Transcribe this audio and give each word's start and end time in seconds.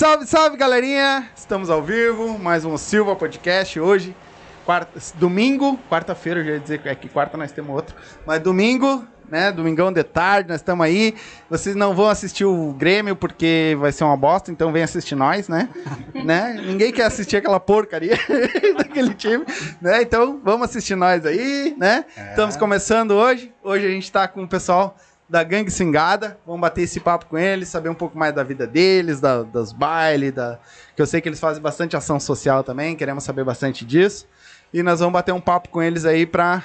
Salve, 0.00 0.26
salve, 0.26 0.56
galerinha! 0.56 1.28
Estamos 1.36 1.68
ao 1.68 1.82
vivo, 1.82 2.38
mais 2.38 2.64
um 2.64 2.78
Silva 2.78 3.14
Podcast 3.14 3.78
hoje. 3.78 4.16
Quarta, 4.64 4.98
domingo, 5.16 5.78
quarta-feira, 5.90 6.40
eu 6.40 6.44
já 6.44 6.50
ia 6.52 6.58
dizer 6.58 6.80
é 6.86 6.94
que 6.94 7.06
quarta 7.06 7.36
nós 7.36 7.52
temos 7.52 7.70
outro, 7.76 7.94
mas 8.24 8.40
domingo, 8.40 9.04
né? 9.28 9.52
Domingão 9.52 9.92
de 9.92 10.02
tarde, 10.02 10.48
nós 10.48 10.62
estamos 10.62 10.86
aí. 10.86 11.14
Vocês 11.50 11.76
não 11.76 11.94
vão 11.94 12.08
assistir 12.08 12.46
o 12.46 12.72
Grêmio 12.72 13.14
porque 13.14 13.76
vai 13.78 13.92
ser 13.92 14.04
uma 14.04 14.16
bosta, 14.16 14.50
então 14.50 14.72
vem 14.72 14.82
assistir 14.82 15.14
nós, 15.14 15.50
né? 15.50 15.68
né? 16.24 16.58
Ninguém 16.64 16.90
quer 16.92 17.04
assistir 17.04 17.36
aquela 17.36 17.60
porcaria 17.60 18.16
daquele 18.78 19.12
time, 19.12 19.44
né? 19.82 20.00
Então 20.00 20.40
vamos 20.42 20.70
assistir 20.70 20.96
nós 20.96 21.26
aí, 21.26 21.76
né? 21.78 22.06
É. 22.16 22.30
Estamos 22.30 22.56
começando 22.56 23.10
hoje. 23.10 23.52
Hoje 23.62 23.86
a 23.86 23.90
gente 23.90 24.04
está 24.04 24.26
com 24.26 24.44
o 24.44 24.48
pessoal 24.48 24.96
da 25.30 25.44
Gangue 25.44 25.70
Singada. 25.70 26.36
Vamos 26.44 26.60
bater 26.60 26.82
esse 26.82 26.98
papo 26.98 27.26
com 27.26 27.38
eles, 27.38 27.68
saber 27.68 27.88
um 27.88 27.94
pouco 27.94 28.18
mais 28.18 28.34
da 28.34 28.42
vida 28.42 28.66
deles, 28.66 29.20
da, 29.20 29.44
das 29.44 29.72
bailes, 29.72 30.32
da... 30.32 30.58
que 30.96 31.00
eu 31.00 31.06
sei 31.06 31.20
que 31.20 31.28
eles 31.28 31.38
fazem 31.38 31.62
bastante 31.62 31.96
ação 31.96 32.18
social 32.18 32.64
também, 32.64 32.96
queremos 32.96 33.22
saber 33.22 33.44
bastante 33.44 33.84
disso. 33.84 34.26
E 34.74 34.82
nós 34.82 34.98
vamos 34.98 35.12
bater 35.12 35.32
um 35.32 35.40
papo 35.40 35.68
com 35.68 35.80
eles 35.80 36.04
aí 36.04 36.26
pra 36.26 36.64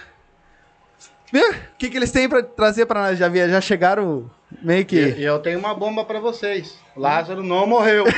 ver 1.31 1.51
o 1.51 1.77
que, 1.77 1.89
que 1.89 1.97
eles 1.97 2.11
têm 2.11 2.27
pra 2.27 2.41
trazer 2.41 2.85
pra 2.85 3.01
nós. 3.01 3.17
Já, 3.17 3.29
já 3.29 3.61
chegaram 3.61 4.29
meio 4.61 4.85
que. 4.85 4.95
E, 4.95 5.23
eu 5.23 5.39
tenho 5.39 5.57
uma 5.59 5.73
bomba 5.73 6.05
pra 6.05 6.19
vocês. 6.19 6.77
Lázaro 6.95 7.41
não 7.43 7.65
morreu. 7.65 8.05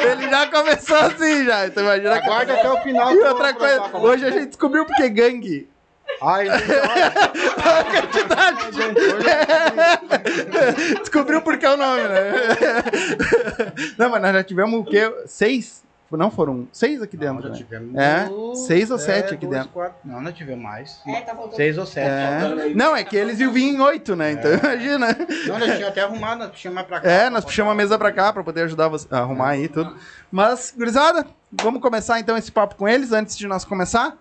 Ele 0.00 0.28
já 0.30 0.46
começou 0.50 0.96
assim 0.96 1.44
já. 1.44 1.66
Então 1.66 1.82
imagina. 1.82 2.16
Aguarde 2.16 2.52
até 2.52 2.70
o 2.70 2.80
final. 2.82 3.12
E 3.12 3.18
outra 3.18 3.52
coisa, 3.52 3.96
hoje 3.98 4.24
a 4.24 4.30
gente 4.30 4.46
descobriu 4.46 4.86
porque 4.86 5.10
gangue 5.10 5.68
Ai, 6.20 6.48
a 6.52 7.84
quantidade. 7.84 8.72
Descobriu 11.00 11.42
porque 11.42 11.64
é 11.64 11.70
o 11.70 11.76
nome, 11.76 12.02
né? 12.02 12.30
Não, 13.98 14.10
mas 14.10 14.22
nós 14.22 14.32
já 14.32 14.44
tivemos 14.44 14.80
o 14.80 14.84
quê? 14.84 15.12
Seis? 15.26 15.82
Não, 16.10 16.30
foram 16.30 16.68
seis 16.70 17.00
aqui 17.00 17.16
dentro. 17.16 17.44
Não, 17.44 17.50
né? 17.50 17.56
tivemos 17.56 17.96
é, 17.96 18.28
seis 18.66 18.90
ou 18.90 18.98
sete 18.98 19.32
é, 19.32 19.34
aqui 19.34 19.46
dois, 19.46 19.58
dentro. 19.58 19.72
Quatro. 19.72 19.96
Não, 20.04 20.20
não 20.20 20.30
tivemos 20.30 20.62
mais. 20.62 21.00
É, 21.06 21.22
tá 21.22 21.34
Seis 21.52 21.78
ou 21.78 21.86
sete. 21.86 22.06
É. 22.06 22.74
Não, 22.74 22.94
é 22.94 23.02
que 23.02 23.16
eles 23.16 23.40
iam 23.40 23.50
vir 23.50 23.74
em 23.74 23.80
oito, 23.80 24.14
né? 24.14 24.32
Então 24.32 24.50
é. 24.50 24.56
imagina. 24.56 25.06
Não, 25.46 25.58
nós 25.58 25.70
tínhamos 25.70 25.88
até 25.88 26.02
arrumado, 26.02 26.40
nós 26.40 26.50
puxamos 26.50 26.74
mais 26.74 26.86
pra 26.86 27.00
cá. 27.00 27.10
É, 27.10 27.30
nós 27.30 27.46
puxamos 27.46 27.72
a 27.72 27.74
mesa 27.74 27.98
pra 27.98 28.12
cá 28.12 28.30
pra 28.30 28.44
poder 28.44 28.64
ajudar 28.64 28.88
você 28.88 29.08
a 29.10 29.20
arrumar 29.20 29.50
aí 29.50 29.68
tudo. 29.68 29.96
Mas, 30.30 30.74
gurizada, 30.76 31.26
vamos 31.50 31.80
começar 31.80 32.20
então 32.20 32.36
esse 32.36 32.52
papo 32.52 32.76
com 32.76 32.86
eles 32.86 33.12
antes 33.12 33.36
de 33.36 33.46
nós 33.46 33.64
começar. 33.64 34.14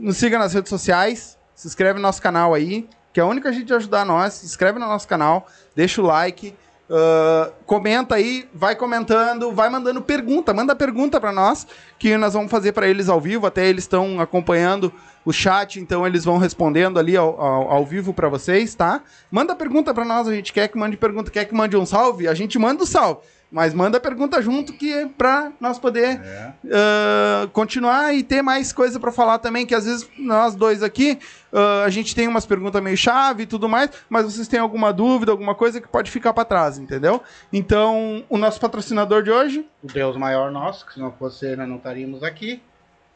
Nos 0.00 0.16
siga 0.16 0.38
nas 0.38 0.54
redes 0.54 0.70
sociais, 0.70 1.36
se 1.54 1.68
inscreve 1.68 1.96
no 1.96 2.00
nosso 2.00 2.22
canal 2.22 2.54
aí, 2.54 2.88
que 3.12 3.20
é 3.20 3.22
a 3.22 3.26
única 3.26 3.52
gente 3.52 3.66
de 3.66 3.74
ajudar 3.74 4.06
nós. 4.06 4.32
Se 4.32 4.46
inscreve 4.46 4.78
no 4.78 4.86
nosso 4.86 5.06
canal, 5.06 5.46
deixa 5.76 6.00
o 6.00 6.06
like, 6.06 6.54
uh, 6.88 7.52
comenta 7.66 8.14
aí, 8.14 8.48
vai 8.54 8.74
comentando, 8.74 9.52
vai 9.52 9.68
mandando 9.68 10.00
pergunta, 10.00 10.54
manda 10.54 10.74
pergunta 10.74 11.20
para 11.20 11.32
nós, 11.32 11.66
que 11.98 12.16
nós 12.16 12.32
vamos 12.32 12.50
fazer 12.50 12.72
para 12.72 12.88
eles 12.88 13.10
ao 13.10 13.20
vivo. 13.20 13.46
Até 13.46 13.66
eles 13.66 13.84
estão 13.84 14.22
acompanhando 14.22 14.90
o 15.22 15.34
chat, 15.34 15.78
então 15.78 16.06
eles 16.06 16.24
vão 16.24 16.38
respondendo 16.38 16.98
ali 16.98 17.14
ao, 17.14 17.38
ao, 17.38 17.70
ao 17.70 17.84
vivo 17.84 18.14
para 18.14 18.26
vocês, 18.30 18.74
tá? 18.74 19.02
Manda 19.30 19.54
pergunta 19.54 19.92
para 19.92 20.06
nós, 20.06 20.26
a 20.26 20.34
gente 20.34 20.50
quer 20.50 20.68
que 20.68 20.78
mande 20.78 20.96
pergunta, 20.96 21.30
quer 21.30 21.44
que 21.44 21.54
mande 21.54 21.76
um 21.76 21.84
salve, 21.84 22.26
a 22.26 22.32
gente 22.32 22.58
manda 22.58 22.82
o 22.84 22.86
salve. 22.86 23.20
Mas 23.50 23.74
manda 23.74 23.98
pergunta 23.98 24.40
junto 24.40 24.72
que 24.72 24.92
é 24.92 25.06
para 25.06 25.50
nós 25.60 25.78
poder 25.78 26.20
é. 26.22 26.52
uh, 26.64 27.48
continuar 27.48 28.14
e 28.14 28.22
ter 28.22 28.42
mais 28.42 28.72
coisa 28.72 29.00
para 29.00 29.10
falar 29.10 29.38
também, 29.38 29.66
que 29.66 29.74
às 29.74 29.84
vezes 29.84 30.08
nós 30.16 30.54
dois 30.54 30.84
aqui, 30.84 31.18
uh, 31.52 31.84
a 31.84 31.90
gente 31.90 32.14
tem 32.14 32.28
umas 32.28 32.46
perguntas 32.46 32.80
meio 32.80 32.96
chave 32.96 33.42
e 33.42 33.46
tudo 33.46 33.68
mais, 33.68 33.90
mas 34.08 34.24
vocês 34.24 34.46
têm 34.46 34.60
alguma 34.60 34.92
dúvida, 34.92 35.32
alguma 35.32 35.54
coisa 35.54 35.80
que 35.80 35.88
pode 35.88 36.10
ficar 36.10 36.32
para 36.32 36.44
trás, 36.44 36.78
entendeu? 36.78 37.20
Então, 37.52 38.24
o 38.28 38.38
nosso 38.38 38.60
patrocinador 38.60 39.22
de 39.24 39.32
hoje... 39.32 39.66
O 39.82 39.88
Deus 39.88 40.16
maior 40.16 40.52
nosso, 40.52 40.86
que 40.86 40.94
se 40.94 41.00
não 41.00 41.10
fosse 41.10 41.56
nós 41.56 41.68
não 41.68 41.76
estaríamos 41.76 42.22
aqui 42.22 42.62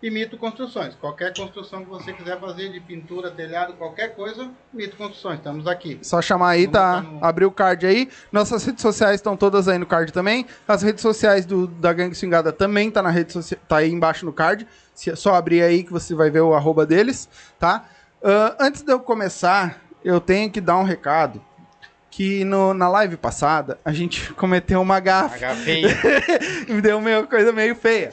e 0.04 0.10
Mito 0.10 0.36
Construções. 0.36 0.94
Qualquer 0.94 1.32
construção 1.32 1.82
que 1.82 1.88
você 1.88 2.12
quiser 2.12 2.38
fazer 2.38 2.70
de 2.70 2.78
pintura, 2.78 3.30
telhado, 3.30 3.72
qualquer 3.72 4.14
coisa, 4.14 4.50
Mito 4.70 4.98
Construções. 4.98 5.38
Estamos 5.38 5.66
aqui. 5.66 5.98
Só 6.02 6.20
chamar 6.20 6.50
aí, 6.50 6.68
tá? 6.68 7.00
No... 7.00 7.24
Abrir 7.24 7.46
o 7.46 7.50
card 7.50 7.86
aí. 7.86 8.10
Nossas 8.30 8.62
redes 8.66 8.82
sociais 8.82 9.14
estão 9.14 9.34
todas 9.34 9.66
aí 9.66 9.78
no 9.78 9.86
card 9.86 10.12
também. 10.12 10.44
As 10.68 10.82
redes 10.82 11.00
sociais 11.00 11.46
do, 11.46 11.66
da 11.66 11.90
Gangue 11.94 12.14
Swingada 12.14 12.52
também 12.52 12.90
tá 12.90 13.02
na 13.02 13.08
rede 13.08 13.32
social, 13.32 13.58
tá 13.66 13.78
aí 13.78 13.90
embaixo 13.90 14.26
no 14.26 14.32
card. 14.32 14.68
Se, 14.92 15.16
só 15.16 15.36
abrir 15.36 15.62
aí 15.62 15.82
que 15.82 15.90
você 15.90 16.14
vai 16.14 16.28
ver 16.28 16.42
o 16.42 16.52
arroba 16.52 16.84
deles, 16.84 17.26
tá? 17.58 17.86
Uh, 18.22 18.56
antes 18.60 18.82
de 18.82 18.92
eu 18.92 19.00
começar, 19.00 19.80
eu 20.04 20.20
tenho 20.20 20.50
que 20.50 20.60
dar 20.60 20.76
um 20.76 20.84
recado 20.84 21.42
que 22.10 22.44
no, 22.44 22.74
na 22.74 22.90
live 22.90 23.16
passada 23.16 23.78
a 23.82 23.90
gente 23.90 24.32
cometeu 24.36 24.82
uma 24.82 25.00
gafe. 25.00 25.42
Uma 25.42 25.54
feia. 25.54 25.88
Deu 26.82 26.98
uma 26.98 27.26
coisa 27.26 27.52
meio 27.52 27.74
feia. 27.74 28.12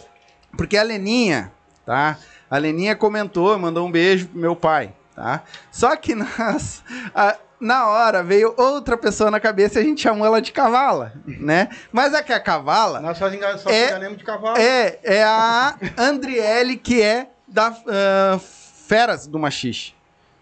Porque 0.55 0.77
a 0.77 0.83
Leninha, 0.83 1.51
tá? 1.91 2.17
A 2.49 2.57
Leninha 2.57 2.95
comentou, 2.95 3.59
mandou 3.59 3.85
um 3.85 3.91
beijo 3.91 4.29
pro 4.29 4.39
meu 4.39 4.55
pai, 4.55 4.93
tá? 5.13 5.43
Só 5.69 5.93
que 5.97 6.15
nas, 6.15 6.81
a, 7.13 7.35
na 7.59 7.85
hora 7.85 8.23
veio 8.23 8.53
outra 8.55 8.95
pessoa 8.95 9.29
na 9.29 9.41
cabeça 9.41 9.77
e 9.77 9.83
a 9.83 9.85
gente 9.85 10.01
chamou 10.01 10.25
ela 10.25 10.41
de 10.41 10.53
cavala, 10.53 11.11
né? 11.25 11.67
Mas 11.91 12.13
é 12.13 12.23
que 12.23 12.31
a 12.31 12.39
cavala... 12.39 13.01
Nós 13.01 13.17
só, 13.17 13.27
engan 13.27 13.57
só 13.57 13.69
é, 13.69 13.87
enganamos 13.87 14.17
de 14.19 14.23
cavalo. 14.23 14.57
É, 14.57 14.99
é 15.03 15.21
a 15.21 15.75
Andriele, 15.97 16.77
que 16.77 17.01
é 17.01 17.27
da 17.45 17.71
uh, 17.71 18.39
Feras 18.87 19.27
do 19.27 19.37
Machixe, 19.37 19.93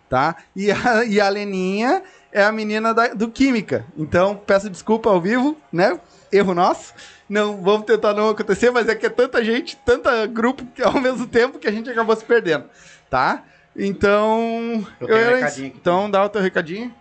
tá? 0.07 0.35
E 0.55 0.71
a, 0.71 1.03
e 1.03 1.19
a 1.19 1.29
Leninha 1.29 2.03
é 2.31 2.43
a 2.43 2.51
menina 2.51 2.93
da, 2.93 3.07
do 3.07 3.27
Química. 3.27 3.87
Então, 3.97 4.35
peço 4.35 4.69
desculpa 4.69 5.09
ao 5.09 5.19
vivo, 5.19 5.57
né? 5.73 5.99
Erro 6.31 6.53
nosso 6.53 6.93
não 7.29 7.61
vamos 7.61 7.85
tentar 7.85 8.13
não 8.13 8.29
acontecer, 8.29 8.71
mas 8.71 8.89
é 8.89 8.95
que 8.95 9.05
é 9.05 9.09
tanta 9.09 9.43
gente, 9.43 9.77
tanta 9.85 10.25
grupo 10.25 10.65
ao 10.83 10.99
mesmo 10.99 11.27
tempo 11.27 11.59
que 11.59 11.67
a 11.67 11.71
gente 11.71 11.89
acabou 11.89 12.15
se 12.15 12.25
perdendo, 12.25 12.65
tá? 13.09 13.43
Então, 13.75 14.85
eu, 14.99 15.07
eu 15.07 15.37
um. 15.37 15.65
Então, 15.65 16.09
dá 16.09 16.25
o 16.25 16.29
teu 16.29 16.41
recadinho. 16.41 16.93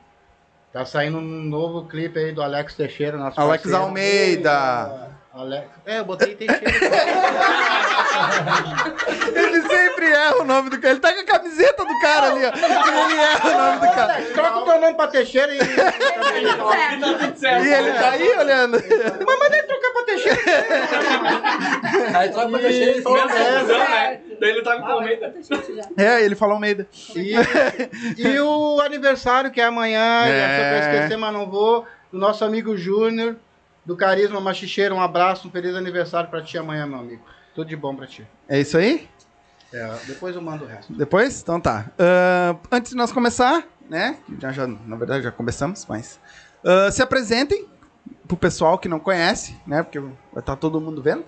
Tá 0.72 0.84
saindo 0.84 1.16
um 1.18 1.20
novo 1.20 1.88
clipe 1.88 2.18
aí 2.18 2.30
do 2.30 2.42
Alex 2.42 2.74
Teixeira, 2.74 3.16
nosso 3.16 3.40
Alex 3.40 3.62
parceiro. 3.62 3.86
Almeida. 3.86 5.08
Alex. 5.32 5.66
É, 5.86 6.00
eu 6.00 6.04
botei 6.04 6.34
Teixeira. 6.34 6.62
ele 9.34 9.62
sempre 9.62 10.10
erra 10.10 10.36
o 10.40 10.44
nome 10.44 10.68
do 10.70 10.78
cara. 10.80 10.92
Ele 10.92 11.00
tá 11.00 11.12
com 11.12 11.20
a 11.20 11.24
camiseta 11.24 11.84
do 11.84 12.00
cara 12.00 12.32
ali, 12.32 12.44
ó. 12.44 12.48
Ele 12.48 13.14
erra 13.18 13.48
o 13.48 13.58
nome 13.58 13.80
do 13.80 13.94
cara. 13.94 14.22
Troca 14.34 14.58
o 14.58 14.64
teu 14.64 14.80
nome 14.80 14.94
pra 14.94 15.06
Teixeira 15.08 15.54
e. 15.54 15.58
e 17.64 17.72
ele 17.72 17.92
tá 17.92 18.10
aí 18.10 18.36
olhando. 18.36 18.78
Mas 19.26 19.38
pra. 20.22 22.18
Aí 22.18 22.30
troca 22.30 22.48
pra 22.48 22.58
Teixeira 22.58 22.98
e 22.98 23.02
fala 23.02 23.26
né? 23.26 24.20
Daí 24.40 24.50
ele 24.50 24.62
tá 24.62 24.80
com 24.80 24.86
Almeida. 24.86 25.34
É, 25.96 26.24
ele 26.24 26.34
falou 26.34 26.54
Almeida. 26.54 26.86
E, 27.14 27.34
e 28.16 28.40
o 28.40 28.80
aniversário, 28.80 29.50
que 29.50 29.60
é 29.60 29.64
amanhã, 29.64 30.24
é. 30.26 30.74
eu 30.74 30.78
esquecer, 30.80 31.16
mas 31.16 31.32
não 31.32 31.50
vou, 31.50 31.84
do 32.12 32.18
nosso 32.18 32.44
amigo 32.44 32.76
Júnior 32.76 33.36
do 33.88 33.96
Carisma 33.96 34.38
Machicheiro. 34.38 34.94
Um 34.94 35.00
abraço, 35.00 35.48
um 35.48 35.50
feliz 35.50 35.74
aniversário 35.74 36.28
para 36.28 36.42
ti 36.42 36.58
amanhã, 36.58 36.86
meu 36.86 36.98
amigo. 36.98 37.22
Tudo 37.54 37.68
de 37.68 37.76
bom 37.76 37.96
para 37.96 38.06
ti. 38.06 38.26
É 38.46 38.60
isso 38.60 38.76
aí? 38.76 39.08
É, 39.72 39.96
depois 40.06 40.36
eu 40.36 40.42
mando 40.42 40.64
o 40.64 40.66
resto. 40.66 40.92
Depois? 40.92 41.40
Então 41.40 41.58
tá. 41.58 41.86
Uh, 41.98 42.58
antes 42.70 42.90
de 42.90 42.96
nós 42.96 43.10
começar, 43.10 43.64
né? 43.88 44.18
Já, 44.38 44.52
já, 44.52 44.66
na 44.66 44.96
verdade 44.96 45.24
já 45.24 45.32
começamos, 45.32 45.86
mas. 45.86 46.20
Uh, 46.62 46.92
se 46.92 47.02
apresentem 47.02 47.66
pro 48.28 48.36
pessoal 48.36 48.78
que 48.78 48.88
não 48.88 49.00
conhece, 49.00 49.56
né? 49.66 49.82
Porque 49.82 49.98
vai 49.98 50.10
estar 50.32 50.42
tá 50.42 50.56
todo 50.56 50.80
mundo 50.80 51.02
vendo. 51.02 51.24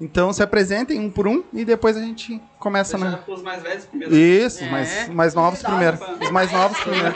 Então 0.00 0.32
se 0.32 0.42
apresentem 0.42 0.98
um 0.98 1.10
por 1.10 1.26
um 1.26 1.42
e 1.52 1.64
depois 1.64 1.96
a 1.96 2.00
gente 2.00 2.40
começa 2.58 2.98
na. 2.98 3.20
Os 3.26 3.42
mais 3.42 3.62
velhos 3.62 3.86
primeiro. 3.86 4.14
Isso, 4.14 4.62
é. 4.62 4.68
mais, 4.68 5.08
mais 5.08 5.34
novos 5.34 5.62
primeiro. 5.62 5.98
Os 6.20 6.30
mais 6.30 6.52
novos 6.52 6.78
primeiro. 6.80 7.14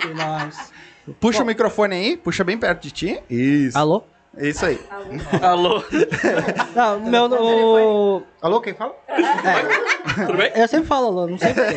Puxa 1.20 1.38
Bom. 1.38 1.44
o 1.44 1.46
microfone 1.46 1.94
aí, 1.94 2.16
puxa 2.16 2.42
bem 2.42 2.58
perto 2.58 2.82
de 2.82 2.90
ti. 2.90 3.22
Isso. 3.28 3.76
Alô? 3.76 4.02
É 4.36 4.48
isso 4.48 4.66
aí. 4.66 4.78
Alô? 5.42 5.82
Não, 6.74 7.00
meu. 7.00 7.24
O... 7.32 8.22
Alô, 8.42 8.60
quem 8.60 8.74
fala? 8.74 8.94
É. 9.08 10.26
Tudo 10.26 10.36
bem? 10.36 10.52
Eu 10.54 10.68
sempre 10.68 10.86
falo 10.86 11.06
alô, 11.06 11.26
não 11.26 11.38
sei 11.38 11.54
porquê. 11.54 11.76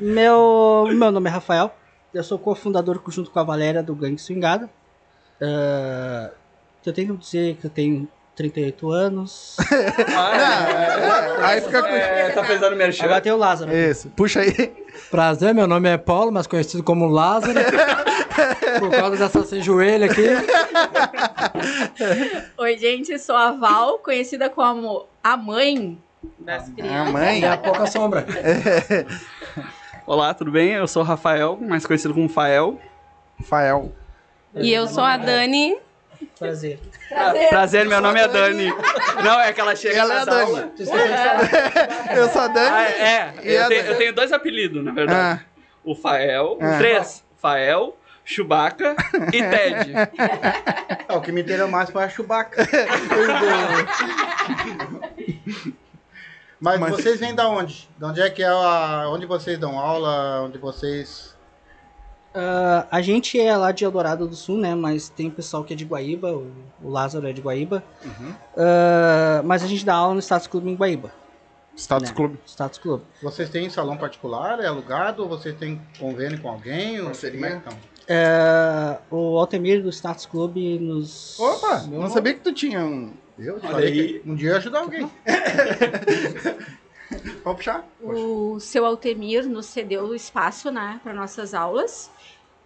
meu, 0.00 0.88
meu 0.90 1.10
nome 1.10 1.28
é 1.28 1.32
Rafael. 1.32 1.74
Eu 2.14 2.24
sou 2.24 2.38
cofundador 2.38 3.00
junto 3.08 3.30
com 3.30 3.38
a 3.38 3.44
Valéria 3.44 3.82
do 3.82 3.94
Gangue 3.94 4.18
Swingada. 4.18 4.70
Uh, 5.40 6.30
eu 6.84 6.92
tenho 6.92 7.14
que 7.14 7.20
dizer 7.20 7.56
que 7.56 7.66
eu 7.66 7.70
tenho 7.70 8.08
38 8.36 8.90
anos. 8.90 9.56
Ah, 10.14 10.36
é, 10.68 11.40
é, 11.40 11.44
aí 11.44 11.60
fica 11.60 11.82
com. 11.82 11.88
É, 11.88 12.30
tá 12.30 12.44
pensando 12.44 12.70
no 12.70 12.76
merchan. 12.76 13.04
Agora 13.04 13.20
tem 13.20 13.32
o 13.32 13.36
Lázaro. 13.36 13.74
Isso, 13.74 14.08
puxa 14.10 14.40
aí. 14.40 14.72
Prazer, 15.10 15.54
meu 15.54 15.66
nome 15.66 15.88
é 15.88 15.96
Paulo, 15.96 16.30
mas 16.30 16.46
conhecido 16.46 16.82
como 16.82 17.06
Lázaro. 17.06 17.58
por 18.78 18.90
causa 18.90 19.16
dessa 19.16 19.44
sem 19.44 19.62
joelho 19.62 20.04
aqui. 20.04 20.26
Oi, 22.58 22.78
gente, 22.78 23.18
sou 23.18 23.36
a 23.36 23.52
Val, 23.52 23.98
conhecida 23.98 24.50
como 24.50 25.06
a 25.24 25.36
mãe 25.36 25.98
das 26.38 26.68
crianças. 26.68 27.08
A 27.08 27.12
mãe? 27.12 27.42
É 27.42 27.48
a 27.48 27.56
pouca 27.56 27.86
sombra. 27.86 28.26
Olá, 30.06 30.34
tudo 30.34 30.50
bem? 30.50 30.72
Eu 30.72 30.86
sou 30.86 31.02
o 31.02 31.04
Rafael, 31.04 31.58
mais 31.60 31.86
conhecido 31.86 32.14
como 32.14 32.28
Fael. 32.28 32.78
Fael. 33.42 33.92
E 34.56 34.72
eu 34.72 34.86
sou 34.86 35.04
a 35.04 35.16
Dani, 35.16 35.76
Prazer. 36.38 36.78
Prazer. 37.08 37.48
Prazer, 37.50 37.86
meu 37.86 38.00
nome 38.00 38.18
é 38.20 38.26
Dani. 38.28 38.72
Não, 39.22 39.38
é 39.40 39.52
que 39.52 39.60
ela 39.60 39.76
chega 39.76 39.98
Ela 40.00 40.14
é 40.14 40.18
a 40.20 40.24
Dani. 40.24 40.42
aulas. 40.42 40.70
Eu 42.16 42.28
sou 42.30 42.40
a 42.42 42.48
Dani. 42.48 42.70
Ah, 42.74 42.82
é, 42.90 43.34
E 43.42 43.52
eu 43.52 43.64
a 43.64 43.68
tenho, 43.68 43.80
Dani? 43.82 43.92
eu 43.92 43.98
tenho 43.98 44.14
dois 44.14 44.32
apelidos, 44.32 44.82
na 44.84 44.92
verdade. 44.92 45.40
Ah, 45.42 45.44
O 45.84 45.94
Fael, 45.94 46.58
Ah. 46.60 46.78
três. 46.78 47.22
Fael, 47.40 47.96
Chewbacca 48.24 48.96
e 49.32 49.42
Ted. 49.44 49.92
É, 51.08 51.12
o 51.12 51.20
que 51.20 51.30
me 51.32 51.42
interessa 51.42 51.66
mais 51.68 51.90
foi 51.90 52.02
a 52.04 52.08
Chewbacca. 52.08 52.66
Mas, 56.58 56.80
Mas- 56.80 56.90
vocês 56.92 57.20
vêm 57.20 57.34
da 57.34 57.48
onde? 57.48 57.88
De 57.98 58.04
onde 58.04 58.20
é 58.22 58.30
que 58.30 58.42
é 58.42 58.46
a... 58.48 59.04
Onde 59.10 59.26
vocês 59.26 59.58
dão 59.58 59.78
aula? 59.78 60.40
Onde 60.42 60.56
vocês... 60.58 61.35
Ah, 62.38 62.86
a 62.90 63.00
gente 63.00 63.40
é 63.40 63.56
lá 63.56 63.72
de 63.72 63.82
Eldorado 63.82 64.28
do 64.28 64.36
Sul, 64.36 64.58
né? 64.58 64.74
Mas 64.74 65.08
tem 65.08 65.28
o 65.28 65.30
pessoal 65.30 65.64
que 65.64 65.72
é 65.72 65.76
de 65.76 65.86
Guaíba, 65.86 66.32
o, 66.32 66.52
o 66.82 66.90
Lázaro 66.90 67.26
é 67.26 67.32
de 67.32 67.40
Guaíba. 67.40 67.82
Ah, 68.54 69.40
mas 69.42 69.64
a 69.64 69.66
gente 69.66 69.84
dá 69.86 69.94
aula 69.94 70.14
no 70.14 70.20
Status 70.20 70.46
Clube 70.46 70.70
em 70.70 70.74
Guaíba. 70.76 71.10
Status 71.74 72.10
né? 72.10 72.14
Clube. 72.14 72.38
Status 72.46 72.78
Clube. 72.78 73.04
Vocês 73.22 73.48
têm 73.48 73.70
salão 73.70 73.96
particular? 73.96 74.60
É 74.60 74.66
alugado? 74.66 75.22
Ou 75.22 75.28
vocês 75.28 75.56
têm 75.56 75.80
convênio 75.98 76.40
com 76.40 76.48
alguém? 76.48 77.00
Ou 77.00 77.10
como 77.10 77.46
é? 77.46 77.62
Ah, 78.08 78.98
o 79.10 79.38
Altemir 79.38 79.82
do 79.82 79.90
Status 79.90 80.26
Clube 80.26 80.78
nos. 80.78 81.38
Opa, 81.40 81.84
Meu 81.88 82.00
não 82.00 82.10
sabia 82.10 82.34
que 82.34 82.40
tu 82.40 82.52
tinha 82.52 82.84
um. 82.84 83.12
Eu 83.38 83.54
Olha 83.54 83.62
falei 83.62 83.92
aí. 83.92 84.20
que 84.20 84.30
um 84.30 84.34
dia 84.34 84.50
eu 84.50 84.56
ajudar 84.56 84.80
alguém. 84.80 85.10
Pode 87.42 87.58
puxar? 87.58 87.86
O 88.02 88.58
seu 88.58 88.84
Altemir 88.84 89.48
nos 89.48 89.66
cedeu 89.66 90.04
o 90.04 90.14
espaço, 90.14 90.70
né, 90.70 91.00
para 91.02 91.12
nossas 91.14 91.54
aulas. 91.54 92.10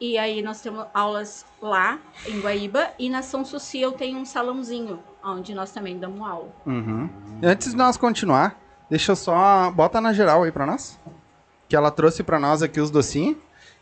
E 0.01 0.17
aí 0.17 0.41
nós 0.41 0.63
temos 0.63 0.87
aulas 0.95 1.45
lá 1.61 1.99
em 2.27 2.41
Guaíba 2.41 2.89
e 2.99 3.11
na 3.11 3.21
São 3.21 3.45
Suci 3.45 3.81
eu 3.81 3.93
tenho 3.93 4.19
um 4.19 4.25
salãozinho 4.25 4.99
onde 5.23 5.55
nós 5.55 5.71
também 5.73 5.99
damos 5.99 6.27
aula. 6.27 6.49
Uhum. 6.65 7.09
Antes 7.43 7.73
de 7.73 7.77
nós 7.77 7.99
continuar, 7.99 8.59
deixa 8.89 9.13
eu 9.13 9.17
só. 9.17 9.71
Bota 9.71 10.01
na 10.01 10.13
geral 10.15 10.43
aí 10.43 10.51
pra 10.51 10.65
nós. 10.65 10.99
Que 11.69 11.77
ela 11.77 11.91
trouxe 11.91 12.23
pra 12.23 12.41
nós 12.41 12.63
aqui 12.63 12.81
os 12.81 12.91
docinhos. 12.91 13.37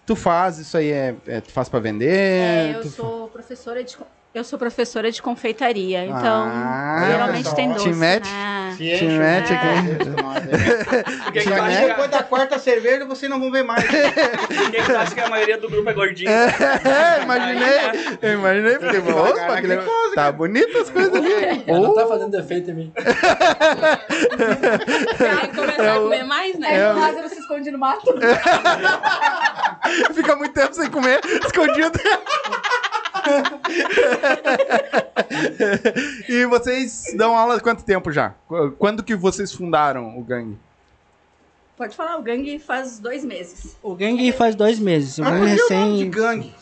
Tu 0.04 0.16
faz, 0.16 0.58
isso 0.58 0.76
aí 0.76 0.90
é. 0.90 1.14
é- 1.26 1.40
tu 1.40 1.52
faz 1.52 1.68
pra 1.68 1.78
vender? 1.78 2.10
É, 2.10 2.72
eu 2.76 2.80
tu 2.82 2.88
sou 2.88 3.28
professora 3.28 3.84
de 3.84 3.96
eu 4.34 4.44
sou 4.44 4.58
professora 4.58 5.10
de 5.10 5.20
confeitaria, 5.20 6.04
então 6.04 6.48
Ah, 6.52 7.04
geralmente 7.10 7.52
tem 7.54 7.68
te 7.72 7.74
doce, 7.74 7.88
mete? 7.94 8.28
né? 8.28 8.74
Se 8.76 8.98
Te 8.98 9.04
mete 9.06 9.52
aqui. 9.52 10.04
Por 11.24 11.32
que, 11.32 11.40
que, 11.40 11.48
tu 11.48 11.54
Aí 11.54 11.60
acha 11.60 11.86
depois 11.88 12.10
da 12.10 12.22
quarta 12.22 12.58
cerveja 12.60 13.04
vocês 13.04 13.28
não 13.28 13.40
vão 13.40 13.50
ver 13.50 13.64
mais. 13.64 13.82
que, 13.88 14.70
que 14.70 14.70
que 14.70 14.82
tu 14.84 14.96
acha 14.96 15.12
que 15.14 15.20
a 15.20 15.28
maioria 15.28 15.58
do 15.58 15.68
grupo 15.68 15.90
é 15.90 15.92
gordinho? 15.92 16.30
É, 16.30 17.18
imaginei. 17.24 18.18
Eu 18.22 18.34
imaginei, 18.34 18.78
porque 18.78 18.98
opa, 18.98 19.46
naquele 19.48 19.76
Guilherme, 19.78 20.14
tá 20.14 20.30
bonito 20.30 20.78
as 20.78 20.90
coisas 20.90 21.12
ali. 21.14 21.32
É, 21.66 21.72
não 21.72 21.92
tá 21.94 22.06
fazendo 22.06 22.30
defeito 22.30 22.70
em 22.70 22.74
mim. 22.74 22.92
Que 25.16 25.48
começar 25.56 25.82
É 25.82 25.90
a 25.90 25.94
comer 26.00 26.22
mais, 26.24 26.56
né? 26.58 26.78
é 26.78 26.92
o 26.92 26.96
o- 26.96 27.00
Lázaro 27.00 27.28
se 27.28 27.40
esconde 27.40 27.70
no 27.72 27.78
mato. 27.78 28.14
Fica 30.14 30.36
muito 30.36 30.54
tempo 30.54 30.74
sem 30.74 30.88
comer, 30.90 31.18
escondido. 31.44 31.98
e 36.28 36.44
vocês 36.46 37.04
dão 37.16 37.36
aula 37.36 37.56
há 37.56 37.60
quanto 37.60 37.84
tempo 37.84 38.10
já? 38.12 38.30
Qu- 38.46 38.72
Quando 38.78 39.02
que 39.02 39.14
vocês 39.14 39.52
fundaram 39.52 40.18
o 40.18 40.22
gangue? 40.22 40.58
Pode 41.76 41.94
falar, 41.94 42.16
o 42.18 42.22
gangue 42.22 42.58
faz 42.58 42.98
dois 42.98 43.24
meses. 43.24 43.76
O 43.82 43.94
gangue 43.94 44.32
faz 44.32 44.54
dois 44.54 44.78
meses. 44.80 45.18
O 45.18 45.24
Ah, 45.24 45.30
gangue 45.30 45.40
o 45.44 45.46
nome 45.46 45.56
de 45.56 45.64
recém. 46.04 46.10
gangue? 46.10 46.54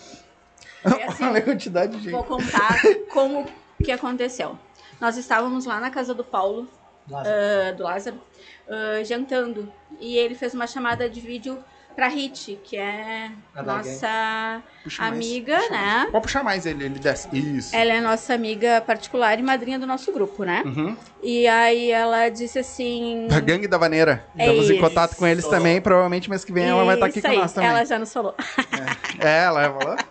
Foi 0.83 1.03
assim, 1.03 1.25
Olha 1.25 1.39
a 1.39 1.43
quantidade 1.43 1.93
de 1.97 2.03
gente. 2.05 2.13
Vou 2.13 2.25
contar 2.25 2.77
como 3.13 3.47
que 3.83 3.91
aconteceu. 3.91 4.59
Nós 5.01 5.17
estávamos 5.17 5.65
lá 5.67 5.81
na 5.81 5.91
casa 5.91 6.15
do 6.15 6.25
Paulo, 6.25 6.69
ah, 7.13 7.73
do 7.73 7.83
Lázaro, 7.83 8.21
ah, 8.69 9.03
jantando. 9.05 9.73
E 9.99 10.17
ele 10.19 10.35
fez 10.35 10.53
uma 10.55 10.67
chamada 10.67 11.09
de 11.09 11.21
vídeo 11.21 11.59
pra 11.97 12.09
Hit, 12.09 12.61
que 12.63 12.77
é 12.77 13.31
A 13.55 13.63
da 13.63 13.77
nossa 13.79 14.63
mais, 14.85 15.01
amiga, 15.01 15.57
puxa 15.57 15.71
mais. 15.71 16.05
né? 16.05 16.09
Pode 16.13 16.23
puxar 16.23 16.45
mais 16.45 16.67
ele, 16.67 16.85
ele 16.85 16.99
desce. 16.99 17.29
Isso. 17.33 17.75
Ela 17.75 17.95
é 17.95 18.01
nossa 18.03 18.35
amiga 18.35 18.83
particular 18.83 19.39
e 19.39 19.43
madrinha 19.43 19.79
do 19.79 19.87
nosso 19.87 20.13
grupo, 20.13 20.45
né? 20.45 20.63
Uhum. 20.67 20.95
E 21.23 21.49
aí 21.49 21.91
ela 21.91 22.29
disse 22.29 22.59
assim. 22.59 23.27
Da 23.29 23.41
Gangue 23.41 23.67
da 23.67 23.79
Vaneira. 23.79 24.23
É 24.37 24.43
Estamos 24.45 24.69
em 24.71 24.75
isso. 24.75 24.83
contato 24.83 25.17
com 25.17 25.27
eles 25.27 25.47
também. 25.49 25.81
Provavelmente 25.81 26.29
mês 26.29 26.45
que 26.45 26.53
vem 26.53 26.69
ela 26.69 26.85
vai 26.85 26.95
estar 26.95 27.07
aqui 27.07 27.19
Isso 27.19 27.27
com 27.27 27.33
aí, 27.33 27.39
nós 27.39 27.53
também. 27.53 27.71
Ela 27.71 27.85
já 27.85 27.99
nos 27.99 28.13
falou. 28.13 28.35
É, 29.19 29.45
ela 29.45 29.73
falou. 29.73 29.97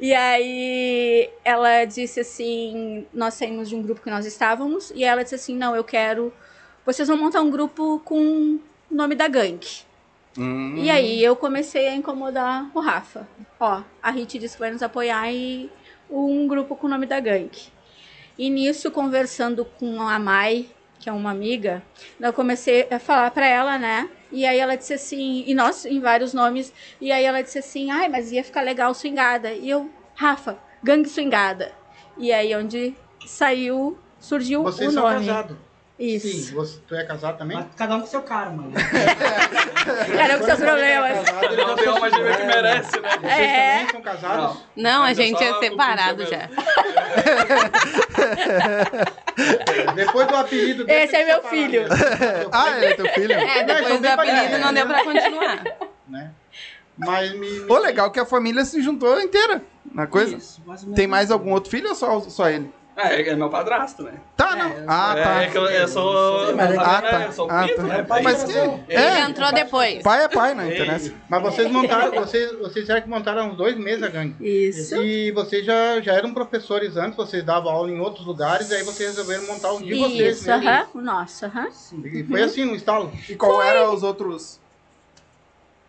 E 0.00 0.14
aí 0.14 1.28
ela 1.44 1.84
disse 1.84 2.20
assim, 2.20 3.04
nós 3.12 3.34
saímos 3.34 3.68
de 3.68 3.74
um 3.74 3.82
grupo 3.82 4.00
que 4.00 4.08
nós 4.08 4.24
estávamos 4.24 4.92
e 4.94 5.02
ela 5.02 5.24
disse 5.24 5.34
assim, 5.34 5.56
não, 5.56 5.74
eu 5.74 5.82
quero, 5.82 6.32
vocês 6.86 7.08
vão 7.08 7.16
montar 7.16 7.40
um 7.40 7.50
grupo 7.50 8.00
com 8.04 8.60
o 8.90 8.94
nome 8.94 9.16
da 9.16 9.26
gangue. 9.26 9.87
Hum. 10.38 10.76
E 10.76 10.88
aí 10.90 11.22
eu 11.22 11.34
comecei 11.34 11.88
a 11.88 11.94
incomodar 11.94 12.70
o 12.72 12.80
Rafa. 12.80 13.26
Ó, 13.58 13.82
a 14.02 14.10
Rit 14.10 14.38
disse 14.38 14.54
que 14.54 14.60
vai 14.60 14.70
nos 14.70 14.82
apoiar 14.82 15.32
e 15.32 15.70
um 16.08 16.46
grupo 16.46 16.76
com 16.76 16.86
o 16.86 16.90
nome 16.90 17.06
da 17.06 17.18
gangue. 17.18 17.72
E 18.38 18.48
nisso, 18.48 18.90
conversando 18.90 19.64
com 19.64 20.00
a 20.00 20.18
Mai, 20.18 20.66
que 21.00 21.08
é 21.08 21.12
uma 21.12 21.30
amiga, 21.32 21.82
eu 22.20 22.32
comecei 22.32 22.86
a 22.90 22.98
falar 23.00 23.30
pra 23.32 23.46
ela, 23.46 23.78
né? 23.78 24.08
E 24.30 24.46
aí 24.46 24.58
ela 24.58 24.76
disse 24.76 24.94
assim, 24.94 25.42
e 25.46 25.54
nós 25.54 25.84
em 25.84 26.00
vários 26.00 26.32
nomes, 26.32 26.72
e 27.00 27.10
aí 27.10 27.24
ela 27.24 27.42
disse 27.42 27.58
assim, 27.58 27.90
ai, 27.90 28.08
mas 28.08 28.30
ia 28.30 28.44
ficar 28.44 28.62
legal 28.62 28.94
swingada. 28.94 29.52
E 29.52 29.68
eu, 29.68 29.90
Rafa, 30.14 30.58
gangue 30.82 31.08
swingada. 31.08 31.72
E 32.16 32.32
aí 32.32 32.54
onde 32.54 32.94
saiu, 33.26 33.98
surgiu 34.20 34.62
Vocês 34.62 34.90
o 34.90 34.92
são 34.92 35.02
nome. 35.02 35.26
casados. 35.26 35.56
Isso. 35.98 36.28
Sim. 36.28 36.54
Você, 36.54 36.78
tu 36.86 36.94
é 36.94 37.02
casado 37.04 37.36
também? 37.38 37.56
Mas 37.56 37.66
Cada 37.76 37.96
um 37.96 38.00
com 38.02 38.06
seu 38.06 38.22
cara, 38.22 38.50
mano. 38.50 38.70
Era 40.16 40.38
com 40.38 40.44
seus 40.44 40.60
problemas. 40.60 41.24
Casado, 41.28 41.44
ele 41.52 41.64
Não 41.64 41.74
tem 41.74 41.88
uma 41.88 42.10
gíria 42.10 42.36
que 42.36 42.44
merece, 42.46 43.00
né? 43.00 43.08
Vocês 43.20 43.32
É. 43.32 43.72
também 43.78 43.90
são 43.90 44.02
casados? 44.02 44.56
Não, 44.76 45.02
a 45.02 45.06
Ainda 45.06 45.22
gente 45.22 45.42
é 45.42 45.50
o 45.50 45.58
separado 45.58 46.24
já. 46.26 46.48
Depois 49.94 50.26
do 50.28 50.36
apelido 50.36 50.84
dele. 50.84 51.04
Esse 51.04 51.16
é 51.16 51.24
meu 51.24 51.42
filho. 51.44 51.84
Ah, 52.52 52.76
ele 52.76 52.86
é 52.86 52.94
teu 52.94 53.06
filho? 53.08 53.32
É, 53.32 53.58
Não, 53.64 53.66
depois 53.66 54.00
do 54.00 54.06
apelido 54.08 54.58
não 54.58 54.72
deu 54.74 54.86
né? 54.86 54.94
pra 54.94 55.04
continuar. 55.04 55.64
Né? 56.08 56.30
Mas 56.96 57.32
me. 57.34 57.46
me- 57.60 57.70
Ô, 57.70 57.76
legal 57.78 58.10
que 58.10 58.18
a 58.18 58.24
família 58.24 58.64
se 58.64 58.80
juntou 58.80 59.20
inteira 59.20 59.60
na 59.92 60.06
coisa. 60.06 60.38
Isso, 60.38 60.62
mais 60.64 60.80
ou 60.80 60.86
menos. 60.86 60.96
Tem 60.96 61.06
mais 61.06 61.30
algum 61.30 61.52
outro 61.52 61.70
filho 61.70 61.90
ou 61.90 61.94
só, 61.94 62.18
só 62.20 62.48
ele? 62.48 62.72
É, 63.00 63.28
é 63.30 63.36
meu 63.36 63.48
padrasto, 63.48 64.02
né? 64.02 64.14
Tá, 64.36 64.56
não. 64.56 64.72
Ah, 64.88 65.14
tá. 65.14 65.42
É 65.44 65.46
que 65.50 65.56
eu, 65.56 65.66
eu 65.66 65.86
sou. 65.86 66.52
Mas 66.56 66.72
é 66.72 66.76
Ah, 66.78 67.00
tá. 67.00 67.22
Eu 67.26 67.32
sou 67.32 67.48
Ah, 67.48 67.62
filho, 67.62 67.76
tá. 67.76 67.82
né? 67.84 68.02
pai 68.02 68.22
Mas 68.22 68.42
que... 68.42 68.50
Ele 68.52 68.76
É, 68.88 69.20
entrou 69.20 69.52
depois. 69.52 70.02
pai 70.02 70.24
é 70.24 70.28
pai, 70.28 70.52
não 70.54 70.64
Ei. 70.64 70.74
interessa. 70.74 71.14
Mas 71.28 71.42
vocês 71.42 71.70
montaram, 71.70 72.10
vocês, 72.12 72.50
vocês 72.58 72.74
disseram 72.84 73.00
que 73.02 73.08
montaram 73.08 73.42
há 73.42 73.44
uns 73.46 73.56
dois 73.56 73.76
meses 73.76 74.02
a 74.02 74.08
gangue. 74.08 74.34
Isso. 74.40 74.96
E 74.96 75.30
vocês 75.30 75.64
já, 75.64 76.00
já 76.00 76.12
eram 76.14 76.34
professores 76.34 76.96
antes, 76.96 77.16
vocês 77.16 77.44
davam 77.44 77.70
aula 77.70 77.88
em 77.88 78.00
outros 78.00 78.26
lugares, 78.26 78.68
e 78.70 78.74
aí 78.74 78.82
vocês 78.82 79.10
resolveram 79.10 79.46
montar 79.46 79.72
o 79.72 79.78
de 79.78 79.94
vocês 79.94 80.38
Isso, 80.38 80.48
mesmo. 80.50 80.68
aham. 80.68 80.86
O 80.94 81.00
nosso, 81.00 81.44
aham. 81.46 81.68
E 82.04 82.24
foi 82.24 82.42
assim, 82.42 82.64
no 82.64 82.74
estalo. 82.74 83.12
E 83.28 83.36
qual 83.36 83.62
eram 83.62 83.94
os 83.94 84.02
outros... 84.02 84.58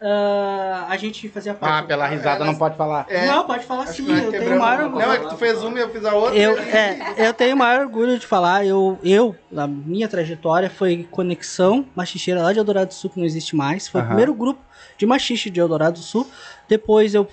Ah, 0.02 0.86
a 0.90 0.96
gente 0.98 1.28
fazia 1.28 1.54
parte. 1.54 1.84
Ah, 1.84 1.86
pela 1.86 2.08
risada 2.08 2.46
não 2.46 2.56
pode 2.56 2.78
falar. 2.78 3.06
É, 3.10 3.26
Não, 3.26 3.46
pode 3.46 3.66
falar 3.66 3.84
acho 3.84 3.94
sim. 3.94 4.10
Eu 4.10 4.32
tenho 4.32 4.58
maior 4.60 4.84
orgulho. 4.86 5.06
Não, 5.06 5.14
é 5.14 5.20
que 5.20 5.28
tu 5.30 5.38
fez 5.38 5.62
uma 5.62 5.78
e 5.78 5.82
eu 5.82 5.90
fiz 5.90 6.06
a 6.06 6.14
outra. 6.14 6.38
Eu, 6.38 6.58
é, 6.58 7.16
eu 7.18 7.34
tenho 7.34 7.56
o 7.56 7.60
maior 7.60 7.82
orgulho 7.82 8.18
de 8.18 8.26
falar, 8.26 8.66
eu, 8.66 8.98
eu, 9.04 9.36
na 9.52 9.68
minha 9.68 10.08
trajetória, 10.08 10.70
foi 10.70 11.06
Conexão 11.12 11.86
Machicheira 11.96 12.42
lá 12.42 12.54
de 12.54 12.60
Eldorado 12.60 12.88
do 12.88 12.94
Sul, 12.94 13.10
que 13.10 13.20
não 13.20 13.26
existe 13.26 13.56
mais. 13.56 13.88
Foi 13.88 14.00
Aham. 14.00 14.06
o 14.06 14.10
primeiro 14.10 14.34
grupo 14.34 14.62
de 14.98 15.06
machixe 15.06 15.50
de 15.50 15.60
Eldorado 15.60 16.00
do 16.00 16.04
Sul. 16.04 16.30
Depois 16.68 17.14
eu, 17.14 17.28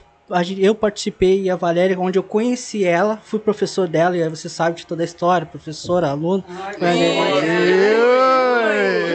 eu 0.58 0.74
participei 0.74 1.42
e 1.42 1.50
a 1.50 1.56
Valéria, 1.56 1.98
onde 1.98 2.18
eu 2.18 2.22
conheci 2.22 2.84
ela, 2.84 3.20
fui 3.22 3.38
professor 3.38 3.86
dela, 3.86 4.16
e 4.16 4.22
aí 4.22 4.28
você 4.28 4.48
sabe 4.48 4.76
de 4.76 4.86
toda 4.86 5.02
a 5.02 5.04
história, 5.04 5.46
professora, 5.46 6.08
aluno. 6.08 6.44
Foi, 6.78 6.88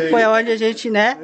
Oi. 0.03 0.09
foi 0.09 0.25
onde 0.25 0.51
a 0.51 0.57
gente, 0.57 0.89
né? 0.89 1.17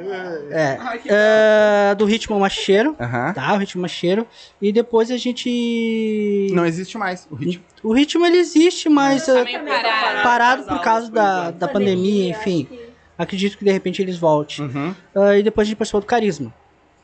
É, 0.50 0.78
ah, 1.10 1.94
do 1.94 2.04
Ritmo 2.04 2.38
Machicheiro, 2.38 2.94
Aham. 3.00 3.32
tá? 3.32 3.54
O 3.54 3.56
Ritmo 3.56 3.80
Machicheiro. 3.82 4.26
E 4.60 4.70
depois 4.72 5.10
a 5.10 5.16
gente. 5.16 6.48
Não 6.52 6.66
existe 6.66 6.98
mais 6.98 7.26
o 7.30 7.34
ritmo. 7.34 7.64
O 7.82 7.94
ritmo 7.94 8.26
ele 8.26 8.36
existe, 8.36 8.88
mas. 8.88 9.24
Tá 9.24 9.40
ah, 9.40 9.44
parado. 9.44 10.22
parado 10.22 10.62
por 10.64 10.80
causa 10.82 11.10
da, 11.10 11.50
da 11.50 11.66
pandemia, 11.66 12.30
enfim. 12.30 12.68
Acredito 13.16 13.56
que 13.56 13.64
de 13.64 13.72
repente 13.72 14.02
eles 14.02 14.16
voltem. 14.18 14.64
Uhum. 14.66 14.94
Ah, 15.14 15.38
e 15.38 15.42
depois 15.42 15.66
a 15.66 15.68
gente 15.68 15.78
participou 15.78 16.00
do 16.00 16.06
Carisma. 16.06 16.52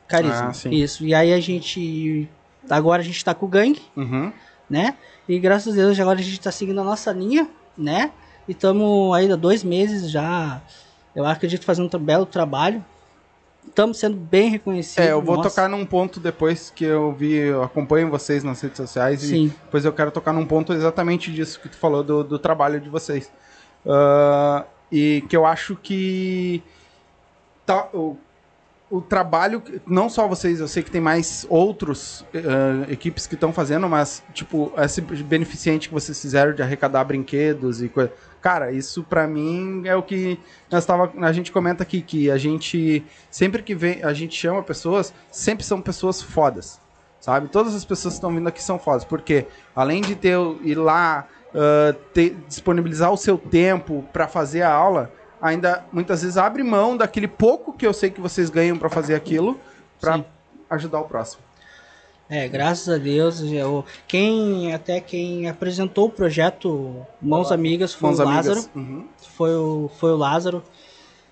Carisma. 0.07 0.51
Ah. 0.51 0.69
Isso. 0.69 1.03
E 1.05 1.13
aí 1.13 1.33
a 1.33 1.39
gente. 1.39 2.29
Agora 2.69 3.01
a 3.01 3.05
gente 3.05 3.23
tá 3.23 3.33
com 3.33 3.45
o 3.45 3.49
gangue, 3.49 3.81
Uhum. 3.95 4.31
né? 4.69 4.95
E 5.27 5.39
graças 5.39 5.73
a 5.73 5.75
Deus 5.75 5.99
agora 5.99 6.19
a 6.19 6.23
gente 6.23 6.39
tá 6.39 6.51
seguindo 6.51 6.79
a 6.81 6.83
nossa 6.83 7.11
linha, 7.11 7.47
né? 7.77 8.11
E 8.47 8.51
estamos 8.51 9.13
ainda 9.15 9.35
dois 9.35 9.63
meses 9.63 10.09
já. 10.09 10.61
Eu 11.15 11.25
acredito 11.25 11.65
fazendo 11.65 11.95
um 11.95 11.99
belo 11.99 12.25
trabalho. 12.25 12.83
estamos 13.67 13.97
sendo 13.97 14.15
bem 14.15 14.49
reconhecidos. 14.49 15.03
É, 15.03 15.11
eu 15.11 15.21
vou 15.21 15.37
Nossa, 15.37 15.49
tocar 15.49 15.67
num 15.67 15.85
ponto 15.85 16.19
depois 16.19 16.69
que 16.69 16.83
eu 16.85 17.11
vi, 17.11 17.33
eu 17.33 17.63
acompanho 17.63 18.09
vocês 18.11 18.43
nas 18.43 18.61
redes 18.61 18.77
sociais 18.77 19.23
e 19.23 19.27
Sim. 19.27 19.53
depois 19.65 19.83
eu 19.83 19.91
quero 19.91 20.11
tocar 20.11 20.31
num 20.31 20.45
ponto 20.45 20.71
exatamente 20.71 21.31
disso 21.31 21.59
que 21.59 21.67
tu 21.69 21.75
falou 21.77 22.03
do, 22.03 22.23
do 22.23 22.37
trabalho 22.37 22.79
de 22.79 22.89
vocês. 22.89 23.31
Ah, 23.85 24.65
e 24.91 25.23
que 25.27 25.35
eu 25.35 25.45
acho 25.45 25.75
que 25.75 26.61
tá, 27.65 27.87
o, 27.93 28.17
o 28.97 29.01
trabalho, 29.01 29.61
não 29.85 30.09
só 30.09 30.27
vocês, 30.27 30.59
eu 30.59 30.67
sei 30.67 30.81
que 30.83 30.91
tem 30.91 31.01
mais 31.01 31.45
outros 31.49 32.25
ah, 32.33 32.85
equipes 32.89 33.27
que 33.27 33.35
estão 33.35 33.51
fazendo, 33.51 33.89
mas 33.89 34.23
tipo, 34.33 34.71
esse 34.77 35.01
beneficente 35.01 35.87
que 35.87 35.93
vocês 35.93 36.19
fizeram 36.21 36.53
de 36.53 36.61
arrecadar 36.61 37.03
brinquedos 37.03 37.81
e 37.81 37.89
coisa. 37.89 38.11
Cara, 38.41 38.71
isso 38.71 39.03
pra 39.03 39.27
mim 39.27 39.83
é 39.85 39.95
o 39.95 40.03
que 40.03 40.39
nós 40.69 40.85
tava, 40.85 41.11
a 41.19 41.31
gente 41.33 41.51
comenta 41.51 41.83
aqui 41.83 42.01
que 42.01 42.29
a 42.29 42.37
gente 42.37 43.03
sempre 43.29 43.63
que 43.63 43.73
vem, 43.73 44.03
a 44.03 44.13
gente 44.13 44.35
chama 44.35 44.61
pessoas, 44.61 45.13
sempre 45.31 45.65
são 45.65 45.81
pessoas 45.81 46.21
fodas. 46.21 46.79
Sabe? 47.19 47.47
Todas 47.47 47.73
as 47.73 47.83
pessoas 47.83 48.13
que 48.13 48.17
estão 48.19 48.31
vindo 48.31 48.47
aqui 48.47 48.61
são 48.61 48.77
fodas, 48.77 49.03
porque 49.03 49.47
além 49.75 49.99
de 50.01 50.15
ter 50.15 50.37
ir 50.63 50.75
lá 50.75 51.27
ah, 51.55 51.95
ter- 52.13 52.35
disponibilizar 52.47 53.11
o 53.11 53.17
seu 53.17 53.37
tempo 53.37 54.05
pra 54.13 54.27
fazer 54.27 54.61
a 54.61 54.71
aula, 54.71 55.11
ainda 55.45 55.85
muitas 55.91 56.21
vezes 56.21 56.37
abre 56.37 56.63
mão 56.63 56.97
daquele 56.97 57.27
pouco 57.27 57.71
que 57.73 57.85
eu 57.85 57.93
sei 57.93 58.09
que 58.09 58.19
vocês 58.19 58.49
ganham 58.49 58.77
pra 58.77 58.89
fazer 58.89 59.15
aquilo 59.15 59.59
pra 59.99 60.17
Sim. 60.17 60.25
ajudar 60.69 60.99
o 60.99 61.05
próximo. 61.05 61.43
É, 62.27 62.47
graças 62.47 62.89
a 62.89 62.97
Deus, 62.97 63.39
eu, 63.41 63.85
quem 64.07 64.73
até 64.73 64.99
quem 64.99 65.47
apresentou 65.47 66.07
o 66.07 66.09
projeto 66.09 67.05
Mãos 67.21 67.51
Amigas 67.51 67.93
foi 67.93 68.09
Mãos 68.09 68.19
o 68.19 68.23
amigas. 68.23 68.47
Lázaro. 68.47 68.69
Uhum. 68.75 69.07
Foi 69.37 69.55
o, 69.55 69.91
foi 69.99 70.11
o 70.11 70.17
Lázaro. 70.17 70.63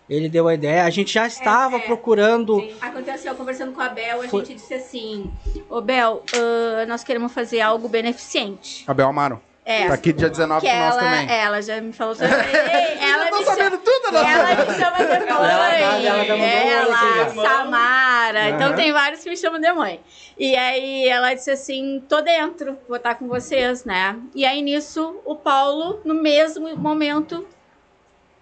Ele 0.08 0.29
deu 0.29 0.48
a 0.48 0.53
ideia. 0.53 0.84
A 0.84 0.89
gente 0.91 1.12
já 1.13 1.25
estava 1.25 1.77
é. 1.77 1.79
procurando. 1.79 2.60
Sim. 2.60 2.75
Aconteceu, 2.79 3.34
conversando 3.34 3.72
com 3.72 3.82
a 3.82 3.89
Bel, 3.89 4.22
a 4.22 4.27
Foi- 4.27 4.46
gente 4.46 4.55
disse 4.55 4.74
assim: 4.75 5.32
Ô 5.67 5.82
Bel, 5.82 6.22
ah, 6.36 6.86
nós 6.86 7.03
queremos 7.03 7.32
fazer 7.32 7.62
algo 7.62 7.88
beneficente. 7.89 8.84
Abel 8.86 9.08
Amaro. 9.08 9.41
É. 9.65 9.88
Tá 9.88 9.93
aqui 9.93 10.12
dia 10.12 10.29
19 10.29 10.65
que 10.65 10.72
com 10.72 10.77
nós 10.77 10.93
ela, 10.98 11.01
também. 11.03 11.36
ela 11.38 11.62
já 11.62 11.79
me 11.82 11.93
falou 11.93 12.13
também. 12.15 12.36
ela 13.01 13.25
me 13.38 13.46
sabendo 13.46 13.55
chama, 13.55 13.77
tudo, 13.77 14.12
né? 14.12 14.34
ela 14.34 14.65
me 14.65 14.74
chama 14.77 14.98
de 14.98 15.34
mãe. 15.34 15.51
Ela- 15.51 15.75
ela 15.75 16.17
oi 16.17 16.32
aqui 16.32 16.41
Ela, 16.41 17.29
já. 17.29 17.29
Samara. 17.29 18.50
Então 18.50 18.67
Aham. 18.67 18.75
tem 18.75 18.91
vários 18.91 19.24
que 19.24 19.29
me 19.29 19.38
chamam 19.38 19.62
de 19.62 19.72
mãe. 19.72 20.01
E 20.38 20.55
aí 20.55 21.08
ela 21.08 21.34
disse 21.34 21.51
assim: 21.51 22.03
tô 22.10 22.20
dentro, 22.22 22.77
vou 22.88 22.98
estar 22.98 23.15
com 23.15 23.27
vocês, 23.27 23.86
né? 23.86 24.17
E 24.36 24.46
aí 24.46 24.62
nisso, 24.62 25.22
o 25.25 25.36
Paulo, 25.36 26.01
no 26.03 26.13
mesmo 26.15 26.75
momento, 26.75 27.46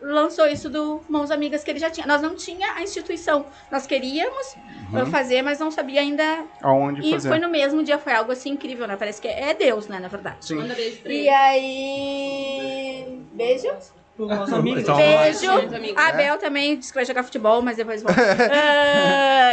lançou 0.01 0.47
isso 0.47 0.69
do 0.69 1.01
Mãos 1.07 1.29
Amigas 1.31 1.63
que 1.63 1.69
ele 1.71 1.79
já 1.79 1.89
tinha. 1.89 2.05
Nós 2.07 2.21
não 2.21 2.35
tinha 2.35 2.73
a 2.73 2.81
instituição. 2.81 3.45
Nós 3.71 3.85
queríamos 3.85 4.55
Uhum. 4.91 5.03
uh, 5.03 5.05
fazer, 5.05 5.41
mas 5.41 5.59
não 5.59 5.71
sabia 5.71 6.01
ainda. 6.01 6.43
Aonde 6.61 7.01
E 7.07 7.11
fazer. 7.11 7.29
foi 7.29 7.39
no 7.39 7.47
mesmo 7.49 7.81
dia, 7.83 7.97
foi 7.97 8.13
algo 8.13 8.31
assim 8.31 8.49
incrível, 8.51 8.87
né? 8.87 8.95
Parece 8.97 9.21
que 9.21 9.27
é 9.27 9.53
Deus, 9.53 9.87
né, 9.87 9.99
na 9.99 10.07
verdade. 10.07 10.37
Sim. 10.41 10.55
Manda 10.55 10.73
beijo 10.73 11.01
pra 11.01 11.11
E 11.11 11.17
ele. 11.19 11.29
aí. 11.29 13.21
Beijo. 13.33 13.67
Então, 14.19 14.61
Beijo. 14.61 15.47
A 15.95 16.11
Bel 16.11 16.37
também 16.37 16.77
disse 16.77 16.91
que 16.91 16.95
vai 16.95 17.05
jogar 17.05 17.23
futebol, 17.23 17.61
mas 17.61 17.77
depois 17.77 18.03
volta. 18.03 18.21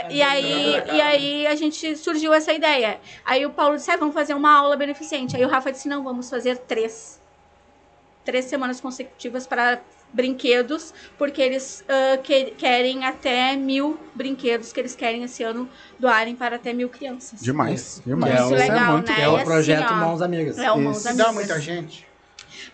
Ah, 0.01 0.07
e, 0.11 0.23
aí, 0.23 0.83
e 0.93 1.01
aí 1.01 1.47
a 1.47 1.55
gente 1.55 1.97
surgiu 1.97 2.33
essa 2.35 2.53
ideia. 2.53 2.99
Aí 3.25 3.45
o 3.47 3.51
Paulo 3.51 3.77
disse: 3.77 3.91
ah, 3.91 3.97
vamos 3.97 4.15
fazer 4.15 4.35
uma 4.35 4.53
aula 4.53 4.77
beneficente. 4.77 5.37
Aí 5.37 5.45
o 5.45 5.49
Rafa 5.49 5.73
disse: 5.73 5.89
não, 5.89 6.03
vamos 6.05 6.29
fazer 6.29 6.57
três. 6.59 7.21
Três 8.25 8.45
semanas 8.47 8.81
consecutivas 8.81 9.47
para 9.47 9.81
brinquedos, 10.13 10.93
porque 11.17 11.41
eles 11.43 11.85
ah, 11.89 12.17
que- 12.19 12.53
querem 12.57 13.05
até 13.05 13.55
mil 13.57 13.99
brinquedos 14.15 14.73
que 14.73 14.81
eles 14.81 14.95
querem 14.95 15.23
esse 15.25 15.43
ano 15.43 15.69
doarem 15.99 16.35
para 16.35 16.57
até 16.57 16.73
mil 16.73 16.89
crianças. 16.89 17.41
Demais. 17.41 18.03
Demais. 18.05 18.33
é 18.35 18.37
Isso 18.39 18.47
o- 18.55 18.57
legal, 18.57 18.93
muito 18.93 19.11
né? 19.13 19.21
É 19.21 19.25
E 19.25 19.29
o 19.29 19.37
assim, 19.37 19.45
projeto 19.45 19.91
ó, 19.91 19.95
Mãos 19.97 20.23
Amigas. 20.23 20.59
É 20.59 20.73
o 20.73 20.79
Mãos 20.81 20.97
Isso. 20.99 21.09
Se 21.09 21.17
dá 21.17 21.25
Amigas. 21.29 21.35
muita 21.35 21.61
gente. 21.61 22.07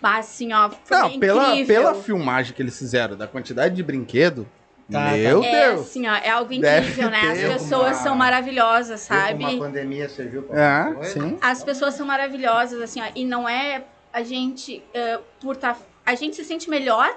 Mas 0.01 0.27
assim, 0.27 0.53
ó, 0.53 0.71
foi 0.85 0.97
Não, 0.97 1.19
pela, 1.19 1.49
incrível. 1.51 1.67
pela 1.83 1.95
filmagem 1.95 2.55
que 2.55 2.63
eles 2.63 2.79
fizeram, 2.79 3.17
da 3.17 3.27
quantidade 3.27 3.75
de 3.75 3.83
brinquedo, 3.83 4.47
Tá, 4.93 5.13
meu 5.13 5.43
É 5.43 5.71
Deus. 5.71 5.81
assim, 5.81 6.07
ó, 6.07 6.15
é 6.15 6.29
algo 6.29 6.51
Deve 6.61 6.89
incrível, 6.91 7.09
né? 7.11 7.21
As 7.33 7.39
pessoas 7.55 7.97
uma- 7.97 8.03
são 8.03 8.15
maravilhosas, 8.15 9.01
sabe? 9.01 9.43
a 9.43 9.57
pandemia 9.59 10.11
serviu 10.11 10.43
pra 10.43 10.61
É, 11.01 11.03
sim. 11.05 11.39
As 11.41 11.65
pessoas 11.65 11.95
são 11.95 12.07
maravilhosas, 12.07 12.79
assim, 12.83 13.01
ó, 13.01 13.07
e 13.15 13.25
não 13.25 13.49
é 13.49 13.83
a 14.13 14.23
gente 14.23 14.83
eh, 14.93 15.19
por 15.41 15.57
tá, 15.57 15.75
a 16.05 16.15
gente 16.15 16.37
se 16.37 16.45
sente 16.45 16.69
melhor 16.69 17.17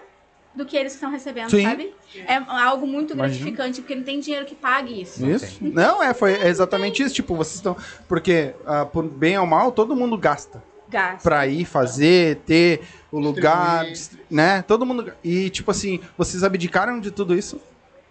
do 0.56 0.66
que 0.66 0.76
eles 0.76 0.94
estão 0.94 1.12
recebendo, 1.12 1.52
Sim. 1.52 1.64
sabe? 1.64 1.94
É 2.26 2.36
algo 2.36 2.88
muito 2.88 3.16
gratificante, 3.16 3.80
porque 3.80 3.96
não 3.96 4.04
tem 4.04 4.20
dinheiro 4.20 4.46
que 4.46 4.56
pague 4.56 5.02
isso. 5.02 5.26
Isso. 5.26 5.60
Não, 5.62 6.02
é, 6.02 6.14
foi 6.14 6.34
é 6.34 6.48
exatamente 6.48 7.04
isso. 7.04 7.14
Tipo, 7.14 7.36
vocês 7.36 7.56
estão. 7.56 7.78
Porque, 8.08 8.56
ah, 8.66 8.86
por 8.86 9.04
bem 9.04 9.38
ou 9.38 9.46
mal, 9.46 9.72
todo 9.72 9.96
mundo 9.96 10.18
gasta. 10.18 10.64
Gasta. 10.90 11.22
Pra 11.22 11.46
ir 11.46 11.66
fazer, 11.66 12.38
ter 12.38 12.82
o 13.12 13.20
lugar, 13.20 13.86
né? 14.30 14.64
Todo 14.64 14.86
mundo. 14.86 15.14
E, 15.24 15.50
tipo 15.50 15.70
assim, 15.70 16.00
vocês 16.18 16.44
abdicaram 16.44 17.00
de 17.00 17.12
tudo 17.12 17.36
isso 17.36 17.62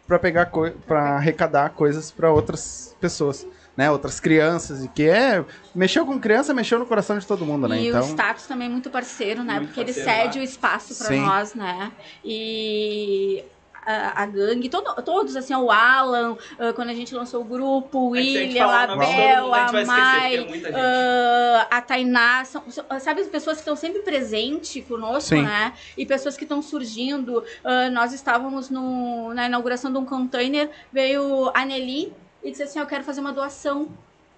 pra 0.06 0.18
pegar 0.18 0.50
para 0.87 1.16
arrecadar 1.16 1.71
coisas 1.71 2.12
pra 2.12 2.30
outras 2.30 2.95
pessoas, 3.00 3.47
né? 3.76 3.90
Outras 3.90 4.18
crianças. 4.18 4.85
E 4.85 4.88
que 4.88 5.09
é. 5.09 5.45
Mexeu 5.75 6.06
com 6.06 6.18
criança, 6.18 6.54
mexeu 6.54 6.78
no 6.78 6.87
coração 6.87 7.18
de 7.18 7.26
todo 7.26 7.45
mundo, 7.45 7.68
né? 7.68 7.80
E 7.80 7.88
então. 7.88 8.00
o 8.00 8.04
status 8.04 8.47
também 8.47 8.68
é 8.68 8.71
muito 8.71 8.88
parceiro, 8.90 9.42
né? 9.45 9.54
Muito 9.54 9.66
Porque 9.68 9.80
ele 9.80 9.92
parceiro, 9.92 10.23
cede 10.23 10.38
o 10.38 10.42
espaço 10.42 10.95
Sim. 10.95 11.21
nós, 11.21 11.54
né? 11.54 11.92
E 12.25 13.45
a, 13.85 14.23
a 14.23 14.26
gangue, 14.26 14.68
todo- 14.68 15.00
todos, 15.02 15.37
assim, 15.37 15.54
o 15.54 15.71
Alan, 15.71 16.37
ah, 16.59 16.73
quando 16.73 16.88
a 16.90 16.95
gente 16.95 17.14
lançou 17.14 17.42
o 17.42 17.45
grupo, 17.45 17.99
o 18.11 18.14
A 18.14 18.18
a 18.18 18.21
William, 18.21 18.66
a 18.66 18.80
de 18.87 18.87
todo 18.95 18.99
Bel, 18.99 19.54
a 19.54 19.59
a 19.62 19.64
esquecer, 19.66 19.87
Mai, 19.87 20.35
é 20.35 20.38
gente. 20.40 20.66
ah, 20.75 21.66
a 21.71 21.80
Tainá, 21.83 22.45
são, 22.45 22.62
são- 22.68 22.85
sabe, 22.99 23.21
as 23.21 23.28
pessoas 23.28 23.56
que 23.59 23.61
estão 23.61 23.76
sempre 23.76 24.00
presentes 24.02 24.85
conosco, 24.87 25.37
Sim. 25.37 25.42
né? 25.42 25.73
E 25.97 26.04
pessoas 26.04 26.37
que 26.37 26.42
estão 26.45 26.61
surgindo. 26.62 27.45
Ah, 27.62 27.88
nós 27.90 28.12
estávamos 28.12 28.71
no, 28.71 29.33
na 29.35 29.47
inauguração 29.47 29.92
de 29.92 29.99
um 29.99 30.04
container, 30.04 30.68
veio 30.92 31.50
a 31.54 31.64
Nelly 31.64 32.12
e 32.47 32.50
disse 32.53 32.62
assim: 32.62 32.79
Eu 32.79 32.87
quero 32.87 33.03
fazer 33.03 33.21
uma 33.21 33.33
doação 33.33 33.88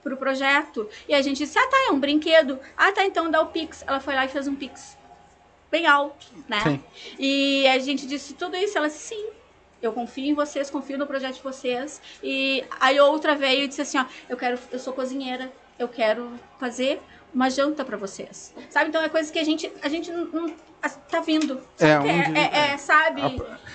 pro 0.03 0.17
projeto. 0.17 0.88
E 1.07 1.15
a 1.15 1.21
gente 1.21 1.37
disse: 1.38 1.59
Ah, 1.59 1.67
tá, 1.69 1.77
é 1.88 1.93
um 1.93 2.00
brinquedo. 2.00 2.59
Ah, 2.77 2.91
tá, 2.91 3.05
então 3.05 3.31
dá 3.31 3.41
o 3.43 3.47
Pix. 3.47 3.85
Ela 3.87 4.00
foi 4.00 4.15
lá 4.15 4.25
e 4.25 4.29
fez 4.29 4.49
um 4.49 4.55
Pix 4.55 4.97
bem 5.71 5.87
alto, 5.87 6.27
né? 6.49 6.61
Sim. 6.62 6.85
E 7.19 7.69
a 7.69 7.79
gente 7.79 8.07
disse 8.07 8.33
tudo 8.35 8.57
isso. 8.57 8.77
Ela 8.79 8.88
disse: 8.88 9.15
Sim. 9.15 9.29
Eu 9.81 9.93
confio 9.93 10.25
em 10.25 10.35
vocês, 10.35 10.71
confio 10.71 10.99
no 10.99 11.07
projeto 11.07 11.37
de 11.37 11.43
vocês. 11.43 12.03
E 12.21 12.65
aí 12.81 12.99
outra 12.99 13.37
veio 13.37 13.62
e 13.62 13.69
disse 13.69 13.81
assim, 13.81 13.97
ó, 13.97 14.07
eu 14.29 14.37
quero, 14.37 14.59
eu 14.73 14.79
sou 14.81 14.93
cozinheira, 14.93 15.53
eu 15.79 15.87
quero 15.87 16.33
fazer 16.59 17.00
uma 17.33 17.49
janta 17.49 17.85
pra 17.85 17.97
vocês. 17.97 18.53
Sabe? 18.71 18.88
Então 18.88 19.00
é 19.00 19.09
coisa 19.09 19.33
que 19.33 19.38
a 19.38 19.45
gente, 19.45 19.71
a 19.81 19.88
gente 19.88 20.11
não, 20.11 20.53
tá 21.11 21.20
vindo. 21.20 21.61
É, 21.78 21.87
Sabe? 21.97 22.08
onde- 22.11 22.38
é, 22.38 22.73
é, 22.73 22.76
sabe? 22.78 23.23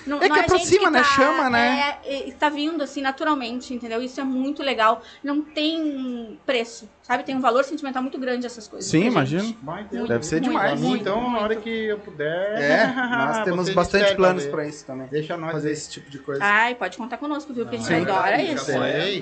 Não, 0.05 0.17
É 0.22 0.27
não 0.27 0.36
que 0.36 0.39
a 0.39 0.43
gente 0.43 0.45
aproxima, 0.53 0.89
né? 0.91 1.00
tá- 1.00 1.05
Chama, 1.05 1.50
né? 1.50 1.95
É, 2.05 2.29
é, 2.29 2.31
tá 2.33 2.50
vindo 2.50 2.83
assim 2.83 3.01
naturalmente, 3.01 3.74
entendeu? 3.74 4.01
Isso 4.01 4.19
é 4.19 4.24
muito 4.24 4.62
legal. 4.62 5.01
Não 5.24 5.41
tem 5.41 6.38
preço, 6.45 6.89
sabe? 7.01 7.24
Tem 7.24 7.36
um 7.36 7.39
valor 7.39 7.63
sentimental 7.63 8.01
muito 8.01 8.17
grande 8.19 8.45
essas 8.45 8.67
coisas. 8.67 8.89
Sim, 8.91 9.03
gente. 9.03 9.12
imagino. 9.12 9.53
Ter. 9.89 10.07
Deve 10.07 10.25
ser 10.25 10.36
Muito, 10.41 10.48
demais. 10.50 10.81
Muito, 10.81 11.01
então, 11.01 11.22
na 11.22 11.29
muito. 11.29 11.43
hora 11.43 11.55
que 11.55 11.69
eu 11.69 12.00
puder. 12.00 12.62
É, 12.62 12.88
nós 12.88 13.44
temos 13.46 13.70
bastante 13.70 14.13
planos 14.16 14.46
pra 14.46 14.66
isso 14.68 14.85
também. 14.85 15.07
Deixa 15.07 15.37
nós 15.37 15.53
Fazer 15.53 15.72
esse 15.72 15.89
tipo 15.89 16.09
de 16.09 16.20
coisa. 16.20 16.44
Ai, 16.44 16.75
pode 16.75 16.98
contar 16.98 17.18
conosco, 17.18 17.53
viu? 17.53 17.63
Porque 17.63 17.77
a 17.77 17.79
gente 17.79 17.87
Sim. 17.87 18.01
adora 18.01 18.42
isso. 18.42 18.72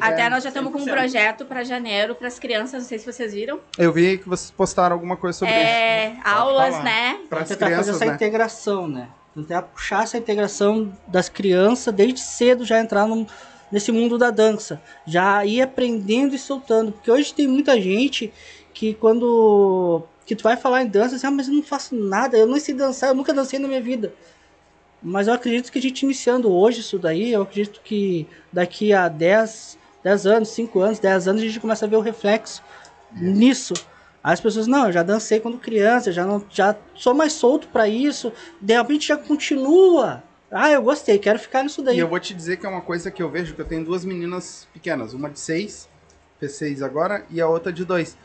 Até 0.01 0.21
É, 0.23 0.29
nós 0.29 0.41
já 0.43 0.49
estamos 0.49 0.71
com 0.71 0.79
um 0.79 0.85
100%. 0.85 0.91
projeto 0.93 1.45
para 1.45 1.63
janeiro 1.63 2.15
para 2.15 2.27
as 2.27 2.39
crianças, 2.39 2.81
não 2.81 2.87
sei 2.89 2.97
se 2.97 3.05
vocês 3.11 3.33
viram. 3.33 3.59
Eu 3.77 3.91
vi 3.91 4.17
que 4.17 4.27
vocês 4.27 4.49
postaram 4.49 4.93
alguma 4.95 5.15
coisa 5.17 5.37
sobre 5.39 5.53
isso. 5.53 5.63
É, 5.63 6.15
aulas, 6.23 6.81
né? 6.83 7.19
Para 7.29 7.41
as 7.41 7.51
tentar 7.71 7.77
fazer 7.77 7.91
crianças, 7.91 7.95
essa 8.01 8.05
né? 8.05 8.15
integração, 8.15 8.87
né? 8.87 9.07
Tentar 9.33 9.61
puxar 9.63 10.03
essa 10.03 10.17
integração 10.17 10.91
das 11.07 11.29
crianças 11.29 11.93
desde 11.93 12.19
cedo 12.19 12.65
já 12.65 12.79
entrar 12.79 13.07
num- 13.07 13.25
nesse 13.71 13.91
mundo 13.91 14.17
da 14.17 14.29
dança, 14.29 14.81
já 15.05 15.45
ir 15.45 15.61
aprendendo 15.61 16.35
e 16.35 16.39
soltando, 16.39 16.91
porque 16.91 17.09
hoje 17.09 17.33
tem 17.33 17.47
muita 17.47 17.79
gente 17.79 18.31
que 18.73 18.93
quando 18.93 20.03
que 20.25 20.35
tu 20.35 20.43
vai 20.43 20.55
falar 20.55 20.83
em 20.83 20.87
dança, 20.87 21.15
assim, 21.15 21.27
ah, 21.27 21.31
mas 21.31 21.47
eu 21.47 21.53
não 21.53 21.63
faço 21.63 21.95
nada, 21.95 22.37
eu 22.37 22.45
não 22.47 22.59
sei 22.59 22.73
dançar, 22.75 23.09
eu 23.09 23.15
nunca 23.15 23.33
dancei 23.33 23.59
na 23.59 23.67
minha 23.67 23.81
vida. 23.81 24.13
Mas 25.01 25.27
eu 25.27 25.33
acredito 25.33 25.71
que 25.71 25.79
a 25.79 25.81
gente 25.81 26.03
iniciando 26.03 26.51
hoje 26.51 26.81
isso 26.81 26.99
daí, 26.99 27.31
eu 27.33 27.41
acredito 27.41 27.81
que 27.83 28.27
daqui 28.53 28.93
a 28.93 29.07
10, 29.09 29.77
10 30.03 30.25
anos, 30.27 30.49
5 30.49 30.79
anos, 30.79 30.99
10 30.99 31.27
anos 31.27 31.41
a 31.41 31.45
gente 31.45 31.59
começa 31.59 31.85
a 31.85 31.87
ver 31.89 31.95
o 31.95 32.01
reflexo 32.01 32.61
nisso. 33.11 33.73
As 34.23 34.39
pessoas, 34.39 34.67
não, 34.67 34.85
eu 34.87 34.91
já 34.91 35.01
dancei 35.03 35.39
quando 35.39 35.57
criança, 35.57 36.11
já 36.11 36.25
não 36.25 36.43
já 36.49 36.75
sou 36.93 37.13
mais 37.13 37.33
solto 37.33 37.67
pra 37.69 37.87
isso, 37.87 38.31
de 38.61 38.73
repente 38.75 39.07
já 39.07 39.17
continua. 39.17 40.23
Ah, 40.51 40.69
eu 40.69 40.81
gostei, 40.81 41.17
quero 41.17 41.39
ficar 41.39 41.63
nisso 41.63 41.81
daí. 41.81 41.95
E 41.95 41.99
eu 41.99 42.07
vou 42.07 42.19
te 42.19 42.33
dizer 42.33 42.57
que 42.57 42.65
é 42.65 42.69
uma 42.69 42.81
coisa 42.81 43.09
que 43.09 43.23
eu 43.23 43.29
vejo 43.29 43.55
que 43.55 43.61
eu 43.61 43.65
tenho 43.65 43.83
duas 43.85 44.03
meninas 44.05 44.67
pequenas, 44.73 45.13
uma 45.13 45.29
de 45.29 45.39
seis, 45.39 45.87
fez 46.39 46.51
seis 46.53 46.81
agora, 46.83 47.25
e 47.29 47.39
a 47.41 47.47
outra 47.47 47.71
de 47.73 47.83
dois. 47.85 48.15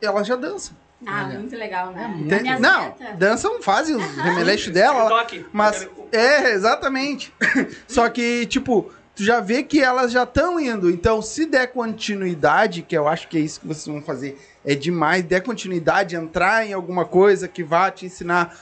Ela 0.00 0.22
já 0.22 0.36
dança. 0.36 0.72
Ah, 1.06 1.24
muito 1.24 1.56
legal, 1.56 1.90
né? 1.90 2.14
Tem- 2.28 2.42
Minhas 2.42 2.60
não, 2.60 2.94
dançam, 3.18 3.60
fazem 3.62 3.96
os 3.96 4.04
remeleixos 4.18 4.72
dela. 4.72 5.00
ela- 5.00 5.08
Toque. 5.08 5.44
Mas, 5.52 5.88
é, 6.12 6.52
exatamente. 6.52 7.34
Só 7.88 8.08
que, 8.08 8.46
tipo, 8.46 8.92
tu 9.16 9.24
já 9.24 9.40
vê 9.40 9.64
que 9.64 9.80
elas 9.80 10.12
já 10.12 10.22
estão 10.22 10.60
indo. 10.60 10.88
Então, 10.90 11.20
se 11.20 11.44
der 11.46 11.68
continuidade, 11.72 12.82
que 12.82 12.96
eu 12.96 13.08
acho 13.08 13.26
que 13.28 13.36
é 13.36 13.40
isso 13.40 13.58
que 13.60 13.66
vocês 13.66 13.86
vão 13.86 14.00
fazer, 14.02 14.38
é 14.64 14.74
demais, 14.74 15.24
der 15.24 15.42
continuidade, 15.42 16.16
entrar 16.16 16.66
em 16.66 16.72
alguma 16.72 17.04
coisa 17.04 17.48
que 17.48 17.64
vá 17.64 17.90
te 17.90 18.06
ensinar 18.06 18.56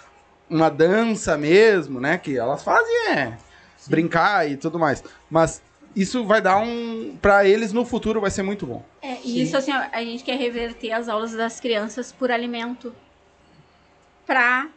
uma 0.49 0.71
dança 0.71 1.37
mesmo, 1.37 2.01
né? 2.01 2.19
Que 2.19 2.37
elas 2.37 2.63
fazem 2.63 3.09
é 3.09 3.37
brincar 3.87 4.49
e 4.51 4.57
tudo 4.57 4.79
mais. 4.79 5.03
Mas 5.31 5.63
isso 5.95 6.25
vai 6.25 6.41
dar 6.41 6.59
um. 6.59 7.17
Pra 7.21 7.45
eles 7.45 7.73
no 7.73 7.85
futuro 7.85 8.21
vai 8.21 8.31
ser 8.31 8.43
muito 8.43 8.67
bom. 8.67 8.85
É, 9.03 9.19
e 9.25 9.43
isso 9.43 9.57
assim, 9.57 9.73
a 9.73 10.05
gente 10.05 10.25
quer 10.25 10.37
reverter 10.37 10.93
as 10.93 11.09
aulas 11.09 11.33
das 11.33 11.61
crianças 11.61 12.13
por 12.13 12.31
alimento. 12.31 12.95
Pra 14.27 14.69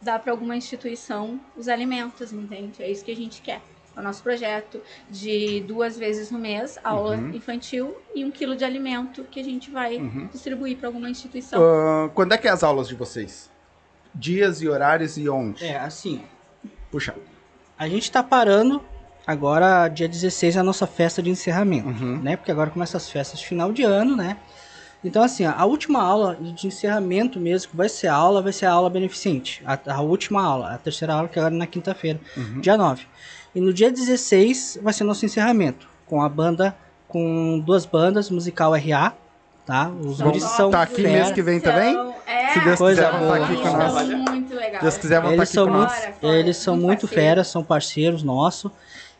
dar 0.00 0.18
pra 0.18 0.32
alguma 0.32 0.56
instituição 0.56 1.40
os 1.56 1.68
alimentos, 1.68 2.32
entende? 2.32 2.82
É 2.82 2.90
isso 2.90 3.04
que 3.04 3.10
a 3.10 3.16
gente 3.16 3.40
quer. 3.40 3.60
É 3.98 4.00
o 4.00 4.04
nosso 4.04 4.22
projeto 4.22 4.80
de 5.10 5.60
duas 5.66 5.98
vezes 5.98 6.30
no 6.30 6.38
mês, 6.38 6.78
aula 6.84 7.16
Uhum. 7.16 7.34
infantil 7.34 7.96
e 8.14 8.24
um 8.24 8.30
quilo 8.30 8.54
de 8.54 8.64
alimento 8.64 9.24
que 9.24 9.40
a 9.40 9.42
gente 9.42 9.72
vai 9.72 9.96
Uhum. 9.98 10.28
distribuir 10.32 10.76
pra 10.78 10.86
alguma 10.88 11.10
instituição. 11.10 11.60
Ah, 11.60 12.08
quando 12.14 12.32
é 12.32 12.38
que 12.38 12.46
é 12.46 12.50
as 12.52 12.62
aulas 12.62 12.86
de 12.86 12.94
vocês? 12.94 13.50
Dias 14.14 14.62
e 14.62 14.68
horários 14.68 15.18
e 15.18 15.28
onde? 15.28 15.64
É, 15.64 15.78
assim, 15.78 16.22
Puxa. 16.92 17.12
a 17.76 17.88
gente 17.88 18.08
tá 18.10 18.22
parando 18.22 18.80
agora, 19.26 19.88
dia 19.88 20.08
16, 20.08 20.56
a 20.56 20.62
nossa 20.62 20.86
festa 20.86 21.20
de 21.20 21.28
encerramento, 21.30 21.88
Uhum. 21.88 22.20
né? 22.22 22.36
Porque 22.36 22.52
agora 22.52 22.70
começa 22.70 22.96
as 22.96 23.10
festas 23.10 23.40
de 23.40 23.46
final 23.48 23.72
de 23.72 23.82
ano, 23.82 24.14
né? 24.16 24.36
Então, 25.04 25.22
assim, 25.22 25.44
a 25.44 25.64
última 25.64 26.02
aula 26.02 26.34
de 26.36 26.66
encerramento 26.66 27.38
mesmo, 27.38 27.70
que 27.70 27.76
vai 27.76 27.88
ser 27.88 28.08
a 28.08 28.14
aula, 28.14 28.42
vai 28.42 28.52
ser 28.52 28.66
a 28.66 28.72
aula 28.72 28.90
beneficente. 28.90 29.62
A, 29.64 29.78
a 29.94 30.00
última 30.00 30.42
aula, 30.42 30.70
a 30.74 30.78
terceira 30.78 31.14
aula, 31.14 31.28
que 31.28 31.38
é 31.38 31.42
agora 31.42 31.54
na 31.54 31.66
quinta-feira, 31.68 32.20
Uhum. 32.36 32.60
dia 32.60 32.76
9. 32.76 33.06
E 33.58 33.60
no 33.60 33.72
dia 33.72 33.90
16 33.90 34.78
vai 34.80 34.92
ser 34.92 35.02
nosso 35.02 35.26
encerramento, 35.26 35.88
com 36.06 36.22
a 36.22 36.28
banda, 36.28 36.76
com 37.08 37.58
duas 37.58 37.84
bandas, 37.84 38.30
musical 38.30 38.72
RA, 38.72 39.12
tá? 39.66 39.88
Os 39.88 40.18
Vão 40.18 40.28
guris 40.28 40.44
são 40.44 40.70
tá 40.70 40.82
aqui 40.82 41.02
fera. 41.02 41.08
mês 41.08 41.32
que 41.32 41.42
vem 41.42 41.58
também? 41.58 41.90
Então, 41.90 42.14
é, 42.24 42.52
Se 42.52 42.60
Deus 42.60 42.78
Coisa 42.78 43.02
quiser, 43.04 43.18
vão 43.18 43.34
estar 43.34 43.36
boa. 43.36 43.46
aqui 43.48 43.62
com 43.62 43.76
nós. 43.76 44.08
muito 44.30 44.54
legal. 44.54 44.74
Se 44.74 44.80
Deus 44.82 44.98
quiser, 44.98 45.20
vão 45.20 45.30
estar 45.32 45.42
Eles 45.42 45.48
aqui 45.48 45.52
são 45.54 45.66
com 45.66 45.72
muito, 45.72 45.88
nós. 45.90 46.34
Eles 46.38 46.56
são 46.56 46.74
muito 46.74 46.86
muito 46.86 47.00
parceiro. 47.00 47.24
feras, 47.24 47.48
são 47.48 47.64
parceiros 47.64 48.22
nossos. 48.22 48.70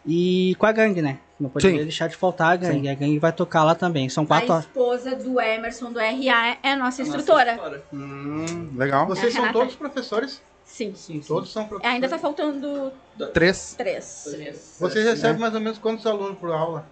E 0.07 0.55
com 0.57 0.67
a 0.67 0.71
gangue, 0.73 1.03
né? 1.03 1.19
Não 1.41 1.51
poderia 1.51 1.79
Sim. 1.79 1.83
deixar 1.83 2.07
de 2.09 2.15
faltar 2.15 2.53
a 2.53 2.57
gangue. 2.57 2.89
A 2.89 2.95
gangue 2.95 3.19
vai 3.19 3.33
tocar 3.33 3.65
lá 3.65 3.75
também. 3.75 4.09
São 4.09 4.25
quatro 4.25 4.53
A 4.53 4.55
horas. 4.55 4.67
esposa 4.67 5.17
do 5.17 5.41
Emerson 5.41 5.91
do 5.91 5.99
RA 5.99 6.57
é 6.63 6.77
nossa 6.77 7.03
instrutora. 7.03 7.59
Hum, 7.93 8.71
legal. 8.77 9.05
Vocês 9.09 9.35
É, 9.35 9.41
são 9.41 9.53
todos 9.53 9.75
professores? 9.75 10.41
Sim. 10.69 11.21
Todos 11.27 11.51
são 11.51 11.67
professores. 11.67 11.95
Ainda 11.95 12.09
tá 12.09 12.19
faltando 12.19 12.93
Três. 13.33 13.75
três. 13.77 14.77
Vocês 14.79 15.05
recebem 15.05 15.41
mais 15.41 15.53
ou 15.55 15.61
menos 15.61 15.79
quantos 15.79 16.07
alunos 16.07 16.39
por 16.39 16.53
aula? 16.53 16.87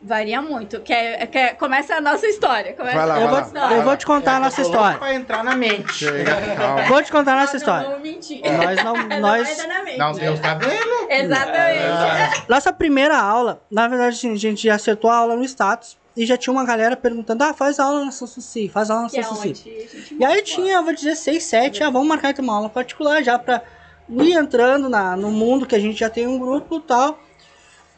Varia 0.00 0.40
muito. 0.40 0.80
Quer, 0.80 1.26
quer, 1.26 1.56
começa 1.56 1.94
a 1.96 2.00
nossa 2.00 2.26
história. 2.26 2.74
Começa 2.74 2.96
Vai 2.96 3.06
lá, 3.06 3.20
Eu 3.20 3.28
vai 3.28 3.42
vou, 3.44 3.52
lá. 3.54 3.72
eu 3.72 3.82
vou 3.82 3.96
te 3.96 4.06
contar 4.06 4.36
a 4.36 4.40
nossa 4.40 4.60
história. 4.62 4.98
Pra 4.98 5.14
entrar 5.14 5.42
na 5.42 5.56
mente. 5.56 5.92
Chega. 5.92 6.84
Vou 6.88 7.02
te 7.02 7.10
contar 7.10 7.32
a 7.32 7.40
nossa 7.40 7.52
Não, 7.52 7.58
história. 7.58 7.88
Não, 7.90 8.00
mentir. 8.00 8.40
Nós 8.44 8.84
não. 8.84 8.94
Nós, 9.20 9.56
vai 9.56 9.66
na 9.66 9.82
mente. 9.82 9.98
Não, 9.98 10.12
Deus 10.12 10.38
tá 10.40 10.54
vendo? 10.54 11.10
Exatamente. 11.10 12.48
nossa 12.48 12.72
primeira 12.72 13.18
aula, 13.18 13.60
na 13.70 13.88
verdade, 13.88 14.28
a 14.28 14.36
gente 14.36 14.70
acertou 14.70 15.10
a 15.10 15.16
aula 15.16 15.34
no 15.36 15.44
status. 15.44 15.98
E 16.16 16.24
já 16.24 16.36
tinha 16.36 16.52
uma 16.52 16.64
galera 16.64 16.96
perguntando: 16.96 17.42
ah, 17.44 17.52
faz 17.52 17.78
aula 17.78 18.04
na 18.04 18.10
São 18.10 18.26
Suci, 18.26 18.68
faz 18.68 18.88
aula 18.88 19.02
na 19.02 19.08
São 19.10 19.20
é 19.20 19.22
Suci. 19.22 19.48
gente 19.48 20.16
E 20.18 20.24
aí 20.24 20.42
tinha, 20.42 20.80
vou 20.80 20.94
dizer, 20.94 21.14
6, 21.14 21.44
7, 21.44 21.84
ah, 21.84 21.90
vamos 21.90 22.08
marcar 22.08 22.30
então 22.30 22.42
uma 22.42 22.56
aula 22.56 22.70
particular 22.70 23.22
já 23.22 23.38
pra 23.38 23.62
ir 24.08 24.32
entrando 24.32 24.88
na, 24.88 25.14
no 25.14 25.30
mundo 25.30 25.66
que 25.66 25.74
a 25.74 25.78
gente 25.78 25.98
já 25.98 26.08
tem 26.08 26.26
um 26.26 26.38
grupo 26.38 26.78
e 26.78 26.80
tal. 26.80 27.18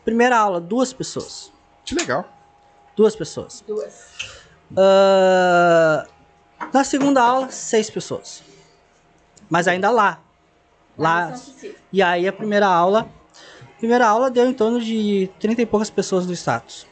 Primeira 0.04 0.36
aula, 0.36 0.60
duas 0.60 0.92
pessoas. 0.92 1.52
Que 1.84 1.94
legal. 1.94 2.24
Duas 2.96 3.14
pessoas. 3.14 3.62
Duas. 3.66 4.08
Ah, 4.76 6.04
na 6.72 6.82
segunda 6.82 7.22
aula, 7.22 7.50
seis 7.50 7.88
pessoas. 7.88 8.42
Mas 9.48 9.68
ainda 9.68 9.90
lá. 9.90 10.20
Lá. 10.96 11.36
São 11.36 11.52
Suci. 11.52 11.76
E 11.92 12.02
aí 12.02 12.26
a 12.26 12.32
primeira 12.32 12.66
aula. 12.66 13.08
Primeira 13.78 14.08
aula 14.08 14.28
deu 14.28 14.44
em 14.44 14.52
torno 14.52 14.80
de 14.80 15.30
30 15.38 15.62
e 15.62 15.66
poucas 15.66 15.88
pessoas 15.88 16.26
no 16.26 16.32
status. 16.32 16.84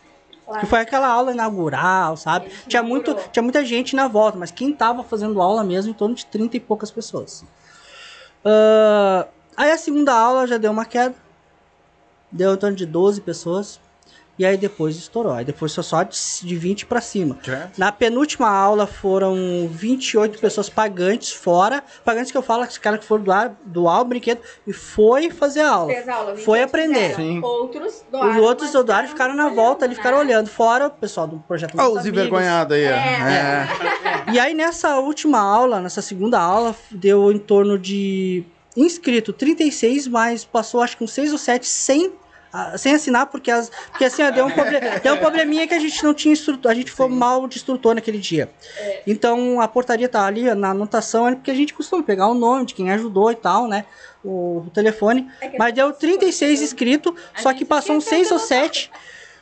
Lá. 0.47 0.61
Que 0.61 0.67
foi 0.67 0.81
aquela 0.81 1.09
aula 1.09 1.33
inaugural, 1.33 2.17
sabe? 2.17 2.49
Tinha, 2.69 2.83
muito, 2.83 3.15
tinha 3.33 3.43
muita 3.43 3.65
gente 3.65 3.97
na 3.97 4.07
volta, 4.07 4.39
mas 4.39 4.51
quem 4.51 4.73
tava 4.73 5.03
fazendo 5.03 5.43
aula 5.43 5.65
mesmo, 5.65 5.91
em 5.91 5.95
torno 5.95 6.15
de 6.15 6.25
30 6.27 6.57
e 6.57 6.61
poucas 6.61 6.91
pessoas. 6.91 7.45
Ah, 8.45 9.27
aí 9.57 9.73
a 9.73 9.79
segunda 9.79 10.15
aula 10.15 10.47
já 10.47 10.57
deu 10.57 10.71
uma 10.71 10.85
queda. 10.85 11.17
Deu 12.31 12.55
em 12.55 12.57
torno 12.57 12.77
de 12.77 12.87
12 12.87 13.21
pessoas. 13.23 13.81
E 14.39 14.45
aí 14.45 14.57
depois 14.57 14.97
estourou. 14.97 15.33
Aí 15.33 15.45
depois 15.45 15.75
foi 15.75 15.83
só 15.83 16.03
de 16.03 16.17
de 16.43 16.57
20 16.57 16.87
pra 16.87 17.01
cima. 17.01 17.39
Na 17.79 17.91
penúltima 17.91 18.49
aula 18.49 18.87
foram 18.87 19.35
28 19.71 20.39
pessoas 20.39 20.69
pagantes 20.69 21.33
fora. 21.33 21.83
Pagantes 22.05 22.31
que 22.31 22.37
eu 22.37 22.43
falo, 22.43 22.63
os 22.65 22.77
caras 22.79 23.01
que 23.01 23.07
foram 23.07 23.25
doar, 23.25 23.57
doar 23.65 24.01
o 24.03 24.05
brinquedo 24.05 24.41
e 24.67 24.73
foi 24.73 25.31
fazer 25.31 25.61
a 25.61 25.71
aula. 25.71 25.93
Fez 25.93 26.09
aula, 26.09 26.37
Foi 26.37 26.59
28 26.61 26.65
aprender. 26.65 27.45
Outros 27.45 27.95
Os 27.95 28.05
doaram. 28.11 28.43
outros 28.43 28.75
mas 28.75 28.85
doaram 28.85 29.05
e 29.07 29.09
ficaram 29.09 29.35
na 29.35 29.49
volta 29.49 29.85
ali, 29.85 29.95
ficaram 29.95 30.19
olhando. 30.19 30.49
Fora 30.49 30.89
o 30.89 30.91
pessoal 30.91 31.27
do 31.27 31.39
projeto 31.39 31.75
Olha 31.79 31.99
os 32.01 32.07
envergonhados 32.07 32.77
aí, 32.77 32.87
ó. 32.87 32.91
É. 32.91 33.67
É. 34.29 34.33
E 34.33 34.39
aí 34.39 34.55
nessa 34.55 34.99
última 34.99 35.39
aula, 35.41 35.81
nessa 35.81 36.03
segunda 36.03 36.39
aula, 36.39 36.75
deu 36.91 37.33
em 37.33 37.39
torno 37.39 37.79
de 37.79 38.45
inscrito 38.77 39.33
36, 39.33 40.07
mas 40.07 40.45
passou 40.45 40.83
acho 40.83 40.97
que 40.97 41.05
uns 41.05 41.13
6 41.13 41.33
ou 41.33 41.39
7 41.39 41.67
sem 41.67 42.13
ah, 42.57 42.79
sem 42.79 42.95
assinar, 42.95 43.27
porque, 43.27 43.51
as, 43.51 43.71
porque 43.91 44.05
assim, 44.05 44.23
ó, 44.23 44.31
deu, 44.31 44.47
um 44.47 44.51
proble- 44.51 44.81
deu 45.03 45.15
um 45.15 45.19
probleminha 45.19 45.67
que 45.67 45.75
a 45.75 45.79
gente 45.79 46.03
não 46.03 46.15
tinha 46.15 46.33
instrutor, 46.33 46.71
a 46.71 46.75
gente 46.75 46.91
foi 46.91 47.09
mal 47.09 47.47
de 47.47 47.57
instrutor 47.59 47.95
naquele 47.95 48.19
dia. 48.19 48.51
Então 49.07 49.61
a 49.61 49.69
portaria 49.69 50.09
tá 50.09 50.25
ali 50.25 50.43
na 50.55 50.71
anotação, 50.71 51.35
porque 51.35 51.51
a 51.51 51.55
gente 51.55 51.75
costuma 51.75 52.03
pegar 52.03 52.29
o 52.29 52.35
nome 52.35 52.67
de 52.67 52.75
quem 52.75 52.91
ajudou 52.91 53.31
e 53.31 53.37
tal, 53.37 53.69
né? 53.69 53.85
O, 54.25 54.65
o 54.67 54.71
telefone. 54.73 55.31
É 55.41 55.57
Mas 55.59 55.75
deu 55.75 55.93
36 55.93 56.63
inscritos, 56.63 57.13
só 57.37 57.53
que 57.53 57.65
passou 57.65 57.97
uns 57.97 58.05
esqueceu 58.05 58.27
6 58.27 58.29
de 58.29 58.35
ou 58.35 58.39
anotar. 58.41 58.71
7. 58.71 58.91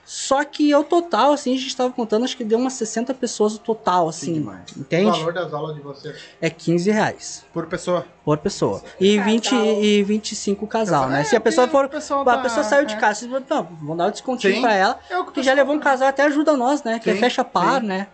Só 0.07 0.45
que 0.45 0.75
o 0.75 0.85
total, 0.85 1.33
assim, 1.33 1.55
a 1.55 1.59
gente 1.59 1.75
tava 1.75 1.91
contando, 1.93 2.25
acho 2.25 2.37
que 2.37 2.45
deu 2.45 2.59
umas 2.59 2.75
60 2.75 3.15
pessoas 3.15 3.55
o 3.57 3.59
total, 3.59 4.09
assim. 4.09 4.41
O 4.41 4.81
entende? 4.81 5.11
valor 5.11 5.33
das 5.33 5.53
aulas 5.55 5.75
de 5.75 5.81
vocês. 5.81 6.17
É 6.41 6.51
15 6.51 6.91
reais 6.91 7.45
Por 7.53 7.67
pessoa. 7.67 8.07
por 8.25 8.37
pessoa. 8.39 8.83
E, 9.01 9.17
Casal. 9.17 9.33
20, 9.33 9.55
e 9.55 10.03
25 10.03 10.67
casal, 10.67 11.09
né? 11.09 11.23
É, 11.23 11.25
Se 11.25 11.35
a 11.35 11.41
pessoa 11.41 11.67
porque 11.67 12.01
for. 12.01 12.15
o 12.17 12.21
a 12.21 12.25
tá- 12.25 12.39
pessoa 12.43 12.65
saiu 12.65 12.85
de 12.85 12.95
é. 12.95 12.97
casa, 12.99 13.21
vocês 13.21 13.31
vão, 13.31 13.43
não, 13.49 13.63
vão 13.83 13.97
dar 13.97 14.07
um 14.09 14.11
descontinho 14.11 14.55
Sim. 14.57 14.61
pra 14.61 14.75
ela. 14.75 14.99
É 15.09 15.17
o 15.17 15.21
que 15.21 15.25
Porque 15.27 15.43
já 15.43 15.55
levou 15.55 15.75
um 15.75 15.81
casal, 15.81 16.09
até 16.09 16.23
ajuda 16.25 16.55
nós, 16.57 16.83
né? 16.83 16.99
Que 16.99 17.13
Sim, 17.13 17.19
fecha 17.21 17.43
par, 17.43 17.81
sim. 17.81 17.87
né? 17.87 18.09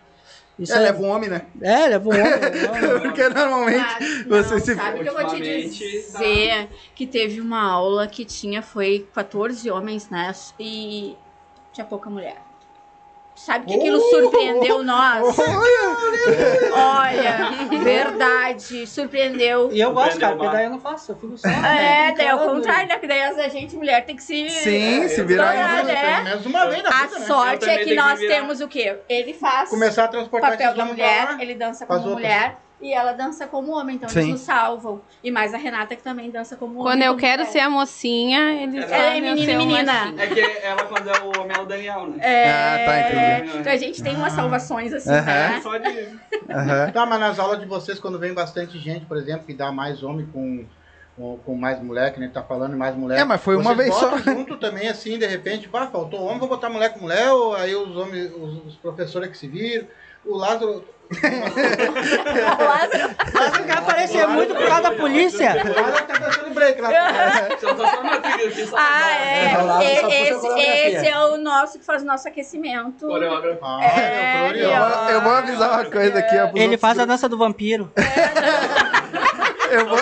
Isso 0.59 0.73
É, 0.73 0.79
leva 0.79 1.01
um 1.01 1.09
homem, 1.09 1.29
né? 1.29 1.41
É, 1.61 1.87
leva 1.87 2.07
um 2.07 2.11
homem. 2.11 2.23
leva 2.39 2.97
um- 2.97 2.99
Porque 3.01 3.27
normalmente 3.29 4.25
Mas, 4.27 4.45
você 4.47 4.53
não, 4.53 4.59
se. 4.61 4.75
Sabe 4.75 4.99
o 4.99 5.03
que 5.03 5.09
eu 5.09 5.13
vou 5.13 5.25
te 5.27 5.41
dizer? 5.41 6.69
Que 6.95 7.07
teve 7.07 7.41
uma 7.41 7.61
aula 7.63 8.07
que 8.07 8.23
tinha, 8.23 8.61
foi 8.61 9.07
14 9.13 9.69
homens, 9.71 10.09
né? 10.09 10.31
E 10.59 11.15
tinha 11.71 11.85
pouca 11.85 12.09
mulher. 12.09 12.37
Sabe 13.35 13.65
que 13.65 13.73
aquilo 13.73 13.99
surpreendeu 13.99 14.83
nós? 14.83 15.35
Olha, 16.73 17.79
verdade, 17.81 18.85
surpreendeu. 18.85 19.71
E 19.71 19.79
eu 19.79 19.93
gosto, 19.93 20.19
cara, 20.19 20.35
porque 20.35 20.51
daí 20.51 20.65
eu 20.65 20.71
não 20.71 20.79
faço, 20.79 21.13
eu 21.13 21.15
fico 21.15 21.37
só. 21.37 21.47
É, 21.47 22.13
daí 22.13 22.27
ao 22.27 22.37
brincando. 22.37 22.57
contrário, 22.57 22.89
né? 22.89 22.99
Que 22.99 23.07
daí 23.07 23.21
a 23.21 23.47
gente, 23.47 23.75
mulher, 23.75 24.05
tem 24.05 24.15
que 24.15 24.23
se. 24.23 24.49
Sim, 24.49 25.07
se 25.07 25.23
virar 25.23 25.55
é. 25.55 26.23
Menos 26.23 26.45
uma 26.45 26.67
vez 26.67 26.83
na 26.83 26.89
A 26.89 27.07
né? 27.07 27.25
Sorte 27.25 27.69
é 27.69 27.83
que 27.83 27.95
nós 27.95 28.19
temos 28.19 28.61
o 28.61 28.67
quê? 28.67 28.99
Ele 29.07 29.33
faz 29.33 29.69
Começar 29.69 30.03
a 30.03 30.07
o 30.07 30.09
transportar 30.09 30.51
papel 30.51 30.75
da 30.75 30.85
mulher, 30.85 31.37
ele 31.39 31.55
dança 31.55 31.85
como 31.85 31.99
outras. 31.99 32.15
mulher 32.15 32.57
e 32.81 32.93
ela 32.93 33.13
dança 33.13 33.45
como 33.45 33.71
homem, 33.73 33.95
então 33.95 34.09
Sim. 34.09 34.19
eles 34.19 34.31
nos 34.31 34.41
salvam. 34.41 35.01
E 35.23 35.29
mais 35.29 35.53
a 35.53 35.57
Renata 35.57 35.95
que 35.95 36.01
também 36.01 36.31
dança 36.31 36.55
como 36.55 36.79
homem. 36.79 36.83
Quando 36.83 37.03
eu 37.03 37.15
quero 37.15 37.41
mulher. 37.43 37.51
ser 37.51 37.59
a 37.59 37.69
mocinha, 37.69 38.63
eles 38.63 38.89
É, 38.91 39.17
eu 39.19 39.21
menina, 39.21 39.57
menina. 39.57 40.13
É 40.17 40.27
que 40.27 40.39
ela, 40.39 40.83
quando 40.85 41.07
é 41.09 41.19
o 41.19 41.27
homem, 41.39 41.55
é 41.55 41.61
o 41.61 41.65
Daniel, 41.65 42.07
né? 42.07 42.17
É, 42.19 42.51
Ah, 42.51 42.85
tá, 42.85 42.99
entendi. 43.41 43.57
Então 43.59 43.73
a 43.73 43.77
gente 43.77 44.01
tem 44.03 44.15
umas 44.15 44.33
salvações 44.33 44.91
assim, 44.93 45.11
Aham. 45.11 45.25
né? 45.25 45.59
Só 45.61 45.77
de. 45.77 46.07
Aham. 46.49 46.91
Tá, 46.91 47.05
mas 47.05 47.19
nas 47.19 47.39
aulas 47.39 47.59
de 47.59 47.65
vocês, 47.65 47.99
quando 47.99 48.17
vem 48.17 48.33
bastante 48.33 48.79
gente, 48.79 49.05
por 49.05 49.17
exemplo, 49.17 49.45
que 49.45 49.53
dá 49.53 49.71
mais 49.71 50.01
homem 50.01 50.25
com, 50.33 50.65
com, 51.45 51.55
mais 51.55 51.79
mulher, 51.81 52.11
que 52.13 52.19
nem 52.19 52.29
tá 52.29 52.41
falando, 52.41 52.75
mais 52.75 52.95
mulher. 52.95 53.19
É, 53.19 53.23
mas 53.23 53.41
foi 53.41 53.55
uma 53.55 53.75
vocês 53.75 53.77
vez 53.77 53.95
só. 53.95 54.17
junto 54.17 54.57
também, 54.57 54.87
assim, 54.89 55.19
de 55.19 55.25
repente, 55.27 55.69
pá, 55.69 55.87
faltou 55.87 56.23
homem, 56.23 56.39
vou 56.39 56.47
botar 56.49 56.69
mulher 56.69 56.93
com 56.93 57.01
mulher, 57.01 57.31
ou 57.31 57.53
aí 57.55 57.75
os 57.75 57.95
homens, 57.95 58.31
os, 58.33 58.65
os 58.65 58.75
professores 58.75 59.29
que 59.29 59.37
se 59.37 59.47
viram. 59.47 59.85
O 60.25 60.37
Lázaro. 60.37 60.83
Lázaro 63.33 63.63
quer 63.65 63.77
aparecer 63.77 64.25
muito 64.27 64.55
por 64.55 64.65
causa 64.65 64.81
da 64.83 64.91
polícia. 64.91 65.51
O 65.51 65.81
Lázaro 65.81 66.05
tá 66.05 66.17
dançando 66.19 66.53
break 66.53 66.79
lá. 66.81 66.89
Eu 67.49 67.57
tô 67.57 67.67
só 67.85 68.03
na 68.03 68.17
trilha 68.19 68.47
aqui, 68.47 68.65
só 68.65 68.75
Ah, 68.77 69.11
É, 69.11 69.51
é. 69.51 69.57
Lázaro 69.57 70.41
só 70.41 70.57
Esse, 70.57 70.61
esse 70.95 71.07
é 71.07 71.19
o 71.19 71.37
nosso 71.37 71.79
que 71.79 71.85
faz 71.85 72.01
o 72.01 72.05
nosso 72.05 72.27
aquecimento. 72.27 73.07
Coreógrafo. 73.07 73.59
Ah, 73.61 73.79
É, 73.83 74.47
é, 74.47 74.63
Eu 74.63 74.69
o 74.69 74.89
vou, 74.89 75.09
eu 75.09 75.21
vou 75.21 75.33
avisar 75.33 75.69
uma 75.71 75.85
coisa 75.85 76.19
aqui. 76.19 76.35
Ele 76.55 76.77
faz 76.77 76.97
a 76.97 77.05
dança 77.05 77.27
do 77.27 77.37
vampiro. 77.37 77.91
Eu 79.71 79.87
vou, 79.87 79.99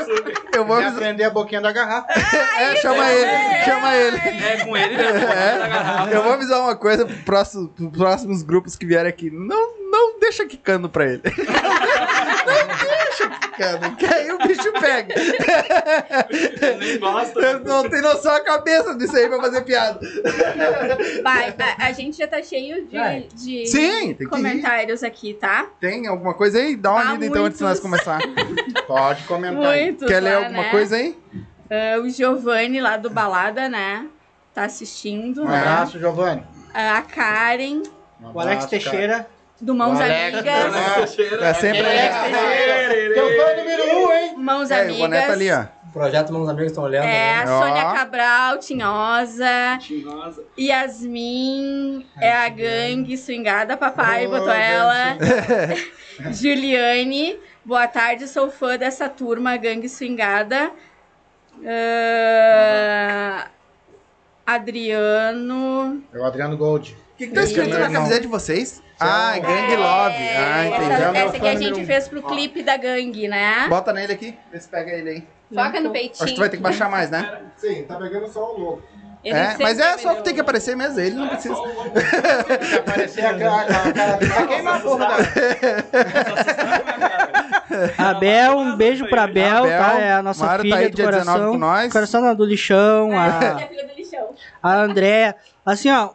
eu 0.53 0.65
vou 0.65 0.77
aprender 0.77 1.23
a 1.23 1.29
boquinha 1.29 1.61
da 1.61 1.71
garrafa. 1.71 2.11
É, 2.11 2.75
chama 2.77 3.11
ele, 3.11 3.63
chama 3.65 3.95
ele. 3.95 4.17
É 4.17 4.65
com 4.65 4.75
ele 4.75 4.97
mesmo. 4.97 5.27
É, 5.29 6.15
eu 6.15 6.23
vou 6.23 6.33
avisar 6.33 6.59
uma 6.59 6.75
coisa 6.75 7.05
pro 7.05 7.15
próximo, 7.17 7.69
pros 7.69 7.91
próximos 7.91 8.41
grupos 8.41 8.75
que 8.75 8.85
vierem 8.85 9.09
aqui. 9.09 9.29
Não, 9.29 9.89
não 9.91 10.19
deixa 10.19 10.45
quicando 10.45 10.89
pra 10.89 11.05
ele. 11.05 11.21
Não 11.23 12.67
deixa 12.67 12.98
quicando, 13.29 13.95
que 13.95 14.05
aí 14.05 14.31
o 14.31 14.37
bicho 14.39 14.71
pega. 14.79 15.15
Nem 16.79 16.99
gosta. 16.99 17.39
Eu 17.39 17.59
não 17.61 17.89
tenho 17.89 18.01
noção 18.03 18.33
a 18.33 18.39
cabeça 18.41 18.95
disso 18.95 19.15
aí 19.15 19.27
pra 19.27 19.39
fazer 19.39 19.61
piada. 19.61 19.99
Vai, 21.23 21.55
a, 21.59 21.87
a 21.87 21.91
gente 21.91 22.17
já 22.17 22.27
tá 22.27 22.41
cheio 22.41 22.87
de, 22.87 23.27
de 23.35 23.67
Sim, 23.67 24.13
tem 24.13 24.27
comentários 24.27 25.03
aqui, 25.03 25.33
tá? 25.33 25.67
Tem 25.79 26.07
alguma 26.07 26.33
coisa 26.33 26.59
aí? 26.59 26.75
Dá 26.75 26.91
uma 26.91 27.01
Ah, 27.01 27.13
lida 27.13 27.25
então 27.27 27.45
antes 27.45 27.57
de 27.57 27.63
nós 27.63 27.79
começar. 27.79 28.19
Pode 28.87 29.23
comentar. 29.23 29.61
Muitos 29.75 30.07
Quer 30.07 30.19
ler 30.21 30.35
lá, 30.37 30.45
alguma 30.45 30.63
né? 30.63 30.71
coisa 30.71 30.95
aí? 30.95 31.17
Ah, 31.69 31.99
o 31.99 32.09
Giovanni 32.09 32.79
lá 32.81 32.97
do 32.97 33.09
Balada, 33.09 33.69
né? 33.69 34.05
Tá 34.53 34.63
assistindo. 34.63 35.43
Um 35.43 35.47
né? 35.47 35.57
abraço, 35.59 35.99
Giovanni. 35.99 36.43
Ah, 36.73 36.97
A 36.97 37.01
Karen, 37.03 37.83
Um 38.21 38.31
O 38.33 38.39
Alex 38.39 38.65
abraço, 38.65 38.69
Teixeira. 38.69 39.27
Do 39.61 39.75
Mãos 39.75 39.99
O 39.99 40.01
Alex, 40.01 40.37
Amigas. 40.37 41.17
É 41.41 41.53
sempre. 41.53 41.83
cara. 41.83 42.93
Teu 43.13 43.27
fã 43.37 43.55
número 43.57 43.83
um, 43.83 44.11
hein? 44.11 44.35
Mãos 44.37 44.71
É, 44.71 44.89
o 44.91 44.95
boné 44.95 45.21
tá 45.21 45.33
Amigas. 45.33 45.51
ali, 45.57 45.67
ó. 45.75 45.79
Projeto 45.91 46.31
Mãos 46.31 46.47
Amigos 46.47 46.67
estão 46.67 46.83
olhando. 46.83 47.05
É, 47.05 47.43
né? 47.43 47.47
Sônia 47.47 47.83
Cabral, 47.93 48.57
Tinhosa. 48.59 49.77
Tinhosa. 49.79 50.43
Yasmin 50.57 52.05
é 52.21 52.31
a 52.31 52.47
gangue 52.47 53.17
swingada, 53.17 53.75
papai 53.75 54.27
Oh, 54.27 54.29
botou 54.29 54.51
ela. 54.51 55.17
Juliane, 56.31 57.39
boa 57.65 57.87
tarde, 57.87 58.27
sou 58.27 58.51
fã 58.51 58.77
dessa 58.77 59.09
turma, 59.09 59.57
gangue 59.57 59.89
swingada. 59.89 60.69
Ah, 61.65 63.47
Adriano. 64.45 66.03
É 66.13 66.17
o 66.17 66.23
Adriano 66.23 66.55
Gold. 66.57 66.95
O 67.13 67.17
que, 67.17 67.27
que 67.27 67.33
tá 67.33 67.43
escrito 67.43 67.77
na 67.77 67.89
camiseta 67.89 68.21
de 68.21 68.27
vocês? 68.27 68.81
Ah, 68.99 69.37
é 69.37 69.39
Gang 69.39 69.75
Love. 69.75 70.15
Ah, 70.15 70.65
essa, 70.65 70.75
entendi. 70.75 70.91
É 70.91 71.09
o 71.09 71.11
meu 71.11 71.27
essa 71.27 71.39
que 71.39 71.47
a 71.47 71.55
gente 71.55 71.81
um. 71.81 71.85
fez 71.85 72.07
pro 72.07 72.21
clipe 72.21 72.63
da 72.63 72.75
gangue, 72.75 73.27
né? 73.27 73.67
Bota 73.69 73.93
nele 73.93 74.13
aqui, 74.13 74.37
vê 74.51 74.59
se 74.59 74.67
pega 74.67 74.91
ele 74.91 75.09
aí. 75.09 75.23
Foca 75.53 75.79
no 75.79 75.91
peitinho. 75.91 76.23
Acho 76.23 76.25
que 76.25 76.35
tu 76.35 76.39
vai 76.39 76.49
ter 76.49 76.57
que 76.57 76.63
baixar 76.63 76.89
mais, 76.89 77.09
né? 77.09 77.39
Sim, 77.55 77.83
tá 77.83 77.95
pegando 77.95 78.27
só 78.27 78.53
o 78.53 78.59
logo. 78.59 78.81
Ele 79.23 79.37
É, 79.37 79.55
mas 79.59 79.79
é 79.79 79.97
só 79.97 80.15
tu 80.15 80.23
tem 80.23 80.33
que 80.33 80.39
aparecer 80.39 80.77
mesmo, 80.77 80.97
ele 80.99 81.15
não 81.15 81.27
precisa. 81.27 81.55
Se 81.55 82.75
aparecer 82.77 83.25
a 83.25 83.37
cara, 83.37 83.63
a 83.63 83.91
cara 83.91 84.17
dele, 84.17 84.31
vai 84.31 84.47
queimar 84.47 84.77
a 84.77 84.79
porra 84.79 85.07
da... 85.07 85.17
Abel, 87.97 88.57
um 88.57 88.75
beijo 88.75 89.07
pra 89.07 89.23
Abel, 89.23 89.57
Abel, 89.63 89.79
tá? 89.79 89.99
É 89.99 90.13
a 90.13 90.23
nossa 90.23 90.45
Mara 90.45 90.57
tá 90.57 90.61
filha 90.63 90.75
aí 90.77 90.89
do 90.89 90.95
dia 90.95 91.05
19 91.05 91.25
coração. 91.25 91.51
com 91.51 91.57
nós. 91.57 91.93
Coração 91.93 92.35
do 92.35 92.45
lixão, 92.45 93.11
Ah, 93.17 93.39
a, 93.39 93.43
é 93.43 93.47
a 93.63 93.67
filha 93.67 93.87
do 93.87 93.93
lixão. 93.95 94.29
a 94.61 94.75
Andréia. 94.81 95.35
Assim, 95.65 95.89
ó, 95.91 96.09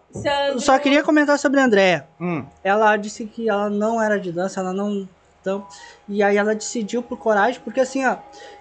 só 0.58 0.78
queria 0.78 1.02
comentar 1.02 1.38
sobre 1.38 1.60
a 1.60 1.64
Andréia. 1.64 2.06
Hum. 2.20 2.44
Ela 2.62 2.96
disse 2.96 3.24
que 3.24 3.48
ela 3.48 3.70
não 3.70 4.02
era 4.02 4.18
de 4.18 4.32
dança, 4.32 4.60
ela 4.60 4.72
não. 4.72 5.08
Então, 5.40 5.66
e 6.08 6.22
aí 6.22 6.38
ela 6.38 6.54
decidiu 6.54 7.02
por 7.02 7.18
coragem, 7.18 7.60
porque 7.62 7.78
assim, 7.78 8.04
ó, 8.06 8.16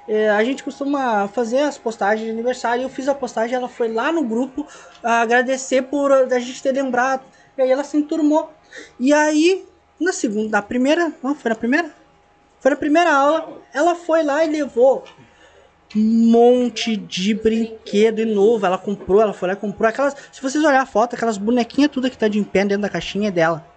é, 0.08 0.30
a 0.30 0.44
gente 0.44 0.62
costuma 0.64 1.30
fazer 1.30 1.60
as 1.60 1.78
postagens 1.78 2.26
de 2.26 2.30
aniversário. 2.32 2.84
Eu 2.84 2.90
fiz 2.90 3.08
a 3.08 3.16
postagem, 3.16 3.56
ela 3.56 3.70
foi 3.70 3.88
lá 3.92 4.12
no 4.12 4.22
grupo 4.24 4.68
agradecer 5.02 5.84
por 5.84 6.12
a 6.12 6.40
gente 6.40 6.62
ter 6.62 6.74
lembrado. 6.74 7.24
E 7.58 7.62
aí 7.62 7.72
ela 7.72 7.84
se 7.86 7.96
enturmou. 7.96 8.52
E 9.00 9.14
aí, 9.14 9.66
na 10.00 10.12
segunda, 10.12 10.50
na 10.58 10.62
primeira, 10.62 11.14
não, 11.24 11.34
foi 11.34 11.50
na 11.50 11.56
primeira? 11.56 11.90
Foi 12.64 12.72
na 12.72 12.78
primeira 12.78 13.14
aula, 13.14 13.62
ela 13.74 13.94
foi 13.94 14.24
lá 14.24 14.46
e 14.46 14.50
levou 14.50 15.04
um 15.94 16.32
monte 16.32 16.96
de 16.96 17.34
brinquedo 17.34 18.26
novo. 18.26 18.66
Ela 18.66 18.78
comprou, 18.78 19.20
ela 19.22 19.34
foi 19.34 19.50
lá 19.50 19.54
e 19.54 19.58
comprou 19.58 19.90
aquelas. 19.90 20.16
Se 20.32 20.42
vocês 20.42 20.64
olharem 20.64 20.80
a 20.80 20.86
foto, 20.86 21.14
aquelas 21.14 21.38
bonequinhas 21.38 21.92
tudo 21.92 22.10
que 22.10 22.18
tá 22.18 22.30
de 22.30 22.42
pé 22.42 22.64
dentro 22.64 22.84
da 22.84 22.90
caixinha 22.90 23.28
é 23.28 23.32
dela. 23.32 23.68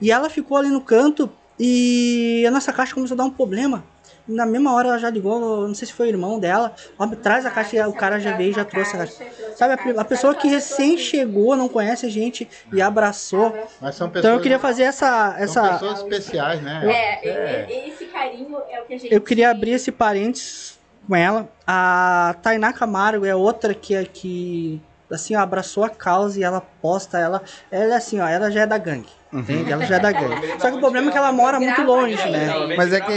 E 0.00 0.10
ela 0.10 0.28
ficou 0.28 0.56
ali 0.56 0.70
no 0.70 0.80
canto 0.80 1.30
e 1.56 2.44
a 2.44 2.50
nossa 2.50 2.72
caixa 2.72 2.92
começou 2.92 3.14
a 3.14 3.18
dar 3.18 3.24
um 3.26 3.30
problema. 3.30 3.84
Na 4.26 4.46
mesma 4.46 4.72
hora 4.72 4.88
ela 4.88 4.98
já 4.98 5.10
ligou, 5.10 5.66
não 5.68 5.74
sei 5.74 5.86
se 5.86 5.92
foi 5.92 6.06
o 6.06 6.10
irmão 6.10 6.38
dela. 6.38 6.74
Ó, 6.98 7.06
traz 7.08 7.44
a 7.44 7.50
caixa 7.50 7.76
e 7.76 7.86
o 7.86 7.92
cara 7.92 8.18
já 8.18 8.34
veio 8.36 8.50
e 8.50 8.54
já 8.54 8.64
trouxe 8.64 8.94
a 8.96 8.98
caixa. 9.00 9.24
Sabe, 9.54 9.74
a, 9.74 10.00
a 10.00 10.04
pessoa 10.04 10.34
que 10.34 10.48
recém 10.48 10.96
chegou, 10.96 11.54
não 11.56 11.68
conhece 11.68 12.06
a 12.06 12.08
gente 12.08 12.48
e 12.72 12.80
abraçou. 12.80 13.50
Mas 13.80 13.94
são 13.94 14.08
pessoas, 14.08 14.24
Então 14.24 14.34
eu 14.36 14.40
queria 14.40 14.58
fazer 14.58 14.84
essa. 14.84 15.32
são 15.32 15.42
essa 15.66 15.72
pessoas 15.74 15.98
especiais, 16.00 16.62
né? 16.62 16.80
É, 16.84 17.66
e- 17.70 17.88
esse 17.90 18.06
carinho 18.06 18.56
é 18.70 18.80
o 18.80 18.84
que 18.86 18.94
a 18.94 18.98
gente. 18.98 19.12
eu 19.14 19.20
queria 19.20 19.50
abrir 19.50 19.72
esse 19.72 19.92
parênteses 19.92 20.78
com 21.06 21.14
ela. 21.14 21.48
A 21.66 22.34
Tainá 22.42 22.72
Camargo 22.72 23.26
é 23.26 23.34
outra 23.34 23.74
que, 23.74 24.02
que 24.06 24.80
assim, 25.12 25.36
ó, 25.36 25.40
abraçou 25.40 25.84
a 25.84 25.90
causa 25.90 26.40
e 26.40 26.42
ela 26.42 26.60
posta 26.60 27.18
ela. 27.18 27.42
Ela 27.70 27.92
é 27.94 27.96
assim, 27.96 28.20
ó, 28.20 28.26
ela 28.26 28.50
já 28.50 28.62
é 28.62 28.66
da 28.66 28.78
gangue. 28.78 29.08
Entende? 29.34 29.72
Ela 29.72 29.84
já 29.84 29.96
é 29.96 29.98
da 29.98 30.12
gangue. 30.12 30.46
Só 30.60 30.70
que 30.70 30.76
o 30.76 30.80
problema 30.80 31.08
é 31.08 31.12
que 31.12 31.18
ela 31.18 31.32
mora 31.32 31.58
muito 31.58 31.82
longe, 31.82 32.14
né? 32.30 32.74
Mas 32.76 32.92
é 32.92 33.00
que, 33.00 33.12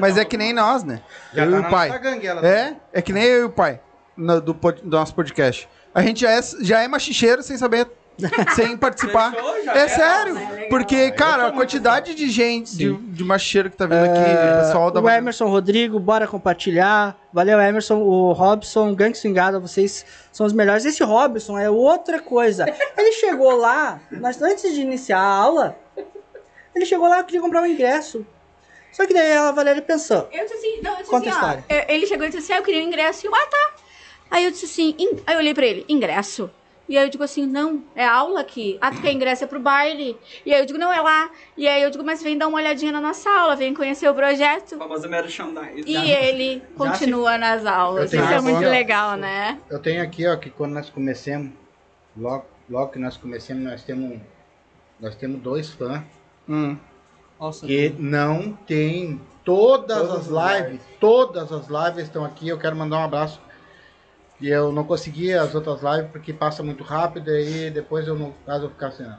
mas 0.00 0.18
é 0.18 0.24
que 0.24 0.36
nem 0.36 0.52
nós, 0.52 0.84
né? 0.84 1.00
Eu 1.32 1.44
tá 1.44 1.44
e 1.44 1.60
na 1.62 1.68
o 1.68 1.70
pai. 1.70 1.90
ela. 2.22 2.46
É, 2.46 2.76
é 2.92 3.00
que 3.02 3.12
nem 3.12 3.22
eu 3.24 3.40
e 3.40 3.44
o 3.44 3.50
pai 3.50 3.80
no- 4.16 4.40
do, 4.40 4.52
do 4.52 4.96
nosso 4.96 5.14
podcast. 5.14 5.68
A 5.94 6.02
gente 6.02 6.20
já 6.20 6.30
é, 6.30 6.40
já 6.60 6.82
é 6.82 6.88
machicheiro 6.88 7.42
sem 7.42 7.56
saber, 7.56 7.88
sem 8.54 8.76
participar. 8.76 9.32
Fechou, 9.32 9.56
É 9.56 9.78
era. 9.78 9.88
sério, 9.88 10.36
porque, 10.68 11.10
cara, 11.12 11.48
a 11.48 11.52
quantidade 11.52 12.14
de 12.14 12.28
gente, 12.30 12.76
de, 12.76 12.92
de 12.92 13.24
machicheiro 13.24 13.70
que 13.70 13.76
tá 13.76 13.86
vindo 13.86 14.04
aqui, 14.04 14.20
o 14.20 14.66
pessoal 14.66 14.90
da 14.90 15.00
O 15.00 15.08
Emerson 15.08 15.46
Rodrigo, 15.46 15.98
bora 15.98 16.26
compartilhar. 16.26 17.16
Valeu, 17.32 17.60
Emerson. 17.60 17.96
O 17.98 18.32
Robson, 18.32 18.94
Gang 18.94 19.16
Swingada, 19.16 19.58
vocês 19.58 20.04
são 20.32 20.46
os 20.46 20.52
melhores. 20.52 20.84
Esse 20.84 21.02
Robson 21.02 21.58
é 21.58 21.68
outra 21.68 22.20
coisa. 22.20 22.64
Ele 22.96 23.12
chegou 23.12 23.56
lá, 23.56 24.00
mas 24.10 24.40
antes 24.40 24.72
de 24.72 24.80
iniciar 24.80 25.18
a 25.18 25.34
aula, 25.36 25.76
ele 26.74 26.86
chegou 26.86 27.08
lá 27.08 27.20
e 27.20 27.24
queria 27.24 27.40
comprar 27.40 27.62
um 27.62 27.66
ingresso. 27.66 28.24
Só 28.92 29.06
que 29.06 29.12
daí 29.12 29.32
a 29.32 29.50
Valéria 29.50 29.82
pensou. 29.82 30.28
Eu 30.32 30.44
disse 30.44 30.54
assim, 30.54 30.80
não, 30.80 30.92
eu 30.92 30.98
disse 30.98 31.10
Conta 31.10 31.28
assim, 31.30 31.38
a 31.40 31.58
ó, 31.68 31.74
ele 31.88 32.06
chegou 32.06 32.26
e 32.26 32.30
disse 32.30 32.38
assim, 32.44 32.52
ah, 32.52 32.58
eu 32.58 32.62
queria 32.62 32.80
um 32.80 32.86
ingresso. 32.86 33.26
E 33.26 33.28
eu, 33.28 33.34
ah, 33.34 33.46
tá. 33.50 33.74
Aí 34.30 34.44
eu 34.44 34.50
disse 34.52 34.66
assim, 34.66 34.94
"In-" 34.98 35.20
aí 35.26 35.34
eu 35.34 35.38
olhei 35.38 35.52
pra 35.52 35.66
ele, 35.66 35.84
ingresso? 35.88 36.48
E 36.88 36.98
aí 36.98 37.04
eu 37.04 37.08
digo 37.08 37.24
assim, 37.24 37.46
não, 37.46 37.82
é 37.94 38.06
aula 38.06 38.40
aqui. 38.40 38.76
Ah, 38.80 38.90
tu 38.90 39.00
quer 39.00 39.12
ingresso 39.12 39.44
é 39.44 39.46
pro 39.46 39.58
baile. 39.58 40.16
E 40.44 40.52
aí 40.52 40.60
eu 40.60 40.66
digo, 40.66 40.78
não, 40.78 40.92
é 40.92 41.00
lá. 41.00 41.30
E 41.56 41.66
aí 41.66 41.82
eu 41.82 41.90
digo, 41.90 42.04
mas 42.04 42.22
vem 42.22 42.36
dar 42.36 42.46
uma 42.46 42.58
olhadinha 42.58 42.92
na 42.92 43.00
nossa 43.00 43.30
aula, 43.30 43.56
vem 43.56 43.72
conhecer 43.72 44.08
o 44.08 44.14
projeto. 44.14 44.76
Famosa 44.76 45.08
merchandise. 45.08 45.84
E 45.86 46.10
ele 46.10 46.62
continua 46.76 47.38
nas 47.38 47.64
aulas. 47.64 48.12
Isso 48.12 48.22
é 48.22 48.40
muito 48.40 48.60
legal, 48.60 49.16
né? 49.16 49.58
Eu 49.70 49.78
tenho 49.78 50.02
aqui, 50.02 50.26
ó, 50.26 50.36
que 50.36 50.50
quando 50.50 50.72
nós 50.72 50.90
comecemos, 50.90 51.52
logo, 52.16 52.44
logo 52.68 52.92
que 52.92 52.98
nós 52.98 53.16
comecemos, 53.16 53.64
nós 53.64 53.82
temos, 53.82 54.20
nós 55.00 55.14
temos 55.14 55.40
dois 55.40 55.70
fãs 55.70 56.02
Hum. 56.48 56.76
Nossa, 57.40 57.66
que 57.66 57.94
não 57.98 58.52
tem 58.66 59.20
todas, 59.44 60.10
as 60.10 60.26
lives, 60.26 60.80
todas 61.00 61.52
as 61.52 61.66
lives 61.68 62.04
estão 62.04 62.24
aqui. 62.24 62.48
Eu 62.48 62.58
quero 62.58 62.76
mandar 62.76 62.98
um 62.98 63.04
abraço. 63.04 63.40
E 64.40 64.48
eu 64.48 64.72
não 64.72 64.84
consegui 64.84 65.32
as 65.32 65.54
outras 65.54 65.80
lives 65.82 66.10
porque 66.10 66.32
passa 66.32 66.62
muito 66.62 66.82
rápido 66.82 67.30
e 67.30 67.70
depois 67.70 68.06
eu 68.06 68.16
não 68.16 68.34
caso 68.44 68.66
eu 68.66 68.70
ficar 68.70 68.88
assim 68.88 69.04
não. 69.04 69.18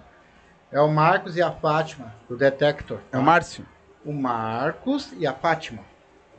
É 0.71 0.79
o 0.81 0.87
Marcos 0.87 1.37
e 1.37 1.41
a 1.41 1.51
Fátima 1.51 2.13
do 2.27 2.35
Detector. 2.35 2.99
É 3.11 3.17
o 3.17 3.23
Márcio. 3.23 3.65
O 4.03 4.11
Marcos 4.11 5.13
e 5.17 5.25
a 5.25 5.33
Fátima. 5.33 5.81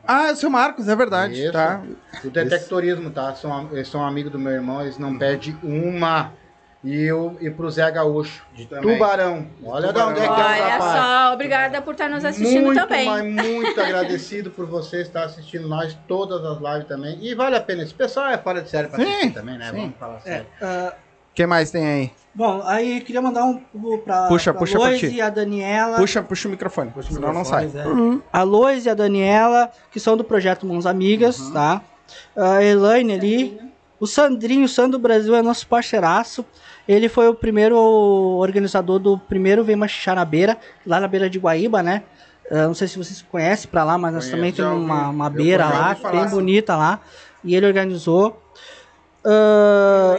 Ah, 0.07 0.29
é 0.29 0.31
o 0.31 0.35
seu 0.37 0.49
Marcos, 0.49 0.87
é 0.87 0.95
verdade, 0.95 1.43
Isso. 1.43 1.51
tá? 1.51 1.83
O 2.23 2.29
detectorismo, 2.29 3.09
tá? 3.09 3.35
São, 3.35 3.69
eles 3.73 3.89
são 3.89 4.05
amigos 4.05 4.31
do 4.31 4.39
meu 4.39 4.53
irmão, 4.53 4.81
eles 4.81 4.97
não 4.97 5.17
perdem 5.17 5.57
uma. 5.61 6.31
E, 6.83 7.03
eu, 7.03 7.35
e 7.41 7.49
pro 7.49 7.69
Zé 7.71 7.89
Gaúcho, 7.91 8.43
de 8.53 8.65
Também. 8.67 8.93
Tubarão. 8.93 9.47
Olha 9.65 9.91
de 9.91 9.99
onde 9.99 10.19
é 10.19 10.23
que 10.23 10.27
é 10.27 10.29
o 10.29 10.33
Olha 10.33 10.77
rapaz. 10.77 11.01
só, 11.27 11.33
obrigada 11.33 11.81
por 11.81 11.91
estar 11.93 12.07
nos 12.07 12.23
assistindo 12.23 12.65
muito, 12.65 12.79
também. 12.79 13.05
mas 13.07 13.25
muito 13.45 13.81
agradecido 13.81 14.51
por 14.51 14.65
você 14.67 15.01
estar 15.01 15.23
assistindo 15.25 15.67
nós 15.67 15.97
todas 16.07 16.45
as 16.45 16.57
lives 16.59 16.87
também. 16.87 17.17
E 17.19 17.33
vale 17.33 17.55
a 17.55 17.61
pena. 17.61 17.81
Esse 17.83 17.93
pessoal 17.93 18.27
é 18.27 18.37
fora 18.37 18.61
de 18.61 18.69
série 18.69 18.87
pra 18.87 18.97
Sim, 19.03 19.09
assistir 19.11 19.31
também, 19.33 19.57
né? 19.57 19.69
sim. 19.71 19.75
Vamos 19.77 19.95
falar 19.99 20.19
sério. 20.21 20.45
Ah, 20.61 20.93
Quem 21.33 21.47
mais 21.47 21.71
tem 21.71 21.85
aí? 21.85 22.11
bom, 22.33 22.61
aí 22.63 23.01
queria 23.01 23.21
mandar 23.23 23.43
um 23.45 23.57
pra, 24.05 24.27
Puxa, 24.27 24.51
pra 24.53 24.59
puxa 24.59 24.77
pra 24.77 24.87
Lois 24.89 24.99
ti. 24.99 25.07
e 25.07 25.19
a 25.21 25.29
Daniela. 25.31 25.97
Puxa, 25.97 26.21
puxa 26.21 26.47
o 26.47 26.51
microfone, 26.51 26.93
senão 27.09 27.33
não 27.33 27.43
sai. 27.43 27.69
A 28.31 28.43
Lois 28.43 28.85
e 28.85 28.89
a 28.89 28.93
Daniela, 28.93 29.71
que 29.91 29.99
são 29.99 30.15
do 30.15 30.23
projeto 30.23 30.65
Mãos 30.65 30.85
Amigas, 30.85 31.49
tá? 31.49 31.81
A 32.35 32.63
Elaine 32.63 33.13
ali. 33.13 33.66
O 33.99 34.05
Sandrinho, 34.05 34.65
o 34.65 34.69
Sandro 34.69 34.99
Brasil 34.99 35.35
é 35.35 35.41
nosso 35.41 35.67
parceiraço. 35.67 36.45
Ele 36.87 37.09
foi 37.09 37.27
o 37.27 37.33
primeiro 37.33 37.77
organizador 37.77 38.99
do 38.99 39.17
primeiro 39.17 39.63
Vem 39.63 39.75
Machixar 39.75 40.15
na 40.15 40.23
Beira, 40.23 40.57
lá 40.85 40.99
na 40.99 41.07
beira 41.07 41.29
de 41.29 41.39
Guaíba, 41.39 41.81
né? 41.81 42.03
Ah, 42.49 42.67
não 42.67 42.73
sei 42.73 42.87
se 42.87 42.97
vocês 42.97 43.21
conhecem 43.23 43.69
pra 43.69 43.83
lá, 43.83 43.97
mas 43.97 44.13
nós 44.13 44.29
também 44.29 44.53
temos 44.53 44.73
uma, 44.81 45.09
uma 45.09 45.25
Eu 45.25 45.31
beira 45.31 45.65
lá, 45.67 45.97
bem 46.11 46.23
sim. 46.27 46.35
bonita 46.35 46.75
lá. 46.75 47.01
E 47.43 47.55
ele 47.55 47.65
organizou. 47.65 48.41
Ah, 49.25 50.15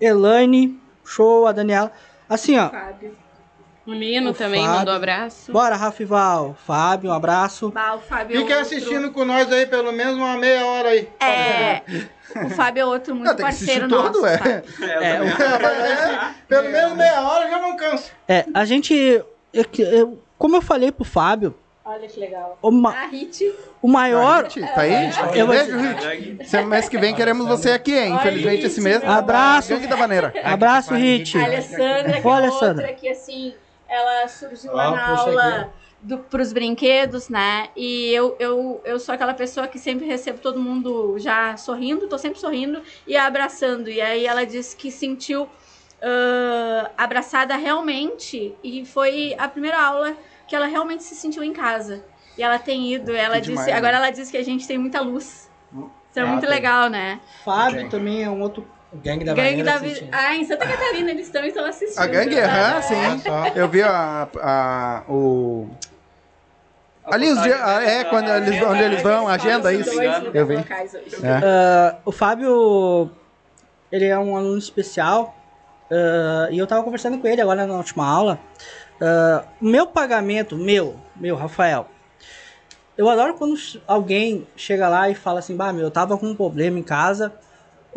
Elaine, 0.00 0.80
show, 1.04 1.46
a 1.46 1.52
Daniela. 1.52 1.92
Assim, 2.28 2.58
ó, 2.58 2.70
Fábio. 2.70 3.16
O 3.88 3.94
Nino 3.94 4.30
O 4.30 4.34
também 4.34 4.60
Fábio. 4.62 4.78
mandou 4.80 4.92
abraço. 4.94 5.50
Bora, 5.50 5.74
Rafa 5.74 6.02
e 6.02 6.04
Val. 6.06 6.54
Fábio, 6.66 7.10
um 7.10 7.12
abraço. 7.14 7.70
Bah, 7.70 7.94
o 7.94 7.98
Fábio 8.00 8.36
é 8.36 8.40
Fiquem 8.40 8.56
outro- 8.56 8.60
assistindo 8.76 9.10
com 9.10 9.24
nós 9.24 9.50
aí 9.50 9.64
pelo 9.64 9.90
menos 9.92 10.16
uma 10.16 10.36
meia 10.36 10.66
hora 10.66 10.88
aí. 10.90 11.08
É. 11.20 11.80
O 12.44 12.50
Fábio 12.50 12.82
é 12.82 12.84
outro 12.84 13.14
muito 13.14 13.26
Não, 13.30 13.36
parceiro 13.36 13.88
todo, 13.88 14.20
nosso. 14.20 14.26
é. 14.26 14.36
sabe? 14.36 14.62
É, 15.02 15.18
o- 15.22 16.34
Pelo 16.46 16.68
menos 16.68 16.92
meia 16.94 17.22
hora 17.22 17.48
já 17.48 17.58
não 17.58 17.74
cansa. 17.74 18.10
é, 18.28 18.44
a 18.52 18.66
gente. 18.66 18.92
eu- 18.94 19.66
eu- 19.78 20.22
como 20.36 20.54
eu 20.54 20.60
falei 20.60 20.92
pro 20.92 21.06
Fábio, 21.06 21.54
Olha 21.82 22.06
que 22.06 22.20
legal. 22.20 22.58
o, 22.60 22.70
ma- 22.70 22.92
A 22.92 23.06
Hit. 23.06 23.50
o 23.80 23.88
maior. 23.88 24.44
Rit, 24.44 24.60
tá 24.60 24.82
aí? 24.82 25.10
Eu 25.34 25.46
vou- 25.46 25.56
Beijo, 25.56 25.78
Rit. 25.78 26.46
Semana 26.46 26.68
mês 26.68 26.86
que 26.90 26.98
vem 26.98 27.14
queremos 27.14 27.48
você 27.48 27.70
aqui, 27.70 27.96
hein? 27.96 28.14
Infelizmente 28.14 28.66
esse 28.66 28.80
mês. 28.82 29.02
Abraço. 29.02 29.70
Gangue 29.70 29.86
da 29.86 29.96
Maneira. 29.96 30.34
Abraço, 30.44 30.92
Hit. 30.94 31.38
A 31.38 31.44
Alessandra, 31.44 32.20
que 32.20 32.28
Olha, 32.28 32.44
é 32.44 32.48
Alessandra. 32.48 32.82
outra 32.88 32.92
que, 32.92 33.08
assim, 33.08 33.54
ela 33.88 34.28
surgiu 34.28 34.72
lá 34.74 34.88
Ah, 34.88 34.90
na 34.90 35.18
aula 35.18 35.72
do, 36.02 36.18
pros 36.18 36.52
brinquedos, 36.52 37.28
né? 37.28 37.68
E 37.76 38.12
eu, 38.12 38.36
eu, 38.38 38.82
eu 38.84 39.00
sou 39.00 39.14
aquela 39.14 39.34
pessoa 39.34 39.66
que 39.68 39.78
sempre 39.78 40.06
recebo 40.06 40.38
todo 40.40 40.60
mundo 40.60 41.18
já 41.18 41.56
sorrindo, 41.56 42.08
tô 42.08 42.18
sempre 42.18 42.38
sorrindo 42.38 42.82
e 43.06 43.16
abraçando. 43.16 43.90
E 43.90 44.00
aí 44.00 44.26
ela 44.26 44.44
disse 44.44 44.76
que 44.76 44.90
sentiu 44.90 45.48
ah, 46.02 46.90
abraçada 46.96 47.56
realmente 47.56 48.54
e 48.62 48.84
foi 48.84 49.34
a 49.38 49.48
primeira 49.48 49.80
aula 49.82 50.16
que 50.46 50.54
ela 50.56 50.66
realmente 50.66 51.02
se 51.02 51.14
sentiu 51.14 51.42
em 51.42 51.52
casa. 51.52 52.04
E 52.36 52.42
ela 52.42 52.58
tem 52.58 52.92
ido, 52.92 53.12
ela 53.12 53.36
Que 53.36 53.40
disse, 53.40 53.48
demais, 53.50 53.68
né? 53.70 53.76
agora 53.76 53.96
ela 53.96 54.10
disse 54.10 54.30
que 54.30 54.36
a 54.38 54.44
gente 54.44 54.66
tem 54.66 54.78
muita 54.78 55.00
luz. 55.00 55.50
Isso 56.10 56.20
é 56.20 56.24
Ah, 56.24 56.26
muito 56.26 56.46
tem. 56.46 56.50
legal, 56.50 56.88
né? 56.90 57.20
Fábio 57.44 57.88
também 57.88 58.22
é 58.22 58.30
um 58.30 58.40
outro. 58.42 58.66
O 58.90 58.96
Gangue 58.96 59.24
da 59.24 59.34
Gangue 59.34 59.62
da 59.62 59.74
assistindo. 59.74 60.08
Ah, 60.12 60.34
em 60.34 60.44
Santa 60.46 60.66
Catarina 60.66 61.10
eles 61.10 61.26
estão, 61.26 61.44
estão 61.44 61.64
assistindo. 61.66 61.98
A 62.02 62.06
gangue, 62.06 62.38
aham, 62.40 62.74
né? 62.74 62.82
sim. 62.82 62.94
Olha 62.94 63.18
só. 63.18 63.46
Eu 63.54 63.68
vi 63.68 63.82
a, 63.82 64.28
a- 64.40 65.04
o. 65.08 65.68
Ali 67.04 67.30
os 67.30 67.42
dias. 67.42 67.58
ah, 67.62 67.82
É, 67.82 68.04
quando 68.04 68.28
eles, 68.30 68.62
onde 68.62 68.82
eles 68.82 69.02
vão, 69.02 69.28
agenda, 69.28 69.72
isso. 69.72 69.90
Eu 70.32 70.46
vi. 70.46 70.54
É. 70.56 71.40
Ah, 71.44 71.96
o 72.04 72.10
Fábio, 72.12 73.10
ele 73.92 74.06
é 74.06 74.18
um 74.18 74.36
aluno 74.36 74.58
especial. 74.58 75.34
ah, 75.90 76.48
e 76.50 76.56
eu 76.58 76.66
tava 76.66 76.82
conversando 76.82 77.18
com 77.18 77.26
ele 77.26 77.40
agora 77.42 77.66
na 77.66 77.74
última 77.74 78.06
aula. 78.06 78.38
O 79.60 79.66
meu 79.66 79.86
pagamento, 79.86 80.56
meu, 80.56 80.96
meu, 81.14 81.36
Rafael. 81.36 81.86
Eu 82.96 83.08
adoro 83.08 83.34
quando 83.34 83.54
alguém 83.86 84.46
chega 84.56 84.88
lá 84.88 85.08
e 85.08 85.14
fala 85.14 85.38
assim, 85.38 85.54
bah, 85.56 85.72
meu, 85.72 85.84
eu 85.84 85.90
tava 85.90 86.18
com 86.18 86.26
um 86.26 86.34
problema 86.34 86.78
em 86.78 86.82
casa. 86.82 87.32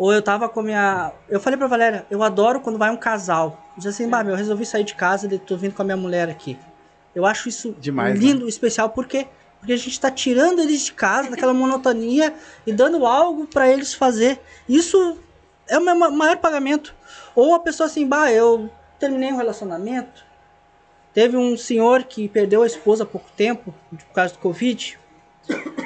Ou 0.02 0.12
eu 0.12 0.20
tava 0.20 0.48
com 0.48 0.58
a 0.58 0.62
minha. 0.64 1.12
Eu 1.28 1.38
falei 1.38 1.56
pra 1.56 1.68
Valéria, 1.68 2.04
eu 2.10 2.24
adoro 2.24 2.58
quando 2.60 2.76
vai 2.76 2.90
um 2.90 2.96
casal. 2.96 3.64
Diz 3.76 3.86
assim, 3.86 4.08
bah, 4.08 4.24
meu, 4.24 4.32
eu 4.32 4.36
resolvi 4.36 4.66
sair 4.66 4.82
de 4.82 4.96
casa 4.96 5.32
e 5.32 5.38
tô 5.38 5.56
vindo 5.56 5.74
com 5.76 5.82
a 5.82 5.84
minha 5.84 5.96
mulher 5.96 6.28
aqui. 6.28 6.58
Eu 7.14 7.24
acho 7.24 7.48
isso 7.48 7.72
Demais, 7.78 8.14
né? 8.18 8.20
lindo, 8.26 8.48
especial, 8.48 8.90
por 8.90 9.06
quê? 9.06 9.28
Porque 9.60 9.72
a 9.72 9.76
gente 9.76 10.00
tá 10.00 10.10
tirando 10.10 10.60
eles 10.60 10.80
de 10.86 10.92
casa, 10.92 11.30
daquela 11.30 11.54
monotonia, 11.54 12.34
e 12.66 12.72
dando 12.72 13.06
algo 13.06 13.46
pra 13.46 13.68
eles 13.68 13.94
fazer. 13.94 14.40
Isso 14.68 15.18
é 15.68 15.78
o 15.78 15.84
meu 15.84 15.94
ma- 15.94 16.10
maior 16.10 16.36
pagamento. 16.38 16.92
Ou 17.36 17.54
a 17.54 17.60
pessoa 17.60 17.86
assim, 17.86 18.04
bah, 18.04 18.32
eu 18.32 18.68
terminei 18.98 19.32
um 19.32 19.36
relacionamento. 19.36 20.24
Teve 21.14 21.36
um 21.36 21.56
senhor 21.56 22.02
que 22.02 22.26
perdeu 22.28 22.64
a 22.64 22.66
esposa 22.66 23.04
há 23.04 23.06
pouco 23.06 23.30
tempo, 23.36 23.72
por 23.88 24.04
causa 24.12 24.32
do 24.34 24.40
Covid, 24.40 24.98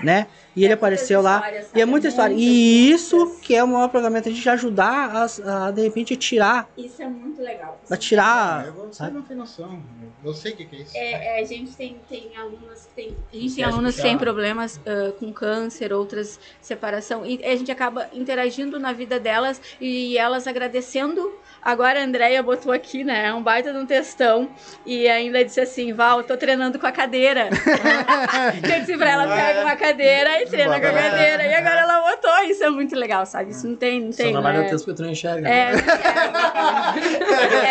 né? 0.02 0.26
E 0.54 0.64
ele 0.64 0.72
apareceu 0.72 1.20
lá. 1.20 1.42
E 1.74 1.80
é 1.80 1.84
muita 1.84 2.08
história. 2.08 2.34
E 2.34 2.90
isso 2.90 3.16
muitas. 3.16 3.40
que 3.40 3.54
é 3.54 3.62
o 3.62 3.68
maior 3.68 3.88
pagamento, 3.88 4.28
a 4.28 4.32
gente 4.32 4.48
ajudar 4.48 5.10
a, 5.14 5.66
a, 5.66 5.70
de 5.70 5.82
repente, 5.82 6.16
tirar. 6.16 6.68
Isso 6.76 7.02
é 7.02 7.08
muito 7.08 7.42
legal. 7.42 7.78
A 7.90 7.96
tirar. 7.96 8.70
Você 8.72 8.94
sabe? 8.94 9.14
não 9.14 9.22
tem 9.22 9.36
noção. 9.36 9.82
Eu 10.24 10.32
sei 10.32 10.52
o 10.52 10.56
que, 10.56 10.64
que 10.64 10.76
é 10.76 10.78
isso. 10.80 10.96
É, 10.96 11.38
é, 11.38 11.40
a 11.42 11.44
gente 11.44 11.76
tem, 11.76 12.00
tem 12.08 12.34
alunas 12.36 12.86
que 12.86 12.94
tem. 12.94 13.16
A 13.32 13.36
gente 13.36 13.54
tem 13.54 13.64
acha 13.64 13.74
alunas 13.74 13.96
que 13.96 14.02
têm 14.02 14.16
problemas 14.16 14.80
ah, 14.86 15.12
com 15.18 15.32
câncer, 15.32 15.92
outras 15.92 16.40
separação. 16.60 17.26
E 17.26 17.44
a 17.44 17.54
gente 17.54 17.70
acaba 17.70 18.08
interagindo 18.14 18.80
na 18.80 18.92
vida 18.92 19.20
delas 19.20 19.60
e 19.80 20.16
elas 20.16 20.46
agradecendo. 20.46 21.32
Agora 21.66 22.00
a 22.00 22.04
Andrea 22.04 22.40
botou 22.44 22.70
aqui, 22.70 23.02
né? 23.02 23.34
Um 23.34 23.42
baita 23.42 23.72
de 23.72 23.78
um 23.78 23.84
textão. 23.84 24.48
E 24.86 25.08
ainda 25.08 25.44
disse 25.44 25.60
assim: 25.60 25.92
Val, 25.92 26.22
tô 26.22 26.36
treinando 26.36 26.78
com 26.78 26.86
a 26.86 26.92
cadeira. 26.92 27.48
Eu 28.62 28.80
disse 28.80 28.96
pra 28.96 29.10
ela: 29.10 29.26
pega 29.26 29.62
uma 29.62 29.74
cadeira 29.74 30.40
e 30.40 30.46
treina 30.46 30.78
com 30.78 30.86
a 30.86 30.92
cadeira. 30.92 31.44
E 31.44 31.52
agora 31.54 31.80
ela 31.80 32.08
botou. 32.08 32.44
Isso 32.44 32.62
é 32.62 32.70
muito 32.70 32.94
legal, 32.94 33.26
sabe? 33.26 33.50
Isso 33.50 33.66
não 33.66 33.74
tem. 33.74 34.00
Não 34.00 34.12
Só 34.12 34.22
tem 34.22 34.30
trabalha 34.30 34.60
né? 34.60 34.66
o 34.66 34.68
texto 34.70 34.84
que 34.84 34.94
tu 34.94 35.02
não 35.02 35.10
enxerga. 35.10 35.48
É, 35.48 35.72
é, 35.72 35.74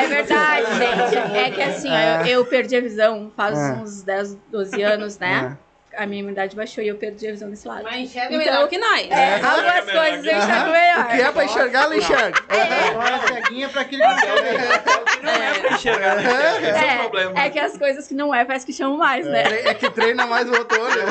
é 0.03 0.07
verdade, 0.07 0.65
gente. 0.77 1.17
É 1.37 1.49
que 1.51 1.61
assim, 1.61 1.89
ó, 1.89 2.25
eu, 2.25 2.39
eu 2.39 2.45
perdi 2.45 2.75
a 2.75 2.81
visão 2.81 3.31
faz 3.33 3.57
É. 3.57 3.71
uns 3.81 4.03
10, 4.03 4.37
12 4.51 4.81
anos, 4.81 5.17
né? 5.19 5.57
A 5.97 6.05
minha 6.05 6.19
imunidade 6.21 6.55
baixou 6.55 6.83
e 6.83 6.87
eu 6.87 6.95
perdi 6.95 7.27
a 7.27 7.31
visão 7.31 7.49
desse 7.49 7.67
lado. 7.67 7.83
Mas 7.83 7.95
enxerga 8.01 8.27
Então- 8.35 8.37
melhor 8.53 8.67
que 8.67 8.77
nós. 8.77 9.09
É, 9.11 9.35
algumas 9.35 9.91
coisas 9.91 10.25
eu 10.25 10.37
enxergo 10.37 10.69
O 10.69 10.71
melhor. 10.71 11.07
que 11.07 11.21
é 11.21 11.31
pra 11.31 11.45
enxergar, 11.45 11.83
ela 11.83 11.95
enxerga. 11.97 12.43
Agora 12.91 13.15
a 13.15 13.19
ceguinha 13.27 13.69
pra 13.69 13.81
aquele 13.81 14.01
que 14.03 15.23
não 15.23 15.31
é 15.31 15.59
pra 15.59 15.71
enxergar, 15.71 16.15
né? 16.15 16.23
Esse 16.69 16.85
é 16.85 16.95
o 16.95 16.99
problema. 16.99 17.39
É, 17.41 17.45
é 17.45 17.49
que 17.49 17.59
as 17.59 17.77
coisas 17.77 18.07
que 18.07 18.13
não 18.13 18.33
é, 18.35 18.43
parece 18.45 18.65
que 18.65 18.73
chamam 18.73 18.97
mais, 18.97 19.25
né? 19.25 19.43
É 19.65 19.73
que 19.73 19.89
treina 19.89 20.25
mais 20.25 20.49
o 20.49 20.53
outro 20.57 20.81
olho. 20.81 21.01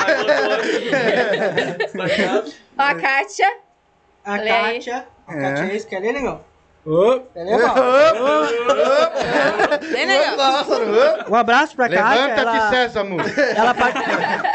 Tá 1.95 2.03
Ó, 2.77 2.81
a 2.83 2.95
Kátia, 2.95 3.47
A. 4.23 4.39
Kátia. 4.39 5.07
A 5.27 5.33
É. 5.33 5.41
Kátia 5.41 5.63
é 5.71 5.75
isso, 5.75 5.87
quer 5.87 5.99
ler, 5.99 6.13
negão? 6.13 6.43
Um 11.27 11.35
abraço 11.35 11.75
pra 11.75 11.89
Kátia. 11.89 12.21
Levanta-te, 12.21 12.57
Ela, 12.57 12.69
Sésamo. 12.69 13.17
ela, 13.55 13.73
par- 13.73 13.93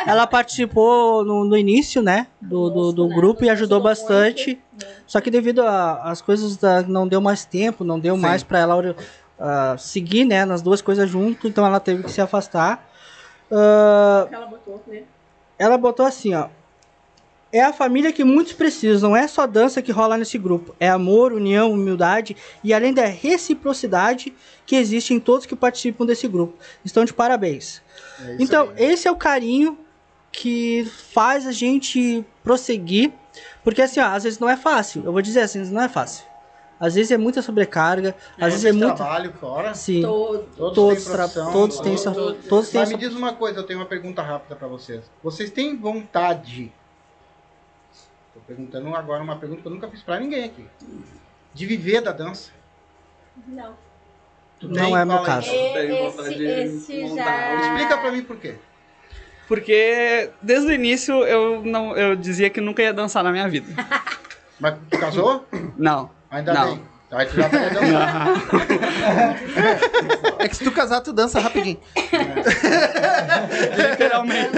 ela 0.06 0.26
participou 0.26 1.24
no, 1.24 1.44
no 1.44 1.56
início, 1.56 2.00
né? 2.00 2.28
Do, 2.40 2.70
do, 2.70 2.92
do 2.92 3.08
né? 3.08 3.14
grupo 3.16 3.44
e 3.44 3.50
ajudou 3.50 3.80
bastante. 3.80 4.60
Só 5.06 5.20
que 5.20 5.30
devido 5.30 5.60
às 5.62 6.22
coisas 6.22 6.56
da, 6.56 6.82
não 6.82 7.08
deu 7.08 7.20
mais 7.20 7.44
tempo, 7.44 7.82
não 7.82 7.98
deu 7.98 8.14
Sim. 8.14 8.20
mais 8.20 8.44
pra 8.44 8.60
ela 8.60 8.94
ah, 9.38 9.74
seguir, 9.76 10.24
né? 10.24 10.44
Nas 10.44 10.62
duas 10.62 10.80
coisas 10.80 11.10
junto, 11.10 11.48
então 11.48 11.66
ela 11.66 11.80
teve 11.80 12.04
que 12.04 12.12
se 12.12 12.20
afastar. 12.20 12.88
Ah, 13.50 14.28
ela 14.30 14.46
botou, 14.46 14.82
né? 14.86 15.02
ela 15.58 15.76
botou 15.76 16.06
assim, 16.06 16.34
ó. 16.34 16.46
É 17.52 17.62
a 17.62 17.72
família 17.72 18.12
que 18.12 18.22
muitos 18.22 18.52
precisam, 18.52 19.10
não 19.10 19.16
é 19.16 19.26
só 19.26 19.44
dança 19.46 19.82
que 19.82 19.90
rola 19.90 20.16
nesse 20.16 20.38
grupo. 20.38 20.74
É 20.78 20.88
amor, 20.88 21.32
união, 21.32 21.72
humildade 21.72 22.36
e 22.62 22.72
além 22.72 22.94
da 22.94 23.04
reciprocidade 23.06 24.32
que 24.64 24.76
existe 24.76 25.12
em 25.12 25.18
todos 25.20 25.46
que 25.46 25.56
participam 25.56 26.06
desse 26.06 26.28
grupo. 26.28 26.56
Estão 26.84 27.04
de 27.04 27.12
parabéns. 27.12 27.82
então, 28.38 28.72
esse 28.76 29.08
é 29.08 29.10
o 29.10 29.16
carinho 29.16 29.76
que 30.30 30.84
faz 31.12 31.44
a 31.46 31.50
gente 31.52 32.24
prosseguir, 32.44 33.12
porque 33.64 33.82
assim, 33.82 33.98
ó, 34.00 34.06
às 34.06 34.22
vezes 34.22 34.38
não 34.38 34.48
é 34.48 34.56
fácil. 34.56 35.02
Eu 35.04 35.12
vou 35.12 35.20
dizer 35.20 35.40
assim, 35.40 35.58
não 35.72 35.82
é 35.82 35.88
fácil. 35.88 36.24
Às 36.78 36.94
vezes 36.94 37.10
é 37.10 37.18
muita 37.18 37.42
sobrecarga, 37.42 38.14
às 38.40 38.52
vezes 38.52 38.64
é 38.64 38.72
muito 38.72 38.94
trabalho 38.94 39.32
fora. 39.38 39.74
sim. 39.74 40.00
Todo. 40.00 40.46
Todos, 40.56 40.74
Todos, 40.74 41.04
têm 41.04 41.12
profissão, 41.12 41.52
todos 41.52 41.80
têm 41.80 41.96
sua- 41.96 42.12
todos- 42.14 42.46
todos 42.48 42.70
têm 42.70 42.80
Mas 42.80 42.88
me 42.90 42.96
diz 42.96 43.12
uma 43.12 43.34
coisa, 43.34 43.58
eu 43.58 43.64
tenho 43.64 43.80
uma 43.80 43.86
pergunta 43.86 44.22
rápida 44.22 44.54
pra 44.56 44.66
vocês. 44.68 45.02
Vocês 45.22 45.50
têm 45.50 45.76
vontade? 45.76 46.72
Perguntando 48.50 48.92
agora 48.96 49.22
uma 49.22 49.36
pergunta 49.36 49.62
que 49.62 49.68
eu 49.68 49.70
nunca 49.70 49.88
fiz 49.88 50.02
pra 50.02 50.18
ninguém 50.18 50.42
aqui. 50.46 50.66
De 51.54 51.66
viver 51.66 52.00
da 52.00 52.10
dança? 52.10 52.50
Não. 53.46 53.76
Tu 54.58 54.66
Não 54.66 54.74
tem? 54.74 54.96
é 54.96 55.04
meu 55.04 55.18
aí. 55.18 55.24
caso. 55.24 55.48
Esse, 55.52 56.42
esse 56.42 57.14
já. 57.14 57.60
Explica 57.60 57.98
pra 57.98 58.10
mim 58.10 58.24
por 58.24 58.36
quê. 58.38 58.56
Porque 59.46 60.30
desde 60.42 60.66
o 60.66 60.72
início 60.72 61.14
eu 61.24 61.62
não 61.64 61.96
eu 61.96 62.16
dizia 62.16 62.50
que 62.50 62.60
nunca 62.60 62.82
ia 62.82 62.92
dançar 62.92 63.22
na 63.22 63.30
minha 63.30 63.48
vida. 63.48 63.72
Mas 64.58 64.74
tu 64.90 64.98
casou? 64.98 65.46
Não. 65.78 66.10
Ainda 66.28 66.52
Não. 66.52 66.74
bem. 66.74 66.84
Aí 67.12 67.26
tu 67.26 67.36
já 67.36 67.48
tá. 67.48 67.58
É 70.38 70.48
que 70.48 70.56
se 70.56 70.64
tu 70.64 70.70
casar, 70.72 71.00
tu 71.02 71.12
dança 71.12 71.38
rapidinho. 71.40 71.78
Literalmente. 73.76 74.50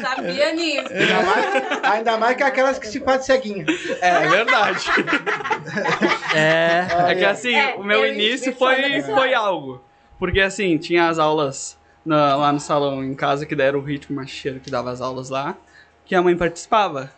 Sabia 0.00 0.52
nisso. 0.52 0.88
Ainda 0.92 1.22
mais, 1.22 1.84
ainda 1.84 2.16
mais 2.18 2.36
que 2.36 2.42
aquelas 2.42 2.78
que 2.78 2.86
se 2.88 3.00
faz 3.00 3.24
ceguinha. 3.24 3.64
É 4.00 4.28
verdade. 4.28 4.84
É. 6.34 6.86
É 7.10 7.14
que 7.14 7.24
assim, 7.24 7.54
É, 7.54 7.74
o 7.76 7.84
meu 7.84 8.04
eu 8.04 8.12
início 8.12 8.52
foi, 8.54 9.02
foi 9.02 9.34
algo. 9.34 9.82
Porque 10.18 10.40
assim, 10.40 10.76
tinha 10.78 11.08
as 11.08 11.18
aulas 11.18 11.78
na- 12.04 12.36
lá 12.36 12.52
no 12.52 12.60
salão 12.60 13.02
em 13.04 13.14
casa 13.14 13.46
que 13.46 13.54
deram 13.54 13.78
o 13.78 13.82
ritmo 13.82 14.16
macheiro 14.16 14.60
que 14.60 14.70
dava 14.70 14.90
as 14.90 15.00
aulas 15.00 15.30
lá, 15.30 15.54
que 16.04 16.14
a 16.14 16.22
mãe 16.22 16.36
participava. 16.36 17.10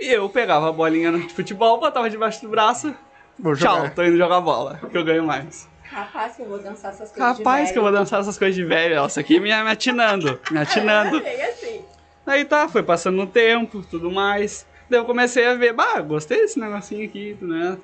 E 0.00 0.08
eu 0.12 0.28
pegava 0.28 0.68
a 0.68 0.72
bolinha 0.72 1.12
de 1.12 1.32
futebol, 1.32 1.78
botava 1.78 2.10
debaixo 2.10 2.42
do 2.42 2.48
braço, 2.48 2.92
Vou 3.38 3.54
tchau, 3.54 3.76
jogar. 3.76 3.94
tô 3.94 4.02
indo 4.02 4.16
jogar 4.16 4.40
bola, 4.40 4.80
que 4.90 4.96
eu 4.96 5.04
ganho 5.04 5.24
mais. 5.24 5.68
Capaz 5.90 6.34
que 6.36 6.42
eu 6.42 6.48
vou 6.48 6.58
dançar 6.58 6.92
essas 6.92 7.10
coisas. 7.12 7.38
Capaz 7.38 7.66
de 7.68 7.72
que 7.72 7.78
eu 7.78 7.82
vou 7.82 7.92
velho. 7.92 8.04
dançar 8.04 8.20
essas 8.20 8.38
coisas 8.38 8.54
de 8.54 8.64
velho, 8.64 8.98
essa 9.04 9.20
aqui 9.20 9.38
me, 9.38 9.48
me 9.48 9.70
atinando, 9.70 10.40
me 10.50 10.58
atinando. 10.58 11.18
É 11.24 11.50
assim. 11.50 11.84
Aí 12.26 12.44
tá, 12.44 12.68
foi 12.68 12.82
passando 12.82 13.20
o 13.22 13.26
tempo, 13.26 13.82
tudo 13.82 14.10
mais. 14.10 14.66
Daí 14.88 14.98
eu 14.98 15.04
comecei 15.04 15.46
a 15.46 15.54
ver, 15.54 15.72
bah, 15.72 16.00
gostei 16.00 16.40
desse 16.40 16.58
negocinho 16.58 17.04
aqui, 17.06 17.36
né? 17.40 17.76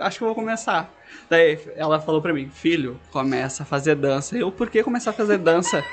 Acho 0.00 0.18
que 0.18 0.24
eu 0.24 0.28
vou 0.28 0.34
começar. 0.34 0.90
Daí 1.28 1.58
ela 1.76 2.00
falou 2.00 2.20
pra 2.20 2.32
mim, 2.32 2.48
filho, 2.48 2.98
começa 3.10 3.62
a 3.62 3.66
fazer 3.66 3.94
dança. 3.94 4.36
Eu, 4.36 4.50
por 4.50 4.68
que 4.70 4.82
começar 4.82 5.10
a 5.10 5.14
fazer 5.14 5.38
dança? 5.38 5.84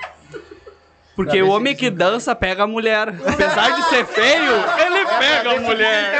Porque 1.19 1.41
o 1.43 1.49
homem 1.49 1.75
que 1.75 1.89
não- 1.89 1.97
dança 1.97 2.33
pega 2.33 2.63
a 2.63 2.67
mulher. 2.67 3.09
Apesar 3.27 3.75
de 3.75 3.83
ser 3.89 4.05
feio, 4.05 4.53
ele 4.85 5.05
pega 5.19 5.51
a 5.51 5.59
mulher. 5.59 6.13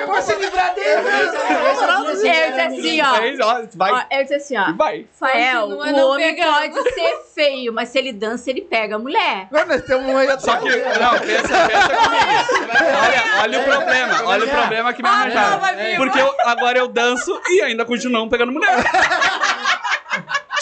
Eu 0.00 0.06
Vou 0.06 0.22
se 0.22 0.34
livrar 0.36 0.74
dele. 0.74 0.90
Eu 0.94 2.14
disse 2.14 2.60
assim, 2.60 3.02
ó. 3.02 3.66
Vai, 3.74 4.06
Eu 4.10 4.22
disse 4.22 4.34
assim, 4.36 4.56
ó. 4.56 4.72
vai. 4.72 5.06
Fael, 5.20 5.66
o 5.66 5.84
não 5.84 6.12
homem 6.12 6.34
pode 6.34 6.94
ser 6.94 7.18
feio, 7.34 7.74
mas 7.74 7.90
se 7.90 7.98
ele 7.98 8.12
dança, 8.12 8.48
ele 8.48 8.62
pega 8.62 8.96
a 8.96 8.98
mulher. 8.98 9.48
Agora 9.50 9.66
nós 9.66 9.82
temos 9.82 10.06
um 10.06 10.16
aí 10.16 10.26
Só 10.40 10.56
que, 10.56 10.68
não, 10.70 11.18
pensa, 11.18 11.68
pensa 11.68 11.88
comigo. 11.88 12.74
Olha, 13.02 13.42
olha 13.42 13.60
o 13.60 13.64
problema, 13.64 14.24
olha 14.24 14.44
o 14.46 14.48
problema 14.48 14.92
que 14.94 15.02
me 15.02 15.08
arranjaram. 15.10 15.60
vai 15.60 15.76
vir. 15.76 15.96
Porque 15.98 16.18
agora 16.46 16.78
eu 16.78 16.88
danço 16.88 17.38
e 17.50 17.60
ainda 17.60 17.84
continuo 17.84 18.30
pegando 18.30 18.50
mulher. 18.50 18.70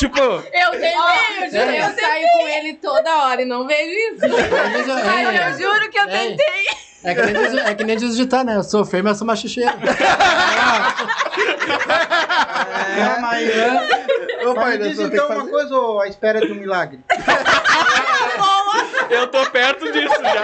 Tipo, 0.02 0.18
Eu 0.18 0.70
tentei, 0.72 0.94
eu 1.44 1.50
juro, 1.50 1.70
Eu 1.70 1.74
eu 1.74 1.94
saio 1.94 2.26
com 2.36 2.48
ele 2.48 2.74
toda 2.74 3.16
hora 3.24 3.42
e 3.42 3.44
não 3.44 3.64
vejo 3.68 3.88
isso. 3.92 4.26
Mas 4.28 4.88
eu 4.88 5.60
juro 5.70 5.88
que 5.90 5.96
eu 5.98 6.02
É. 6.02 6.06
tentei. 6.08 6.66
É 7.04 7.14
que 7.14 7.22
nem 7.22 7.36
é 7.60 7.74
que 7.74 7.84
nem 7.84 7.96
né? 8.44 8.56
Eu 8.56 8.64
sou 8.64 8.84
feio, 8.84 9.04
mas 9.04 9.12
eu 9.12 9.18
sou 9.18 9.26
machicheiro. 9.28 9.70
É, 12.98 13.20
mas, 13.20 13.48
Ô, 14.44 14.54
mas 14.54 14.64
pai, 14.64 14.72
me 14.72 14.78
nós 14.78 14.88
diz 14.88 14.98
então 15.00 15.28
que 15.28 15.34
uma 15.34 15.46
coisa, 15.48 15.74
ô, 15.76 16.00
a 16.00 16.08
espera 16.08 16.40
de 16.40 16.50
um 16.50 16.56
milagre. 16.56 16.98
eu 19.10 19.26
tô 19.28 19.46
perto 19.50 19.92
disso 19.92 20.14
já. 20.20 20.42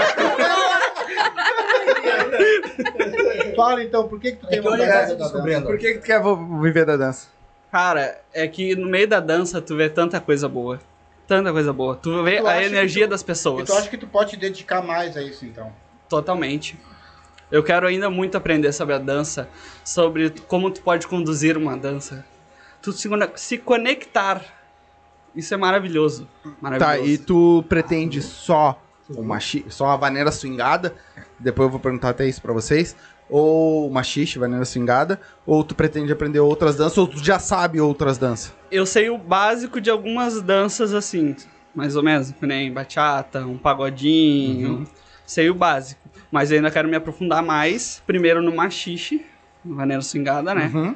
Fala 3.56 3.82
então, 3.82 4.06
por 4.08 4.20
que, 4.20 4.32
que 4.32 4.38
tu 4.38 4.46
tem 4.46 4.58
É 4.58 4.62
que 4.62 4.68
uma 4.68 4.74
olha 4.76 4.86
vontade 4.86 5.14
da 5.16 5.28
dança? 5.28 5.62
Por 5.62 5.78
que, 5.78 5.92
que 5.94 5.98
tu 5.98 6.04
quer 6.06 6.22
viver 6.62 6.84
da 6.84 6.96
dança? 6.96 7.37
Cara, 7.70 8.20
é 8.32 8.46
que 8.48 8.74
no 8.74 8.86
meio 8.88 9.06
da 9.06 9.20
dança 9.20 9.60
tu 9.60 9.76
vê 9.76 9.88
tanta 9.88 10.20
coisa 10.20 10.48
boa. 10.48 10.80
Tanta 11.26 11.52
coisa 11.52 11.72
boa. 11.72 11.94
Tu 11.96 12.22
vê 12.22 12.38
Tu 12.38 12.46
a 12.46 12.62
energia 12.64 13.06
tu- 13.06 13.10
das 13.10 13.20
E 13.20 13.24
pessoas. 13.24 13.66
tu 13.68 13.74
acha 13.74 13.88
que 13.90 13.98
tu 13.98 14.06
pode 14.06 14.30
te 14.30 14.36
dedicar 14.36 14.82
mais 14.82 15.16
a 15.16 15.22
isso, 15.22 15.44
então? 15.44 15.70
Totalmente. 16.08 16.78
Eu 17.50 17.62
quero 17.62 17.86
ainda 17.86 18.08
muito 18.08 18.36
aprender 18.36 18.72
sobre 18.72 18.94
a 18.94 18.98
dança, 18.98 19.48
sobre 19.84 20.30
como 20.46 20.70
tu 20.70 20.80
pode 20.82 21.06
conduzir 21.06 21.56
uma 21.58 21.76
dança. 21.76 22.24
Tu 22.80 22.92
se, 22.92 23.08
se 23.36 23.58
conectar. 23.58 24.42
Isso 25.34 25.52
é 25.52 25.56
maravilhoso. 25.56 26.26
Maravilhoso. 26.60 26.98
Tá, 27.02 27.06
e 27.06 27.18
tu 27.18 27.62
pretende 27.68 28.22
só 28.22 28.80
uma 29.10 29.38
só 29.68 29.88
a 29.88 29.96
vaneira 29.96 30.30
swingada? 30.32 30.94
Depois 31.38 31.66
eu 31.66 31.70
vou 31.70 31.80
perguntar 31.80 32.10
até 32.10 32.26
isso 32.26 32.40
pra 32.40 32.52
vocês. 32.52 32.96
Ou 33.28 33.92
xixi, 34.02 34.38
vaneira 34.38 34.64
swingada? 34.64 35.20
Ou 35.46 35.62
tu 35.62 35.74
pretende 35.74 36.12
aprender 36.12 36.40
outras 36.40 36.76
danças? 36.76 36.96
Ou 36.98 37.06
tu 37.06 37.22
já 37.22 37.38
sabe 37.38 37.80
outras 37.80 38.16
danças? 38.18 38.54
Eu 38.70 38.86
sei 38.86 39.10
o 39.10 39.18
básico 39.18 39.80
de 39.80 39.90
algumas 39.90 40.40
danças 40.40 40.94
assim, 40.94 41.36
mais 41.74 41.96
ou 41.96 42.02
menos, 42.02 42.32
que 42.32 42.46
nem 42.46 42.72
bachata, 42.72 43.46
um 43.46 43.58
pagodinho. 43.58 44.86
Sei 45.26 45.50
o 45.50 45.54
básico. 45.54 46.00
Mas 46.30 46.50
eu 46.50 46.56
ainda 46.56 46.70
quero 46.70 46.88
me 46.88 46.96
aprofundar 46.96 47.42
mais, 47.42 48.02
primeiro 48.06 48.42
no 48.42 48.54
machixe, 48.54 49.24
maneira 49.64 50.02
swingada, 50.02 50.54
né? 50.54 50.70
Uhum. 50.72 50.94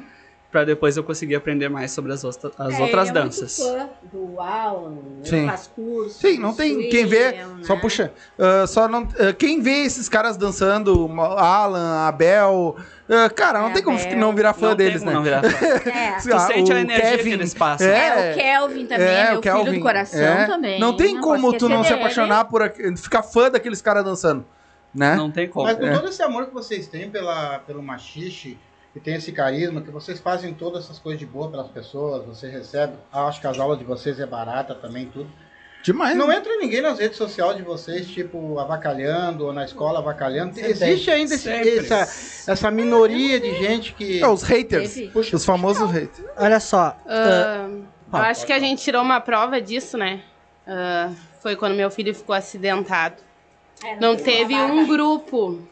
Pra 0.53 0.63
depois 0.63 0.95
eu 0.95 1.03
conseguir 1.03 1.33
aprender 1.35 1.67
mais 1.67 1.89
sobre 1.91 2.13
as, 2.13 2.23
outra- 2.23 2.51
as 2.59 2.75
É, 2.75 2.81
outras 2.81 3.09
ele 3.09 3.17
é 3.17 3.21
danças. 3.21 3.57
muito 3.57 3.73
fã 3.79 3.89
do 4.13 4.39
Alan, 4.39 4.95
Sim. 5.23 5.47
faz 5.47 5.65
curso. 5.65 6.19
Sim, 6.21 6.37
não 6.37 6.53
tem. 6.53 6.89
Quem 6.89 7.07
vê, 7.07 7.25
William, 7.29 7.63
só 7.63 7.73
né? 7.73 7.81
puxa. 7.81 8.13
ah, 8.37 8.67
só 8.67 8.87
não, 8.87 9.01
ah, 9.19 9.33
quem 9.33 9.59
vê 9.61 9.83
esses 9.83 10.07
caras 10.07 10.37
dançando, 10.37 11.09
Alan, 11.19 12.07
Abel. 12.07 12.75
ah, 13.09 13.29
cara, 13.31 13.61
não 13.61 13.69
É, 13.69 13.73
tem 13.73 13.81
como 13.83 13.97
Abel. 13.99 14.15
não 14.17 14.31
virar 14.35 14.53
fã 14.53 14.69
Não 14.69 14.75
tem 14.75 14.85
deles, 14.85 14.99
como 15.01 15.09
né? 15.11 15.15
não 15.17 15.23
virar 15.23 15.41
fã. 15.41 15.49
É. 15.89 16.11
Tu 16.21 16.39
sente 16.53 16.71
a 16.71 16.79
energia 16.79 17.17
que 17.17 17.29
eles 17.29 17.53
passam. 17.55 17.87
É, 17.87 18.29
É, 18.29 18.31
o 18.31 18.35
Kelvin 18.37 18.85
também, 18.85 19.07
é, 19.07 19.29
meu 19.31 19.39
o 19.39 19.41
Kelvin, 19.41 19.63
filho 19.65 19.77
do 19.79 19.81
coração 19.83 20.19
é. 20.21 20.45
também. 20.45 20.79
Não 20.79 20.95
tem 20.95 21.15
posso 21.15 21.21
como 21.27 21.57
tu 21.57 21.67
não 21.67 21.83
se 21.83 21.89
dele. 21.89 22.01
apaixonar 22.01 22.45
por 22.45 22.61
aqu- 22.61 22.95
ficar 22.95 23.23
fã 23.23 23.49
daqueles 23.49 23.81
caras 23.81 24.03
dançando, 24.05 24.45
né? 24.93 25.15
Não 25.15 25.31
tem 25.31 25.47
como. 25.49 25.65
Mas 25.65 25.77
com 25.79 25.85
É. 25.87 25.93
todo 25.93 26.07
esse 26.09 26.21
amor 26.21 26.45
que 26.45 26.53
vocês 26.53 26.85
têm 26.85 27.09
pela, 27.09 27.57
pelo 27.65 27.81
machixe, 27.81 28.55
e 28.95 28.99
tem 28.99 29.15
esse 29.15 29.31
carisma, 29.31 29.81
que 29.81 29.89
vocês 29.91 30.19
fazem 30.19 30.53
todas 30.53 30.83
essas 30.85 30.99
coisas 30.99 31.19
de 31.19 31.25
boa 31.25 31.49
pelas 31.49 31.67
pessoas, 31.67 32.25
você 32.25 32.47
recebe, 32.49 32.93
ah, 33.11 33.25
acho 33.27 33.41
que 33.41 33.47
as 33.47 33.59
aulas 33.59 33.79
de 33.79 33.83
vocês 33.83 34.19
é 34.19 34.25
barata 34.25 34.75
também, 34.75 35.05
tudo. 35.07 35.29
Demais. 35.83 36.15
Não 36.15 36.31
entra 36.31 36.55
ninguém 36.57 36.79
nas 36.79 36.97
redes 36.97 37.17
sociais 37.17 37.57
de 37.57 37.61
vocês, 37.63 38.07
tipo, 38.07 38.57
avacalhando, 38.57 39.47
ou 39.47 39.51
na 39.51 39.65
escola 39.65 39.99
avacalhando. 39.99 40.53
Sempre 40.55 40.71
Existe 40.71 41.11
ainda 41.11 41.35
esse- 41.35 41.49
essa, 41.49 42.51
essa 42.51 42.71
minoria 42.71 43.37
de 43.37 43.53
gente 43.57 43.93
que... 43.93 44.21
É, 44.21 44.27
os 44.27 44.43
haters. 44.43 45.09
Puxa, 45.11 45.35
Os 45.35 45.43
famosos 45.43 45.91
haters. 45.91 46.25
Olha 46.37 46.59
só. 46.61 46.95
Ah, 47.05 47.67
eu 47.69 47.83
fala, 48.09 48.29
acho 48.29 48.45
que 48.45 48.53
a 48.53 48.59
gente 48.59 48.81
tirou 48.81 49.01
uma 49.01 49.19
prova 49.19 49.59
disso, 49.59 49.97
né? 49.97 50.21
Ah, 50.65 51.09
foi 51.41 51.57
quando 51.57 51.75
meu 51.75 51.91
filho 51.91 52.15
ficou 52.15 52.33
acidentado. 52.33 53.15
É, 53.83 53.97
Não 53.99 54.15
tem 54.15 54.23
teve 54.23 54.55
um 54.55 54.87
grupo 54.87 55.67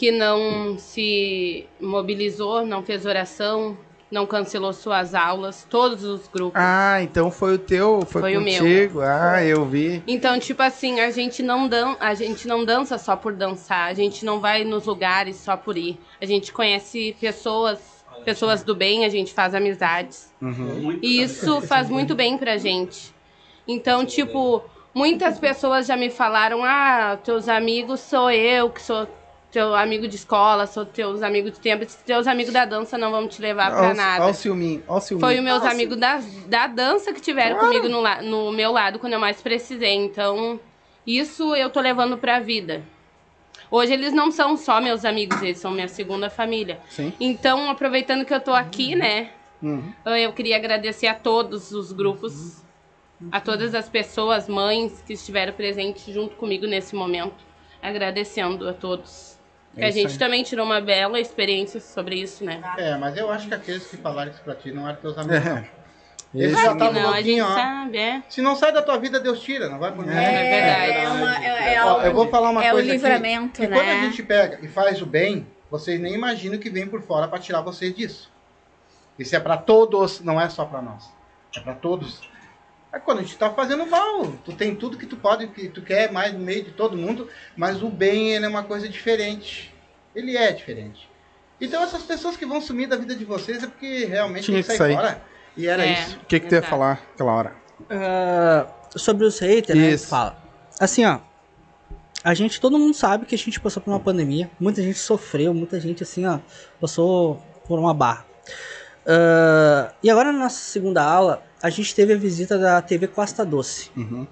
que 0.00 0.10
não 0.10 0.78
se 0.78 1.66
mobilizou, 1.78 2.64
não 2.64 2.82
fez 2.82 3.04
oração, 3.04 3.76
não 4.10 4.24
cancelou 4.24 4.72
suas 4.72 5.14
aulas, 5.14 5.66
todos 5.68 6.02
os 6.04 6.26
grupos. 6.26 6.58
Ah, 6.58 7.02
então 7.02 7.30
foi 7.30 7.56
o 7.56 7.58
teu, 7.58 8.00
foi, 8.06 8.22
Foi 8.22 8.36
o 8.38 8.40
meu. 8.40 8.62
contigo. 8.62 9.00
Ah, 9.02 9.44
eu 9.44 9.62
vi. 9.66 10.02
Então, 10.06 10.38
tipo 10.38 10.62
assim, 10.62 11.00
a 11.00 11.10
gente 11.10 11.42
não 11.42 11.68
dan 11.68 11.96
a 12.00 12.14
gente 12.14 12.48
não 12.48 12.64
dança 12.64 12.96
só 12.96 13.14
por 13.14 13.34
dançar, 13.34 13.90
a 13.90 13.92
gente 13.92 14.24
não 14.24 14.40
vai 14.40 14.64
nos 14.64 14.86
lugares 14.86 15.36
só 15.36 15.54
por 15.54 15.76
ir. 15.76 15.98
A 16.18 16.24
gente 16.24 16.50
conhece 16.50 17.14
pessoas, 17.20 17.78
pessoas 18.24 18.62
do 18.62 18.74
bem, 18.74 19.04
a 19.04 19.10
gente 19.10 19.34
faz 19.34 19.54
amizades. 19.54 20.32
Uhum. 20.40 20.98
E 21.02 21.20
isso 21.20 21.60
faz 21.60 21.90
muito 21.90 22.14
bem 22.14 22.38
pra 22.38 22.56
gente. 22.56 23.14
Então, 23.68 24.06
tipo, 24.06 24.64
muitas 24.94 25.38
pessoas 25.38 25.86
já 25.86 25.94
me 25.94 26.08
falaram: 26.08 26.64
"Ah, 26.64 27.18
teus 27.22 27.50
amigos 27.50 28.00
sou 28.00 28.30
eu, 28.30 28.70
que 28.70 28.80
sou 28.80 29.06
teu 29.50 29.74
amigo 29.74 30.06
de 30.06 30.16
escola, 30.16 30.66
sou 30.66 30.84
teus 30.86 31.22
amigos 31.22 31.52
de 31.52 31.60
tempo, 31.60 31.84
teus 32.06 32.26
amigos 32.26 32.52
da 32.52 32.64
dança 32.64 32.96
não 32.96 33.10
vão 33.10 33.26
te 33.26 33.42
levar 33.42 33.70
pra 33.70 33.94
nada". 33.94 34.26
o 34.26 34.34
ciúminho, 34.34 34.82
olha 34.86 34.98
o 34.98 35.00
ciúminho. 35.00 35.26
Foi 35.26 35.38
os 35.38 35.44
meus 35.44 35.62
amigos 35.64 35.96
da, 35.96 36.20
da 36.46 36.66
dança 36.66 37.12
que 37.12 37.20
tiveram 37.20 37.58
comigo 37.58 37.88
no, 37.88 38.02
no 38.22 38.52
meu 38.52 38.72
lado 38.72 38.98
quando 38.98 39.14
eu 39.14 39.20
mais 39.20 39.42
precisei. 39.42 39.94
Então, 39.94 40.60
isso 41.06 41.54
eu 41.56 41.70
tô 41.70 41.80
levando 41.80 42.16
pra 42.16 42.38
vida. 42.38 42.82
Hoje 43.70 43.92
eles 43.92 44.12
não 44.12 44.32
são 44.32 44.56
só 44.56 44.80
meus 44.80 45.04
amigos, 45.04 45.40
eles 45.42 45.58
são 45.58 45.70
minha 45.70 45.88
segunda 45.88 46.28
família. 46.28 46.80
Sim. 46.88 47.12
Então, 47.20 47.70
aproveitando 47.70 48.24
que 48.24 48.34
eu 48.34 48.40
tô 48.40 48.52
aqui, 48.52 48.96
né? 48.96 49.30
Uhum. 49.62 49.92
Eu 50.04 50.32
queria 50.32 50.56
agradecer 50.56 51.06
a 51.06 51.14
todos 51.14 51.70
os 51.70 51.92
grupos, 51.92 52.62
a 53.30 53.40
todas 53.40 53.74
as 53.74 53.88
pessoas, 53.88 54.48
mães 54.48 55.02
que 55.06 55.12
estiveram 55.12 55.52
presentes 55.52 56.12
junto 56.12 56.34
comigo 56.36 56.66
nesse 56.66 56.96
momento. 56.96 57.44
Agradecendo 57.82 58.68
a 58.68 58.72
todos. 58.72 59.29
É 59.76 59.86
a 59.86 59.90
gente 59.90 60.12
aí. 60.12 60.18
também 60.18 60.42
tirou 60.42 60.66
uma 60.66 60.80
bela 60.80 61.20
experiência 61.20 61.80
sobre 61.80 62.16
isso, 62.16 62.44
né? 62.44 62.60
É, 62.76 62.96
mas 62.96 63.16
eu 63.16 63.30
acho 63.30 63.48
que 63.48 63.54
aqueles 63.54 63.86
que 63.86 63.96
falaram 63.96 64.30
isso 64.30 64.40
pra 64.42 64.54
ti 64.54 64.72
não 64.72 64.88
eram 64.88 64.98
teus 65.00 65.16
amigos. 65.16 65.44
não. 65.44 65.56
É. 65.58 65.80
Eles 66.32 66.52
já 66.52 66.72
estavam 66.72 66.92
não, 66.92 67.12
a 67.12 67.20
gente 67.20 67.40
louquinhos, 67.40 67.48
ó. 67.48 67.54
sabe, 67.54 67.98
é. 67.98 68.22
Se 68.28 68.40
não 68.40 68.54
sai 68.54 68.72
da 68.72 68.82
tua 68.82 68.96
vida, 68.98 69.18
Deus 69.18 69.40
tira, 69.40 69.68
não 69.68 69.80
vai 69.80 69.90
por 69.90 70.06
mim. 70.06 70.12
É 70.14 70.50
verdade. 70.50 70.92
É, 70.92 71.08
uma, 71.08 71.44
é, 71.44 71.74
é, 71.74 71.84
Ó, 71.84 72.02
eu 72.02 72.14
vou 72.14 72.28
falar 72.28 72.50
uma 72.50 72.64
é 72.64 72.70
o 72.70 72.74
coisa 72.74 72.88
aqui, 72.88 72.96
livramento, 72.96 73.60
que 73.60 73.66
né? 73.66 73.76
quando 73.76 73.88
a 73.88 74.00
gente 74.04 74.22
pega 74.22 74.58
e 74.62 74.68
faz 74.68 75.02
o 75.02 75.06
bem, 75.06 75.46
vocês 75.68 76.00
nem 76.00 76.14
imaginam 76.14 76.56
que 76.58 76.70
vem 76.70 76.86
por 76.86 77.02
fora 77.02 77.26
pra 77.26 77.40
tirar 77.40 77.62
vocês 77.62 77.92
disso. 77.92 78.30
Isso 79.18 79.34
é 79.34 79.40
pra 79.40 79.56
todos, 79.56 80.20
não 80.20 80.40
é 80.40 80.48
só 80.48 80.64
pra 80.64 80.80
nós. 80.80 81.12
É 81.56 81.60
pra 81.60 81.74
todos. 81.74 82.20
É 82.92 82.98
quando 82.98 83.18
a 83.18 83.22
gente 83.22 83.36
tá 83.36 83.50
fazendo 83.50 83.86
mal, 83.86 84.26
tu 84.44 84.52
tem 84.52 84.74
tudo 84.74 84.96
que 84.98 85.06
tu 85.06 85.16
pode, 85.16 85.46
que 85.48 85.68
tu 85.68 85.80
quer 85.80 86.10
mais 86.10 86.32
no 86.32 86.40
meio 86.40 86.64
de 86.64 86.72
todo 86.72 86.96
mundo, 86.96 87.28
mas 87.56 87.82
o 87.82 87.88
bem 87.88 88.32
ele 88.34 88.44
é 88.44 88.48
uma 88.48 88.64
coisa 88.64 88.88
diferente. 88.88 89.72
Ele 90.14 90.36
é 90.36 90.50
diferente. 90.52 91.08
Então 91.60 91.82
essas 91.84 92.02
pessoas 92.02 92.36
que 92.36 92.44
vão 92.44 92.60
sumir 92.60 92.88
da 92.88 92.96
vida 92.96 93.14
de 93.14 93.24
vocês 93.24 93.62
é 93.62 93.66
porque 93.68 94.06
realmente 94.06 94.44
Tinha 94.46 94.56
tem 94.56 94.62
que 94.62 94.68
sair 94.76 94.78
sair. 94.78 94.94
fora. 94.96 95.22
E 95.56 95.66
era 95.68 95.86
É. 95.86 95.92
isso. 95.92 96.16
O 96.16 96.24
que, 96.26 96.40
que 96.40 96.48
tu 96.48 96.54
ia 96.54 96.62
falar 96.62 97.00
aquela 97.14 97.32
hora? 97.32 97.52
Ah, 97.88 98.66
sobre 98.96 99.24
os 99.24 99.38
haters, 99.38 99.78
né? 99.78 99.96
Fala. 99.98 100.36
Assim, 100.80 101.04
ó. 101.04 101.18
A 102.24 102.34
gente, 102.34 102.60
todo 102.60 102.78
mundo 102.78 102.92
sabe 102.94 103.24
que 103.24 103.34
a 103.34 103.38
gente 103.38 103.58
passou 103.60 103.82
por 103.82 103.90
uma 103.90 104.00
pandemia. 104.00 104.50
Muita 104.58 104.82
gente 104.82 104.98
sofreu, 104.98 105.54
muita 105.54 105.78
gente, 105.80 106.02
assim, 106.02 106.26
ó, 106.26 106.38
passou 106.80 107.40
por 107.66 107.78
uma 107.78 107.94
barra. 107.94 108.26
Ah, 109.06 109.92
e 110.02 110.10
agora 110.10 110.32
na 110.32 110.40
nossa 110.40 110.56
segunda 110.60 111.02
aula, 111.02 111.42
a 111.62 111.70
gente 111.70 111.94
teve 111.94 112.12
a 112.12 112.16
visita 112.16 112.58
da 112.58 112.80
TV 112.82 113.06
Costa 113.06 113.44
Doce. 113.44 113.90
Uhum. 113.96 114.26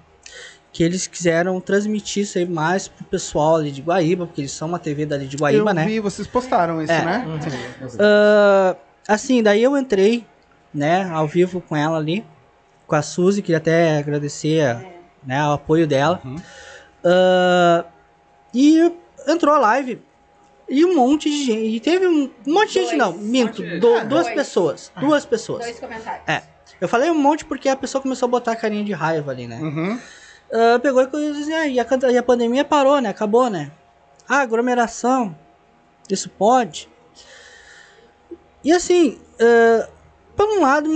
Que 0.71 0.83
eles 0.83 1.07
quiseram 1.07 1.59
transmitir 1.59 2.23
isso 2.23 2.37
aí 2.37 2.45
mais 2.47 2.87
pro 2.87 3.03
pessoal 3.05 3.55
ali 3.55 3.71
de 3.71 3.81
Guaíba, 3.81 4.27
porque 4.27 4.41
eles 4.41 4.51
são 4.51 4.67
uma 4.67 4.77
TV 4.79 5.05
dali 5.05 5.27
de 5.27 5.35
Guaíba, 5.35 5.71
eu 5.71 5.73
né? 5.73 5.85
vi, 5.85 5.99
vocês 5.99 6.27
postaram 6.27 6.81
isso, 6.81 6.91
É. 6.91 7.03
né? 7.03 7.25
Ah, 7.99 8.75
assim, 9.07 9.41
daí 9.41 9.63
eu 9.63 9.75
entrei, 9.75 10.25
né, 10.73 11.09
ao 11.11 11.27
vivo 11.27 11.59
com 11.61 11.75
ela 11.75 11.97
ali, 11.97 12.23
com 12.85 12.95
a 12.95 13.01
Suzy, 13.01 13.41
queria 13.41 13.57
até 13.57 13.97
agradecer 13.97 14.77
né, 15.25 15.43
o 15.47 15.53
apoio 15.53 15.87
dela. 15.87 16.21
Uhum. 16.23 16.35
Ah, 17.03 17.85
e 18.53 18.91
entrou 19.27 19.55
a 19.55 19.59
live 19.59 20.01
e 20.69 20.85
um 20.85 20.95
monte 20.95 21.29
de 21.31 21.45
gente. 21.45 21.65
E 21.75 21.79
teve 21.79 22.07
um, 22.07 22.29
um 22.45 22.53
monte 22.53 22.73
de 22.73 22.81
gente, 22.85 22.95
não, 22.95 23.13
minto, 23.13 23.63
do- 23.79 23.95
Ah, 23.95 24.03
duas 24.03 24.25
dois. 24.25 24.35
pessoas. 24.35 24.91
Duas 24.99 25.25
pessoas. 25.25 25.63
Dois 25.65 25.79
comentários. 25.79 26.23
É. 26.27 26.43
Eu 26.79 26.87
falei 26.87 27.09
um 27.09 27.15
monte 27.15 27.45
porque 27.45 27.67
a 27.67 27.75
pessoa 27.75 28.01
começou 28.01 28.27
a 28.27 28.29
botar 28.29 28.55
carinha 28.55 28.83
de 28.83 28.93
raiva 28.93 29.31
ali, 29.31 29.47
né? 29.47 29.59
Uhum. 29.59 29.99
Ah, 30.51 30.79
pegou 30.79 31.01
e 31.01 31.29
assim, 31.29 31.53
ah, 31.53 31.67
e 31.67 31.79
a, 31.79 31.87
e 32.11 32.17
a 32.17 32.23
pandemia 32.23 32.65
parou, 32.65 32.99
né? 32.99 33.09
Acabou, 33.09 33.49
né? 33.49 33.71
Ah, 34.27 34.41
aglomeração. 34.41 35.35
Isso 36.09 36.29
pode. 36.29 36.89
E 38.63 38.71
assim, 38.71 39.19
ah, 39.39 39.89
por 40.35 40.47
um 40.47 40.61
lado, 40.61 40.89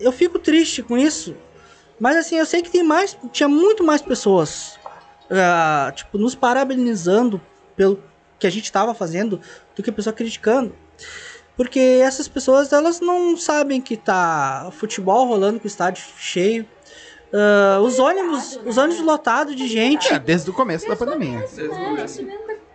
eu 0.00 0.12
fico 0.12 0.38
triste 0.38 0.82
com 0.82 0.96
isso. 0.96 1.36
Mas 1.98 2.16
assim, 2.16 2.36
eu 2.36 2.46
sei 2.46 2.62
que 2.62 2.70
tem 2.70 2.82
mais. 2.82 3.16
Tinha 3.32 3.48
muito 3.48 3.84
mais 3.84 4.00
pessoas, 4.02 4.78
ah, 5.30 5.92
tipo, 5.94 6.18
nos 6.18 6.34
parabenizando 6.34 7.40
pelo 7.76 8.02
que 8.38 8.46
a 8.46 8.50
gente 8.50 8.64
estava 8.64 8.94
fazendo 8.94 9.40
do 9.76 9.82
que 9.82 9.92
pessoa 9.92 10.12
criticando. 10.12 10.74
Porque 11.56 11.78
essas 12.02 12.26
pessoas, 12.26 12.72
elas 12.72 13.00
não 13.00 13.36
sabem 13.36 13.80
que 13.80 13.96
tá 13.96 14.70
futebol 14.72 15.26
rolando 15.26 15.60
com 15.60 15.64
o 15.64 15.68
estádio 15.68 16.04
cheio. 16.18 16.66
Ah, 17.34 17.80
os 17.82 17.98
ônibus, 17.98 18.60
os 18.64 18.78
ônibus 18.78 19.04
lotados 19.04 19.56
de 19.56 19.66
gente. 19.66 20.12
É, 20.12 20.18
desde 20.20 20.48
o 20.48 20.52
começo 20.52 20.86
da 20.86 20.94
pandemia. 20.94 21.40
Desde 21.40 21.62
o 21.62 21.68
começo. 21.70 22.24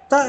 Tá, 0.10 0.26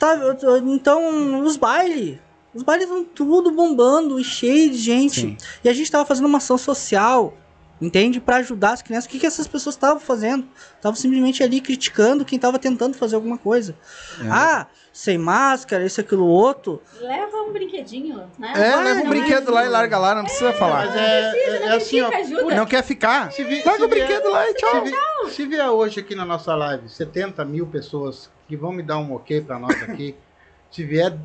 tá, 0.00 0.18
então, 0.66 1.44
os 1.44 1.56
bailes. 1.56 2.18
Os 2.54 2.62
bailes 2.62 2.84
estão 2.84 3.04
tudo 3.04 3.50
bombando 3.50 4.18
e 4.18 4.24
cheio 4.24 4.70
de 4.70 4.78
gente. 4.78 5.20
Sim. 5.20 5.36
E 5.62 5.68
a 5.68 5.72
gente 5.72 5.90
tava 5.90 6.04
fazendo 6.04 6.26
uma 6.26 6.38
ação 6.38 6.58
social, 6.58 7.34
entende? 7.82 8.20
Pra 8.20 8.36
ajudar 8.36 8.72
as 8.72 8.82
crianças. 8.82 9.06
O 9.06 9.08
que, 9.10 9.18
que 9.18 9.26
essas 9.26 9.46
pessoas 9.46 9.74
estavam 9.74 10.00
fazendo? 10.00 10.46
Estavam 10.76 10.96
simplesmente 10.96 11.42
ali 11.42 11.60
criticando 11.60 12.24
quem 12.24 12.38
tava 12.38 12.58
tentando 12.58 12.96
fazer 12.96 13.16
alguma 13.16 13.36
coisa. 13.36 13.76
É. 14.20 14.28
Ah, 14.30 14.66
sem 14.92 15.16
máscara, 15.18 15.84
isso, 15.84 16.00
aquilo, 16.00 16.26
outro. 16.26 16.82
Leva 17.00 17.36
um 17.42 17.52
brinquedinho, 17.52 18.30
né? 18.38 18.52
É, 18.54 18.70
Vai, 18.72 18.84
leva 18.84 19.00
um 19.00 19.04
não 19.04 19.10
brinquedo 19.10 19.50
lá 19.50 19.64
e 19.64 19.68
larga 19.68 19.98
lá, 19.98 20.14
não 20.14 20.24
precisa 20.24 20.52
falar. 20.52 20.86
Mas 20.86 20.96
é, 20.96 21.30
é, 21.32 21.62
é 21.64 21.68
assim, 21.76 22.00
ó. 22.00 22.10
Não 22.54 22.66
quer 22.66 22.82
ficar? 22.84 23.32
Se 23.32 23.42
vi- 23.42 23.62
Larga 23.64 23.78
se 23.78 23.84
o 23.84 23.88
brinquedo 23.88 24.30
lá 24.30 24.48
e 24.50 24.54
tchau. 24.54 24.70
Se, 24.70 24.80
vi- 24.90 25.30
se 25.30 25.46
vier 25.46 25.68
hoje 25.70 26.00
aqui 26.00 26.14
na 26.14 26.24
nossa 26.26 26.54
live 26.54 26.88
70 26.88 27.44
mil 27.44 27.66
pessoas 27.66 28.30
que 28.46 28.56
vão 28.56 28.70
me 28.72 28.82
dar 28.82 28.98
um 28.98 29.14
ok 29.14 29.40
pra 29.40 29.58
nós 29.58 29.82
aqui, 29.82 30.14
se 30.70 30.84
vier 30.84 31.16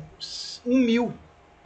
um 0.66 0.78
mil, 0.78 1.12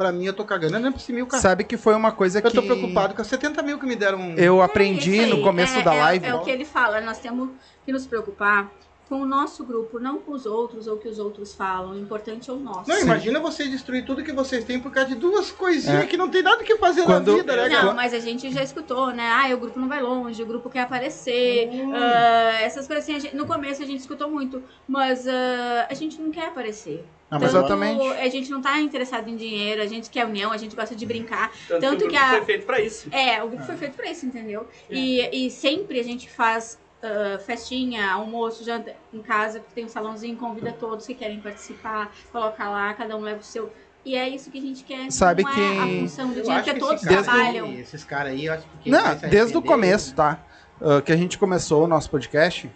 pra 0.03 0.13
mim 0.13 0.25
eu 0.27 0.33
tô 0.33 0.45
cagando. 0.45 0.75
Eu 0.75 0.81
não 0.81 0.89
é 0.89 0.91
pra 0.91 1.01
esse 1.01 1.13
mil, 1.13 1.27
cara. 1.27 1.41
Sabe 1.41 1.63
que 1.65 1.77
foi 1.77 1.95
uma 1.95 2.11
coisa 2.11 2.41
que 2.41 2.47
Eu 2.47 2.51
tô 2.53 2.63
preocupado 2.63 3.15
com 3.15 3.23
as 3.23 3.29
70 3.29 3.63
mil 3.63 3.79
que 3.79 3.87
me 3.87 3.95
deram. 3.95 4.35
eu 4.37 4.61
aprendi 4.61 5.21
aí, 5.21 5.27
no 5.31 5.43
começo 5.43 5.79
é- 5.79 5.83
da 5.83 5.95
é- 5.95 6.01
live. 6.01 6.27
É, 6.27 6.35
o 6.35 6.41
que 6.41 6.51
ele 6.51 6.65
fala, 6.65 7.01
nós 7.01 7.19
temos 7.19 7.51
que 7.87 7.93
nos 7.93 8.07
preocupar 8.07 8.71
com 9.13 9.21
o 9.21 9.27
nosso 9.27 9.63
grupo, 9.63 9.99
não 9.99 10.17
com 10.21 10.33
os 10.33 10.47
outros 10.47 10.87
ou 10.87 10.95
o 10.95 10.99
que 10.99 11.07
os 11.07 11.19
outros 11.19 11.53
falam. 11.55 11.93
O 11.93 11.99
importante 11.99 12.49
é 12.49 12.53
o 12.55 12.57
nosso. 12.57 12.89
Não, 12.89 12.99
imagina 12.99 13.39
vocês 13.41 13.71
destruir 13.71 14.07
tudo 14.07 14.23
que 14.25 14.33
vocês 14.33 14.65
têm 14.65 14.81
por 14.81 14.91
causa 14.91 15.11
de 15.11 15.17
duas 15.17 15.51
coisinhas 15.53 16.05
É. 16.05 16.07
que 16.07 16.17
não 16.17 16.31
tem 16.31 16.43
nada 16.43 16.65
que 16.65 16.79
fazer 16.79 17.03
Quando- 17.05 17.31
na 17.33 17.37
vida, 17.37 17.55
né, 17.55 17.69
cara? 17.69 17.85
Não, 17.85 17.95
mas 17.95 18.15
a 18.15 18.19
gente 18.19 18.51
já 18.51 18.63
escutou, 18.63 19.09
né? 19.09 19.29
Ah, 19.31 19.55
o 19.55 19.59
grupo 19.59 19.79
não 19.79 19.87
vai 19.87 20.01
longe, 20.01 20.43
o 20.43 20.47
grupo 20.47 20.71
quer 20.71 20.81
aparecer. 20.81 21.69
ah, 21.95 22.59
essas 22.63 22.87
coisas 22.87 23.05
assim, 23.05 23.15
a 23.15 23.19
gente- 23.19 23.37
no 23.37 23.45
começo 23.47 23.83
a 23.83 23.87
gente 23.87 24.01
escutou 24.01 24.31
muito, 24.31 24.63
mas 24.89 25.29
ah, 25.29 25.87
a 25.91 25.95
gente 25.95 26.19
não 26.19 26.31
quer 26.31 26.47
aparecer. 26.47 27.05
Não, 27.31 27.39
mas 27.41 27.51
Tanto- 27.53 27.65
Exatamente. 27.67 28.07
A 28.19 28.29
gente 28.29 28.51
não 28.51 28.61
tá 28.61 28.79
interessado 28.81 29.27
em 29.29 29.37
dinheiro, 29.37 29.81
a 29.83 29.87
gente 29.87 30.11
quer 30.11 30.27
união, 30.27 30.53
a 30.53 30.57
gente 30.59 30.77
gosta 30.77 30.95
de 30.95 31.07
brincar. 31.07 31.51
Tanto, 31.67 31.81
Tanto 31.81 31.99
que 32.01 32.05
o 32.05 32.09
que 32.09 32.15
grupo 32.17 32.25
a- 32.27 32.31
foi 32.37 32.45
feito 32.45 32.67
pra 32.67 32.81
isso. 32.81 33.09
É, 33.11 33.43
o 33.43 33.49
grupo 33.49 33.65
foi 33.65 33.77
feito 33.77 33.95
pra 33.95 34.11
isso, 34.11 34.27
entendeu? 34.27 34.67
E, 34.91 35.47
e 35.47 35.51
sempre 35.51 35.99
a 35.99 36.05
gente 36.05 36.29
faz 36.31 36.79
ah, 37.03 37.39
festinha, 37.39 38.11
almoço, 38.13 38.65
janta 38.65 38.95
em 39.13 39.21
casa, 39.21 39.59
porque 39.61 39.75
tem 39.75 39.85
um 39.85 39.89
salãozinho, 39.89 40.37
convida 40.37 40.73
todos 40.73 41.07
que 41.07 41.15
querem 41.15 41.41
participar, 41.41 42.13
coloca 42.31 42.69
lá, 42.69 42.95
cada 42.95 43.17
um 43.17 43.21
leva 43.21 43.41
o 43.41 43.45
seu. 43.45 43.73
E 44.05 44.17
é 44.17 44.29
isso 44.29 44.51
que 44.51 44.59
a 44.59 44.61
gente 44.61 44.83
quer. 44.85 45.11
Sabe 45.13 45.43
não 45.45 45.53
que- 45.53 45.61
é 45.61 45.79
a 45.79 45.87
função 46.01 46.33
do 46.33 46.41
Eu 46.41 46.51
acho 46.51 46.65
porque 46.65 46.75
que 46.75 46.81
todos 46.81 47.03
esse 47.05 47.09
cara 47.15 47.23
trabalham. 47.23 47.67
aí, 47.67 47.81
esses 47.81 48.05
caras 48.05 48.33
aí, 48.33 48.47
eu 48.47 48.53
acho 48.53 48.63
que 48.65 48.69
quem 48.85 48.93
Não, 48.93 49.01
desde 49.01 49.17
o 49.19 49.21
arrepender- 49.29 49.63
começo, 49.63 50.15
tá? 50.15 50.45
Ah, 50.81 51.01
que 51.01 51.13
a 51.13 51.17
gente 51.17 51.39
começou 51.39 51.85
o 51.85 51.87
nosso 51.87 52.11
podcast, 52.11 52.69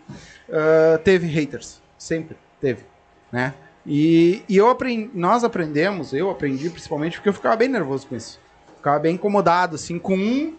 ah, 0.50 0.98
teve 1.02 1.26
haters. 1.26 1.82
Sempre 1.98 2.36
teve, 2.60 2.84
né? 3.32 3.54
E, 3.84 4.42
e 4.48 4.56
eu 4.56 4.68
aprendi, 4.68 5.10
nós 5.14 5.42
aprendemos, 5.44 6.12
eu 6.12 6.28
aprendi 6.30 6.68
principalmente 6.70 7.16
porque 7.18 7.28
eu 7.28 7.32
ficava 7.32 7.56
bem 7.56 7.68
nervoso 7.68 8.06
com 8.06 8.14
isso. 8.16 8.40
Ficava 8.76 8.98
bem 9.00 9.14
incomodado, 9.14 9.74
assim, 9.76 9.98
com 9.98 10.14
um. 10.16 10.54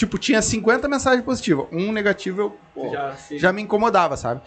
Tipo, 0.00 0.16
tinha 0.16 0.40
50 0.40 0.88
mensagens 0.88 1.22
positivas, 1.22 1.66
um 1.70 1.92
negativo 1.92 2.40
eu 2.40 2.56
pô, 2.74 2.90
Já, 2.90 3.14
já 3.32 3.52
me 3.52 3.60
incomodava, 3.60 4.16
sabe? 4.16 4.40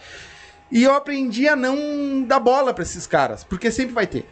E 0.68 0.82
eu 0.82 0.92
aprendi 0.96 1.46
a 1.48 1.54
não 1.54 2.24
dar 2.24 2.40
bola 2.40 2.74
pra 2.74 2.82
esses 2.82 3.06
caras, 3.06 3.44
porque 3.44 3.70
sempre 3.70 3.94
vai 3.94 4.04
ter. 4.04 4.28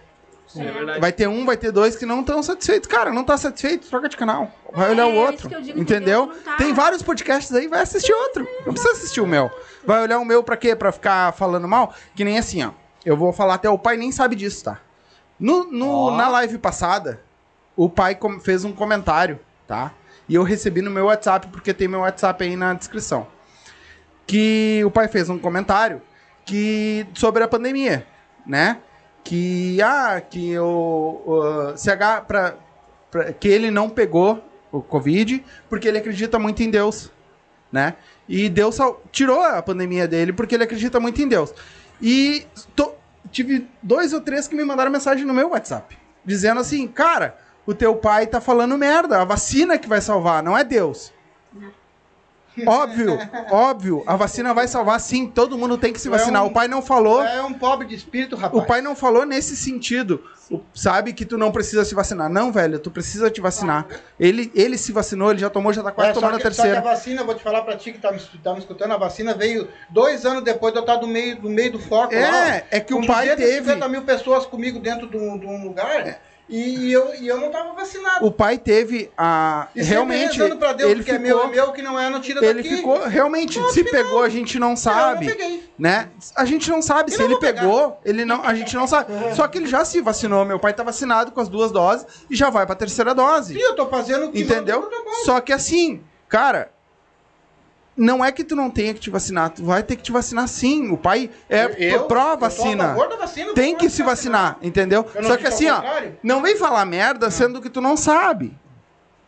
é 0.57 0.65
verdade. 0.65 0.99
Vai 1.01 1.13
ter 1.13 1.29
um, 1.29 1.47
vai 1.47 1.57
ter 1.57 1.71
dois 1.71 1.95
que 1.95 2.05
não 2.05 2.23
estão 2.23 2.43
satisfeitos. 2.43 2.89
Cara, 2.89 3.13
não 3.13 3.23
tá 3.23 3.37
satisfeito, 3.39 3.87
troca 3.89 4.09
de 4.09 4.17
canal. 4.17 4.51
Vai 4.73 4.91
olhar 4.91 5.05
É, 5.05 5.07
o 5.07 5.11
é 5.29 5.35
isso 5.35 5.47
outro. 5.47 5.81
entendeu? 5.81 6.27
tá- 6.45 6.57
Tem 6.57 6.73
vários 6.75 7.03
podcasts 7.05 7.55
aí, 7.55 7.69
vai 7.69 7.83
assistir 7.83 8.13
outro. 8.13 8.45
Não 8.67 8.73
precisa 8.73 8.93
assistir 8.95 9.21
o 9.21 9.27
meu. 9.27 9.49
Vai 9.85 10.03
olhar 10.03 10.19
o 10.19 10.25
meu 10.25 10.43
pra 10.43 10.57
quê? 10.57 10.75
Pra 10.75 10.91
ficar 10.91 11.33
falando 11.35 11.69
mal? 11.69 11.95
Que 12.17 12.25
nem 12.25 12.37
assim, 12.37 12.65
ó. 12.65 12.71
Eu 13.07 13.17
vou 13.17 13.33
falar 13.33 13.55
até 13.55 13.71
o 13.71 13.79
pai 13.79 13.97
nem 13.97 14.11
sabe 14.11 14.35
disso, 14.35 14.65
tá? 14.65 14.81
No, 15.39 15.71
no- 15.71 16.17
Na 16.17 16.27
live 16.29 16.59
passada, 16.59 17.21
o 17.77 17.89
pai 17.89 18.19
fez 18.43 18.65
um 18.65 18.73
comentário, 18.73 19.39
tá? 19.69 19.93
E 20.29 20.35
eu 20.35 20.43
recebi 20.43 20.81
no 20.83 20.91
meu 20.91 21.07
WhatsApp, 21.07 21.49
porque 21.49 21.75
tem 21.75 21.89
meu 21.89 22.01
WhatsApp 22.01 22.43
aí 22.45 22.57
na 22.57 22.73
descrição. 22.75 23.27
Que 24.27 24.83
o 24.85 24.91
pai 24.91 25.09
fez 25.09 25.29
um 25.29 25.39
comentário 25.39 26.01
que 26.45 27.07
sobre 27.15 27.43
a 27.43 27.49
pandemia, 27.49 28.07
né? 28.47 28.79
Que 29.25 29.81
ah, 29.83 30.21
que 30.21 30.59
o, 30.59 31.75
CH 31.77 32.25
pra- 32.27 32.55
que 33.39 33.49
ele 33.49 33.71
não 33.71 33.89
pegou 33.91 34.43
o 34.71 34.81
Covid 34.81 35.45
porque 35.69 35.87
ele 35.87 35.99
acredita 35.99 36.39
muito 36.39 36.63
em 36.63 36.71
Deus, 36.71 37.11
né? 37.71 37.95
E 38.29 38.49
Deus 38.49 38.79
tirou 39.11 39.41
a 39.43 39.61
pandemia 39.63 40.09
dele 40.09 40.33
porque 40.33 40.55
ele 40.55 40.65
acredita 40.65 40.99
muito 40.99 41.21
em 41.21 41.29
Deus. 41.29 41.53
E 42.01 42.47
to- 42.75 42.95
tive 43.31 43.69
dois 43.83 44.13
ou 44.13 44.21
três 44.21 44.49
que 44.49 44.55
me 44.57 44.65
mandaram 44.65 44.91
mensagem 44.91 45.25
no 45.25 45.35
meu 45.35 45.51
WhatsApp 45.51 45.97
dizendo 46.25 46.61
assim, 46.61 46.87
cara, 46.87 47.37
o 47.67 47.75
teu 47.75 47.95
pai 47.97 48.27
tá 48.27 48.41
falando 48.41 48.77
merda, 48.79 49.21
a 49.21 49.25
vacina 49.25 49.79
que 49.79 49.89
vai 49.89 50.01
salvar, 50.01 50.43
não 50.43 50.57
é 50.57 50.65
Deus. 50.65 51.13
Óbvio, 52.67 53.19
óbvio, 53.51 54.03
a 54.07 54.15
vacina 54.15 54.53
vai 54.53 54.69
salvar 54.69 55.01
sim, 55.01 55.27
todo 55.27 55.57
mundo 55.57 55.79
tem 55.79 55.91
que 55.91 55.99
se 55.99 56.09
é 56.09 56.11
vacinar. 56.11 56.45
um- 56.45 56.49
O 56.49 56.53
pai 56.53 56.69
não 56.69 56.83
falou, 56.83 57.23
É 57.25 57.43
um 57.43 57.55
pobre 57.55 57.87
de 57.87 57.95
espírito, 57.95 58.37
rapaz. 58.37 58.63
o 58.63 58.67
pai 58.67 58.83
não 58.83 58.95
falou 58.95 59.25
nesse 59.25 59.57
sentido. 59.57 60.23
O- 60.51 60.61
sabe 60.75 61.15
que 61.15 61.25
tu 61.25 61.39
não 61.39 61.51
precisa 61.51 61.83
se 61.83 61.95
vacinar. 61.95 62.29
Não, 62.29 62.53
velho, 62.53 62.79
tu 62.79 62.91
precisa 62.91 63.31
te 63.31 63.41
vacinar. 63.41 63.87
Ele, 64.21 64.53
ele 64.55 64.77
se 64.77 64.93
vacinou, 64.93 65.31
ele 65.31 65.39
já 65.41 65.49
tomou, 65.49 65.73
já 65.73 65.83
tá 65.83 65.91
quase 65.91 66.11
É, 66.11 66.13
tomando 66.13 66.39
que, 66.39 66.47
a 66.47 66.51
só 66.51 66.63
que 66.63 66.69
a 66.69 66.73
terceira. 66.73 66.81
vacina, 66.83 67.25
vou 67.25 67.35
te 67.35 67.43
falar 67.43 67.63
pra 67.63 67.75
ti 67.75 67.91
que 67.91 67.99
tá 67.99 68.13
me, 68.13 68.19
tá 68.21 68.53
me 68.53 68.59
escutando, 68.59 68.93
a 68.93 68.99
vacina 68.99 69.33
veio 69.33 69.67
dois 69.89 70.27
anos 70.27 70.45
depois 70.45 70.75
de 70.75 70.79
eu 70.79 70.83
estar 70.83 70.97
do 70.97 71.07
meio, 71.09 71.41
do 71.41 71.49
meio 71.49 71.73
do 71.73 71.79
foco 71.79 72.15
lá. 72.15 72.49
É, 72.57 72.67
é 72.71 72.81
que 72.81 72.93
o 72.93 73.07
pai 73.07 73.29
250 73.35 73.77
teve. 73.81 73.89
mil 73.89 74.03
pessoas 74.03 74.45
comigo 74.45 74.79
dentro 74.79 75.07
de 75.09 75.17
um, 75.17 75.39
de 75.39 75.47
um 75.47 75.65
lugar 75.65 76.19
e, 76.55 76.93
eu, 76.93 77.15
e 77.19 77.27
eu 77.27 77.41
não 77.41 77.51
tava 77.51 77.73
vacinado. 77.73 78.27
O 78.27 78.31
pai 78.31 78.59
teve 78.59 79.11
a. 79.17 79.69
E 79.75 79.83
realmente. 79.83 80.37
rezando 80.37 80.57
pra 80.57 80.73
Deus, 80.73 80.91
ele 80.91 81.03
porque 81.03 81.13
ficou, 81.19 81.27
é 81.27 81.35
meu, 81.35 81.43
é 81.45 81.51
meu, 81.51 81.73
que 81.73 81.81
não 81.83 81.99
é, 81.99 82.11
não 82.11 82.21
tira 82.21 82.45
ele 82.45 82.63
daqui. 82.63 82.77
ficou. 82.77 82.99
Realmente, 83.07 83.59
se 83.73 83.85
pegou, 83.85 84.23
a 84.23 84.29
gente 84.29 84.59
não 84.59 84.67
Eu 84.69 84.71
não 84.71 84.77
sabe. 84.77 85.27
peguei. 85.27 85.71
né? 85.79 86.11
A 86.37 86.45
gente 86.45 86.69
não 86.71 86.83
sabe 86.83 87.11
E 87.11 87.15
se 87.15 87.19
não 87.21 87.27
ele 87.27 87.37
pegar. 87.39 87.63
pegou, 87.63 88.01
ele 88.05 88.25
não, 88.25 88.43
a 88.45 88.55
gente 88.55 88.75
não 88.75 88.87
sabe. 88.87 89.13
Só 89.35 89.47
que 89.49 89.59
ele 89.59 89.67
já 89.67 89.85
se 89.85 90.01
vacinou, 90.01 90.45
meu 90.45 90.59
pai 90.59 90.73
tá 90.75 90.83
vacinado 90.83 91.31
com 91.33 91.41
as 91.41 91.49
duas 91.49 91.71
doses 91.71 92.07
e 92.29 92.35
já 92.37 92.51
vai 92.51 92.67
pra 92.67 92.75
terceira 92.75 93.15
dose. 93.15 93.55
Sim, 93.55 93.61
eu 93.61 93.75
tô 93.77 93.87
fazendo 93.87 94.27
o 94.27 94.33
que 94.33 94.41
Entendeu? 94.41 94.91
Só 95.25 95.41
que 95.41 95.53
assim, 95.53 96.03
cara, 96.29 96.72
não 97.97 98.25
é 98.25 98.33
que 98.33 98.43
tu 98.43 98.57
não 98.57 98.71
tenha 98.71 98.95
que 98.95 99.01
te 99.01 99.11
vacinar, 99.11 99.51
tu 99.51 99.65
vai 99.65 99.83
ter 99.83 99.97
que 99.97 100.03
te 100.03 100.13
vacinar 100.13 100.49
sim. 100.49 100.91
O 100.91 100.97
pai 100.97 101.31
é 101.49 101.95
Eu- 101.95 102.05
pró 102.05 102.33
a 102.33 102.37
vacina. 102.37 102.95
Tem 103.55 103.77
que 103.77 103.89
se 103.91 104.03
vacinar, 104.03 104.59
entendeu? 104.63 105.07
Eu 105.15 105.23
não 105.23 105.31
Só 105.31 105.37
que 105.37 105.47
assim, 105.47 105.69
ó, 105.69 105.83
não 106.23 106.41
vem 106.43 106.57
falar 106.57 106.85
merda 106.85 107.31
sendo 107.31 107.61
que 107.61 107.69
tu 107.71 107.81
não 107.81 107.97
sabe. 107.97 108.57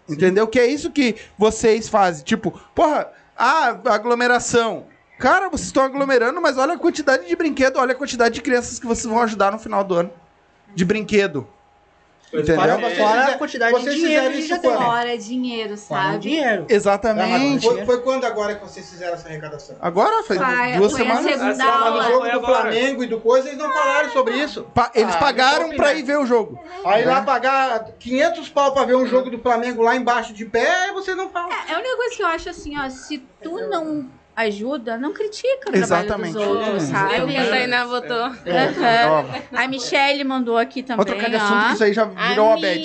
Entendeu? 0.08 0.46
Que 0.46 0.60
é 0.60 0.66
isso 0.66 0.90
que 0.90 1.16
vocês 1.38 1.88
fazem. 1.88 2.24
Tipo, 2.24 2.50
porra, 2.74 3.08
ah, 3.36 3.76
aglomeração. 3.86 4.86
Cara, 5.18 5.48
vocês 5.48 5.68
estão 5.68 5.82
aglomerando, 5.82 6.40
mas 6.40 6.58
olha 6.58 6.74
a 6.74 6.78
quantidade 6.78 7.26
de 7.26 7.36
brinquedo, 7.36 7.78
olha 7.78 7.92
a 7.92 7.94
quantidade 7.94 8.34
de 8.34 8.42
crianças 8.42 8.78
que 8.78 8.86
vocês 8.86 9.06
vão 9.06 9.22
ajudar 9.22 9.50
no 9.52 9.58
final 9.58 9.82
do 9.82 9.94
ano. 9.94 10.10
De 10.74 10.84
brinquedo. 10.84 11.46
Entendeu? 12.34 12.56
Fora 12.56 12.90
Fora 12.94 13.24
a 13.26 13.38
quantidade 13.38 13.82
de 13.84 13.94
dinheiro 13.94 14.30
que 14.32 14.42
já 14.42 14.58
tem. 14.58 14.70
Fora 14.72 15.18
dinheiro, 15.18 15.76
Fora 15.76 16.02
sabe? 16.02 16.18
dinheiro. 16.18 16.66
Exatamente. 16.68 17.66
foi, 17.66 17.84
foi 17.84 18.00
quando 18.02 18.24
agora 18.24 18.54
que 18.56 18.62
vocês 18.64 18.88
fizeram 18.88 19.14
essa 19.14 19.28
arrecadação? 19.28 19.76
Agora, 19.80 20.22
faz 20.24 20.38
Vai, 20.40 20.76
duas 20.76 20.92
foi 20.92 21.00
a 21.00 21.04
semanas. 21.04 21.32
segunda 21.32 21.46
Mas 21.56 21.58
no 21.58 21.84
aula. 21.84 22.02
jogo 22.04 22.20
Foi 22.20 22.30
do. 22.32 22.44
Flamengo 22.46 23.04
e 23.04 23.06
do 23.06 23.20
coisa, 23.20 23.48
eles 23.48 23.58
não 23.58 23.72
falaram 23.72 24.10
sobre 24.10 24.34
isso. 24.36 24.64
Pa- 24.74 24.90
eles 24.94 25.14
Ah, 25.14 25.18
pagaram 25.18 25.70
pra 25.70 25.88
né? 25.88 25.98
ir 25.98 26.02
ver 26.02 26.18
o 26.18 26.26
jogo. 26.26 26.58
Aí 26.84 27.04
lá 27.04 27.22
pagar 27.22 27.88
500 27.98 28.48
pau 28.48 28.72
pra 28.72 28.84
ver 28.84 28.96
um 28.96 29.06
jogo 29.06 29.30
do 29.30 29.38
Flamengo 29.38 29.82
lá 29.82 29.96
embaixo 29.96 30.32
de 30.32 30.44
pé, 30.44 30.92
você 30.92 31.14
não 31.14 31.28
fala. 31.30 31.52
É 31.68 31.74
a 31.74 31.78
única 31.78 31.96
coisa 31.96 32.16
que 32.16 32.22
eu 32.22 32.26
acho 32.26 32.48
assim, 32.50 32.78
ó, 32.78 32.88
se 32.90 33.18
tu 33.42 33.58
não 33.68 34.08
ajuda, 34.36 34.96
não 34.98 35.12
critica 35.12 35.70
o 35.70 35.76
Exatamente. 35.76 36.32
trabalho 36.32 36.54
dos 36.54 36.64
outros, 36.66 36.82
Hum. 36.84 36.92
sabe? 36.92 37.16
Eu 37.18 37.26
que 37.28 37.36
a 37.36 37.48
Tainá 37.48 37.84
votou. 37.84 38.16
Aham. 38.26 38.34
Ó, 39.52 39.56
A 39.56 39.68
Michelle 39.68 40.24
mandou 40.24 40.58
aqui 40.58 40.82
também, 40.82 40.96
Vou 40.96 41.04
trocar 41.04 41.30
de 41.30 41.36
ó. 41.36 41.38
assunto 41.38 41.66
que 41.68 41.72
isso 41.74 41.84
aí 41.84 41.92
já 41.92 42.04
virou 42.04 42.52
a 42.52 42.56
Beth. 42.56 42.80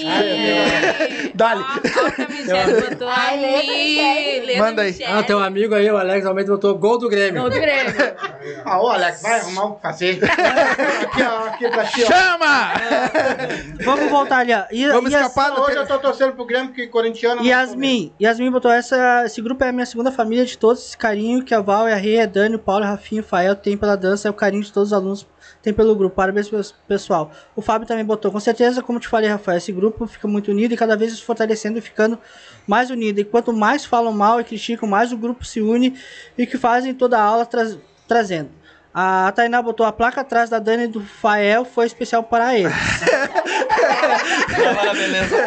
Dali. 1.33 1.63
Que 2.15 2.21
a 2.21 2.27
Michelle 2.29 2.79
Mi. 4.49 4.57
Manda 4.57 4.81
aí. 4.83 4.95
Ah, 5.05 5.23
tem 5.23 5.35
um 5.35 5.39
amigo 5.39 5.73
aí, 5.75 5.89
o 5.89 5.97
Alex 5.97 6.25
Almeida 6.25 6.51
botou 6.51 6.75
gol 6.77 6.97
do 6.97 7.09
Grêmio. 7.09 7.41
Gol 7.41 7.49
do 7.49 7.59
Grêmio. 7.59 7.93
Ah, 8.65 8.81
ô 8.81 8.87
Alex, 8.89 9.21
vai 9.21 9.39
arrumar 9.39 9.63
o 9.65 9.75
que 9.75 9.81
fazer. 9.81 10.19
aqui, 10.23 11.21
ó, 11.23 11.47
aqui 11.47 11.69
pra 11.69 11.85
ti, 11.85 12.03
ó. 12.03 12.07
Chama! 12.07 12.71
Vamos 13.83 14.09
voltar 14.09 14.39
ali, 14.39 14.53
ó. 14.53 14.63
E, 14.71 14.87
Vamos 14.87 15.11
e 15.11 15.15
escapar 15.15 15.59
Hoje 15.59 15.77
eu 15.77 15.87
tô 15.87 15.97
torcendo 15.99 16.33
pro 16.33 16.45
Grêmio, 16.45 16.67
porque 16.69 16.87
corintiano... 16.87 17.43
Yasmin, 17.43 18.13
Yasmin 18.21 18.51
botou 18.51 18.71
essa. 18.71 19.23
Esse 19.25 19.41
grupo 19.41 19.63
é 19.63 19.69
a 19.69 19.71
minha 19.71 19.85
segunda 19.85 20.11
família 20.11 20.45
de 20.45 20.57
todos. 20.57 20.85
Esse 20.87 20.97
carinho 20.97 21.38
que 21.43 21.53
a 21.53 21.61
Val, 21.61 21.85
a 21.85 21.95
Rê, 21.95 22.19
a 22.21 22.25
Dani, 22.25 22.55
o 22.55 22.59
Paulo, 22.59 22.83
a 22.85 22.89
Rafinha, 22.89 23.21
o 23.21 23.23
Fael 23.23 23.55
tem 23.55 23.75
pela 23.77 23.95
dança, 23.95 24.27
é 24.27 24.31
o 24.31 24.33
carinho 24.33 24.63
de 24.63 24.71
todos 24.71 24.89
os 24.89 24.93
alunos 24.93 25.27
tem 25.61 25.73
pelo 25.73 25.95
grupo. 25.95 26.15
Parabéns, 26.15 26.49
pes- 26.49 26.73
pessoal. 26.87 27.31
O 27.55 27.61
Fábio 27.61 27.87
também 27.87 28.05
botou. 28.05 28.31
Com 28.31 28.39
certeza, 28.39 28.81
como 28.81 28.99
te 28.99 29.07
falei, 29.07 29.29
Rafael, 29.29 29.57
esse 29.57 29.71
grupo 29.71 30.05
fica 30.07 30.27
muito 30.27 30.51
unido 30.51 30.73
e 30.73 30.77
cada 30.77 30.95
vez 30.95 31.13
se 31.13 31.21
fortalecendo 31.23 31.77
e 31.77 31.81
ficando 31.81 32.17
mais 32.65 32.89
unido. 32.89 33.19
E 33.19 33.23
quanto 33.25 33.51
mais 33.51 33.83
falam 33.85 34.13
mal 34.13 34.39
e 34.39 34.43
criticam, 34.43 34.87
mais 34.87 35.11
o 35.11 35.17
grupo 35.17 35.43
se 35.43 35.59
une 35.61 35.95
e 36.37 36.45
que 36.45 36.57
fazem 36.57 36.93
toda 36.93 37.17
a 37.17 37.21
aula 37.23 37.45
traz- 37.45 37.77
trazendo. 38.07 38.49
A 39.01 39.31
Tainá 39.31 39.61
botou 39.61 39.85
a 39.85 39.93
placa 39.93 40.19
atrás 40.19 40.49
da 40.49 40.59
Dani 40.59 40.83
e 40.83 40.87
do 40.87 40.99
Fael, 40.99 41.63
foi 41.63 41.85
especial 41.85 42.21
para 42.21 42.53
eles. 42.53 42.73
beleza. 44.93 45.37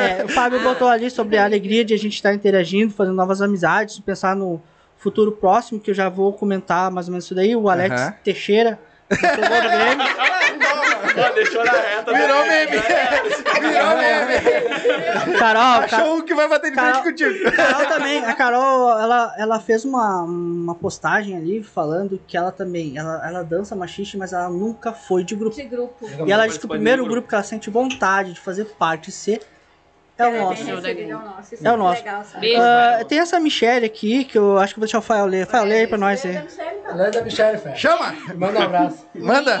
É, 0.00 0.24
o 0.24 0.28
Fábio 0.28 0.62
botou 0.62 0.88
ali 0.88 1.10
sobre 1.10 1.36
a 1.36 1.44
alegria 1.44 1.84
de 1.84 1.92
a 1.92 1.98
gente 1.98 2.14
estar 2.14 2.32
interagindo, 2.32 2.94
fazendo 2.94 3.14
novas 3.14 3.42
amizades, 3.42 3.98
pensar 3.98 4.34
no 4.34 4.62
futuro 4.96 5.30
próximo, 5.30 5.78
que 5.78 5.90
eu 5.90 5.94
já 5.94 6.08
vou 6.08 6.32
comentar 6.32 6.90
mais 6.90 7.06
ou 7.06 7.12
menos 7.12 7.26
isso 7.26 7.34
daí. 7.34 7.54
O 7.54 7.68
Alex 7.68 8.00
Aham. 8.00 8.14
Teixeira, 8.24 8.78
do 9.10 9.16
Grêmio. 9.16 10.65
Ó, 11.18 11.32
Deixou 11.34 11.64
na 11.64 11.72
reta. 11.72 12.12
Virou 12.12 12.46
meme. 12.46 12.76
Virou 13.60 13.96
meme. 13.96 15.38
Carol, 15.38 15.80
Ca- 15.80 15.84
Achou 15.96 16.16
um 16.16 16.22
que 16.22 16.34
vai 16.34 16.48
bater 16.48 16.70
de 16.70 16.76
frente 16.76 16.88
Carol- 16.92 17.02
contigo. 17.02 17.52
Carol 17.52 17.86
também, 17.86 18.24
a 18.24 18.34
Carol, 18.34 18.98
ela, 18.98 19.34
ela 19.38 19.60
fez 19.60 19.84
uma, 19.84 20.22
uma 20.22 20.74
postagem 20.74 21.36
ali 21.36 21.62
falando 21.62 22.20
que 22.26 22.36
ela 22.36 22.50
também, 22.52 22.96
ela, 22.98 23.22
ela 23.26 23.42
dança 23.42 23.74
machiste, 23.76 24.16
mas 24.16 24.32
ela 24.32 24.48
nunca 24.48 24.92
foi 24.92 25.24
de 25.24 25.34
grupo. 25.34 25.56
De 25.56 25.62
grupo. 25.64 26.08
E 26.26 26.32
ela 26.32 26.46
disse 26.46 26.58
que 26.58 26.66
o 26.66 26.68
primeiro 26.68 27.02
nenhum 27.02 27.12
grupo 27.12 27.28
que 27.28 27.34
ela 27.34 27.44
sente 27.44 27.68
vontade 27.70 28.32
de 28.34 28.40
fazer 28.40 28.64
parte, 28.78 29.10
ser, 29.10 29.40
é 30.18 30.26
o 30.26 30.38
nosso. 30.38 30.62
É 30.62 30.72
o 30.72 31.16
nosso. 31.20 31.54
Isso 31.54 31.66
É 31.66 31.72
o 31.72 31.76
nosso. 31.76 32.02
Ah, 32.58 33.04
tem 33.06 33.18
essa 33.18 33.38
Michelle 33.38 33.84
aqui, 33.84 34.24
que 34.24 34.38
eu 34.38 34.58
acho 34.58 34.72
que 34.72 34.80
vou 34.80 34.86
deixar 34.86 34.98
o 34.98 35.02
Fael 35.02 35.26
ler. 35.26 35.46
Fael, 35.46 35.64
lê 35.64 35.80
aí 35.80 35.86
pra 35.86 35.98
nós 35.98 36.24
aí. 36.24 36.42
Alex 36.88 37.16
da 37.16 37.22
Michelle, 37.22 37.58
fé. 37.58 37.74
Chama! 37.74 38.14
Manda 38.34 38.60
um 38.60 38.62
abraço. 38.62 39.06
Manda! 39.14 39.60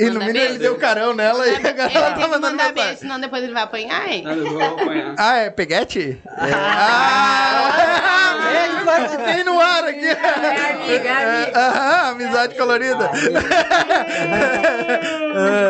E 0.00 0.10
mínimo 0.10 0.22
ele 0.38 0.58
deu 0.58 0.76
carão 0.78 1.12
nela 1.14 1.46
e 1.46 1.54
agora 1.56 1.68
Ele 1.70 1.78
ela 1.78 1.88
tem 1.88 2.00
tá 2.00 2.12
que 2.14 2.20
mandando 2.20 2.40
mandar 2.40 2.56
mensagem. 2.68 2.74
beijo, 2.74 2.98
senão 3.00 3.20
depois 3.20 3.42
ele 3.44 3.52
vai 3.52 3.62
apanhar, 3.62 4.08
hein? 4.10 4.22
Nada, 4.22 4.36
eu 4.40 4.50
vou 4.52 4.62
acompanhar. 4.62 5.14
Ah, 5.18 5.36
é 5.38 5.50
peguete? 5.50 6.18
Ah! 6.28 7.70
Ele 8.64 8.84
vai- 8.84 9.08
Tem 9.34 9.44
no 9.44 9.60
ar 9.60 9.84
aqui. 9.84 10.06
É 10.06 10.12
amiga, 10.72 11.08
é 11.08 11.42
amiga. 11.42 11.58
Aham, 11.60 12.10
amizade 12.10 12.54
colorida. 12.56 13.10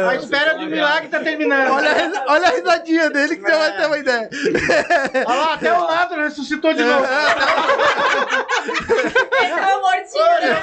A 0.08 0.14
espera 0.14 0.54
do 0.54 0.66
milagre 0.66 1.08
tá 1.08 1.20
terminando. 1.20 1.72
Olha, 1.72 1.90
a 1.90 2.32
olha 2.32 2.48
a 2.48 2.50
risadinha 2.52 3.10
dele 3.10 3.36
que 3.36 3.42
você 3.42 3.52
vai 3.56 3.76
ter 3.76 3.86
uma 3.86 3.98
ideia. 3.98 4.28
Olha 5.26 5.36
lá, 5.40 5.54
até 5.54 5.72
o 5.72 5.82
lado 5.84 6.14
ressuscitou 6.16 6.72
de 6.72 6.82
novo. 6.82 7.04
Esse 9.40 9.52
é 9.52 9.76
o 9.76 9.80
mortinho, 9.80 10.40
né? 10.40 10.60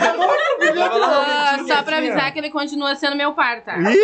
Ah, 1.19 1.57
só 1.67 1.83
pra 1.83 1.97
avisar 1.97 2.31
que 2.33 2.39
ele 2.39 2.49
continua 2.49 2.95
sendo 2.95 3.15
meu 3.15 3.33
par, 3.33 3.56
tá? 3.61 3.77
Ih. 3.79 3.97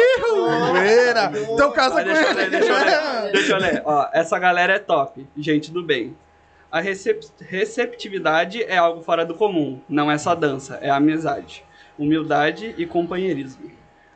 Então 1.54 1.72
casa 1.72 2.04
com 2.04 2.04
deixa 2.04 2.22
eu 2.30 2.34
ler, 2.36 2.50
deixa 2.50 2.72
eu 2.72 2.78
ler. 2.78 3.24
ele. 3.24 3.32
Deixa 3.32 3.52
eu 3.54 3.58
ler. 3.58 3.82
Ó, 3.86 4.08
essa 4.14 4.38
galera 4.40 4.74
é 4.74 4.80
top. 4.80 5.26
Gente 5.38 5.72
do 5.72 5.84
bem. 5.84 6.16
A 6.72 6.80
recep- 6.80 7.24
receptividade 7.40 8.64
é 8.64 8.78
algo 8.78 9.02
fora 9.02 9.26
do 9.26 9.36
comum. 9.36 9.80
Não 9.88 10.12
é 10.12 10.18
só 10.18 10.34
dança, 10.36 10.80
é 10.82 10.90
amizade. 10.90 11.64
Humildade 11.98 12.74
e 12.78 12.86
companheirismo. 12.86 13.72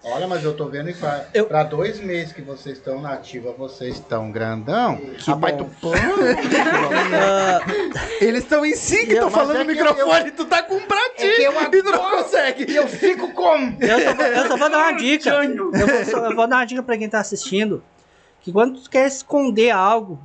Olha, 0.09 0.27
mas 0.27 0.43
eu 0.43 0.55
tô 0.55 0.67
vendo 0.67 0.87
que 0.93 0.99
pra, 0.99 1.25
Eu- 1.33 1.45
pra 1.47 1.63
dois 1.63 1.99
meses 1.99 2.31
que 2.31 2.41
vocês 2.41 2.77
estão 2.77 3.01
na 3.01 3.13
ativa, 3.13 3.51
vocês 3.57 3.95
estão 3.95 4.31
grandão. 4.31 4.99
Rapaz, 5.25 5.55
bom. 5.57 5.69
tu... 5.81 5.91
Eles 8.21 8.43
estão 8.43 8.65
em 8.65 8.75
si 8.75 9.05
que 9.05 9.11
Eu- 9.11 9.15
estão 9.15 9.31
falando 9.31 9.57
é 9.57 9.63
no 9.63 9.65
que 9.65 9.71
microfone, 9.75 10.31
tu 10.31 10.45
tá 10.45 10.63
com 10.63 10.75
um 10.75 10.81
pratinho 10.81 11.31
É 11.31 11.35
que 11.35 11.43
eu 11.43 11.51
e 11.61 11.83
tu 11.83 11.91
não 11.91 12.11
consegue. 12.11 12.71
E 12.71 12.75
eu 12.75 12.87
fico 12.87 13.31
como? 13.33 13.77
eu, 13.81 13.99
só, 13.99 14.13
vou- 14.13 14.25
eu 14.25 14.47
só 14.47 14.57
vou 14.57 14.69
dar 14.69 14.77
uma 14.77 14.91
dica. 14.97 15.29
Eu 15.29 15.71
vou, 15.71 16.05
só- 16.05 16.25
eu 16.29 16.35
vou 16.35 16.47
dar 16.47 16.57
uma 16.57 16.65
dica 16.65 16.83
pra 16.83 16.97
quem 16.97 17.09
tá 17.09 17.19
assistindo. 17.19 17.83
Que 18.41 18.51
quando 18.51 18.79
tu 18.79 18.89
quer 18.89 19.07
esconder 19.07 19.71
algo, 19.71 20.19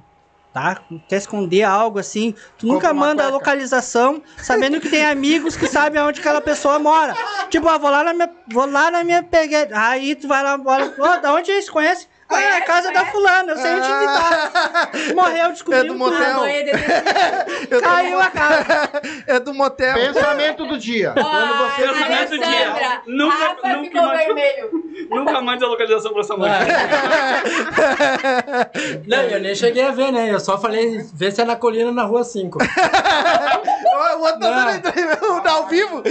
tá? 0.53 0.81
Quer 1.09 1.17
esconder 1.17 1.63
algo 1.63 1.99
assim, 1.99 2.35
tu 2.59 2.67
nunca 2.67 2.93
manda 2.93 3.25
a 3.25 3.29
localização 3.31 4.23
sabendo 4.37 4.81
que 4.81 4.89
tem 4.89 5.05
amigos 5.05 5.57
que 5.57 5.67
sabem 5.67 6.01
aonde 6.01 6.21
aquela 6.21 6.41
pessoa 6.41 6.79
mora. 6.79 7.15
Tipo, 7.49 7.69
ah, 7.69 7.79
vou 7.79 7.91
lá 7.91 8.05
na 8.05 8.13
minha, 8.13 8.31
vou 8.53 8.67
lá 8.67 8.91
na 8.91 9.03
minha 9.03 9.23
peguete. 9.23 9.73
Aí 9.73 10.15
tu 10.15 10.29
vai 10.29 10.43
lá, 10.43 10.57
bora, 10.59 10.95
ô, 10.99 11.21
da 11.21 11.33
onde 11.33 11.51
eles 11.51 11.71
conhecem? 11.71 12.07
Ah, 12.35 12.43
é 12.43 12.57
a 12.57 12.61
casa 12.63 12.93
da 12.93 13.05
fulana, 13.07 13.53
eu 13.53 13.57
sei 13.57 13.71
onde 13.73 13.87
ele 13.87 14.05
tá. 14.07 14.91
Morreu, 15.15 15.53
descobriu 15.53 15.81
É 15.83 15.85
do 15.85 15.95
motel. 15.95 16.41
Mãe 16.41 16.57
é 16.59 16.65
tô- 17.67 17.81
Caiu 17.81 18.21
a 18.21 18.31
casa. 18.31 18.91
É 19.27 19.39
do 19.41 19.55
motel. 19.55 19.95
Pensamento 19.95 20.67
do 20.67 20.79
dia. 20.79 21.13
Quando 21.13 21.57
você... 21.57 21.83
Pensamento 21.89 22.31
do 22.31 22.39
dia. 22.39 23.03
Nunca- 23.07 23.37
Rafa 23.37 23.69
nunca 23.69 23.85
ficou 23.85 24.03
mais- 24.03 24.25
vermelho. 24.27 24.83
Nunca 25.11 25.41
mande 25.43 25.65
a 25.65 25.67
localização 25.67 26.13
pra 26.13 26.21
essa 26.21 26.37
mãe. 26.37 26.51
Não, 29.07 29.23
eu 29.23 29.41
nem 29.41 29.55
cheguei 29.55 29.83
a 29.85 29.91
ver, 29.91 30.13
né? 30.13 30.33
Eu 30.33 30.41
só 30.41 30.59
falei, 30.59 31.05
vê 31.15 31.31
se 31.31 31.41
é 31.41 31.45
na 31.45 31.57
colina 31.57 31.91
na 31.93 32.05
rua 32.05 32.25
5. 32.25 32.59
Ó, 33.95 34.17
O 34.17 34.21
outro 34.23 34.41
tá 34.41 34.81
dando 34.81 35.49
ao 35.49 35.67
vivo. 35.67 36.03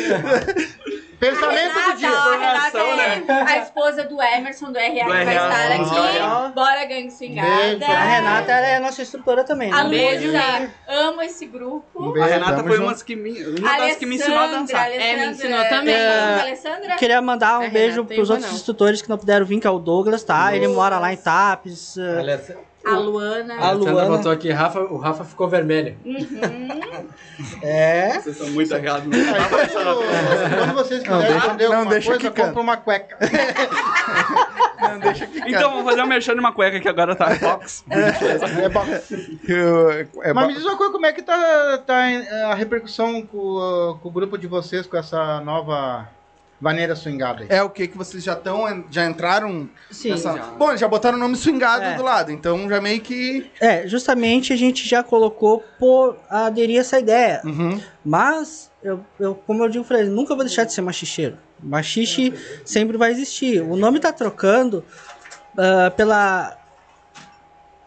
Pensamento 1.21 1.73
do 1.73 1.79
Renata, 1.79 1.97
dia. 1.97 2.11
ó, 2.11 2.33
a 2.33 2.35
Renata 2.35 2.77
é 2.79 3.43
a 3.53 3.57
esposa 3.59 4.03
do 4.05 4.19
Emerson, 4.21 4.71
do 4.71 4.77
RH, 4.79 5.05
Do 5.05 5.11
que 5.19 5.23
vai 5.25 5.35
estar 5.35 5.71
aqui. 5.71 6.53
Bora, 6.55 6.85
gangue 6.85 7.11
swingada. 7.11 7.47
Beijo, 7.77 7.85
A 7.91 8.03
Renata 8.03 8.51
ela 8.51 8.67
é 8.67 8.79
nossa 8.79 9.01
instrutora 9.03 9.43
também. 9.43 9.71
A 9.71 9.83
né? 9.83 9.89
Beijo, 9.91 10.27
Luísa, 10.29 10.71
amo 10.87 11.21
esse 11.21 11.45
grupo. 11.45 11.85
Um 12.03 12.09
A 12.09 12.13
beijo, 12.13 12.27
Renata 12.29 12.63
foi 12.63 12.71
junto. 12.71 12.81
uma 12.83 12.91
das 12.93 13.03
que 13.03 13.15
me, 13.15 13.43
uma 13.43 13.77
das 13.77 13.95
que 13.97 14.05
me 14.07 14.15
ensinou 14.15 14.39
a 14.39 14.47
dançar. 14.47 14.85
Alessandra, 14.85 15.05
É, 15.05 15.15
me 15.27 15.31
ensinou 15.31 15.57
Alessandra, 15.59 15.77
também. 15.79 15.95
É. 15.95 16.09
a 16.09 16.39
Alessandra? 16.41 16.95
Queria 16.95 17.21
mandar 17.21 17.59
um 17.59 17.65
A 17.67 17.69
beijo 17.69 18.03
pros 18.03 18.29
uma, 18.29 18.35
outros 18.35 18.49
não. 18.51 18.57
instrutores 18.57 19.01
que 19.03 19.09
não 19.09 19.17
puderam 19.19 19.45
vir, 19.45 19.59
que 19.59 19.67
é 19.67 19.69
o 19.69 19.77
Douglas, 19.77 20.23
tá? 20.23 20.55
Ele 20.55 20.67
mora 20.69 20.97
lá 20.97 21.13
em 21.13 21.17
Tapes. 21.17 21.95
uh, 21.97 22.17
Aliás, 22.19 22.51
A 22.85 22.91
Luana. 22.97 23.55
A 23.59 23.71
Luana 23.71 24.05
botou 24.17 24.31
aqui, 24.31 24.49
Rafa, 24.51 24.79
o 24.81 24.97
Rafa 24.97 25.23
ficou 25.23 25.47
vermelho. 25.47 25.95
É. 27.63 28.19
Vocês 28.19 28.37
são 28.37 28.49
muito 28.51 28.71
errados. 28.73 29.07
Não 29.07 29.17
na 29.17 29.49
quando, 29.49 30.73
vocês 30.75 31.03
Não, 31.03 31.17
quiserem 31.17 31.31
deixa- 31.31 31.37
esconder 31.37 31.69
não, 31.69 31.75
alguma 31.77 31.91
deixa 31.91 32.07
coisa, 32.11 32.29
quicando. 32.29 32.47
compra 32.49 32.61
uma 32.61 32.77
cueca. 32.77 33.17
Não, 34.81 34.99
deixa. 34.99 35.29
Então, 35.47 35.73
vou 35.73 35.83
fazer 35.85 36.01
um 36.01 36.07
merchan 36.07 36.33
de 36.33 36.39
uma 36.39 36.51
cueca 36.53 36.79
que 36.79 36.89
agora 36.89 37.15
tá 37.15 37.33
box. 37.35 37.83
É 37.89 38.69
bom. 38.69 38.85
Eu- 39.47 39.91
é 40.23 40.33
Mas 40.33 40.47
me 40.47 40.53
diz 40.55 40.63
uma 40.63 40.75
coisa, 40.77 40.91
como 40.91 41.05
é 41.05 41.13
que 41.13 41.21
tá, 41.21 41.77
tá 41.85 42.03
a 42.49 42.55
repercussão 42.55 43.21
com, 43.25 43.37
uh, 43.37 43.97
com 43.99 44.09
o 44.09 44.11
grupo 44.11 44.37
de 44.37 44.47
vocês 44.47 44.85
com 44.87 44.97
essa 44.97 45.39
nova 45.41 46.07
vaneira 46.61 46.95
swingada? 46.95 47.45
É 47.49 47.63
o 47.63 47.69
que 47.69 47.87
que 47.87 47.97
vocês 47.97 48.23
já 48.23 48.33
estão, 48.33 48.85
já 48.91 49.05
entraram 49.05 49.67
Sim. 49.89 50.11
nessa... 50.11 50.33
Bom, 50.33 50.77
já 50.77 50.87
botaram 50.87 51.17
o 51.17 51.19
nome 51.19 51.35
swingado 51.35 51.83
É. 51.83 51.95
do 51.95 52.03
lado, 52.03 52.31
então 52.31 52.69
já 52.69 52.79
meio 52.79 53.01
que... 53.01 53.49
É, 53.59 53.87
justamente 53.87 54.53
a 54.53 54.55
gente 54.55 54.87
já 54.87 55.01
colocou 55.01 55.63
por 55.79 56.17
aderir 56.29 56.77
a 56.77 56.81
essa 56.81 56.99
ideia. 56.99 57.41
Uhum. 57.43 57.81
Mas, 58.05 58.71
eu, 58.83 59.03
eu, 59.19 59.33
como 59.35 59.63
eu 59.63 59.69
digo 59.69 59.83
pra 59.83 59.99
eles, 59.99 60.11
nunca 60.11 60.35
vou 60.35 60.45
deixar 60.45 60.63
de 60.63 60.71
ser 60.71 60.81
machicheiro. 60.81 61.37
Machixe 61.63 62.33
sempre 62.63 62.97
vai 62.97 63.11
existir. 63.11 63.61
O 63.61 63.75
nome 63.75 63.99
tá 63.99 64.11
trocando 64.11 64.83
ah, 65.57 65.91
pela. 65.95 66.57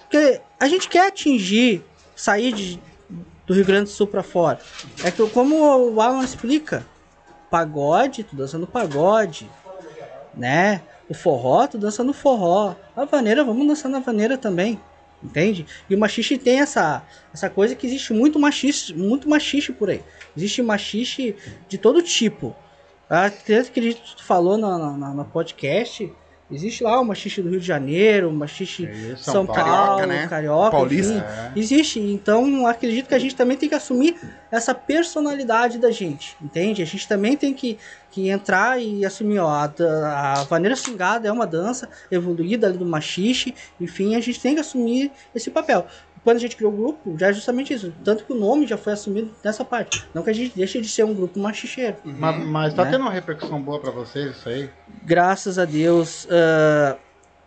Porque 0.00 0.40
a 0.60 0.68
gente 0.68 0.88
quer 0.88 1.08
atingir, 1.08 1.84
sair 2.14 2.52
de, 2.52 2.80
do 3.46 3.52
Rio 3.52 3.64
Grande 3.64 3.84
do 3.84 3.90
Sul 3.90 4.06
pra 4.06 4.22
fora. 4.22 4.60
É 5.02 5.10
que, 5.10 5.28
como 5.30 5.92
o 5.92 6.00
Alan 6.00 6.22
explica, 6.22 6.86
pagode, 7.54 8.24
tu 8.24 8.34
dança 8.34 8.58
no 8.58 8.66
pagode, 8.66 9.48
né? 10.36 10.82
O 11.08 11.14
forró, 11.14 11.68
tu 11.68 11.78
dança 11.78 12.02
no 12.02 12.12
forró. 12.12 12.74
A 12.96 13.04
vaneira, 13.04 13.44
vamos 13.44 13.64
dançar 13.64 13.88
na 13.88 14.00
vaneira 14.00 14.36
também. 14.36 14.80
Entende? 15.22 15.64
E 15.88 15.94
o 15.94 15.98
machixe 15.98 16.36
tem 16.36 16.58
essa, 16.58 17.04
essa 17.32 17.48
coisa 17.48 17.76
que 17.76 17.86
existe 17.86 18.12
muito 18.12 18.40
machixe, 18.40 18.92
muito 18.92 19.28
machixe 19.28 19.72
por 19.72 19.88
aí. 19.88 20.02
Existe 20.36 20.62
machixe 20.62 21.36
de 21.68 21.78
todo 21.78 22.02
tipo. 22.02 22.56
A 23.08 23.30
criança 23.30 23.70
que 23.70 23.78
a 23.78 23.82
gente 23.84 24.24
falou 24.24 24.58
no, 24.58 24.96
no, 24.96 25.14
no 25.14 25.24
podcast, 25.24 26.12
Existe 26.54 26.84
lá 26.84 27.00
o 27.00 27.04
machixe 27.04 27.42
do 27.42 27.50
Rio 27.50 27.60
de 27.60 27.66
Janeiro, 27.66 28.30
o 28.30 28.32
machixe 28.32 28.84
Isso, 28.84 29.24
São, 29.24 29.44
Paulo. 29.44 29.62
Paulo, 29.62 29.98
Carioca, 30.00 30.28
Carioca, 30.28 30.64
né? 30.64 30.70
Paulista. 30.70 31.14
enfim. 31.14 31.24
É. 31.24 31.52
Existe. 31.56 32.00
Então, 32.00 32.66
acredito 32.66 33.08
que 33.08 33.14
a 33.14 33.18
gente 33.18 33.34
também 33.34 33.56
tem 33.56 33.68
que 33.68 33.74
assumir 33.74 34.16
essa 34.50 34.74
personalidade 34.74 35.78
da 35.78 35.90
gente, 35.90 36.36
entende? 36.40 36.80
A 36.80 36.86
gente 36.86 37.08
também 37.08 37.36
tem 37.36 37.52
que, 37.52 37.78
que 38.10 38.28
entrar 38.28 38.80
e 38.80 39.04
assumir, 39.04 39.38
ó, 39.40 39.48
a, 39.48 39.72
a 40.32 40.44
vaneira 40.44 40.76
swingada 40.76 41.26
é 41.26 41.32
uma 41.32 41.46
dança 41.46 41.88
evoluída 42.10 42.68
ali 42.68 42.78
do 42.78 42.86
machixe, 42.86 43.54
enfim, 43.80 44.14
a 44.14 44.20
gente 44.20 44.40
tem 44.40 44.54
que 44.54 44.60
assumir 44.60 45.10
esse 45.34 45.50
papel. 45.50 45.86
Quando 46.24 46.38
a 46.38 46.40
gente 46.40 46.56
criou 46.56 46.72
o 46.72 46.76
grupo, 46.76 47.16
já 47.18 47.28
é 47.28 47.32
justamente 47.34 47.74
isso. 47.74 47.92
Tanto 48.02 48.24
que 48.24 48.32
o 48.32 48.36
nome 48.36 48.66
já 48.66 48.78
foi 48.78 48.94
assumido 48.94 49.30
nessa 49.44 49.62
parte. 49.64 50.02
Não 50.14 50.22
que 50.22 50.30
a 50.30 50.32
gente 50.32 50.56
deixe 50.56 50.80
de 50.80 50.88
ser 50.88 51.04
um 51.04 51.12
grupo 51.14 51.38
machicheiro. 51.38 51.96
Mas, 52.02 52.44
mas 52.46 52.74
tá 52.74 52.84
Né? 52.86 52.92
tendo 52.92 53.02
uma 53.02 53.10
repercussão 53.10 53.60
boa 53.60 53.78
pra 53.78 53.90
vocês 53.90 54.34
isso 54.36 54.48
aí? 54.48 54.70
Graças 55.02 55.58
a 55.58 55.66
Deus, 55.66 56.26
ah, 56.30 56.96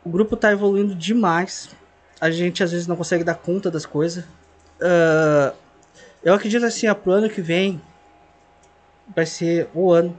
o 0.06 0.10
grupo 0.10 0.36
tá 0.38 0.52
evoluindo 0.52 0.94
demais. 0.94 1.70
A 2.22 2.30
gente 2.30 2.64
às 2.64 2.72
vezes 2.72 2.86
não 2.88 2.96
consegue 2.96 3.24
dar 3.24 3.34
conta 3.36 3.72
das 3.72 3.86
coisas. 3.86 4.24
Ah, 4.80 5.54
eu 6.24 6.36
acredito 6.36 6.64
assim, 6.64 6.88
ó, 6.88 6.94
pro 6.94 7.12
ano 7.14 7.30
que 7.30 7.42
vem 7.42 7.82
vai 9.16 9.26
ser 9.26 9.68
o 9.74 9.92
ano. 9.92 10.16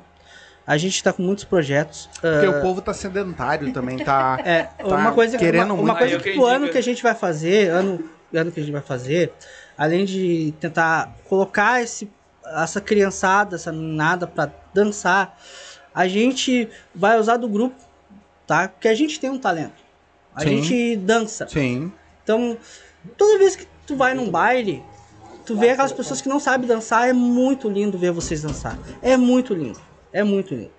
A 0.67 0.77
gente 0.77 1.03
tá 1.03 1.13
com 1.13 1.23
muitos 1.23 1.45
projetos. 1.45 2.11
Ah, 2.19 2.41
Porque 2.41 2.47
o 2.49 2.61
povo 2.61 2.83
tá 2.83 2.93
sedentário 2.93 3.73
também, 3.73 3.99
tá. 3.99 4.39
é, 4.45 4.69
uma 4.85 5.13
coisa, 5.13 5.39
que- 5.39 5.45
querendo 5.45 5.67
uma, 5.67 5.75
muito. 5.77 5.85
uma 5.91 5.97
coisa 5.97 6.17
Ah, 6.17 6.21
que 6.21 6.33
pro 6.33 6.45
ano 6.45 6.69
que 6.69 6.77
a 6.77 6.83
gente 6.83 7.03
vai 7.03 7.15
fazer, 7.15 7.71
ano, 7.71 8.11
ano 8.35 8.53
que 8.53 8.61
a 8.61 8.63
gente 8.63 8.73
vai 8.73 8.83
fazer, 8.83 9.33
além 9.77 10.05
de 10.05 10.55
tentar 10.61 11.15
colocar 11.29 11.83
esse, 11.83 12.11
essa 12.45 12.81
criançada, 12.81 13.57
essa 13.57 13.73
nada 13.73 14.27
pra 14.27 14.51
dançar, 14.75 15.39
a 15.95 16.07
gente 16.07 16.69
vai 16.95 17.19
usar 17.19 17.37
do 17.37 17.49
grupo, 17.49 17.77
tá? 18.47 18.69
Porque 18.69 18.89
a 18.89 18.95
gente 18.95 19.19
tem 19.19 19.31
um 19.31 19.39
talento. 19.39 19.83
A 20.35 20.43
Sim. 20.43 20.63
gente 20.63 20.97
dança. 20.97 21.49
Sim. 21.49 21.93
Então, 22.23 22.57
toda 23.17 23.39
vez 23.39 23.57
que 23.57 23.67
tu 23.87 23.97
vai 23.97 24.15
num 24.15 24.31
baile, 24.31 24.83
tu 25.45 25.57
vê 25.57 25.71
aquelas 25.71 25.93
pessoas 25.93 26.21
que 26.21 26.29
não 26.29 26.39
sabem 26.39 26.69
dançar, 26.69 27.09
é 27.09 27.13
muito 27.13 27.69
lindo 27.69 27.99
ver 27.99 28.13
vocês 28.13 28.43
dançar. 28.43 28.79
É 29.03 29.17
muito 29.17 29.55
lindo. 29.55 29.81
É 30.13 30.23
muito 30.23 30.55
lindo. 30.55 30.71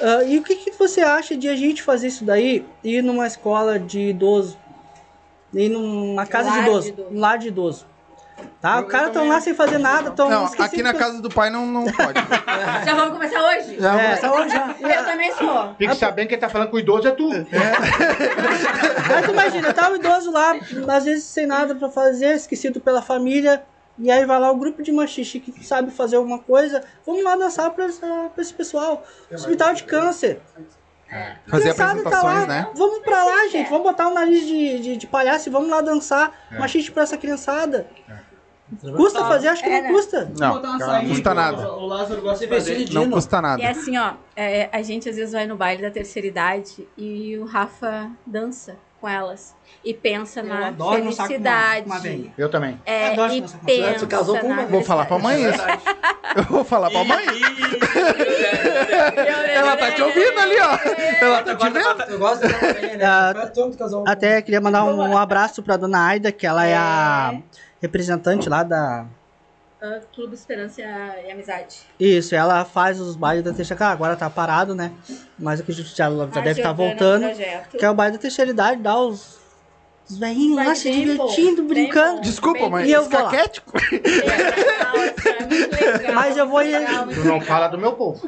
Ah, 0.00 0.24
e 0.24 0.38
o 0.38 0.42
que, 0.42 0.56
que 0.56 0.70
você 0.72 1.00
acha 1.00 1.36
de 1.36 1.48
a 1.48 1.54
gente 1.54 1.82
fazer 1.82 2.08
isso 2.08 2.24
daí 2.24 2.66
e 2.82 2.96
ir 2.96 3.02
numa 3.02 3.26
escola 3.26 3.78
de 3.78 4.10
idoso? 4.10 4.58
Ir 5.54 5.68
numa 5.68 6.24
casa 6.26 6.50
de 6.50 6.56
Lar 6.56 6.64
de 6.64 6.70
idoso. 6.70 6.88
idoso. 6.88 7.08
Um 7.10 7.20
lar 7.20 7.38
de 7.38 7.48
idoso. 7.48 7.86
Tá? 8.60 8.78
Eu- 8.78 8.86
caras 8.86 9.06
eu 9.08 9.12
estão 9.12 9.28
lá 9.28 9.40
sem 9.40 9.54
fazer 9.54 9.78
nada, 9.78 10.08
estão 10.08 10.28
Não, 10.28 10.46
aqui 10.58 10.82
na 10.82 10.92
casa 10.94 11.20
do 11.20 11.28
pai 11.28 11.48
não, 11.50 11.64
não 11.66 11.84
pode. 11.84 12.14
Já 12.84 12.94
vamos 12.94 13.12
começar 13.12 13.40
hoje? 13.40 13.76
Já 13.78 14.00
É. 14.00 14.16
vamos 14.16 14.40
hoje 14.40 14.48
já. 14.50 14.74
Eu 14.80 15.04
também 15.04 15.32
sou. 15.34 15.74
Fique 15.78 15.94
sabendo 15.94 16.24
que 16.26 16.30
quem 16.30 16.38
tá 16.38 16.48
falando 16.48 16.70
com 16.70 16.76
o 16.76 16.80
idoso 16.80 17.06
é 17.06 17.10
tu. 17.12 17.28
Mas 17.28 19.26
tu 19.26 19.30
imagina, 19.32 19.72
tá 19.72 19.90
o 19.90 19.96
idoso 19.96 20.30
lá, 20.32 20.54
às 20.88 21.04
vezes 21.04 21.24
sem 21.24 21.46
nada 21.46 21.74
pra 21.74 21.88
fazer, 21.90 22.34
esquecido 22.34 22.80
pela 22.80 23.02
família, 23.02 23.62
e 23.98 24.10
aí 24.10 24.24
vai 24.24 24.40
lá 24.40 24.50
o 24.50 24.56
grupo 24.56 24.82
de 24.82 24.90
machixe 24.90 25.38
que 25.38 25.64
sabe 25.64 25.90
fazer 25.90 26.16
alguma 26.16 26.38
coisa, 26.38 26.82
vamos 27.06 27.22
lá 27.22 27.36
dançar 27.36 27.70
pra 27.70 27.86
esse 28.38 28.54
pessoal. 28.54 29.04
Hospital 29.32 29.74
de 29.74 29.84
câncer. 29.84 30.40
Fazer 31.46 31.62
Criançada 31.74 31.90
apresentações, 32.00 32.48
né? 32.48 32.68
Vamos 32.74 32.98
pra 33.00 33.24
lá, 33.24 33.48
gente, 33.48 33.68
vamos 33.68 33.84
botar 33.84 34.08
um 34.08 34.14
nariz 34.14 34.46
de, 34.46 34.78
de, 34.80 34.96
de 34.96 35.06
palhaço 35.06 35.48
e 35.48 35.52
vamos 35.52 35.68
lá 35.68 35.80
dançar 35.80 36.32
machixe 36.58 36.90
pra 36.90 37.02
essa 37.02 37.18
criançada. 37.18 37.86
Custa 38.96 39.22
fazer? 39.26 39.48
Acho 39.48 39.62
que 39.62 39.68
É, 39.68 39.76
não 39.76 39.82
né? 39.82 39.92
custa. 39.92 40.32
Não, 40.38 40.62
não 40.62 41.08
custa 41.08 41.34
nada. 41.34 41.72
O 41.74 41.84
Lázaro 41.86 42.22
gosta 42.22 42.46
de 42.46 42.50
fazer. 42.54 42.84
de 42.84 42.94
Não 42.94 43.10
custa 43.10 43.36
E 43.38 43.42
nada. 43.42 43.68
assim, 43.68 43.98
ó, 43.98 44.14
é, 44.34 44.70
a 44.72 44.80
gente 44.80 45.08
às 45.10 45.16
vezes 45.16 45.32
vai 45.32 45.46
no 45.46 45.56
baile 45.56 45.82
da 45.82 45.90
terceira 45.90 46.26
idade 46.26 46.88
e 46.96 47.36
o 47.36 47.44
Rafa 47.44 48.10
dança 48.26 48.76
com 49.02 49.08
elas. 49.08 49.54
E 49.84 49.92
pensa 49.92 50.40
Eu 50.40 50.44
na 50.44 50.68
adoro 50.68 51.02
dançar 51.02 51.26
com 51.26 51.34
uma- 51.34 51.40
felicidade. 51.40 51.86
uma 51.86 51.98
velha. 51.98 52.32
Eu 52.38 52.48
também. 52.48 52.80
É, 52.86 53.08
Adoro 53.08 53.32
e 53.32 53.40
uma 53.40 53.48
pensa 53.66 53.98
Você 53.98 54.06
casou 54.06 54.38
com 54.38 54.46
uma, 54.46 54.62
Vou 54.66 54.82
falar 54.82 55.06
pra 55.06 55.18
mãe 55.18 55.42
isso. 55.42 55.60
Eu 56.36 56.44
vou 56.44 56.64
falar 56.64 56.88
pra 56.88 57.02
mãe. 57.04 57.24
Ela 59.54 59.76
tá 59.76 59.90
te 59.90 60.02
ouvindo 60.02 60.38
ali, 60.38 60.56
ó. 60.60 60.78
Ela 61.20 61.42
tá 61.42 61.54
te 61.56 61.68
vendo. 61.70 62.02
Eu 62.12 62.18
gosto 62.18 62.40
dela 62.46 62.96
né? 62.96 63.04
Ah. 63.04 64.12
Até 64.12 64.40
queria 64.40 64.60
mandar 64.60 64.84
um, 64.84 64.96
um 65.10 65.18
abraço 65.18 65.62
pra 65.62 65.76
dona 65.76 66.06
Aida, 66.06 66.30
que 66.30 66.46
ela 66.46 66.64
é 66.64 66.76
a 66.76 67.34
representante 67.80 68.48
lá 68.48 68.62
da. 68.62 69.06
Ah, 69.84 69.98
Clube 70.14 70.34
Esperança 70.34 70.80
e 70.80 71.30
Amizade. 71.32 71.78
Isso, 71.98 72.36
ela 72.36 72.64
faz 72.64 73.00
os 73.00 73.16
bailes 73.16 73.42
da 73.42 73.52
terceira. 73.52 73.76
Cara, 73.76 73.92
agora 73.92 74.14
tá 74.14 74.30
parado, 74.30 74.76
né? 74.76 74.92
Mas 75.36 75.58
eu 75.58 75.64
acredito 75.64 75.90
que 75.90 75.98
já, 75.98 76.08
já 76.08 76.40
deve 76.40 76.60
estar 76.60 76.70
o 76.70 76.74
voltando. 76.74 77.26
Que 77.76 77.84
é 77.84 77.90
o 77.90 77.94
baile 77.94 78.12
da 78.16 78.20
terceira 78.20 78.52
idade, 78.52 78.80
dá 78.80 78.96
os, 78.96 79.40
os 80.08 80.18
velhinhos 80.18 80.56
lá 80.56 80.74
se 80.74 80.88
bom, 80.88 80.98
divertindo, 80.98 81.62
bem 81.62 81.84
brincando. 81.84 82.20
Desculpa, 82.20 82.68
mas 82.68 82.88
E 82.88 82.92
eu 82.92 83.08
vou? 83.08 83.20
É 85.82 85.96
legal, 85.96 86.14
Mas 86.14 86.36
eu 86.36 86.46
vou 86.46 86.60
Tu 86.62 87.24
não 87.24 87.40
fala 87.40 87.68
do 87.68 87.78
meu 87.78 87.92
povo. 87.92 88.20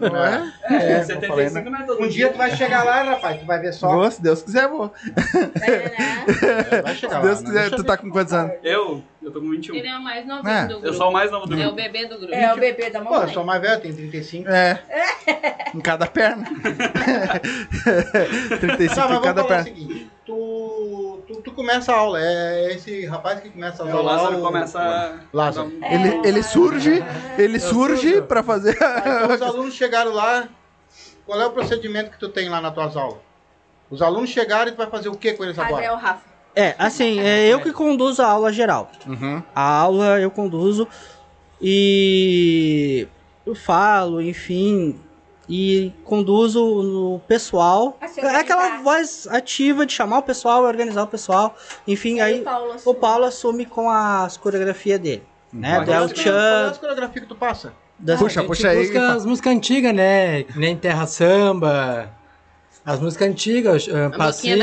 Não 0.00 0.16
é? 0.24 0.52
É, 0.64 1.02
eu 1.02 1.20
falei, 1.22 1.48
75 1.48 1.70
não 1.70 1.78
é 1.78 1.82
todo 1.84 2.02
Um 2.02 2.08
dia 2.08 2.30
tu 2.30 2.36
vai 2.36 2.54
chegar 2.54 2.84
lá, 2.84 3.02
rapaz, 3.02 3.38
tu 3.40 3.46
vai 3.46 3.60
ver 3.60 3.72
só. 3.72 3.88
Vou, 3.88 4.10
se 4.10 4.20
Deus 4.20 4.42
quiser, 4.42 4.68
vou. 4.68 4.92
né? 5.14 6.82
Vai 6.82 6.94
chegar 6.94 7.10
Se 7.10 7.14
lá. 7.14 7.20
Deus 7.20 7.40
não 7.40 7.46
quiser, 7.46 7.60
deixa 7.60 7.76
tu 7.76 7.84
tá 7.84 7.96
com 7.96 8.10
quantos 8.10 8.32
anos? 8.32 8.54
Eu? 8.62 9.02
Eu 9.26 9.32
tô 9.32 9.40
com 9.40 9.50
21. 9.50 9.74
Ele 9.74 9.88
é 9.88 9.96
o 9.96 10.00
mais 10.00 10.24
novinho 10.24 10.48
É, 10.54 10.62
do 10.66 10.68
grupo. 10.74 10.86
Eu 10.86 10.94
sou 10.94 11.08
o 11.08 11.12
mais 11.12 11.30
novo 11.32 11.46
do 11.48 11.54
É 11.54 11.56
o 11.56 11.60
grupo. 11.72 11.74
bebê 11.76 12.06
do 12.06 12.16
grupo. 12.16 12.32
É 12.32 12.54
o 12.54 12.56
bebê 12.56 12.90
da 12.90 13.00
Pô, 13.00 13.10
mamãe. 13.10 13.22
eu 13.26 13.34
sou 13.34 13.42
mais 13.44 13.60
velho, 13.60 13.80
tenho 13.80 13.96
35. 13.96 14.48
É. 14.48 14.82
Em 15.74 15.80
cada 15.80 16.06
perna. 16.06 16.46
35 18.60 18.60
Tá, 18.60 18.60
mas 18.60 18.88
em 18.88 19.08
vamos 19.08 19.24
cada 19.24 19.42
falar 19.42 19.44
o 19.44 19.48
perna. 19.48 19.64
seguinte. 19.64 20.10
Tu, 20.24 21.22
tu, 21.26 21.34
tu 21.42 21.52
começa 21.52 21.92
a 21.92 21.96
aula, 21.96 22.20
é 22.20 22.72
esse 22.74 23.04
rapaz 23.06 23.40
que 23.40 23.50
começa 23.50 23.82
a 23.82 23.86
O 23.86 23.96
aula. 23.96 24.12
Lázaro 24.12 24.38
o- 24.38 24.42
começa 24.42 24.78
a... 24.80 25.14
Lázaro. 25.32 25.72
Ele, 25.82 26.28
ele 26.28 26.42
surge, 26.44 27.02
ele 27.36 27.58
surge 27.58 28.22
pra 28.22 28.42
fazer. 28.44 28.76
Então 28.76 29.34
os 29.34 29.42
alunos 29.42 29.74
chegaram 29.74 30.12
lá, 30.12 30.48
qual 31.26 31.40
é 31.40 31.46
o 31.46 31.50
procedimento 31.50 32.10
que 32.12 32.18
tu 32.18 32.28
tem 32.28 32.48
lá 32.48 32.60
nas 32.60 32.72
tuas 32.74 32.96
aulas? 32.96 33.18
Os 33.90 34.00
alunos 34.02 34.30
chegaram 34.30 34.68
e 34.68 34.72
tu 34.72 34.76
vai 34.78 34.86
fazer 34.88 35.08
o 35.08 35.16
que 35.16 35.32
com 35.32 35.42
eles 35.44 35.58
agora? 35.58 35.84
é 35.84 35.92
o 35.92 35.96
Rafa. 35.96 36.35
É, 36.56 36.74
assim, 36.78 37.20
é 37.20 37.46
eu 37.52 37.60
que 37.60 37.70
conduzo 37.70 38.22
a 38.22 38.26
aula 38.26 38.50
geral. 38.50 38.90
Uhum. 39.06 39.42
A 39.54 39.62
aula 39.80 40.18
eu 40.18 40.30
conduzo 40.30 40.88
e 41.60 43.06
eu 43.44 43.54
falo, 43.54 44.22
enfim, 44.22 44.98
e 45.48 45.92
conduzo 46.04 46.60
no 46.82 47.20
pessoal. 47.28 47.98
É 48.16 48.36
aquela 48.36 48.78
voz 48.78 49.26
ativa 49.30 49.84
de 49.84 49.92
chamar 49.92 50.18
o 50.18 50.22
pessoal, 50.22 50.64
organizar 50.64 51.02
o 51.02 51.06
pessoal. 51.06 51.54
Enfim, 51.86 52.20
aí 52.20 52.40
o 52.40 52.44
Paulo 52.44 52.68
o 52.70 52.72
assume. 52.72 52.98
Paulo 52.98 53.24
assume 53.26 53.66
com 53.66 53.90
as 53.90 54.36
coreografias 54.36 54.98
dele. 54.98 55.22
Né? 55.52 55.74
Pode 55.76 55.90
Daí 55.90 56.04
o 56.04 56.08
Qual 56.14 56.34
é 56.36 56.64
as 56.70 56.78
coreografias 56.78 57.22
que 57.24 57.28
tu 57.28 57.36
passa? 57.36 57.72
das- 57.98 58.18
Puxa, 58.18 58.42
puxa 58.44 58.68
aí. 58.70 58.78
busca 58.82 59.12
as 59.12 59.24
músicas 59.24 59.52
antigas, 59.54 59.94
né? 59.94 60.42
Que 60.42 60.58
Nem 60.58 60.76
Terra 60.76 61.06
Samba. 61.06 62.10
As 62.86 63.00
músicas 63.00 63.28
antigas, 63.28 63.88
uh, 63.88 64.16
Passinho. 64.16 64.56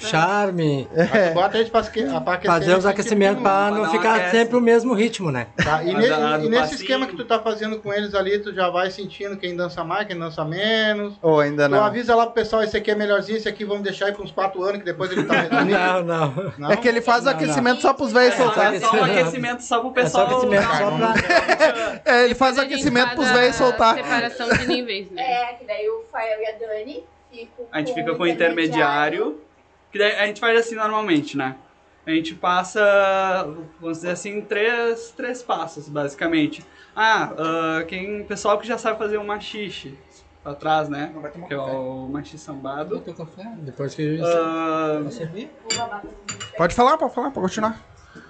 Charme. 0.00 0.86
Tu 0.92 1.34
bota 1.34 1.64
pra, 1.70 1.80
esque- 1.80 2.02
pra 2.04 2.34
aquecer. 2.34 2.46
Fazer 2.60 2.76
os 2.76 2.84
aquecimentos 2.84 3.42
pra 3.42 3.70
não 3.70 3.90
ficar 3.90 4.16
aquece. 4.16 4.36
sempre 4.36 4.56
o 4.56 4.60
mesmo 4.60 4.92
ritmo, 4.92 5.30
né? 5.32 5.46
Tá, 5.56 5.82
e, 5.82 5.90
A 5.90 5.98
ne- 6.38 6.46
e 6.46 6.48
nesse 6.50 6.60
passinho. 6.62 6.80
esquema 6.82 7.06
que 7.06 7.16
tu 7.16 7.24
tá 7.24 7.38
fazendo 7.38 7.78
com 7.78 7.90
eles 7.92 8.14
ali, 8.14 8.38
tu 8.38 8.52
já 8.54 8.68
vai 8.68 8.90
sentindo 8.90 9.34
quem 9.38 9.56
dança 9.56 9.82
mais, 9.82 10.06
quem 10.06 10.18
dança 10.18 10.44
menos. 10.44 11.14
Ou 11.22 11.40
ainda 11.40 11.66
Tu 11.68 11.70
não. 11.72 11.82
avisa 11.84 12.14
lá 12.14 12.26
pro 12.26 12.34
pessoal, 12.34 12.62
esse 12.62 12.76
aqui 12.76 12.90
é 12.90 12.94
melhorzinho, 12.94 13.38
esse 13.38 13.48
aqui 13.48 13.64
vamos 13.64 13.82
deixar 13.82 14.06
aí 14.06 14.12
por 14.12 14.26
uns 14.26 14.30
4 14.32 14.62
anos, 14.62 14.78
que 14.80 14.84
depois 14.84 15.10
ele 15.10 15.24
tá. 15.24 15.38
Não, 15.64 16.04
não. 16.04 16.52
Não? 16.58 16.70
É 16.70 16.76
que 16.76 16.86
ele 16.86 17.00
faz 17.00 17.24
o 17.24 17.30
aquecimento 17.30 17.80
só 17.80 17.94
pros 17.94 18.12
velhos 18.12 18.34
É 18.34 18.36
soltar. 18.36 18.74
é 18.74 18.80
só 18.80 18.94
um 18.94 19.04
aquecimento 19.04 19.62
só 19.62 19.80
pro 19.80 19.98
É 20.00 20.06
só 20.06 20.26
pessoal. 20.26 20.26
aquecimento 20.26 20.64
só 20.76 20.90
pra. 20.90 22.02
É, 22.04 22.24
ele 22.24 22.34
faz 22.34 22.56
o 22.56 22.60
A 22.60 22.64
gente 22.64 22.74
aquecimento 22.74 23.14
pros 23.14 23.28
a 23.28 23.32
velhos 23.32 23.56
soltar. 23.56 23.94
separação 23.96 24.48
de 24.50 24.66
níveis, 24.66 25.10
né? 25.10 25.22
É, 25.22 25.46
que 25.54 25.64
daí 25.64 25.88
o 25.88 26.04
Fael 26.12 26.40
e 26.42 26.46
a 26.46 26.52
Dani 26.58 27.04
A 27.72 27.78
gente 27.78 27.94
fica 27.94 28.12
o 28.12 28.16
com 28.16 28.22
o 28.22 28.26
intermediário. 28.26 29.40
Que 29.92 29.98
daí 29.98 30.12
a 30.16 30.26
gente 30.26 30.40
faz 30.40 30.58
assim 30.58 30.74
normalmente, 30.74 31.36
né? 31.36 31.56
A 32.06 32.10
gente 32.10 32.34
passa, 32.34 33.46
vamos 33.80 33.98
dizer 33.98 34.10
assim, 34.10 34.40
três, 34.40 35.10
três 35.16 35.42
passos, 35.42 35.88
basicamente. 35.88 36.64
Ah, 36.96 37.32
ah, 37.38 37.84
quem, 37.86 38.24
pessoal 38.24 38.58
que 38.58 38.66
já 38.66 38.78
sabe 38.78 38.98
fazer 38.98 39.18
um 39.18 39.26
machixe 39.26 39.96
pra 40.42 40.54
trás, 40.54 40.88
né? 40.88 41.12
Que 41.48 41.54
é 41.54 41.58
o 41.58 42.08
machixe 42.08 42.38
sambado. 42.38 42.96
Depois 43.58 43.94
que. 43.94 44.18
Servir? 45.10 45.50
Pode 46.56 46.74
falar, 46.74 46.96
pode 46.96 47.14
falar, 47.14 47.30
pode 47.30 47.46
continuar. 47.46 47.78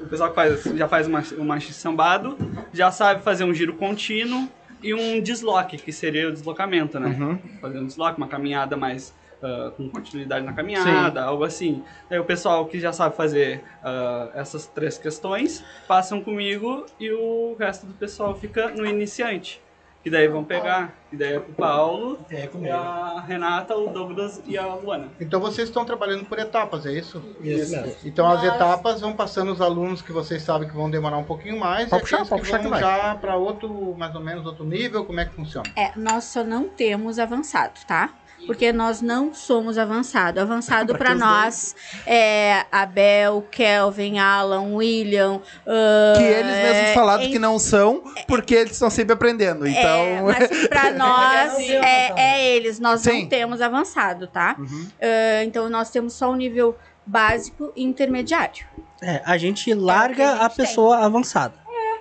o 0.01 0.07
pessoal 0.07 0.29
que 0.31 0.35
faz, 0.35 0.65
já 0.65 0.89
faz 0.89 1.07
um 1.07 1.11
machi- 1.13 1.37
um 1.37 1.45
machixe 1.45 1.79
sambado 1.81 2.37
já 2.73 2.91
sabe 2.91 3.23
fazer 3.23 3.45
um 3.45 3.55
giro 3.55 3.75
contínuo 3.75 4.49
e 4.83 4.95
um 4.95 5.21
desloque, 5.21 5.77
que 5.77 5.93
seria 5.93 6.29
o 6.29 6.33
deslocamento, 6.33 6.99
né? 6.99 7.17
Uhum. 7.19 7.39
fazer 7.61 7.79
um 7.79 7.87
desloque, 7.87 8.19
uma 8.19 8.29
caminhada 8.29 8.77
mais 8.77 9.15
ah, 9.41 9.71
com 9.77 9.89
continuidade 9.89 10.45
na 10.45 10.53
caminhada, 10.53 11.23
algo 11.23 11.45
assim. 11.45 11.85
Aí 12.11 12.19
o 12.19 12.25
pessoal 12.25 12.67
que 12.67 12.81
já 12.81 12.93
sabe 12.93 13.17
fazer 13.17 13.63
ah, 13.85 14.31
essas 14.35 14.67
três 14.67 14.99
questões 14.99 15.65
passam 15.87 16.21
comigo 16.21 16.85
e 16.99 17.11
o 17.13 17.55
resto 17.59 17.87
do 17.87 17.95
pessoal 17.95 18.35
fica 18.35 18.69
no 18.71 18.85
iniciante. 18.85 19.63
Que 20.09 20.15
E 20.15 20.19
daí 20.19 20.29
vão 20.29 20.43
pegar. 20.43 20.95
E 21.13 21.17
daí 21.17 21.35
é 21.35 21.41
pro 21.41 21.53
Paulo, 21.55 22.19
É 22.31 22.47
comigo. 22.47 22.75
a 22.75 23.21
Renata, 23.27 23.77
o 23.77 23.89
Douglas 23.89 24.43
e 24.47 24.57
a 24.59 24.67
Luana. 24.75 25.09
Então 25.21 25.39
vocês 25.41 25.69
estão 25.69 25.85
trabalhando 25.85 26.25
por 26.25 26.39
etapas, 26.39 26.85
é 26.87 26.93
isso? 26.93 27.23
Isso 27.43 27.73
mesmo. 27.73 27.95
Então 28.05 28.27
as 28.29 28.43
Nós- 28.43 28.55
etapas 28.55 29.01
vão 29.01 29.13
passando 29.13 29.53
os 29.53 29.61
alunos 29.61 30.01
que 30.03 30.13
vocês 30.13 30.43
sabem 30.43 30.69
que 30.69 30.75
vão 30.75 30.91
demorar 30.91 31.19
um 31.19 31.25
pouquinho 31.25 31.59
mais. 31.59 31.89
Pode 31.89 32.01
e 32.01 32.05
puxar, 32.05 32.27
pode 32.27 32.43
puxar 32.43 32.57
vão 32.59 32.65
que 32.65 32.71
vai. 32.71 32.81
já 32.81 33.15
para 33.15 33.37
outro, 33.37 33.95
mais 33.97 34.15
ou 34.15 34.21
menos, 34.23 34.45
outro 34.47 34.65
nível, 34.65 35.05
como 35.05 35.21
é 35.21 35.25
que 35.27 35.35
funciona? 35.35 35.69
É, 35.77 35.93
nós 35.97 36.25
só 36.25 36.43
não 36.45 36.69
temos 36.69 37.19
avançado, 37.19 37.81
tá? 37.87 38.11
Porque 38.49 38.73
nós 38.73 39.01
não 39.01 39.33
somos 39.33 39.79
avançado. 39.79 40.41
Avançado 40.41 40.95
Pra 40.99 41.09
para 41.11 41.15
nós 41.15 41.77
é 42.07 42.65
Abel, 42.73 43.47
Kelvin, 43.51 44.19
Alan, 44.19 44.75
William. 44.75 45.41
ah, 45.67 46.15
Que 46.17 46.23
eles 46.25 46.57
mesmos 46.57 46.95
falaram 46.95 47.23
em- 47.23 47.31
que 47.31 47.39
não 47.39 47.59
são, 47.59 48.03
porque 48.27 48.55
eles 48.55 48.73
estão 48.73 48.91
sempre 48.91 49.13
aprendendo. 49.13 49.67
É, 49.67 49.71
Então. 49.71 50.25
mas 50.27 50.67
pra 50.69 50.91
nós 50.97 51.59
é, 51.61 52.13
é 52.17 52.57
eles, 52.57 52.81
nós 52.81 53.03
Sim. 53.03 53.23
não 53.23 53.29
temos 53.29 53.61
avançado, 53.61 54.27
tá? 54.27 54.57
Uhum. 54.59 54.89
Ah, 55.01 55.45
então 55.45 55.69
nós 55.69 55.91
temos 55.91 56.15
só 56.15 56.31
o 56.31 56.35
nível 56.35 56.77
básico 57.07 57.73
e 57.77 57.85
intermediário. 57.85 58.67
É, 59.01 59.23
a 59.25 59.37
gente 59.39 59.73
larga 59.75 60.31
a 60.31 60.33
gente 60.35 60.43
a, 60.45 60.49
tem. 60.49 60.67
pessoa 60.67 60.99
avançada. 61.05 61.55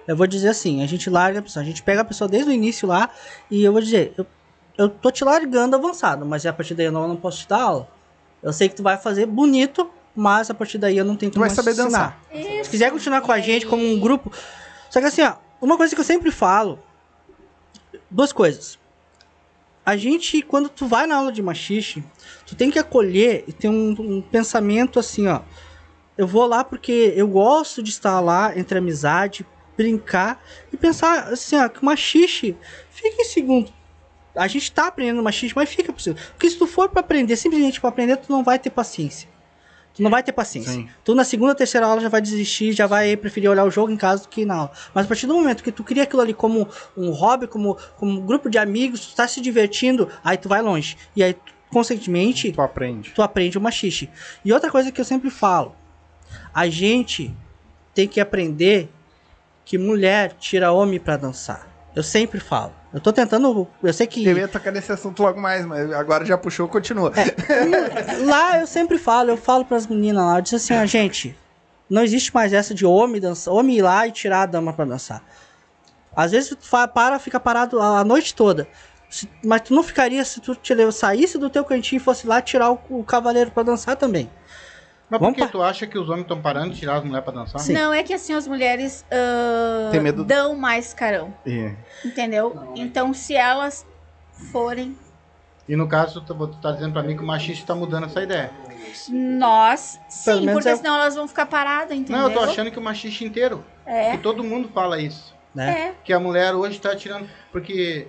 Eu 0.07 0.15
vou 0.15 0.25
dizer 0.25 0.47
assim, 0.47 0.81
a 0.81 0.87
gente 0.87 1.09
larga 1.09 1.39
a 1.39 1.41
pessoa, 1.41 1.61
a 1.61 1.65
gente 1.65 1.83
pega 1.83 1.99
a 1.99 2.05
pessoa 2.05 2.29
desde 2.29 2.49
o 2.49 2.53
início 2.53 2.87
lá 2.87 3.09
e 3.51 3.61
eu 3.61 3.73
vou 3.73 3.81
dizer, 3.81 4.13
eu, 4.17 4.25
eu 4.77 4.89
tô 4.89 5.09
te 5.09 5.23
largando 5.23 5.75
avançado, 5.75 6.25
mas 6.25 6.45
a 6.45 6.53
partir 6.53 6.75
daí 6.75 6.85
eu 6.85 6.91
não, 6.91 7.03
eu 7.03 7.07
não 7.07 7.15
posso 7.15 7.39
te 7.39 7.47
dar 7.47 7.61
aula. 7.61 7.89
Eu 8.43 8.53
sei 8.53 8.69
que 8.69 8.75
tu 8.75 8.83
vai 8.83 8.97
fazer 8.97 9.25
bonito, 9.25 9.89
mas 10.15 10.49
a 10.49 10.53
partir 10.53 10.77
daí 10.77 10.97
eu 10.97 11.05
não 11.05 11.15
tenho 11.15 11.31
como 11.31 11.43
vai 11.43 11.49
saber 11.49 11.73
te 11.73 11.81
ensinar. 11.81 12.19
dançar. 12.31 12.63
Se 12.63 12.69
quiser 12.69 12.91
continuar 12.91 13.21
com 13.21 13.31
a 13.31 13.39
gente 13.39 13.65
como 13.65 13.83
um 13.83 13.99
grupo. 13.99 14.31
Só 14.89 14.99
que 14.99 15.07
assim, 15.07 15.23
ó, 15.23 15.35
uma 15.59 15.77
coisa 15.77 15.95
que 15.95 16.01
eu 16.01 16.05
sempre 16.05 16.31
falo. 16.31 16.79
Duas 18.09 18.31
coisas. 18.31 18.77
A 19.85 19.95
gente, 19.95 20.41
quando 20.41 20.69
tu 20.69 20.85
vai 20.85 21.07
na 21.07 21.15
aula 21.15 21.31
de 21.31 21.41
machixe, 21.41 22.03
tu 22.45 22.55
tem 22.55 22.69
que 22.69 22.77
acolher 22.77 23.45
e 23.47 23.53
ter 23.53 23.69
um, 23.69 23.95
um 23.99 24.21
pensamento 24.21 24.99
assim, 24.99 25.27
ó. 25.27 25.41
Eu 26.17 26.27
vou 26.27 26.45
lá 26.45 26.63
porque 26.63 27.13
eu 27.15 27.27
gosto 27.27 27.81
de 27.81 27.89
estar 27.89 28.19
lá 28.19 28.57
entre 28.57 28.77
amizade, 28.77 29.45
brincar 29.77 30.43
e 30.73 30.77
pensar 30.77 31.29
assim, 31.29 31.55
ó, 31.55 31.69
que 31.69 31.81
o 31.81 31.85
machixe 31.85 32.57
fica 32.89 33.21
em 33.21 33.25
segundo. 33.25 33.76
A 34.37 34.47
gente 34.47 34.71
tá 34.71 34.87
aprendendo 34.87 35.21
machixe, 35.23 35.53
mas 35.55 35.69
fica 35.69 35.91
por 35.91 35.99
segundo. 36.01 36.21
Porque 36.31 36.49
se 36.49 36.57
tu 36.57 36.67
for 36.67 36.89
para 36.89 37.01
aprender, 37.01 37.35
simplesmente 37.35 37.81
para 37.81 37.89
aprender, 37.89 38.17
tu 38.17 38.31
não 38.31 38.43
vai 38.43 38.59
ter 38.59 38.69
paciência. 38.69 39.27
Tu 39.93 40.03
não 40.03 40.11
vai 40.11 40.21
ter 40.21 40.31
paciência. 40.31 40.73
Sim. 40.73 40.87
Tu 41.03 41.15
na 41.15 41.23
segunda, 41.23 41.55
terceira 41.55 41.87
aula 41.87 41.99
já 41.99 42.07
vai 42.07 42.21
desistir, 42.21 42.71
já 42.71 42.85
vai 42.85 43.17
preferir 43.17 43.49
olhar 43.49 43.65
o 43.65 43.71
jogo 43.71 43.91
em 43.91 43.97
casa 43.97 44.23
do 44.23 44.29
que 44.29 44.45
na 44.45 44.53
aula. 44.55 44.71
Mas 44.93 45.05
a 45.05 45.07
partir 45.07 45.25
do 45.25 45.33
momento 45.33 45.63
que 45.63 45.71
tu 45.71 45.83
cria 45.83 46.03
aquilo 46.03 46.21
ali 46.21 46.35
como 46.35 46.67
um 46.95 47.09
hobby, 47.09 47.47
como, 47.47 47.75
como 47.95 48.11
um 48.11 48.23
grupo 48.23 48.47
de 48.47 48.59
amigos, 48.59 49.07
tu 49.07 49.15
tá 49.15 49.27
se 49.27 49.41
divertindo, 49.41 50.07
aí 50.23 50.37
tu 50.37 50.47
vai 50.47 50.61
longe. 50.61 50.95
E 51.15 51.23
aí, 51.23 51.33
tu, 51.33 51.51
consequentemente, 51.71 52.51
Tu 52.51 52.61
aprende. 52.61 53.09
tu 53.09 53.23
aprende 53.23 53.57
o 53.57 53.61
machixe. 53.61 54.07
E 54.45 54.53
outra 54.53 54.69
coisa 54.69 54.91
que 54.91 55.01
eu 55.01 55.05
sempre 55.05 55.31
falo, 55.31 55.75
a 56.53 56.69
gente 56.69 57.33
tem 57.95 58.07
que 58.07 58.19
aprender 58.19 58.89
que 59.65 59.79
mulher 59.79 60.33
tira 60.33 60.71
homem 60.71 60.99
pra 60.99 61.17
dançar. 61.17 61.67
Eu 61.95 62.03
sempre 62.03 62.39
falo. 62.39 62.71
Eu 62.97 63.01
tô 63.01 63.13
tentando, 63.13 63.67
eu 63.83 63.93
sei 63.93 64.07
que 64.07 64.25
Eu 64.25 64.35
ia 64.39 64.47
tocar 64.47 64.71
nesse 64.71 64.91
assunto 64.91 65.21
logo 65.21 65.39
mais, 65.39 65.63
mas 65.63 65.91
agora 65.91 66.25
já 66.25 66.35
puxou, 66.35 66.67
continua. 66.67 67.13
lá 68.25 68.59
eu 68.59 68.65
sempre 68.65 68.97
falo, 68.97 69.29
eu 69.29 69.37
falo 69.37 69.63
pras 69.63 69.85
meninas 69.85 70.25
lá, 70.25 70.39
eu 70.39 70.41
disse 70.41 70.55
assim, 70.55 70.73
ó, 70.73 70.83
gente, 70.83 71.37
não 71.87 72.01
existe 72.01 72.33
mais 72.33 72.53
essa 72.53 72.73
de 72.73 72.87
homem 72.87 73.21
dançar, 73.21 73.53
homem 73.53 73.77
ir 73.77 73.81
lá 73.83 74.07
e 74.07 74.11
tirar 74.11 74.41
a 74.41 74.45
dama 74.47 74.73
pra 74.73 74.83
dançar. 74.83 75.21
Às 76.15 76.31
vezes 76.31 76.49
tu 76.49 76.87
para, 76.87 77.19
fica 77.19 77.39
parado 77.39 77.79
a 77.79 78.03
noite 78.03 78.33
toda. 78.33 78.67
Mas 79.45 79.61
tu 79.61 79.75
não 79.75 79.83
ficaria 79.83 80.25
se 80.25 80.41
tu 80.41 80.55
te 80.55 80.73
saísse 80.91 81.37
do 81.37 81.51
teu 81.51 81.63
cantinho 81.63 81.97
e 81.97 82.03
fosse 82.03 82.25
lá 82.25 82.41
tirar 82.41 82.71
o, 82.71 82.79
o 82.89 83.03
cavaleiro 83.03 83.51
pra 83.51 83.61
dançar 83.61 83.95
também. 83.95 84.27
Mas 85.09 85.19
Vamos 85.21 85.35
por 85.35 85.41
que 85.41 85.45
pa- 85.45 85.51
tu 85.51 85.61
acha 85.63 85.87
que 85.87 85.97
os 85.97 86.09
homens 86.09 86.23
estão 86.23 86.41
parando 86.41 86.73
de 86.73 86.79
tirar 86.79 86.97
as 86.97 87.03
mulheres 87.03 87.23
pra 87.23 87.33
dançar? 87.33 87.61
Sim. 87.61 87.71
Não, 87.73 87.93
é 87.93 88.03
que 88.03 88.13
assim 88.13 88.33
as 88.33 88.45
mulheres 88.47 89.05
Tem 89.91 90.01
medo- 90.01 90.23
dão 90.25 90.53
mais 90.55 90.93
carão, 90.93 91.33
E- 91.45 91.71
entendeu? 92.03 92.73
Então 92.75 93.13
se 93.13 93.33
elas 93.35 93.85
forem 94.51 94.97
E 95.67 95.75
no 95.75 95.87
caso, 95.87 96.21
tu, 96.21 96.33
tu 96.35 96.57
tá 96.61 96.71
dizendo 96.73 96.91
pra 96.93 97.03
mim 97.03 97.15
que 97.15 97.23
o 97.23 97.25
machista 97.25 97.67
tá 97.67 97.75
mudando 97.75 98.05
essa 98.05 98.21
ideia. 98.21 98.51
nós, 99.09 99.99
sim, 100.09 100.45
porque 100.51 100.69
é- 100.69 100.75
senão 100.75 100.95
elas 100.95 101.15
vão 101.15 101.27
ficar 101.27 101.45
paradas, 101.45 101.97
entendeu? 101.97 102.21
Não, 102.23 102.29
eu 102.29 102.33
tô 102.33 102.39
achando 102.41 102.71
que 102.71 102.79
o 102.79 102.81
machista 102.81 103.23
inteiro. 103.23 103.63
É, 103.85 104.11
Que 104.11 104.17
todo 104.17 104.43
mundo 104.43 104.69
fala 104.73 104.99
isso. 104.99 105.35
Né? 105.55 105.87
é. 105.89 105.93
Que 106.03 106.11
a 106.13 106.19
mulher 106.19 106.53
hoje 106.53 106.79
tá 106.79 106.95
tirando. 106.95 107.27
Porque 107.51 108.07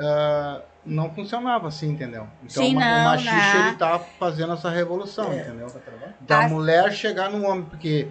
ah, 0.00 0.60
não 0.84 1.12
funcionava 1.14 1.68
assim, 1.68 1.90
entendeu? 1.90 2.26
Então 2.42 2.62
Sim, 2.62 2.76
o 2.76 2.80
não, 2.80 3.00
o 3.00 3.04
machista 3.04 3.58
né? 3.58 3.68
ele 3.68 3.76
tá 3.76 3.98
fazendo 4.18 4.52
essa 4.54 4.70
revolução, 4.70 5.34
entendeu? 5.34 5.66
Da 6.20 6.44
As- 6.44 6.50
mulher 6.50 6.92
chegar 6.92 7.30
no 7.30 7.46
homem, 7.46 7.64
porque. 7.64 8.08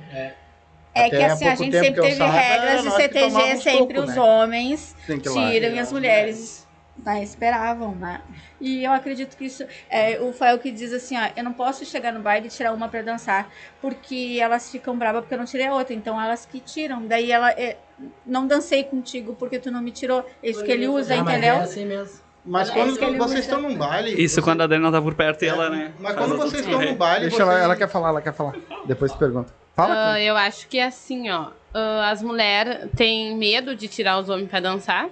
É 0.93 1.09
que 1.09 1.15
Até 1.15 1.25
há 1.25 1.33
assim, 1.33 1.47
a 1.47 1.55
gente 1.55 1.77
sempre 1.77 1.93
que 1.93 2.01
teve 2.01 2.15
saiba, 2.15 2.31
regras 2.31 2.81
de 2.81 2.89
que 2.89 2.95
CTG, 2.95 3.57
sempre 3.57 3.97
soco, 3.97 4.09
os 4.09 4.15
né? 4.15 4.21
homens 4.21 4.95
que 5.05 5.17
tiram 5.19 5.69
e 5.75 5.79
as 5.79 5.91
mulheres 5.91 6.67
né, 7.05 7.21
esperavam, 7.21 7.93
né? 7.93 8.21
E 8.59 8.83
eu 8.83 8.91
acredito 8.91 9.37
que 9.37 9.45
isso. 9.45 9.63
É, 9.91 10.19
o 10.19 10.33
Fael 10.33 10.57
que 10.57 10.71
diz 10.71 10.91
assim, 10.91 11.15
ó, 11.15 11.29
eu 11.35 11.43
não 11.43 11.53
posso 11.53 11.85
chegar 11.85 12.11
no 12.11 12.19
baile 12.19 12.47
e 12.47 12.49
tirar 12.49 12.73
uma 12.73 12.89
pra 12.89 13.03
dançar, 13.03 13.47
porque 13.79 14.39
elas 14.41 14.71
ficam 14.71 14.97
bravas 14.97 15.21
porque 15.21 15.35
eu 15.35 15.37
não 15.37 15.45
tirei 15.45 15.67
a 15.67 15.73
outra. 15.75 15.93
Então 15.93 16.19
elas 16.19 16.47
que 16.47 16.59
tiram. 16.59 17.05
Daí 17.05 17.31
ela. 17.31 17.51
é, 17.51 17.77
não 18.25 18.47
dancei 18.47 18.83
contigo 18.83 19.35
porque 19.35 19.59
tu 19.59 19.69
não 19.69 19.81
me 19.81 19.91
tirou. 19.91 20.25
É 20.41 20.49
Isso 20.49 20.63
que 20.63 20.71
ele 20.71 20.87
usa, 20.87 21.13
Ah, 21.13 21.23
mas 21.23 21.33
entendeu? 21.33 21.55
É 21.55 21.59
assim 21.61 21.85
mesmo. 21.85 22.26
Mas 22.47 22.69
É 22.69 22.73
quando 22.73 22.97
ele 23.03 23.17
vocês 23.17 23.39
estão 23.41 23.61
num 23.61 23.75
baile. 23.75 24.11
Isso 24.11 24.35
vocês- 24.35 24.43
quando 24.43 24.61
a 24.61 24.67
Dani 24.67 24.81
não 24.81 24.91
tá 24.91 25.01
por 25.01 25.13
perto 25.13 25.43
e 25.43 25.47
ela, 25.49 25.69
né? 25.69 25.91
Mas 25.99 26.15
quando 26.15 26.29
vocês 26.29 26.43
outras 26.45 26.61
estão 26.61 26.79
correr. 26.79 26.95
baile, 26.95 27.21
Deixa 27.29 27.35
vocês... 27.37 27.49
ela, 27.49 27.59
ela 27.59 27.75
quer 27.75 27.89
falar, 27.89 28.09
ela 28.09 28.21
quer 28.21 28.33
falar. 28.33 28.53
Depois 28.85 29.11
tu 29.11 29.17
pergunta. 29.17 29.53
Fala, 29.75 30.13
Cris. 30.13 30.25
eu 30.27 30.37
acho 30.37 30.67
que 30.67 30.79
é 30.79 30.85
assim, 30.85 31.29
ó. 31.29 31.47
ah, 31.73 32.09
as 32.09 32.23
mulheres 32.23 32.89
têm 32.95 33.35
medo 33.37 33.75
de 33.75 33.87
tirar 33.87 34.17
os 34.19 34.29
homens 34.29 34.49
pra 34.49 34.59
dançar. 34.59 35.07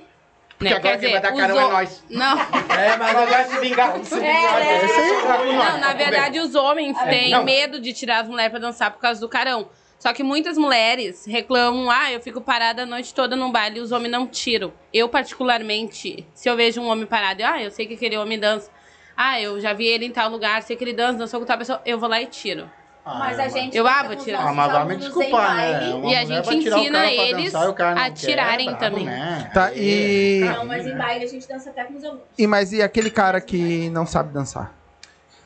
Porque 0.57 0.73
né? 0.73 0.79
agora 0.79 0.97
quem 0.97 1.11
vai 1.11 1.21
dar 1.21 1.33
os 1.33 1.39
carão 1.39 1.57
é 1.59 1.71
nós. 1.73 2.03
Não, 2.09 2.39
É, 2.73 2.95
mas 2.97 3.15
agora 3.17 3.43
se 3.43 3.59
vingar. 3.59 3.99
Se 4.05 4.15
não, 4.15 5.77
na 5.79 5.93
verdade 5.93 6.39
os 6.39 6.55
homens 6.55 6.97
têm 7.03 7.31
Não. 7.31 7.43
medo 7.43 7.79
de 7.81 7.91
tirar 7.93 8.21
as 8.21 8.27
mulheres 8.29 8.51
pra 8.51 8.59
dançar 8.59 8.91
por 8.91 8.99
causa 9.01 9.19
do 9.19 9.27
carão. 9.27 9.67
Só 10.05 10.13
que 10.13 10.21
muitas 10.21 10.55
mulheres 10.55 11.25
reclamam, 11.25 11.89
ah, 11.89 12.11
eu 12.11 12.21
fico 12.21 12.39
parada 12.39 12.83
a 12.83 12.85
noite 12.85 13.11
toda 13.11 13.35
num 13.35 13.51
baile 13.51 13.79
e 13.79 13.81
os 13.81 13.91
homens 13.91 14.11
não 14.11 14.27
tiram. 14.27 14.71
Eu, 14.93 15.09
particularmente, 15.09 16.23
se 16.31 16.47
eu 16.47 16.55
vejo 16.55 16.79
um 16.79 16.85
homem 16.89 17.07
parado, 17.07 17.41
eu, 17.41 17.47
ah, 17.47 17.63
eu 17.63 17.71
sei 17.71 17.87
que 17.87 17.95
aquele 17.95 18.15
homem 18.15 18.37
dança. 18.37 18.69
Ah, 19.17 19.41
eu 19.41 19.59
já 19.59 19.73
vi 19.73 19.87
ele 19.87 20.05
em 20.05 20.11
tal 20.11 20.29
lugar, 20.29 20.61
sei 20.61 20.75
que 20.75 20.83
ele 20.83 20.93
dança, 20.93 21.17
dançou 21.17 21.39
com 21.39 21.45
tal 21.47 21.57
pessoa, 21.57 21.81
eu 21.83 21.97
vou 21.97 22.07
lá 22.07 22.21
e 22.21 22.27
tiro. 22.27 22.69
Mas 23.03 23.39
a 23.39 23.47
gente. 23.47 23.75
Eu, 23.75 23.87
ah, 23.87 24.03
vou 24.03 24.15
tirar. 24.15 24.47
Ah, 24.47 24.53
mas 24.53 24.71
vai 24.71 24.85
me 24.85 24.97
desculpar, 24.97 25.55
né? 25.55 25.93
Uma 25.95 26.11
E 26.11 26.15
a 26.15 26.23
gente 26.23 26.55
ensina 26.55 27.11
eles 27.11 27.51
dançar 27.51 27.97
a 27.97 28.03
quer, 28.03 28.11
tirarem 28.11 28.67
bravo, 28.67 28.79
também. 28.79 29.05
né? 29.05 29.49
Tá, 29.55 29.73
e. 29.73 30.41
Não, 30.41 30.65
mas 30.67 30.85
em 30.85 30.95
baile 30.95 31.25
a 31.25 31.27
gente 31.27 31.47
dança 31.47 31.71
até 31.71 31.83
com 31.83 31.95
os 31.95 32.03
alunos. 32.03 32.21
E 32.37 32.45
mas 32.45 32.71
e 32.71 32.79
aquele 32.79 33.09
cara 33.09 33.41
que 33.41 33.89
não 33.89 34.05
sabe 34.05 34.31
dançar? 34.31 34.71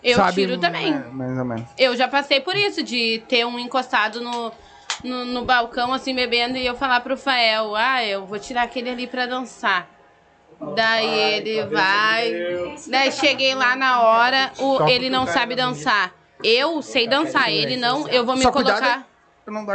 Eu 0.03 0.15
sabe, 0.15 0.33
tiro 0.33 0.57
também. 0.57 0.93
é, 0.93 0.99
Mais 1.11 1.37
ou 1.37 1.45
menos. 1.45 1.69
Eu 1.77 1.95
já 1.95 2.07
passei 2.07 2.39
por 2.39 2.55
isso, 2.55 2.81
de 2.83 3.21
ter 3.27 3.45
um 3.45 3.59
encostado 3.59 4.21
no, 4.21 4.51
no, 5.03 5.25
no 5.25 5.45
balcão, 5.45 5.93
assim, 5.93 6.15
bebendo, 6.15 6.57
e 6.57 6.65
eu 6.65 6.75
falar 6.75 7.01
pro 7.01 7.17
Fael, 7.17 7.75
ah, 7.75 8.03
eu 8.05 8.25
vou 8.25 8.39
tirar 8.39 8.63
aquele 8.63 8.89
ali 8.89 9.07
pra 9.07 9.25
dançar. 9.25 9.87
Daí 10.75 11.07
ele 11.35 11.63
vai. 11.67 12.33
Daí 12.87 13.11
cheguei 13.11 13.55
lá 13.55 13.75
na 13.75 14.01
hora, 14.01 14.51
o, 14.59 14.77
Só 14.77 14.87
ele 14.89 15.09
não 15.09 15.25
sabe 15.25 15.55
dançar. 15.55 16.13
Eu 16.43 16.81
sei 16.81 17.07
dançar, 17.07 17.49
ele 17.51 17.77
não, 17.77 18.07
eu 18.07 18.25
vou 18.25 18.35
me 18.35 18.43
Só 18.43 18.51
colocar. 18.51 18.79
Dar 18.79 19.09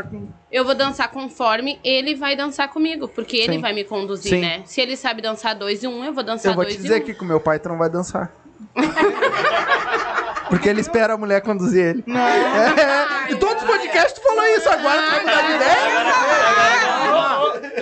com. 0.05 0.29
Eu 0.53 0.65
vou 0.65 0.75
dançar 0.75 1.11
conforme 1.11 1.81
ele 1.83 2.15
vai 2.15 2.37
dançar 2.37 2.69
comigo, 2.69 3.09
porque 3.09 3.37
ele 3.37 3.55
Sim. 3.55 3.61
vai 3.61 3.73
me 3.73 3.83
conduzir, 3.83 4.31
Sim. 4.35 4.41
né? 4.41 4.63
Se 4.67 4.81
ele 4.81 4.97
sabe 4.97 5.21
dançar 5.21 5.55
dois 5.55 5.83
e 5.83 5.89
um, 5.89 6.05
eu 6.05 6.13
vou 6.13 6.23
dançar 6.23 6.53
Eu 6.53 6.55
vou 6.55 6.65
dois 6.65 6.77
te 6.77 6.81
e 6.81 6.83
dizer 6.83 7.03
um. 7.03 7.05
que 7.05 7.13
com 7.15 7.25
meu 7.25 7.41
pai 7.41 7.59
tu 7.59 7.69
não 7.69 7.77
vai 7.79 7.91
dançar. 7.91 8.33
Porque 10.49 10.69
ele 10.69 10.81
espera 10.81 11.15
a 11.15 11.17
mulher 11.17 11.41
conduzir 11.41 11.85
ele. 11.85 12.05
É, 12.09 13.33
em 13.33 13.37
todos 13.37 13.63
os 13.63 13.69
podcasts 13.69 14.13
tu 14.13 14.23
falou 14.23 14.45
isso, 14.57 14.69
agora 14.69 15.03
tu 15.03 15.11
vai 15.11 15.21
mudar 15.21 15.43
de 15.43 15.53
ideia? 15.53 16.05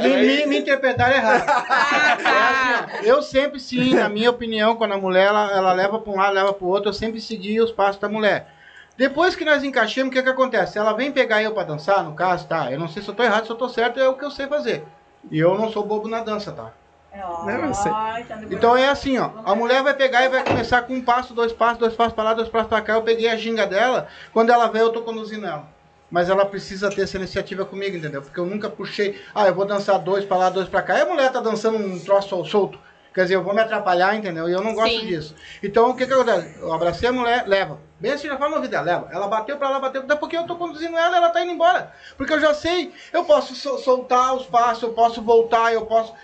Me, 0.03 0.17
me, 0.27 0.47
me 0.47 0.59
interpretaram 0.59 1.15
errado. 1.15 1.45
É 1.49 2.13
assim, 2.13 3.11
ó, 3.11 3.15
eu 3.15 3.23
sempre 3.23 3.61
sim, 3.61 3.95
na 3.95 4.09
minha 4.09 4.31
opinião, 4.31 4.77
quando 4.77 4.95
a 4.95 4.99
mulher 4.99 5.27
ela, 5.27 5.51
ela 5.53 5.73
leva 5.73 5.99
para 5.99 6.13
um 6.13 6.17
lado, 6.17 6.35
leva 6.35 6.53
para 6.53 6.65
o 6.65 6.69
outro, 6.69 6.89
eu 6.91 6.95
sempre 6.95 7.21
segui 7.21 7.61
os 7.61 7.71
passos 7.71 8.01
da 8.01 8.09
mulher. 8.09 8.49
Depois 8.97 9.35
que 9.35 9.45
nós 9.45 9.65
encaixamos, 9.65 10.11
o 10.11 10.13
que 10.13 10.23
que 10.23 10.29
acontece? 10.29 10.79
Ela 10.79 10.93
vem 10.93 11.11
pegar 11.11 11.43
eu 11.43 11.53
para 11.53 11.65
dançar, 11.65 12.05
no 12.05 12.15
caso, 12.15 12.47
tá? 12.47 12.71
Eu 12.71 12.79
não 12.79 12.89
sei 12.89 13.03
se 13.03 13.09
eu 13.09 13.15
tô 13.15 13.23
errado, 13.23 13.47
se 13.47 13.51
eu 13.51 13.57
tô 13.57 13.69
certo, 13.69 13.99
é 13.99 14.09
o 14.09 14.15
que 14.15 14.25
eu 14.25 14.31
sei 14.31 14.47
fazer. 14.47 14.85
E 15.31 15.39
eu 15.39 15.57
não 15.57 15.71
sou 15.71 15.85
bobo 15.85 16.09
na 16.09 16.21
dança, 16.21 16.53
tá? 16.53 16.73
Não, 17.15 17.67
eu 17.67 17.75
sei. 17.75 17.93
Então 18.51 18.77
é 18.77 18.89
assim, 18.89 19.19
ó. 19.19 19.31
A 19.45 19.55
mulher 19.55 19.83
vai 19.83 19.95
pegar 19.95 20.25
e 20.25 20.29
vai 20.29 20.45
começar 20.45 20.83
com 20.83 20.95
um 20.95 21.03
passo, 21.03 21.35
dois 21.35 21.53
passos, 21.53 21.79
dois 21.79 21.95
passos 21.95 22.15
para 22.15 22.25
lá, 22.25 22.35
dois 22.35 22.49
passos 22.49 22.69
para 22.69 22.81
cá. 22.81 22.95
Eu 22.95 23.03
peguei 23.03 23.29
a 23.29 23.37
ginga 23.37 23.67
dela. 23.67 24.09
Quando 24.33 24.51
ela 24.51 24.69
vê, 24.69 24.81
eu 24.81 24.91
tô 24.91 25.03
conduzindo 25.03 25.47
ela. 25.47 25.67
Mas 26.11 26.29
ela 26.29 26.45
precisa 26.45 26.91
ter 26.91 27.03
essa 27.03 27.17
iniciativa 27.17 27.65
comigo, 27.65 27.97
entendeu? 27.97 28.23
Porque 28.23 28.39
eu 28.39 28.47
nunca 28.47 28.69
puxei. 28.69 29.21
Ah, 29.35 29.47
eu 29.47 29.55
vou 29.55 29.65
dançar 29.65 29.99
dois 29.99 30.25
para 30.25 30.37
lá, 30.37 30.51
dois 30.51 30.69
para 30.69 30.83
cá. 30.83 30.99
E 30.99 31.03
a 31.03 31.07
mulher 31.07 31.31
tá 31.33 31.41
dançando 31.41 31.79
um 31.79 31.99
troço 31.99 32.45
solto. 32.45 32.79
Quer 33.15 33.23
dizer, 33.25 33.35
eu 33.35 33.43
vou 33.43 33.55
me 33.55 33.61
atrapalhar, 33.61 34.15
entendeu? 34.15 34.49
E 34.49 34.53
eu 34.53 34.63
não 34.63 34.75
gosto 34.75 35.01
Sim. 35.01 35.07
disso. 35.07 35.35
Então, 35.63 35.91
o 35.91 35.95
que 35.95 36.07
que 36.07 36.13
acontece? 36.15 36.59
Eu 36.59 36.73
abracei 36.73 37.11
a 37.11 37.13
mulher, 37.13 37.45
leva. 37.47 37.79
Bem 38.01 38.13
assim, 38.13 38.27
já 38.27 38.39
fala 38.39 38.59
vida 38.59 38.83
dela, 38.83 39.01
leva. 39.01 39.09
Ela 39.13 39.29
bateu 39.29 39.59
pra 39.59 39.69
lá, 39.69 39.79
bateu, 39.79 40.03
até 40.03 40.15
porque 40.17 40.37
eu 40.37 40.47
tô 40.47 40.57
conduzindo 40.57 40.97
ela, 40.97 41.17
ela 41.17 41.29
tá 41.29 41.43
indo 41.43 41.53
embora. 41.53 41.93
Porque 42.17 42.33
eu 42.33 42.41
já 42.41 42.55
sei, 42.55 42.93
eu 43.13 43.25
posso 43.25 43.55
sol- 43.55 43.79
soltar 43.79 44.35
os 44.35 44.47
passos, 44.47 44.83
eu 44.83 44.93
posso 44.95 45.21
voltar, 45.21 45.75
eu 45.75 45.85
posso... 45.85 46.15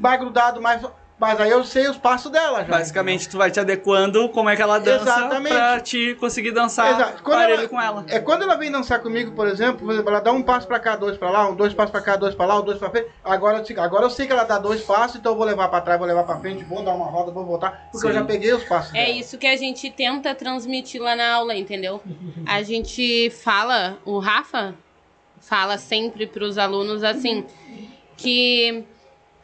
Mais 0.00 0.18
grudado, 0.20 0.60
mais... 0.60 0.82
Mas 1.20 1.40
aí 1.40 1.50
eu 1.50 1.64
sei 1.64 1.88
os 1.88 1.96
passos 1.98 2.30
dela 2.30 2.60
já. 2.64 2.70
Basicamente, 2.70 3.28
tu 3.28 3.36
vai 3.36 3.50
te 3.50 3.58
adequando 3.58 4.28
como 4.28 4.48
é 4.48 4.54
que 4.54 4.62
ela 4.62 4.78
dança 4.78 5.02
Exatamente. 5.02 5.52
pra 5.52 5.80
te 5.80 6.14
conseguir 6.14 6.52
dançar 6.52 6.92
Exato. 6.94 7.24
Quando 7.24 7.38
parelho 7.38 7.58
ela- 7.62 7.68
com 7.68 7.80
ela. 7.82 8.04
É 8.06 8.20
quando 8.20 8.42
ela 8.42 8.54
vem 8.54 8.70
dançar 8.70 9.00
comigo, 9.00 9.32
por 9.32 9.48
exemplo, 9.48 9.84
por 9.84 9.90
exemplo, 9.92 10.10
ela 10.10 10.20
dá 10.20 10.30
um 10.30 10.44
passo 10.44 10.68
pra 10.68 10.78
cá, 10.78 10.94
dois 10.94 11.18
pra 11.18 11.28
lá, 11.28 11.48
um 11.48 11.56
dois 11.56 11.74
passos 11.74 11.90
pra 11.90 12.00
cá, 12.00 12.14
dois 12.14 12.36
pra 12.36 12.46
lá, 12.46 12.60
um 12.60 12.64
dois 12.64 12.78
pra 12.78 12.88
frente. 12.90 13.08
Agora, 13.24 13.58
eu 13.58 13.64
sei- 13.64 13.76
agora 13.80 14.04
eu 14.04 14.10
sei 14.10 14.28
que 14.28 14.32
ela 14.32 14.44
dá 14.44 14.58
dois 14.60 14.80
passos, 14.82 15.16
então 15.16 15.32
eu 15.32 15.36
vou 15.36 15.44
levar 15.44 15.66
pra 15.66 15.80
trás, 15.80 15.98
vou 15.98 16.06
levar 16.06 16.22
pra 16.22 16.36
frente, 16.38 16.62
vou 16.62 16.84
dar 16.84 16.94
uma 16.94 17.06
roda, 17.06 17.32
vou 17.32 17.44
voltar, 17.44 17.88
porque 17.90 18.06
eu 18.06 18.12
Sim. 18.12 18.18
já 18.20 18.24
peguei 18.24 18.52
os 18.52 18.62
passos. 18.62 18.94
É 18.94 19.06
dela. 19.06 19.18
isso 19.18 19.36
que 19.38 19.46
a 19.48 19.56
gente 19.56 19.90
tenta 19.90 20.32
transmitir 20.36 21.02
lá 21.02 21.16
na 21.16 21.32
aula, 21.34 21.56
entendeu? 21.56 22.00
A 22.46 22.62
gente 22.62 23.28
fala, 23.30 23.98
o 24.04 24.20
Rafa 24.20 24.72
fala 25.40 25.78
sempre 25.78 26.28
para 26.28 26.44
os 26.44 26.56
alunos 26.58 27.02
assim, 27.02 27.44
que 28.16 28.84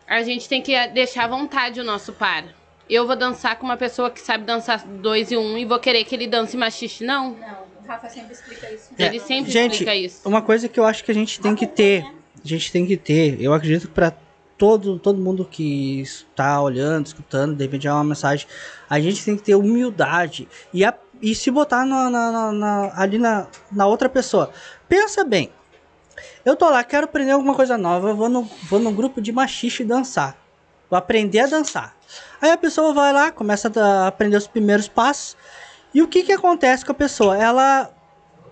a 0.09 0.23
gente 0.23 0.49
tem 0.49 0.61
que 0.63 0.75
deixar 0.89 1.25
à 1.25 1.29
vontade 1.29 1.81
o 1.81 1.85
nosso 1.85 2.13
par. 2.13 2.45
Eu 2.89 3.07
vou 3.07 3.17
dançar 3.17 3.59
com 3.59 3.65
uma 3.65 3.77
pessoa 3.77 4.11
que 4.11 4.21
sabe 4.21 4.45
dançar 4.45 4.85
dois 4.87 5.31
e 5.31 5.37
um 5.37 5.57
e 5.57 5.65
vou 5.65 5.79
querer 5.79 6.05
que 6.05 6.15
ele 6.15 6.27
dance 6.27 6.57
machiste, 6.57 7.03
não. 7.05 7.31
Não, 7.31 7.65
o 7.83 7.87
Rafa 7.89 8.09
sempre 8.11 8.35
explica 8.35 8.71
isso. 8.71 8.91
Ele 8.99 9.19
sempre 9.19 9.51
Gente, 9.51 9.73
explica 9.73 9.95
isso. 9.95 10.29
Uma 10.29 10.43
coisa 10.43 10.69
que 10.69 10.79
eu 10.79 10.85
acho 10.85 11.03
que 11.03 11.11
a 11.11 11.15
gente 11.15 11.41
tem 11.41 11.55
que 11.55 11.67
ter, 11.67 12.05
a 12.05 12.47
gente 12.47 12.71
tem 12.71 12.85
que 12.87 12.97
ter, 12.97 13.41
eu 13.41 13.55
acredito 13.55 13.89
que 13.89 13.95
pra 13.95 14.13
todo, 14.59 14.99
todo 14.99 15.19
mundo 15.21 15.45
que 15.51 16.01
está 16.03 16.61
olhando, 16.61 17.07
escutando, 17.07 17.57
de 17.57 17.65
repente 17.65 17.87
é 17.89 17.93
uma 17.93 18.05
mensagem, 18.05 18.47
a 18.89 19.01
gente 19.01 19.25
tem 19.25 19.35
que 19.37 19.43
ter 19.43 19.55
humildade 19.55 20.47
e, 20.73 20.85
a- 20.85 20.95
e 21.23 21.35
se 21.35 21.51
botar 21.51 21.85
na- 21.87 22.11
na- 22.11 22.31
na- 22.31 22.53
na- 22.53 22.93
ali 22.97 23.19
na, 23.19 23.47
na 23.73 23.87
outra 23.87 24.09
pessoa. 24.11 24.51
Pensa 24.89 25.25
bem, 25.25 25.51
eu 26.45 26.57
tô 26.57 26.69
lá, 26.69 26.83
quero 26.85 27.05
aprender 27.05 27.33
alguma 27.33 27.55
coisa 27.55 27.79
nova, 27.79 28.11
eu 28.11 28.17
vou 28.17 28.29
no, 28.29 28.43
vou 28.69 28.79
no 28.79 28.93
grupo 28.93 29.21
de 29.21 29.33
machiste 29.33 29.85
dançar, 29.85 30.37
vou 30.91 30.97
aprender 30.97 31.41
a 31.41 31.47
dançar. 31.47 31.95
Aí 32.41 32.51
a 32.51 32.57
pessoa 32.57 32.93
vai 32.93 33.13
lá, 33.13 33.31
começa 33.31 33.73
a 33.81 34.09
aprender 34.09 34.37
os 34.37 34.47
primeiros 34.47 34.89
passos, 34.89 35.37
e 35.93 36.03
o 36.03 36.09
que 36.09 36.23
que 36.23 36.33
acontece 36.33 36.85
com 36.85 36.93
a 36.93 36.95
pessoa? 36.95 37.37
Ela 37.37 37.91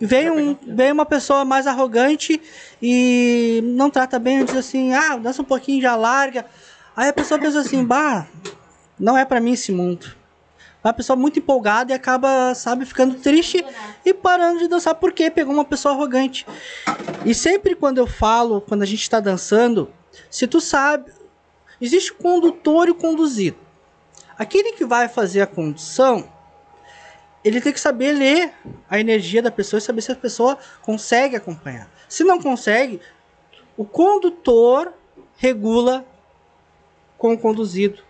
Vem, 0.04 0.28
um, 0.30 0.56
vem 0.66 0.90
uma 0.90 1.06
pessoa 1.06 1.44
mais 1.44 1.64
arrogante 1.64 2.42
e 2.82 3.60
não 3.62 3.88
trata 3.88 4.18
bem, 4.18 4.44
diz 4.44 4.56
assim, 4.56 4.92
ah, 4.92 5.16
dança 5.16 5.42
um 5.42 5.44
pouquinho, 5.44 5.80
já 5.80 5.94
larga. 5.94 6.44
Aí 6.96 7.08
a 7.08 7.12
pessoa 7.12 7.38
pensa 7.38 7.60
assim, 7.60 7.84
bah, 7.84 8.26
não 8.98 9.16
é 9.16 9.24
pra 9.24 9.40
mim 9.40 9.52
esse 9.52 9.70
mundo. 9.70 10.12
A 10.82 10.92
pessoa 10.92 11.16
muito 11.16 11.38
empolgada 11.38 11.92
e 11.92 11.94
acaba, 11.94 12.54
sabe, 12.54 12.84
ficando 12.84 13.14
triste 13.14 13.64
e 14.04 14.12
parando 14.12 14.58
de 14.58 14.68
dançar 14.68 14.94
porque 14.96 15.30
pegou 15.30 15.54
uma 15.54 15.64
pessoa 15.64 15.94
arrogante. 15.94 16.44
E 17.24 17.34
sempre 17.34 17.76
quando 17.76 17.98
eu 17.98 18.06
falo, 18.06 18.60
quando 18.60 18.82
a 18.82 18.86
gente 18.86 19.08
tá 19.08 19.20
dançando, 19.20 19.92
se 20.28 20.46
tu 20.46 20.60
sabe, 20.60 21.12
existe 21.80 22.12
condutor 22.12 22.88
e 22.88 22.94
conduzido. 22.94 23.58
Aquele 24.36 24.72
que 24.72 24.84
vai 24.84 25.08
fazer 25.08 25.40
a 25.40 25.46
condução, 25.46 26.28
ele 27.44 27.60
tem 27.60 27.72
que 27.72 27.80
saber 27.80 28.12
ler 28.12 28.52
a 28.88 28.98
energia 28.98 29.40
da 29.40 29.50
pessoa 29.50 29.78
e 29.78 29.82
saber 29.82 30.00
se 30.00 30.10
a 30.10 30.16
pessoa 30.16 30.58
consegue 30.80 31.36
acompanhar. 31.36 31.88
Se 32.08 32.24
não 32.24 32.40
consegue, 32.40 33.00
o 33.76 33.84
condutor 33.84 34.92
regula 35.36 36.04
com 37.16 37.32
o 37.32 37.38
conduzido 37.38 38.02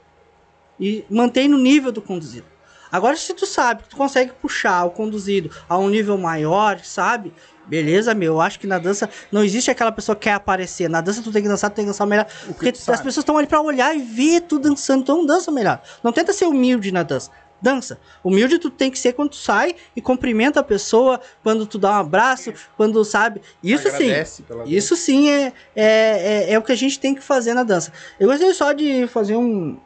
e 0.80 1.04
mantém 1.08 1.48
no 1.48 1.58
nível 1.58 1.92
do 1.92 2.00
conduzido. 2.00 2.51
Agora, 2.92 3.16
se 3.16 3.32
tu 3.32 3.46
sabe 3.46 3.82
que 3.82 3.88
tu 3.88 3.96
consegue 3.96 4.32
puxar 4.32 4.84
o 4.84 4.90
conduzido 4.90 5.50
a 5.66 5.78
um 5.78 5.88
nível 5.88 6.18
maior, 6.18 6.78
sabe? 6.80 7.32
Beleza, 7.66 8.14
meu. 8.14 8.34
Eu 8.34 8.40
acho 8.40 8.60
que 8.60 8.66
na 8.66 8.78
dança 8.78 9.08
não 9.30 9.42
existe 9.42 9.70
aquela 9.70 9.90
pessoa 9.90 10.14
que 10.14 10.24
quer 10.24 10.34
aparecer. 10.34 10.90
Na 10.90 11.00
dança 11.00 11.22
tu 11.22 11.32
tem 11.32 11.42
que 11.42 11.48
dançar, 11.48 11.70
tu 11.70 11.74
tem 11.74 11.84
que 11.84 11.90
dançar 11.90 12.06
melhor. 12.06 12.26
Porque 12.46 12.70
tu 12.70 12.78
as 12.92 13.00
pessoas 13.00 13.18
estão 13.18 13.38
ali 13.38 13.46
pra 13.46 13.62
olhar 13.62 13.96
e 13.96 14.00
ver 14.00 14.42
tu 14.42 14.58
dançando. 14.58 15.00
Então 15.00 15.24
dança 15.24 15.50
melhor. 15.50 15.80
Não 16.02 16.12
tenta 16.12 16.32
ser 16.34 16.44
humilde 16.44 16.92
na 16.92 17.02
dança. 17.02 17.30
Dança. 17.62 17.98
Humilde 18.24 18.58
tu 18.58 18.68
tem 18.68 18.90
que 18.90 18.98
ser 18.98 19.12
quando 19.12 19.30
tu 19.30 19.36
sai 19.36 19.76
e 19.94 20.02
cumprimenta 20.02 20.58
a 20.58 20.64
pessoa, 20.64 21.20
quando 21.44 21.64
tu 21.64 21.78
dá 21.78 21.92
um 21.92 22.00
abraço, 22.00 22.52
quando 22.76 23.02
sabe. 23.04 23.40
Isso 23.62 23.88
sim. 23.88 24.10
Agradece 24.10 24.42
pela 24.42 24.64
Isso 24.66 24.96
sim 24.96 25.30
é, 25.30 25.52
é, 25.76 25.84
é, 25.84 26.52
é 26.54 26.58
o 26.58 26.62
que 26.62 26.72
a 26.72 26.76
gente 26.76 26.98
tem 26.98 27.14
que 27.14 27.22
fazer 27.22 27.54
na 27.54 27.62
dança. 27.62 27.92
Eu 28.18 28.28
gostaria 28.28 28.52
só 28.52 28.72
de 28.72 29.06
fazer 29.06 29.36
um. 29.36 29.78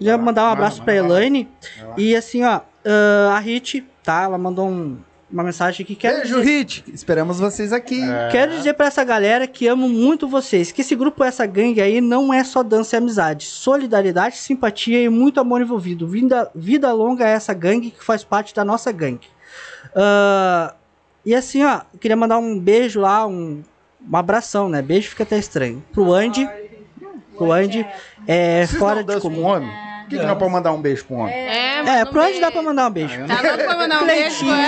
Já 0.00 0.16
mandar 0.18 0.44
um 0.48 0.52
abraço 0.52 0.78
manda 0.80 0.92
pra 0.92 1.02
lá. 1.02 1.08
Elaine. 1.18 1.48
E 1.96 2.16
assim, 2.16 2.42
ó, 2.44 2.60
ah, 2.84 3.34
a 3.36 3.38
Rit, 3.38 3.84
tá? 4.02 4.22
Ela 4.22 4.38
mandou 4.38 4.66
um- 4.68 4.98
uma 5.30 5.44
mensagem 5.44 5.84
aqui. 5.84 5.94
Quero 5.94 6.16
Beijo, 6.18 6.38
dizer, 6.40 6.50
Hit. 6.58 6.84
Esperamos 6.92 7.38
vocês 7.38 7.72
aqui. 7.72 8.00
quero 8.32 8.50
dizer 8.56 8.74
pra 8.74 8.86
essa 8.86 9.04
galera 9.04 9.46
que 9.46 9.68
amo 9.68 9.88
muito 9.88 10.26
vocês. 10.26 10.72
Que 10.72 10.80
esse 10.80 10.96
grupo, 10.96 11.22
essa 11.22 11.46
gangue 11.46 11.80
aí, 11.80 12.00
não 12.00 12.34
é 12.34 12.42
só 12.42 12.62
dança 12.64 12.96
e 12.96 12.98
amizade. 12.98 13.44
Solidariedade, 13.44 14.36
simpatia 14.38 15.00
e 15.02 15.08
muito 15.08 15.38
amor 15.38 15.60
envolvido. 15.60 16.08
Vida, 16.08 16.50
vida 16.54 16.92
longa 16.92 17.26
a 17.26 17.28
essa 17.28 17.54
gangue 17.54 17.90
que 17.92 18.02
faz 18.04 18.24
parte 18.24 18.52
da 18.54 18.64
nossa 18.64 18.90
gangue. 18.90 19.28
Ah, 19.94 20.74
e 21.24 21.34
assim, 21.34 21.62
ó, 21.64 21.82
queria 22.00 22.16
mandar 22.16 22.38
um 22.38 22.58
beijo 22.58 23.00
lá, 23.00 23.24
um, 23.26 23.62
um 24.10 24.16
abração, 24.16 24.68
né? 24.68 24.82
Beijo 24.82 25.10
fica 25.10 25.22
até 25.22 25.38
estranho. 25.38 25.84
Pro 25.92 26.12
Andy. 26.12 26.48
Pro 27.36 27.52
Andy. 27.52 27.86
É, 28.26 28.66
Vocês 28.66 28.78
fora 28.80 29.04
de 29.04 29.20
comum. 29.20 29.44
homem? 29.44 29.70
Por 30.10 30.16
que, 30.16 30.18
que 30.18 30.26
não 30.26 30.36
pode 30.36 30.50
mandar 30.52 30.72
um 30.72 30.80
beijo 30.82 31.04
pro 31.04 31.16
homem? 31.16 31.32
É, 31.34 31.78
É, 32.00 32.02
um 32.02 32.06
pro 32.06 32.20
Andy 32.20 32.40
dá 32.40 32.48
beijo. 32.48 32.52
pra 32.52 32.62
mandar 32.62 32.86
um 32.88 32.90
beijo. 32.90 33.26
Tá 33.26 33.40
louco 33.42 33.64
pra 33.64 33.76
mandar 33.76 34.02
um 34.02 34.06
beijo 34.06 34.38
pro 34.38 34.48
Andy? 34.50 34.60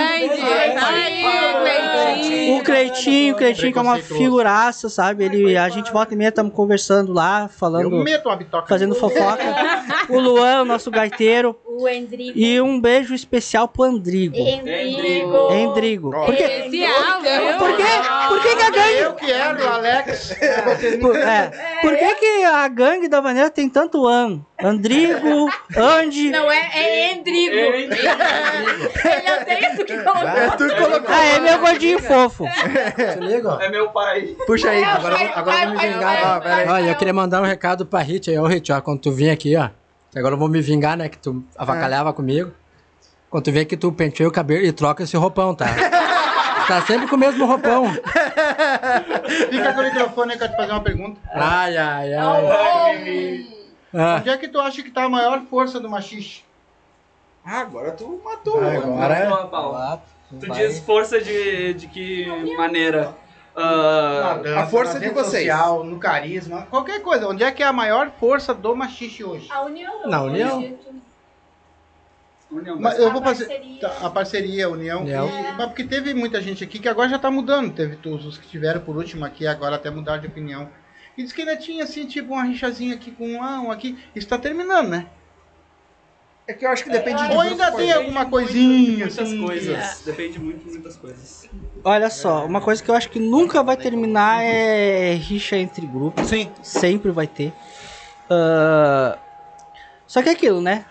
Aí, 0.83 1.23
Cleitinho. 1.63 2.57
O 2.57 2.63
Cleitinho, 2.63 3.33
o 3.33 3.37
Cleitinho 3.37 3.73
que 3.73 3.77
é 3.77 3.81
uma 3.81 3.97
figuraça, 3.97 4.89
sabe? 4.89 5.25
Ele, 5.25 5.57
a 5.57 5.69
gente 5.69 5.91
volta 5.91 6.13
e 6.13 6.17
meia, 6.17 6.29
estamos 6.29 6.53
conversando 6.53 7.11
lá, 7.13 7.43
Eu 7.43 7.49
falando, 7.49 8.03
meto 8.03 8.27
uma 8.29 8.35
bitoca. 8.35 8.67
fazendo 8.67 8.95
fofoca. 8.95 9.43
O 10.09 10.19
Luan, 10.19 10.61
o 10.61 10.65
nosso 10.65 10.89
gaiteiro. 10.91 11.55
O 11.65 11.87
Endrigo. 11.87 12.37
E 12.37 12.61
um 12.61 12.79
beijo 12.79 13.13
especial 13.13 13.67
pro 13.67 13.83
Andrigo. 13.83 14.35
Endrigo. 14.37 15.51
Endrigo. 15.53 16.11
Por 16.11 16.35
quê? 16.35 16.43
Especial, 16.43 17.21
viu? 17.21 17.57
Por 17.57 17.75
quê? 17.77 18.52
Por 18.65 18.73
que, 18.73 18.79
que 18.79 18.79
a 18.79 18.85
gangue. 18.85 18.97
Eu 18.99 19.13
quero, 19.13 19.69
Alex. 19.69 20.35
Por, 21.01 21.15
é, 21.15 21.51
por 21.81 21.97
que, 21.97 22.15
que 22.15 22.43
a 22.45 22.67
gangue 22.67 23.07
da 23.07 23.21
maneira 23.21 23.49
tem 23.49 23.69
tanto 23.69 24.07
an? 24.07 24.41
Andrigo, 24.63 25.49
Andy. 25.75 26.29
Não 26.31 26.49
é, 26.51 26.69
é 26.73 27.13
Endrigo. 27.13 27.55
Ele 27.55 29.31
odeia 29.41 29.75
tu 29.75 29.85
que 29.85 29.97
colocou. 29.97 30.27
É, 30.29 30.49
tu 30.51 30.67
colocou. 30.75 31.05
Ah, 31.07 31.25
é 31.25 31.39
meu 31.39 31.59
gordinho 31.59 31.99
fofo. 31.99 32.45
Se 33.13 33.19
liga. 33.19 33.57
É 33.61 33.69
meu 33.69 33.89
pai. 33.89 34.35
Puxa 34.45 34.69
aí. 34.69 34.83
Agora, 34.83 35.15
eu 35.15 35.19
vou- 35.27 35.37
agora 35.37 35.63
eu 35.63 35.67
vou 35.69 35.77
me 35.81 35.87
vingar. 35.93 36.41
Olha, 36.69 36.89
eu 36.89 36.95
queria 36.95 37.13
mandar 37.13 37.41
um 37.41 37.45
recado 37.45 37.85
pra 37.85 37.99
Hit 37.99 38.29
aí, 38.29 38.37
ô 38.39 38.45
Hit, 38.47 38.71
ó, 38.71 38.79
quando 38.81 38.99
tu 39.01 39.11
vir 39.11 39.29
aqui, 39.29 39.55
ó. 39.55 39.69
que 40.11 40.19
Agora 40.19 40.35
eu 40.35 40.39
vou 40.39 40.47
me 40.47 40.61
vingar, 40.61 40.95
né? 40.97 41.09
Que 41.09 41.17
tu 41.17 41.43
avacalhava 41.57 42.13
comigo. 42.13 42.51
Quando 43.29 43.43
tu 43.45 43.51
vem 43.51 43.63
aqui, 43.63 43.75
tu 43.75 43.91
penteia 43.91 44.29
o 44.29 44.31
cabelo 44.31 44.63
e 44.63 44.71
troca 44.71 45.03
esse 45.03 45.17
roupão, 45.17 45.55
tá? 45.55 45.65
tá 46.67 46.81
sempre 46.83 47.07
com 47.07 47.15
o 47.15 47.19
mesmo 47.19 47.45
roupão. 47.45 47.85
Fica 49.49 49.73
com 49.73 49.79
o 49.79 49.83
microfone 49.83 50.31
aí 50.33 50.37
que 50.37 50.43
eu 50.43 50.49
te 50.49 50.55
fazer 50.55 50.71
uma 50.71 50.81
pergunta. 50.83 51.19
Ai, 51.33 51.77
ai, 51.77 52.13
ai. 52.13 53.45
Ah, 53.95 54.17
Onde 54.19 54.29
é 54.29 54.37
que 54.37 54.47
tu 54.47 54.59
acha 54.59 54.81
que 54.81 54.89
tá 54.89 55.03
a 55.03 55.09
maior 55.09 55.41
força 55.49 55.79
do 55.79 55.89
machixe? 55.89 56.43
Ah, 57.45 57.59
agora 57.59 57.91
tu 57.91 58.21
matou. 58.23 58.59
agora 58.59 59.25
Toma, 59.27 59.47
Paulo. 59.47 59.77
é. 59.77 59.99
Tu 60.39 60.49
diz 60.51 60.79
força 60.79 61.21
de, 61.21 61.73
de 61.75 61.87
que 61.87 62.25
maneira? 62.57 63.15
Ah, 63.55 64.39
a 64.57 64.65
força 64.65 64.99
de 64.99 65.09
vocês. 65.09 65.43
Social, 65.47 65.83
no 65.83 65.99
carisma, 65.99 66.65
qualquer 66.71 67.01
coisa. 67.03 67.27
Onde 67.27 67.43
é 67.43 67.51
que 67.51 67.61
é 67.61 67.67
a 67.67 67.73
maior 67.73 68.09
força 68.19 68.51
do 68.53 68.75
machixe 68.75 69.23
hoje? 69.23 69.47
A 69.51 69.61
união. 69.61 70.07
Na 70.07 70.23
união. 70.23 70.75
União 72.53 72.79
Mas 72.79 72.97
eu 72.99 73.07
A 73.07 73.09
vou 73.09 73.21
fazer 73.21 73.45
parceria. 73.45 73.79
tá, 73.79 73.97
a 74.05 74.09
parceria, 74.09 74.65
a 74.65 74.69
união. 74.69 75.01
União. 75.01 75.27
E- 75.27 75.51
mas 75.57 75.67
porque 75.67 75.83
teve 75.83 76.13
muita 76.13 76.41
gente 76.41 76.63
aqui 76.63 76.79
que 76.79 76.87
agora 76.87 77.09
já 77.09 77.19
tá 77.19 77.29
mudando. 77.31 77.73
Teve 77.73 77.95
todos 77.97 78.25
os 78.25 78.37
que 78.37 78.47
tiveram 78.47 78.81
por 78.81 78.95
último 78.97 79.25
aqui, 79.25 79.45
agora 79.47 79.75
até 79.75 79.89
mudaram 79.89 80.21
de 80.21 80.27
opinião. 80.27 80.69
E 81.17 81.23
diz 81.23 81.31
que 81.31 81.41
ainda 81.41 81.55
tinha 81.57 81.83
assim, 81.83 82.05
tipo, 82.07 82.33
uma 82.33 82.43
rixazinha 82.43 82.95
aqui 82.95 83.11
com 83.11 83.27
um 83.27 83.39
lá, 83.41 83.59
um 83.61 83.71
aqui. 83.71 83.97
Isso 84.15 84.27
tá 84.27 84.37
terminando, 84.37 84.89
né? 84.89 85.07
É 86.45 86.53
que 86.53 86.65
eu 86.65 86.69
acho 86.71 86.83
que 86.83 86.89
depende 86.89 87.25
de 87.25 87.33
Ou 87.33 87.39
ainda 87.39 87.71
tem 87.71 87.93
alguma 87.93 88.25
Depende 88.25 88.29
coisinha, 88.45 88.67
muito 88.75 88.91
de 88.91 88.97
muitas 88.97 89.19
assim, 89.19 89.45
coisas. 89.45 90.01
Depende 90.05 90.39
muito 90.39 90.63
de 90.65 90.71
muitas 90.71 90.95
coisas. 90.97 91.49
Olha 91.85 92.09
só, 92.09 92.45
uma 92.45 92.59
coisa 92.59 92.83
que 92.83 92.91
eu 92.91 92.95
acho 92.95 93.09
que 93.09 93.19
nunca 93.19 93.63
vai 93.63 93.77
terminar 93.77 94.43
é 94.43 95.13
rixa 95.13 95.55
entre 95.55 95.85
grupos. 95.87 96.27
Sim. 96.27 96.51
Sempre 96.61 97.11
vai 97.11 97.27
ter. 97.27 97.53
Ah, 98.29 99.17
Só 100.05 100.21
que 100.21 100.29
é 100.29 100.31
aquilo, 100.33 100.59
né? 100.61 100.85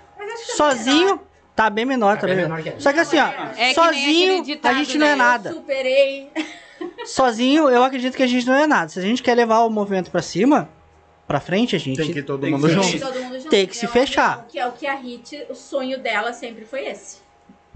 Sozinho 0.56 1.20
tá 1.64 1.70
bem 1.70 1.84
menor, 1.84 2.18
tá 2.18 2.26
bem 2.26 2.36
menor. 2.36 2.60
Só 2.78 2.92
que 2.92 3.00
assim, 3.00 3.18
ó, 3.18 3.26
É 3.56 3.68
que 3.68 3.74
sozinho 3.74 4.32
aquele 4.38 4.42
ditado, 4.42 4.72
a 4.72 4.78
gente 4.78 4.98
não 4.98 5.06
é 5.06 5.10
né? 5.10 5.16
nada. 5.16 5.52
Superei. 5.52 6.30
Sozinho 7.06 7.68
eu 7.68 7.82
acredito 7.84 8.16
que 8.16 8.22
a 8.22 8.26
gente 8.26 8.46
não 8.46 8.54
é 8.54 8.66
nada. 8.66 8.88
Se 8.88 8.98
a 8.98 9.02
gente 9.02 9.22
quer 9.22 9.34
levar 9.34 9.60
o 9.60 9.70
movimento 9.70 10.10
pra 10.10 10.20
cima, 10.22 10.68
pra 11.26 11.40
frente, 11.40 11.76
a 11.76 11.78
gente 11.78 11.96
Tem 11.96 12.12
que 12.12 12.18
ir 12.18 12.22
todo 12.22 12.40
Tem 12.40 12.52
que 12.52 12.56
mundo 12.60 12.68
ser 12.68 12.74
junto. 12.74 13.00
Todo 13.06 13.22
mundo 13.22 13.38
junto. 13.38 13.48
Tem 13.50 13.66
que 13.66 13.76
se 13.76 13.86
fechar. 13.86 14.46
Que 14.48 14.58
é 14.58 14.66
o 14.66 14.72
que 14.72 14.86
a 14.86 14.94
Hit, 14.96 15.46
o 15.48 15.54
sonho 15.54 15.98
dela 16.00 16.32
sempre 16.32 16.64
foi 16.64 16.86
esse. 16.86 17.18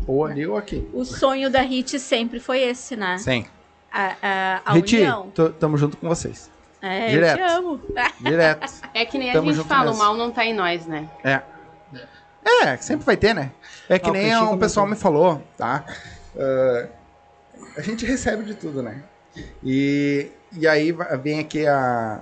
Ou 0.06 0.24
ali 0.24 0.46
ou 0.46 0.56
aqui. 0.56 0.86
O 0.92 1.04
sonho 1.04 1.48
da 1.50 1.60
Hit 1.60 1.98
sempre 1.98 2.40
foi 2.40 2.60
esse, 2.62 2.96
né? 2.96 3.16
Sim. 3.18 3.46
A, 3.92 4.14
a, 4.22 4.62
a 4.66 4.72
Riti, 4.72 4.96
união. 4.96 5.32
tamo 5.58 5.76
junto 5.78 5.96
com 5.96 6.08
vocês. 6.08 6.50
É, 6.82 7.08
direto. 7.08 7.40
eu 7.40 7.46
te 7.46 7.52
amo. 7.52 7.80
Direto. 8.20 8.72
É 8.92 9.04
que 9.04 9.16
nem 9.18 9.32
Tamo 9.32 9.50
a 9.50 9.52
gente 9.52 9.66
fala, 9.66 9.86
mesmo. 9.86 9.96
o 9.96 9.98
mal 10.04 10.14
não 10.16 10.30
tá 10.30 10.44
em 10.44 10.52
nós, 10.52 10.86
né? 10.86 11.08
É. 11.24 11.40
É, 12.64 12.76
sempre 12.76 13.04
vai 13.04 13.16
ter, 13.16 13.34
né? 13.34 13.50
É 13.88 13.98
que 13.98 14.08
Ah, 14.10 14.12
nem 14.12 14.34
o 14.34 14.38
comentou. 14.38 14.58
pessoal 14.58 14.86
me 14.86 14.96
falou, 14.96 15.42
tá? 15.56 15.84
Ah, 16.38 16.86
a 17.76 17.80
gente 17.80 18.04
recebe 18.04 18.44
de 18.44 18.54
tudo, 18.54 18.82
né? 18.82 19.02
E, 19.62 20.30
e 20.52 20.66
aí 20.66 20.92
vem 21.22 21.40
aqui 21.40 21.66
a 21.66 22.20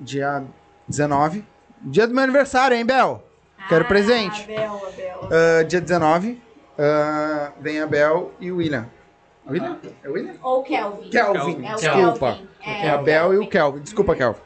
dia 0.00 0.44
19, 0.88 1.44
dia 1.82 2.06
do 2.06 2.14
meu 2.14 2.22
aniversário, 2.24 2.76
hein, 2.76 2.84
Bel? 2.84 3.22
Quero 3.68 3.84
Ah, 3.84 3.88
presente. 3.88 4.42
Abel, 4.44 4.80
Abel. 4.86 5.28
Ah, 5.30 5.62
dia 5.64 5.80
19, 5.80 6.40
ah, 6.78 7.52
vem 7.60 7.80
a 7.80 7.86
Bel 7.86 8.32
e 8.40 8.50
o 8.52 8.56
William. 8.56 8.86
William? 9.48 9.78
É 10.02 10.08
o 10.08 10.12
William? 10.12 10.34
Ou 10.42 10.62
Kelvin. 10.62 11.10
Kelvin, 11.10 11.66
É 11.66 11.72
o 11.72 11.76
desculpa. 11.76 12.32
Kelvin. 12.32 12.48
É, 12.64 12.90
a 12.90 12.98
Bel 12.98 13.34
e 13.34 13.36
o 13.38 13.40
Kelvin. 13.40 13.48
Kelvin. 13.48 13.80
Desculpa, 13.80 14.16
Kelvin. 14.16 14.40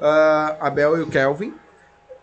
Ah, 0.00 0.56
a 0.60 0.70
Bel 0.70 0.96
e 0.98 1.02
o 1.02 1.06
Kelvin. 1.08 1.54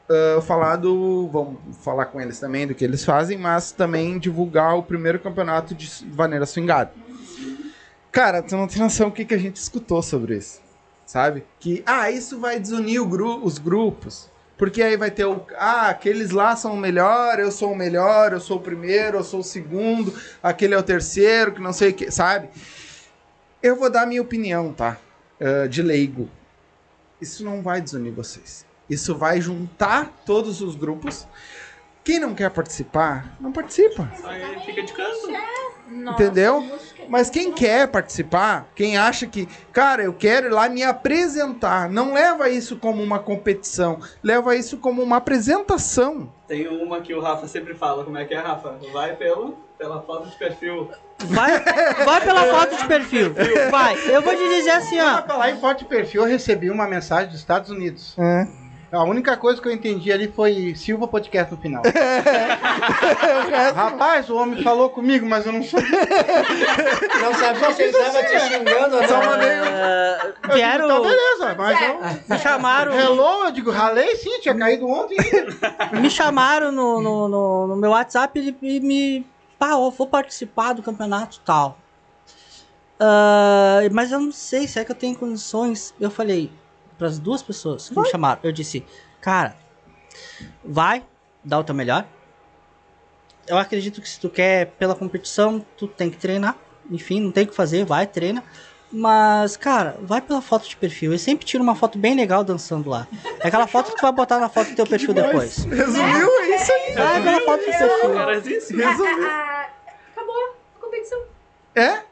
Ah, 0.09 0.41
falar 0.41 0.75
do. 0.77 1.27
Vamos 1.29 1.57
falar 1.83 2.05
com 2.07 2.19
eles 2.21 2.39
também 2.39 2.67
do 2.67 2.75
que 2.75 2.83
eles 2.83 3.03
fazem, 3.05 3.37
mas 3.37 3.71
também 3.71 4.17
divulgar 4.19 4.77
o 4.77 4.83
primeiro 4.83 5.19
campeonato 5.19 5.73
de 5.73 5.89
vaneira 6.11 6.45
swingada. 6.45 6.91
Cara, 8.11 8.41
tu 8.43 8.55
não 8.55 8.67
tem 8.67 8.79
noção 8.81 9.07
o 9.07 9.11
que, 9.11 9.25
que 9.25 9.33
a 9.33 9.37
gente 9.39 9.55
escutou 9.55 10.01
sobre 10.01 10.37
isso. 10.37 10.61
Sabe? 11.05 11.43
Que, 11.59 11.83
ah, 11.85 12.09
isso 12.09 12.39
vai 12.39 12.59
desunir 12.59 13.03
gru- 13.05 13.43
os 13.43 13.57
grupos. 13.57 14.31
Porque 14.57 14.81
aí 14.81 14.95
vai 14.95 15.09
ter 15.11 15.25
o. 15.25 15.45
Ah, 15.57 15.89
aqueles 15.89 16.29
lá 16.29 16.55
são 16.55 16.73
o 16.73 16.77
melhor, 16.77 17.39
eu 17.39 17.51
sou 17.51 17.71
o 17.73 17.75
melhor, 17.75 18.31
eu 18.33 18.39
sou 18.39 18.57
o 18.57 18.61
primeiro, 18.61 19.17
eu 19.17 19.23
sou 19.23 19.39
o 19.39 19.43
segundo, 19.43 20.13
aquele 20.41 20.73
é 20.75 20.77
o 20.77 20.83
terceiro, 20.83 21.51
que 21.53 21.61
não 21.61 21.73
sei 21.73 21.89
o 21.89 21.93
que, 21.93 22.11
sabe? 22.11 22.49
Eu 23.61 23.75
vou 23.75 23.89
dar 23.89 24.03
a 24.03 24.05
minha 24.05 24.21
opinião, 24.21 24.71
tá? 24.71 24.97
Ah, 25.41 25.67
de 25.67 25.81
leigo. 25.81 26.29
Isso 27.19 27.43
não 27.43 27.61
vai 27.61 27.81
desunir 27.81 28.13
vocês. 28.13 28.65
Isso 28.89 29.15
vai 29.15 29.39
juntar 29.41 30.11
todos 30.25 30.61
os 30.61 30.75
grupos. 30.75 31.27
Quem 32.03 32.19
não 32.19 32.35
quer 32.35 32.49
participar, 32.49 33.35
não 33.39 33.51
participa. 33.51 34.11
Aí 34.25 34.59
fica 34.65 34.83
de 34.83 34.91
canto. 34.91 35.31
Entendeu? 35.89 36.63
Mas 37.07 37.29
quem 37.29 37.51
quer 37.51 37.87
participar, 37.87 38.67
quem 38.75 38.97
acha 38.97 39.27
que, 39.27 39.47
cara, 39.71 40.03
eu 40.03 40.13
quero 40.13 40.47
ir 40.47 40.49
lá 40.49 40.67
me 40.67 40.83
apresentar, 40.83 41.89
não 41.89 42.13
leva 42.13 42.49
isso 42.49 42.77
como 42.77 43.03
uma 43.03 43.19
competição, 43.19 43.99
leva 44.23 44.55
isso 44.55 44.77
como 44.77 45.01
uma 45.01 45.17
apresentação. 45.17 46.31
Tem 46.47 46.67
uma 46.67 47.01
que 47.01 47.13
o 47.13 47.21
Rafa 47.21 47.47
sempre 47.47 47.73
fala. 47.73 48.03
Como 48.03 48.17
é 48.17 48.25
que 48.25 48.33
é, 48.33 48.39
Rafa? 48.39 48.77
Vai 48.91 49.15
pelo, 49.15 49.57
pela 49.77 50.01
foto 50.01 50.29
de 50.29 50.37
perfil. 50.37 50.89
Vai, 51.25 51.59
vai 52.05 52.21
pela 52.21 52.45
foto 52.51 52.77
de 52.77 52.87
perfil. 52.87 53.33
Vai. 53.69 53.95
Eu 54.09 54.21
vou 54.21 54.35
te 54.35 54.49
dizer 54.49 54.71
assim, 54.71 54.99
ó. 54.99 55.23
lá 55.37 55.51
em 55.51 55.59
foto 55.59 55.79
de 55.79 55.85
perfil, 55.85 56.23
eu 56.23 56.27
recebi 56.27 56.69
uma 56.69 56.87
mensagem 56.87 57.29
dos 57.29 57.39
Estados 57.39 57.69
Unidos. 57.69 58.15
A 58.93 59.03
única 59.03 59.35
coisa 59.35 59.59
que 59.59 59.67
eu 59.67 59.71
entendi 59.71 60.11
ali 60.11 60.31
foi 60.31 60.75
Silva 60.75 61.07
Podcast 61.07 61.51
no 61.51 61.59
final. 61.59 61.81
Rapaz, 63.73 64.29
o 64.29 64.35
homem 64.35 64.61
falou 64.61 64.91
comigo, 64.91 65.25
mas 65.25 65.47
eu 65.47 65.51
não 65.51 65.63
sou. 65.63 65.81
Não 65.81 67.33
sabia 67.33 67.73
se 67.73 67.81
ele 67.81 67.91
tava 67.91 68.23
te 68.23 68.39
xingando 68.39 68.95
ou 68.97 69.07
Só 69.07 69.19
não. 69.19 69.25
mandei 69.31 69.49
Ah, 69.49 70.33
digo, 70.43 70.53
quero. 70.53 70.85
Então, 70.85 71.01
beleza, 71.01 71.55
mas 71.57 71.81
eu. 71.81 71.99
Me 72.29 72.37
chamaram. 72.37 72.93
Hello, 72.93 73.45
eu 73.45 73.51
digo, 73.51 73.71
ralei 73.71 74.15
sim, 74.15 74.39
tinha 74.41 74.55
caído 74.55 74.87
ontem. 74.87 75.17
Me 75.99 76.09
chamaram 76.11 76.71
no, 76.71 77.01
no, 77.01 77.27
no, 77.27 77.67
no 77.69 77.75
meu 77.75 77.89
WhatsApp 77.89 78.39
e 78.39 78.55
e 78.61 78.79
me. 78.79 79.25
Pá, 79.57 79.71
eu 79.71 79.89
vou 79.89 80.05
participar 80.05 80.73
do 80.73 80.83
campeonato 80.83 81.39
tal. 81.43 81.79
Ah, 82.99 83.79
mas 83.91 84.11
eu 84.11 84.19
não 84.19 84.31
sei 84.31 84.67
se 84.67 84.77
é 84.77 84.85
que 84.85 84.91
eu 84.91 84.95
tenho 84.95 85.15
condições. 85.15 85.95
Eu 85.99 86.11
falei 86.11 86.51
para 86.97 87.07
as 87.07 87.19
duas 87.19 87.41
pessoas 87.41 87.89
que 87.89 87.99
me 87.99 88.07
chamaram. 88.07 88.39
Eu 88.43 88.51
disse, 88.51 88.85
cara, 89.21 89.55
vai, 90.63 91.03
dá 91.43 91.59
o 91.59 91.63
teu 91.63 91.75
melhor. 91.75 92.05
Eu 93.47 93.57
acredito 93.57 94.01
que 94.01 94.07
se 94.07 94.19
tu 94.19 94.29
quer 94.29 94.67
pela 94.77 94.95
competição, 94.95 95.65
tu 95.77 95.87
tem 95.87 96.09
que 96.09 96.17
treinar. 96.17 96.55
Enfim, 96.89 97.19
não 97.19 97.31
tem 97.31 97.43
o 97.43 97.47
que 97.47 97.55
fazer, 97.55 97.85
vai, 97.85 98.07
treina. 98.07 98.43
Mas, 98.91 99.57
cara, 99.57 99.97
vai 100.01 100.21
pela 100.21 100.39
foto 100.39 100.69
de 100.69 100.77
perfil. 100.77 101.11
Eu 101.11 101.19
sempre 101.19 101.45
tiro 101.45 101.63
uma 101.63 101.73
foto 101.75 101.97
bem 101.97 102.15
legal 102.15 102.43
dançando 102.43 102.89
lá. 102.89 103.07
É 103.39 103.47
aquela 103.47 103.65
foto 103.65 103.89
que 103.89 103.97
tu 103.97 104.01
vai 104.01 104.11
botar 104.11 104.39
na 104.39 104.49
foto 104.49 104.69
do 104.69 104.75
teu 104.75 104.85
perfil 104.87 105.15
depois. 105.15 105.65
Resumiu 105.65 106.29
é 106.41 106.55
isso 106.55 106.71
aí. 106.71 106.93
Vai 106.93 107.23
pela 107.23 107.41
foto 107.41 107.59
do 107.59 107.65
perfil. 107.65 108.57
Isso? 108.57 108.77
Resumiu. 108.77 109.27
Ah, 109.27 109.69
acabou 110.11 110.35
a 110.77 110.79
competição. 110.79 111.23
É? 111.75 112.03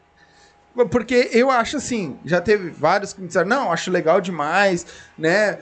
Porque 0.89 1.30
eu 1.34 1.49
acho 1.49 1.78
assim, 1.78 2.17
já 2.26 2.39
teve 2.39 2.69
vários 2.69 3.13
que 3.13 3.22
me 3.22 3.28
disseram, 3.28 3.49
não, 3.49 3.72
acho 3.72 3.91
legal 3.91 4.22
demais, 4.22 4.86
né? 5.17 5.59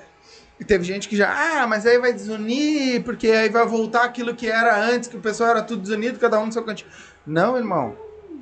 E 0.59 0.65
teve 0.65 0.83
gente 0.83 1.07
que 1.07 1.15
já, 1.15 1.31
ah, 1.31 1.65
mas 1.65 1.85
aí 1.85 1.97
vai 1.97 2.11
desunir, 2.13 3.01
porque 3.03 3.27
aí 3.29 3.49
vai 3.49 3.65
voltar 3.65 4.03
aquilo 4.03 4.35
que 4.35 4.47
era 4.47 4.77
antes, 4.77 5.07
que 5.07 5.15
o 5.15 5.21
pessoal 5.21 5.51
era 5.51 5.61
tudo 5.61 5.81
desunido, 5.81 6.19
cada 6.19 6.39
um 6.39 6.47
no 6.47 6.51
seu 6.51 6.63
cantinho. 6.63 6.89
Não, 7.25 7.57
irmão. 7.57 7.95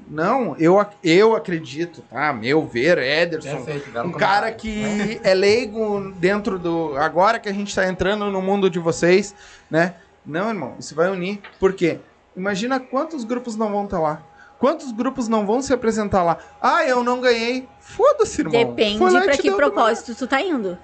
Não, 0.10 0.56
eu, 0.58 0.84
eu 1.04 1.36
acredito, 1.36 2.02
tá? 2.10 2.32
Meu 2.32 2.66
ver, 2.66 2.98
Ederson, 2.98 3.64
Perfeito, 3.64 3.90
um 3.90 4.12
cara 4.14 4.52
comentário. 4.54 4.56
que 4.56 5.20
é 5.22 5.34
leigo 5.34 6.14
dentro 6.18 6.58
do. 6.58 6.96
Agora 6.96 7.40
que 7.40 7.50
a 7.50 7.54
gente 7.54 7.76
tá 7.76 7.88
entrando 7.88 8.32
no 8.32 8.42
mundo 8.42 8.70
de 8.70 8.80
vocês, 8.80 9.36
né? 9.70 9.96
Não, 10.26 10.48
irmão, 10.48 10.76
isso 10.80 10.96
vai 10.96 11.10
unir. 11.10 11.42
Por 11.60 11.74
quê? 11.74 12.00
Imagina 12.38 12.80
quantos 12.80 13.26
grupos 13.26 13.58
não 13.58 13.70
vão 13.70 13.84
estar 13.84 14.00
lá. 14.00 14.22
Quantos 14.60 14.92
grupos 14.92 15.28
não 15.28 15.46
vão 15.46 15.62
se 15.62 15.72
apresentar 15.74 16.24
lá? 16.24 16.38
Ah, 16.62 16.84
eu 16.86 17.04
não 17.04 17.22
ganhei. 17.22 17.68
Foda-se, 17.80 18.42
irmão. 18.42 18.52
Depende 18.54 18.98
Foi 18.98 19.14
e 19.16 19.22
pra 19.24 19.38
que 19.38 19.52
propósito 19.52 20.16
tu 20.16 20.26
tá 20.28 20.42
indo. 20.42 20.78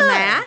Né? 0.00 0.44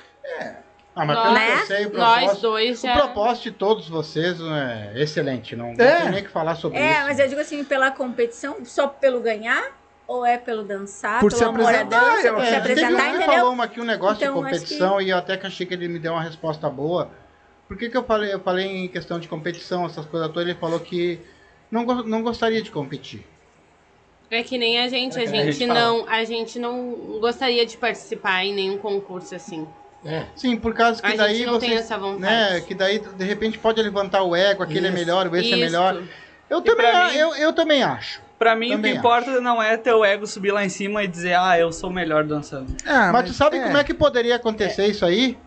Ah, 0.95 1.05
mas 1.05 1.15
Nós- 1.15 1.23
pelo 1.23 1.33
né? 1.35 1.45
que 1.55 1.61
eu 1.61 1.65
sei, 1.67 1.85
o 1.85 1.93
Nós 1.97 2.41
dois 2.41 2.83
o 2.83 2.91
propósito 2.91 3.43
de 3.43 3.51
todos 3.51 3.87
vocês 3.87 4.37
é 4.41 4.93
excelente. 4.95 5.55
Não, 5.55 5.73
não 5.73 5.85
É. 5.85 6.01
tem 6.01 6.11
nem 6.11 6.21
o 6.21 6.25
que 6.25 6.29
falar 6.31 6.55
sobre 6.55 6.77
É, 6.79 6.91
isso. 6.91 7.01
mas 7.03 7.19
eu 7.19 7.27
digo 7.29 7.39
assim, 7.39 7.63
pela 7.63 7.91
competição, 7.91 8.57
só 8.65 8.87
pelo 8.87 9.21
ganhar? 9.21 9.77
Ou 10.07 10.25
é 10.25 10.39
pelo 10.39 10.63
dançar, 10.63 11.19
Por 11.19 11.29
pelo 11.29 11.37
se 11.37 11.43
amor 11.45 11.61
à 11.61 11.69
apresentar, 11.81 11.99
dança, 12.15 12.27
eu 12.27 12.33
por 12.33 12.43
se. 12.43 12.47
É, 12.47 12.59
teve 12.61 12.81
um 12.81 12.85
apresentar, 12.87 13.03
que 13.03 13.09
entendeu? 13.17 13.27
falou 13.35 13.53
uma 13.53 13.63
aqui 13.65 13.79
um 13.79 13.83
negócio 13.85 14.15
Então, 14.23 14.33
de 14.35 14.41
competição 14.41 14.99
e 14.99 15.09
eu 15.11 15.17
até 15.17 15.37
que 15.37 15.45
achei 15.45 15.65
que 15.67 15.73
ele 15.75 15.87
me 15.87 15.99
deu 15.99 16.13
uma 16.13 16.23
resposta 16.23 16.67
boa. 16.67 17.11
Por 17.67 17.77
que, 17.77 17.89
que 17.89 17.95
eu 17.95 18.03
falei? 18.03 18.33
Eu 18.33 18.39
falei 18.39 18.65
em 18.65 18.87
questão 18.87 19.19
de 19.19 19.27
competição, 19.27 19.85
essas 19.85 20.05
coisas 20.07 20.27
todas. 20.29 20.49
Ele 20.49 20.57
falou 20.57 20.79
que 20.79 21.21
não, 21.71 21.83
não 22.03 22.21
gostaria 22.23 22.61
de 22.61 22.71
competir. 22.71 23.25
É 24.31 24.43
que 24.43 24.57
nem 24.57 24.77
a 24.79 24.87
gente, 24.87 25.17
a 25.17 25.23
É 25.23 25.25
nem 25.27 25.39
a 25.41 25.43
gente 25.45 25.57
gente 25.57 25.67
não, 25.67 26.07
a 26.07 26.23
gente 26.23 26.59
não 26.59 26.91
gostaria 27.19 27.65
de 27.65 27.75
participar 27.77 28.45
em 28.45 28.53
nenhum 28.53 28.77
concurso 28.77 29.33
assim. 29.33 29.67
É. 30.05 30.25
Sim, 30.35 30.55
por 30.55 30.73
causa 30.73 31.01
que 31.01 31.07
A 31.11 31.15
daí 31.15 31.35
gente 31.37 31.47
não 31.47 31.53
você. 31.59 31.65
tem 31.65 31.75
essa 31.75 31.97
vontade. 31.97 32.21
né, 32.21 32.61
que 32.61 32.73
daí 32.75 32.99
de 32.99 33.23
repente 33.25 33.57
pode 33.57 33.81
levantar 33.81 34.23
o 34.23 34.35
ego, 34.35 34.63
aquele 34.63 34.85
é 34.85 34.89
Isso. 34.89 34.97
melhor, 34.99 35.27
o 35.27 35.35
esse 35.35 35.47
é 35.51 35.57
Isso. 35.57 35.59
melhor. 35.65 36.03
Eu 36.49 36.59
E 36.59 36.63
também, 36.63 36.93
mim- 37.09 37.15
eu, 37.17 37.35
eu 37.35 37.53
também 37.53 37.83
acho. 37.83 38.21
Pra 38.39 38.55
mim, 38.55 38.69
Também 38.69 38.91
o 38.91 38.93
que 38.93 38.99
importa 38.99 39.41
não 39.41 39.61
é 39.61 39.75
teu 39.75 40.03
ego 40.05 40.25
subir 40.25 40.51
lá 40.51 40.63
em 40.63 40.69
cima 40.69 41.03
e 41.03 41.07
dizer, 41.07 41.37
ah, 41.37 41.59
eu 41.59 41.73
sou 41.73 41.89
o 41.89 41.93
melhor 41.93 42.23
dançando. 42.23 42.73
Ah, 42.85 43.11
mas, 43.11 43.25
tu 43.25 43.33
sabe 43.33 43.59
como 43.59 43.77
é 43.77 43.83
que 43.83 43.93
poderia 43.93 44.37
acontecer 44.37 44.87
isso 44.87 45.05
aí? 45.05 45.37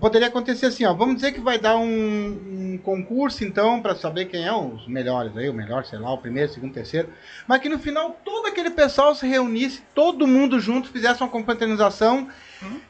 Poderia 0.00 0.26
acontecer 0.26 0.66
assim, 0.66 0.84
ó. 0.84 0.92
Vamos 0.92 1.14
dizer 1.14 1.30
que 1.30 1.40
vai 1.40 1.56
dar 1.56 1.76
um, 1.76 1.84
um 1.86 2.80
concurso, 2.82 3.44
então, 3.44 3.80
pra 3.80 3.94
saber 3.94 4.24
quem 4.24 4.44
é 4.44 4.52
os 4.52 4.88
melhores 4.88 5.36
aí, 5.36 5.48
o 5.48 5.54
melhor, 5.54 5.84
sei 5.84 6.00
lá, 6.00 6.12
o 6.12 6.18
primeiro, 6.18 6.52
segundo, 6.52 6.74
terceiro. 6.74 7.08
Mas 7.46 7.60
que 7.60 7.68
no 7.68 7.78
final 7.78 8.18
todo 8.24 8.48
aquele 8.48 8.70
pessoal 8.70 9.14
se 9.14 9.24
reunisse, 9.24 9.84
todo 9.94 10.26
mundo 10.26 10.58
junto, 10.58 10.88
fizesse 10.88 11.22
uma 11.22 11.28
confraternização. 11.28 12.26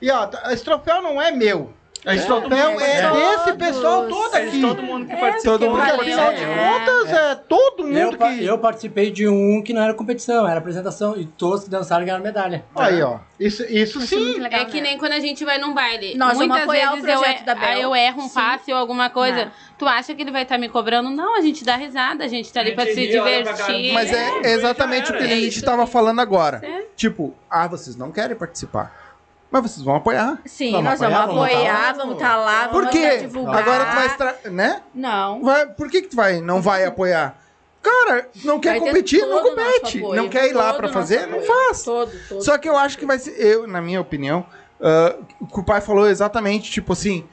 E 0.01 0.11
ó, 0.11 0.30
esse 0.51 0.64
troféu 0.64 1.03
não 1.03 1.20
é 1.20 1.30
meu. 1.30 1.74
É 2.07 2.14
de 2.14 2.30
mundo. 2.30 2.54
é 2.54 3.02
Todos. 3.09 3.44
desse 3.44 3.52
pessoal 3.59 4.07
todo 4.09 4.36
É 4.36 4.40
de 4.42 4.48
aqui. 4.48 4.61
todo 4.61 4.82
mundo 4.82 5.07
que 5.07 5.12
É, 5.12 5.16
participou. 5.16 5.59
todo 5.59 5.70
mundo 5.70 5.82
que 5.84 5.90
afinal 5.90 6.32
de 6.32 6.40
É. 6.42 6.78
contas, 6.78 7.12
é 7.12 7.34
todo 7.34 7.84
mundo 7.84 7.98
Eu, 7.98 8.12
que. 8.16 8.44
eu 8.44 8.59
participei 8.59 9.11
de 9.11 9.28
um 9.28 9.61
que 9.62 9.72
não 9.72 9.82
era 9.82 9.92
competição, 9.92 10.46
era 10.48 10.59
apresentação. 10.61 11.16
E 11.16 11.26
todos 11.26 11.64
que 11.64 11.70
dançaram 11.70 12.04
ganharam 12.04 12.22
medalha. 12.22 12.64
Aí, 12.76 13.02
ó. 13.02 13.18
Isso, 13.40 13.62
isso 13.64 13.98
Isso 13.98 14.14
é 14.14 14.18
sim. 14.18 14.38
legal, 14.40 14.61
É 14.61 14.64
que 14.66 14.76
né? 14.76 14.82
nem 14.90 14.98
quando 14.98 15.12
a 15.12 15.20
gente 15.20 15.44
vai 15.44 15.59
num 15.59 15.74
baile. 15.74 16.14
Nós 16.16 16.38
Muitas 16.38 16.62
apoiar 16.62 16.92
o 16.92 16.94
vezes 16.96 17.09
eu, 17.11 17.18
projeto 17.18 17.40
er- 17.40 17.44
da 17.44 17.54
Bel. 17.54 17.68
aí 17.68 17.82
eu 17.82 17.94
erro 17.96 18.22
um 18.22 18.28
Sim. 18.28 18.34
passe 18.34 18.72
ou 18.72 18.78
alguma 18.78 19.11
coisa. 19.11 19.46
Não. 19.46 19.52
Tu 19.76 19.86
acha 19.86 20.14
que 20.14 20.22
ele 20.22 20.30
vai 20.30 20.42
estar 20.44 20.57
me 20.59 20.68
cobrando? 20.68 21.11
Não, 21.11 21.36
a 21.36 21.40
gente 21.42 21.64
dá 21.64 21.76
risada, 21.76 22.24
a 22.24 22.28
gente 22.28 22.50
tá 22.52 22.61
ali 22.61 22.74
pra 22.74 22.84
gente 22.86 23.12
se 23.12 23.20
pra 23.20 23.24
cara 23.30 23.42
divertir. 23.42 23.92
Mas 23.92 24.12
é 24.12 24.52
exatamente 24.52 25.11
o 25.12 25.16
que 25.18 25.24
a 25.24 25.26
É 25.26 25.36
gente 25.40 25.61
tava 25.62 25.86
falando 25.86 26.20
agora. 26.20 26.61
É. 26.64 26.86
Tipo, 26.96 27.34
ah, 27.50 27.66
vocês 27.66 27.94
não 27.96 28.11
querem 28.12 28.36
participar. 28.36 29.05
Mas 29.51 29.62
vocês 29.62 29.82
vão 29.84 29.94
apoiar. 29.97 30.38
Sim, 30.44 30.72
Vamos 30.72 30.90
nós 30.90 30.99
vamos 31.01 31.16
apoiar, 31.18 31.26
vamos 31.26 31.38
tá 31.51 31.55
apoiar, 31.57 31.72
lá. 31.82 31.92
vamos 31.92 32.14
estar 32.14 32.36
lá, 32.36 32.68
Por 32.68 32.74
vamos 32.84 32.90
quê? 32.90 32.99
ajudar 32.99 33.14
a 33.14 33.20
divulgar. 33.26 33.59
Agora 33.59 33.84
tu 33.86 33.94
vai 33.94 34.07
estra... 34.07 34.51
né? 34.51 34.82
Não. 34.94 35.42
Vai- 35.42 35.66
Por 35.66 35.90
que 35.90 36.03
que 36.03 36.09
tu 36.09 36.16
vai, 36.16 36.40
não 36.40 36.61
vai 36.61 36.84
apoiar? 36.84 37.38
Cara, 37.82 38.28
não 38.44 38.59
quer 38.59 38.80
competir, 38.80 39.24
não 39.24 39.42
compete. 39.44 40.01
Não 40.01 40.28
quer 40.28 40.49
ir 40.49 40.53
lá 40.53 40.72
nosso 40.72 40.92
fazer, 40.92 41.26
não 41.28 41.40
faz. 41.42 41.82
Todo, 41.84 42.11
todo. 42.28 42.42
Só 42.44 42.59
que 42.59 42.68
eu 42.68 42.76
acho 42.76 42.99
que 42.99 43.07
vai 43.07 43.16
ser, 43.18 43.30
eu, 43.40 43.66
na 43.68 43.80
minha 43.80 44.01
opinião, 44.01 44.44
ah, 44.80 45.14
o 45.40 45.47
que 45.47 45.61
o 45.61 45.64
pai 45.64 45.80
falou 45.80 46.09
exatamente, 46.09 46.68
tipo 46.68 46.92
assim, 46.92 47.24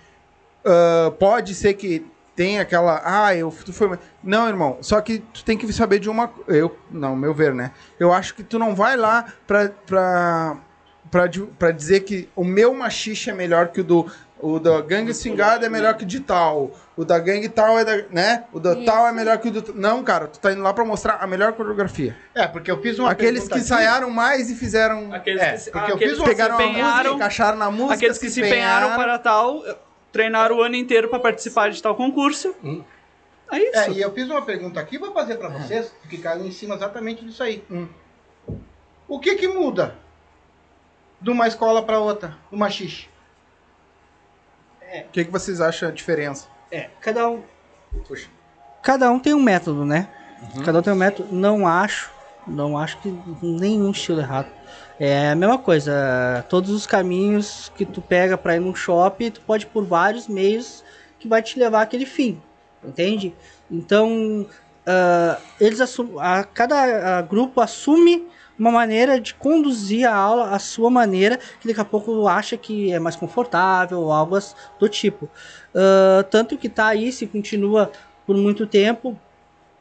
ah, 0.63 1.11
pode 1.19 1.55
ser 1.55 1.73
que 1.73 2.05
tenha 2.35 2.61
aquela. 2.61 3.01
Ah, 3.03 3.35
eu 3.35 3.51
tu 3.65 3.73
foi. 3.73 3.97
Não, 4.23 4.47
irmão. 4.47 4.77
Só 4.81 5.01
que 5.01 5.19
tu 5.33 5.43
tem 5.43 5.57
que 5.57 5.71
saber 5.73 5.97
de 5.97 6.07
uma. 6.09 6.31
Eu, 6.47 6.77
não, 6.91 7.15
meu 7.15 7.33
ver, 7.33 7.53
né? 7.55 7.71
Eu 7.99 8.13
acho 8.13 8.35
que 8.35 8.43
tu 8.43 8.59
não 8.59 8.75
vai 8.75 8.95
lá 8.95 9.25
pra. 9.47 9.69
pra 9.87 10.57
Pra 11.11 11.71
dizer 11.71 12.01
que 12.01 12.27
o 12.35 12.43
meu 12.43 12.73
machixe 12.73 13.29
é 13.29 13.33
melhor 13.33 13.67
que 13.67 13.81
o 13.81 13.83
do. 13.83 14.11
O 14.39 14.59
da 14.59 14.81
gangue 14.81 15.13
swingada 15.13 15.65
é 15.65 15.69
melhor 15.69 15.93
que 15.93 16.03
o 16.03 16.07
de 16.07 16.19
tal. 16.19 16.71
O 16.97 17.05
da 17.05 17.17
gangue 17.17 17.47
tal 17.47 17.79
é 17.79 17.85
da. 17.85 17.95
né? 18.09 18.43
O 18.51 18.59
da 18.59 18.73
Isso. 18.73 18.83
tal 18.83 19.07
é 19.07 19.11
melhor 19.13 19.37
que 19.37 19.47
o 19.47 19.51
do. 19.51 19.73
Não, 19.73 20.03
cara, 20.03 20.27
tu 20.27 20.37
tá 20.39 20.51
indo 20.51 20.61
lá 20.61 20.73
pra 20.73 20.83
mostrar 20.83 21.15
a 21.21 21.27
melhor 21.27 21.53
coreografia. 21.53 22.17
É, 22.35 22.45
porque 22.45 22.69
eu 22.69 22.81
fiz 22.81 22.99
uma 22.99 23.09
Aqueles 23.11 23.47
que 23.47 23.57
ensaiaram 23.59 24.09
mais 24.09 24.49
e 24.49 24.55
fizeram. 24.55 25.13
Aqueles 25.13 25.41
É, 25.41 25.51
que 25.53 25.57
se, 25.59 25.71
porque 25.71 25.91
eu 25.91 25.95
aqueles 25.95 26.15
fiz 26.15 26.23
que 26.23 26.29
se 26.29 26.35
pegaram 26.35 26.55
a 26.55 26.57
música, 26.57 26.71
empenharam, 26.79 27.15
encaixaram 27.15 27.57
na 27.57 27.71
música. 27.71 27.93
aqueles 27.93 28.17
que 28.17 28.29
se 28.29 28.41
empenharam 28.41 28.95
para 28.97 29.17
tal, 29.17 29.63
treinaram 30.11 30.57
o 30.57 30.61
ano 30.61 30.75
inteiro 30.75 31.07
para 31.07 31.19
participar 31.19 31.69
de 31.71 31.81
tal 31.81 31.95
concurso. 31.95 32.53
É 33.51 33.59
isso. 33.59 33.79
É, 33.79 33.91
e 33.91 34.01
eu 34.01 34.11
fiz 34.11 34.29
uma 34.29 34.41
pergunta 34.41 34.79
aqui, 34.79 34.97
vou 34.97 35.13
fazer 35.13 35.37
pra 35.37 35.47
vocês, 35.49 35.93
que 36.09 36.17
caiu 36.17 36.45
em 36.45 36.51
cima 36.51 36.75
exatamente 36.75 37.23
disso 37.23 37.43
aí. 37.43 37.63
Hum. 37.71 37.87
O 39.07 39.19
que 39.19 39.35
que 39.35 39.47
muda 39.47 39.95
de 41.23 41.29
uma 41.29 41.47
escola 41.47 41.81
pra 41.81 41.99
outra, 41.99 42.35
do 42.51 42.57
machixe? 42.57 43.07
O 45.07 45.09
que, 45.11 45.25
que 45.25 45.31
vocês 45.31 45.59
acham 45.59 45.89
a 45.89 45.91
diferença? 45.91 46.47
É, 46.69 46.89
cada 47.01 47.27
um. 47.27 47.41
Puxa. 48.07 48.27
Cada 48.83 49.09
um 49.09 49.17
tem 49.17 49.33
um 49.33 49.41
método, 49.41 49.85
né? 49.85 50.09
Cada 50.63 50.79
um 50.79 50.81
tem 50.81 50.93
um 50.93 50.97
método. 50.97 51.33
Não 51.33 51.65
acho, 51.65 52.11
não 52.45 52.77
acho 52.77 52.97
que 52.99 53.09
nenhum 53.41 53.89
estilo 53.91 54.19
errado. 54.19 54.47
É 54.99 55.29
a 55.31 55.35
mesma 55.35 55.57
coisa. 55.57 56.45
Todos 56.49 56.69
os 56.69 56.85
caminhos 56.85 57.71
que 57.75 57.85
tu 57.85 58.01
pega 58.01 58.37
pra 58.37 58.55
ir 58.55 58.59
num 58.59 58.75
shopping, 58.75 59.31
tu 59.31 59.41
pode 59.41 59.65
ir 59.65 59.69
por 59.69 59.85
vários 59.85 60.27
meios 60.27 60.83
que 61.17 61.27
vai 61.27 61.41
te 61.41 61.57
levar 61.57 61.81
àquele 61.81 62.05
fim. 62.05 62.39
Entende? 62.83 63.33
Então, 63.71 64.45
ah, 64.85 65.39
eles 65.59 65.79
assum- 65.81 66.19
a, 66.19 66.43
cada 66.43 67.17
ah, 67.17 67.21
grupo 67.21 67.61
assume 67.61 68.27
uma 68.57 68.71
maneira 68.71 69.19
de 69.19 69.33
conduzir 69.33 70.07
a 70.07 70.15
aula 70.15 70.51
à 70.51 70.59
sua 70.59 70.89
maneira, 70.89 71.39
que 71.59 71.67
daqui 71.67 71.81
a 71.81 71.85
pouco 71.85 72.27
acha 72.27 72.55
que 72.55 72.91
é 72.91 72.99
mais 72.99 73.15
confortável 73.15 73.99
ou 73.99 74.11
algo 74.11 74.37
do 74.79 74.87
tipo. 74.87 75.29
Ah, 75.73 76.23
tanto 76.29 76.57
que 76.57 76.69
tá 76.69 76.87
aí, 76.87 77.11
se 77.11 77.25
continua 77.27 77.91
por 78.25 78.37
muito 78.37 78.65
tempo, 78.65 79.19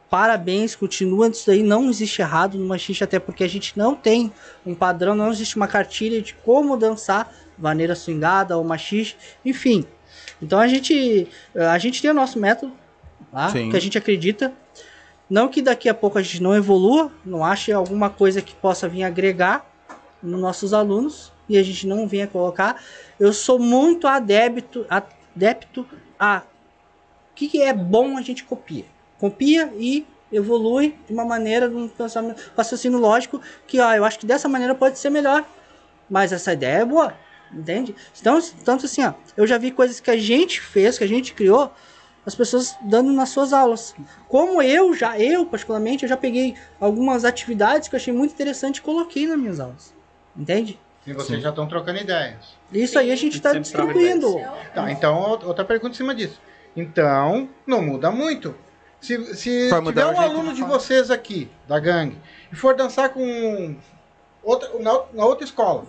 parabéns, 0.09 0.75
continua 0.75 1.27
isso 1.27 1.49
aí, 1.49 1.63
não 1.63 1.89
existe 1.89 2.21
errado 2.21 2.57
no 2.57 2.67
machixe, 2.67 3.03
até 3.03 3.19
porque 3.19 3.43
a 3.43 3.47
gente 3.47 3.77
não 3.77 3.95
tem 3.95 4.31
um 4.65 4.75
padrão, 4.75 5.15
não 5.15 5.31
existe 5.31 5.55
uma 5.55 5.67
cartilha 5.67 6.21
de 6.21 6.33
como 6.33 6.75
dançar 6.77 7.33
maneira 7.57 7.95
swingada 7.95 8.57
ou 8.57 8.63
machixe, 8.63 9.15
enfim. 9.45 9.85
Então 10.41 10.59
a 10.59 10.67
gente, 10.67 11.27
a 11.55 11.77
gente 11.77 12.01
tem 12.01 12.11
o 12.11 12.13
nosso 12.13 12.39
método, 12.39 12.73
tá? 13.31 13.49
Que 13.71 13.77
a 13.77 13.79
gente 13.79 13.97
acredita. 13.97 14.53
Não 15.29 15.47
que 15.47 15.61
daqui 15.61 15.89
a 15.89 15.93
pouco 15.93 16.17
a 16.17 16.21
gente 16.21 16.41
não 16.41 16.55
evolua, 16.55 17.11
não 17.25 17.43
ache 17.43 17.71
alguma 17.71 18.09
coisa 18.09 18.41
que 18.41 18.53
possa 18.53 18.87
vir 18.87 19.03
agregar 19.03 19.65
nos 20.21 20.39
nossos 20.39 20.73
alunos 20.73 21.31
e 21.47 21.57
a 21.57 21.63
gente 21.63 21.87
não 21.87 22.07
venha 22.07 22.27
colocar. 22.27 22.81
Eu 23.19 23.33
sou 23.33 23.59
muito 23.59 24.07
adepto, 24.07 24.85
adepto 24.89 25.85
a 26.19 26.43
o 27.31 27.35
que, 27.35 27.47
que 27.47 27.61
é 27.63 27.73
bom 27.73 28.15
a 28.15 28.21
gente 28.21 28.43
copia. 28.43 28.85
Copia 29.17 29.73
e 29.75 30.05
evolui 30.31 30.95
de 31.07 31.13
uma 31.13 31.25
maneira, 31.25 31.67
de 31.67 31.75
um 31.75 31.87
pensamento, 31.87 32.51
raciocínio 32.55 32.99
lógico, 32.99 33.41
que 33.65 33.79
ó, 33.79 33.93
eu 33.93 34.05
acho 34.05 34.19
que 34.19 34.25
dessa 34.25 34.47
maneira 34.47 34.75
pode 34.75 34.99
ser 34.99 35.09
melhor. 35.09 35.43
Mas 36.09 36.31
essa 36.31 36.53
ideia 36.53 36.81
é 36.81 36.85
boa, 36.85 37.13
entende? 37.51 37.95
Então, 38.19 38.39
tanto 38.63 38.85
assim, 38.85 39.03
ó, 39.03 39.13
eu 39.35 39.47
já 39.47 39.57
vi 39.57 39.71
coisas 39.71 39.99
que 39.99 40.11
a 40.11 40.17
gente 40.17 40.61
fez, 40.61 40.97
que 40.97 41.03
a 41.03 41.07
gente 41.07 41.33
criou, 41.33 41.71
as 42.25 42.35
pessoas 42.35 42.75
dando 42.81 43.11
nas 43.11 43.29
suas 43.29 43.53
aulas. 43.53 43.95
Como 44.27 44.61
eu 44.61 44.93
já, 44.93 45.19
eu 45.19 45.45
particularmente, 45.45 46.03
eu 46.03 46.09
já 46.09 46.17
peguei 46.17 46.55
algumas 46.79 47.25
atividades 47.25 47.87
que 47.87 47.95
eu 47.95 47.97
achei 47.97 48.13
muito 48.13 48.33
interessante 48.33 48.77
e 48.77 48.81
coloquei 48.81 49.27
nas 49.27 49.37
minhas 49.37 49.59
aulas. 49.59 49.93
Entende? 50.35 50.79
E 51.05 51.13
vocês 51.13 51.41
já 51.41 51.49
estão 51.49 51.67
trocando 51.67 51.99
ideias. 51.99 52.57
Isso 52.71 52.97
aí 52.97 53.11
a 53.11 53.15
gente 53.15 53.35
está 53.35 53.53
distribuindo. 53.53 54.35
Tá, 54.73 54.89
então 54.91 55.19
outra 55.43 55.65
pergunta 55.65 55.93
em 55.93 55.97
cima 55.97 56.15
disso. 56.15 56.39
Então, 56.75 57.49
não 57.67 57.81
muda 57.81 58.09
muito. 58.09 58.55
Se, 59.01 59.35
se 59.35 59.69
tiver 59.69 60.05
um 60.05 60.19
aluno 60.19 60.53
de 60.53 60.63
vocês 60.63 61.11
aqui, 61.11 61.51
da 61.67 61.77
gangue, 61.77 62.17
e 62.51 62.55
for 62.55 62.73
dançar 62.73 63.09
com 63.09 63.75
outra, 64.41 64.79
na, 64.79 65.01
na 65.13 65.25
outra 65.25 65.43
escola, 65.43 65.85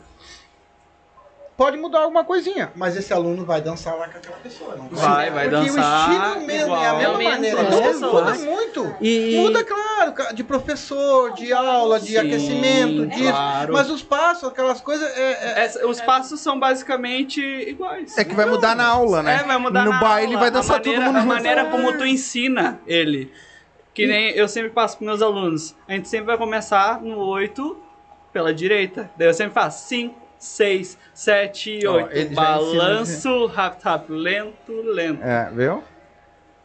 pode 1.56 1.76
mudar 1.76 2.00
alguma 2.00 2.24
coisinha, 2.24 2.72
mas 2.74 2.96
esse 2.96 3.12
aluno 3.12 3.44
vai 3.44 3.60
dançar 3.60 3.96
lá 3.96 4.08
com 4.08 4.18
aquela 4.18 4.36
pessoa. 4.38 4.74
Não 4.76 4.88
Vai, 4.88 5.30
vai 5.30 5.48
Porque 5.48 5.66
dançar 5.70 6.08
o 6.08 6.12
estilo 6.12 6.46
mesmo 6.46 6.74
é 6.74 6.86
a 6.86 6.88
igual. 6.94 6.98
mesma 7.18 7.30
maneira. 7.30 7.60
as 7.62 8.00
muda 8.00 8.34
muito. 8.34 8.96
E, 9.00 9.36
Muda, 9.36 9.62
claro, 9.64 10.34
de 10.34 10.42
professor, 10.44 11.32
de 11.34 11.52
aula, 11.52 12.00
de 12.00 12.08
Sim, 12.12 12.16
aquecimento, 12.18 13.06
disso. 13.06 13.30
claro. 13.30 13.72
Mas 13.72 13.88
os 13.90 14.02
passos, 14.02 14.48
aquelas 14.48 14.80
coisas. 14.80 15.08
É, 15.16 15.20
é- 15.60 15.64
Essa- 15.64 15.86
os 15.86 16.00
passos 16.00 16.40
são 16.40 16.58
basicamente 16.58 17.40
iguais. 17.40 18.16
É 18.18 18.24
que 18.24 18.34
vai 18.34 18.46
mudar 18.46 18.74
na 18.74 18.86
aula, 18.86 19.22
né? 19.22 19.40
É, 19.40 19.44
vai 19.44 19.58
mudar 19.58 19.84
No 19.84 19.92
na 19.92 20.00
baile 20.00 20.34
aula. 20.34 20.40
vai 20.40 20.50
dançar 20.50 20.76
a 20.76 20.78
maneira, 20.80 20.98
todo 21.00 21.06
mundo 21.06 21.16
A 21.16 21.20
junto. 21.20 21.34
maneira 21.34 21.64
como 21.66 21.96
tu 21.96 22.04
ensina 22.04 22.80
ele. 22.86 23.32
Que 23.92 24.06
nem 24.08 24.30
eu 24.32 24.48
sempre 24.48 24.70
passo 24.70 24.98
com 24.98 25.04
meus 25.04 25.22
alunos. 25.22 25.74
A 25.86 25.92
gente 25.92 26.08
sempre 26.08 26.26
vai 26.26 26.36
começar 26.36 27.00
no 27.00 27.16
8 27.18 27.76
pela 28.32 28.52
direita. 28.52 29.08
Daí 29.16 29.28
eu 29.28 29.34
sempre 29.34 29.54
faço 29.54 29.86
5, 29.86 30.16
6, 30.44 30.98
7, 31.14 31.86
Ó, 31.86 31.92
8. 31.94 32.08
ele 32.12 32.34
já 32.34 32.40
Balanço, 32.42 33.46
rápido, 33.46 33.82
rápido, 33.82 34.14
lento, 34.14 34.72
lento. 34.84 35.22
É, 35.22 35.50
viu? 35.52 35.82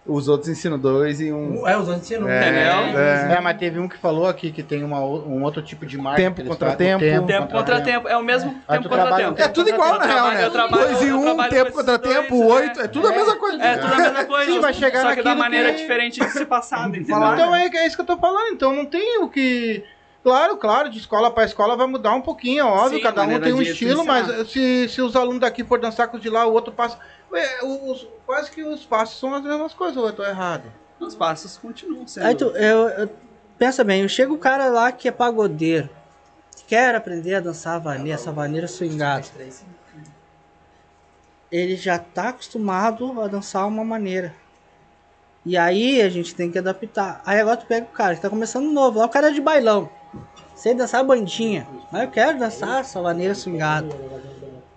Os 0.05 0.27
outros 0.27 0.49
ensinam 0.49 0.79
dois 0.79 1.21
e 1.21 1.31
um. 1.31 1.67
É, 1.67 1.77
os 1.77 1.85
dois 1.85 1.99
ensinam. 1.99 2.27
É, 2.27 2.39
Entendeu? 2.41 2.99
é. 2.99 3.35
É, 3.37 3.41
mas 3.41 3.57
teve 3.59 3.79
um 3.79 3.87
que 3.87 3.95
falou 3.97 4.27
aqui 4.27 4.51
que 4.51 4.63
tem 4.63 4.83
uma, 4.83 4.99
um 5.01 5.43
outro 5.43 5.61
tipo 5.61 5.85
de 5.85 5.97
marca. 5.99 6.19
Tempo 6.19 6.43
contra 6.45 6.71
fazem. 6.71 6.97
tempo. 6.97 7.27
Tempo 7.27 7.47
contra 7.51 7.81
tempo. 7.81 8.07
É 8.07 8.17
o 8.17 8.23
mesmo 8.23 8.49
Aí 8.67 8.77
tempo 8.77 8.89
contra 8.89 9.05
trabalha- 9.05 9.27
tempo. 9.27 9.41
É 9.41 9.47
tudo 9.49 9.69
igual, 9.69 9.99
na 9.99 10.05
real, 10.05 10.31
né? 10.31 10.49
trabalho- 10.49 10.83
Dois 10.87 11.01
e 11.03 11.11
um, 11.13 11.37
tempo 11.49 11.71
contra 11.73 11.99
tempo, 11.99 12.33
é. 12.43 12.45
oito. 12.55 12.81
É 12.81 12.87
tudo 12.87 13.07
a 13.07 13.11
mesma 13.11 13.35
coisa. 13.35 13.63
É 13.63 13.77
tudo 13.77 13.93
a 13.93 13.97
mesma 13.97 14.25
coisa. 14.25 14.51
Sim, 14.51 14.59
vai 14.59 14.73
chegar 14.73 15.01
Só 15.03 15.15
que 15.15 15.21
da 15.21 15.35
maneira 15.35 15.71
que- 15.73 15.77
diferente 15.81 16.19
de 16.19 16.29
ser 16.31 16.45
passado, 16.45 16.89
entendeu? 16.97 17.15
Então 17.33 17.55
é, 17.55 17.67
é 17.67 17.85
isso 17.87 17.95
que 17.95 18.01
eu 18.01 18.05
tô 18.07 18.17
falando. 18.17 18.51
Então 18.53 18.73
não 18.73 18.85
tem 18.87 19.19
o 19.21 19.29
que. 19.29 19.83
Claro, 20.21 20.57
claro, 20.57 20.89
de 20.89 20.97
escola 20.99 21.31
para 21.31 21.45
escola 21.45 21.77
vai 21.77 21.87
mudar 21.87 22.13
um 22.13 22.21
pouquinho, 22.21 22.59
é 22.59 22.63
óbvio. 22.65 22.97
Sim, 22.97 23.03
cada 23.03 23.21
a 23.21 23.25
um 23.25 23.39
tem 23.39 23.53
um 23.53 23.61
estilo, 23.61 24.05
mas 24.05 24.49
se, 24.49 24.89
se 24.89 25.01
os 25.01 25.15
alunos 25.15 25.39
daqui 25.39 25.63
for 25.63 25.79
dançar 25.79 26.09
com 26.09 26.17
os 26.17 26.21
de 26.23 26.29
lá, 26.29 26.45
o 26.45 26.51
outro 26.53 26.73
passa. 26.73 26.99
Ué, 27.31 27.59
os, 27.63 28.05
quase 28.25 28.51
que 28.51 28.61
os 28.61 28.85
passos 28.85 29.17
são 29.19 29.33
as 29.33 29.41
mesmas 29.43 29.73
coisas, 29.73 29.95
ou 29.95 30.07
eu 30.07 30.13
tô 30.13 30.23
errado? 30.23 30.71
Os 30.99 31.15
passos 31.15 31.57
continuam 31.57 32.05
sendo. 32.05 32.25
Aí 32.25 32.35
tu, 32.35 32.45
eu, 32.55 32.89
eu- 32.89 33.09
pensa 33.57 33.83
bem, 33.83 34.05
chega 34.09 34.33
o 34.33 34.37
cara 34.37 34.67
lá 34.67 34.91
que 34.91 35.07
é 35.07 35.11
pagodeiro, 35.11 35.89
que 36.57 36.65
quer 36.65 36.93
aprender 36.95 37.35
a 37.35 37.39
dançar 37.39 37.79
vaneira, 37.79 38.15
essa 38.15 38.31
vaneira 38.31 38.67
swingada. 38.67 39.25
Ele 41.51 41.75
já 41.77 41.97
tá 41.97 42.29
acostumado 42.29 43.19
a 43.21 43.27
dançar 43.27 43.65
uma 43.67 43.83
maneira. 43.85 44.35
E 45.45 45.57
aí 45.57 46.01
a 46.01 46.09
gente 46.09 46.35
tem 46.35 46.51
que 46.51 46.59
adaptar. 46.59 47.21
Aí 47.25 47.39
agora 47.39 47.57
tu 47.57 47.65
pega 47.65 47.85
o 47.87 47.93
cara 47.93 48.15
que 48.15 48.21
tá 48.21 48.29
começando 48.29 48.69
novo, 48.71 48.99
lá 48.99 49.05
o 49.05 49.09
cara 49.09 49.29
é 49.29 49.31
de 49.31 49.41
bailão. 49.41 49.89
Sei 50.59 50.73
dançar 50.73 51.05
bandinha, 51.05 51.65
mas 51.89 52.03
eu 52.03 52.09
quero 52.09 52.37
dançar 52.37 52.81
essa 52.81 53.01
vaneira 53.01 53.33
swingada. 53.33 53.95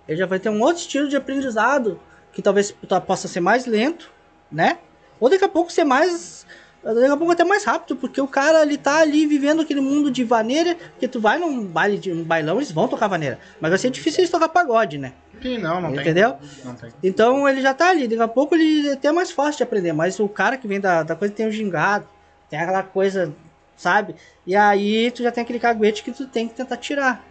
Ele 0.06 0.16
já 0.16 0.26
vai 0.26 0.38
ter 0.38 0.48
um 0.48 0.60
outro 0.62 0.76
estilo 0.76 1.09
de 1.09 1.16
aprendizado 1.16 1.98
que 2.32 2.40
talvez 2.40 2.72
possa 3.04 3.26
ser 3.26 3.40
mais 3.40 3.66
lento, 3.66 4.09
né? 4.50 4.78
Ou 5.18 5.28
daqui 5.28 5.44
a 5.44 5.48
pouco 5.48 5.72
ser 5.72 5.82
mais. 5.82 6.46
Daqui 6.84 7.06
a 7.06 7.16
pouco 7.16 7.32
até 7.32 7.42
mais 7.42 7.64
rápido, 7.64 7.96
porque 7.96 8.20
o 8.20 8.28
cara 8.28 8.62
ele 8.62 8.78
tá 8.78 8.98
ali 8.98 9.26
vivendo 9.26 9.60
aquele 9.60 9.80
mundo 9.80 10.09
de 10.09 10.22
vaneira, 10.22 10.76
que 11.00 11.09
tu 11.09 11.20
vai 11.20 11.40
num 11.40 11.66
baile 11.66 11.98
de 11.98 12.12
um 12.12 12.22
bailão, 12.22 12.59
eles 12.59 12.70
vão 12.70 12.86
tocar 12.86 13.09
vaneira. 13.09 13.40
Mas 13.60 13.70
vai 13.72 13.78
ser 13.78 13.90
difícil 13.90 14.20
eles 14.20 14.30
tocar 14.30 14.50
pagode, 14.50 14.98
né? 14.98 15.12
Sim, 15.42 15.59
não, 15.59 15.80
não 15.80 15.90
tem. 15.90 16.02
Entendeu? 16.02 16.36
Tem. 16.80 16.92
Então 17.02 17.48
ele 17.48 17.60
já 17.60 17.74
tá 17.74 17.90
ali, 17.90 18.06
daqui 18.06 18.22
a 18.22 18.28
pouco 18.28 18.54
ele 18.54 18.88
é 18.88 18.92
até 18.92 19.10
mais 19.10 19.32
fácil 19.32 19.56
de 19.56 19.62
aprender, 19.64 19.92
mas 19.92 20.20
o 20.20 20.28
cara 20.28 20.56
que 20.56 20.68
vem 20.68 20.80
da, 20.80 21.02
da 21.02 21.16
coisa 21.16 21.34
tem 21.34 21.48
o 21.48 21.50
gingado, 21.50 22.06
tem 22.48 22.60
aquela 22.60 22.84
coisa, 22.84 23.34
sabe? 23.82 24.14
E 24.46 24.54
aí 24.54 25.10
tu 25.10 25.22
já 25.22 25.32
tem 25.32 25.42
aquele 25.42 25.59
caguete 25.59 26.02
que 26.02 26.12
tu 26.12 26.26
tem 26.26 26.48
que 26.48 26.54
tentar 26.54 26.76
tirar. 26.76 27.22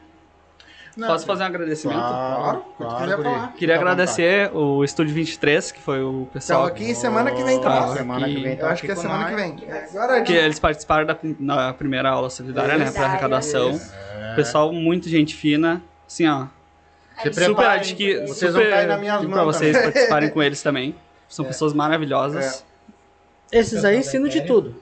Não, 0.98 1.08
Posso 1.08 1.26
fazer 1.26 1.44
um 1.44 1.46
agradecimento? 1.46 1.98
Claro, 1.98 2.66
Quando 2.76 2.98
quiser 3.00 3.16
guri. 3.16 3.30
falar. 3.30 3.54
Queria 3.54 3.76
agradecer 3.76 4.52
o 4.54 4.84
Estúdio 4.84 5.14
23, 5.16 5.72
que 5.72 5.80
foi 5.80 6.04
o 6.04 6.10
Então, 6.10 6.26
pessoal 6.34 6.66
aqui 6.66 6.94
semana 6.94 7.32
que 7.32 7.42
vem 7.44 7.62
Tá, 7.62 7.70
tá. 7.88 7.88
Semana 7.96 8.28
que 8.28 8.36
vem 8.42 8.58
Eu 8.58 8.68
acho 8.68 8.82
que 8.84 8.92
é 8.92 8.96
semana 8.96 9.30
que 9.30 9.36
vem. 9.36 9.58
Agora 9.94 10.22
que 10.22 10.34
eles 10.34 10.60
participaram 10.60 11.06
da 11.06 11.18
na 11.40 11.74
primeira 11.74 12.10
aula 12.10 12.30
solidária, 12.30 12.78
né, 12.78 12.92
para 12.92 13.06
arrecadação. 13.06 13.80
Pessoal 14.36 14.74
muito 14.74 15.08
gente 15.08 15.34
fina, 15.34 15.82
assim, 16.06 16.28
ó, 16.28 16.48
Se 17.24 17.32
super 17.34 17.46
preparem, 17.46 17.80
adqui, 17.80 18.16
Vocês 18.28 18.52
vão 18.54 18.62
super 18.62 18.70
cair 18.70 18.88
nas 18.88 19.00
minhas 19.00 19.18
para 19.20 19.30
mãos. 19.30 19.44
vocês 19.56 19.78
participarem 19.82 20.30
com 20.30 20.44
eles 20.44 20.62
também. 20.62 20.94
São 21.30 21.46
pessoas 21.46 21.72
maravilhosas. 21.74 22.66
Esses 23.50 23.86
aí 23.86 24.00
ensinam 24.00 24.28
de 24.28 24.42
tudo. 24.42 24.76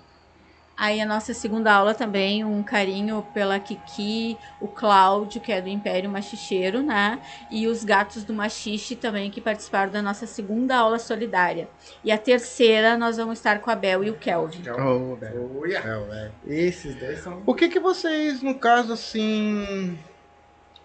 Aí 0.79 1.01
a 1.01 1.05
nossa 1.05 1.33
segunda 1.33 1.73
aula 1.73 1.93
também, 1.93 2.45
um 2.45 2.63
carinho 2.63 3.21
pela 3.33 3.59
Kiki, 3.59 4.37
o 4.61 4.67
Cláudio, 4.69 5.41
que 5.41 5.51
é 5.51 5.61
do 5.61 5.67
Império 5.67 6.09
Machicheiro, 6.09 6.81
né? 6.81 7.19
E 7.51 7.67
os 7.67 7.83
gatos 7.83 8.23
do 8.23 8.33
Machixe 8.33 8.95
também, 8.95 9.29
que 9.29 9.41
participaram 9.41 9.91
da 9.91 10.01
nossa 10.01 10.25
segunda 10.25 10.77
aula 10.77 10.97
solidária. 10.97 11.67
E 12.01 12.09
a 12.13 12.17
terceira, 12.17 12.97
nós 12.97 13.17
vamos 13.17 13.39
estar 13.39 13.59
com 13.59 13.69
a 13.69 13.75
Bel 13.75 14.05
e 14.05 14.09
o 14.09 14.15
Kelvin. 14.15 14.63
Oh, 14.69 15.17
velho. 15.17 15.51
Oh, 15.59 15.65
yeah. 15.65 15.85
É, 15.85 15.99
velho. 15.99 16.33
Esses 16.47 16.95
dois 16.95 17.19
são. 17.19 17.43
O 17.45 17.53
que 17.53 17.67
que 17.67 17.79
vocês, 17.81 18.41
no 18.41 18.57
caso, 18.57 18.93
assim, 18.93 19.99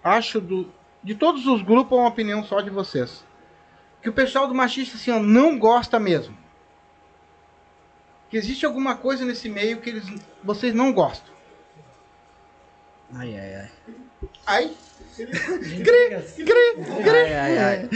acham 0.03 0.41
do... 0.41 0.73
De 1.05 1.15
todos 1.15 1.47
os 1.47 1.63
grupos, 1.63 1.97
uma 1.97 2.09
opinião 2.09 2.43
só 2.43 2.61
de 2.61 2.71
vocês. 2.71 3.25
Que 4.03 4.09
o 4.09 4.13
pessoal 4.13 4.49
do 4.49 4.55
machista, 4.57 4.97
assim, 4.97 5.13
ó, 5.13 5.21
não 5.21 5.57
gosta 5.57 6.01
mesmo. 6.01 6.37
Que 8.35 8.39
existe 8.39 8.67
alguma 8.67 8.97
coisa 8.97 9.25
nesse 9.25 9.49
meio 9.49 9.77
que 9.81 9.91
eles, 9.91 10.03
vocês 10.43 10.75
não 10.75 10.93
gostam. 10.93 11.33
Ai, 13.15 13.39
ai, 13.39 13.55
ai. 13.55 13.71
Ai, 14.45 14.71
Ai, 17.07 17.33
ai, 17.33 17.59
ai. 17.59 17.89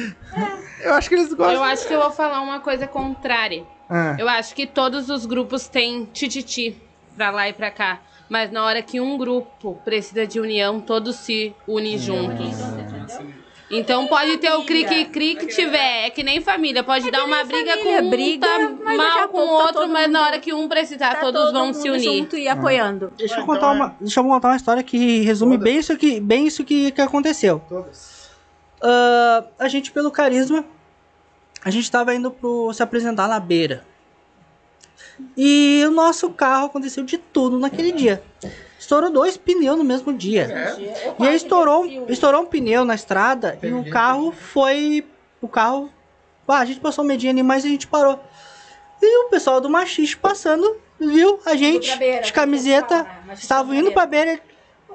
Eu 0.81 0.95
acho 0.95 1.09
que 1.09 1.17
eles 1.17 1.33
gostam. 1.33 1.57
Eu 1.57 1.65
acho 1.65 1.89
que 1.89 1.93
eu 1.93 2.01
vou 2.01 2.13
falar 2.13 2.41
uma 2.41 2.61
coisa 2.61 2.87
contrária. 2.87 3.67
Ah, 3.91 4.15
Eu 4.17 4.29
acho 4.29 4.55
que 4.55 4.65
todos 4.65 5.11
os 5.11 5.27
grupos 5.27 5.67
têm 5.67 6.05
tititi 6.05 6.81
pra 7.17 7.33
lá 7.33 7.49
e 7.49 7.53
pra 7.53 7.73
cá. 7.73 8.01
Mas 8.29 8.53
na 8.53 8.65
hora 8.65 8.81
que 8.81 9.01
um 9.01 9.19
grupo 9.19 9.75
precisa 9.85 10.25
de 10.25 10.39
união, 10.39 10.81
todos 10.81 11.17
se 11.17 11.53
unem 11.67 11.99
juntos. 11.99 12.55
Então 13.71 14.07
pode 14.07 14.39
ter 14.39 14.51
o 14.55 14.65
cri-cri-cri 14.65 15.35
que 15.37 15.47
tiver. 15.47 16.07
É 16.07 16.11
que 16.11 16.23
nem 16.23 16.41
família. 16.41 16.83
Pode 16.83 17.11
dar 17.11 17.25
uma 17.25 17.45
briga 17.45 17.73
família, 17.73 17.99
com 18.01 18.07
um, 18.07 18.11
briga, 18.11 18.47
tá 18.49 18.97
mal 18.97 19.29
com 19.29 19.39
o 19.39 19.47
tá 19.47 19.53
outro, 19.53 19.75
todo 19.75 19.93
mas 19.93 20.11
na 20.11 20.19
mundo- 20.21 20.27
hora 20.27 20.39
que 20.41 20.55
um 20.55 20.67
precisar, 20.69 21.15
Tá 21.17 21.21
todos 21.21 21.41
todo 21.43 21.53
vão 21.53 21.75
se 21.75 21.91
unir. 21.91 22.01
junto 22.03 22.37
e 22.37 22.49
apoiando. 22.49 23.13
Deixa 23.19 23.35
eu 23.35 23.43
então 23.43 23.47
contar 23.55 23.69
é- 23.73 23.77
uma, 23.77 23.97
deixa 24.01 24.21
eu 24.21 24.25
contar 24.25 24.49
uma 24.49 24.57
história 24.57 24.83
que 24.83 25.21
resume 25.21 25.59
Todas. 25.59 25.65
bem 25.65 25.79
isso 25.79 25.97
que, 25.99 26.19
bem 26.21 26.47
isso 26.47 26.65
que, 26.65 26.91
que 26.93 27.01
aconteceu. 27.03 27.61
Ah, 28.81 29.45
a 29.59 29.69
gente, 29.69 29.91
pelo 29.93 30.11
carisma, 30.11 30.65
a 31.65 31.71
gente 31.71 31.91
tava 31.91 32.15
indo 32.15 32.31
pro, 32.31 32.73
se 32.73 32.83
apresentar 32.83 33.29
na 33.29 33.39
beira. 33.39 33.85
E 35.37 35.83
o 35.87 35.91
nosso 35.91 36.31
carro 36.31 36.67
aconteceu 36.67 37.05
de 37.05 37.19
tudo 37.19 37.59
naquele 37.59 37.93
dia. 37.93 38.23
Estourou 38.79 39.11
dois 39.11 39.37
pneus 39.37 39.77
no 39.77 39.85
mesmo 39.85 40.13
dia. 40.13 40.77
E 41.19 41.27
aí 41.27 41.35
estourou, 41.35 41.85
estourou 42.09 42.43
um 42.43 42.47
pneu 42.47 42.85
na 42.85 42.95
estrada 42.95 43.59
e 43.63 43.73
o 43.73 43.91
carro 43.91 44.33
foi. 44.33 45.05
O 45.41 45.49
carro. 45.49 45.91
Ah, 46.47 46.59
a 46.61 46.65
gente 46.65 46.81
passou 46.81 47.05
um 47.05 47.07
medinho 47.07 47.33
ali, 47.33 47.43
mas 47.43 47.65
a 47.65 47.69
gente 47.69 47.87
parou. 47.87 48.19
E 49.03 49.27
o 49.27 49.29
pessoal 49.29 49.61
do 49.61 49.69
Machixe 49.69 50.17
passando, 50.17 50.77
viu 50.99 51.39
a 51.45 51.55
gente 51.55 51.95
beira, 51.97 52.23
de 52.23 52.33
camiseta, 52.33 53.05
pra 53.05 53.15
Machixe 53.27 53.43
estavam 53.43 53.67
pra 53.67 53.77
indo 53.77 53.85
beira. 53.87 53.95
pra 53.95 54.07
beira. 54.07 54.41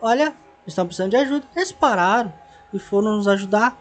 Olha, 0.01 0.23
eles 0.23 0.35
estão 0.67 0.85
precisando 0.85 1.11
de 1.11 1.17
ajuda. 1.17 1.45
Eles 1.55 1.71
pararam 1.71 2.33
e 2.73 2.79
foram 2.79 3.17
nos 3.17 3.27
ajudar. 3.27 3.77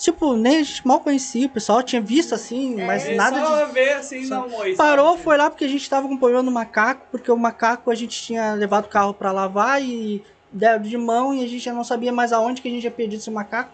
Tipo, 0.00 0.36
nem 0.36 0.58
a 0.58 0.62
gente 0.62 0.86
mal 0.86 1.00
conhecia, 1.00 1.46
o 1.46 1.50
pessoal 1.50 1.82
tinha 1.82 2.00
visto 2.00 2.32
assim, 2.32 2.76
mas 2.84 3.08
nada 3.16 3.40
de 3.40 3.46
Só 3.46 3.66
ver 3.66 3.92
assim, 3.94 4.26
não, 4.26 4.48
Moisés. 4.48 4.76
Parou, 4.76 5.18
foi 5.18 5.36
lá 5.36 5.50
porque 5.50 5.64
a 5.64 5.68
gente 5.68 5.90
tava 5.90 6.06
com 6.06 6.16
problema 6.16 6.40
no 6.44 6.52
macaco, 6.52 7.04
porque 7.10 7.32
o 7.32 7.36
macaco 7.36 7.90
a 7.90 7.94
gente 7.96 8.22
tinha 8.22 8.54
levado 8.54 8.84
o 8.84 8.88
carro 8.88 9.12
pra 9.12 9.32
lavar 9.32 9.82
e 9.82 10.22
deram 10.52 10.80
de 10.80 10.96
mão 10.96 11.34
e 11.34 11.42
a 11.42 11.48
gente 11.48 11.58
já 11.58 11.72
não 11.72 11.82
sabia 11.82 12.12
mais 12.12 12.32
aonde 12.32 12.62
que 12.62 12.68
a 12.68 12.70
gente 12.70 12.84
ia 12.84 12.92
perdido 12.92 13.18
esse 13.18 13.30
macaco. 13.30 13.72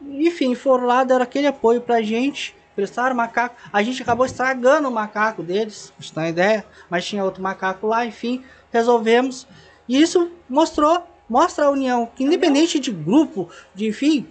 Enfim, 0.00 0.54
foram 0.54 0.86
lá, 0.86 1.04
deram 1.04 1.22
aquele 1.22 1.46
apoio 1.46 1.82
pra 1.82 2.00
gente, 2.00 2.56
prestaram 2.74 3.12
o 3.12 3.16
macaco. 3.18 3.56
A 3.70 3.82
gente 3.82 4.00
acabou 4.02 4.24
estragando 4.24 4.88
o 4.88 4.92
macaco 4.92 5.42
deles, 5.42 5.92
ter 6.00 6.18
uma 6.18 6.28
ideia, 6.30 6.64
mas 6.88 7.04
tinha 7.04 7.22
outro 7.22 7.42
macaco 7.42 7.86
lá, 7.86 8.06
enfim, 8.06 8.42
resolvemos. 8.72 9.46
E 9.86 10.00
isso 10.00 10.30
mostrou, 10.48 11.06
mostra 11.28 11.66
a 11.66 11.70
união, 11.70 12.08
que 12.16 12.24
independente 12.24 12.80
de 12.80 12.90
grupo, 12.90 13.50
de 13.74 13.86
enfim, 13.86 14.26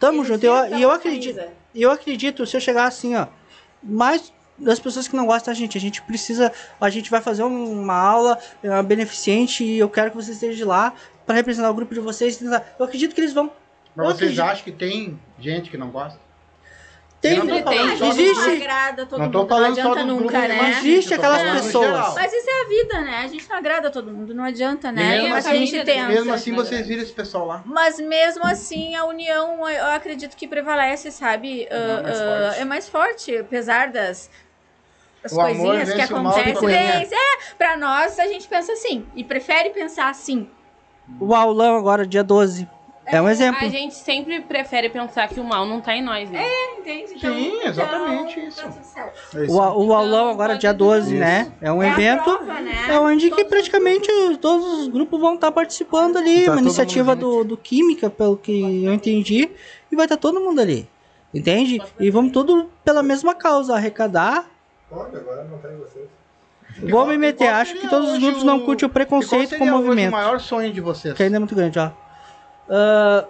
tamo 0.00 0.24
junto. 0.24 0.44
Eu- 0.44 0.76
E 0.76 0.82
eu 0.82 0.90
acredito, 0.90 1.40
e 1.72 1.82
eu 1.82 1.90
acredito, 1.92 2.44
se 2.44 2.56
eu 2.56 2.60
chegar 2.60 2.86
assim, 2.86 3.14
ó, 3.14 3.26
mais 3.80 4.32
das 4.58 4.78
pessoas 4.80 5.06
que 5.08 5.14
não 5.16 5.24
gostam 5.26 5.54
da 5.54 5.58
gente, 5.58 5.78
a 5.78 5.80
gente 5.80 6.02
precisa, 6.02 6.52
a 6.80 6.90
gente 6.90 7.10
vai 7.10 7.20
fazer 7.20 7.44
um- 7.44 7.80
uma 7.80 7.94
aula 7.94 8.38
é, 8.62 8.82
beneficente 8.82 9.62
e 9.64 9.78
eu 9.78 9.88
quero 9.88 10.10
que 10.10 10.16
você 10.16 10.32
esteja 10.32 10.66
lá 10.66 10.92
para 11.24 11.36
representar 11.36 11.70
o 11.70 11.74
grupo 11.74 11.94
de 11.94 12.00
vocês. 12.00 12.40
Eu 12.42 12.84
acredito 12.84 13.14
que 13.14 13.20
eles 13.20 13.32
vão. 13.32 13.50
mas 13.94 14.06
vocês 14.08 14.38
acredito. 14.38 14.42
acham 14.42 14.64
que 14.64 14.72
tem 14.72 15.18
gente 15.38 15.70
que 15.70 15.76
não 15.76 15.90
gosta? 15.90 16.18
Tem, 17.20 17.36
Eu 17.36 17.44
não 17.44 17.58
tô 17.58 17.64
falando 17.64 17.90
A 17.92 17.96
só 17.98 18.04
gente 18.12 18.16
do 18.16 18.34
não 18.34 18.44
existe, 18.48 18.62
agrada 18.64 19.04
todo 19.06 19.18
Não 19.20 19.30
tô 19.30 19.38
mundo, 19.40 19.48
não 19.50 19.56
falando 19.56 19.74
só 19.74 19.80
adianta 19.82 20.04
nunca, 20.04 20.22
grupos, 20.24 20.48
né? 20.48 20.58
mas 20.62 20.78
Existe 20.78 21.14
aquelas 21.14 21.42
pessoas. 21.52 22.14
Mas 22.14 22.32
isso 22.32 22.48
é 22.48 22.60
a 22.64 22.68
vida, 22.68 23.00
né? 23.02 23.18
A 23.24 23.26
gente 23.28 23.46
não 23.50 23.56
agrada 23.56 23.90
todo 23.90 24.10
mundo, 24.10 24.34
não 24.34 24.42
adianta, 24.44 24.90
né? 24.90 25.18
mesmo 25.18 25.34
a 25.34 25.38
assim- 25.38 25.66
gente 25.66 25.84
tenta. 25.84 26.08
Mesmo 26.08 26.32
assim, 26.32 26.52
vocês 26.54 26.86
viram 26.86 27.02
esse 27.02 27.12
pessoal 27.12 27.46
lá. 27.46 27.62
Mas 27.66 28.00
mesmo 28.00 28.42
assim, 28.46 28.94
a 28.96 29.04
união, 29.04 29.68
eu 29.68 29.86
acredito 29.92 30.34
que 30.34 30.48
prevalece, 30.48 31.10
sabe? 31.10 31.68
Ah, 31.70 32.02
mais 32.02 32.18
forte. 32.18 32.60
é 32.60 32.64
mais 32.64 32.88
forte, 32.88 33.36
apesar 33.36 33.88
das, 33.88 34.30
das 35.22 35.32
O 35.32 35.36
coisinhas 35.36 35.92
que 35.92 36.00
acontecem. 36.00 36.54
coinha. 36.54 37.00
vence. 37.00 37.14
É, 37.14 37.54
pra 37.58 37.76
nós, 37.76 38.18
a 38.18 38.26
gente 38.28 38.48
pensa 38.48 38.72
assim. 38.72 39.04
E 39.14 39.22
prefere 39.22 39.68
pensar 39.70 40.08
assim. 40.08 40.48
o 41.20 41.34
aulão 41.34 41.76
agora, 41.76 42.06
dia 42.06 42.24
12. 42.24 42.66
É 43.12 43.20
um 43.20 43.28
exemplo. 43.28 43.64
A 43.64 43.68
gente 43.68 43.94
sempre 43.94 44.40
prefere 44.40 44.88
pensar 44.88 45.28
que 45.28 45.38
o 45.40 45.44
mal 45.44 45.66
não 45.66 45.80
tá 45.80 45.94
em 45.96 46.02
nós, 46.02 46.30
né? 46.30 46.44
Entende? 46.78 47.18
Sim, 47.20 47.60
exatamente 47.64 48.40
isso. 48.40 48.62
tá 48.62 48.68
tudo 48.68 48.84
certo. 48.84 49.50
O, 49.50 49.54
o 49.56 49.92
aulão 49.94 50.06
Então, 50.06 50.28
agora, 50.30 50.48
pode 50.50 50.60
dia 50.60 50.70
ser 50.70 50.76
12, 50.76 51.10
isso. 51.14 51.20
né? 51.20 51.52
É 51.60 51.72
um 51.72 51.82
É 51.82 51.88
evento. 51.88 52.24
prova, 52.24 52.60
né? 52.60 52.86
É 52.88 52.98
onde 52.98 53.24
que 53.30 53.36
Todos- 53.36 53.50
praticamente 53.50 54.08
todos 54.40 54.66
os 54.80 54.88
grupos 54.88 55.20
vão 55.20 55.34
estar 55.34 55.50
participando 55.52 56.16
ali. 56.18 56.44
Tá 56.44 56.52
uma 56.52 56.60
iniciativa 56.60 57.14
do, 57.16 57.44
do 57.44 57.56
Química, 57.56 58.08
pelo 58.08 58.36
que 58.36 58.84
eu 58.84 58.92
entendi. 58.94 59.50
E 59.90 59.96
vai 59.96 60.04
estar 60.06 60.16
todo 60.16 60.40
mundo 60.40 60.60
ali. 60.60 60.88
Entende? 61.32 61.80
E 61.98 62.10
vamos 62.10 62.32
tudo 62.32 62.70
pela 62.84 63.02
mesma 63.02 63.34
causa, 63.34 63.74
arrecadar. 63.74 64.46
Olha, 64.90 65.18
agora 65.18 65.44
não 65.44 65.58
tem 65.58 65.76
vocês. 65.76 66.06
Vou 66.88 67.04
me 67.06 67.18
meter. 67.18 67.48
Acho 67.48 67.74
que 67.74 67.88
todos 67.88 68.12
os 68.12 68.18
grupos 68.18 68.42
não 68.44 68.60
curtem 68.60 68.86
o 68.86 68.90
preconceito 68.90 69.58
com 69.58 69.64
o 69.64 69.68
movimento. 69.68 70.08
o 70.08 70.12
maior 70.12 70.40
sonho 70.40 70.72
de 70.72 70.80
vocês? 70.80 71.14
Que 71.14 71.22
ainda 71.24 71.36
é 71.36 71.38
muito 71.38 71.54
grande, 71.54 71.78
ó. 71.78 71.90
Ah, 72.70 73.26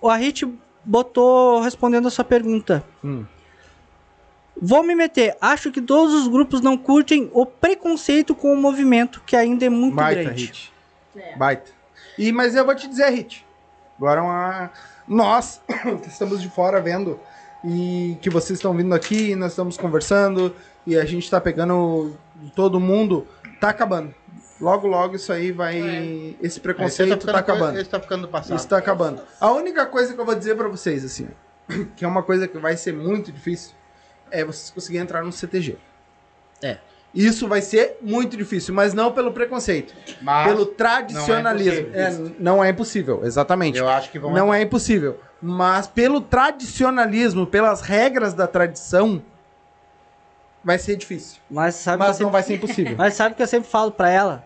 o 0.00 0.08
Arrit 0.08 0.46
botou 0.84 1.60
respondendo 1.60 2.08
a 2.08 2.10
sua 2.10 2.24
pergunta. 2.24 2.82
Hum. 3.04 3.26
Vou 4.60 4.82
me 4.82 4.94
meter. 4.94 5.36
Acho 5.40 5.70
que 5.70 5.80
todos 5.80 6.14
os 6.14 6.26
grupos 6.26 6.60
não 6.60 6.76
curtem 6.76 7.30
o 7.32 7.44
preconceito 7.46 8.34
com 8.34 8.52
o 8.52 8.56
movimento, 8.56 9.22
que 9.24 9.36
ainda 9.36 9.66
é 9.66 9.68
muito 9.68 9.94
Baita, 9.94 10.22
grande. 10.24 10.46
Hit. 10.46 10.72
Baita. 11.36 11.70
E, 12.16 12.32
mas 12.32 12.56
eu 12.56 12.64
vou 12.64 12.74
te 12.74 12.88
dizer, 12.88 13.10
Hit. 13.10 13.46
Agora 13.96 14.22
uma... 14.22 14.70
Nós, 15.06 15.60
que 16.02 16.08
estamos 16.08 16.40
de 16.42 16.48
fora 16.48 16.80
vendo, 16.80 17.20
e 17.64 18.16
que 18.20 18.30
vocês 18.30 18.58
estão 18.58 18.74
vindo 18.74 18.94
aqui, 18.94 19.34
nós 19.36 19.52
estamos 19.52 19.76
conversando, 19.76 20.54
e 20.86 20.96
a 20.96 21.04
gente 21.04 21.30
tá 21.30 21.40
pegando 21.40 22.16
todo 22.54 22.80
mundo, 22.80 23.26
tá 23.60 23.68
acabando. 23.70 24.14
Logo, 24.60 24.86
logo 24.88 25.14
isso 25.16 25.32
aí 25.32 25.52
vai... 25.52 25.76
Esse 25.78 25.88
Aí 26.42 26.50
você 26.50 26.60
preconceito 26.60 27.10
tá, 27.10 27.16
ficando 27.20 27.32
co- 27.34 27.38
acabando. 27.38 27.78
Esse 27.78 27.90
tá 27.90 28.00
ficando 28.00 28.22
do 28.22 28.28
passado. 28.28 28.56
Isso 28.56 28.68
tá 28.68 28.76
acabando. 28.78 29.22
A 29.40 29.50
única 29.52 29.86
coisa 29.86 30.12
que 30.14 30.20
eu 30.20 30.24
vou 30.24 30.34
dizer 30.34 30.56
pra 30.56 30.66
vocês, 30.68 31.04
assim, 31.04 31.28
que 31.96 32.04
é 32.04 32.08
uma 32.08 32.22
coisa 32.22 32.48
que 32.48 32.58
vai 32.58 32.76
ser 32.76 32.92
muito 32.92 33.30
difícil, 33.30 33.72
é 34.30 34.44
vocês 34.44 34.70
conseguirem 34.70 35.04
entrar 35.04 35.22
no 35.22 35.30
CTG. 35.32 35.76
É. 36.62 36.78
Isso 37.14 37.48
vai 37.48 37.62
ser 37.62 37.96
muito 38.02 38.36
difícil, 38.36 38.74
mas 38.74 38.92
não 38.92 39.10
pelo 39.12 39.32
preconceito, 39.32 39.94
Mas 40.20 40.46
pelo 40.46 40.66
tradicionalismo. 40.66 41.88
não 41.88 41.94
é 41.94 42.02
É, 42.02 42.32
não 42.38 42.64
é 42.64 42.68
impossível, 42.70 43.20
exatamente. 43.24 43.78
eu 43.78 43.88
acho 43.88 44.10
que 44.10 44.18
vão 44.18 44.32
Não 44.32 44.52
é 44.52 44.60
impossível. 44.60 45.18
Mas 45.40 45.86
pelo 45.86 46.20
tradicionalismo, 46.20 47.46
pelas 47.46 47.80
regras 47.80 48.34
da 48.34 48.46
tradição, 48.46 49.22
vai 50.62 50.78
ser 50.78 50.96
difícil. 50.96 51.40
Mas 51.50 51.76
sabe, 51.76 51.98
Mas 51.98 52.18
não 52.18 52.30
vai 52.30 52.42
ser 52.42 52.54
impossível. 52.56 52.84
sempre, 52.84 52.96
mas 52.98 53.14
sabe 53.14 53.34
que 53.34 53.42
eu 53.42 53.46
sempre 53.46 53.70
falo 53.70 53.90
pra 53.90 54.10
ela? 54.10 54.44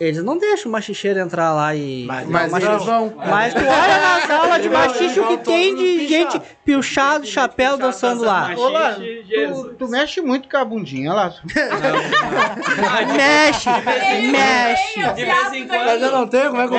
Eles 0.00 0.22
não 0.22 0.38
deixam 0.38 0.68
o 0.68 0.72
machicheiro 0.72 1.18
entrar 1.18 1.52
lá 1.52 1.74
e. 1.74 2.04
Mas, 2.06 2.28
Não, 2.28 2.58
eles 2.58 2.84
vão. 2.84 3.12
Mas 3.16 3.52
tu 3.52 3.58
olha 3.60 3.98
nas 4.00 4.30
aulas 4.30 4.62
de 4.62 4.68
machixe 4.68 5.18
o 5.18 5.26
que 5.26 5.36
tem 5.38 5.74
de 5.74 6.06
gente 6.06 6.40
pilchado, 6.64 7.26
chapéu 7.26 7.76
dançando 7.76 8.22
lá. 8.22 8.52
Ô, 8.56 8.68
lá, 8.68 8.90
Machixe, 8.90 9.46
tu, 9.52 9.74
tu 9.76 9.88
mexe 9.88 10.20
muito 10.20 10.48
com 10.48 10.56
a 10.56 10.64
bundinha, 10.64 11.12
lá. 11.12 11.32
Mexe, 13.16 13.70
mexe. 14.30 15.12
De 15.14 15.24
vez 15.24 15.52
em 15.52 15.66
Mas 15.66 16.02
eu 16.02 16.10
quando. 16.10 16.12
não 16.12 16.26
tenho, 16.26 16.50
como 16.50 16.62
é 16.62 16.68
que 16.68 16.74
eu 16.74 16.78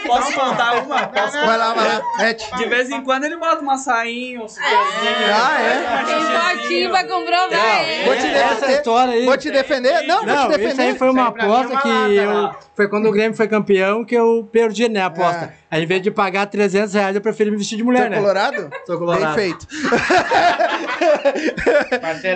que 0.00 0.08
Posso 0.08 0.32
uma- 0.32 0.50
contar 0.50 0.74
uma? 0.82 1.06
Posso 1.08 1.32
Vai 1.32 1.56
lá, 1.58 1.72
vai 1.74 1.88
lá. 1.88 2.02
Mete. 2.18 2.56
De 2.56 2.64
vez 2.66 2.90
em 2.90 3.00
quando 3.02 3.24
ele 3.24 3.36
bota 3.36 3.60
uma 3.62 3.76
sainha, 3.78 4.40
um 4.42 4.48
superzinho. 4.48 4.84
Ah, 5.32 5.60
é? 5.60 6.04
Tem 6.04 6.58
fotinho 6.60 6.90
pra 6.90 7.04
comprovar? 7.04 7.84
Vou 8.04 8.16
te 8.16 8.26
Essa 8.26 8.54
defender. 8.54 8.72
história 8.76 9.14
aí. 9.14 9.24
Vou 9.24 9.36
te 9.36 9.50
defender? 9.50 10.02
Não, 10.06 10.22
Não, 10.24 10.48
vou 10.48 10.58
te 10.58 10.64
isso 10.64 10.80
aí 10.80 10.88
defender. 10.88 10.98
foi 10.98 11.10
uma 11.10 11.22
Isso 11.22 11.28
aí 11.28 11.32
pra 11.34 11.44
mim 11.46 11.50
é 11.50 11.54
aposta 11.54 11.72
uma 11.72 11.82
que 11.82 12.18
eu. 12.24 12.50
Foi 12.74 12.88
quando 12.88 13.06
o 13.08 13.12
Grêmio 13.12 13.36
foi 13.36 13.46
campeão 13.48 14.04
que 14.04 14.14
eu 14.14 14.48
perdi, 14.50 14.88
né, 14.88 15.02
a 15.02 15.06
aposta. 15.06 15.44
É. 15.44 15.52
Aí, 15.70 15.82
em 15.82 15.86
vez 15.86 16.02
de 16.02 16.10
pagar 16.10 16.46
300 16.46 16.94
reais, 16.94 17.14
eu 17.16 17.20
preferi 17.22 17.50
me 17.50 17.56
vestir 17.56 17.76
de 17.76 17.82
mulher, 17.84 18.04
Tá 18.04 18.10
né? 18.10 18.16
colorado? 18.16 18.70
Sou 18.86 18.98
colorado. 18.98 19.34
Bem 19.34 19.34
feito. 19.34 19.66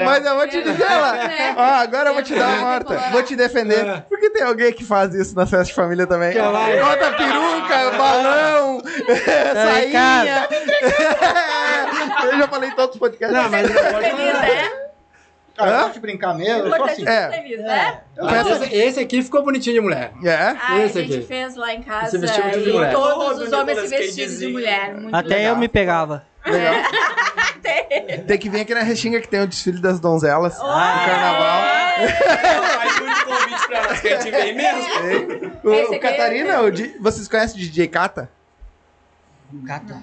Mas 0.05 0.25
eu 0.27 0.35
vou 0.37 0.49
te 0.49 0.63
dizer 0.63 0.85
lá. 0.89 1.13
Né? 1.13 1.55
Ó, 1.57 1.63
agora 1.63 2.11
eu 2.11 2.15
vou 2.15 2.23
te 2.23 2.35
dar 2.35 2.49
uma 2.49 2.59
morta. 2.71 2.85
Colorado. 2.87 3.13
Vou 3.13 3.23
te 3.23 3.37
defender. 3.37 3.87
É. 3.87 4.05
Porque 4.09 4.31
tem 4.31 4.43
alguém 4.43 4.73
que 4.73 4.85
faz 4.85 5.15
isso 5.15 5.35
na 5.35 5.47
festa 5.47 5.67
de 5.67 5.75
família 5.75 6.07
também. 6.07 6.35
Bota 6.35 7.13
peruca, 7.13 7.91
balão, 7.97 8.83
sainha. 9.55 10.49
eu 12.33 12.39
já 12.39 12.49
falei 12.49 12.71
em 12.71 12.75
todos 12.75 12.95
os 12.95 12.99
podcasts. 13.01 13.37
Não, 13.37 13.49
mas 13.51 13.67
Feliz, 13.71 14.41
né? 14.41 14.88
Cara, 15.59 15.71
eu 15.71 15.79
gosto 15.83 15.95
de 15.95 16.01
brincar 16.01 16.35
mesmo, 16.35 16.69
eu 16.69 16.77
sou 16.77 16.85
assim. 16.85 17.09
É. 17.09 17.31
feliz, 17.31 17.61
né? 17.61 18.01
Mas 18.17 18.47
esse, 18.47 18.75
esse 18.75 19.01
aqui 19.01 19.23
ficou 19.23 19.43
bonitinho 19.43 19.75
de 19.75 19.81
mulher. 19.81 20.13
É? 20.25 20.35
Ah, 20.61 20.79
Esse 20.79 20.99
a 20.99 21.03
gente 21.03 21.17
aqui. 21.19 21.27
fez 21.27 21.57
lá 21.57 21.75
em 21.75 21.83
casa 21.83 22.11
Se 22.11 22.19
vestiu 22.19 22.49
de 22.51 22.71
e 22.71 22.73
mulher. 22.73 22.93
todos 22.93 23.39
os 23.41 23.53
homens 23.53 23.81
se 23.81 23.89
vestidos 23.89 24.39
de 24.39 24.47
mulher. 24.49 24.95
Muito 24.95 25.15
até 25.15 25.29
Legal. 25.37 25.51
eu 25.55 25.57
me 25.57 25.69
pegava. 25.69 26.25
Legal. 26.47 26.75
Tem 28.27 28.39
que 28.39 28.49
vir 28.49 28.61
aqui 28.63 28.75
na 28.75 28.81
Restinga 28.83 29.21
que 29.21 29.29
tem 29.29 29.41
o 29.41 29.47
desfile 29.47 29.81
das 29.81 30.01
donzelas 30.01 30.57
Oh! 30.59 30.63
do 30.63 30.69
carnaval. 30.69 31.63
Faz 32.79 33.01
muito 33.01 33.25
convite 33.25 33.67
pra 33.67 33.83
nós 33.83 34.01
que 34.01 34.09
a 34.09 34.21
gente 34.21 34.31
vem 34.31 34.55
mesmo. 34.55 34.81
O, 35.65 35.73
Esse 35.73 35.91
o 35.91 35.95
aqui 35.95 35.99
Catarina, 35.99 36.61
o 36.63 36.71
Di- 36.71 36.97
vocês 37.01 37.29
conhecem 37.29 37.57
o 37.57 37.59
DJ 37.61 37.89
Cata? 37.89 38.31
Gata. 39.53 40.01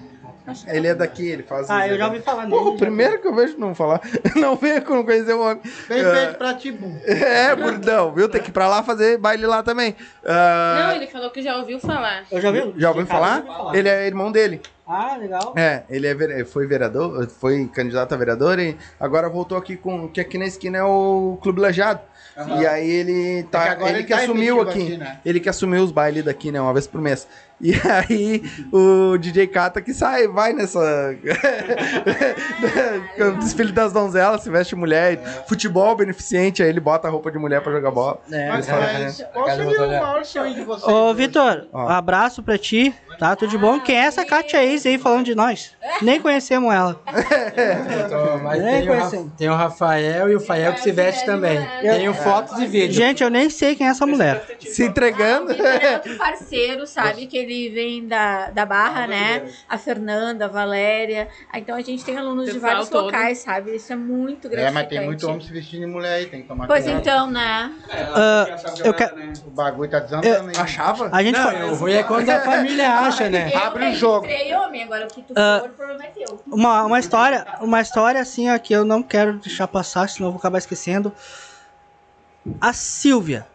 Ele 0.68 0.86
é 0.86 0.94
daqui, 0.94 1.26
ele 1.28 1.42
faz. 1.42 1.68
Ah, 1.70 1.88
eu 1.88 1.96
já 1.98 2.06
ouvi 2.06 2.20
falar 2.20 2.46
Porra, 2.48 2.62
o 2.62 2.66
nele. 2.66 2.78
primeiro 2.78 3.20
que 3.20 3.26
eu 3.28 3.34
vejo 3.34 3.56
não 3.58 3.74
falar. 3.74 4.00
Não 4.36 4.54
venha 4.56 4.80
com 4.80 5.04
conhecer 5.04 5.34
o 5.34 5.40
homem. 5.40 5.60
Bem 5.88 6.00
Ah, 6.04 6.14
feito 6.14 6.34
pra 6.38 6.54
ti, 6.54 6.70
bum. 6.72 6.96
É, 7.06 7.54
burdão, 7.56 8.12
viu? 8.12 8.28
Tem 8.28 8.40
que 8.40 8.50
ir 8.50 8.52
pra 8.52 8.68
lá 8.68 8.82
fazer 8.82 9.18
baile 9.18 9.46
lá 9.46 9.62
também. 9.62 9.96
Ah, 10.24 10.86
Não, 10.88 10.96
ele 10.96 11.06
falou 11.06 11.30
que 11.30 11.42
já 11.42 11.56
ouviu 11.56 11.78
falar. 11.80 12.24
Eu 12.30 12.40
já 12.40 12.48
ouvi? 12.48 12.74
já 12.80 12.90
ouviu 12.90 13.06
falar? 13.06 13.44
Ele 13.74 13.88
é 13.88 14.06
irmão 14.06 14.30
dele. 14.30 14.60
Ah, 14.86 15.16
legal. 15.16 15.52
É, 15.56 15.82
ele 15.90 16.06
é, 16.06 16.14
vere- 16.14 16.44
foi 16.44 16.64
vereador, 16.66 17.26
foi 17.28 17.66
candidato 17.74 18.12
a 18.14 18.16
vereador 18.16 18.58
e 18.60 18.76
agora 19.00 19.28
voltou 19.28 19.58
aqui 19.58 19.76
com. 19.76 20.06
Que 20.08 20.20
aqui 20.20 20.38
na 20.38 20.46
esquina 20.46 20.78
é 20.78 20.84
o 20.84 21.38
Clube 21.42 21.60
Lajado. 21.60 22.00
E 22.60 22.66
aí 22.66 22.88
ele 22.88 23.42
tá. 23.50 23.62
É 23.62 23.64
que 23.64 23.68
agora 23.70 23.90
ele, 23.90 23.98
ele 24.00 24.06
que 24.06 24.12
tá 24.14 24.20
assumiu 24.20 24.60
aqui. 24.60 24.82
aqui, 24.82 24.96
né? 24.98 25.18
Ele 25.24 25.40
que 25.40 25.48
assumiu 25.48 25.82
os 25.82 25.90
bailes 25.90 26.22
daqui, 26.24 26.52
né? 26.52 26.60
Uma 26.60 26.72
vez 26.72 26.86
por 26.86 27.00
mês. 27.00 27.26
E 27.60 27.72
aí 27.88 28.42
o 28.70 29.16
DJ 29.16 29.46
Kata 29.46 29.80
que 29.80 29.94
sai, 29.94 30.28
vai 30.28 30.52
nessa. 30.52 31.16
Desfile 33.40 33.72
das 33.72 33.92
donzelas, 33.92 34.42
se 34.42 34.50
veste 34.50 34.76
mulher. 34.76 35.18
Futebol 35.48 35.96
beneficente, 35.96 36.62
aí 36.62 36.68
ele 36.68 36.80
bota 36.80 37.08
a 37.08 37.10
roupa 37.10 37.30
de 37.30 37.38
mulher 37.38 37.62
pra 37.62 37.72
jogar 37.72 37.90
bola. 37.90 38.18
É, 38.30 38.48
Mas, 38.48 38.68
mas 38.68 38.84
fazem, 38.84 39.26
qual 39.32 39.46
seria 39.50 39.82
o 39.84 39.88
maior 39.88 40.24
sonho 40.24 40.54
de 40.54 40.62
vocês? 40.62 40.92
Ô? 40.92 41.14
Vitor, 41.14 41.66
um 41.72 41.88
abraço 41.88 42.42
pra 42.42 42.58
ti, 42.58 42.94
tá? 43.18 43.34
Tudo 43.36 43.50
de 43.50 43.58
bom? 43.58 43.80
Quem 43.80 43.96
é 43.96 44.00
essa 44.06 44.24
Kátia 44.24 44.62
Ace 44.64 44.88
aí 44.88 44.98
falando 44.98 45.24
de 45.24 45.34
nós? 45.34 45.74
Nem 46.02 46.20
conhecemos 46.20 46.72
ela. 46.72 47.00
Então, 48.06 48.38
mas 48.42 48.62
Nem 48.62 48.80
tem, 48.80 48.88
o, 48.88 48.92
Ra- 48.92 48.98
conhecemos. 48.98 49.32
tem 49.36 49.48
o 49.48 49.54
Rafael 49.54 50.28
e 50.30 50.34
o 50.36 50.40
Fael 50.40 50.72
que 50.74 50.80
se 50.80 50.92
veste 50.92 51.24
também. 51.24 51.58
Tenho 51.80 52.12
fotos 52.14 52.58
e 52.58 52.66
vídeos. 52.66 52.94
Gente, 52.94 53.22
eu 53.22 53.30
nem 53.30 53.48
sei 53.50 53.74
quem 53.74 53.86
é 53.86 53.90
essa 53.90 54.06
mulher. 54.06 54.44
Se 54.60 54.84
entregando. 54.84 55.48
Vitor 55.48 55.66
é 55.66 55.92
outro 55.94 56.16
parceiro, 56.16 56.86
sabe? 56.86 57.26
Que 57.26 57.36
ele 57.38 57.70
vem 57.74 58.06
da, 58.06 58.50
da 58.50 58.66
Barra, 58.66 59.06
né? 59.06 59.44
A 59.68 59.78
Fernanda, 59.78 60.46
a 60.46 60.48
Valéria. 60.48 61.28
Ah, 61.52 61.58
Então 61.58 61.76
a 61.76 61.80
gente 61.82 62.04
tem 62.04 62.16
alunos 62.16 62.46
de 62.46 62.52
Pessoal 62.54 62.72
vários 62.72 62.88
todo. 62.88 63.04
locais, 63.06 63.38
sabe? 63.38 63.76
Isso 63.76 63.92
é 63.92 63.96
muito 63.96 64.46
É, 64.48 64.50
gratificante. 64.50 64.74
mas 64.74 64.88
tem 64.88 65.04
muito 65.06 65.26
homem 65.28 65.40
se 65.40 65.52
vestindo 65.52 65.80
de 65.80 65.86
mulher 65.86 66.14
aí, 66.14 66.26
tem 66.26 66.42
que 66.42 66.48
tomar 66.48 66.66
Pois 66.66 66.84
cuidado. 66.84 67.00
então, 67.00 67.30
né? 67.30 67.72
Ah, 68.14 68.46
eu 68.84 68.94
quero- 68.94 69.16
O 69.46 69.50
bagulho 69.50 69.90
tá 69.90 69.98
desandando 70.00 70.48
aí. 70.50 70.56
Achava? 70.56 71.08
A 71.12 71.22
gente 71.22 71.36
Não, 71.38 71.50
fa- 71.50 71.66
o 71.66 71.74
ruim 71.74 71.92
é 71.94 72.02
quando 72.02 72.28
a 72.30 72.40
família 72.40 73.05
acha, 73.06 73.30
né? 73.30 73.50
Eu 73.52 73.58
Abre 73.58 73.88
o 73.90 73.94
jogo. 73.94 74.26
homem, 74.26 74.82
agora 74.84 75.04
o 75.04 75.08
que 75.08 75.22
tu 75.22 75.32
Ah. 75.36 75.60
for, 75.62 75.70
o 75.70 75.72
problema 75.74 76.04
é 76.04 76.08
teu. 76.08 76.42
uma, 76.46 76.84
uma 76.84 76.98
história, 76.98 77.46
uma 77.60 77.80
história 77.80 78.20
assim 78.20 78.50
ó, 78.52 78.58
que 78.58 78.72
eu 78.74 78.84
não 78.84 79.02
quero 79.02 79.34
deixar 79.38 79.66
passar, 79.68 80.08
senão 80.08 80.28
eu 80.28 80.32
vou 80.32 80.38
acabar 80.38 80.58
esquecendo. 80.58 81.12
A 82.60 82.72
Silvia. 82.72 83.46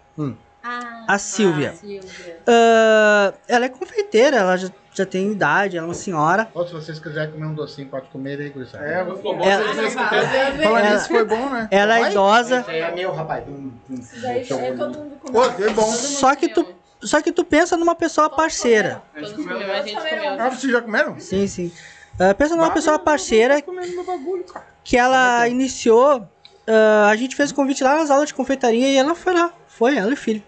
Ah, 0.63 1.05
A 1.07 1.17
Silvia. 1.17 1.73
Silvia. 1.73 2.37
Ah, 2.47 3.33
ela 3.47 3.65
é 3.65 3.69
confeiteira, 3.69 4.37
ela 4.37 4.57
já, 4.57 4.69
já 4.93 5.05
tem 5.07 5.31
idade, 5.31 5.75
ela 5.77 5.87
é 5.87 5.89
uma 5.89 5.93
senhora. 5.95 6.49
Ou 6.53 6.67
se 6.67 6.73
vocês 6.73 6.99
quiserem 6.99 7.31
comer 7.31 7.45
um 7.47 7.53
docinho, 7.55 7.87
pode 7.87 8.07
comer 8.09 8.39
aí, 8.39 8.49
gurizada. 8.49 8.85
É, 8.85 9.03
Ficou 9.03 9.35
bom 9.37 9.43
Ela- 9.43 9.63
vocês 9.73 9.87
escutando. 9.87 10.21
Falando 10.21 10.61
Ela- 10.77 10.93
nisso, 10.93 11.07
foi 11.07 11.25
bom, 11.25 11.49
né? 11.49 11.67
Ela 11.71 11.97
é 11.99 12.11
idosa, 12.11 12.59
Esse 12.59 12.69
aí 12.71 12.79
é 12.79 12.91
meu, 12.91 13.11
rapaz. 13.11 13.43
Hum, 13.47 13.71
hum, 13.89 14.01
Daí 14.21 14.41
é 14.41 14.73
todo 14.73 14.97
mundo 14.99 15.17
Pô, 15.21 15.31
comeu. 15.31 15.51
foi 15.51 15.69
bom. 15.73 15.91
só 15.91 16.35
que 16.35 16.49
tu, 16.49 16.63
só 17.03 17.21
que 17.21 17.31
tu 17.31 17.43
pensa 17.43 17.75
numa 17.75 17.95
pessoa 17.95 18.29
parceira. 18.29 19.01
Todos 19.13 19.33
comeu, 19.33 19.71
a 19.71 19.81
gente 19.81 19.95
comeu. 19.95 20.29
Ah, 20.39 20.49
vocês 20.49 20.71
já 20.71 20.81
comeram? 20.81 21.19
Sim, 21.19 21.47
sim. 21.47 21.71
Ah, 22.19 22.33
pensa 22.33 22.55
numa 22.55 22.71
pessoa 22.71 22.99
parceira 22.99 23.61
bagulho, 24.05 24.45
que 24.83 24.97
ela 24.97 25.47
iniciou. 25.47 26.27
ah, 26.67 27.09
a 27.09 27.15
gente 27.15 27.35
fez 27.35 27.51
o 27.51 27.55
convite 27.55 27.83
lá 27.83 27.95
nas 27.97 28.11
aulas 28.11 28.27
de 28.27 28.33
confeitaria 28.33 28.89
e 28.89 28.95
ela 28.95 29.15
foi 29.15 29.33
lá. 29.33 29.53
Foi, 29.67 29.97
ela 29.97 30.11
e 30.11 30.13
o 30.13 30.17
filho. 30.17 30.43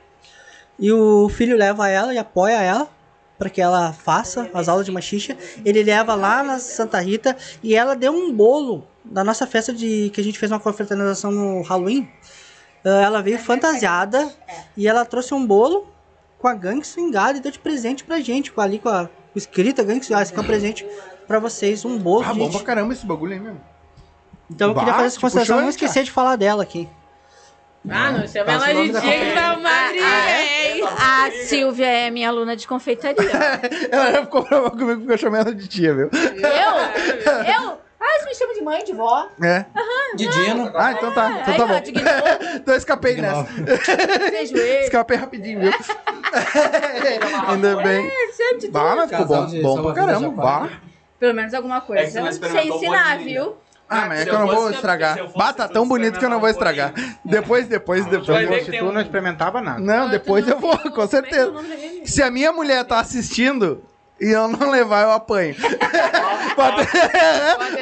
E 0.80 0.92
o 0.92 1.30
filho 1.30 1.58
leva 1.58 1.88
ela 1.88 2.14
e 2.14 2.18
apoia 2.18 2.62
ela 2.62 2.90
para 3.38 3.50
que 3.50 3.62
ela 3.62 3.92
faça 3.92 4.50
as 4.54 4.68
aulas 4.68 4.86
de 4.86 4.92
machixa. 4.92 5.36
Ele 5.66 5.84
leva 5.84 6.14
lá 6.16 6.44
na 6.44 6.60
Santa 6.60 7.00
Rita 7.00 7.36
e 7.62 7.76
ela 7.76 7.96
deu 7.96 8.14
um 8.14 8.32
bolo 8.32 8.88
da 9.04 9.24
nossa 9.24 9.48
festa 9.48 9.74
de 9.74 10.10
que 10.14 10.22
a 10.22 10.24
gente 10.24 10.38
fez 10.38 10.52
uma 10.52 10.60
confraternização 10.60 11.32
no 11.32 11.62
Halloween. 11.62 12.08
Ah, 12.86 13.02
ela 13.02 13.22
veio 13.22 13.40
fantasiada 13.40 14.32
e 14.78 14.88
ela 14.88 15.06
trouxe 15.06 15.34
um 15.34 15.46
bolo 15.46 15.93
com 16.44 16.50
a 16.50 16.54
gangue 16.54 16.86
swingada 16.86 17.38
e 17.38 17.42
deu 17.42 17.54
de 17.54 17.58
presente 17.58 18.04
pra 18.04 18.20
gente, 18.20 18.52
com 18.52 18.60
ali 18.60 18.78
com 18.78 18.90
a 18.90 19.10
escrita 19.34 19.82
gangue 19.82 20.04
swingada, 20.04 20.28
aqui 20.28 20.38
é 20.38 20.42
um 20.42 20.46
presente 20.46 20.86
pra 21.26 21.40
vocês, 21.40 21.86
um 21.86 21.98
bolo, 21.98 22.26
Ah, 22.28 22.34
bom 22.34 22.52
pra 22.52 22.60
caramba 22.60 22.92
esse 22.92 23.06
bagulho 23.06 23.32
aí 23.32 23.40
mesmo. 23.40 23.62
Então 24.52 24.72
eu 24.72 24.76
queria 24.76 24.94
fazer 24.94 25.08
essa 25.08 25.16
te 25.16 25.22
consideração, 25.22 25.56
puxou, 25.56 25.64
não 25.64 25.70
esquecer 25.70 26.04
de 26.04 26.12
falar 26.12 26.36
dela 26.36 26.62
aqui. 26.62 26.90
Ah, 27.90 28.12
não 28.12 28.28
chama 28.28 28.52
ela 28.52 28.66
de 28.66 28.92
da 28.92 29.00
briga, 29.00 29.08
hein? 29.08 30.84
A 31.00 31.32
Silvia 31.46 31.88
é 31.88 32.12
minha 32.12 32.28
aluna 32.28 32.58
de 32.58 32.68
confeitaria. 32.68 33.32
Ela 33.90 34.22
ficou 34.24 34.44
brava 34.44 34.72
comigo 34.72 35.00
porque 35.00 35.14
eu 35.14 35.18
chamei 35.18 35.42
ela 35.42 35.56
de 35.56 35.68
tia, 35.68 35.94
viu? 35.94 36.10
eu? 36.14 37.64
Eu? 37.64 37.78
Ah, 38.16 38.20
você 38.20 38.26
me 38.30 38.36
chama 38.36 38.54
de 38.54 38.62
mãe, 38.62 38.84
de 38.84 38.94
vó. 38.94 39.28
É. 39.42 39.66
De 40.16 40.28
Dino. 40.28 40.72
Ah, 40.76 40.92
então 40.92 41.12
tá. 41.14 41.32
Então 41.42 41.54
Aí, 41.54 41.58
tá 41.58 41.64
ó, 41.64 41.68
bom. 41.68 41.74
gnomo, 41.82 42.54
Então 42.56 42.74
eu 42.74 42.78
escapei 42.78 43.16
nessa. 43.18 43.44
beijo 44.32 44.56
ele. 44.58 44.84
Escapei 44.86 45.18
rapidinho, 45.18 45.60
viu? 45.62 45.72
Ainda 47.48 47.76
bem. 47.78 48.12
Sempre 48.34 48.58
de 48.60 48.68
Bah, 48.70 48.96
mas 48.96 49.10
ficou 49.10 49.26
Casal 49.28 49.44
bom, 49.44 49.50
de 49.50 49.62
bom 49.62 49.82
pra 49.84 49.94
caramba. 49.94 50.30
Bah. 50.42 50.70
Pelo 51.20 51.34
menos 51.34 51.54
alguma 51.54 51.78
É 51.78 51.80
que 51.82 51.88
coisa. 51.88 52.12
você 52.12 52.20
não 52.20 52.26
Sem 52.28 52.34
experimentou 52.34 52.78
ensinar, 52.78 53.18
viu? 53.20 53.56
Ah, 53.90 54.06
mas 54.08 54.20
é 54.20 54.24
Se 54.24 54.30
que 54.30 54.36
eu 54.36 54.40
não 54.40 54.48
vou 54.48 54.56
fosse- 54.64 54.76
estragar. 54.76 55.14
se 55.14 55.20
eu 55.20 55.26
fosse, 55.26 55.38
Bah, 55.38 55.54
tá 55.54 55.68
tão 55.68 55.88
bonito 55.88 56.18
que 56.18 56.26
eu 56.26 56.30
não 56.30 56.40
vou 56.40 56.50
experimentava 56.50 56.90
um 56.90 56.92
estragar. 56.94 57.20
Depois, 57.24 57.68
depois, 57.68 58.02
vai 58.06 58.12
depois. 58.20 58.50
ver 58.50 58.60
Se 58.60 58.66
que 58.66 58.72
tem 58.72 58.80
tu 58.80 58.86
um- 58.88 58.92
não 58.92 59.02
experimentava 59.02 59.62
nada. 59.62 59.80
Não, 59.80 60.10
depois 60.10 60.48
eu 60.48 60.58
vou, 60.60 60.78
com 60.78 61.08
certeza. 61.08 61.54
Se 62.06 62.24
a 62.24 62.32
minha 62.32 62.52
mulher 62.52 62.84
tá 62.86 63.00
assistindo 63.00 63.84
e 64.20 64.30
eu 64.30 64.48
não 64.48 64.70
levar, 64.70 65.04
eu 65.04 65.12
apanho. 65.12 65.56
Pode 66.56 66.88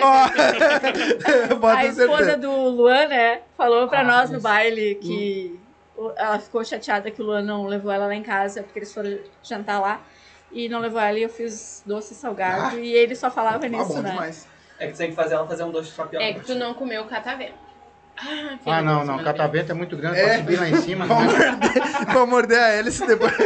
Ó, 0.01 0.23
A 0.23 1.57
Pode 1.59 1.81
ter 1.95 2.01
esposa 2.03 2.37
do 2.37 2.51
Luan, 2.69 3.07
né, 3.07 3.41
falou 3.57 3.83
Ah, 3.83 3.87
pra 3.87 4.03
nós 4.03 4.29
no 4.29 4.39
baile 4.39 4.95
que 4.95 5.59
o- 5.95 6.11
ela 6.15 6.39
ficou 6.39 6.63
chateada 6.63 7.11
que 7.11 7.21
o 7.21 7.25
Luan 7.25 7.41
não 7.41 7.65
levou 7.65 7.91
ela 7.91 8.07
lá 8.07 8.15
em 8.15 8.23
casa, 8.23 8.63
porque 8.63 8.79
eles 8.79 8.93
foram 8.93 9.19
jantar 9.43 9.79
lá. 9.81 10.01
E 10.51 10.67
não 10.67 10.79
levou 10.79 10.99
ela 10.99 11.17
e 11.17 11.23
eu 11.23 11.29
fiz 11.29 11.81
doce 11.85 12.13
salgado. 12.13 12.77
e 12.79 12.91
ele 12.93 13.15
só 13.15 13.29
falava 13.31 13.65
Ah, 13.65 13.69
nisso, 13.69 13.93
bom 13.93 14.01
né? 14.01 14.09
demais. 14.11 14.47
É 14.79 14.87
que 14.87 14.93
você 14.93 15.03
tem 15.03 15.09
que 15.11 15.15
fazer 15.15 15.35
ela 15.35 15.47
fazer 15.47 15.63
um 15.63 15.71
doce 15.71 15.91
só 15.91 16.05
pior. 16.05 16.21
É 16.21 16.33
que 16.33 16.41
tu 16.41 16.55
não 16.55 16.73
comeu 16.73 17.05
catavento. 17.05 17.53
Ah, 18.65 18.81
não, 18.81 19.03
não. 19.05 19.23
Catavento 19.23 19.71
é 19.71 19.75
muito 19.75 19.95
grande 19.97 20.19
É. 20.19 20.25
pra 20.27 20.37
subir 20.39 20.59
lá 20.59 20.69
em 20.69 20.75
cima. 20.77 21.05
Pra 21.07 21.15
Né? 21.19 21.25
morder, 21.25 22.05
pra 22.05 22.25
morder 22.25 22.59
a 22.59 22.67
hélice 22.69 23.05
depois. 23.07 23.33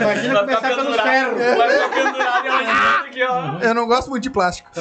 Imagina 0.00 0.34
Vai 0.44 0.56
começar 0.56 0.76
pelos 0.76 1.00
ferros. 1.00 1.38
De 1.38 3.08
aqui, 3.08 3.22
ó. 3.22 3.58
Eu 3.60 3.74
não 3.74 3.86
gosto 3.86 4.10
muito 4.10 4.22
de 4.22 4.30
plástico. 4.30 4.70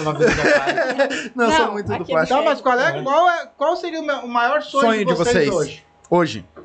Não, 1.36 1.48
Não, 1.48 1.52
sou 1.56 1.72
muito 1.74 1.88
do 1.98 2.06
plástico. 2.06 2.40
Tá, 2.40 2.46
mas 2.46 2.62
qual, 2.62 2.80
é, 2.80 3.02
qual, 3.02 3.30
é, 3.30 3.50
qual 3.58 3.76
seria 3.76 4.00
o, 4.02 4.26
o 4.26 4.28
maior 4.28 4.62
sonho, 4.62 4.86
Sonho 4.88 5.06
de 5.06 5.14
vocês. 5.14 5.50
hoje? 5.50 5.84
Hoje. 6.10 6.46
Ah, 6.58 6.62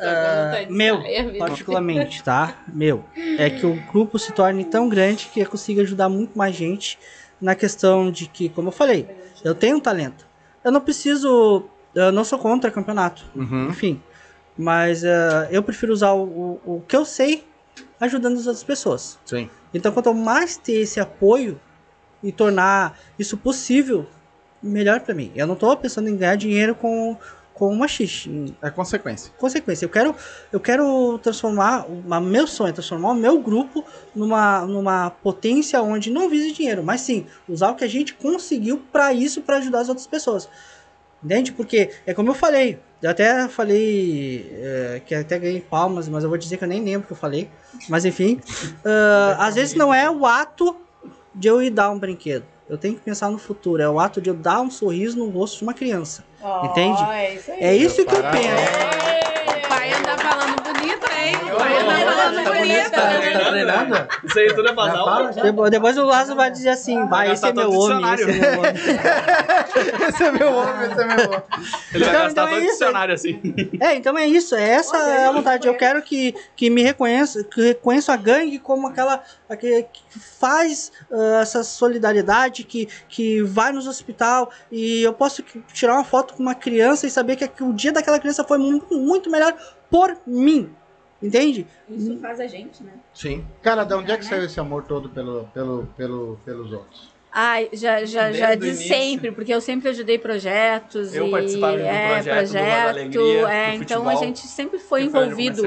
Ah, 0.00 0.64
tá 0.64 0.70
meu, 0.70 1.02
particularmente, 1.38 2.22
tá? 2.22 2.54
Meu, 2.68 3.04
é 3.38 3.50
que 3.50 3.66
o 3.66 3.74
grupo 3.92 4.18
se 4.18 4.32
torne 4.32 4.64
tão 4.64 4.88
grande 4.88 5.26
que 5.32 5.40
eu 5.40 5.46
consiga 5.46 5.82
ajudar 5.82 6.08
muito 6.08 6.36
mais 6.38 6.54
gente 6.54 6.98
na 7.40 7.54
questão 7.54 8.10
de 8.10 8.26
que, 8.26 8.48
como 8.48 8.68
eu 8.68 8.72
falei, 8.72 9.06
eu 9.44 9.54
tenho 9.54 9.80
talento. 9.80 10.26
Eu 10.64 10.72
não 10.72 10.80
preciso, 10.80 11.64
eu 11.94 12.10
não 12.12 12.24
sou 12.24 12.38
contra 12.38 12.70
campeonato, 12.70 13.24
Uhum. 13.34 13.68
enfim, 13.68 14.02
mas 14.56 15.04
eh, 15.04 15.48
eu 15.50 15.62
prefiro 15.62 15.92
usar 15.92 16.12
o, 16.12 16.22
o, 16.64 16.76
o 16.76 16.80
que 16.86 16.96
eu 16.96 17.04
sei 17.04 17.46
ajudando 18.00 18.34
as 18.38 18.46
outras 18.46 18.64
pessoas. 18.64 19.18
Sim. 19.24 19.48
Então, 19.72 19.92
quanto 19.92 20.12
mais 20.14 20.56
ter 20.56 20.80
esse 20.80 20.98
apoio 21.00 21.60
e 22.22 22.32
tornar 22.32 22.98
isso 23.18 23.36
possível, 23.36 24.06
melhor 24.62 25.00
pra 25.00 25.14
mim. 25.14 25.30
Eu 25.36 25.46
não 25.46 25.54
tô 25.54 25.76
pensando 25.76 26.08
em 26.08 26.16
ganhar 26.16 26.34
dinheiro 26.36 26.74
com, 26.74 27.16
com 27.58 27.72
o 27.72 27.76
machiste. 27.76 28.54
É 28.62 28.70
consequência. 28.70 29.32
consequência. 29.36 29.84
Eu 29.84 29.88
quero, 29.88 30.14
eu 30.52 30.60
quero 30.60 31.18
transformar, 31.18 31.86
o 31.88 32.20
meu 32.20 32.46
sonho 32.46 32.70
é 32.70 32.72
transformar 32.72 33.10
o 33.10 33.14
meu 33.14 33.40
grupo 33.40 33.84
numa, 34.14 34.64
numa 34.64 35.10
potência 35.10 35.82
onde 35.82 36.08
não 36.08 36.30
vise 36.30 36.52
dinheiro, 36.52 36.84
mas 36.84 37.00
sim 37.00 37.26
usar 37.48 37.70
o 37.70 37.74
que 37.74 37.82
a 37.82 37.88
gente 37.88 38.14
conseguiu 38.14 38.80
para 38.92 39.12
isso, 39.12 39.42
para 39.42 39.56
ajudar 39.56 39.80
as 39.80 39.88
outras 39.88 40.06
pessoas. 40.06 40.48
Entende? 41.22 41.50
Porque 41.50 41.90
é 42.06 42.14
como 42.14 42.30
eu 42.30 42.34
falei, 42.34 42.78
eu 43.02 43.10
até 43.10 43.48
falei 43.48 44.48
é, 44.52 45.02
que 45.04 45.12
até 45.12 45.36
ganhei 45.36 45.60
palmas, 45.60 46.08
mas 46.08 46.22
eu 46.22 46.30
vou 46.30 46.38
dizer 46.38 46.58
que 46.58 46.62
eu 46.62 46.68
nem 46.68 46.84
lembro 46.84 47.00
o 47.00 47.06
que 47.08 47.12
eu 47.12 47.16
falei. 47.16 47.50
Mas 47.88 48.04
enfim, 48.04 48.40
ah, 48.86 49.46
às 49.46 49.56
vezes 49.56 49.74
não 49.74 49.92
é 49.92 50.08
o 50.08 50.24
ato 50.24 50.76
de 51.34 51.48
eu 51.48 51.60
ir 51.60 51.70
dar 51.70 51.90
um 51.90 51.98
brinquedo. 51.98 52.44
Eu 52.68 52.78
tenho 52.78 52.94
que 52.94 53.00
pensar 53.00 53.30
no 53.30 53.38
futuro. 53.38 53.82
É 53.82 53.88
o 53.88 53.98
ato 53.98 54.20
de 54.20 54.30
eu 54.30 54.34
dar 54.34 54.60
um 54.60 54.70
sorriso 54.70 55.18
no 55.18 55.28
rosto 55.28 55.58
de 55.58 55.64
uma 55.64 55.74
criança. 55.74 56.27
Entende? 56.64 57.02
É 57.10 57.34
isso 57.34 57.50
aí. 57.52 57.58
É 57.60 57.74
isso 57.76 58.04
que 58.06 58.14
eu 58.14 58.22
penso. 58.22 59.58
O 59.64 59.68
pai 59.68 59.92
anda 59.92 60.16
falando 60.18 60.62
bonito, 60.62 61.06
hein? 61.12 61.34
O 61.52 61.56
pai 61.56 61.76
anda 61.80 62.12
falando 62.12 62.44
bonito. 62.44 62.90
Tá 62.90 63.50
treinando? 63.50 64.08
Isso 64.24 64.38
aí 64.38 64.54
tudo 64.54 64.68
é 64.68 64.72
basal. 64.72 65.04
fala 65.04 65.32
já? 65.32 65.42
Depois, 65.42 65.70
depois 65.70 65.98
o 65.98 66.04
Lázaro 66.04 66.36
vai 66.36 66.50
dizer 66.50 66.68
assim, 66.70 67.06
vai, 67.08 67.32
esse 67.32 67.44
é 67.44 67.52
gastar 67.52 67.68
meu 67.68 67.72
homem, 67.80 68.14
esse 68.14 68.22
é 68.22 68.32
meu 68.32 68.58
homem. 68.58 68.72
esse 70.08 70.22
é 70.24 70.32
meu 70.32 70.52
homem, 70.54 70.90
esse 70.90 71.00
é 71.00 71.04
meu 71.04 71.26
homem. 71.26 71.42
Ele 71.94 72.04
vai 72.04 72.12
Então, 72.14 72.22
gastar 72.22 72.28
então 72.30 72.48
é 72.48 72.58
isso. 72.60 72.66
dicionário 72.70 73.14
assim. 73.14 73.40
É, 73.80 73.94
então 73.94 74.16
é 74.18 74.26
isso, 74.26 74.54
é 74.54 74.68
essa 74.70 74.96
é 74.96 75.26
a 75.26 75.32
vontade. 75.32 75.66
Eu 75.66 75.74
quero 75.74 76.02
que, 76.02 76.34
que 76.56 76.70
me 76.70 76.82
reconheça, 76.82 77.42
que 77.44 77.60
reconheça 77.68 78.12
a 78.12 78.16
gangue 78.16 78.58
como 78.58 78.86
aquela 78.86 79.22
aquele 79.48 79.82
que 79.84 80.18
faz 80.18 80.92
ah, 81.10 81.40
essa 81.42 81.64
solidariedade, 81.64 82.64
que, 82.64 82.86
que 83.08 83.42
vai 83.42 83.72
nos 83.72 83.86
hospital 83.86 84.50
e 84.70 85.02
eu 85.02 85.12
posso 85.12 85.42
tirar 85.72 85.94
uma 85.94 86.04
foto 86.04 86.34
com 86.34 86.42
uma 86.42 86.54
criança 86.54 87.06
e 87.06 87.10
saber 87.10 87.36
que, 87.36 87.48
que 87.48 87.64
o 87.64 87.72
dia 87.72 87.92
daquela 87.92 88.18
criança 88.18 88.44
foi 88.44 88.58
muito, 88.58 88.94
muito 88.96 89.30
melhor 89.30 89.56
por 89.90 90.16
mim. 90.26 90.70
Entende? 91.20 91.66
Isso 91.88 92.16
faz 92.18 92.38
a 92.38 92.46
gente, 92.46 92.82
né? 92.82 92.92
Sim. 93.12 93.44
Cara, 93.60 93.82
de 93.82 93.92
onde 93.92 94.12
é 94.12 94.16
que 94.16 94.24
saiu 94.24 94.44
esse 94.44 94.60
amor 94.60 94.84
todo 94.84 95.08
pelo, 95.08 95.48
pelo, 95.52 95.86
pelo, 95.96 96.38
pelos 96.44 96.72
outros? 96.72 97.12
Ai, 97.30 97.68
já, 97.72 98.04
já, 98.04 98.24
Desde 98.24 98.40
já 98.40 98.54
de 98.54 98.66
início. 98.66 98.88
sempre, 98.88 99.32
porque 99.32 99.52
eu 99.52 99.60
sempre 99.60 99.88
ajudei 99.90 100.18
projetos. 100.18 101.14
Eu 101.14 101.28
e, 101.28 101.30
participava 101.30 101.76
de 101.76 101.82
um 101.82 101.86
é, 101.86 102.22
projeto 102.22 102.82
do 102.84 102.88
Alegria, 102.88 103.48
é, 103.48 103.76
do 103.76 103.82
então 103.82 104.02
a 104.02 104.12
futebol, 104.12 104.24
gente 104.26 104.40
sempre 104.46 104.78
foi 104.78 105.02
envolvido 105.04 105.62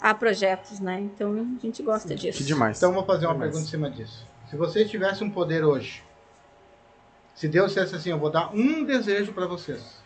a 0.00 0.10
a 0.10 0.14
projetos, 0.14 0.80
né? 0.80 1.00
Então 1.00 1.56
a 1.56 1.60
gente 1.62 1.82
gosta 1.82 2.14
disso. 2.14 2.38
Que 2.38 2.44
demais. 2.44 2.76
Então 2.78 2.92
vou 2.92 3.04
fazer 3.04 3.26
uma 3.26 3.34
Demais. 3.34 3.50
pergunta 3.52 3.68
em 3.68 3.70
cima 3.70 3.90
disso. 3.90 4.26
Se 4.50 4.56
você 4.56 4.84
tivesse 4.84 5.22
um 5.22 5.30
poder 5.30 5.64
hoje, 5.64 6.02
se 7.34 7.48
Deus 7.48 7.68
dissesse 7.72 7.94
assim, 7.96 8.10
eu 8.10 8.18
vou 8.18 8.30
dar 8.30 8.54
um 8.54 8.84
desejo 8.84 9.32
para 9.32 9.46
vocês, 9.46 10.02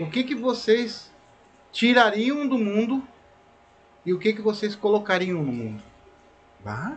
o 0.00 0.06
que 0.08 0.24
que 0.24 0.34
vocês 0.34 1.10
tirariam 1.70 2.46
do 2.46 2.58
mundo 2.58 3.02
e 4.04 4.12
o 4.12 4.18
que 4.18 4.32
que 4.32 4.40
vocês 4.42 4.74
colocariam 4.74 5.42
no 5.42 5.52
mundo? 5.52 5.82
Ah, 6.64 6.96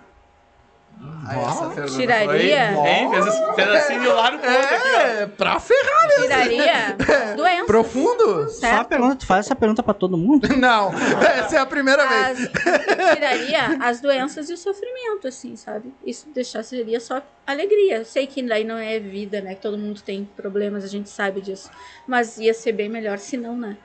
Aí 1.27 1.39
essa 1.39 1.69
pergunta 1.69 1.97
Tiraria? 1.97 2.73
Foi, 2.75 2.87
hein? 2.89 3.09
Fez, 3.11 3.25
esse- 3.27 3.77
assim 3.77 3.99
de 3.99 4.07
lado 4.07 4.37
pro 4.39 4.49
outro 4.51 4.75
aqui, 4.75 4.87
ó. 4.95 4.99
é, 4.99 5.25
pra 5.27 5.59
ferrar. 5.59 6.09
Tiraria 6.21 6.95
as 7.31 7.35
doenças. 7.35 7.65
Profundo? 7.65 8.49
Só 8.49 8.67
uma 8.67 8.85
pergunta, 8.85 9.15
tu 9.15 9.25
faz 9.25 9.45
essa 9.45 9.55
pergunta 9.55 9.81
pra 9.83 9.93
todo 9.93 10.17
mundo? 10.17 10.47
Não, 10.55 10.91
essa 10.93 11.55
é 11.57 11.59
a 11.59 11.65
primeira 11.65 12.07
vez. 12.07 12.41
As, 12.45 12.51
tiraria 13.15 13.77
as 13.81 14.01
doenças 14.01 14.49
e 14.49 14.53
o 14.53 14.57
sofrimento, 14.57 15.27
assim, 15.27 15.55
sabe? 15.55 15.91
Isso 16.05 16.27
deixar 16.33 16.63
seria 16.63 16.99
só 16.99 17.21
alegria. 17.45 17.97
Eu 17.97 18.05
sei 18.05 18.27
que 18.27 18.41
daí 18.43 18.63
não 18.63 18.77
é 18.77 18.99
vida, 18.99 19.41
né? 19.41 19.55
Que 19.55 19.61
todo 19.61 19.77
mundo 19.77 20.01
tem 20.01 20.25
problemas, 20.35 20.83
a 20.83 20.87
gente 20.87 21.09
sabe 21.09 21.41
disso. 21.41 21.69
Mas 22.07 22.37
ia 22.37 22.53
ser 22.53 22.71
bem 22.71 22.87
melhor 22.89 23.17
se 23.17 23.35
não, 23.35 23.57
né? 23.57 23.77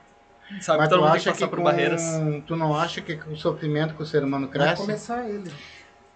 Sabe 0.59 0.79
Mas 0.79 0.87
que 0.89 0.93
todo 0.95 0.99
tu 0.99 1.03
mundo 1.05 1.11
tem 1.13 1.21
que 1.21 1.29
acha 1.29 1.31
passar 1.31 1.45
que 1.45 1.49
por 1.49 1.57
com, 1.57 1.63
barreiras. 1.63 2.03
tu 2.45 2.55
não 2.55 2.75
acha 2.75 3.01
que 3.01 3.15
com 3.15 3.31
o 3.31 3.37
sofrimento 3.37 3.95
que 3.95 4.03
o 4.03 4.05
ser 4.05 4.23
humano 4.23 4.47
Vai 4.47 4.57
cresce? 4.59 4.81
começar 4.81 5.27
ele. 5.29 5.49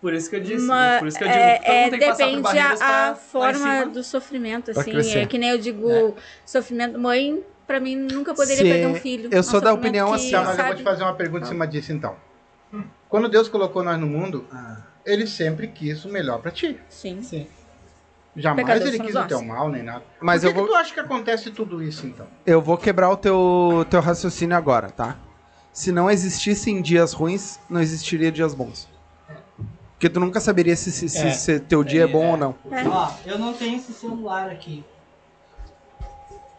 Por 0.01 0.13
isso 0.13 0.29
que 0.29 0.35
eu 0.35 0.39
disse. 0.41 0.63
Uma- 0.65 0.97
por 0.99 1.07
isso 1.07 1.17
que 1.17 1.23
eu 1.23 1.27
digo 1.27 1.39
é, 1.39 1.57
que 1.57 1.65
todo 1.65 1.73
é, 1.73 1.81
mundo 1.81 1.89
tem 1.91 1.99
que 1.99 2.05
passar 2.05 2.17
por 2.17 2.25
depende 2.25 2.41
barreiras 2.43 2.79
pra- 2.79 2.87
a, 2.87 3.09
a 3.11 3.15
forma 3.15 3.85
do 3.87 4.03
sofrimento, 4.03 4.71
Pra 4.71 4.81
assim. 4.81 5.17
É 5.19 5.25
que 5.25 5.37
nem 5.37 5.49
eu 5.49 5.57
digo, 5.57 6.15
sofrimento. 6.45 6.99
Mãe, 6.99 7.43
pra 7.65 7.79
mim, 7.79 7.95
nunca 7.95 8.33
poderia 8.33 8.57
Se- 8.57 8.63
perder 8.63 8.87
um 8.87 8.95
filho. 8.95 9.29
eu 9.31 9.37
É 9.37 9.39
um 9.39 9.43
sou 9.43 9.59
da 9.61 9.73
opinião 9.73 10.09
que, 10.09 10.15
assim, 10.15 10.31
Tá, 10.31 10.39
mas 10.41 10.49
eu 10.49 10.55
vou 10.57 10.65
sabe? 10.65 10.77
te 10.77 10.83
fazer 10.83 11.03
uma 11.03 11.15
pergunta 11.15 11.45
em 11.45 11.49
cima 11.49 11.67
disso 11.67 11.91
então. 11.91 12.15
Quando 13.09 13.29
Deus 13.29 13.47
colocou 13.47 13.83
nós 13.83 13.97
no 13.99 14.05
mundo, 14.07 14.45
ele 15.05 15.25
sempre 15.25 15.67
quis 15.67 16.03
o 16.05 16.09
melhor 16.09 16.39
para 16.41 16.51
ti. 16.51 16.77
Sim. 16.89 17.21
Sim. 17.23 17.47
Jamais 18.35 18.65
Pecadores 18.67 18.93
ele 18.93 19.01
quis 19.03 19.15
o 19.15 19.23
teu 19.25 19.41
mal 19.41 19.69
nem 19.69 19.81
nada. 19.81 20.03
Mas 20.19 20.41
Por 20.41 20.47
eu 20.47 20.51
que, 20.51 20.57
vou, 20.59 20.67
que 20.67 20.73
tu 20.73 20.77
acha 20.77 20.93
que 20.93 20.99
acontece 20.99 21.51
tudo 21.51 21.81
isso 21.81 22.05
então? 22.05 22.27
eu 22.45 22.61
vou 22.61 22.77
quebrar 22.77 23.09
o 23.09 23.15
teu, 23.15 23.85
teu 23.89 24.01
raciocínio 24.01 24.57
agora, 24.57 24.89
tá? 24.89 25.15
Se 25.71 25.89
não 25.91 26.11
existissem 26.11 26.81
dias 26.81 27.13
ruins, 27.13 27.57
não 27.69 27.79
existiria 27.81 28.29
dias 28.31 28.53
bons. 28.53 28.89
Porque 30.05 30.13
tu 30.13 30.19
nunca 30.19 30.39
saberia 30.39 30.75
se, 30.75 30.91
se, 30.91 31.09
se- 31.09 31.25
É. 31.25 31.31
se 31.31 31.59
teu 31.59 31.83
dia 31.83 32.03
é 32.03 32.07
bom 32.07 32.27
ou 32.29 32.37
não. 32.37 32.55
Ó, 32.91 33.11
eu 33.25 33.39
não 33.39 33.53
tenho 33.53 33.77
esse 33.77 33.91
celular 33.91 34.51
aqui. 34.51 34.83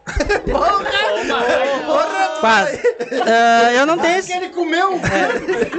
Quase. 2.41 2.81
Ah, 3.25 3.71
eu 3.73 3.85
não 3.85 3.97
tenho 3.97 4.17
esse, 4.17 4.33
ele 4.33 4.49
comeu! 4.49 4.99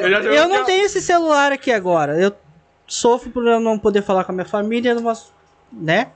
Eu, 0.00 0.10
já 0.10 0.18
eu 0.20 0.48
não 0.48 0.64
tenho 0.64 0.86
esse 0.86 1.02
celular 1.02 1.52
aqui 1.52 1.70
agora. 1.70 2.18
Eu 2.18 2.32
sofro 2.86 3.28
por 3.30 3.46
eu 3.46 3.60
não 3.60 3.78
poder 3.78 4.00
falar 4.00 4.24
com 4.24 4.32
a 4.32 4.34
minha 4.34 4.46
família, 4.46 4.94
não 4.94 5.02
posso- 5.02 5.30
né? 5.70 6.08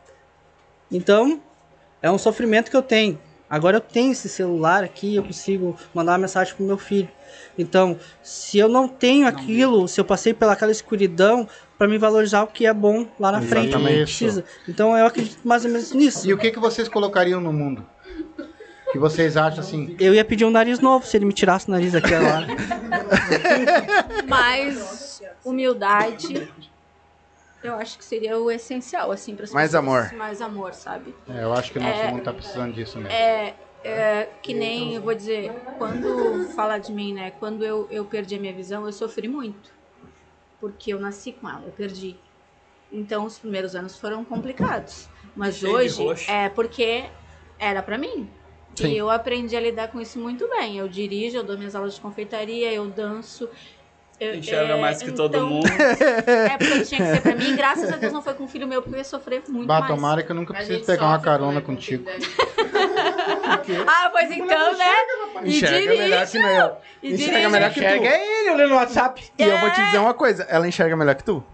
Então, 0.90 1.38
é 2.00 2.10
um 2.10 2.16
sofrimento 2.16 2.70
que 2.70 2.76
eu 2.76 2.82
tenho. 2.82 3.20
Agora 3.48 3.76
eu 3.76 3.80
tenho 3.82 4.12
esse 4.12 4.30
celular 4.30 4.82
aqui, 4.82 5.16
eu 5.16 5.22
consigo 5.22 5.76
mandar 5.92 6.12
uma 6.12 6.18
mensagem 6.18 6.54
pro 6.54 6.64
meu 6.64 6.78
filho. 6.78 7.10
Então, 7.58 7.98
se 8.22 8.58
eu 8.58 8.68
não 8.68 8.88
tenho 8.88 9.26
aquilo, 9.26 9.86
se 9.86 10.00
eu 10.00 10.04
passei 10.04 10.32
pelaquela 10.32 10.72
escuridão, 10.72 11.48
para 11.78 11.88
me 11.88 11.98
valorizar 11.98 12.42
o 12.42 12.46
que 12.46 12.64
é 12.66 12.72
bom 12.72 13.06
lá 13.18 13.32
na 13.32 13.42
frente, 13.42 13.68
Exatamente. 13.68 14.02
precisa. 14.04 14.44
Então, 14.68 14.96
eu 14.96 15.06
acredito 15.06 15.46
mais 15.46 15.64
ou 15.64 15.70
menos 15.70 15.92
nisso. 15.92 16.28
E 16.28 16.32
o 16.32 16.38
que, 16.38 16.50
que 16.50 16.58
vocês 16.58 16.88
colocariam 16.88 17.40
no 17.40 17.52
mundo? 17.52 17.86
Que 18.92 18.98
vocês 18.98 19.36
acham 19.36 19.60
assim? 19.60 19.96
Eu 19.98 20.14
ia 20.14 20.24
pedir 20.24 20.44
um 20.44 20.50
nariz 20.50 20.78
novo 20.78 21.06
se 21.06 21.16
ele 21.16 21.24
me 21.24 21.32
tirasse 21.32 21.66
o 21.66 21.70
nariz 21.70 21.94
aqui 21.94 22.14
agora. 22.14 22.46
Mas 24.28 25.22
humildade, 25.44 26.48
eu 27.62 27.74
acho 27.74 27.96
que 27.96 28.04
seria 28.04 28.38
o 28.38 28.50
essencial, 28.50 29.10
assim, 29.10 29.34
para 29.34 29.46
Mais 29.52 29.74
amor. 29.74 30.12
Mais 30.12 30.42
amor, 30.42 30.74
sabe? 30.74 31.14
É, 31.28 31.42
eu 31.44 31.52
acho 31.52 31.72
que 31.72 31.78
o 31.78 31.82
nosso 31.82 32.00
É, 32.00 32.10
mundo 32.10 32.22
tá 32.22 32.32
precisando 32.32 32.74
disso 32.74 32.98
mesmo. 32.98 33.12
É, 33.12 33.54
é, 33.84 34.28
que 34.42 34.54
nem, 34.54 34.94
eu 34.94 35.02
vou 35.02 35.14
dizer, 35.14 35.52
quando 35.78 36.48
falar 36.54 36.78
de 36.78 36.92
mim, 36.92 37.12
né? 37.12 37.32
Quando 37.38 37.64
eu, 37.64 37.86
eu 37.90 38.04
perdi 38.04 38.36
a 38.36 38.38
minha 38.38 38.52
visão, 38.52 38.86
eu 38.86 38.92
sofri 38.92 39.28
muito. 39.28 39.70
Porque 40.60 40.92
eu 40.92 41.00
nasci 41.00 41.32
com 41.32 41.48
ela, 41.48 41.62
eu 41.66 41.72
perdi. 41.72 42.16
Então, 42.90 43.24
os 43.24 43.38
primeiros 43.38 43.74
anos 43.74 43.98
foram 43.98 44.24
complicados. 44.24 45.08
Mas 45.34 45.56
Cheio 45.56 45.88
de 45.88 46.02
hoje, 46.02 46.30
é 46.30 46.48
porque 46.48 47.04
era 47.58 47.82
pra 47.82 47.96
mim. 47.96 48.28
Sim. 48.74 48.88
E 48.88 48.96
eu 48.96 49.10
aprendi 49.10 49.56
a 49.56 49.60
lidar 49.60 49.88
com 49.88 50.00
isso 50.00 50.18
muito 50.18 50.48
bem. 50.48 50.78
Eu 50.78 50.88
dirijo, 50.88 51.36
eu 51.36 51.44
dou 51.44 51.58
minhas 51.58 51.74
aulas 51.74 51.94
de 51.94 52.00
confeitaria, 52.00 52.72
eu 52.72 52.86
danço. 52.86 53.48
Eu, 54.20 54.36
Enxerga 54.36 54.74
é, 54.74 54.80
mais 54.80 55.02
que 55.02 55.10
todo 55.10 55.36
então, 55.36 55.48
mundo. 55.48 55.66
É 56.48 56.56
porque 56.56 56.82
tinha 56.82 57.00
que 57.00 57.16
ser 57.16 57.22
pra 57.22 57.34
mim. 57.34 57.56
Graças 57.56 57.92
a 57.92 57.96
Deus 57.96 58.12
não 58.12 58.22
foi 58.22 58.34
com 58.34 58.44
um 58.44 58.48
filho 58.48 58.68
meu, 58.68 58.80
porque 58.80 58.94
eu 58.94 58.98
ia 58.98 59.04
sofrer 59.04 59.42
muito 59.48 59.66
Bah, 59.66 59.80
mais. 59.80 59.92
tomara 59.92 60.22
que 60.22 60.30
eu 60.30 60.36
nunca 60.36 60.54
precise 60.54 60.84
pegar 60.86 61.06
uma 61.06 61.20
carona 61.20 61.60
com 61.60 61.74
Ah, 63.86 64.08
pois 64.12 64.30
então, 64.30 64.76
né? 64.76 64.90
E 65.44 65.56
Enxerga 65.56 65.94
melhor 65.94 66.26
que 66.26 66.38
eu. 66.38 66.76
E 67.02 67.14
Enxerga 67.14 67.48
melhor 67.48 67.70
que 67.70 67.80
tu. 67.80 67.86
Enxerga 67.86 68.08
ele 68.08 68.50
olhando 68.50 68.70
no 68.70 68.76
WhatsApp. 68.76 69.32
E 69.38 69.42
eu 69.42 69.58
vou 69.58 69.70
te 69.70 69.84
dizer 69.84 69.98
uma 69.98 70.14
coisa, 70.14 70.44
ela 70.48 70.66
enxerga 70.66 70.96
melhor 70.96 71.14
que 71.14 71.24
tu. 71.24 71.44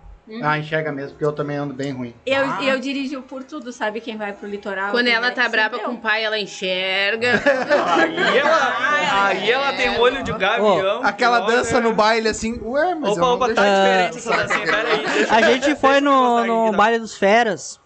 Ah, 0.42 0.58
enxerga 0.58 0.92
mesmo, 0.92 1.12
porque 1.12 1.24
eu 1.24 1.32
também 1.32 1.56
ando 1.56 1.72
bem 1.72 1.90
ruim. 1.90 2.14
Eu, 2.26 2.44
eu 2.62 2.78
dirijo 2.78 3.22
por 3.22 3.42
tudo, 3.42 3.72
sabe? 3.72 3.98
Quem 3.98 4.16
vai 4.18 4.32
pro 4.34 4.46
litoral. 4.46 4.90
Quando 4.90 5.06
ela 5.06 5.30
tá 5.30 5.48
brava 5.48 5.78
com 5.78 5.92
o 5.92 5.98
pai, 5.98 6.22
ela 6.22 6.38
enxerga. 6.38 7.32
Aí 7.98 8.38
ela, 8.38 9.26
aí 9.28 9.50
ela 9.50 9.72
tem 9.72 9.98
olho 9.98 10.22
de 10.22 10.32
gavião. 10.32 11.02
Aquela 11.02 11.38
que 11.40 11.46
olha- 11.46 11.56
dança 11.56 11.80
no 11.80 11.94
baile 11.94 12.28
assim, 12.28 12.60
ué, 12.62 12.94
mas 12.94 13.12
Opa, 13.12 13.20
eu 13.20 13.24
não 13.24 13.34
opa, 13.34 13.54
tá 13.54 13.62
diferente 13.62 14.18
essa 14.18 14.36
dancinha. 14.36 14.66
Pera 14.66 14.88
aí. 14.88 15.06
deixa 15.06 15.34
A 15.34 15.42
gente 15.42 15.74
foi 15.76 16.00
no, 16.00 16.44
no 16.44 16.72
baile 16.72 16.98
dos 16.98 17.16
feras 17.16 17.80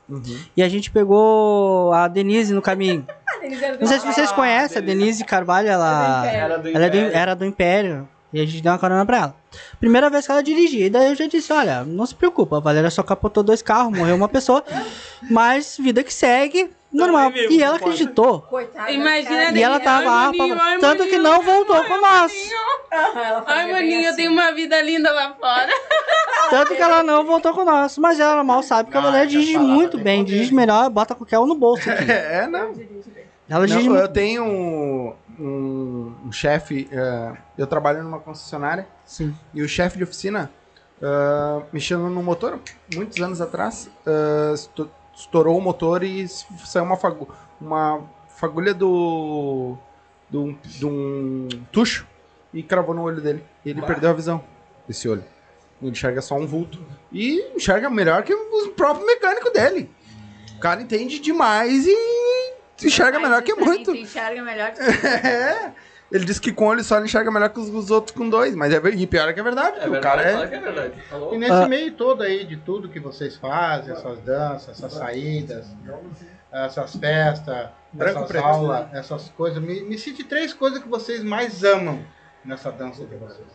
e 0.57 0.63
a 0.63 0.69
gente 0.69 0.91
pegou 0.91 1.93
a 1.93 2.09
Denise 2.09 2.53
no 2.53 2.61
caminho. 2.61 3.07
Não 3.81 3.87
sei 3.87 3.99
se 4.01 4.07
vocês 4.07 4.33
conhecem, 4.33 4.79
a 4.79 4.81
Denise 4.81 5.25
Carvalho, 5.25 5.69
ela, 5.69 6.27
Era 6.27 6.59
do 6.59 6.69
ela 6.69 6.87
é 6.87 6.91
do- 6.91 6.97
Império. 6.99 7.17
era 7.17 7.35
do 7.37 7.45
Império. 7.45 8.09
E 8.33 8.41
a 8.41 8.47
gente 8.47 8.63
deu 8.63 8.73
uma 8.73 8.79
carona 8.79 9.05
pra 9.05 9.17
ela. 9.19 9.37
Primeira 9.79 10.09
vez 10.09 10.25
que 10.25 10.33
ela 10.33 10.43
dirigia. 10.43 10.87
E 10.87 10.91
daí 10.91 11.11
eu 11.11 11.15
já 11.15 11.27
disse: 11.27 11.53
olha, 11.53 11.85
não 11.85 12.07
se 12.07 12.15
preocupa, 12.15 12.57
a 12.57 12.61
Valéria 12.61 12.91
só 12.91 13.03
capotou 13.03 13.43
dois 13.43 13.61
carros, 13.61 13.97
morreu 13.97 14.17
uma 14.17 14.29
pessoa. 14.29 14.65
Mas 15.31 15.77
vida 15.79 16.03
que 16.03 16.13
segue, 16.15 16.71
normal. 16.91 17.31
vivo, 17.31 17.53
E 17.53 17.63
ela 17.63 17.73
não 17.75 17.79
pode. 17.81 17.93
acreditou. 17.93 18.41
Coitada. 18.41 18.91
Imagina 18.91 19.51
E 19.51 19.63
ela 19.63 19.77
Ai, 19.77 19.83
tava 19.83 20.05
lá, 20.07 20.25
maninho, 20.33 20.59
ai, 20.59 20.79
tanto 20.79 21.05
que 21.05 21.19
maninho, 21.19 21.23
não 21.23 21.43
voltou 21.43 21.85
com 21.85 22.01
nós. 22.01 22.33
Ela 22.91 23.45
Ai, 23.47 23.65
bem 23.65 23.73
maninho, 23.75 24.01
eu 24.01 24.07
assim. 24.09 24.17
tenho 24.17 24.33
uma 24.33 24.51
vida 24.53 24.81
linda 24.81 25.13
lá 25.13 25.35
fora. 25.39 25.69
Tanto 26.51 26.75
que 26.75 26.83
ela 26.83 27.03
não 27.03 27.25
voltou 27.25 27.53
com 27.55 27.65
nós. 27.65 27.97
Mas 27.99 28.19
ela 28.19 28.43
mal 28.43 28.63
sabe 28.63 28.91
que 28.91 28.97
a 28.97 29.01
Ah, 29.01 29.05
Valéria 29.05 29.27
dirige 29.27 29.57
muito 29.59 29.93
tem 29.97 30.05
bem, 30.05 30.23
poder. 30.23 30.35
dirige 30.35 30.55
melhor, 30.55 30.89
bota 30.91 31.15
qualquer 31.15 31.39
um 31.39 31.47
no 31.47 31.55
bolso 31.55 31.89
aqui. 31.91 32.05
É, 32.11 32.47
não. 32.47 32.73
Não, 33.91 33.97
eu 33.97 34.09
tenho 34.09 34.45
um, 34.45 35.15
um- 35.39 36.15
um 36.27 36.33
chefe, 36.33 36.89
eh, 36.91 37.33
eu 37.59 37.67
trabalho 37.67 38.03
numa 38.03 38.19
concessionária, 38.19 38.87
Sim. 39.05 39.35
e 39.53 39.63
o 39.63 39.69
chefe 39.69 39.99
de 39.99 40.05
oficina, 40.05 40.51
ah, 41.03 41.63
mexendo 41.73 42.09
no 42.09 42.23
motor, 42.23 42.59
muitos 42.95 43.21
anos 43.21 43.41
atrás, 43.41 43.91
esto- 44.55 44.91
estourou 45.15 45.59
o 45.59 45.61
motor 45.61 46.03
e 46.03 46.27
saiu 46.29 46.85
uma, 46.85 46.97
fagu- 46.97 47.29
uma 47.61 48.01
fagulha 48.37 48.73
do, 48.73 49.77
do, 50.31 50.53
de 50.65 50.87
um 50.87 51.49
tucho 51.71 52.07
e 52.55 52.63
cravou 52.63 52.95
no 52.95 53.03
olho 53.03 53.21
dele. 53.21 53.45
E 53.65 53.71
ele 53.71 53.83
perdeu 53.83 54.11
a 54.11 54.13
visão 54.15 54.43
desse 54.89 55.09
olho. 55.09 55.25
Ele 55.81 55.91
enxerga 55.91 56.23
só 56.23 56.37
um 56.37 56.47
vulto. 56.47 56.79
E 57.13 57.41
enxerga 57.57 57.91
melhor 57.91 58.23
que 58.23 58.33
o 58.33 58.69
próprio 58.71 59.05
mecânico 59.07 59.51
dele. 59.51 59.91
O 60.57 60.61
cara 60.61 60.81
entende 60.81 61.19
demais 61.19 61.87
e 61.87 61.95
enxerga 62.83 63.19
Mas 63.19 63.29
melhor 63.29 63.43
que 63.43 63.55
muito. 63.55 63.91
Enxerga 63.95 64.43
melhor 64.43 64.73
que 64.73 64.81
É. 65.27 65.73
Ele 66.11 66.27
disse 66.27 66.41
que 66.41 66.53
com 66.53 66.67
olho 66.67 66.85
só 66.85 66.97
ele 66.99 67.07
enxerga 67.07 67.31
melhor 67.31 67.49
que 67.49 67.59
os, 67.59 67.71
os 67.71 67.91
outros 67.91 68.15
com 68.15 68.29
dois. 68.29 68.55
Mas 68.55 68.73
é, 68.75 68.77
e 68.91 69.07
pior 69.07 69.29
é 69.29 69.33
que 69.33 69.41
é 69.41 69.43
verdade. 69.43 69.79
É 69.81 69.87
o 69.89 69.93
verdade, 69.93 70.03
cara 70.03 70.31
claro 70.31 70.45
é. 70.45 70.49
que 70.49 70.55
é 70.55 70.61
verdade. 70.61 71.03
Falou? 71.09 71.35
E 71.35 71.39
nesse 71.39 71.53
Ah. 71.53 71.67
meio 71.69 71.93
todo 71.93 72.23
aí 72.23 72.45
de 72.45 72.57
tudo 72.59 72.89
que 72.91 73.01
vocês 73.01 73.37
fazem, 73.37 73.95
essas 73.95 74.19
danças, 74.21 74.69
essas 74.77 74.93
saídas, 74.93 75.67
essas 76.53 76.97
festas, 76.97 77.69
Branco, 77.95 78.19
essas 78.19 78.29
preto. 78.29 78.45
aulas, 78.45 78.87
essas 78.93 79.29
coisas, 79.31 79.63
me, 79.63 79.81
me 79.85 79.97
cite 79.99 80.23
três 80.25 80.53
coisas 80.53 80.83
que 80.83 80.89
vocês 80.89 81.23
mais 81.25 81.65
amam 81.65 82.05
nessa 82.45 82.71
dança 82.71 83.05
de 83.07 83.17
vocês. 83.17 83.47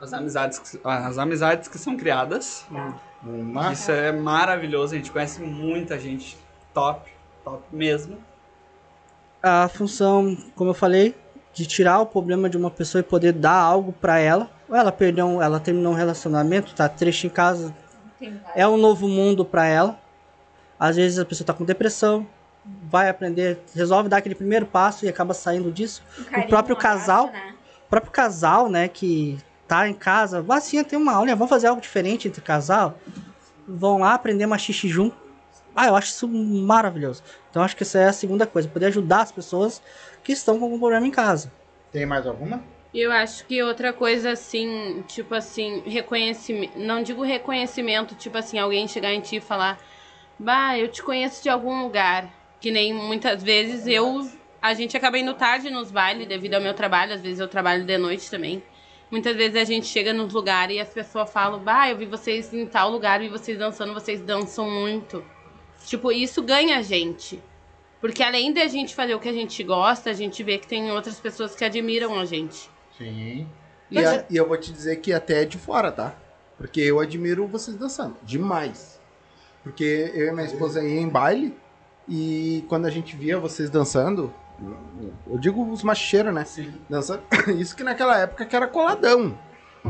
As 0.00 0.12
amizades, 0.12 0.58
que- 0.58 0.80
as 0.84 1.18
amizades 1.18 1.68
que 1.68 1.78
são 1.78 1.96
criadas. 1.96 2.66
Uma, 3.22 3.72
Isso 3.72 3.90
é 3.92 4.10
maravilhoso. 4.12 4.94
A 4.94 4.98
gente 4.98 5.10
conhece 5.12 5.40
muita 5.40 5.98
gente 5.98 6.36
top, 6.74 7.08
top 7.44 7.62
mesmo. 7.72 8.18
A 9.48 9.68
função, 9.68 10.36
como 10.56 10.70
eu 10.70 10.74
falei, 10.74 11.14
de 11.54 11.66
tirar 11.66 12.00
o 12.00 12.06
problema 12.06 12.50
de 12.50 12.56
uma 12.56 12.68
pessoa 12.68 12.98
e 12.98 13.04
poder 13.04 13.32
dar 13.32 13.54
algo 13.54 13.92
pra 13.92 14.18
ela. 14.18 14.50
Ou 14.68 14.74
ela 14.74 14.90
perdeu, 14.90 15.24
um- 15.24 15.40
ela 15.40 15.60
terminou 15.60 15.92
um 15.92 15.94
relacionamento, 15.94 16.74
tá 16.74 16.88
triste 16.88 17.28
em 17.28 17.30
casa, 17.30 17.72
é 18.56 18.66
um 18.66 18.76
novo 18.76 19.06
mundo 19.06 19.44
pra 19.44 19.64
ela. 19.64 19.96
Às 20.80 20.96
vezes 20.96 21.20
a 21.20 21.24
pessoa 21.24 21.46
tá 21.46 21.52
com 21.52 21.64
depressão, 21.64 22.26
vai 22.90 23.08
aprender, 23.08 23.60
resolve 23.72 24.08
dar 24.08 24.16
aquele 24.16 24.34
primeiro 24.34 24.66
passo 24.66 25.04
e 25.04 25.08
acaba 25.08 25.32
saindo 25.32 25.70
disso. 25.70 26.02
um 26.18 26.24
carinho, 26.24 26.48
próprio 26.48 26.76
abraço, 26.76 26.98
casal. 26.98 27.26
né? 27.28 27.54
O 27.86 27.88
próprio 27.88 28.10
casal, 28.12 28.68
né, 28.68 28.88
que 28.88 29.38
tá 29.68 29.88
em 29.88 29.94
casa, 29.94 30.44
assim, 30.48 30.82
tem 30.82 30.98
uma 30.98 31.12
aula, 31.12 31.28
vamos 31.36 31.48
fazer 31.48 31.68
algo 31.68 31.80
diferente 31.80 32.26
entre 32.26 32.40
casal. 32.40 32.98
Vão 33.68 33.98
lá 33.98 34.12
aprender 34.14 34.44
machixe 34.46 34.88
junto. 34.88 35.16
Ah, 35.76 35.88
eu 35.88 35.94
acho 35.94 36.08
isso 36.08 36.26
maravilhoso. 36.26 37.22
Então 37.50 37.62
acho 37.62 37.76
que 37.76 37.82
essa 37.82 37.98
é 37.98 38.08
a 38.08 38.12
segunda 38.12 38.46
coisa, 38.46 38.66
poder 38.66 38.86
ajudar 38.86 39.20
as 39.20 39.30
pessoas 39.30 39.82
que 40.24 40.32
estão 40.32 40.58
com 40.58 40.64
algum 40.64 40.78
problema 40.78 41.06
em 41.06 41.10
casa. 41.10 41.52
tem 41.92 42.06
mais 42.06 42.26
alguma? 42.26 42.62
E 42.94 43.00
eu 43.00 43.12
acho 43.12 43.44
que 43.44 43.62
outra 43.62 43.92
coisa 43.92 44.30
assim, 44.30 45.04
tipo 45.06 45.34
assim, 45.34 45.82
reconhecimento. 45.84 46.78
Não 46.78 47.02
digo 47.02 47.22
reconhecimento, 47.22 48.14
tipo 48.14 48.38
assim, 48.38 48.58
alguém 48.58 48.88
chegar 48.88 49.12
em 49.12 49.20
ti 49.20 49.36
e 49.36 49.40
falar, 49.40 49.78
bah, 50.38 50.78
eu 50.78 50.88
te 50.88 51.02
conheço 51.02 51.42
de 51.42 51.50
algum 51.50 51.82
lugar. 51.82 52.26
Que 52.58 52.70
nem 52.70 52.94
muitas 52.94 53.42
vezes 53.42 53.86
eu. 53.86 54.26
A 54.62 54.72
gente 54.72 54.96
acaba 54.96 55.18
indo 55.18 55.34
tarde 55.34 55.68
nos 55.68 55.90
bailes 55.90 56.26
devido 56.26 56.54
ao 56.54 56.60
meu 56.60 56.72
trabalho, 56.72 57.12
às 57.12 57.20
vezes 57.20 57.38
eu 57.38 57.46
trabalho 57.46 57.84
de 57.84 57.98
noite 57.98 58.30
também. 58.30 58.62
Muitas 59.10 59.36
vezes 59.36 59.56
a 59.56 59.64
gente 59.64 59.86
chega 59.86 60.12
nos 60.14 60.32
lugares 60.32 60.76
e 60.76 60.80
as 60.80 60.88
pessoas 60.88 61.30
falam, 61.30 61.60
bah, 61.60 61.90
eu 61.90 61.98
vi 61.98 62.06
vocês 62.06 62.52
em 62.54 62.64
tal 62.66 62.90
lugar, 62.90 63.20
vi 63.20 63.28
vocês 63.28 63.58
dançando, 63.58 63.92
vocês 63.92 64.22
dançam 64.22 64.68
muito. 64.70 65.22
Tipo, 65.84 66.10
isso 66.12 66.42
ganha 66.42 66.78
a 66.78 66.82
gente. 66.82 67.42
Porque 68.00 68.22
além 68.22 68.52
de 68.52 68.60
a 68.60 68.68
gente 68.68 68.94
fazer 68.94 69.14
o 69.14 69.20
que 69.20 69.28
a 69.28 69.32
gente 69.32 69.62
gosta, 69.64 70.10
a 70.10 70.12
gente 70.12 70.42
vê 70.42 70.58
que 70.58 70.66
tem 70.66 70.90
outras 70.92 71.18
pessoas 71.18 71.54
que 71.54 71.64
admiram 71.64 72.18
a 72.18 72.24
gente. 72.24 72.70
Sim. 72.96 73.48
E, 73.90 73.98
a- 73.98 74.24
e 74.28 74.36
eu 74.36 74.46
vou 74.46 74.56
te 74.56 74.72
dizer 74.72 74.96
que 74.96 75.12
até 75.12 75.42
é 75.42 75.44
de 75.44 75.56
fora, 75.58 75.90
tá? 75.92 76.14
Porque 76.58 76.80
eu 76.80 76.98
admiro 77.00 77.46
vocês 77.46 77.76
dançando. 77.76 78.16
Demais. 78.22 79.00
Porque 79.62 80.10
eu 80.14 80.28
e 80.28 80.32
minha 80.32 80.46
esposa 80.46 80.82
ia 80.82 81.00
em 81.00 81.08
baile 81.08 81.56
e 82.08 82.64
quando 82.68 82.86
a 82.86 82.90
gente 82.90 83.16
via 83.16 83.38
vocês 83.38 83.68
dançando, 83.70 84.32
eu 85.26 85.38
digo 85.38 85.68
os 85.70 85.82
macheiros, 85.82 86.32
né? 86.32 86.44
Dançando. 86.88 87.22
Isso 87.58 87.74
que 87.76 87.82
naquela 87.84 88.18
época 88.18 88.44
que 88.46 88.54
era 88.56 88.66
coladão. 88.66 89.38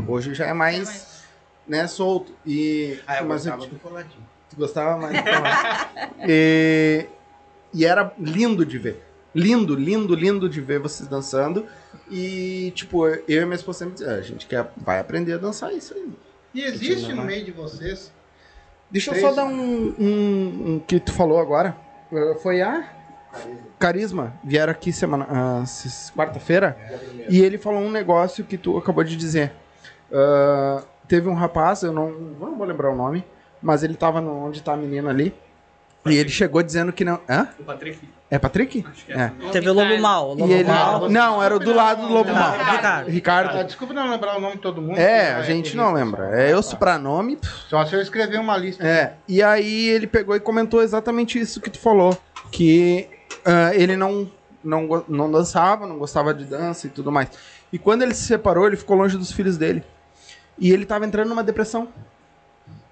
Hoje 0.08 0.34
já 0.34 0.46
é 0.46 0.52
mais, 0.52 1.24
né, 1.66 1.86
solto. 1.86 2.34
E, 2.44 2.98
Ah, 3.06 3.18
eu 3.18 3.26
mas 3.26 3.44
gostava 3.44 3.64
eu- 3.64 3.68
do 3.70 3.78
coladinho. 3.78 4.26
Gostava 4.56 4.96
mais 4.98 5.16
e, 6.26 7.06
e 7.74 7.84
era 7.84 8.12
lindo 8.18 8.64
de 8.64 8.78
ver. 8.78 9.02
Lindo, 9.34 9.74
lindo, 9.74 10.14
lindo 10.14 10.48
de 10.48 10.60
ver 10.60 10.78
vocês 10.78 11.08
dançando. 11.08 11.66
E, 12.10 12.72
tipo, 12.74 13.06
eu 13.06 13.22
e 13.28 13.44
minha 13.44 13.54
esposa 13.56 13.80
sempre 13.80 13.94
dizia, 13.94 14.12
"Ah, 14.12 14.16
a 14.16 14.22
gente 14.22 14.46
quer, 14.46 14.70
vai 14.76 14.98
aprender 14.98 15.34
a 15.34 15.38
dançar 15.38 15.72
isso 15.74 15.92
aí. 15.94 16.08
E 16.54 16.62
existe 16.62 17.12
no 17.12 17.22
meio 17.24 17.44
de 17.44 17.52
vocês 17.52 18.12
Deixa 18.90 19.10
eu 19.10 19.14
Três. 19.14 19.26
só 19.28 19.34
dar 19.34 19.44
um, 19.44 19.94
um, 19.98 20.62
um 20.74 20.78
que 20.86 21.00
tu 21.00 21.12
falou 21.12 21.40
agora. 21.40 21.76
Uh, 22.10 22.38
Foi 22.38 22.62
a 22.62 22.88
Carisma. 23.80 24.32
Vieram 24.44 24.70
aqui 24.70 24.92
semana, 24.92 25.26
ah, 25.28 25.60
s- 25.64 26.10
quarta-feira. 26.12 26.78
E 27.28 27.40
ele 27.42 27.58
falou 27.58 27.80
um 27.80 27.90
negócio 27.90 28.44
que 28.44 28.56
tu 28.56 28.78
acabou 28.78 29.02
de 29.02 29.16
dizer. 29.16 29.52
Ah, 30.12 30.84
teve 31.08 31.28
um 31.28 31.34
rapaz, 31.34 31.82
eu 31.82 31.92
não, 31.92 32.10
não 32.12 32.56
vou 32.56 32.64
lembrar 32.66 32.90
o 32.92 32.96
nome, 32.96 33.24
mas 33.62 33.82
ele 33.82 33.94
tava 33.94 34.20
no, 34.20 34.46
onde 34.46 34.62
tá 34.62 34.72
a 34.74 34.76
menina 34.76 35.10
ali. 35.10 35.34
E 36.04 36.16
ele 36.16 36.28
chegou 36.28 36.62
dizendo 36.62 36.92
que 36.92 37.04
não. 37.04 37.20
Hã? 37.28 37.48
O 37.58 37.64
Patrick. 37.64 37.98
É 38.28 38.38
Patrick? 38.38 38.84
Acho 38.88 39.06
que 39.06 39.12
É. 39.12 39.32
Teve 39.52 39.70
o 39.70 39.72
Lobo 39.72 39.98
Mal. 39.98 40.30
o 40.30 40.34
Lobo 40.34 40.50
E 40.50 40.52
ele. 40.52 40.68
Mal. 40.68 41.08
Não, 41.08 41.42
era 41.42 41.54
o 41.56 41.58
do 41.58 41.72
lado 41.72 42.06
do 42.06 42.12
Lobo 42.12 42.32
Mal. 42.32 42.52
Ricardo. 42.52 43.08
Ah, 43.08 43.10
Ricardo. 43.10 43.64
desculpa 43.64 43.94
não 43.94 44.10
lembrar 44.10 44.36
o 44.36 44.40
nome 44.40 44.56
de 44.56 44.62
todo 44.62 44.80
mundo. 44.80 44.98
É, 44.98 45.34
a 45.34 45.42
gente 45.42 45.74
é 45.74 45.76
não 45.76 45.92
lembra. 45.92 46.40
É 46.40 46.52
eu 46.52 46.62
supranome. 46.62 47.38
Só 47.68 47.84
se 47.84 47.94
eu 47.94 48.00
escrever 48.00 48.38
uma 48.38 48.56
lista. 48.56 48.86
É, 48.86 49.14
e 49.28 49.42
aí 49.42 49.88
ele 49.88 50.06
pegou 50.06 50.34
e 50.34 50.40
comentou 50.40 50.82
exatamente 50.82 51.38
isso 51.40 51.60
que 51.60 51.70
tu 51.70 51.78
falou. 51.78 52.16
Que 52.50 53.08
ah, 53.44 53.70
ele 53.74 53.96
não, 53.96 54.30
não, 54.62 55.04
não 55.08 55.30
dançava, 55.30 55.86
não 55.86 55.98
gostava 55.98 56.34
de 56.34 56.44
dança 56.44 56.88
e 56.88 56.90
tudo 56.90 57.12
mais. 57.12 57.28
E 57.72 57.78
quando 57.78 58.02
ele 58.02 58.14
se 58.14 58.24
separou, 58.24 58.66
ele 58.66 58.76
ficou 58.76 58.96
longe 58.96 59.16
dos 59.16 59.30
filhos 59.32 59.56
dele. 59.56 59.84
E 60.58 60.72
ele 60.72 60.84
tava 60.84 61.06
entrando 61.06 61.28
numa 61.28 61.44
depressão. 61.44 61.88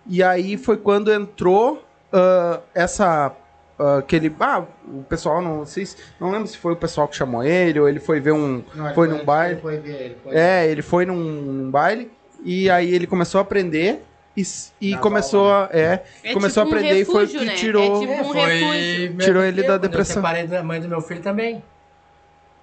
E 0.06 0.22
aí 0.22 0.56
foi 0.56 0.76
quando 0.76 1.12
entrou 1.12 1.82
ah, 2.14 2.60
essa. 2.72 3.32
ah, 3.78 3.98
aquele. 3.98 4.35
Ah, 4.39 4.62
o 4.86 5.02
pessoal, 5.02 5.43
não 5.43 5.66
sei 5.66 5.85
se. 5.85 5.97
Não 6.20 6.31
lembro 6.31 6.47
se 6.47 6.56
foi 6.56 6.72
o 6.72 6.76
pessoal 6.76 7.09
que 7.09 7.16
chamou 7.16 7.43
ele 7.43 7.81
ou 7.81 7.89
ele 7.89 7.98
foi 7.98 8.20
ver 8.20 8.32
um. 8.32 8.62
Não, 8.72 8.94
foi 8.94 9.09
num 9.09 9.24
baile. 9.24 9.55
Ele 9.55 9.60
foi 9.60 9.76
ver, 9.78 10.01
ele 10.01 10.16
foi 10.22 10.36
É, 10.36 10.66
ele 10.70 10.82
foi 10.82 11.05
num, 11.05 11.16
num 11.16 11.70
baile 11.70 12.10
e 12.44 12.70
aí 12.70 12.94
ele 12.94 13.06
começou 13.06 13.40
a 13.40 13.43
aprender 13.43 14.05
e, 14.36 14.43
e 14.81 14.97
começou 14.98 15.51
a. 15.51 15.68
É, 15.72 16.05
É 16.22 16.32
começou 16.32 16.64
tipo 16.64 16.76
a 16.76 16.76
um 16.76 16.81
aprender 16.81 17.01
e 17.01 17.05
foi 17.05 17.14
o 17.14 17.18
refúgio, 17.26 17.40
que 17.40 17.47
né? 17.47 17.55
tirou. 17.55 17.82
É 17.82 18.01
tipo 18.01 18.12
um 18.12 18.32
refúgio. 18.32 19.14
meu 19.14 19.26
Tirou 19.26 19.43
ele 19.43 19.62
da 19.64 19.76
depressão. 19.76 20.16
Eu 20.16 20.22
separei 20.22 20.47
da 20.47 20.62
mãe 20.62 20.81
do 20.81 20.89
meu 20.89 21.01
filho 21.01 21.20
também. 21.20 21.62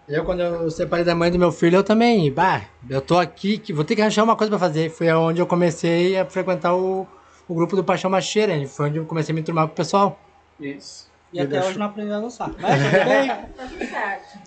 Eu, 0.08 0.26
quando 0.26 0.42
eu 0.42 0.72
separei 0.72 1.06
da 1.06 1.16
mãe 1.16 1.32
do 1.32 1.40
meu 1.40 1.52
filho, 1.52 1.78
eu 1.78 1.84
também. 1.84 2.32
Bah, 2.32 2.62
eu 2.90 3.02
tô 3.02 3.18
aqui, 3.18 3.58
que 3.58 3.72
vou 3.72 3.84
ter 3.84 3.96
que 3.96 4.02
arranjar 4.02 4.24
uma 4.24 4.36
coisa 4.36 4.50
pra 4.50 4.60
fazer. 4.60 4.90
Foi 4.90 5.10
onde 5.12 5.42
eu 5.42 5.48
comecei 5.48 6.18
a 6.18 6.26
frequentar 6.26 6.76
o, 6.76 7.08
o 7.52 7.56
grupo 7.56 7.76
do 7.76 7.84
Paixão 7.84 8.10
Macheira. 8.10 8.56
né? 8.58 8.66
Foi 8.66 8.88
onde 8.88 8.98
eu 8.98 9.06
comecei 9.06 9.34
a 9.34 9.36
me 9.36 9.42
enturmar 9.42 9.68
com 9.68 9.74
o 9.74 9.76
pessoal. 9.76 10.18
Isso. 10.60 11.12
E 11.34 11.40
até 11.40 11.64
hoje 11.64 11.78
não 11.78 11.86
aprendeu 11.86 12.16
a 12.16 12.20
dançar. 12.20 12.50
Mas 12.60 12.82
tudo 12.82 13.06
bem. 13.06 13.32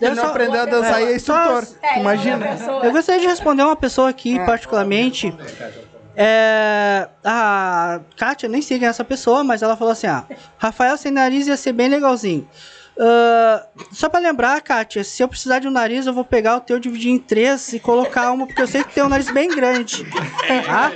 Ele 0.01 0.11
Eu 0.11 0.15
não 0.15 0.25
aprendeu 0.27 0.61
a 0.61 0.65
dançar 0.65 1.01
e 1.01 1.05
é 1.05 1.15
instrutor. 1.15 1.67
É, 1.81 1.99
Imagina. 1.99 2.57
Eu 2.83 2.91
gostaria 2.91 3.21
de 3.21 3.27
responder 3.27 3.63
uma 3.63 3.75
pessoa 3.75 4.09
aqui, 4.09 4.37
particularmente. 4.45 5.35
É, 6.15 7.09
a 7.23 7.99
Kátia, 8.15 8.47
nem 8.47 8.61
sei 8.61 8.77
quem 8.79 8.87
é 8.87 8.89
essa 8.89 9.03
pessoa, 9.03 9.43
mas 9.43 9.61
ela 9.61 9.75
falou 9.75 9.91
assim: 9.91 10.07
ah, 10.07 10.25
Rafael 10.57 10.95
sem 10.97 11.11
nariz 11.11 11.47
ia 11.47 11.57
ser 11.57 11.73
bem 11.73 11.89
legalzinho. 11.89 12.47
Ah, 12.97 13.67
só 13.91 14.07
pra 14.07 14.19
lembrar, 14.19 14.61
Kátia, 14.61 15.03
se 15.03 15.21
eu 15.21 15.27
precisar 15.27 15.59
de 15.59 15.67
um 15.67 15.71
nariz, 15.71 16.07
eu 16.07 16.13
vou 16.13 16.23
pegar 16.23 16.55
o 16.57 16.61
teu, 16.61 16.79
dividir 16.79 17.11
em 17.11 17.19
três 17.19 17.73
e 17.73 17.79
colocar 17.79 18.31
uma, 18.31 18.47
porque 18.47 18.61
eu 18.61 18.67
sei 18.67 18.83
que 18.83 18.93
tem 18.93 19.03
um 19.03 19.09
nariz 19.09 19.29
bem 19.31 19.49
grande. 19.49 20.05
Tá? 20.65 20.91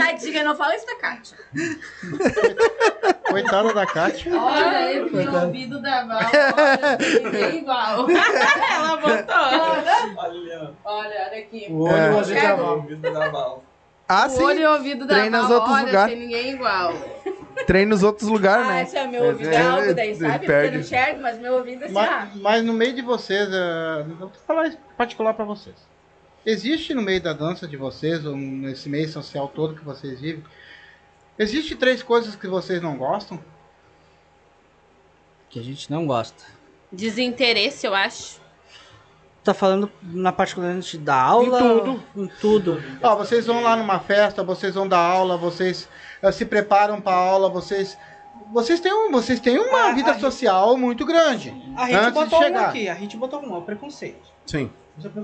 Tadinha, 0.00 0.42
não 0.44 0.56
fala 0.56 0.74
isso 0.74 0.86
da 0.86 0.96
Kátia. 0.96 1.36
Coitada 3.28 3.72
da 3.72 3.86
Kátia. 3.86 4.32
Olha 4.40 4.78
aí, 4.78 5.00
o 5.00 5.42
ouvido 5.44 5.80
da 5.80 6.04
Val, 6.04 6.20
olha, 6.20 7.48
igual. 7.54 8.06
Ela 8.10 8.96
botou. 8.96 10.16
Olha, 10.16 10.72
Olha, 10.84 11.26
aqui. 11.26 11.66
O 11.70 11.82
olho 11.84 11.96
É. 11.96 12.48
e 12.48 12.52
o 12.52 12.66
ouvido 12.70 13.12
da. 13.12 13.28
Val. 13.28 13.62
Ah, 14.08 14.26
o 14.26 14.30
sim. 14.30 14.42
olho 14.42 14.60
e 14.60 14.66
o 14.66 14.72
ouvido 14.74 15.06
da 15.06 15.14
Treina 15.14 15.38
nos 15.40 15.48
Val, 15.48 15.56
outros 15.58 15.74
olha, 15.76 15.86
lugares. 15.86 16.14
tem 16.14 16.22
ninguém 16.26 16.50
igual. 16.52 16.92
Treina 17.66 17.90
nos 17.90 18.02
outros 18.02 18.28
lugares, 18.28 18.66
Ah, 18.66 18.72
né? 18.72 18.82
esse 18.82 18.96
é 18.96 19.06
meu 19.06 19.24
ouvido 19.24 19.50
é 19.50 19.56
algo 19.62 19.94
daí, 19.94 20.14
sabe? 20.14 20.32
Porque 20.38 20.44
eu 20.44 20.48
perde. 20.48 20.74
não 20.74 20.80
enxergo, 20.80 21.22
mas 21.22 21.38
meu 21.38 21.54
ouvido 21.54 21.82
é 21.82 21.86
assim, 21.86 21.98
ah. 21.98 22.28
Mas, 22.36 22.64
no 22.64 22.72
meio 22.72 22.92
de 22.94 23.02
vocês, 23.02 23.48
eh, 23.50 24.04
eu 24.08 24.14
vou 24.16 24.30
falar 24.46 24.70
particular 24.96 25.34
pra 25.34 25.44
vocês. 25.44 25.74
Existe 26.44 26.94
no 26.94 27.02
meio 27.02 27.20
da 27.20 27.32
dança 27.32 27.66
de 27.66 27.76
vocês, 27.76 28.24
ou 28.24 28.36
nesse 28.36 28.88
meio 28.88 29.08
social 29.08 29.48
todo 29.48 29.74
que 29.74 29.84
vocês 29.84 30.20
vivem, 30.20 30.44
existe 31.38 31.74
três 31.74 32.02
coisas 32.02 32.36
que 32.36 32.46
vocês 32.46 32.80
não 32.80 32.96
gostam? 32.96 33.42
Que 35.50 35.58
a 35.58 35.62
gente 35.64 35.90
não 35.90 36.06
gosta. 36.06 36.44
Desinteresse, 36.92 37.86
eu 37.86 37.94
acho. 37.94 38.40
Tá 39.46 39.54
falando 39.54 39.90
na 40.02 40.32
particularmente 40.32 40.98
da 40.98 41.14
aula? 41.14 41.58
tudo. 41.58 42.02
Em 42.16 42.26
tudo. 42.40 42.82
Ó, 43.02 43.14
vocês 43.16 43.46
vão 43.46 43.62
lá 43.62 43.76
numa 43.76 44.00
festa, 44.00 44.42
vocês 44.42 44.74
vão 44.74 44.88
dar 44.88 44.98
aula, 44.98 45.36
vocês 45.36 45.88
eh, 46.20 46.32
se 46.32 46.44
preparam 46.44 47.00
para 47.00 47.16
aula, 47.16 47.48
vocês 47.48 47.96
vocês 48.52 48.78
têm, 48.80 48.92
um, 48.92 49.10
vocês 49.10 49.40
têm 49.40 49.58
uma 49.58 49.88
Ah, 49.88 49.92
vida 49.92 50.10
a 50.10 50.12
gente- 50.14 50.22
social 50.22 50.76
muito 50.76 51.04
grande. 51.06 51.50
A 51.76 51.86
gente 51.86 51.94
antes 51.96 52.06
de 52.06 52.12
botou 52.12 52.38
um 52.38 52.42
chegar. 52.42 52.68
aqui, 52.68 52.88
a 52.88 52.94
gente 52.94 53.16
botou 53.16 53.40
um, 53.40 53.54
é 53.54 53.58
o 53.58 53.62
preconceito. 53.62 54.28
Sim. 54.46 54.70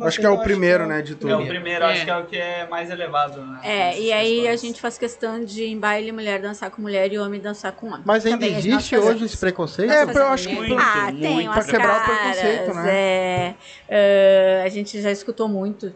Acho 0.02 0.20
que 0.20 0.26
é 0.26 0.28
o 0.28 0.38
primeiro, 0.38 0.84
que 0.84 0.88
né, 0.90 1.02
de 1.02 1.12
É 1.12 1.14
o 1.14 1.18
tudo. 1.18 1.46
primeiro, 1.46 1.84
acho 1.86 2.04
que 2.04 2.10
é 2.10 2.16
o 2.16 2.26
que 2.26 2.36
é 2.36 2.66
mais 2.68 2.90
elevado, 2.90 3.40
né? 3.40 3.60
É, 3.62 3.98
e 3.98 4.12
aí 4.12 4.46
a 4.46 4.56
gente 4.56 4.80
faz 4.80 4.98
questão 4.98 5.42
de 5.42 5.64
em 5.64 5.78
baile 5.78 6.12
mulher 6.12 6.40
dançar 6.42 6.70
com 6.70 6.82
mulher 6.82 7.10
e 7.10 7.18
homem 7.18 7.40
dançar 7.40 7.72
com 7.72 7.86
homem. 7.86 8.02
Mas 8.04 8.26
ainda 8.26 8.46
existe 8.46 8.96
fazemos. 8.96 9.16
hoje 9.16 9.24
esse 9.24 9.38
preconceito? 9.38 9.90
É, 9.90 10.02
eu 10.04 10.26
acho 10.26 10.48
que 10.48 10.54
Muito, 10.54 10.76
ah, 10.78 11.04
muito. 11.10 11.20
tem 11.20 11.50
Pra 11.50 11.64
quebrar 11.64 12.02
o 12.02 12.04
preconceito, 12.04 12.74
né? 12.74 12.94
É, 12.94 13.54
é, 13.88 14.62
a 14.64 14.68
gente 14.68 15.00
já 15.00 15.10
escutou 15.10 15.48
muito. 15.48 15.94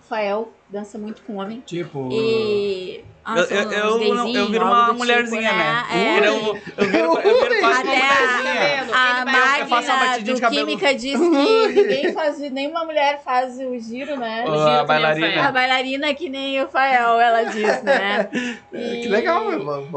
Rafael 0.00 0.52
dança 0.68 0.98
muito 0.98 1.22
com 1.22 1.36
homem. 1.36 1.60
Tipo. 1.64 2.10
E. 2.12 3.04
ah, 3.24 3.36
Eu, 3.38 3.44
eu, 3.44 3.72
eu, 3.72 3.98
gayzinhos, 3.98 4.34
eu 4.36 4.48
viro 4.50 4.64
uma 4.66 4.86
do 4.88 4.94
mulherzinha, 4.94 5.48
tipo, 5.48 5.54
né? 5.54 5.84
É. 5.92 6.18
Eu, 6.18 6.22
eu, 6.24 6.60
eu, 6.76 6.90
viro, 6.90 7.18
eu 7.20 7.42
viro 7.42 7.54
quase 7.60 7.82
uma 7.82 7.92
Até 7.92 8.34
mulherzinha. 8.36 8.94
a, 8.94 9.22
a 9.22 9.24
batidinha 9.96 10.34
do. 10.36 10.50
Química 10.50 10.94
diz 10.94 11.18
que 11.18 11.28
ninguém 11.74 12.12
faz, 12.12 12.38
nenhuma 12.38 12.84
mulher 12.84 13.22
faz 13.24 13.58
o 13.58 13.78
giro, 13.78 14.16
né? 14.16 14.44
Ah, 14.46 14.50
giro 14.58 14.68
a 14.80 14.82
o 14.82 14.86
bailarina. 14.86 15.48
A 15.48 15.52
bailarina 15.52 16.14
que 16.14 16.28
nem 16.28 16.62
o 16.62 16.68
Fael, 16.68 17.18
ela 17.20 17.44
diz, 17.44 17.82
né? 17.82 18.28
E- 18.72 19.00
Que 19.04 19.08
legal. 19.08 19.44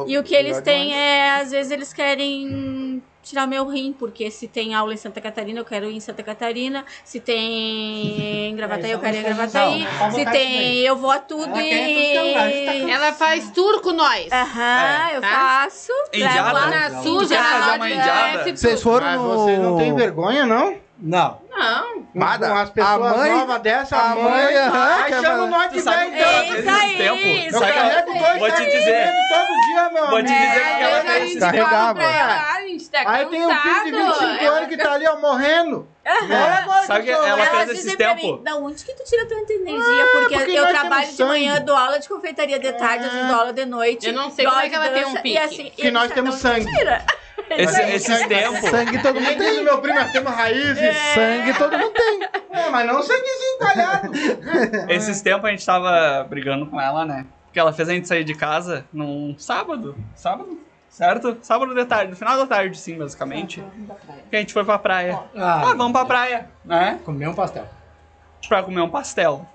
E 0.07 0.17
o 0.17 0.23
que 0.23 0.33
eles 0.35 0.61
têm 0.61 0.93
é, 0.95 1.39
às 1.41 1.51
vezes 1.51 1.71
eles 1.71 1.91
querem 1.93 3.01
tirar 3.29 3.47
meu 3.47 3.65
rim, 3.67 3.93
porque 3.97 4.29
se 4.31 4.47
tem 4.47 4.73
aula 4.73 4.93
em 4.93 4.97
Santa 4.97 5.19
Catarina, 5.21 5.59
eu 5.59 5.65
quero 5.65 5.89
ir 5.89 5.95
em 5.95 5.99
Santa 5.99 6.23
Catarina. 6.23 6.85
Se 7.03 7.19
tem 7.19 8.49
em 8.49 8.55
Gravataí, 8.57 8.91
eu 8.91 8.99
quero 8.99 9.15
ir 9.15 9.19
em 9.19 9.23
Gravataí. 9.23 9.87
Não, 9.99 10.11
Se 10.11 10.25
tem, 10.25 10.77
eu 10.79 10.95
vou 10.95 11.11
a 11.11 11.19
tudo 11.19 11.43
Ela 11.43 11.59
quer 11.63 12.79
tudo 12.79 12.89
ela 12.91 13.09
e... 13.09 13.13
Faz 13.13 13.49
tour 13.51 13.81
com 13.81 13.91
nós. 13.91 14.31
Aham, 14.31 15.09
eu 15.13 15.21
tá? 15.21 15.27
faço. 15.63 15.91
Indiada? 16.13 16.51
lá 16.51 16.67
Na 16.67 17.01
suja, 17.01 17.35
indiada? 17.89 18.41
F, 18.41 18.57
Vocês 18.57 18.81
foram 18.81 19.05
Mas 19.05 19.19
no... 19.21 19.33
vocês 19.33 19.59
não 19.59 19.77
têm 19.77 19.95
vergonha, 19.95 20.45
não? 20.45 20.75
Não. 20.99 21.39
Não. 21.51 22.07
Nada. 22.13 22.47
Com 22.49 22.55
as 22.55 22.69
pessoas 22.71 23.11
A 23.13 23.17
mãe- 23.17 23.31
novas 23.31 23.61
dessa, 23.61 23.97
a 23.97 24.15
mãe, 24.15 24.23
mãe, 24.23 24.57
aham, 24.57 25.03
aí 25.03 25.11
chama 25.11 25.67
que 25.67 26.19
ela 26.19 26.43
Isso 26.59 26.69
aí, 26.69 26.97
tempo? 26.97 27.15
isso 27.17 27.55
Eu 27.55 27.59
que 27.61 27.65
ela- 27.65 27.73
carrego 27.73 28.13
dois 28.13 28.39
Vou 28.39 28.51
te 28.51 28.65
dizer. 28.65 29.13
todo 29.29 29.61
dia, 29.67 29.89
meu 29.93 30.07
Vou 30.09 30.23
te 30.23 30.31
amigo. 30.31 30.47
dizer 30.47 30.63
que 30.77 30.83
ela 30.83 30.97
É, 31.15 31.25
gente 31.27 31.39
Carregava. 31.39 31.99
Ela, 32.77 32.89
gente 32.89 32.89
tá 32.89 33.11
Aí 33.11 33.25
tem 33.25 33.45
um 33.45 33.55
filho 33.55 33.83
de 33.85 33.91
cansado. 33.91 34.27
25 34.27 34.43
Ela 34.45 34.57
anos 34.57 34.69
que 34.69 34.77
tá 34.77 34.91
ali, 34.93 35.07
ó, 35.07 35.17
morrendo. 35.17 35.87
Agora 36.05 36.83
Sabe 36.85 37.03
que 37.05 37.09
eu 37.09 37.23
ela 37.23 37.45
Elas 37.45 37.65
fez 37.65 37.85
esse 37.85 37.97
tempo. 37.97 38.15
mim, 38.15 38.43
da 38.43 38.55
onde 38.55 38.83
que 38.85 38.93
tu 38.93 39.03
tira 39.03 39.25
tanta 39.25 39.53
energia? 39.53 40.05
porque, 40.13 40.37
porque 40.37 40.51
eu 40.51 40.67
trabalho 40.67 41.11
de 41.11 41.23
manhã, 41.23 41.61
dou 41.61 41.75
aula 41.75 41.99
de 41.99 42.07
confeitaria 42.07 42.59
de 42.59 42.71
tarde, 42.73 43.05
às 43.05 43.11
vezes 43.11 43.27
dou 43.27 43.35
aula 43.35 43.53
de 43.53 43.65
noite. 43.65 44.07
Eu 44.07 44.13
não 44.13 44.31
sei 44.31 44.45
como 44.45 44.59
é 44.59 44.69
que 44.69 44.75
ela 44.75 44.89
tem 44.89 45.05
um 45.05 45.13
pique. 45.15 45.29
E 45.29 45.37
assim, 45.37 45.71
Que 45.75 45.91
nós 45.91 46.11
temos 46.11 46.35
sangue. 46.35 46.65
tira? 46.65 47.05
Esse, 47.49 47.81
esses 47.81 48.27
tempos. 48.27 48.69
Sangue 48.69 49.01
todo 49.01 49.21
mundo 49.21 49.37
tem. 49.37 49.63
meu 49.63 49.79
primo, 49.79 49.99
nós 49.99 50.11
temos 50.11 50.31
raízes. 50.33 50.97
Sangue 51.13 51.53
todo 51.57 51.77
mundo 51.77 51.93
tem. 51.93 52.23
É, 52.51 52.69
mas 52.69 52.87
não 52.87 53.01
sanguezinho 53.01 53.57
talhado. 53.59 54.11
Esses 54.89 55.21
tempos 55.21 55.45
a 55.45 55.51
gente 55.51 55.65
tava 55.65 56.25
brigando 56.27 56.65
com 56.65 56.81
ela, 56.81 57.05
né? 57.05 57.25
Porque 57.45 57.59
ela 57.59 57.71
fez 57.71 57.87
a 57.87 57.93
gente 57.93 58.07
sair 58.07 58.23
de 58.23 58.33
casa 58.33 58.85
num 58.91 59.35
sábado. 59.37 59.95
Sábado? 60.15 60.59
Certo? 60.98 61.38
Sábado 61.44 61.76
de 61.76 61.86
tarde, 61.86 62.10
no 62.10 62.18
final 62.18 62.36
da 62.38 62.48
tarde, 62.48 62.76
sim, 62.76 62.98
basicamente. 62.98 63.64
Que 64.32 64.36
a 64.36 64.40
gente 64.40 64.52
foi 64.52 64.65
pra 64.65 64.80
praia. 64.80 65.19
Ah, 65.36 65.61
Ah, 65.69 65.74
vamos 65.76 65.91
pra 65.91 66.06
praia, 66.06 66.49
né? 66.65 66.99
comer 67.06 67.28
um 67.28 67.36
pastel. 67.36 67.68
Pra 68.49 68.64
comer 68.64 68.82
um 68.82 68.90
pastel. 68.90 69.48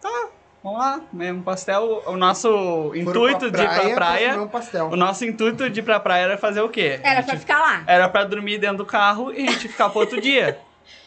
Tá, 0.00 0.28
vamos 0.62 0.78
lá, 0.78 1.00
comer 1.10 1.32
um 1.34 1.42
pastel. 1.42 2.04
O 2.06 2.16
nosso 2.16 2.48
Foram 2.48 2.94
intuito 2.94 3.50
de 3.50 3.60
ir 3.60 3.66
pra 3.68 3.80
comer 3.80 3.94
praia. 3.96 4.40
um 4.40 4.46
pastel. 4.46 4.86
O 4.86 4.94
nosso 4.94 5.24
intuito 5.24 5.68
de 5.68 5.80
ir 5.80 5.82
pra 5.82 5.98
praia 5.98 6.22
era 6.22 6.38
fazer 6.38 6.60
o 6.60 6.68
quê? 6.68 7.00
Era 7.02 7.24
pra 7.24 7.36
ficar 7.36 7.58
lá. 7.58 7.82
Era 7.84 8.08
pra 8.08 8.22
dormir 8.22 8.58
dentro 8.58 8.76
do 8.76 8.86
carro 8.86 9.32
e 9.32 9.48
a 9.48 9.50
gente 9.50 9.66
ficar 9.66 9.88
pro 9.90 9.98
outro 9.98 10.20
dia. 10.20 10.60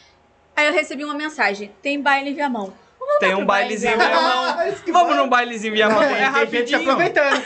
Aí 0.53 0.67
eu 0.67 0.73
recebi 0.73 1.05
uma 1.05 1.13
mensagem, 1.15 1.71
tem 1.81 2.01
baile 2.01 2.31
em 2.31 2.33
Viamão. 2.33 2.73
Tem 3.19 3.35
um 3.35 3.45
bailezinho 3.45 3.93
em 3.93 3.97
Viamão. 3.97 4.55
Vamos 4.91 5.15
num 5.15 5.29
bailezinho 5.29 5.71
em 5.71 5.75
Viamão. 5.75 6.01
É 6.01 6.09
gente 6.09 6.31
rapidinho. 6.31 6.79
aproveitando. 6.79 7.43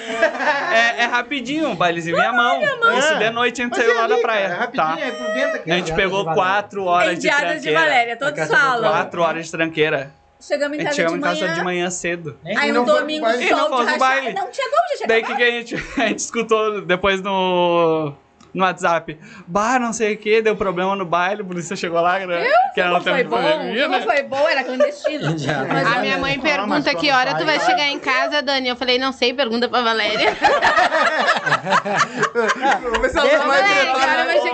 É, 0.73 1.01
é 1.03 1.05
rapidinho 1.05 1.69
um 1.69 1.75
bailezinho 1.75 2.15
em 2.15 2.19
Viamão. 2.19 2.61
Isso 2.97 3.15
de 3.17 3.29
noite 3.29 3.61
a 3.61 3.65
gente 3.65 3.75
saiu 3.75 3.91
é 3.91 4.01
lá 4.01 4.07
da 4.07 4.17
praia. 4.17 4.45
É 4.45 4.75
Tá. 4.75 4.97
é. 4.99 5.71
A 5.73 5.77
gente 5.77 5.93
pegou 5.93 6.25
quatro 6.25 6.85
horas 6.85 7.19
de 7.19 7.27
Indiadas 7.27 7.61
de 7.61 7.69
tranqueira. 7.69 7.79
Valéria, 7.79 8.17
todos 8.17 8.47
falam. 8.47 8.91
Quatro 8.91 9.21
horas 9.21 9.45
de 9.45 9.51
tranqueira. 9.51 10.11
Chegamos 10.39 10.77
em 10.77 10.81
gente 10.81 10.87
casa 10.89 10.95
chegamos 10.95 11.19
de 11.19 11.25
em 11.25 11.29
casa 11.29 11.41
manhã. 11.41 11.53
de 11.55 11.63
manhã 11.63 11.89
cedo. 11.89 12.37
Aí 12.57 12.71
um 12.77 12.83
domingo 12.83 13.25
sol 13.25 13.37
de 13.37 13.47
pro 13.47 13.77
rachar. 13.77 13.99
baile. 13.99 14.33
Não 14.33 14.51
tinha 14.51 14.69
como 14.69 14.89
chegar 14.89 15.07
Daí 15.07 15.23
que, 15.23 15.35
que 15.35 15.43
a, 15.43 15.51
gente, 15.51 15.75
a 15.97 16.07
gente 16.07 16.19
escutou 16.19 16.81
depois 16.81 17.21
no, 17.21 18.13
no 18.55 18.63
WhatsApp. 18.63 19.19
Bah, 19.45 19.77
não 19.77 19.93
sei 19.93 20.15
o 20.15 20.17
que, 20.17 20.41
deu 20.41 20.55
problema 20.55 20.95
no 20.95 21.05
baile, 21.05 21.41
a 21.41 21.45
polícia 21.45 21.75
chegou 21.75 22.01
lá, 22.01 22.17
né? 22.25 22.47
Que 22.73 22.81
ela 22.81 22.93
Não 22.93 23.01
foi 23.01 23.23
bom, 23.23 23.35
pandemia, 23.37 23.87
não 23.87 23.99
né? 23.99 24.01
foi 24.01 24.23
bom, 24.23 24.49
era 24.49 24.63
clandestino. 24.63 25.35
A 25.85 25.95
eu- 25.97 26.01
minha 26.01 26.17
mãe 26.17 26.39
pergunta 26.39 26.95
que 26.95 27.11
hora 27.11 27.35
tu 27.35 27.45
vai 27.45 27.59
chegar 27.59 27.87
em 27.89 27.99
casa, 27.99 28.41
Dani. 28.41 28.69
Eu 28.69 28.75
falei, 28.75 28.97
não 28.97 29.11
sei, 29.11 29.33
pergunta 29.33 29.67
pra 29.69 29.81
Valéria. 29.81 30.31
Né? 30.31 30.37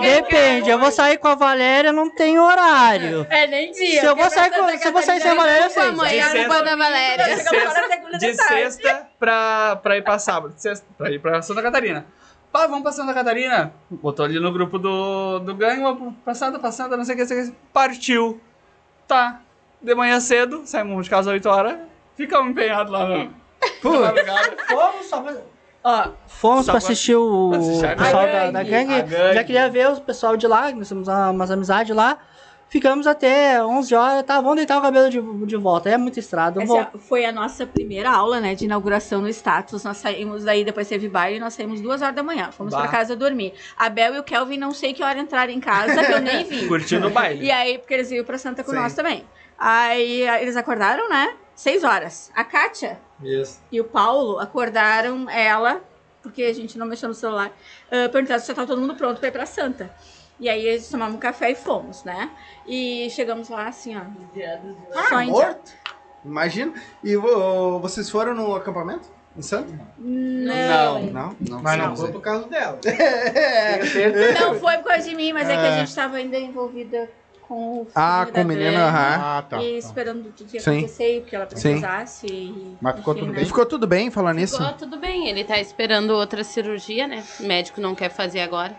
Depende, 0.00 0.70
eu 0.70 0.78
vou 0.78 0.90
sair 0.90 1.18
com 1.18 1.28
a 1.28 1.34
Valéria, 1.34 1.92
não 1.92 2.10
tem 2.14 2.38
horário. 2.38 3.26
É, 3.30 3.46
nem 3.46 3.72
dia. 3.72 4.00
Se 4.00 4.06
eu 4.06 4.14
vou 4.16 4.24
porque 4.24 4.34
sair 4.34 4.50
com- 4.50 4.68
se 4.78 4.86
eu 4.88 4.92
vou 4.92 5.02
sair 5.02 5.20
sem 5.20 5.30
Catarina, 5.34 5.42
Valéria, 5.42 5.64
eu 5.64 5.68
com 5.68 5.80
sei. 5.80 5.88
a 5.88 5.92
mãe, 5.92 6.10
De 6.12 6.20
a 6.20 6.30
sexta- 6.30 6.48
culpa 6.48 6.62
da 6.64 6.70
De 6.72 6.76
Valéria. 6.76 8.18
de 8.18 8.34
sexta 8.34 9.06
pra, 9.18 9.76
pra 9.82 9.96
ir 9.96 10.02
pra 10.02 10.18
sábado. 10.18 10.54
De 10.54 10.62
sexta, 10.62 10.86
pra 10.98 11.10
ir 11.10 11.18
pra 11.20 11.40
Santa 11.42 11.62
Catarina. 11.62 12.04
Pá, 12.52 12.66
vamos 12.66 12.82
pra 12.82 12.92
Santa 12.92 13.14
Catarina. 13.14 13.72
Botou 13.90 14.24
ali 14.24 14.38
no 14.38 14.52
grupo 14.52 14.78
do, 14.78 15.38
do 15.38 15.54
ganho, 15.54 16.14
passada, 16.24 16.58
passada, 16.58 16.96
não 16.96 17.04
sei 17.04 17.14
o 17.14 17.16
que, 17.16 17.22
não 17.22 17.28
sei 17.28 17.42
o 17.42 17.46
que. 17.50 17.56
Partiu. 17.72 18.40
Tá. 19.08 19.40
De 19.80 19.94
manhã 19.94 20.20
cedo, 20.20 20.62
saímos 20.64 21.04
de 21.04 21.10
casa 21.10 21.30
às 21.30 21.34
8 21.34 21.48
horas. 21.48 21.78
Ficamos 22.16 22.50
empenhados 22.50 22.92
lá 22.92 23.06
no. 23.08 23.30
Fomos 23.80 25.06
só 25.08 25.20
pra... 25.22 25.36
Ó, 25.84 26.08
Fomos 26.28 26.66
Só 26.66 26.72
pra 26.72 26.78
assistir 26.78 27.16
o 27.16 27.52
assistir 27.54 27.86
a 27.86 27.96
pessoal 27.96 28.24
gangue. 28.26 28.32
da, 28.32 28.50
da 28.52 28.62
gangue. 28.62 29.02
Gangue. 29.02 29.34
Já 29.34 29.42
queria 29.44 29.68
ver 29.68 29.88
o 29.88 30.00
pessoal 30.00 30.36
de 30.36 30.46
lá, 30.46 30.70
que 30.70 30.78
nós 30.78 30.88
temos 30.88 31.08
uma- 31.08 31.30
umas 31.30 31.50
amizades 31.50 31.94
lá. 31.96 32.18
Ficamos 32.72 33.06
até 33.06 33.62
11 33.62 33.94
horas, 33.94 34.22
tá? 34.22 34.40
Vamos 34.40 34.56
deitar 34.56 34.78
o 34.78 34.80
cabelo 34.80 35.10
de, 35.10 35.20
de 35.46 35.56
volta. 35.56 35.90
É 35.90 35.98
muita 35.98 36.20
estrada. 36.20 36.64
Vou... 36.64 36.82
foi 37.00 37.26
a 37.26 37.30
nossa 37.30 37.66
primeira 37.66 38.10
aula, 38.10 38.40
né, 38.40 38.54
de 38.54 38.64
inauguração 38.64 39.20
no 39.20 39.28
status. 39.28 39.84
Nós 39.84 39.98
saímos 39.98 40.42
daí, 40.42 40.64
depois 40.64 40.88
teve 40.88 41.06
baile, 41.06 41.38
nós 41.38 41.52
saímos 41.52 41.82
duas 41.82 42.00
horas 42.00 42.14
da 42.16 42.22
manhã. 42.22 42.50
Fomos 42.50 42.72
Bah. 42.72 42.80
pra 42.80 42.88
casa 42.88 43.14
dormir. 43.14 43.52
A 43.76 43.90
Bel 43.90 44.14
e 44.14 44.18
o 44.20 44.22
Kelvin 44.22 44.56
não 44.56 44.72
sei 44.72 44.94
que 44.94 45.02
hora 45.04 45.18
entraram 45.18 45.52
em 45.52 45.60
casa, 45.60 46.02
que 46.02 46.12
eu 46.12 46.20
nem 46.22 46.44
vi. 46.46 46.64
Curtindo 46.66 47.08
o 47.08 47.10
baile. 47.10 47.44
E 47.44 47.50
aí, 47.50 47.76
porque 47.76 47.92
eles 47.92 48.10
iam 48.10 48.24
pra 48.24 48.38
Santa 48.38 48.64
com 48.64 48.70
Sim. 48.70 48.78
nós 48.78 48.94
também. 48.94 49.22
Aí 49.58 50.26
a- 50.26 50.40
eles 50.40 50.56
acordaram, 50.56 51.10
né? 51.10 51.34
Seis 51.54 51.84
horas. 51.84 52.30
A 52.34 52.42
Kátia 52.42 52.98
Isso. 53.22 53.60
e 53.70 53.82
o 53.82 53.84
Paulo 53.84 54.38
acordaram 54.40 55.28
ela, 55.28 55.82
porque 56.22 56.42
a 56.44 56.54
gente 56.54 56.78
não 56.78 56.86
mexeu 56.86 57.06
no 57.10 57.14
celular, 57.14 57.48
uh, 57.48 58.08
perguntaram 58.10 58.40
se 58.40 58.46
já 58.48 58.54
tava 58.54 58.66
todo 58.66 58.80
mundo 58.80 58.94
pronto 58.94 59.18
pra 59.18 59.28
ir 59.28 59.32
pra 59.32 59.44
Santa. 59.44 59.90
E 60.42 60.48
aí 60.48 60.66
eles 60.66 60.88
tomaram 60.88 61.14
um 61.14 61.18
café 61.18 61.52
e 61.52 61.54
fomos, 61.54 62.02
né? 62.02 62.28
E 62.66 63.08
chegamos 63.10 63.48
lá 63.48 63.68
assim, 63.68 63.96
ó. 63.96 64.00
Só 65.08 65.14
Ah, 65.16 65.24
em 65.24 65.30
morto? 65.30 65.72
Imagina. 66.24 66.72
E 67.04 67.16
ô, 67.16 67.78
vocês 67.78 68.10
foram 68.10 68.34
no 68.34 68.52
acampamento? 68.56 69.08
Em 69.36 69.40
Santo? 69.42 69.72
Não. 69.96 71.00
Não, 71.08 71.36
não. 71.40 71.62
Mas 71.62 71.78
não 71.78 71.86
não 71.90 71.96
foi 71.96 72.10
por 72.10 72.20
causa 72.20 72.48
dela. 72.48 72.80
Não 74.40 74.54
foi 74.58 74.76
por 74.78 74.88
causa 74.88 75.08
de 75.08 75.14
mim, 75.14 75.32
mas 75.32 75.48
é, 75.48 75.54
que 75.54 75.60
a 75.60 75.68
É. 75.68 75.78
gente 75.78 75.94
tava 75.94 76.16
ainda 76.16 76.36
envolvida 76.36 77.08
com 77.40 77.82
o 77.82 77.84
filho 77.84 77.92
Ah, 77.94 78.26
com 78.30 78.40
o 78.40 78.44
menino, 78.44 78.76
aham. 78.78 79.18
Ah, 79.20 79.42
tá. 79.48 79.62
E 79.62 79.72
tá. 79.72 79.78
esperando 79.78 80.26
o 80.28 80.32
que 80.32 80.44
ia 80.56 80.60
Sim. 80.60 80.78
acontecer, 80.78 81.20
o 81.20 81.24
que 81.24 81.36
ela 81.36 81.46
precisasse. 81.46 82.26
e- 82.26 82.76
Mas 82.80 82.96
ficou 82.96 83.14
enfim, 83.14 83.26
tudo 83.26 83.32
né? 83.36 83.42
E 83.42 83.46
ficou 83.46 83.64
tudo 83.66 83.86
bem 83.86 84.10
falando 84.10 84.36
nisso? 84.38 84.56
Ficou 84.58 84.72
tudo 84.74 84.98
bem, 84.98 85.28
ele 85.28 85.44
tá 85.44 85.58
esperando 85.60 86.10
outra 86.10 86.42
cirurgia, 86.44 87.06
né? 87.06 87.22
O 87.40 87.44
médico 87.44 87.80
não 87.80 87.94
quer 87.94 88.10
fazer 88.10 88.40
agora. 88.40 88.74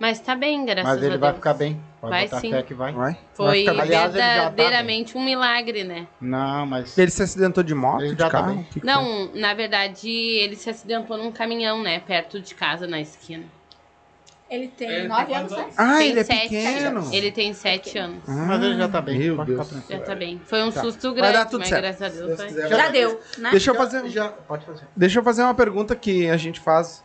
Mas 0.00 0.18
tá 0.18 0.34
bem, 0.34 0.64
graças 0.64 0.84
Mas 0.94 1.02
a 1.02 1.06
ele 1.06 1.18
vai 1.18 1.28
Deus. 1.28 1.36
ficar 1.36 1.52
bem. 1.54 1.78
Pode 2.00 2.10
Vai 2.10 2.24
botar 2.24 2.40
sim. 2.40 2.50
fé 2.50 2.62
que 2.62 2.72
vai. 2.72 2.90
Vai? 2.92 3.18
Foi 3.34 3.64
Vai. 3.66 3.78
Aliás, 3.80 4.14
já 4.14 4.18
tá 4.18 4.24
verdadeiramente 4.48 5.18
um 5.18 5.22
milagre, 5.22 5.84
né? 5.84 6.06
Não, 6.18 6.64
mas. 6.64 6.96
Ele 6.96 7.10
se 7.10 7.22
acidentou 7.22 7.62
de 7.62 7.74
moto, 7.74 8.00
Ele 8.02 8.14
de 8.14 8.20
já 8.22 8.30
tá 8.30 8.40
carro? 8.40 8.54
bem. 8.54 8.62
O 8.62 8.64
que 8.64 8.80
que 8.80 8.80
foi? 8.80 8.86
Não, 8.86 9.30
na 9.34 9.52
verdade, 9.52 10.08
ele 10.08 10.56
se 10.56 10.70
acidentou 10.70 11.18
num 11.18 11.30
caminhão, 11.30 11.82
né? 11.82 12.00
Perto 12.00 12.40
de 12.40 12.54
casa, 12.54 12.86
na 12.86 12.98
esquina. 12.98 13.44
Ele 14.48 14.66
tem 14.68 14.88
Ele 14.90 15.06
nove 15.06 15.26
tem 15.26 15.36
anos, 15.36 15.52
né? 15.52 15.66
Ah, 15.76 15.98
tem 15.98 16.08
ele 16.08 16.20
é 16.20 16.24
sete. 16.24 16.40
pequeno. 16.48 17.14
Ele 17.14 17.30
tem 17.30 17.52
sete 17.54 17.98
anos. 17.98 18.22
Ah, 18.26 18.32
Mas 18.32 18.62
ele 18.64 18.76
já 18.78 18.88
tá 18.88 19.00
bem. 19.02 19.18
Meu 19.18 19.44
Deus. 19.44 19.68
Já 19.88 20.00
tá 20.00 20.14
bem. 20.16 20.40
Foi 20.46 20.62
um 20.64 20.72
Tá. 20.72 20.80
susto 20.80 21.08
Vai 21.12 21.14
grande, 21.20 21.32
dar 21.34 21.44
tudo 21.44 21.60
mas 21.60 21.68
certo. 21.68 21.82
graças 21.82 22.02
a 22.02 22.08
Deus 22.26 22.38
Deus 22.52 22.68
Já 22.70 22.76
vai. 22.76 22.90
deu, 22.92 23.20
né? 23.38 23.50
Deixa 23.52 23.70
eu 23.70 23.74
Já- 23.74 23.80
fazer... 23.80 24.08
Já, 24.08 24.28
pode 24.30 24.64
fazer. 24.66 24.84
Deixa 24.96 25.18
eu 25.20 25.22
fazer 25.22 25.42
uma 25.42 25.54
pergunta 25.54 25.94
que 25.94 26.28
a 26.28 26.36
gente 26.38 26.58
faz. 26.58 27.04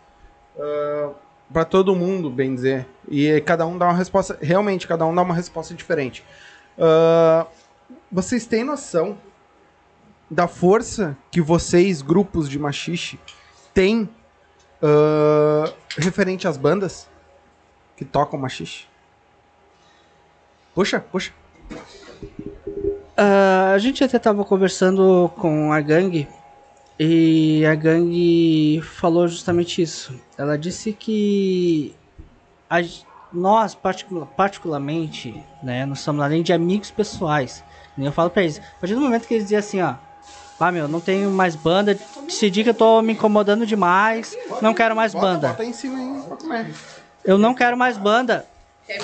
ah, 0.57 1.11
Pra 1.51 1.63
todo 1.63 1.95
mundo, 1.95 2.29
bem 2.29 2.53
dizer. 2.55 2.87
E 3.07 3.39
cada 3.41 3.65
um 3.65 3.77
dá 3.77 3.85
uma 3.85 3.93
resposta. 3.93 4.37
Realmente, 4.41 4.87
cada 4.87 5.05
um 5.05 5.13
dá 5.13 5.21
uma 5.21 5.33
resposta 5.33 5.73
diferente. 5.73 6.23
Ah, 6.77 7.47
vocês 8.11 8.45
têm 8.45 8.63
noção 8.63 9.17
da 10.29 10.47
força 10.47 11.15
que 11.31 11.41
vocês, 11.41 12.01
grupos 12.01 12.49
de 12.49 12.57
machixe, 12.57 13.19
têm 13.73 14.09
ah, 14.81 15.71
referente 15.97 16.47
às 16.47 16.57
bandas 16.57 17.07
que 17.95 18.03
tocam 18.03 18.39
machixe? 18.39 18.85
Puxa, 20.73 20.99
puxa. 20.99 21.31
Ah, 23.15 23.71
a 23.73 23.77
gente 23.77 24.03
até 24.03 24.19
tava 24.19 24.43
conversando 24.43 25.31
com 25.37 25.71
a 25.71 25.79
gangue 25.79 26.27
e 26.99 27.65
a 27.65 27.75
gangue 27.75 28.81
falou 28.81 29.27
justamente 29.27 29.81
isso. 29.81 30.13
Ela 30.37 30.57
disse 30.57 30.93
que 30.93 31.93
a 32.69 32.77
nós, 33.33 33.75
particula- 33.75 34.25
particularmente, 34.25 35.43
né, 35.61 35.85
nós 35.85 35.99
somos 35.99 36.23
além 36.23 36.41
de 36.41 36.53
amigos 36.53 36.89
pessoais. 36.91 37.63
Eu 37.97 38.11
falo 38.11 38.29
pra 38.29 38.43
eles. 38.43 38.59
A 38.59 38.79
partir 38.79 38.95
do 38.95 39.01
momento 39.01 39.27
que 39.27 39.33
eles 39.33 39.45
dizem 39.45 39.57
assim, 39.57 39.81
ó. 39.81 39.95
Ah, 40.59 40.71
meu, 40.71 40.87
não 40.87 41.01
tenho 41.01 41.29
mais 41.31 41.53
banda. 41.55 41.99
Decidi 42.25 42.63
que 42.63 42.69
eu 42.69 42.73
tô 42.73 43.01
me 43.01 43.11
incomodando 43.13 43.65
demais. 43.65 44.37
Não 44.61 44.73
quero 44.73 44.95
mais 44.95 45.13
banda. 45.13 45.49
Eu 47.25 47.37
não 47.37 47.53
quero 47.53 47.75
mais 47.77 47.97
banda. 47.97 48.45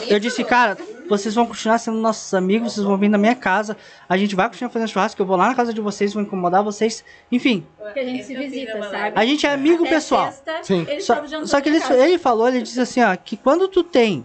Eu 0.07 0.19
disse, 0.19 0.43
cara, 0.43 0.77
vocês 1.09 1.33
vão 1.33 1.45
continuar 1.47 1.79
sendo 1.79 1.97
nossos 1.97 2.33
amigos, 2.33 2.73
vocês 2.73 2.85
vão 2.85 2.97
vir 2.97 3.09
na 3.09 3.17
minha 3.17 3.33
casa, 3.33 3.75
a 4.07 4.15
gente 4.15 4.35
vai 4.35 4.47
continuar 4.47 4.69
fazendo 4.69 4.89
churrasco, 4.89 5.21
eu 5.21 5.25
vou 5.25 5.35
lá 5.35 5.47
na 5.47 5.55
casa 5.55 5.73
de 5.73 5.81
vocês, 5.81 6.13
vou 6.13 6.21
incomodar 6.21 6.63
vocês. 6.63 7.03
Enfim, 7.31 7.65
Porque 7.79 7.99
a 7.99 8.05
gente 8.05 8.23
se 8.23 8.35
visita, 8.35 8.79
sabe? 8.83 9.13
a 9.15 9.25
gente 9.25 9.45
é 9.45 9.51
amigo 9.51 9.83
Até 9.83 9.95
pessoal. 9.95 10.31
sexta, 10.31 10.63
Sim. 10.63 10.85
Só, 10.99 11.45
só 11.45 11.61
que 11.61 11.69
ele, 11.69 11.79
ele 11.95 12.17
falou, 12.19 12.47
ele 12.47 12.61
disse 12.61 12.79
assim, 12.79 13.01
ó, 13.01 13.15
que 13.15 13.35
quando 13.35 13.67
tu 13.67 13.83
tem 13.83 14.23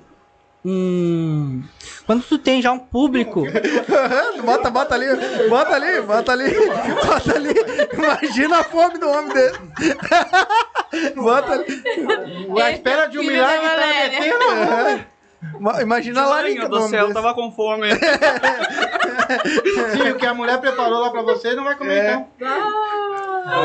um. 0.66 1.62
Quando 2.04 2.24
tu 2.24 2.38
tem 2.38 2.60
já 2.60 2.72
um 2.72 2.78
público. 2.78 3.44
Bota, 4.44 4.68
bota 4.68 4.94
ali, 4.94 5.06
bota 5.48 5.74
ali, 5.76 6.00
bota 6.02 6.32
ali, 6.32 6.54
bota 7.04 7.34
ali. 7.34 7.54
Imagina 7.92 8.58
a 8.58 8.64
fome 8.64 8.98
do 8.98 9.08
homem 9.08 9.32
dele. 9.32 9.58
Bota 11.16 11.52
ali. 11.52 12.62
À 12.62 12.70
espera 12.72 13.06
de 13.06 13.18
um 13.18 13.22
milagre 13.22 13.60
tá 13.60 13.76
Valéria. 13.76 15.06
É. 15.42 15.58
Ma- 15.58 15.82
Imagina 15.82 16.22
a 16.22 16.26
larica 16.26 16.68
do 16.68 16.80
céu, 16.88 17.02
desse. 17.08 17.14
tava 17.14 17.34
com 17.34 17.50
fome. 17.52 17.88
Sim, 19.92 20.10
o 20.10 20.16
que 20.16 20.26
a 20.26 20.34
mulher 20.34 20.58
preparou 20.60 21.00
lá 21.00 21.10
pra 21.10 21.22
você 21.22 21.54
não 21.54 21.64
vai 21.64 21.74
comer 21.76 21.98
É. 22.04 22.12
então. 22.36 22.72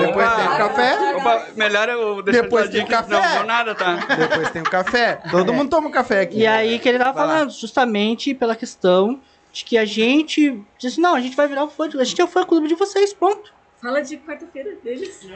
Depois 0.01 0.29
tem 0.35 0.45
o 0.45 0.57
café, 0.57 1.15
Opa, 1.15 1.45
melhor 1.55 1.89
eu 1.89 2.21
deixar 2.21 2.41
Depois 2.43 2.65
de 2.65 2.71
tem 2.73 2.81
aqui. 2.81 2.91
café. 2.91 3.09
Não, 3.13 3.35
não 3.39 3.45
nada, 3.45 3.73
tá? 3.75 3.95
depois 4.15 4.49
tem 4.51 4.61
o 4.61 4.65
café. 4.65 5.19
Todo 5.31 5.51
mundo 5.53 5.69
toma 5.69 5.87
um 5.87 5.91
café 5.91 6.21
aqui. 6.21 6.39
E 6.39 6.47
aí 6.47 6.77
que 6.79 6.87
ele 6.87 6.99
tava 6.99 7.13
Vai 7.13 7.25
lá. 7.27 7.33
falando, 7.33 7.51
justamente 7.51 8.33
pela 8.35 8.55
questão 8.55 9.19
de 9.51 9.65
que 9.65 9.77
a 9.77 9.85
gente. 9.85 10.61
Disse, 10.77 10.99
não, 11.01 11.15
a 11.15 11.19
gente 11.19 11.35
vai 11.35 11.47
virar 11.47 11.63
o 11.63 11.69
fã. 11.69 11.85
A 11.99 12.03
gente 12.03 12.21
é 12.21 12.23
o 12.23 12.27
fã 12.27 12.43
clube 12.45 12.67
de 12.67 12.75
vocês, 12.75 13.11
pronto. 13.13 13.51
Fala 13.81 14.01
de 14.01 14.17
quarta-feira 14.17 14.75
deles. 14.83 15.27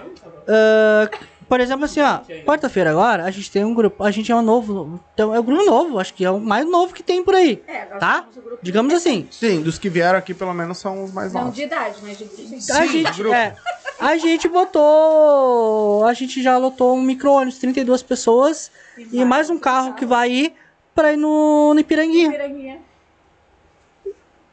Ah, 0.47 1.09
por 1.47 1.59
exemplo, 1.59 1.85
assim, 1.85 2.01
ó, 2.01 2.19
quarta-feira 2.45 2.89
agora, 2.91 3.23
a 3.23 3.31
gente 3.31 3.51
tem 3.51 3.63
um 3.63 3.73
grupo, 3.73 4.03
a 4.03 4.11
gente 4.11 4.31
é 4.31 4.35
um 4.35 4.41
novo, 4.41 4.99
então 5.13 5.33
é 5.33 5.39
um 5.39 5.43
grupo 5.43 5.63
novo, 5.65 5.99
acho 5.99 6.13
que 6.13 6.25
é 6.25 6.31
o 6.31 6.39
mais 6.39 6.65
novo 6.69 6.93
que 6.93 7.03
tem 7.03 7.23
por 7.23 7.35
aí, 7.35 7.61
É, 7.67 7.85
nós 7.89 7.99
tá? 7.99 8.25
grupo 8.35 8.57
Digamos 8.61 8.93
assim, 8.93 9.27
Sim, 9.31 9.61
dos 9.61 9.77
que 9.77 9.89
vieram 9.89 10.17
aqui, 10.17 10.33
pelo 10.33 10.53
menos, 10.53 10.77
são 10.77 11.03
os 11.03 11.11
mais 11.11 11.33
Não 11.33 11.41
novos. 11.41 11.55
de 11.55 11.63
idade, 11.63 11.97
mas 12.01 12.17
de 12.17 12.25
grupo. 12.25 12.71
a 12.73 12.85
gente, 12.85 13.33
é, 13.33 13.55
a 13.99 14.17
gente 14.17 14.47
botou, 14.47 16.05
a 16.05 16.13
gente 16.13 16.41
já 16.41 16.57
lotou 16.57 16.95
um 16.95 17.01
micro-ônibus, 17.01 17.59
32 17.59 18.01
pessoas, 18.03 18.71
e 19.11 19.23
mais 19.23 19.49
um 19.49 19.57
carro 19.59 19.93
que 19.93 20.05
vai 20.05 20.31
ir 20.31 20.53
pra 20.93 21.13
ir 21.13 21.17
no, 21.17 21.73
no 21.73 21.79
Ipiranguinha, 21.79 22.31
Piranguinha. 22.31 22.79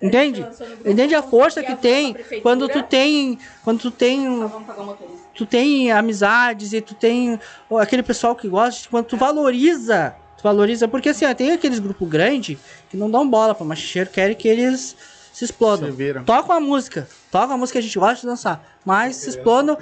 entende? 0.02 0.44
Entende 0.84 1.14
a 1.14 1.22
força 1.22 1.62
que 1.62 1.76
tem 1.76 2.16
quando 2.42 2.68
tu 2.68 2.82
tem, 2.82 3.38
quando 3.64 3.80
tu 3.80 3.90
tem 3.90 4.26
Vamos 4.26 4.66
pagar 4.66 4.82
o 4.82 4.86
motorista. 4.86 5.21
Tu 5.34 5.46
tem 5.46 5.90
amizades 5.90 6.72
e 6.72 6.80
tu 6.80 6.94
tem 6.94 7.38
aquele 7.80 8.02
pessoal 8.02 8.34
que 8.34 8.48
gosta, 8.48 8.88
quando 8.90 9.06
tu 9.06 9.16
valoriza, 9.16 10.14
tu 10.36 10.42
valoriza, 10.42 10.86
porque 10.88 11.08
assim, 11.08 11.24
ó, 11.24 11.34
tem 11.34 11.52
aqueles 11.52 11.78
grupos 11.78 12.08
grandes 12.08 12.58
que 12.90 12.96
não 12.96 13.10
dão 13.10 13.28
bola 13.28 13.54
pra 13.54 13.64
machicheiro, 13.64 14.10
querem 14.10 14.36
que 14.36 14.48
eles 14.48 14.96
se 15.32 15.44
explodam. 15.44 15.90
Se. 15.90 16.24
Tocam 16.24 16.56
a 16.56 16.60
música, 16.60 17.08
tocam 17.30 17.54
a 17.54 17.58
música 17.58 17.78
que 17.78 17.84
a 17.84 17.86
gente 17.86 17.98
gosta 17.98 18.20
de 18.20 18.26
dançar, 18.26 18.78
mas 18.84 19.16
se 19.16 19.30
explodam. 19.30 19.78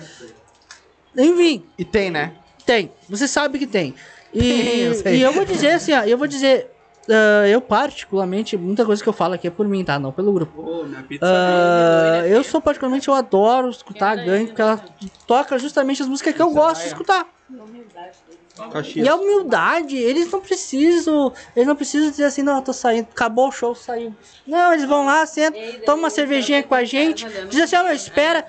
Enfim, 1.17 1.65
E 1.77 1.85
tem, 1.85 2.11
né? 2.11 2.33
tem, 2.65 2.93
você 3.09 3.27
sabe 3.27 3.59
que 3.59 3.67
tem. 3.67 3.95
Tem, 4.33 4.43
E, 4.43 4.81
eu 5.05 5.13
e 5.13 5.21
eu 5.23 5.33
vou 5.33 5.45
dizer 5.45 5.71
assim, 5.73 5.93
ó, 5.93 6.05
eu 6.05 6.17
vou 6.17 6.29
dizer, 6.29 6.71
ah, 7.11 7.49
eu 7.49 7.61
particularmente, 7.61 8.57
muita 8.57 8.85
coisa 8.85 9.03
que 9.03 9.09
eu 9.09 9.13
falo 9.13 9.35
aqui 9.35 9.49
é 9.49 9.51
por 9.51 9.67
mim, 9.67 9.85
tá? 9.85 9.99
Não 9.99 10.13
pelo 10.13 10.33
grupo. 10.33 10.87
Pizza. 11.09 11.27
Ah, 11.27 12.27
eu 12.27 12.43
sou 12.45 12.61
particularmente, 12.61 13.09
eu 13.09 13.15
adoro 13.15 13.71
escutar 13.71 14.11
a 14.11 14.17
gangue, 14.17 14.47
porque 14.47 14.63
ela 14.63 14.83
toca 15.27 15.59
justamente 15.59 16.03
as 16.03 16.09
músicas 16.09 16.35
que 16.35 16.43
eu 16.43 16.51
gosto 16.51 16.83
de 16.83 16.89
escutar. 16.89 17.27
E 18.95 19.09
a 19.09 19.15
humildade, 19.15 19.97
eles 19.97 20.31
não 20.31 20.41
precisam, 20.41 21.33
eles 21.57 21.67
não 21.67 21.75
precisam 21.75 22.11
dizer 22.11 22.25
assim, 22.25 22.43
não, 22.43 22.57
eu 22.57 22.63
tô 22.63 22.73
saindo, 22.73 23.09
acabou 23.11 23.49
o 23.49 23.53
show, 23.53 23.75
saiu. 23.75 24.15
Não, 24.47 24.73
eles 24.73 24.85
vão 24.85 25.07
lá, 25.07 25.25
sentam, 25.25 25.61
tomam 25.87 26.01
uma 26.01 26.11
cervejinha 26.11 26.63
com 26.63 26.75
a 26.75 26.85
gente, 26.85 27.27
diz 27.49 27.63
assim, 27.63 27.77
ó, 27.77 27.85
meu, 27.85 27.95
espera, 27.95 28.47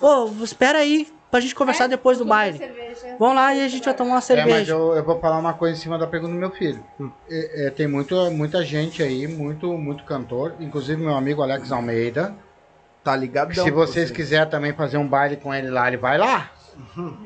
ô, 0.00 0.42
espera 0.42 0.78
aí, 0.78 1.06
pra 1.32 1.40
gente 1.40 1.54
conversar 1.54 1.88
depois 1.88 2.18
do 2.18 2.24
baile. 2.24 2.58
Cerveja. 2.58 3.16
Vão 3.18 3.32
lá 3.34 3.54
e 3.54 3.64
a 3.64 3.68
gente 3.68 3.84
vai 3.84 3.94
tomar 3.94 4.10
uma 4.10 4.14
É, 4.16 4.20
mas 4.20 4.24
cerveja. 4.26 4.72
eu, 4.74 4.94
eu 4.94 5.02
vou 5.02 5.18
falar 5.18 5.38
uma 5.38 5.54
coisa 5.54 5.76
em 5.76 5.80
cima 5.80 5.98
da 5.98 6.06
pergunta 6.06 6.34
do 6.34 6.38
meu 6.38 6.50
filho. 6.50 6.84
É, 7.28 7.66
é, 7.66 7.70
tem 7.70 7.88
muito, 7.88 8.14
muita 8.30 8.62
gente 8.64 9.02
aí, 9.02 9.26
muito, 9.26 9.66
muito 9.78 10.04
cantor, 10.04 10.54
inclusive 10.60 11.02
meu 11.02 11.14
amigo 11.16 11.42
Alex 11.42 11.72
Almeida. 11.72 12.34
Tá 13.02 13.16
ligado? 13.16 13.52
Se 13.54 13.70
vocês 13.70 14.10
quiserem 14.12 14.48
também 14.48 14.72
fazer 14.74 14.98
um 14.98 15.08
baile 15.08 15.36
com 15.36 15.52
ele 15.52 15.70
lá, 15.70 15.88
ele 15.88 15.96
vai 15.96 16.16
lá. 16.18 16.50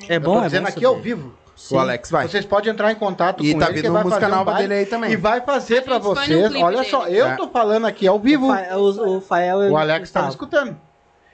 É 0.08 0.16
eu 0.16 0.20
bom, 0.20 0.38
tô 0.38 0.42
é 0.42 0.46
dizendo 0.46 0.62
bom 0.62 0.68
aqui 0.68 0.74
saber. 0.80 0.86
ao 0.86 0.96
vivo. 1.00 1.34
O 1.70 1.78
Alex 1.78 2.10
vai. 2.10 2.28
Vocês 2.28 2.44
podem 2.44 2.70
entrar 2.72 2.92
em 2.92 2.96
contato 2.96 3.42
E 3.44 3.52
com 3.52 3.58
tá 3.58 3.66
ele, 3.66 3.74
que 3.74 3.82
vindo 3.82 3.92
vai 3.92 4.04
música 4.04 4.26
um 4.26 4.30
nova 4.30 4.44
baile 4.52 4.68
dele 4.68 4.80
aí 4.80 4.86
também. 4.86 5.10
E 5.12 5.16
vai 5.16 5.40
fazer 5.40 5.82
pra 5.82 5.98
vocês. 5.98 6.54
Olha 6.54 6.78
dele. 6.78 6.88
só, 6.90 7.06
eu 7.08 7.26
É. 7.26 7.36
tô 7.36 7.48
falando 7.48 7.86
aqui 7.86 8.06
ao 8.06 8.18
vivo. 8.20 8.50
O, 8.50 8.54
Fa- 8.54 8.76
o, 8.76 9.16
o 9.16 9.20
Fael... 9.20 9.58
O 9.70 9.76
Alex 9.76 10.10
tá 10.10 10.20
me 10.20 10.26
tá. 10.26 10.30
escutando. 10.30 10.76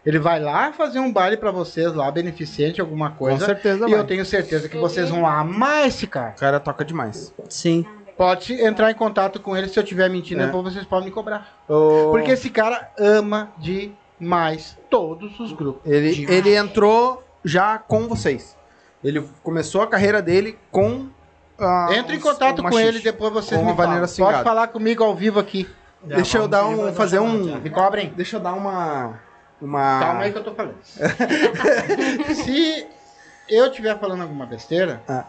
Ele 0.05 0.19
vai 0.19 0.41
lá 0.41 0.73
fazer 0.73 0.99
um 0.99 1.13
baile 1.13 1.37
pra 1.37 1.51
vocês 1.53 1.93
lá, 1.95 2.11
beneficente, 2.11 2.81
alguma 2.81 3.11
Com 3.11 3.17
coisa. 3.19 3.47
certeza 3.47 3.87
E 3.87 3.91
vai. 3.91 4.01
eu 4.01 4.05
tenho 4.05 4.25
certeza 4.25 4.69
que 4.69 4.77
vocês 4.77 5.09
vão 5.11 5.25
amar 5.27 5.87
esse 5.87 6.07
cara. 6.07 6.35
O 6.37 6.41
cara 6.41 6.59
toca 6.61 6.85
demais. 6.85 7.33
Sim. 7.49 7.87
Pode 8.17 8.53
entrar 8.61 8.91
em 8.91 8.95
contato 8.95 9.41
com 9.41 9.57
ele 9.57 9.69
se 9.69 9.79
eu 9.79 9.83
estiver 9.83 10.11
mentindo, 10.11 10.43
É. 10.43 10.47
depois 10.47 10.65
vocês 10.65 10.85
podem 10.85 11.07
me 11.07 11.11
cobrar. 11.15 11.63
O- 11.69 12.11
Porque 12.11 12.33
esse 12.33 12.51
cara 12.51 12.91
ama 12.99 13.53
demais 13.59 14.77
todos 14.91 15.39
os 15.41 15.53
grupos. 15.53 15.91
Ele, 15.91 16.13
Demais. 16.15 16.37
ele 16.37 16.55
entrou 16.57 17.23
já 17.45 17.79
com 17.79 18.07
vocês. 18.09 18.57
Ele 19.03 19.27
começou 19.43 19.83
a 19.83 19.87
carreira 19.87 20.21
dele 20.23 20.59
com. 20.71 21.07
ah, 21.59 21.89
Entre 21.93 22.17
em 22.17 22.21
contato 22.21 22.63
com 22.63 22.79
ele, 22.79 23.01
depois 23.01 23.33
vocês 23.33 23.61
Com 23.61 23.67
me 23.67 23.75
falam. 23.77 24.07
Pode 24.17 24.43
falar 24.45 24.69
comigo 24.69 25.03
ao 25.03 25.15
vivo 25.15 25.41
aqui. 25.41 25.69
Deixa 26.05 26.39
eu 26.39 26.49
dar 26.49 26.67
um. 26.67 26.93
fazer 26.93 27.19
um. 27.21 27.61
Me 27.61 27.71
cobrem. 27.71 28.13
Deixa 28.17 28.37
eu 28.37 28.41
dar 28.41 28.53
uma. 28.53 29.19
Uma. 29.63 30.01
Calma 30.01 30.23
aí 30.25 30.33
que 30.33 30.39
eu 30.39 30.45
tô 30.45 30.55
falando. 30.55 30.75
Se 32.35 32.87
eu 33.49 33.67
estiver 33.67 33.99
falando 33.99 34.23
alguma 34.23 34.47
besteira, 34.47 35.01
Ah. 35.09 35.25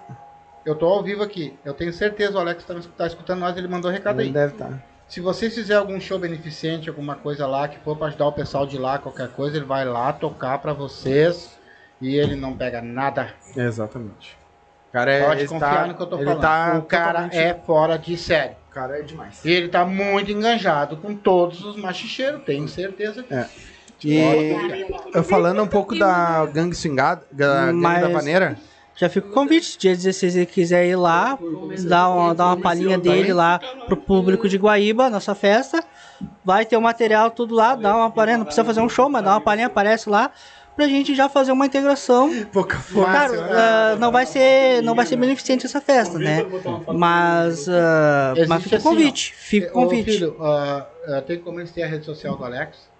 eu 0.65 0.75
tô 0.75 0.85
ao 0.87 1.03
vivo 1.03 1.23
aqui. 1.23 1.57
Eu 1.63 1.73
tenho 1.73 1.93
certeza 1.93 2.35
o 2.37 2.39
Alex 2.39 2.63
tá, 2.63 2.75
tá 2.97 3.07
escutando 3.07 3.39
nós, 3.39 3.55
ele 3.57 3.67
mandou 3.67 3.91
recado 3.91 4.19
Ele 4.19 4.29
aí. 4.29 4.33
deve 4.33 4.53
estar. 4.53 4.83
Se 5.07 5.19
vocês 5.21 5.53
fizerem 5.53 5.79
algum 5.79 5.99
show 5.99 6.17
beneficente, 6.17 6.89
alguma 6.89 7.15
coisa 7.15 7.45
lá, 7.45 7.67
que 7.67 7.77
for 7.79 7.95
pra 7.95 8.07
ajudar 8.07 8.25
o 8.27 8.31
pessoal 8.31 8.65
de 8.65 8.77
lá, 8.77 8.97
qualquer 8.97 9.29
coisa, 9.29 9.57
ele 9.57 9.65
vai 9.65 9.85
lá 9.85 10.11
tocar 10.11 10.57
pra 10.59 10.73
vocês 10.73 11.51
e 12.01 12.15
ele 12.15 12.35
não 12.35 12.55
pega 12.57 12.81
nada. 12.81 13.31
Exatamente. 13.55 14.35
O 14.89 14.93
cara 14.93 15.11
é. 15.11 15.23
Pode 15.25 15.41
ele 15.41 15.47
confiar 15.49 15.75
tá- 15.81 15.87
no 15.87 15.93
que 15.95 16.01
eu 16.01 16.07
tô 16.07 16.17
falando. 16.17 16.41
Tá 16.41 16.75
o 16.77 16.81
cara 16.83 17.07
totalmente- 17.23 17.37
é 17.37 17.53
fora 17.53 17.97
de 17.97 18.17
série. 18.17 18.53
O 18.69 18.73
cara 18.73 18.97
é 18.99 19.01
demais. 19.03 19.43
E 19.45 19.51
ele 19.51 19.67
tá 19.69 19.85
muito 19.85 20.31
enganjado 20.31 20.97
com 20.97 21.13
todos 21.15 21.63
os 21.63 21.75
machicheiros, 21.75 22.41
tenho 22.43 22.67
certeza. 22.67 23.23
É. 23.29 23.45
E 24.03 24.85
eu 25.13 25.23
falando 25.23 25.61
um 25.63 25.67
pouco 25.67 25.97
da 25.97 26.45
gangue 26.45 26.75
swingada, 26.75 27.23
da 27.31 27.65
gangue 27.67 27.81
Mas- 27.81 28.01
da 28.01 28.09
vaneira. 28.09 28.57
Já 28.95 29.09
fica 29.09 29.27
o 29.27 29.31
convite, 29.31 29.75
dia 29.79 29.95
16 29.95 30.35
ele 30.35 30.45
quiser 30.45 30.85
ir 30.87 30.95
lá, 30.95 31.37
dar 31.87 32.09
uma, 32.09 32.35
dar 32.35 32.45
uma 32.47 32.57
palhinha 32.57 32.95
dele 32.95 33.33
lá 33.33 33.59
pro 33.87 33.97
público 33.97 34.47
de 34.47 34.55
Guaíba, 34.55 35.09
nossa 35.09 35.33
festa. 35.33 35.83
Vai 36.45 36.63
ter 36.63 36.77
o 36.77 36.81
material 36.81 37.31
tudo 37.31 37.55
lá, 37.55 37.75
dá 37.75 37.95
uma 37.95 38.11
palhinha, 38.11 38.37
não 38.37 38.45
precisa 38.45 38.63
fazer 38.63 38.81
um 38.81 38.89
show, 38.89 39.09
mas 39.09 39.23
dá 39.23 39.31
uma 39.31 39.41
palhinha, 39.41 39.65
aparece 39.65 40.07
lá, 40.07 40.29
pra 40.75 40.87
gente 40.87 41.15
já 41.15 41.27
fazer 41.27 41.51
uma 41.51 41.65
integração. 41.65 42.31
Pouca 42.51 42.77
Claro, 42.93 43.33
ah, 43.41 43.95
não 43.99 44.11
vai 44.11 44.27
ser, 44.27 44.83
não 44.83 44.93
vai 44.93 45.07
ser 45.07 45.15
beneficente 45.15 45.65
essa 45.65 45.81
festa, 45.81 46.19
né? 46.19 46.45
Mas, 46.93 47.67
ah, 47.67 48.35
mas 48.47 48.63
fica 48.63 48.75
o 48.75 48.77
assim, 48.77 48.87
convite, 48.89 49.33
fica 49.35 49.67
o 49.67 49.71
Ô, 49.71 49.83
convite. 49.83 50.11
filho, 50.11 50.37
ah, 50.39 50.85
ah, 51.07 51.21
tem 51.25 51.39
como 51.39 51.59
a 51.59 51.63
rede 51.63 52.05
social 52.05 52.37
do 52.37 52.45
Alex? 52.45 52.92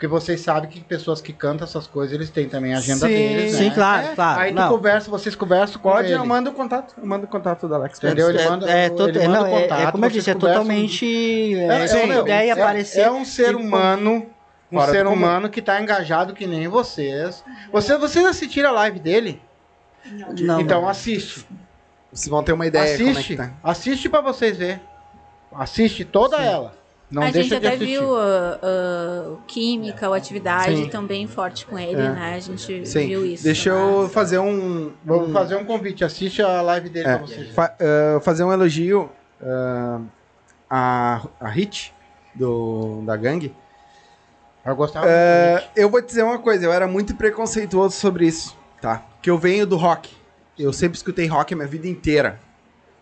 Porque 0.00 0.08
vocês 0.08 0.40
sabem 0.40 0.70
que 0.70 0.80
pessoas 0.80 1.20
que 1.20 1.30
cantam 1.30 1.66
essas 1.66 1.86
coisas, 1.86 2.14
eles 2.14 2.30
têm 2.30 2.48
também 2.48 2.72
a 2.72 2.78
agenda 2.78 3.06
Sim, 3.06 3.12
deles, 3.12 3.52
né? 3.52 3.58
Sim, 3.58 3.70
claro, 3.70 4.06
É, 4.06 4.14
claro. 4.14 4.40
Aí 4.40 4.50
tu 4.50 4.54
não. 4.54 4.68
conversa, 4.70 5.10
vocês 5.10 5.34
conversam 5.34 5.78
com 5.78 5.90
Pode, 5.90 6.06
ele. 6.08 6.14
eu 6.14 6.24
mando 6.24 6.48
o 6.48 6.54
contato. 6.54 6.94
Eu 6.96 7.06
mando 7.06 7.26
o 7.26 7.28
contato 7.28 7.68
do 7.68 7.74
Alex. 7.74 7.98
Entendeu? 7.98 8.30
Ele 8.30 8.38
É, 8.40 8.48
manda, 8.48 8.70
é, 8.70 8.86
ele 8.86 9.18
é, 9.18 9.28
manda 9.28 9.40
não, 9.40 9.42
o 9.42 9.46
é- 9.58 9.60
contato, 9.60 9.88
é 9.88 9.92
como 9.92 10.04
eu 10.06 10.10
disse, 10.10 10.30
é 10.30 10.34
totalmente. 10.34 11.54
É, 11.54 11.66
É, 11.66 11.84
essa 11.84 11.98
é, 11.98 12.06
meu, 12.06 12.22
ideia 12.22 12.48
é- 12.48 12.50
aparecer. 12.52 13.00
é 13.02 13.10
um 13.10 13.26
ser 13.26 13.52
e- 13.52 13.56
humano, 13.56 14.26
um 14.72 14.78
Fora 14.78 14.90
ser 14.90 15.06
humano 15.06 15.50
que 15.50 15.60
tá 15.60 15.78
engajado 15.78 16.32
que 16.32 16.46
nem 16.46 16.66
vocês. 16.66 17.44
Vocês, 17.70 18.00
vocês 18.00 18.24
assistiram 18.24 18.70
a 18.70 18.72
live 18.72 19.00
dele? 19.00 19.42
Não, 20.40 20.62
então 20.62 20.80
não. 20.80 20.88
assiste. 20.88 21.46
Vocês 22.10 22.26
vão 22.28 22.42
ter 22.42 22.54
uma 22.54 22.66
ideia 22.66 22.96
como 22.96 23.06
é 23.10 23.12
assiste. 23.12 23.28
que 23.28 23.36
tá. 23.36 23.50
Assiste 23.62 24.08
pra 24.08 24.22
vocês 24.22 24.56
ver. 24.56 24.80
Assiste 25.54 26.06
toda 26.06 26.38
ela. 26.42 26.79
Não 27.10 27.22
a 27.22 27.30
deixa 27.30 27.54
gente 27.56 27.66
até 27.66 27.76
viu 27.76 28.16
ah, 28.16 28.58
ah, 28.62 29.36
Química, 29.48 30.08
o 30.08 30.12
Atividade, 30.12 30.76
Sim. 30.76 30.88
também 30.88 31.26
forte 31.26 31.66
com 31.66 31.76
ele, 31.78 32.00
É. 32.00 32.08
né? 32.10 32.34
A 32.36 32.38
gente 32.40 32.86
Sim. 32.86 33.06
viu 33.08 33.26
isso. 33.26 33.42
Deixa 33.42 33.70
eu 33.70 34.08
fazer 34.08 34.38
um. 34.38 34.92
Vou 35.04 35.24
um- 35.24 35.32
fazer 35.32 35.56
um 35.56 35.64
convite. 35.64 36.04
Assiste 36.04 36.40
a 36.40 36.60
live 36.62 36.88
dele 36.88 37.08
É, 37.08 37.16
pra 37.16 37.26
vocês. 37.26 37.50
fa- 37.54 37.74
ah, 37.80 38.20
fazer 38.20 38.44
um 38.44 38.52
elogio 38.52 39.10
à, 40.68 41.22
à 41.40 41.48
Hit 41.48 41.92
do, 42.34 43.02
da 43.04 43.16
gangue. 43.16 43.54
Eu 44.64 44.76
gostava 44.76 45.06
muito. 45.06 45.68
eu 45.74 45.88
vou 45.90 46.02
te 46.02 46.06
dizer 46.08 46.22
uma 46.22 46.38
coisa, 46.38 46.64
eu 46.66 46.72
era 46.72 46.86
muito 46.86 47.14
preconceituoso 47.16 47.96
sobre 47.96 48.26
isso, 48.26 48.56
tá? 48.80 49.02
Que 49.22 49.30
eu 49.30 49.38
venho 49.38 49.66
do 49.66 49.76
rock. 49.76 50.10
Eu 50.58 50.72
sempre 50.72 50.96
escutei 50.98 51.26
rock 51.26 51.54
a 51.54 51.56
minha 51.56 51.66
vida 51.68 51.88
inteira. 51.88 52.38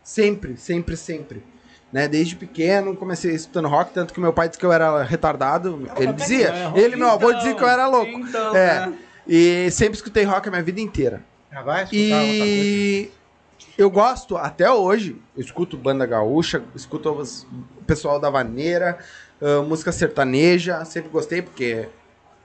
Sempre, 0.02 0.56
sempre, 0.56 0.96
sempre. 0.96 1.42
Né? 1.92 2.06
Desde 2.06 2.36
pequeno 2.36 2.94
comecei 2.94 3.34
escutando 3.34 3.66
rock, 3.68 3.92
tanto 3.94 4.12
que 4.12 4.20
meu 4.20 4.32
pai 4.32 4.48
disse 4.48 4.58
que 4.58 4.66
eu 4.66 4.72
era 4.72 5.02
retardado. 5.02 5.88
Ele 5.96 6.12
dizia, 6.12 6.52
ele 6.74 6.94
e 6.94 6.98
meu 6.98 7.08
avô 7.08 7.32
diziam 7.32 7.56
que 7.56 7.62
eu 7.62 7.68
era 7.68 7.86
louco. 7.88 8.10
Então, 8.18 8.54
É. 8.54 8.86
né? 8.86 8.94
E 9.26 9.70
sempre 9.70 9.94
escutei 9.94 10.24
rock 10.24 10.48
a 10.48 10.50
minha 10.50 10.62
vida 10.62 10.80
inteira. 10.80 11.22
Já 11.52 11.62
vai 11.62 11.84
escutar. 11.84 11.96
E 12.24 13.10
eu 13.76 13.90
gosto, 13.90 14.36
até 14.36 14.70
hoje, 14.70 15.16
eu 15.36 15.42
escuto 15.42 15.76
banda 15.76 16.04
gaúcha, 16.04 16.62
escuto 16.74 17.10
o 17.10 17.84
pessoal 17.86 18.18
da 18.20 18.28
vaneira, 18.28 18.98
ah, 19.40 19.62
música 19.62 19.90
sertaneja, 19.92 20.84
sempre 20.84 21.08
gostei, 21.10 21.40
porque 21.42 21.88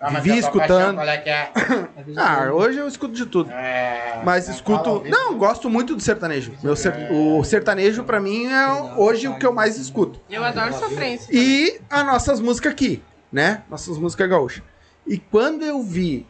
Ah, 0.06 0.12
mas 0.12 0.24
vivi 0.24 0.42
paixão, 0.42 0.60
escutando. 0.62 0.96
qual 0.96 1.08
é 1.08 1.18
que 1.18 1.30
é? 1.30 1.52
Ah, 2.18 2.52
hoje 2.52 2.78
eu 2.80 2.88
escuto 2.88 3.14
de 3.14 3.26
tudo. 3.26 3.50
É, 3.52 4.22
Mas 4.24 4.48
não 4.48 4.54
escuto. 4.56 5.04
Não, 5.08 5.38
gosto 5.38 5.70
muito 5.70 5.96
do 5.96 6.02
sertanejo. 6.02 6.54
Meu 6.62 6.76
ser- 6.76 7.10
O 7.12 7.44
sertanejo, 7.44 8.04
pra 8.04 8.20
mim, 8.20 8.48
é 8.48 8.68
hoje 8.98 9.28
o 9.30 9.38
que 9.40 9.46
eu 9.46 9.54
mais 9.54 9.78
escuto. 9.78 10.20
Eu 10.30 10.44
adoro 10.44 10.74
sofrência. 10.74 11.30
E 11.34 11.80
as 11.90 12.06
nossas 12.06 12.42
músicas 12.42 12.74
aqui, 12.74 13.02
né? 13.32 13.64
Nossas 13.70 13.98
músicas 13.98 14.30
gaúchas. 14.30 14.64
E 15.08 15.18
quando 15.18 15.64
eu 15.64 15.82
vi 15.82 16.28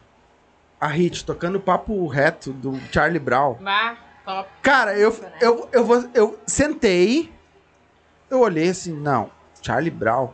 a 0.80 0.86
Hit 0.86 1.24
tocando 1.24 1.58
papo 1.58 2.06
reto 2.06 2.52
do 2.52 2.78
Charlie 2.92 3.18
Brown, 3.18 3.54
Bah, 3.60 3.96
top. 4.24 4.48
cara, 4.62 4.96
eu, 4.96 5.14
eu, 5.40 5.68
eu, 5.72 5.84
vou, 5.84 6.04
eu 6.14 6.38
sentei, 6.46 7.32
eu 8.30 8.40
olhei 8.40 8.68
assim, 8.68 8.92
não, 8.92 9.30
Charlie 9.62 9.90
Brown. 9.90 10.30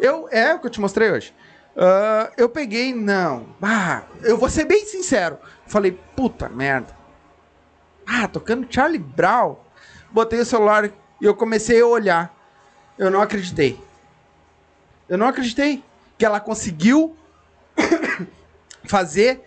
Eu, 0.00 0.28
é 0.30 0.54
o 0.54 0.58
que 0.58 0.66
eu 0.66 0.70
te 0.70 0.80
mostrei 0.80 1.10
hoje. 1.10 1.34
Ah, 1.76 2.30
eu 2.36 2.48
peguei, 2.48 2.94
não. 2.94 3.46
Ah, 3.62 4.02
eu 4.22 4.36
vou 4.36 4.48
ser 4.48 4.64
bem 4.64 4.84
sincero. 4.84 5.38
Falei, 5.66 5.92
puta 6.16 6.48
merda. 6.48 6.96
Ah, 8.06 8.26
tocando 8.26 8.66
Charlie 8.68 8.98
Brown. 8.98 9.56
Botei 10.10 10.40
o 10.40 10.44
celular 10.44 10.86
e 11.20 11.24
eu 11.24 11.34
comecei 11.34 11.80
a 11.80 11.86
olhar. 11.86 12.34
Eu 12.98 13.10
não 13.10 13.22
acreditei. 13.22 13.80
Eu 15.08 15.16
não 15.16 15.28
acreditei 15.28 15.82
que 16.18 16.24
ela 16.24 16.40
conseguiu 16.40 17.16
fazer 18.84 19.40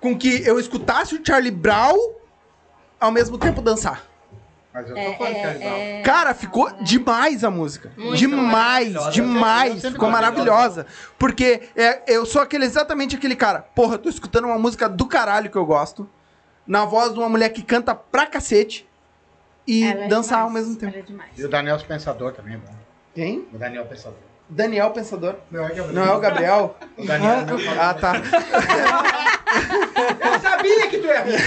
com 0.00 0.16
que 0.16 0.46
eu 0.46 0.60
escutasse 0.60 1.14
o 1.14 1.26
Charlie 1.26 1.50
Brown 1.50 2.14
ao 3.00 3.10
mesmo 3.10 3.38
tempo 3.38 3.60
dançar. 3.60 4.02
Mas 4.74 4.90
eu 4.90 4.96
É, 4.96 5.12
tô 5.12 5.18
falando 5.18 5.34
que 5.34 5.38
é 5.40 5.46
legal. 5.52 5.76
é, 5.76 6.02
Cara, 6.02 6.34
ficou 6.34 6.68
demais 6.82 7.44
a 7.44 7.50
música. 7.50 7.92
Muito 7.96 8.16
demais, 8.16 8.92
demais. 9.12 9.80
Ficou 9.82 10.10
maravilhosa. 10.10 10.84
Porque 11.16 11.68
é, 11.76 12.02
eu 12.12 12.26
sou 12.26 12.42
aquele, 12.42 12.64
exatamente 12.64 13.14
aquele 13.14 13.36
cara. 13.36 13.60
Porra, 13.60 13.94
eu 13.94 13.98
tô 13.98 14.08
escutando 14.08 14.46
uma 14.46 14.58
música 14.58 14.88
do 14.88 15.06
caralho 15.06 15.48
que 15.48 15.56
eu 15.56 15.64
gosto. 15.64 16.10
Na 16.66 16.84
voz 16.84 17.12
de 17.12 17.18
uma 17.20 17.28
mulher 17.28 17.50
que 17.50 17.62
canta 17.62 17.94
pra 17.94 18.26
cacete. 18.26 18.84
E 19.66 19.84
é 19.84 20.08
dançar 20.08 20.40
ao 20.40 20.48
demais, 20.48 20.66
mesmo 20.66 20.80
tempo. 20.80 20.98
é. 20.98 21.40
E 21.40 21.44
o 21.44 21.48
Daniel 21.48 21.78
Pensador 21.78 22.32
também 22.32 22.54
é 22.54 22.58
bom. 22.58 22.74
Quem? 23.14 23.46
O 23.52 23.56
Daniel 23.56 23.86
Pensador. 23.86 24.18
Daniel 24.48 24.90
Pensador. 24.90 25.36
Não 25.50 25.64
é 25.64 25.68
Gabriel. 25.68 25.92
Não 25.92 26.04
é 26.04 26.16
o 26.16 26.20
Gabriel? 26.20 26.76
O 26.96 27.04
Daniel 27.06 27.40
é 27.40 27.44
pai. 27.44 27.78
ah, 27.78 27.94
tá. 27.94 28.12
Eu 29.54 30.40
sabia 30.40 30.88
que 30.88 30.98
tu 30.98 31.06
ia 31.06 31.22
rir. 31.22 31.38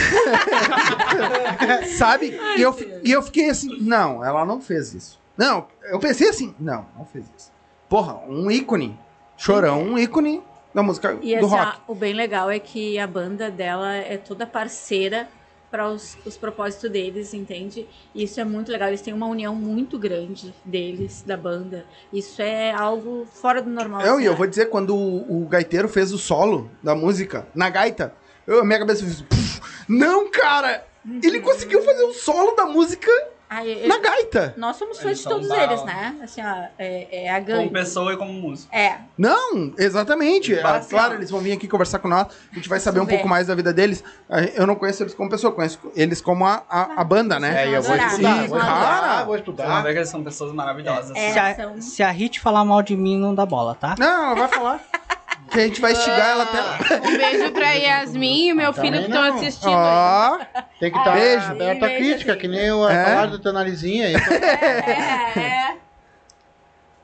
Sabe? 1.97 2.39
E 2.57 2.61
eu, 2.61 2.75
e 3.03 3.11
eu 3.11 3.21
fiquei 3.21 3.49
assim, 3.49 3.77
não, 3.81 4.23
ela 4.23 4.45
não 4.45 4.61
fez 4.61 4.93
isso. 4.93 5.19
Não, 5.37 5.67
eu 5.91 5.99
pensei 5.99 6.29
assim, 6.29 6.55
não, 6.59 6.85
não 6.97 7.05
fez 7.05 7.25
isso. 7.37 7.51
Porra, 7.89 8.19
um 8.27 8.49
ícone. 8.49 8.97
Chorão, 9.35 9.83
um 9.83 9.97
ícone 9.97 10.41
da 10.73 10.81
música 10.81 11.17
E 11.21 11.37
do 11.37 11.45
assim, 11.45 11.55
rock. 11.55 11.79
o 11.87 11.93
bem 11.95 12.13
legal 12.13 12.49
é 12.49 12.59
que 12.59 12.97
a 12.97 13.05
banda 13.05 13.51
dela 13.51 13.93
é 13.95 14.17
toda 14.17 14.47
parceira 14.47 15.27
para 15.69 15.89
os, 15.89 16.17
os 16.25 16.37
propósitos 16.37 16.89
deles, 16.89 17.33
entende? 17.33 17.87
E 18.15 18.23
isso 18.23 18.39
é 18.39 18.45
muito 18.45 18.71
legal. 18.71 18.87
Eles 18.87 19.01
têm 19.01 19.13
uma 19.13 19.27
união 19.27 19.53
muito 19.53 19.97
grande 19.99 20.53
deles, 20.63 21.23
da 21.25 21.35
banda. 21.35 21.85
Isso 22.11 22.41
é 22.41 22.71
algo 22.71 23.25
fora 23.31 23.61
do 23.61 23.69
normal. 23.69 24.01
Eu, 24.01 24.19
e 24.19 24.25
eu 24.25 24.33
ó. 24.33 24.35
vou 24.35 24.47
dizer, 24.47 24.67
quando 24.67 24.95
o, 24.95 25.43
o 25.43 25.47
gaiteiro 25.47 25.87
fez 25.89 26.11
o 26.13 26.17
solo 26.17 26.69
da 26.81 26.95
música 26.95 27.47
na 27.53 27.69
gaita, 27.69 28.13
eu, 28.45 28.61
a 28.61 28.65
minha 28.65 28.79
cabeça 28.79 29.03
fez. 29.03 29.21
"Puf, 29.21 29.61
Não, 29.89 30.29
cara! 30.29 30.85
Ele 31.23 31.39
conseguiu 31.39 31.81
fazer 31.83 32.03
o 32.03 32.13
solo 32.13 32.53
da 32.55 32.65
música 32.65 33.09
Ai, 33.49 33.83
eu- 33.83 33.87
na 33.87 33.97
gaita. 33.99 34.53
Nós 34.57 34.75
somos 34.75 34.99
fãs 34.99 35.19
de 35.19 35.23
todos 35.23 35.49
eles, 35.49 35.83
né? 35.85 36.15
Assim, 36.21 36.41
ó, 36.41 36.65
é, 36.77 37.25
é 37.25 37.29
a 37.29 37.35
Como 37.35 37.45
gangue. 37.45 37.69
pessoa 37.69 38.13
e 38.13 38.17
como 38.17 38.33
músico. 38.33 38.75
É, 38.75 38.97
Não, 39.17 39.73
exatamente. 39.77 40.53
Ah, 40.59 40.81
claro, 40.87 41.13
eles 41.15 41.31
vão 41.31 41.39
vir 41.39 41.53
aqui 41.53 41.67
conversar 41.67 41.99
com 41.99 42.07
nós. 42.09 42.27
A 42.51 42.55
gente 42.55 42.67
vai 42.67 42.79
saber 42.79 42.99
um 42.99 43.05
pouco 43.05 43.27
mais 43.27 43.47
da 43.47 43.55
vida 43.55 43.71
deles. 43.73 44.03
Ah, 44.29 44.41
Eu 44.41 44.67
não 44.67 44.75
conheço 44.75 45.01
eles 45.03 45.13
como 45.13 45.29
pessoa, 45.29 45.53
conheço 45.53 45.79
eles 45.95 46.19
como 46.21 46.45
a, 46.45 46.63
a, 46.69 47.01
a 47.01 47.03
banda, 47.03 47.39
né? 47.39 47.63
É, 47.63 47.69
e 47.69 47.73
eu 47.73 47.81
vou 47.81 47.95
estudar, 47.95 48.41
Sim, 48.41 48.47
vou 48.47 48.59
cara. 48.59 48.71
estudar, 48.71 49.07
vou 49.07 49.17
Você 49.17 49.27
vai 49.27 49.39
estudar. 49.39 49.81
ver 49.81 49.91
que 49.93 49.99
eles 49.99 50.09
são 50.09 50.23
pessoas 50.23 50.51
maravilhosas. 50.53 51.11
É. 51.15 51.31
Se 51.31 51.39
a, 51.39 51.55
são- 51.55 51.81
se 51.81 52.03
a 52.03 52.09
Hit 52.11 52.39
falar 52.41 52.65
mal 52.65 52.81
de 52.81 52.97
mim, 52.97 53.17
não 53.17 53.33
dá 53.33 53.45
bola, 53.45 53.75
tá? 53.75 53.95
Não, 53.97 54.25
ela 54.31 54.35
vai 54.35 54.47
falar. 54.49 54.81
Que 55.51 55.59
a 55.59 55.67
gente 55.67 55.79
vai 55.81 55.91
estigar 55.93 56.29
ela 56.31 56.43
até. 56.43 56.95
Um 56.97 57.17
beijo 57.17 57.51
pra 57.51 57.71
Yasmin 57.71 58.49
e 58.49 58.53
meu 58.53 58.73
Também 58.73 58.91
filho 58.91 59.03
que 59.03 59.09
estão 59.09 59.23
não. 59.29 59.35
assistindo. 59.37 59.71
Ó, 59.71 60.37
Tem 60.79 60.91
que 60.91 60.97
estar 60.97 61.11
Beijo. 61.13 61.51
aberto 61.51 61.79
Beijo, 61.79 61.97
crítica, 61.97 62.31
assim. 62.33 62.41
que 62.41 62.47
nem 62.47 62.71
o 62.71 62.87
É. 62.89 63.05
falar 63.05 63.25
do 63.27 63.39
teu 63.39 63.53
narizinho 63.53 64.05
aí. 64.05 64.15
é, 64.15 65.39
é. 65.39 65.77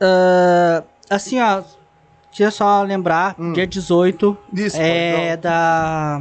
Ah, 0.01 0.83
assim, 1.09 1.39
ó, 1.39 1.61
deixa 2.29 2.43
eu 2.43 2.51
só 2.51 2.83
lembrar, 2.83 3.35
Hum. 3.39 3.53
dia 3.53 3.65
18 3.67 4.37
isso. 4.53 4.77
é 4.79 5.37
da. 5.37 6.19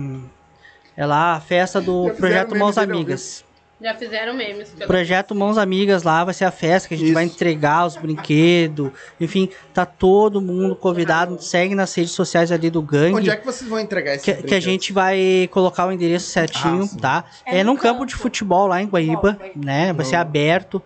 É 0.97 1.07
lá 1.07 1.35
a 1.37 1.41
festa 1.41 1.81
do 1.81 2.09
Já 2.09 2.15
fizeram 2.15 2.17
Projeto 2.21 2.49
meme 2.49 2.59
Mãos 2.61 2.75
dele 2.77 2.93
ao 2.93 2.97
Amigas. 2.99 3.45
Já 3.83 3.95
fizeram 3.97 4.33
memes. 4.35 4.69
pelo- 4.71 4.87
Projeto 4.87 5.35
Mãos 5.35 5.59
Amigas 5.59 6.03
lá 6.05 6.23
vai 6.25 6.33
ser 6.33 6.45
a 6.45 6.51
festa 6.53 6.89
que 6.89 6.95
a 6.95 6.97
gente 6.97 7.07
Isso. 7.07 7.15
vai 7.15 7.25
entregar 7.25 7.85
os 7.87 7.97
brinquedos. 7.97 8.91
Enfim, 9.21 9.49
tá 9.75 9.85
todo 9.85 10.41
mundo 10.41 10.77
convidado. 10.77 11.43
Segue 11.43 11.75
nas 11.75 11.93
redes 11.95 12.13
sociais 12.13 12.53
ali 12.53 12.71
do 12.71 12.81
Gangue. 12.81 13.17
Onde 13.17 13.31
é 13.31 13.37
que 13.37 13.45
vocês 13.45 13.69
vão 13.69 13.81
entregar 13.81 14.15
esse 14.15 14.25
que, 14.25 14.43
que 14.45 14.55
a 14.55 14.61
gente 14.61 14.93
vai 14.93 15.49
colocar 15.51 15.87
o 15.87 15.93
endereço 15.93 16.27
certinho, 16.31 16.89
Ah, 16.95 17.01
tá? 17.01 17.25
É 17.45 17.59
É, 17.59 17.65
no 17.65 17.73
num 17.73 17.77
campo 17.79 18.07
de 18.07 18.13
campo. 18.13 18.23
futebol 18.23 18.67
lá 18.69 18.81
em 18.81 18.87
Guaíba, 18.87 19.33
Guaíba. 19.33 19.51
né? 19.57 19.93
Vai 19.93 20.05
ser 20.05 20.17
aberto. 20.17 20.81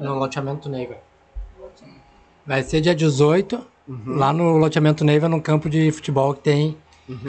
No 0.00 0.14
loteamento 0.14 0.68
Neiva. 0.68 0.96
Vai 2.46 2.62
ser 2.62 2.80
dia 2.80 2.94
18, 2.94 3.64
lá 4.06 4.32
no 4.32 4.56
loteamento 4.56 5.04
Neiva, 5.04 5.28
num 5.28 5.40
campo 5.40 5.68
de 5.68 5.90
futebol 5.92 6.34
que 6.34 6.40
tem 6.40 6.76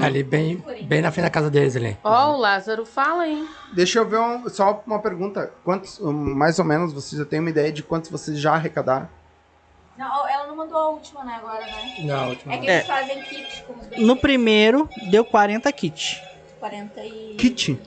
ali 0.02 0.24
bem, 0.24 0.64
bem 0.84 1.02
na 1.02 1.12
frente 1.12 1.26
da 1.26 1.30
casa 1.30 1.50
deles 1.50 1.76
ali. 1.76 1.98
Ó, 2.04 2.34
o 2.34 2.38
Lázaro 2.38 2.86
fala, 2.86 3.28
hein? 3.28 3.48
Deixa 3.74 4.00
eu 4.00 4.08
ver 4.08 4.20
um- 4.20 4.48
só 4.50 4.84
uma 4.86 5.00
pergunta. 5.00 5.52
Quantos, 5.64 6.00
mais 6.00 6.60
ou 6.60 6.66
menos, 6.66 6.92
vocês 6.94 7.20
já 7.20 7.26
têm 7.26 7.40
uma 7.40 7.50
ideia 7.50 7.72
de 7.72 7.82
quantos 7.84 8.10
vocês 8.10 8.40
já 8.40 8.54
arrecadaram? 8.54 9.08
Não, 9.98 10.28
ela 10.30 10.48
não 10.48 10.56
mandou 10.56 10.78
a 10.78 10.90
última, 10.92 11.24
né, 11.26 11.36
agora, 11.42 11.60
né? 11.66 11.96
Não, 12.04 12.30
última 12.30 12.54
É 12.54 12.58
que 12.58 12.70
É. 12.70 12.76
eles 12.76 12.88
fazem 12.88 13.22
kit 13.24 13.64
com 13.64 13.74
os 13.74 13.80
No 13.80 13.88
brinquedos. 13.90 14.20
primeiro, 14.22 14.90
deu 15.12 15.26
40 15.26 15.72
kits. 15.74 16.22
40 16.60 17.02
e... 17.04 17.36
Kit? 17.38 17.80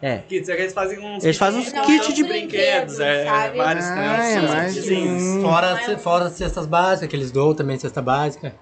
É. 0.00 0.18
Kits, 0.28 0.48
é 0.48 0.54
que 0.56 0.62
eles 0.62 0.72
fazem 0.72 0.98
uns 0.98 1.24
Eles 1.24 1.36
fazem 1.36 1.60
uns 1.60 1.72
kits 1.72 2.08
é 2.08 2.12
de 2.12 2.22
uns 2.22 2.28
brinquedos, 2.28 3.00
é, 3.00 3.24
sabe? 3.24 3.58
vários 3.58 3.84
Ah, 3.86 3.94
né, 3.96 4.06
é 4.06 4.36
assim, 4.38 4.46
mais 4.48 4.74
de 4.74 4.82
sim. 4.82 5.08
um- 5.38 5.42
Fora, 5.42 5.98
fora 5.98 6.24
as 6.26 6.32
cestas 6.34 6.66
básicas, 6.66 7.08
que 7.08 7.16
eles 7.16 7.30
doam 7.32 7.54
também 7.54 7.76
cesta 7.78 8.00
básica. 8.02 8.54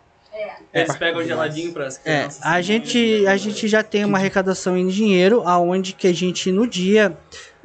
Eles 0.73 0.97
pegam 0.97 1.23
geladinho 1.25 1.73
pras 1.73 2.01
É, 2.05 2.19
crianças. 2.19 2.41
a 2.43 2.61
gente, 2.61 3.27
a 3.27 3.37
gente 3.37 3.69
já 3.69 3.83
tem 3.83 4.05
uma 4.05 4.19
arrecadação 4.19 4.77
em 4.77 4.87
dinheiro, 4.89 5.43
aonde 5.47 5.93
que 5.93 6.07
a 6.07 6.13
gente 6.15 6.51
no 6.53 6.67
dia, 6.67 7.17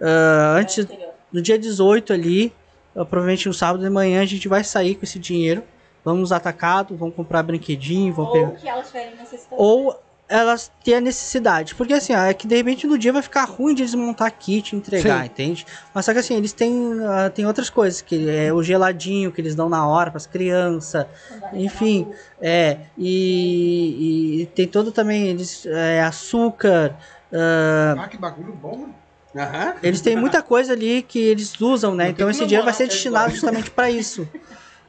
ah, 0.02 0.56
antes, 0.58 0.88
no 1.32 1.42
dia 1.42 1.58
18 1.58 2.14
ali, 2.14 2.54
ah, 2.96 3.06
provavelmente 3.06 3.48
no 3.48 3.54
sábado 3.54 3.84
de 3.84 3.90
manhã, 3.90 4.22
a 4.22 4.26
gente 4.26 4.48
vai 4.48 4.64
sair 4.64 4.96
com 4.96 5.04
esse 5.04 5.20
dinheiro. 5.20 5.64
vão 6.04 6.16
nos 6.16 6.32
atacado, 6.32 6.96
vão 6.96 7.12
comprar 7.12 7.44
brinquedinho, 7.44 8.14
vão 8.14 8.32
pegar 8.32 8.48
Ou 8.48 8.56
que 8.56 8.68
elas 8.70 8.88
tiverem 8.88 9.16
necessidade. 9.18 9.56
ou 9.58 10.02
elas 10.30 10.72
têm 10.84 10.96
a 10.96 11.02
necessidade. 11.02 11.74
Porque 11.74 11.94
assim, 11.94 12.14
ó, 12.14 12.20
é 12.20 12.34
que 12.34 12.48
de 12.48 12.56
repente 12.56 12.86
no 12.86 12.98
dia 12.98 13.12
vai 13.12 13.22
ficar 13.24 13.46
ruim 13.46 13.74
de 13.74 13.82
eles 13.82 13.96
montar 13.96 14.30
kit 14.30 14.74
e 14.74 14.78
entregar, 14.78 15.22
Sim. 15.22 15.26
entende? 15.26 15.66
Mas 15.94 16.06
só 16.06 16.14
que 16.14 16.20
assim, 16.20 16.36
eles 16.36 16.54
têm, 16.54 17.00
ah, 17.04 17.30
tem 17.32 17.48
outras 17.48 17.70
coisas, 17.70 18.00
que 18.02 18.30
é 18.30 18.54
o 18.54 18.62
geladinho 18.62 19.32
que 19.32 19.42
eles 19.42 19.56
dão 19.56 19.68
na 19.68 19.88
hora 19.88 20.12
para 20.12 20.18
as 20.18 20.28
crianças, 20.28 21.08
enfim, 21.52 22.08
é, 22.40 22.78
e, 22.96 24.42
e 24.42 24.46
tem 24.48 24.68
todo 24.68 24.92
também, 24.92 25.28
eles, 25.28 25.66
é, 25.66 26.02
açúcar, 26.04 26.96
ah, 27.34 27.96
Ah, 27.98 28.08
que 28.08 28.18
bagulho 28.18 28.54
bom, 28.54 28.78
mano. 28.78 28.96
Aham. 29.36 29.76
eles 29.84 30.02
têm 30.02 30.16
muita 30.16 30.42
coisa 30.42 30.74
ali 30.74 31.04
que 31.04 31.20
eles 31.20 31.60
usam, 31.62 31.94
né? 31.94 32.06
Não 32.06 32.12
Então 32.12 32.30
esse 32.30 32.46
dinheiro 32.46 32.66
vai 32.66 32.74
ser 32.74 32.88
destinado 32.88 33.32
justamente 33.32 33.70
para 33.70 33.90
isso, 33.90 34.28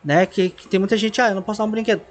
né? 0.05 0.25
Que, 0.27 0.49
que 0.49 0.67
tem 0.69 0.79
muita 0.81 0.97
gente, 0.97 1.21
ah, 1.21 1.29
eu 1.29 1.35
não 1.35 1.43
posso 1.43 1.59
dar 1.59 1.65
um 1.65 1.71
brinquedo. 1.71 2.03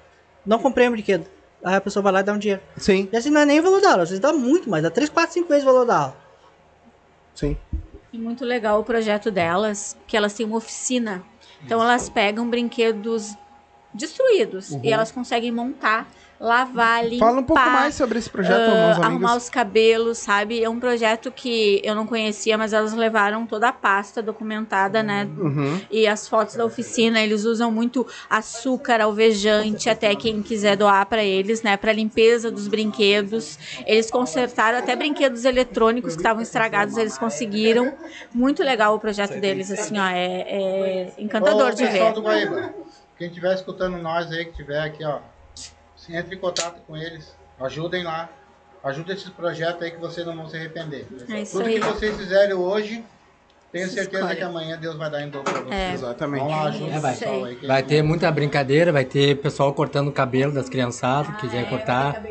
Não 0.46 0.60
comprei 0.60 0.88
um 0.88 0.92
brinquedo. 0.92 1.26
Aí 1.64 1.76
a 1.76 1.82
pessoa 1.82 2.02
vai 2.04 2.14
lá 2.14 2.20
e 2.22 2.24
dá 2.24 2.34
um 2.34 2.38
dinheiro. 2.38 2.62
Sim, 2.78 3.10
E 3.12 3.18
assim, 3.18 3.30
não 3.30 3.42
é 3.42 3.46
nem 3.46 3.60
o 3.60 3.64
valor 3.64 3.82
da 3.82 3.92
aula, 3.92 4.04
às 4.04 4.10
vezes 4.10 4.22
dá 4.22 4.32
muito 4.32 4.70
mais, 4.70 4.82
dá 4.84 4.90
3, 4.90 5.10
4, 5.10 5.34
5 5.34 5.48
vezes 5.50 5.64
o 5.64 5.66
valor 5.68 5.86
da 5.86 5.98
aula. 5.98 6.18
sim. 7.36 7.58
E 8.12 8.18
muito 8.18 8.44
legal 8.44 8.80
o 8.80 8.84
projeto 8.84 9.30
delas, 9.30 9.96
que 10.08 10.18
elas 10.18 10.34
têm 10.34 10.44
uma 10.46 10.58
oficina. 10.58 11.24
Então 11.64 11.80
elas 11.80 12.10
pegam 12.10 12.50
brinquedos 12.50 13.36
destruídos 13.94 14.72
e 14.84 14.92
elas 14.92 15.12
conseguem 15.12 15.52
montar, 15.52 16.10
lavar, 16.40 17.06
limpar. 17.06 17.28
Fala 17.28 17.42
um 17.42 17.44
pouco 17.44 17.62
mais 17.62 17.96
sobre 17.96 18.18
esse 18.18 18.30
projeto, 18.30 18.60
meus 18.60 18.98
arrumar 18.98 19.08
amigos. 19.08 19.44
os 19.44 19.50
cabelos, 19.50 20.18
sabe? 20.20 20.64
É 20.64 20.70
um 20.70 20.80
projeto 20.80 21.32
que 21.32 21.82
eu 21.84 21.94
não 21.94 22.08
conhecia, 22.08 22.58
mas 22.58 22.72
elas 22.72 22.94
levaram 22.94 23.46
toda 23.46 23.68
a 23.68 23.74
pasta 23.74 24.22
documentada, 24.22 25.04
né? 25.04 25.28
Uhum. 25.38 25.82
E 25.92 26.08
as 26.08 26.30
fotos 26.30 26.56
da 26.56 26.64
oficina, 26.64 27.20
eles 27.20 27.44
usam 27.44 27.72
muito 27.72 28.08
açúcar, 28.30 29.02
alvejante, 29.02 29.90
até 29.90 30.16
quem 30.16 30.42
quiser 30.42 30.78
doar 30.78 31.06
para 31.08 31.24
eles, 31.24 31.62
né? 31.62 31.76
Para 31.76 31.92
limpeza 31.92 32.50
dos 32.50 32.68
brinquedos. 32.68 33.60
Eles 33.86 34.10
consertaram 34.10 34.78
até 34.78 34.96
brinquedos 34.96 35.44
eletrônicos 35.44 36.14
que 36.14 36.22
estavam 36.22 36.42
estragados, 36.42 36.96
eles 36.96 37.18
conseguiram. 37.18 37.94
Muito 38.34 38.64
legal 38.64 38.96
o 38.96 39.00
projeto 39.00 39.40
deles, 39.40 39.70
assim, 39.72 40.00
ó, 40.00 40.06
é, 40.08 40.42
é 40.42 41.14
encantador 41.18 41.68
Ô, 41.68 41.72
de 41.72 41.86
pessoal 41.86 42.10
ver. 42.10 42.14
do 42.14 42.22
Guaíba, 42.22 42.74
quem 43.18 43.28
estiver 43.28 43.54
escutando 43.54 43.98
nós 43.98 44.32
aí, 44.32 44.46
que 44.46 44.54
tiver 44.54 44.80
aqui, 44.80 45.04
ó, 45.04 45.20
entre 46.16 46.36
em 46.36 46.40
contato 46.40 46.82
com 46.88 46.96
eles, 46.98 47.36
ajudem 47.60 48.04
lá. 48.04 48.30
Ajudem 48.84 49.14
esses 49.16 49.30
projetos 49.30 49.82
aí 49.84 49.92
que 49.92 49.98
vocês 50.00 50.26
não 50.26 50.36
vão 50.36 50.48
se 50.48 50.56
arrepender. 50.56 51.06
É 51.30 51.44
Tudo 51.44 51.66
aí. 51.66 51.74
que 51.74 51.86
vocês 51.86 52.16
fizerem 52.16 52.54
hoje, 52.54 53.04
tenho 53.74 53.90
certeza 53.90 54.20
Escolhe. 54.24 54.36
que 54.38 54.42
amanhã 54.44 54.78
Deus 54.80 54.96
vai 54.96 55.12
dar 55.12 55.22
em 55.22 55.30
dobro 55.30 55.52
pra 55.52 55.62
vocês. 55.64 55.74
É. 55.74 55.94
Exatamente. 55.94 56.40
Vamos 56.44 56.56
lá, 56.56 56.64
ajuda 56.70 56.92
É, 56.94 56.98
o 56.98 57.02
vai. 57.02 57.14
pessoal 57.16 57.44
aí. 57.44 57.56
que 57.58 57.68
Vai 57.68 57.84
ter 57.84 58.02
muita 58.02 58.32
brincadeira, 58.32 58.92
vai 58.94 59.04
ter 59.04 59.36
pessoal 59.42 59.74
cortando 59.74 60.08
o 60.08 60.12
cabelo 60.14 60.54
das 60.54 60.70
criançadas, 60.70 61.36
que 61.36 61.42
quiser 61.42 61.68
cortar, 61.70 62.24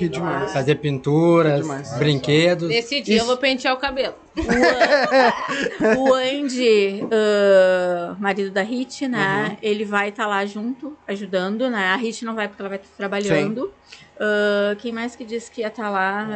Que 0.00 0.08
demais. 0.08 0.50
fazer 0.50 0.76
pinturas, 0.76 1.60
demais. 1.60 1.92
brinquedos. 1.98 2.68
Nesse 2.68 3.02
dia 3.02 3.18
eu 3.18 3.26
vou 3.26 3.36
pentear 3.36 3.74
o 3.74 3.76
cabelo. 3.76 4.14
O 5.98 6.14
Andy, 6.14 7.06
ah, 7.12 8.16
marido 8.18 8.50
da 8.50 8.62
Hit, 8.62 9.06
né? 9.06 9.58
Ele 9.60 9.84
vai 9.84 10.08
estar 10.08 10.26
lá 10.26 10.46
junto, 10.46 10.96
ajudando, 11.06 11.68
né? 11.68 11.88
A 11.88 11.96
Hit 11.96 12.24
não 12.24 12.34
vai 12.34 12.48
porque 12.48 12.62
ela 12.62 12.68
vai 12.70 12.78
estar 12.78 12.88
trabalhando. 12.96 13.70
Ah, 14.18 14.74
quem 14.78 14.90
mais 14.90 15.14
que 15.14 15.24
disse 15.24 15.50
que 15.50 15.60
ia 15.60 15.68
estar 15.68 15.90
lá? 15.90 16.26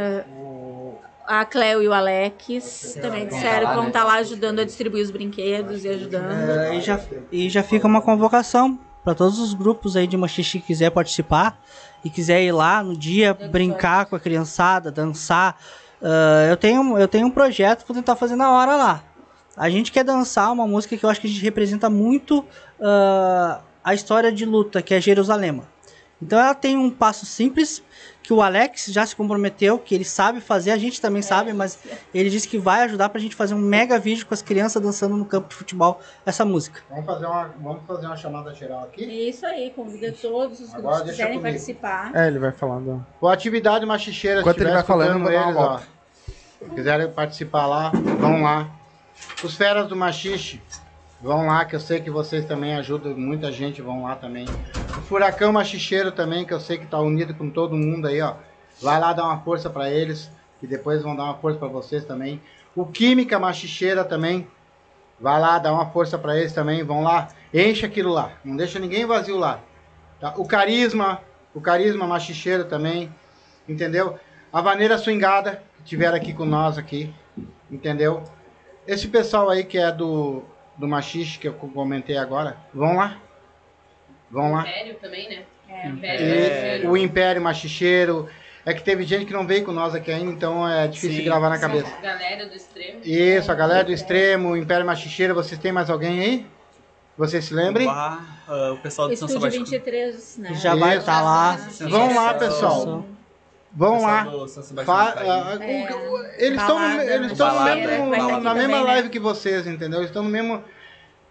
Ah, 1.27 1.41
a 1.41 1.45
Cleo 1.47 1.82
e 1.82 1.89
o 1.89 1.93
Alex 1.95 2.99
também 3.01 3.27
disseram 3.27 3.69
que 3.69 3.74
vão 3.74 3.86
estar 3.89 4.05
lá 4.05 4.16
ajudando 4.16 4.59
a 4.59 4.65
distribuir 4.65 5.03
os 5.03 5.11
brinquedos 5.11 5.85
e 5.85 5.89
ajudando. 5.89 6.51
É, 6.51 6.77
e, 6.77 6.81
já, 6.82 7.01
e 7.32 7.49
já 7.49 7.62
fica 7.62 7.86
uma 7.86 8.03
convocação 8.03 8.78
para 9.03 9.15
todos 9.15 9.39
os 9.39 9.55
grupos 9.55 9.97
aí 9.97 10.07
de 10.07 10.16
machixe 10.19 10.61
que 10.61 10.66
quiser 10.66 10.91
participar 10.91 11.59
e 12.05 12.10
quiser 12.10 12.43
ir 12.43 12.52
lá 12.52 12.82
no 12.82 12.97
dia 12.97 13.32
brincar 13.32 14.06
com 14.06 14.14
a 14.14 14.20
criançada, 14.20 14.90
dançar. 14.93 15.59
Ah, 16.02 16.47
eu, 16.51 16.56
tenho, 16.56 16.98
eu 16.98 17.09
tenho 17.09 17.26
um 17.26 17.31
projeto 17.31 17.85
para 17.85 17.94
tentar 17.94 18.14
fazer 18.16 18.36
na 18.36 18.51
hora 18.51 18.76
lá. 18.76 19.02
A 19.56 19.70
gente 19.70 19.90
quer 19.90 20.05
dançar 20.05 20.52
uma 20.52 20.66
música 20.66 20.97
que 20.97 21.05
eu 21.05 21.09
acho 21.09 21.20
que 21.20 21.26
a 21.26 21.31
gente 21.31 21.43
representa 21.43 21.89
muito 21.89 22.44
ah, 22.81 23.60
a 23.82 23.94
história 23.94 24.31
de 24.31 24.44
luta, 24.44 24.82
que 24.82 24.93
é 24.93 25.01
Jerusalema. 25.01 25.64
Então 26.20 26.39
ela 26.39 26.55
tem 26.55 26.76
um 26.76 26.90
passo 26.90 27.24
simples 27.26 27.82
que 28.24 28.32
o 28.32 28.40
Alex 28.40 28.86
já 28.86 29.05
se 29.05 29.14
comprometeu, 29.14 29.78
que 29.78 29.94
ele 29.94 30.05
sabe 30.05 30.40
fazer, 30.40 30.70
a 30.70 30.78
gente 30.78 30.98
também 30.98 31.20
sabe, 31.20 31.52
mas 31.52 31.78
ele 32.12 32.30
disse 32.30 32.48
que 32.48 32.59
vai 32.59 32.82
ajudar 32.84 33.10
pra 33.10 33.20
gente 33.20 33.36
fazer 33.36 33.52
um 33.52 33.59
mega 33.59 33.98
vídeo 33.98 34.26
com 34.26 34.32
as 34.32 34.40
crianças 34.40 34.82
dançando 34.82 35.14
no 35.14 35.26
campo 35.26 35.51
de 35.51 35.55
futebol 35.55 36.01
essa 36.24 36.42
música. 36.42 36.80
Vamos 36.88 37.05
fazer, 37.05 37.26
uma, 37.26 37.55
vamos 37.60 37.82
fazer 37.86 38.06
uma 38.06 38.16
chamada 38.16 38.55
geral 38.55 38.84
aqui. 38.84 39.05
É 39.05 39.28
isso 39.28 39.44
aí, 39.44 39.70
convida 39.76 40.10
todos 40.10 40.59
os 40.59 40.74
Agora 40.74 40.96
grupos 40.96 41.02
que 41.02 41.10
quiserem 41.10 41.42
participar. 41.42 42.12
É, 42.16 42.26
ele 42.26 42.38
vai 42.38 42.51
falando. 42.51 43.06
O 43.20 43.28
Atividade 43.28 43.84
Machicheira, 43.84 44.36
se 44.36 44.40
Enquanto 44.40 44.60
ele 44.62 44.70
vai 44.70 44.82
falando, 44.82 45.18
escutando 45.18 45.30
eu 45.30 45.52
vou 45.52 45.52
dar 45.52 45.60
uma 45.60 45.74
eles, 45.74 45.88
ó, 46.70 46.74
quiserem 46.74 47.10
participar 47.12 47.66
lá, 47.66 47.92
vão 48.18 48.42
lá. 48.42 48.70
Os 49.44 49.55
Feras 49.55 49.86
do 49.86 49.94
Machixe, 49.94 50.62
vão 51.24 51.46
lá, 51.46 51.64
que 51.64 51.74
eu 51.74 51.80
sei 51.80 52.02
que 52.02 52.10
vocês 52.10 52.44
também 52.44 52.74
ajudam, 52.74 53.16
muita 53.16 53.51
gente 53.51 53.80
vão 53.80 54.02
lá 54.02 54.14
também. 54.14 54.44
O 54.74 55.01
Furacão 55.01 55.55
Machicheiro 55.55 56.12
também, 56.12 56.44
que 56.44 56.52
eu 56.52 56.60
sei 56.60 56.76
que 56.76 56.86
tá 56.86 57.01
unido 57.01 57.32
com 57.34 57.48
todo 57.48 57.74
mundo 57.74 58.06
aí, 58.06 58.20
ó. 58.20 58.34
Vai 58.82 59.01
lá 59.01 59.14
dar 59.14 59.24
uma 59.24 59.40
força 59.40 59.70
para 59.70 59.90
eles, 59.90 60.30
que 60.60 60.66
depois 60.66 61.02
vão 61.02 61.16
dar 61.16 61.24
uma 61.24 61.38
força 61.38 61.59
para 61.59 61.68
vocês 61.68 62.05
também. 62.05 62.42
O 62.76 62.84
Química 62.84 63.38
Machicheira 63.38 64.05
também, 64.05 64.46
vai 65.18 65.40
lá 65.40 65.59
dar 65.59 65.72
uma 65.72 65.86
força 65.86 66.18
para 66.18 66.36
eles 66.36 66.52
também, 66.52 66.84
vão 66.84 67.02
lá, 67.02 67.28
enche 67.55 67.86
aquilo 67.86 68.12
lá, 68.12 68.32
não 68.44 68.55
deixa 68.55 68.78
ninguém 68.78 69.06
vazio 69.06 69.38
lá. 69.38 69.60
Tá? 70.20 70.34
O 70.36 70.46
Carisma, 70.46 71.22
o 71.55 71.60
Carisma 71.60 72.06
Machicheiro 72.06 72.66
também, 72.66 73.10
entendeu? 73.66 74.18
A 74.52 74.60
Vaneira 74.60 74.98
Swingada, 74.98 75.62
que 75.78 75.84
tiveram 75.84 76.16
aqui 76.16 76.34
com 76.34 76.44
nós 76.44 76.76
aqui, 76.76 77.14
entendeu? 77.70 78.22
Esse 78.86 79.09
pessoal 79.09 79.48
aí 79.48 79.64
que 79.64 79.78
é 79.78 79.90
do, 79.90 80.44
do 80.76 80.88
Machixe, 80.88 81.38
que 81.38 81.48
eu 81.48 81.55
comentei 81.55 82.16
agora, 82.16 82.56
vão 82.72 82.96
lá. 82.96 83.18
Vão 84.30 84.52
lá. 84.52 84.62
Império 84.62 84.94
também, 84.96 85.28
né? 85.28 85.42
É. 85.68 85.88
Império. 85.88 86.84
E 86.84 86.86
o 86.86 86.96
Império 86.96 87.42
Machicheiro. 87.42 88.28
É 88.66 88.72
que 88.72 88.82
teve 88.82 89.05
gente 89.05 89.26
que 89.26 89.32
não 89.32 89.46
veio 89.46 89.62
com 89.62 89.72
nós 89.72 89.94
aqui 89.94 90.10
ainda, 90.10 90.30
então 90.32 90.66
é 90.66 90.88
difícil 90.88 91.18
Sim. 91.18 91.24
gravar 91.24 91.51
na 91.51 91.59
cabeça. 91.59 91.94
Galera 92.01 92.46
do 92.46 92.55
extremo. 92.55 93.01
Isso, 93.05 93.52
a 93.52 93.55
galera 93.55 93.84
do 93.84 93.92
Extremo, 93.92 94.48
o 94.52 94.56
Império 94.56 94.86
Machicheiro, 94.86 95.34
vocês 95.34 95.60
têm 95.60 95.70
mais 95.70 95.90
alguém 95.90 96.20
aí? 96.20 96.46
Vocês 97.16 97.44
se 97.44 97.52
lembrem? 97.52 97.86
Ah, 97.86 98.20
o 98.72 98.78
pessoal 98.78 99.09
do 99.09 99.16
São 99.16 99.28
Estúdio 99.28 99.51
Sebastião. 99.51 99.64
23, 99.64 100.38
né? 100.38 100.55
Já 100.55 100.74
vai 100.74 100.96
estar 100.96 101.20
lá. 101.20 101.56
Vão 101.90 102.14
lá, 102.14 102.32
pessoal. 102.32 103.05
Vão 103.74 104.01
lá. 104.02 104.24
Fa- 104.84 105.12
tá 105.12 105.20
ah, 105.20 105.64
É, 105.64 105.94
o- 105.94 106.18
eles 106.38 106.60
estão 106.60 106.78
no, 106.78 107.01
eles 107.01 107.32
estão 107.32 107.55
no 107.55 107.64
mesmo- 107.64 108.14
é, 108.14 108.18
na- 108.18 108.26
mesma 108.26 108.40
também, 108.42 108.68
né? 108.68 108.80
live 108.82 109.09
que 109.09 109.18
vocês, 109.18 109.66
entendeu? 109.66 109.98
Eles 110.01 110.10
estão 110.10 110.22
no 110.22 110.28
mesmo. 110.30 110.62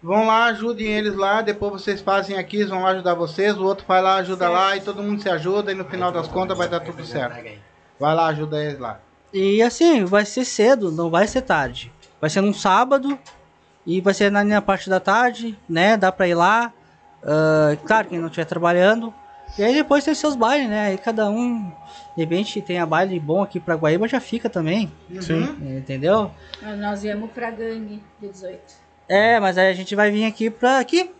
Vão 0.02 0.26
lá, 0.26 0.44
ajudem 0.46 0.86
eles 0.86 1.14
lá, 1.16 1.40
depois 1.40 1.72
vocês 1.72 2.02
fazem 2.02 2.36
aqui, 2.36 2.58
eles 2.58 2.68
vão 2.68 2.82
lá 2.82 2.90
ajudar 2.90 3.14
vocês, 3.14 3.56
o 3.56 3.64
outro 3.64 3.86
vai 3.88 4.02
lá, 4.02 4.16
ajuda 4.16 4.50
lá, 4.50 4.76
e 4.76 4.82
todo 4.82 5.02
mundo 5.02 5.22
se 5.22 5.30
ajuda, 5.30 5.72
e 5.72 5.74
no 5.74 5.86
final 5.86 6.12
das 6.12 6.28
contas 6.28 6.58
vai 6.58 6.68
dar 6.68 6.80
tudo 6.80 7.02
certo. 7.06 7.42
Vai 7.98 8.14
lá, 8.14 8.26
ajuda 8.26 8.62
eles 8.62 8.78
lá. 8.78 9.00
E 9.32 9.62
assim, 9.62 10.04
vai 10.04 10.26
ser 10.26 10.44
cedo, 10.44 10.92
não 10.92 11.08
vai 11.08 11.26
ser 11.26 11.40
tarde. 11.40 11.90
Vai 12.20 12.28
ser 12.28 12.42
num 12.42 12.52
sábado 12.52 13.18
e 13.86 14.02
vai 14.02 14.12
ser 14.12 14.30
na 14.30 14.44
minha 14.44 14.60
parte 14.60 14.90
da 14.90 15.00
tarde, 15.00 15.58
né? 15.66 15.96
Dá 15.96 16.12
pra 16.12 16.28
ir 16.28 16.34
lá. 16.34 16.70
Ah, 17.22 17.74
claro, 17.86 18.08
quem 18.08 18.18
não 18.18 18.26
estiver 18.26 18.44
trabalhando. 18.44 19.12
E 19.58 19.62
aí 19.62 19.72
depois 19.74 20.04
tem 20.04 20.14
seus 20.14 20.34
bailes, 20.34 20.68
né? 20.68 20.86
Aí 20.88 20.98
cada 20.98 21.28
um, 21.30 21.70
de 22.16 22.22
repente, 22.24 22.60
tem 22.60 22.78
a 22.78 22.86
baile 22.86 23.18
bom 23.20 23.42
aqui 23.42 23.60
pra 23.60 23.74
Guaíba, 23.76 24.08
já 24.08 24.20
fica 24.20 24.48
também. 24.50 24.90
Sim. 25.20 25.56
Entendeu? 25.78 26.30
Nós 26.78 27.02
viemos 27.02 27.30
pra 27.30 27.50
gangue 27.50 28.02
de 28.20 28.28
18. 28.28 28.58
É, 29.08 29.38
mas 29.38 29.56
aí 29.58 29.68
a 29.68 29.74
gente 29.74 29.94
vai 29.94 30.10
vir 30.10 30.24
aqui 30.24 30.50
pra 30.50 30.78
aqui, 30.80 31.10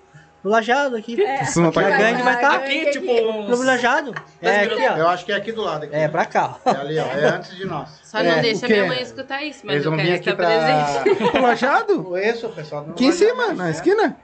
pro 0.42 0.50
Lajado 0.50 0.96
aqui. 0.96 1.16
Isso 1.42 1.60
não 1.60 1.70
tá 1.70 1.82
A 1.82 1.88
aqui. 1.88 1.98
gangue 1.98 2.22
vai 2.22 2.34
estar 2.34 2.54
Aqui, 2.56 2.90
tipo, 2.90 3.06
pro 3.14 3.52
uns... 3.54 3.64
Lajado. 3.64 4.14
É 4.42 4.60
aqui, 4.62 4.88
ó. 4.88 4.96
Eu 4.96 5.08
acho 5.08 5.24
que 5.24 5.32
é 5.32 5.36
aqui 5.36 5.52
do 5.52 5.62
lado. 5.62 5.84
Aqui. 5.84 5.94
É 5.94 6.08
pra 6.08 6.24
cá. 6.26 6.56
É 6.64 6.70
ali, 6.70 6.98
ó. 6.98 7.04
É 7.04 7.24
antes 7.28 7.54
de 7.56 7.64
nós. 7.66 8.00
Só 8.02 8.22
não 8.22 8.30
É, 8.32 8.40
deixa 8.40 8.66
o 8.66 8.68
minha 8.68 8.86
mãe 8.86 9.00
escutar 9.02 9.42
isso, 9.44 9.60
mas 9.64 9.74
Eles 9.76 9.84
eu 9.84 9.90
vão 9.92 9.98
quero 9.98 10.10
vir 10.10 10.14
aqui 10.18 10.30
estar 10.30 10.36
pra. 10.36 11.04
presente. 11.04 11.36
O 11.38 11.40
Lajado? 11.42 12.16
Esse, 12.18 12.46
o 12.46 12.48
pessoal. 12.48 12.84
do 12.84 12.90
Aqui 12.92 13.06
em 13.06 13.12
cima, 13.12 13.52
na 13.52 13.70
esquina? 13.70 14.16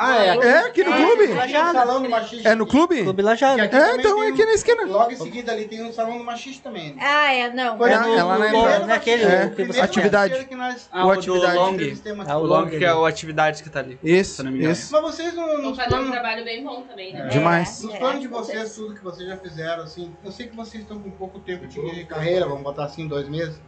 Ah, 0.00 0.16
é. 0.16 0.30
Aqui, 0.30 0.46
É, 0.46 0.58
aqui 0.58 0.84
no 0.84 0.92
clube? 0.94 1.32
aqui 1.32 1.52
no 1.58 1.72
salão 1.72 2.02
do 2.02 2.08
machiste. 2.08 2.46
É 2.46 2.54
no 2.54 2.66
clube? 2.68 3.02
Clube 3.02 3.22
É, 3.26 3.94
então 3.96 4.22
é 4.22 4.28
aqui 4.28 4.44
na 4.46 4.52
esquina. 4.52 4.84
Logo 4.86 5.10
em 5.10 5.16
seguida 5.16 5.50
ali 5.50 5.64
tem 5.66 5.82
um 5.84 5.92
salão 5.92 6.18
do 6.18 6.22
machiste 6.24 6.62
também. 6.62 6.94
né? 6.94 7.02
Ah, 7.04 7.34
é, 7.34 7.52
não. 7.52 7.76
Foi 7.76 7.90
É, 7.90 7.98
na 7.98 8.06
é 8.06 8.96
aquele 8.96 9.24
machiste, 9.26 9.48
que 9.48 9.54
primeiro 9.56 9.72
você 9.74 9.80
Atividade. 9.80 10.32
machiste 10.34 10.48
que 10.50 10.54
nós- 10.54 10.88
Ah, 10.92 11.04
o 11.04 11.10
atividade. 11.10 11.58
Ah, 12.28 12.38
o 12.38 12.42
O 12.42 12.46
Long 12.46 12.66
que 12.68 12.84
é 12.84 12.94
o 12.94 13.04
atividade 13.04 13.60
que 13.60 13.70
tá 13.70 13.80
ali. 13.80 13.98
Isso, 14.02 14.46
isso. 14.48 14.92
Mas 14.92 15.02
vocês 15.02 15.34
não, 15.34 15.74
fazer 15.74 15.96
um 15.96 16.10
trabalho 16.12 16.44
bem 16.44 16.62
bom 16.62 16.82
também, 16.82 17.12
né? 17.12 17.26
Demais. 17.26 17.82
nos 17.82 17.94
É, 17.94 17.98
planos 17.98 18.20
de 18.20 18.26
é, 18.26 18.30
vocês, 18.30 18.74
tudo 18.76 18.94
que 18.94 19.02
vocês 19.02 19.28
já 19.28 19.36
fizeram, 19.36 19.82
assim, 19.82 20.14
eu 20.24 20.30
sei 20.30 20.46
que 20.46 20.54
vocês 20.54 20.84
estão 20.84 21.00
com 21.00 21.10
pouco 21.10 21.40
tempo 21.40 21.66
de 21.66 22.04
carreira, 22.04 22.46
vamos 22.46 22.62
botar 22.62 22.84
assim, 22.84 23.08
dois 23.08 23.28
meses. 23.28 23.60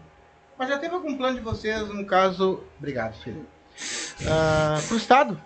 Mas 0.56 0.68
já 0.68 0.78
teve 0.78 0.94
algum 0.94 1.16
plano 1.16 1.36
de 1.38 1.42
vocês, 1.42 1.88
no 1.88 2.04
caso. 2.04 2.62
Obrigado, 2.78 3.14
filho. 3.22 3.44
Ah, 4.28 4.78
pro 4.86 4.96
Estado. 4.96 5.40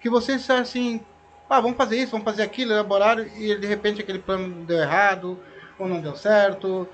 Que 0.00 0.08
vocês, 0.10 0.48
assim, 0.50 1.00
Ah, 1.48 1.60
vamos 1.60 1.76
fazer 1.76 1.96
isso, 1.96 2.12
vamos 2.12 2.24
fazer 2.24 2.42
aquilo, 2.42 2.72
elaboraram, 2.72 3.24
e 3.36 3.56
de 3.56 3.66
repente 3.66 4.00
aquele 4.00 4.20
plano 4.20 4.64
deu 4.64 4.78
errado, 4.78 5.36
ou 5.78 5.88
não 5.88 6.00
deu 6.00 6.14
certo, 6.14 6.86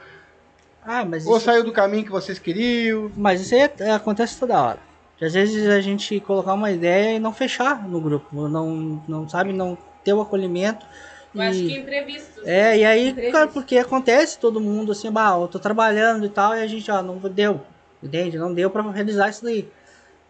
Ah, 0.82 1.04
mas 1.04 1.26
ou 1.26 1.36
isso, 1.36 1.44
saiu 1.44 1.62
do 1.62 1.72
caminho 1.72 2.04
que 2.04 2.10
vocês 2.10 2.38
queriam. 2.38 3.10
mas 3.16 3.40
isso 3.42 3.54
aí 3.54 3.70
é- 3.80 3.90
acontece 3.92 4.38
toda 4.38 4.58
hora. 4.60 4.78
Às 5.20 5.32
vezes 5.34 5.68
a 5.68 5.80
gente 5.80 6.20
colocar 6.20 6.54
uma 6.54 6.70
ideia 6.70 7.16
e 7.16 7.18
não 7.18 7.32
fechar 7.34 7.86
no 7.88 8.00
grupo, 8.00 8.48
não, 8.48 9.02
não 9.08 9.28
sabe, 9.28 9.52
não 9.52 9.76
ter 10.04 10.12
o 10.14 10.20
acolhimento. 10.22 10.86
Eu 11.34 11.42
acho 11.42 11.58
que 11.58 11.76
imprevistos. 11.78 12.46
É, 12.46 12.78
e 12.78 12.84
aí, 12.84 13.08
Imprevisto. 13.08 13.32
cara, 13.32 13.48
porque 13.48 13.76
acontece 13.76 14.38
todo 14.38 14.58
mundo 14.60 14.92
assim, 14.92 15.10
bah, 15.10 15.36
eu 15.38 15.48
tô 15.48 15.58
trabalhando 15.58 16.24
e 16.24 16.28
tal, 16.30 16.56
e 16.56 16.62
a 16.62 16.66
gente, 16.66 16.90
ó, 16.90 17.02
não 17.02 17.18
deu, 17.18 17.60
entende? 18.02 18.38
Não 18.38 18.54
deu 18.54 18.70
pra 18.70 18.82
realizar 18.90 19.28
isso 19.28 19.44
daí. 19.44 19.68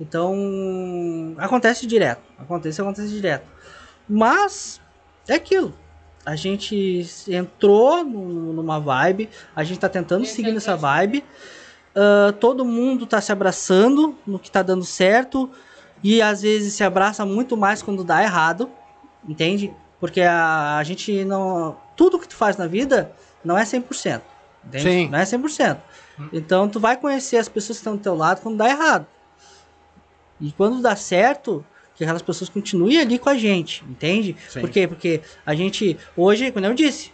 Então, 0.01 1.35
acontece 1.39 1.87
direto, 1.87 2.21
acontece, 2.39 2.81
acontece 2.81 3.09
direto. 3.09 3.47
Mas, 4.09 4.81
é 5.29 5.35
aquilo. 5.35 5.75
A 6.25 6.37
gente 6.37 7.07
entrou 7.29 8.05
num- 8.05 8.53
numa 8.53 8.79
vibe, 8.81 9.29
a 9.55 9.63
gente 9.65 9.79
tá 9.81 9.89
tentando 9.89 10.25
Esse 10.25 10.35
seguir 10.35 10.49
é 10.49 10.51
o 10.53 10.55
nessa 10.55 10.77
vibe. 10.77 11.25
ah, 11.95 12.33
todo 12.39 12.65
mundo 12.65 13.07
tá 13.07 13.21
se 13.21 13.33
abraçando 13.33 14.17
no 14.27 14.39
que 14.39 14.51
tá 14.51 14.63
dando 14.63 14.85
certo, 14.85 15.49
e 16.03 16.21
às 16.21 16.43
vezes 16.43 16.75
se 16.75 16.85
abraça 16.85 17.25
muito 17.25 17.57
mais 17.57 17.81
quando 17.83 18.05
dá 18.05 18.23
errado, 18.23 18.69
entende? 19.27 19.73
Porque 19.99 20.21
a, 20.21 20.77
a 20.77 20.85
gente 20.85 21.25
não. 21.25 21.77
Tudo 21.97 22.19
que 22.19 22.29
tu 22.29 22.37
faz 22.37 22.57
na 22.59 22.67
vida 22.67 23.13
não 23.43 23.57
é 23.57 23.65
100%. 23.65 24.21
Entende? 24.67 24.83
Sim. 24.85 25.09
Não 25.09 25.19
é 25.19 25.23
100%. 25.25 25.79
Então 26.33 26.69
tu 26.69 26.79
vai 26.79 26.97
conhecer 26.99 27.39
as 27.39 27.49
pessoas 27.49 27.79
que 27.79 27.81
estão 27.81 27.97
do 27.97 28.03
teu 28.03 28.15
lado 28.15 28.43
quando 28.43 28.57
dá 28.59 28.69
errado. 28.69 29.07
E 30.41 30.53
quando 30.53 30.83
dá 30.83 30.95
certo, 30.97 31.65
que 31.95 32.05
aquelas 32.05 32.23
pessoas 32.23 32.51
continuem 32.51 32.99
ali 33.01 33.19
com 33.19 33.29
a 33.31 33.37
gente, 33.37 33.85
entende? 33.89 34.37
Sim. 34.49 34.61
Por 34.61 34.71
quê? 34.71 34.87
Porque 34.87 35.21
a 35.45 35.55
gente, 35.55 35.97
hoje, 36.17 36.51
como 36.53 36.67
eu 36.67 36.75
disse, 36.75 37.13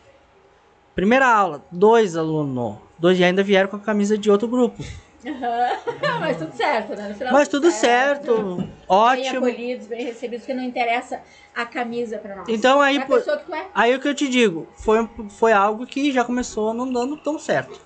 primeira 0.95 1.27
aula, 1.27 1.65
dois 1.71 2.17
alunos, 2.17 2.77
dois 2.99 3.19
e 3.19 3.25
ainda 3.25 3.43
vieram 3.43 3.69
com 3.69 3.77
a 3.77 3.81
camisa 3.81 4.19
de 4.19 4.31
outro 4.31 4.49
grupo. 4.49 4.85
Mas 6.21 6.37
tudo 6.37 6.53
certo, 6.57 6.97
né? 6.97 7.09
No 7.09 7.15
final, 7.15 7.33
Mas 7.33 7.47
tudo 7.49 7.71
certo, 7.71 8.57
Bem 8.57 8.69
ótimo. 8.89 9.47
acolhidos, 9.47 9.87
bem 9.87 10.05
recebidos, 10.05 10.45
porque 10.45 10.55
não 10.61 10.65
interessa 10.65 11.21
a 11.55 11.65
camisa 11.65 12.19
pra 12.19 12.35
nós. 12.35 12.49
Então 12.49 12.81
aí, 12.81 12.97
É 12.97 13.03
a 13.03 13.07
pô- 13.07 13.15
pessoa 13.19 13.37
que 13.37 13.47
tu 13.47 13.55
é. 13.55 13.67
Aí 13.73 13.95
o 13.95 14.01
que 14.01 14.09
eu 14.09 14.15
te 14.15 14.29
digo, 14.29 14.67
foi, 14.75 15.09
foi 15.39 15.53
algo 15.53 15.87
que 15.87 16.11
já 16.11 16.25
começou 16.25 16.75
não 16.75 16.93
dando 16.93 17.17
tão 17.17 17.39
certo. 17.39 17.81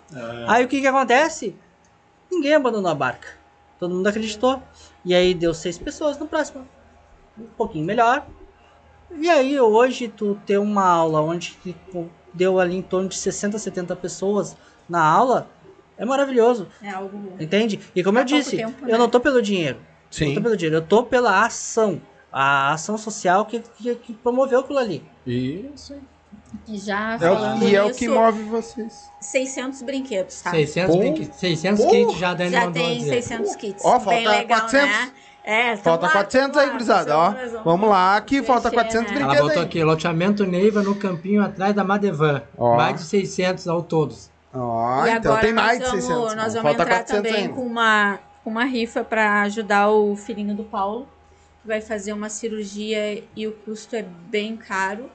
Aí 0.48 0.64
o 0.64 0.68
que 0.68 0.80
que 0.80 0.86
acontece? 0.86 1.54
Ninguém 2.32 2.54
abandonou 2.54 2.90
a 2.90 2.94
barca. 2.94 3.28
Todo 3.78 3.94
mundo 3.94 4.06
acreditou. 4.06 4.62
E 5.06 5.14
aí 5.14 5.32
deu 5.32 5.54
seis 5.54 5.78
pessoas 5.78 6.18
no 6.18 6.26
próximo. 6.26 6.66
Um 7.38 7.44
pouquinho 7.56 7.84
melhor. 7.84 8.26
E 9.16 9.30
aí 9.30 9.58
hoje 9.60 10.08
tu 10.08 10.36
ter 10.44 10.58
uma 10.58 10.84
aula 10.84 11.20
onde 11.20 11.52
que 11.62 11.76
deu 12.34 12.58
ali 12.58 12.74
em 12.74 12.82
torno 12.82 13.08
de 13.08 13.16
60, 13.16 13.56
70 13.56 13.94
pessoas 13.94 14.56
na 14.88 15.00
aula, 15.00 15.48
é 15.96 16.04
maravilhoso. 16.04 16.66
É 16.82 16.90
algo. 16.90 17.34
Entende? 17.38 17.78
E 17.94 18.02
como 18.02 18.18
Há 18.18 18.22
eu 18.22 18.24
disse, 18.24 18.56
tempo, 18.56 18.84
eu 18.84 18.92
né? 18.92 18.98
não 18.98 19.08
tô 19.08 19.20
pelo 19.20 19.40
dinheiro. 19.40 19.78
Eu 19.78 19.84
Sim. 20.10 20.34
tô 20.34 20.42
pelo 20.42 20.56
dinheiro, 20.56 20.76
eu 20.78 20.82
tô 20.82 21.04
pela 21.04 21.44
ação. 21.46 22.02
A 22.32 22.72
ação 22.72 22.98
social 22.98 23.46
que, 23.46 23.60
que, 23.60 23.94
que 23.94 24.12
promoveu 24.12 24.58
aquilo 24.58 24.80
ali. 24.80 25.04
Isso. 25.24 25.94
E 26.68 26.78
já 26.78 27.14
É 27.14 27.18
falando 27.18 27.62
o, 27.62 27.68
e 27.68 27.76
é 27.76 27.82
o 27.84 27.92
que 27.92 28.08
move 28.08 28.42
vocês. 28.44 29.10
600 29.20 29.82
brinquedos, 29.82 30.40
tá? 30.40 30.50
600, 30.50 30.94
Pô. 30.94 31.00
brinque- 31.00 31.30
600 31.34 31.84
Pô. 31.84 31.90
kits 31.90 32.18
já 32.18 32.34
Dani 32.34 32.50
Já 32.50 32.70
tem 32.70 32.98
dizer. 32.98 33.22
600 33.22 33.56
kits. 33.56 33.84
Ó, 33.84 34.00
falta 34.00 34.10
legal, 34.30 34.46
400. 34.46 34.88
Né? 34.88 35.10
É, 35.48 35.76
Falta 35.76 36.06
lá, 36.06 36.12
400 36.12 36.50
tamo 36.56 36.64
aí, 36.64 36.70
gurizada, 36.72 37.16
ó. 37.16 37.32
Vamos 37.64 37.88
lá, 37.88 38.16
aqui 38.16 38.42
falta 38.42 38.68
preencher, 38.68 38.90
400 38.98 39.12
né? 39.12 39.18
Ela 39.20 39.26
brinquedos 39.28 39.48
botou 39.48 39.62
aí. 39.62 39.66
aqui, 39.68 39.84
loteamento 39.84 40.44
Neiva 40.44 40.82
no 40.82 40.96
campinho 40.96 41.40
atrás 41.44 41.72
da 41.72 41.84
Madevan. 41.84 42.42
Ó. 42.58 42.74
Mais 42.76 42.96
de 42.96 43.02
600 43.06 43.68
ao 43.68 43.80
todos. 43.80 44.28
Ó, 44.52 45.06
E 45.06 45.10
então 45.10 45.38
tem 45.38 45.52
mais 45.52 45.78
de 45.78 45.84
nós 45.84 45.90
vamos, 45.92 46.04
600. 46.06 46.34
Nós 46.34 46.54
vamos 46.54 46.62
falta 46.76 46.82
entrar 46.82 46.96
400 47.04 47.12
também 47.30 47.42
ainda. 47.42 47.54
com 47.54 47.60
uma, 47.64 48.18
com 48.42 48.50
uma 48.50 48.64
rifa 48.64 49.04
para 49.04 49.42
ajudar 49.42 49.88
o 49.90 50.16
filhinho 50.16 50.54
do 50.56 50.64
Paulo, 50.64 51.06
que 51.62 51.68
vai 51.68 51.80
fazer 51.80 52.12
uma 52.12 52.28
cirurgia 52.28 53.22
e 53.36 53.46
o 53.46 53.52
custo 53.52 53.94
é 53.94 54.02
bem 54.02 54.56
caro. 54.56 55.08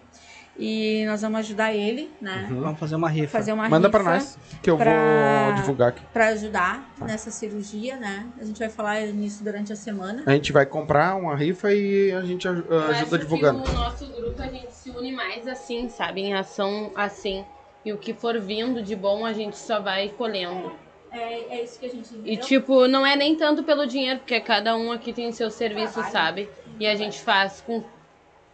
E 0.64 1.04
nós 1.08 1.22
vamos 1.24 1.40
ajudar 1.40 1.74
ele, 1.74 2.12
né? 2.22 2.46
Vamos 2.48 2.80
fazer 2.80 2.96
uma 2.96 3.10
rifa. 3.10 3.30
Fazer 3.40 3.52
uma 3.52 3.64
Uhum. 3.64 3.70
Manda 3.72 3.90
pra 3.90 4.04
nós, 4.04 4.38
que 4.62 4.70
eu 4.70 4.78
pra- 4.78 5.46
vou 5.46 5.56
divulgar 5.56 5.90
aqui. 5.90 6.02
para 6.14 6.28
ajudar 6.28 6.94
nessa 7.02 7.32
cirurgia, 7.32 7.96
né? 7.98 8.28
A 8.40 8.46
gente 8.46 8.60
vai 8.60 8.70
falar 8.70 9.02
nisso 9.08 9.44
durante 9.44 9.74
a 9.74 9.76
semana. 9.76 10.22
A 10.26 10.32
gente 10.34 10.52
vai 10.52 10.66
comprar 10.68 11.16
uma 11.16 11.36
rifa 11.36 11.74
e 11.74 12.12
a 12.12 12.22
gente 12.22 12.46
Eu 12.46 12.54
ajuda 12.54 12.92
acho 12.92 13.18
divulgando. 13.18 13.64
Que 13.64 13.70
o 13.72 13.74
nosso 13.74 14.06
grupo 14.06 14.40
a 14.40 14.48
gente 14.48 14.72
se 14.72 14.92
une 14.92 15.12
mais 15.12 15.48
assim, 15.48 15.90
sabe? 15.90 16.22
Em 16.22 16.36
ação 16.36 16.92
assim. 16.96 17.44
E 17.84 17.92
o 17.92 17.98
que 17.98 18.14
for 18.14 18.40
vindo 18.40 18.84
de 18.84 18.96
bom 18.96 19.26
a 19.26 19.34
gente 19.34 19.58
só 19.58 19.80
vai 19.80 20.10
colhendo. 20.10 20.72
É, 21.12 21.58
é 21.58 21.64
isso 21.64 21.80
que 21.80 21.88
a 21.88 21.90
gente 21.90 22.08
E 22.24 22.38
tipo, 22.38 22.88
não 22.88 23.04
é 23.04 23.16
nem 23.16 23.36
tanto 23.36 23.64
pelo 23.64 23.88
dinheiro, 23.88 24.20
porque 24.20 24.40
cada 24.40 24.78
um 24.78 24.92
aqui 24.92 25.12
tem 25.12 25.32
seu 25.32 25.50
serviço, 25.50 26.02
sabe? 26.12 26.48
E 26.80 26.86
a 26.86 26.94
gente 26.96 27.20
faz 27.20 27.62
com 27.66 27.84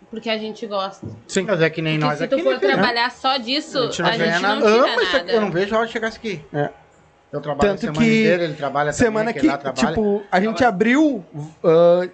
porque 0.10 0.30
a 0.30 0.38
gente 0.38 0.66
gosta. 0.66 1.08
Sim. 1.28 1.44
Mas 1.44 1.62
é 1.62 1.70
que 1.70 1.82
nem 1.82 1.96
Porque 2.00 2.08
nós 2.10 2.18
se 2.20 2.24
aqui, 2.26 2.38
tu 2.38 2.44
for 2.44 2.60
trabalhar 2.60 3.12
só 3.12 3.38
disso, 3.38 3.78
A 3.80 3.82
a 4.08 4.12
gente 4.12 4.24
gente 4.26 4.42
não 4.42 4.56
não, 4.56 4.62
ganha 4.62 4.78
nada. 4.78 4.92
tira 5.06 5.06
aqui, 5.06 5.18
nada. 5.18 5.32
eu 5.32 5.42
não 5.42 5.52
vejo 5.52 5.76
a 5.76 5.78
hora 5.80 5.88
de 5.88 5.94
chegar 5.94 6.08
isso 6.10 6.18
aqui. 6.18 6.46
É. 6.54 6.70
Eu 7.32 7.42
trabalho 7.42 7.70
Tanto 7.70 7.78
a 7.78 7.82
semana 7.82 8.00
que 8.06 8.20
inteira, 8.20 8.44
ele 8.46 8.54
trabalha 8.54 8.94
Semana 8.94 9.26
também, 9.34 9.42
que, 9.42 9.48
lá 9.48 9.58
trabalha. 9.58 9.88
tipo, 9.88 10.24
a 10.32 10.40
gente 10.40 10.64
abriu 10.64 11.26
ah, 11.64 12.08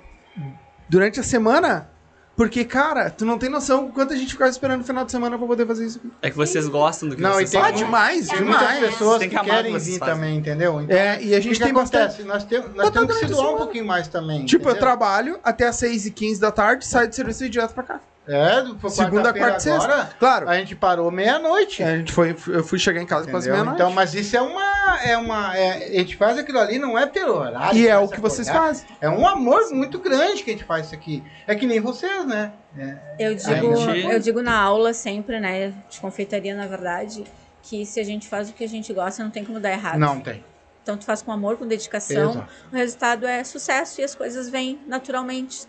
durante 0.90 1.20
a 1.20 1.24
semana, 1.24 1.88
porque, 2.36 2.66
cara, 2.66 3.10
tu 3.12 3.26
não 3.26 3.38
tem 3.38 3.50
noção 3.50 3.92
quanto 3.92 4.12
a 4.14 4.16
gente 4.16 4.32
ficava 4.32 4.50
esperando 4.50 4.82
o 4.82 4.84
final 4.84 5.06
de 5.06 5.12
semana 5.12 5.38
pra 5.38 5.46
poder 5.46 5.68
fazer 5.68 5.86
isso 5.86 6.00
aqui. 6.00 6.10
É 6.22 6.30
que 6.32 6.36
vocês 6.36 6.68
gostam 6.68 7.10
do 7.10 7.16
que 7.16 7.22
Não, 7.22 7.34
vocês 7.34 7.50
e 7.50 7.52
tem- 7.52 7.62
Ah, 7.62 7.64
fazem. 7.66 7.86
demais, 7.86 8.28
Tem 8.28 8.38
demais. 8.40 8.72
muitas 8.80 8.90
pessoas 8.92 9.20
Tem 9.20 9.30
que, 9.30 9.38
que 9.40 9.46
querem 9.46 9.74
vir 9.78 10.00
fazem. 10.00 10.00
também, 10.16 10.38
entendeu? 10.38 10.82
Então, 10.82 10.98
É, 10.98 11.22
e 11.24 11.36
a 11.36 11.40
gente 11.40 11.54
que 11.54 11.60
tem 11.64 11.68
que 11.74 11.80
bastante. 11.80 12.24
Nós, 12.24 12.44
temos, 12.44 12.74
nós 12.76 12.90
temos 12.90 13.14
que 13.14 13.20
se 13.20 13.26
doar 13.28 13.40
um 13.40 13.44
semana. 13.46 13.58
pouquinho 13.58 13.86
mais 13.86 14.08
também. 14.08 14.46
Tipo, 14.46 14.64
eu 14.70 14.72
entendeu? 14.72 14.80
trabalho 14.88 15.40
até 15.44 15.68
as 15.68 15.76
6h15 15.76 16.40
da 16.40 16.52
tarde, 16.52 16.86
saio 16.88 17.08
do 17.08 17.14
serviço 17.16 17.46
e 17.46 17.50
direto 17.50 17.74
pra 17.74 17.84
cá. 17.84 18.00
É, 18.26 18.64
foi 18.80 18.90
Segunda, 18.90 19.34
quarta-feira 19.34 19.48
quarta 19.50 19.58
e 19.58 19.62
sexta. 19.62 19.84
agora, 19.86 20.10
Claro. 20.18 20.50
a 20.50 20.56
gente 20.56 20.76
parou 20.76 21.12
meia-noite. 21.12 21.84
A 21.84 21.98
gente 21.98 22.12
foi, 22.14 22.36
eu 22.48 22.64
fui 22.64 22.80
chegar 22.80 23.02
em 23.02 23.06
casa 23.06 23.30
quase 23.30 23.50
meia-noite. 23.50 23.76
Então, 23.76 23.92
mas 23.92 24.14
isso 24.14 24.38
é 24.38 24.42
uma. 24.42 24.74
É 25.04 25.18
uma 25.18 25.58
é- 25.58 25.88
a 25.90 26.00
gente 26.00 26.16
faz 26.16 26.38
aquilo 26.38 26.60
ali, 26.60 26.80
não 26.80 26.98
é 26.98 27.06
pelo 27.06 27.36
horário. 27.36 27.78
e 27.78 27.86
é 27.88 27.98
o 27.98 28.08
que 28.08 28.14
acordar. 28.16 28.30
vocês 28.30 28.48
fazem. 28.50 28.88
É 29.02 29.10
um 29.10 29.28
amor 29.28 29.70
muito 29.72 30.00
grande 30.00 30.42
que 30.44 30.52
a 30.52 30.54
gente 30.54 30.64
faz 30.66 30.86
isso 30.86 30.96
aqui. 30.96 31.22
É 31.46 31.54
que 31.56 31.66
nem 31.68 31.82
vocês, 31.82 32.26
né? 32.26 32.54
É, 32.78 32.98
Eu 33.20 33.36
digo, 33.36 33.76
gente- 33.76 34.06
eu 34.14 34.20
digo 34.20 34.42
na 34.42 34.58
aula 34.58 34.94
sempre, 34.94 35.40
né? 35.42 35.74
De 35.90 36.00
confeitaria, 36.00 36.56
na 36.56 36.66
verdade, 36.66 37.26
que 37.62 37.86
se 37.86 38.00
a 38.00 38.04
gente 38.06 38.28
faz 38.28 38.50
o 38.50 38.54
que 38.54 38.64
a 38.64 38.70
gente 38.70 38.94
gosta, 38.94 39.22
não 39.24 39.32
tem 39.32 39.44
como 39.44 39.60
dar 39.60 39.72
errado. 39.72 40.00
não 40.00 40.20
tem. 40.22 40.44
Então 40.82 40.98
tu 40.98 41.06
faz 41.06 41.22
com 41.22 41.32
amor, 41.32 41.56
com 41.58 41.66
dedicação, 41.68 42.32
Exato. 42.32 42.48
o 42.72 42.76
resultado 42.76 43.26
é 43.26 43.42
sucesso 43.44 44.02
e 44.02 44.04
as 44.04 44.16
coisas 44.16 44.50
vêm 44.50 44.80
naturalmente. 44.88 45.62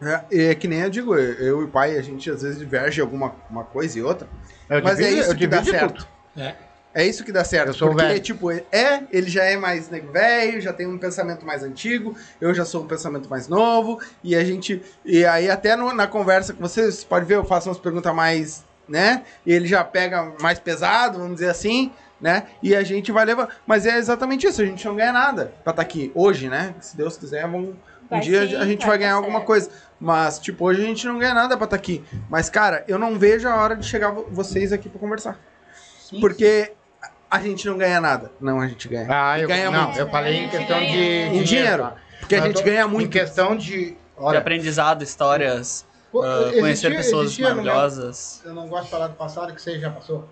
É, 0.00 0.50
é 0.50 0.54
que 0.54 0.68
nem 0.68 0.80
eu 0.80 0.90
digo, 0.90 1.14
eu, 1.16 1.60
e 1.60 1.64
o 1.64 1.68
pai, 1.68 1.96
a 1.96 2.02
gente 2.02 2.30
às 2.30 2.42
vezes 2.42 2.58
diverge 2.58 3.00
alguma 3.00 3.34
uma 3.50 3.64
coisa 3.64 3.98
e 3.98 4.02
outra. 4.02 4.28
Eu 4.70 4.82
mas 4.82 4.98
é 5.00 5.04
divido- 5.04 5.20
isso 5.22 5.36
que 5.36 5.46
dá 5.46 5.64
certo. 5.64 6.06
É. 6.36 6.54
É 6.94 7.06
isso 7.06 7.22
que 7.22 7.30
dá 7.30 7.44
certo. 7.44 7.68
Eu 7.68 7.74
sou 7.74 7.88
porque, 7.90 8.04
velho. 8.04 8.20
tipo, 8.20 8.50
é, 8.50 9.02
ele 9.12 9.28
já 9.28 9.44
é 9.44 9.56
mais 9.56 9.88
nego 9.90 10.10
velho, 10.10 10.60
já 10.60 10.72
tem 10.72 10.86
um 10.86 10.98
pensamento 10.98 11.44
mais 11.44 11.62
antigo, 11.62 12.16
eu 12.40 12.52
já 12.54 12.64
sou 12.64 12.82
um 12.82 12.86
pensamento 12.86 13.28
mais 13.28 13.46
novo, 13.46 14.00
e 14.24 14.34
a 14.34 14.42
gente. 14.44 14.82
E 15.04 15.24
aí, 15.24 15.50
até 15.50 15.76
no- 15.76 15.92
na 15.94 16.06
conversa 16.06 16.52
com 16.54 16.60
vocês, 16.60 17.04
pode 17.04 17.26
ver, 17.26 17.34
eu 17.36 17.44
faço 17.44 17.68
umas 17.68 17.78
perguntas 17.78 18.12
mais, 18.14 18.64
né? 18.88 19.22
E 19.44 19.52
ele 19.52 19.66
já 19.66 19.84
pega 19.84 20.32
mais 20.40 20.58
pesado, 20.58 21.18
vamos 21.18 21.34
dizer 21.34 21.50
assim, 21.50 21.92
né? 22.20 22.44
E 22.62 22.74
a 22.74 22.82
gente 22.82 23.12
vai 23.12 23.24
levar. 23.24 23.48
Mas 23.66 23.84
é 23.86 23.96
exatamente 23.98 24.46
isso, 24.46 24.62
a 24.62 24.64
gente 24.64 24.84
não 24.86 24.96
ganha 24.96 25.12
nada 25.12 25.52
pra 25.62 25.72
estar 25.72 25.82
aqui 25.82 26.10
hoje, 26.14 26.48
né? 26.48 26.74
Se 26.80 26.96
Deus 26.96 27.16
quiser, 27.16 27.42
vamos. 27.42 27.74
Um 28.10 28.16
Vai 28.16 28.20
dia 28.20 28.48
sim, 28.48 28.56
a 28.56 28.64
gente 28.64 28.86
vai 28.86 28.96
ganhar 28.96 29.12
alguma 29.12 29.34
certo. 29.40 29.46
coisa. 29.46 29.70
Mas, 30.00 30.38
tipo, 30.38 30.64
hoje 30.64 30.80
a 30.82 30.84
gente 30.84 31.06
não 31.06 31.18
ganha 31.18 31.34
nada 31.34 31.56
pra 31.56 31.64
estar 31.64 31.76
aqui. 31.76 32.04
Mas, 32.30 32.48
cara, 32.48 32.84
eu 32.86 32.98
não 32.98 33.18
vejo 33.18 33.48
a 33.48 33.56
hora 33.56 33.74
de 33.76 33.84
chegar 33.86 34.10
vo- 34.10 34.26
vocês 34.30 34.72
aqui 34.72 34.88
pra 34.88 34.98
conversar. 35.00 35.38
Porque 36.20 36.72
a 37.30 37.40
gente 37.40 37.66
não 37.66 37.76
ganha 37.76 38.00
nada. 38.00 38.30
Não, 38.40 38.60
a 38.60 38.66
gente 38.68 38.86
ganha. 38.88 39.06
Ah, 39.10 39.38
eu, 39.38 39.48
ganha 39.48 39.70
não, 39.70 39.84
muito. 39.86 39.98
eu 39.98 40.08
falei 40.08 40.44
em 40.44 40.48
questão 40.48 40.78
de, 40.80 40.86
Em 40.96 41.42
dinheiro. 41.42 41.82
tá? 41.82 41.96
Porque 42.20 42.34
a 42.36 42.40
gente 42.42 42.56
tô- 42.56 42.62
ganha 42.62 42.84
Em 42.84 42.88
muito. 42.88 43.10
questão 43.10 43.56
de. 43.56 43.96
De 44.18 44.24
Olha, 44.24 44.40
aprendizado, 44.40 45.02
histórias, 45.04 45.86
pô, 46.10 46.22
ah, 46.22 46.40
existia- 46.40 46.60
conhecer 46.60 46.96
pessoas 46.96 47.24
existia 47.26 47.48
maravilhosas. 47.50 48.42
Eu 48.44 48.52
não 48.52 48.66
gosto 48.66 48.84
de 48.86 48.90
falar 48.90 49.06
do 49.08 49.14
passado, 49.14 49.54
que 49.54 49.62
você 49.62 49.78
já 49.78 49.90
passou. 49.90 50.28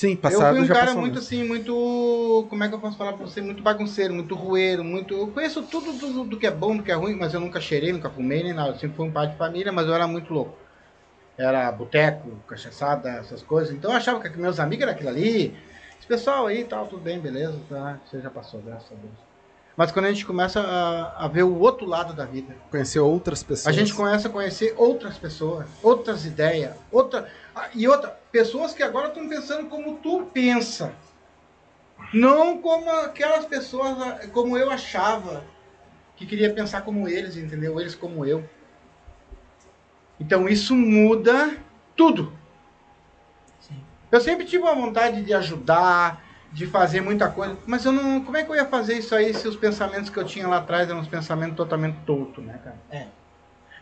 Sim, 0.00 0.12
eu 0.12 0.16
passado 0.16 0.54
fui 0.56 0.64
um 0.64 0.66
já 0.66 0.72
cara 0.72 0.94
muito 0.94 1.16
né? 1.16 1.18
assim, 1.18 1.44
muito. 1.44 2.46
Como 2.48 2.64
é 2.64 2.68
que 2.70 2.74
eu 2.74 2.78
posso 2.78 2.96
falar 2.96 3.12
pra 3.12 3.26
você? 3.26 3.42
Muito 3.42 3.62
bagunceiro, 3.62 4.14
muito 4.14 4.34
rueiro, 4.34 4.82
muito. 4.82 5.12
Eu 5.12 5.26
conheço 5.26 5.62
tudo 5.64 5.92
do, 5.92 6.24
do 6.24 6.38
que 6.38 6.46
é 6.46 6.50
bom, 6.50 6.74
do 6.74 6.82
que 6.82 6.90
é 6.90 6.94
ruim, 6.94 7.14
mas 7.16 7.34
eu 7.34 7.40
nunca 7.40 7.60
cheirei, 7.60 7.92
nunca 7.92 8.08
fumei 8.08 8.42
nem 8.42 8.54
nada. 8.54 8.70
Eu 8.70 8.78
sempre 8.78 8.96
fui 8.96 9.06
um 9.06 9.12
pai 9.12 9.26
de 9.26 9.36
família, 9.36 9.70
mas 9.70 9.86
eu 9.86 9.94
era 9.94 10.06
muito 10.06 10.32
louco. 10.32 10.56
Era 11.36 11.70
boteco, 11.70 12.34
cachaçada, 12.48 13.10
essas 13.10 13.42
coisas. 13.42 13.74
Então 13.74 13.90
eu 13.90 13.96
achava 13.98 14.20
que 14.20 14.38
meus 14.38 14.58
amigos 14.58 14.84
eram 14.84 14.94
aquilo 14.94 15.10
ali. 15.10 15.54
Esse 15.98 16.08
pessoal 16.08 16.46
aí 16.46 16.64
tal, 16.64 16.86
tudo 16.86 17.02
bem, 17.02 17.20
beleza, 17.20 17.60
tá? 17.68 18.00
Você 18.06 18.22
já 18.22 18.30
passou, 18.30 18.62
graças 18.62 18.90
a 18.90 18.94
Deus. 18.94 19.30
Mas 19.76 19.92
quando 19.92 20.06
a 20.06 20.12
gente 20.12 20.26
começa 20.26 20.60
a, 20.60 21.24
a 21.24 21.28
ver 21.28 21.42
o 21.42 21.58
outro 21.58 21.86
lado 21.86 22.14
da 22.14 22.24
vida, 22.24 22.54
Conhecer 22.70 23.00
outras 23.00 23.42
pessoas. 23.42 23.66
a 23.66 23.78
gente 23.78 23.94
começa 23.94 24.28
a 24.28 24.30
conhecer 24.30 24.74
outras 24.76 25.18
pessoas, 25.18 25.66
outras 25.82 26.24
ideias, 26.24 26.74
outra 26.90 27.28
e 27.74 27.86
outra 27.88 28.18
pessoas 28.30 28.72
que 28.72 28.82
agora 28.82 29.08
estão 29.08 29.28
pensando 29.28 29.68
como 29.68 29.98
tu 29.98 30.28
pensa, 30.32 30.94
não 32.12 32.58
como 32.58 32.90
aquelas 32.90 33.44
pessoas 33.44 34.00
ah, 34.00 34.20
como 34.32 34.56
eu 34.56 34.70
achava 34.70 35.44
que 36.16 36.26
queria 36.26 36.52
pensar 36.52 36.82
como 36.82 37.08
eles, 37.08 37.36
entendeu? 37.36 37.80
Eles 37.80 37.94
como 37.94 38.24
eu. 38.24 38.48
Então 40.18 40.48
isso 40.48 40.74
muda 40.74 41.56
tudo. 41.96 42.32
Eu 44.12 44.20
sempre 44.20 44.44
tive 44.44 44.64
uma 44.64 44.74
vontade 44.74 45.22
de 45.22 45.32
ajudar, 45.32 46.22
de 46.52 46.66
fazer 46.66 47.00
muita 47.00 47.30
coisa, 47.30 47.56
mas 47.66 47.84
eu 47.84 47.92
não. 47.92 48.24
Como 48.24 48.36
é 48.36 48.42
que 48.42 48.50
eu 48.50 48.56
ia 48.56 48.66
fazer 48.66 48.98
isso 48.98 49.14
aí 49.14 49.32
se 49.32 49.46
os 49.46 49.56
pensamentos 49.56 50.10
que 50.10 50.18
eu 50.18 50.24
tinha 50.24 50.48
lá 50.48 50.58
atrás 50.58 50.88
eram 50.88 51.00
uns 51.00 51.08
pensamentos 51.08 51.56
totalmente 51.56 51.98
tortos, 52.04 52.44
né, 52.44 52.58
cara? 52.62 52.76
É. 52.90 53.06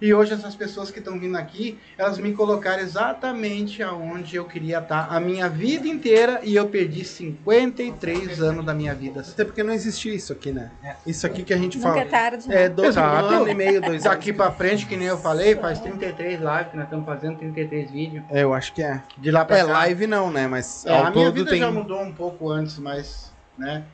E 0.01 0.15
hoje 0.15 0.33
essas 0.33 0.55
pessoas 0.55 0.91
que 0.91 1.01
estão 1.01 1.19
vindo 1.19 1.37
aqui, 1.37 1.77
elas 1.97 2.19
me 2.19 2.33
colocaram 2.33 2.81
exatamente 2.83 3.83
aonde 3.83 4.37
eu 4.37 4.45
queria 4.45 4.79
estar 4.79 5.09
a 5.11 5.19
minha 5.19 5.49
vida 5.49 5.89
inteira 5.89 6.41
e 6.45 6.55
eu 6.55 6.69
perdi 6.69 7.05
53 7.05 8.41
anos 8.41 8.65
da 8.65 8.73
minha 8.75 8.95
vida. 8.95 9.21
Até 9.21 9.45
porque 9.45 9.63
não 9.63 9.73
existia 9.73 10.15
isso 10.15 10.33
aqui, 10.33 10.53
né? 10.53 10.71
Isso 11.07 11.27
aqui 11.27 11.43
que 11.43 11.53
a 11.53 11.57
gente 11.57 11.79
Nunca 11.79 11.91
fala. 11.91 12.01
é 12.03 12.05
tarde. 12.05 12.53
É, 12.53 12.69
dois 12.69 12.91
Exato. 12.91 13.27
um 13.27 13.37
ano 13.39 13.49
e 13.49 13.55
meio, 13.55 13.81
dois 13.81 14.05
anos. 14.05 14.05
Daqui 14.05 14.33
pra 14.33 14.51
frente, 14.53 14.87
que 14.87 14.97
nem 14.97 15.09
eu 15.09 15.19
falei, 15.19 15.57
faz 15.57 15.81
33 15.81 16.41
lives 16.41 16.69
que 16.71 16.77
nós 16.77 16.85
estamos 16.85 17.05
fazendo, 17.05 17.37
33 17.39 17.91
vídeos. 17.91 18.25
É, 18.31 18.43
eu 18.45 18.55
acho 18.55 18.73
que 18.73 18.83
é. 18.83 19.03
De 19.19 19.31
lá 19.31 19.45
pra 19.45 19.59
É, 19.59 19.65
cá. 19.65 19.73
live 19.73 20.07
não, 20.07 20.31
né? 20.31 20.47
Mas 20.47 20.87
É, 20.87 20.91
ao 20.97 21.07
a 21.07 21.11
minha 21.11 21.27
todo 21.27 21.35
vida 21.35 21.51
tem... 21.51 21.59
já 21.59 21.71
mudou 21.71 22.01
um 22.01 22.13
pouco 22.13 22.51
antes, 22.51 22.79
mas, 22.79 23.33
né? 23.59 23.85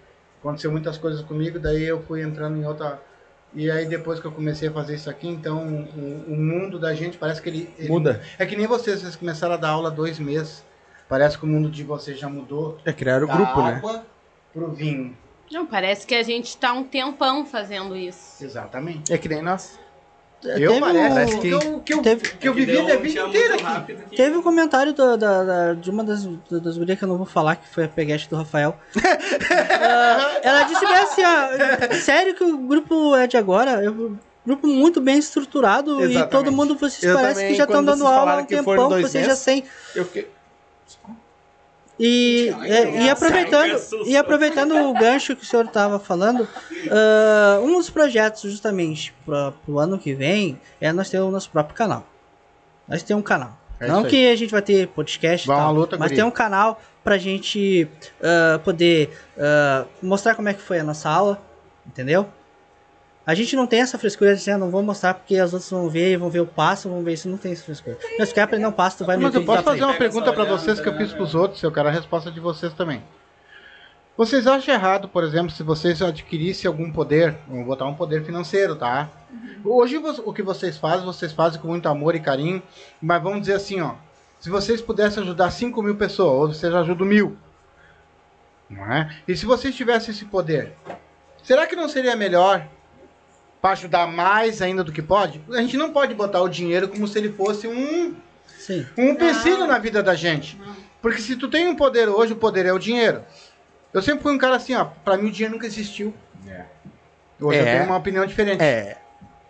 Aconteceu 0.40 0.70
muitas 0.70 0.98
coisas 0.98 1.22
comigo, 1.22 1.58
daí 1.58 1.82
eu 1.84 2.02
fui 2.02 2.22
entrando 2.22 2.58
em 2.58 2.66
outra. 2.66 3.00
E 3.54 3.70
aí 3.70 3.86
depois 3.86 4.18
que 4.20 4.26
eu 4.26 4.32
comecei 4.32 4.68
a 4.68 4.72
fazer 4.72 4.94
isso 4.96 5.08
aqui, 5.08 5.28
então 5.28 5.58
o, 5.66 6.32
o 6.32 6.36
mundo 6.36 6.78
da 6.78 6.92
gente 6.94 7.16
parece 7.16 7.40
que 7.40 7.48
ele, 7.48 7.70
ele- 7.78 7.88
Muda. 7.88 8.20
É 8.38 8.44
que 8.44 8.56
nem 8.56 8.66
vocês, 8.66 9.00
vocês 9.00 9.14
começaram 9.16 9.54
a 9.54 9.56
dar 9.56 9.70
aula 9.70 9.90
dois 9.90 10.18
meses. 10.18 10.64
Parece 11.08 11.38
que 11.38 11.44
o 11.44 11.46
mundo 11.46 11.70
de 11.70 11.84
vocês 11.84 12.18
já 12.18 12.28
mudou. 12.28 12.78
É 12.84 12.92
criar 12.92 13.22
o 13.22 13.26
da 13.26 13.34
grupo, 13.34 13.62
né? 13.62 13.74
água 13.76 14.06
pro 14.52 14.70
vinho. 14.72 15.16
Não, 15.52 15.66
parece 15.66 16.06
que 16.06 16.14
a 16.14 16.22
gente 16.22 16.56
tá 16.56 16.72
um 16.72 16.82
tempão 16.82 17.44
fazendo 17.46 17.94
isso. 17.94 18.42
Exatamente. 18.42 19.12
É 19.12 19.18
que 19.18 19.28
nem 19.28 19.42
nós. 19.42 19.78
Eu 20.50 20.68
Teve 20.72 20.80
parece 20.80 21.34
um- 21.36 21.40
que, 21.40 21.48
eu, 21.50 21.80
que, 21.80 21.94
eu, 21.94 22.02
teve- 22.02 22.28
que 22.36 22.48
eu 22.48 22.54
vivi 22.54 22.78
a 22.78 22.96
vida 22.96 23.20
inteira 23.28 23.54
aqui. 23.54 23.94
que... 24.10 24.16
Teve 24.16 24.36
um 24.36 24.42
comentário 24.42 24.92
da, 24.92 25.16
da- 25.16 25.44
da- 25.44 25.74
de 25.74 25.90
uma 25.90 26.04
das, 26.04 26.24
das 26.50 26.76
gurias 26.78 26.98
que 26.98 27.04
eu 27.04 27.08
não 27.08 27.16
vou 27.16 27.26
falar, 27.26 27.56
que 27.56 27.68
foi 27.68 27.84
a 27.84 27.88
peguete 27.88 28.28
do 28.28 28.36
Rafael. 28.36 28.76
Ah, 29.86 30.38
ela 30.42 30.62
disse 30.64 30.84
bem 30.84 30.96
assim, 30.96 31.22
ó, 31.22 31.94
sério 31.94 32.34
que 32.34 32.44
o 32.44 32.56
grupo 32.58 33.14
é 33.16 33.26
de 33.26 33.36
agora? 33.36 33.80
Um 33.90 34.16
grupo 34.46 34.66
muito 34.66 35.00
bem 35.00 35.18
estruturado 35.18 36.00
e 36.00 36.04
Exatamente. 36.04 36.30
todo 36.30 36.52
mundo, 36.52 36.74
vocês 36.76 37.02
Eu 37.02 37.14
parece 37.16 37.34
também, 37.40 37.48
que 37.52 37.54
já 37.58 37.64
estão 37.64 37.84
dando 37.84 38.06
aula 38.06 38.32
há 38.32 38.36
um 38.38 38.44
tempão, 38.44 38.88
vocês 38.90 39.26
já 39.26 39.36
sem... 39.36 39.64
Eu 39.94 40.04
fiquei... 40.04 40.28
E, 41.98 42.52
é, 42.62 43.04
e 43.04 43.10
aproveitando, 43.10 43.80
e 44.04 44.16
aproveitando 44.16 44.74
o 44.74 44.94
gancho 44.94 45.36
que 45.36 45.44
o 45.44 45.46
senhor 45.46 45.64
estava 45.64 45.98
falando, 45.98 46.48
ah, 46.90 47.60
um 47.62 47.76
dos 47.76 47.88
projetos 47.88 48.42
justamente 48.42 49.14
para 49.24 49.52
o 49.68 49.78
ano 49.78 49.98
que 49.98 50.12
vem 50.12 50.60
é 50.80 50.92
nós 50.92 51.08
ter 51.08 51.20
o 51.20 51.30
nosso 51.30 51.50
próprio 51.50 51.76
canal. 51.76 52.04
Nós 52.88 53.02
temos 53.02 53.20
um 53.20 53.24
canal. 53.24 53.56
É 53.78 53.86
Não 53.88 54.04
que 54.04 54.28
a 54.28 54.36
gente 54.36 54.50
vai 54.50 54.62
ter 54.62 54.88
podcast 54.88 55.46
e 55.46 55.48
Vai 55.48 55.56
tal, 55.56 55.72
luta, 55.72 55.96
mas 55.96 56.12
tem 56.12 56.24
um 56.24 56.30
canal 56.30 56.80
pra 57.02 57.16
gente 57.16 57.88
ah, 58.22 58.58
poder 58.64 59.10
ah, 59.38 59.84
mostrar 60.02 60.34
como 60.34 60.48
é 60.48 60.54
que 60.54 60.60
foi 60.60 60.80
a 60.80 60.84
nossa 60.84 61.08
aula, 61.08 61.40
entendeu? 61.86 62.28
A 63.26 63.34
gente 63.34 63.56
não 63.56 63.66
tem 63.66 63.80
essa 63.80 63.98
frescura 63.98 64.32
de 64.32 64.38
dizer, 64.40 64.52
ah, 64.52 64.58
não 64.58 64.70
vou 64.70 64.82
mostrar 64.82 65.14
porque 65.14 65.36
as 65.36 65.52
outras 65.54 65.70
vão 65.70 65.88
ver, 65.88 66.18
vão 66.18 66.28
ver 66.28 66.40
o 66.40 66.46
passo, 66.46 66.88
vão 66.90 67.02
ver 67.02 67.14
isso, 67.14 67.28
não 67.28 67.38
tem 67.38 67.52
essa 67.52 67.64
frescura. 67.64 67.96
Mas 68.18 68.28
se 68.28 68.34
quer 68.34 68.42
aprender 68.42 68.66
um 68.66 68.72
passo, 68.72 68.98
tu 68.98 69.04
vai 69.06 69.16
no 69.16 69.22
Mas 69.22 69.34
eu 69.34 69.44
posso 69.44 69.62
fazer 69.62 69.82
uma 69.82 69.94
pergunta 69.94 70.30
pra 70.32 70.44
vocês 70.44 70.78
que 70.78 70.86
eu 70.88 70.96
fiz 70.96 71.12
pros 71.12 71.34
outros, 71.34 71.62
eu 71.62 71.72
quero 71.72 71.88
a 71.88 71.90
resposta 71.90 72.30
de 72.30 72.38
vocês 72.38 72.72
também. 72.74 73.02
Vocês 74.16 74.46
acham 74.46 74.72
errado, 74.74 75.08
por 75.08 75.24
exemplo, 75.24 75.50
se 75.50 75.62
vocês 75.62 76.00
adquirissem 76.02 76.68
algum 76.68 76.92
poder, 76.92 77.34
vamos 77.48 77.66
botar 77.66 77.86
um 77.86 77.94
poder 77.94 78.24
financeiro, 78.24 78.76
tá? 78.76 79.08
Hoje 79.64 79.96
vo- 79.98 80.22
o 80.26 80.32
que 80.32 80.42
vocês 80.42 80.76
fazem, 80.76 81.04
vocês 81.04 81.32
fazem 81.32 81.60
com 81.60 81.66
muito 81.68 81.88
amor 81.88 82.14
e 82.14 82.20
carinho, 82.20 82.62
mas 83.02 83.20
vamos 83.22 83.40
dizer 83.40 83.54
assim, 83.54 83.80
ó, 83.80 83.94
se 84.38 84.50
vocês 84.50 84.80
pudessem 84.80 85.22
ajudar 85.22 85.50
5 85.50 85.82
mil 85.82 85.96
pessoas, 85.96 86.30
ou 86.50 86.54
vocês 86.54 86.72
ajudam 86.74 87.06
mil, 87.06 87.36
não 88.70 88.84
é? 88.92 89.16
E 89.26 89.36
se 89.36 89.46
vocês 89.46 89.74
tivessem 89.74 90.12
esse 90.14 90.26
poder, 90.26 90.74
será 91.42 91.66
que 91.66 91.74
não 91.74 91.88
seria 91.88 92.14
melhor 92.14 92.64
para 93.64 93.72
ajudar 93.72 94.06
mais 94.06 94.60
ainda 94.60 94.84
do 94.84 94.92
que 94.92 95.00
pode? 95.00 95.40
A 95.50 95.62
gente 95.62 95.78
não 95.78 95.90
pode 95.90 96.12
botar 96.12 96.42
o 96.42 96.50
dinheiro 96.50 96.86
como 96.86 97.08
se 97.08 97.16
ele 97.18 97.32
fosse 97.32 97.66
um 97.66 98.14
Sim. 98.58 98.86
um 98.94 99.08
empecilho 99.08 99.66
na 99.66 99.78
vida 99.78 100.02
da 100.02 100.14
gente. 100.14 100.60
Porque 101.00 101.22
se 101.22 101.34
tu 101.34 101.48
tem 101.48 101.66
um 101.66 101.74
poder 101.74 102.06
hoje, 102.10 102.34
o 102.34 102.36
poder 102.36 102.66
é 102.66 102.74
o 102.74 102.78
dinheiro. 102.78 103.24
Eu 103.90 104.02
sempre 104.02 104.22
fui 104.22 104.34
um 104.34 104.36
cara 104.38 104.56
assim, 104.56 104.74
ó, 104.74 104.84
pra 104.84 105.16
mim 105.16 105.28
o 105.28 105.32
dinheiro 105.32 105.54
nunca 105.54 105.66
existiu. 105.66 106.12
Hoje 107.40 107.58
eu 107.58 107.64
É. 107.64 107.72
tenho 107.72 107.84
uma 107.86 107.96
opinião 107.96 108.26
diferente. 108.26 108.62
É. 108.62 108.98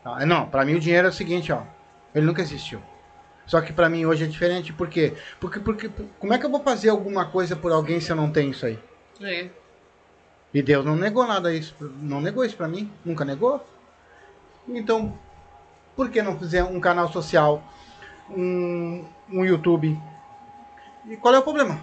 Tá? 0.05 0.24
Não, 0.24 0.47
pra 0.47 0.65
mim 0.65 0.77
o 0.77 0.81
dinheiro 0.81 1.09
é 1.09 1.11
o 1.11 1.12
seguinte, 1.12 1.51
ó. 1.53 1.62
Ele 2.15 2.24
nunca 2.24 2.41
existiu. 2.41 2.81
Só 3.49 3.61
que 3.61 3.73
pra 3.73 3.89
mim 3.89 4.07
hoje 4.07 4.23
é 4.23 4.28
diferente, 4.28 4.73
por 4.73 4.86
quê? 4.89 5.15
Porque, 5.41 5.59
porque 5.59 5.91
como 6.20 6.32
é 6.32 6.39
que 6.39 6.47
eu 6.47 6.51
vou 6.51 6.62
fazer 6.62 6.89
alguma 6.91 7.24
coisa 7.24 7.57
por 7.57 7.73
alguém 7.73 7.99
se 7.99 8.12
eu 8.12 8.16
não 8.16 8.31
tenho 8.31 8.53
isso 8.53 8.65
aí? 8.65 8.78
É. 9.20 9.49
E 10.55 10.62
Deus 10.62 10.85
não 10.85 10.95
negou 10.95 11.27
nada 11.27 11.53
isso, 11.53 11.74
não 12.01 12.20
negou 12.20 12.45
isso 12.45 12.57
pra 12.57 12.69
mim, 12.69 12.89
nunca 13.05 13.24
negou. 13.24 13.73
Então, 14.69 15.16
por 15.95 16.11
que 16.11 16.23
não 16.23 16.39
fazer 16.39 16.62
um 16.62 16.81
canal 16.81 17.12
social, 17.12 17.62
um, 18.31 19.05
um 19.31 19.45
YouTube? 19.45 19.99
E 21.07 21.16
qual 21.16 21.35
é 21.35 21.39
o 21.39 21.43
problema? 21.43 21.78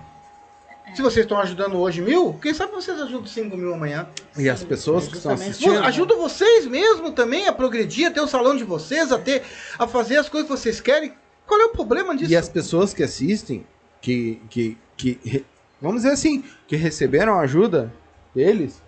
Se 0.95 1.01
vocês 1.01 1.25
estão 1.25 1.39
ajudando 1.39 1.77
hoje 1.77 2.01
mil, 2.01 2.33
quem 2.41 2.53
sabe 2.53 2.73
vocês 2.73 2.99
ajudam 2.99 3.25
cinco 3.25 3.55
mil 3.55 3.73
amanhã? 3.73 4.07
E 4.37 4.49
as 4.49 4.63
pessoas 4.63 5.07
que 5.07 5.15
estão 5.15 5.31
assistindo... 5.31 5.79
Ajuda 5.79 6.15
vocês 6.15 6.65
mesmo 6.65 7.11
também 7.11 7.47
a 7.47 7.53
progredir, 7.53 8.07
a 8.07 8.11
ter 8.11 8.19
o 8.19 8.27
salão 8.27 8.57
de 8.57 8.63
vocês, 8.63 9.11
a 9.11 9.17
ter, 9.17 9.43
a 9.79 9.87
fazer 9.87 10.17
as 10.17 10.27
coisas 10.27 10.49
que 10.49 10.57
vocês 10.57 10.81
querem. 10.81 11.13
Qual 11.47 11.61
é 11.61 11.65
o 11.65 11.69
problema 11.69 12.15
disso? 12.15 12.31
E 12.31 12.35
as 12.35 12.49
pessoas 12.49 12.93
que 12.93 13.03
assistem, 13.03 13.65
que, 14.01 14.41
que, 14.49 14.77
que 14.97 15.45
vamos 15.79 16.01
dizer 16.01 16.13
assim, 16.13 16.43
que 16.67 16.75
receberam 16.75 17.39
ajuda 17.39 17.93
deles, 18.35 18.81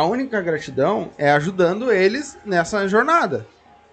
a 0.00 0.04
única 0.06 0.40
gratidão 0.40 1.10
é 1.18 1.30
ajudando 1.32 1.92
eles 1.92 2.38
nessa 2.44 2.88
jornada. 2.88 3.46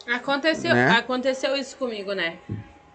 Aconteceu, 0.07 0.73
Né? 0.73 0.89
aconteceu 0.91 1.55
isso 1.55 1.75
comigo, 1.77 2.13
né? 2.13 2.38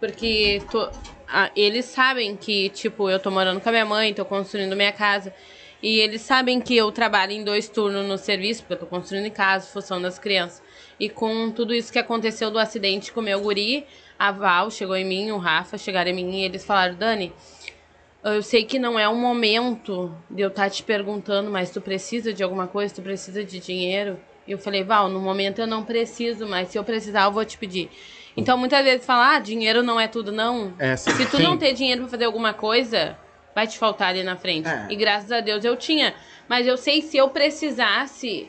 Porque 0.00 0.62
tô- 0.70 0.88
a- 1.28 1.50
eles 1.54 1.84
sabem 1.84 2.34
que, 2.36 2.70
tipo, 2.70 3.10
eu 3.10 3.18
tô 3.18 3.30
morando 3.30 3.60
com 3.60 3.68
a 3.68 3.72
minha 3.72 3.84
mãe, 3.84 4.14
tô 4.14 4.24
construindo 4.24 4.74
minha 4.74 4.92
casa. 4.92 5.32
E 5.82 5.98
eles 5.98 6.22
sabem 6.22 6.60
que 6.60 6.76
eu 6.76 6.90
trabalho 6.92 7.32
em 7.32 7.44
dois 7.44 7.68
turnos 7.68 8.06
no 8.06 8.16
serviço, 8.16 8.62
porque 8.62 8.74
eu 8.74 8.78
tô 8.78 8.86
construindo 8.86 9.26
em 9.26 9.30
casa, 9.30 9.66
função 9.66 10.00
das 10.00 10.18
crianças. 10.18 10.62
E 10.98 11.08
com 11.10 11.50
tudo 11.50 11.74
isso 11.74 11.92
que 11.92 11.98
aconteceu 11.98 12.50
do 12.50 12.58
acidente 12.58 13.12
com 13.12 13.20
o 13.20 13.22
meu 13.22 13.40
guri, 13.40 13.84
a 14.18 14.30
Val 14.30 14.70
chegou 14.70 14.96
em 14.96 15.04
mim, 15.04 15.32
o 15.32 15.38
Rafa 15.38 15.76
chegaram 15.76 16.10
em 16.10 16.14
mim 16.14 16.40
e 16.40 16.44
eles 16.44 16.64
falaram, 16.64 16.94
Dani, 16.94 17.32
eu 18.24 18.42
sei 18.42 18.64
que 18.64 18.78
não 18.78 18.98
é 18.98 19.08
o 19.08 19.16
momento 19.16 20.14
de 20.30 20.42
eu 20.42 20.48
estar 20.48 20.70
te 20.70 20.82
perguntando, 20.82 21.50
mas 21.50 21.70
tu 21.70 21.80
precisa 21.80 22.32
de 22.32 22.42
alguma 22.42 22.68
coisa, 22.68 22.94
tu 22.94 23.02
precisa 23.02 23.44
de 23.44 23.58
dinheiro. 23.58 24.18
E 24.46 24.52
eu 24.52 24.58
falei, 24.58 24.84
Val, 24.84 25.08
no 25.08 25.20
momento 25.20 25.60
eu 25.60 25.66
não 25.66 25.84
preciso, 25.84 26.46
mas 26.46 26.68
se 26.68 26.78
eu 26.78 26.84
precisar, 26.84 27.24
eu 27.24 27.32
vou 27.32 27.44
te 27.44 27.58
pedir. 27.58 27.90
Então 28.36 28.56
muitas 28.56 28.82
vezes 28.84 29.04
fala, 29.04 29.36
ah, 29.36 29.38
dinheiro 29.38 29.82
não 29.82 29.98
é 29.98 30.06
tudo, 30.06 30.30
não. 30.30 30.72
É, 30.78 30.96
sim. 30.96 31.10
Se 31.12 31.26
tu 31.26 31.38
não 31.40 31.58
ter 31.58 31.72
dinheiro 31.72 32.02
pra 32.02 32.10
fazer 32.10 32.24
alguma 32.24 32.54
coisa, 32.54 33.16
vai 33.54 33.66
te 33.66 33.78
faltar 33.78 34.08
ali 34.08 34.22
na 34.22 34.36
frente. 34.36 34.68
É. 34.68 34.86
E 34.88 34.96
graças 34.96 35.30
a 35.30 35.40
Deus 35.40 35.64
eu 35.64 35.76
tinha. 35.76 36.14
Mas 36.48 36.66
eu 36.66 36.76
sei 36.76 37.02
se 37.02 37.16
eu 37.16 37.28
precisasse, 37.28 38.48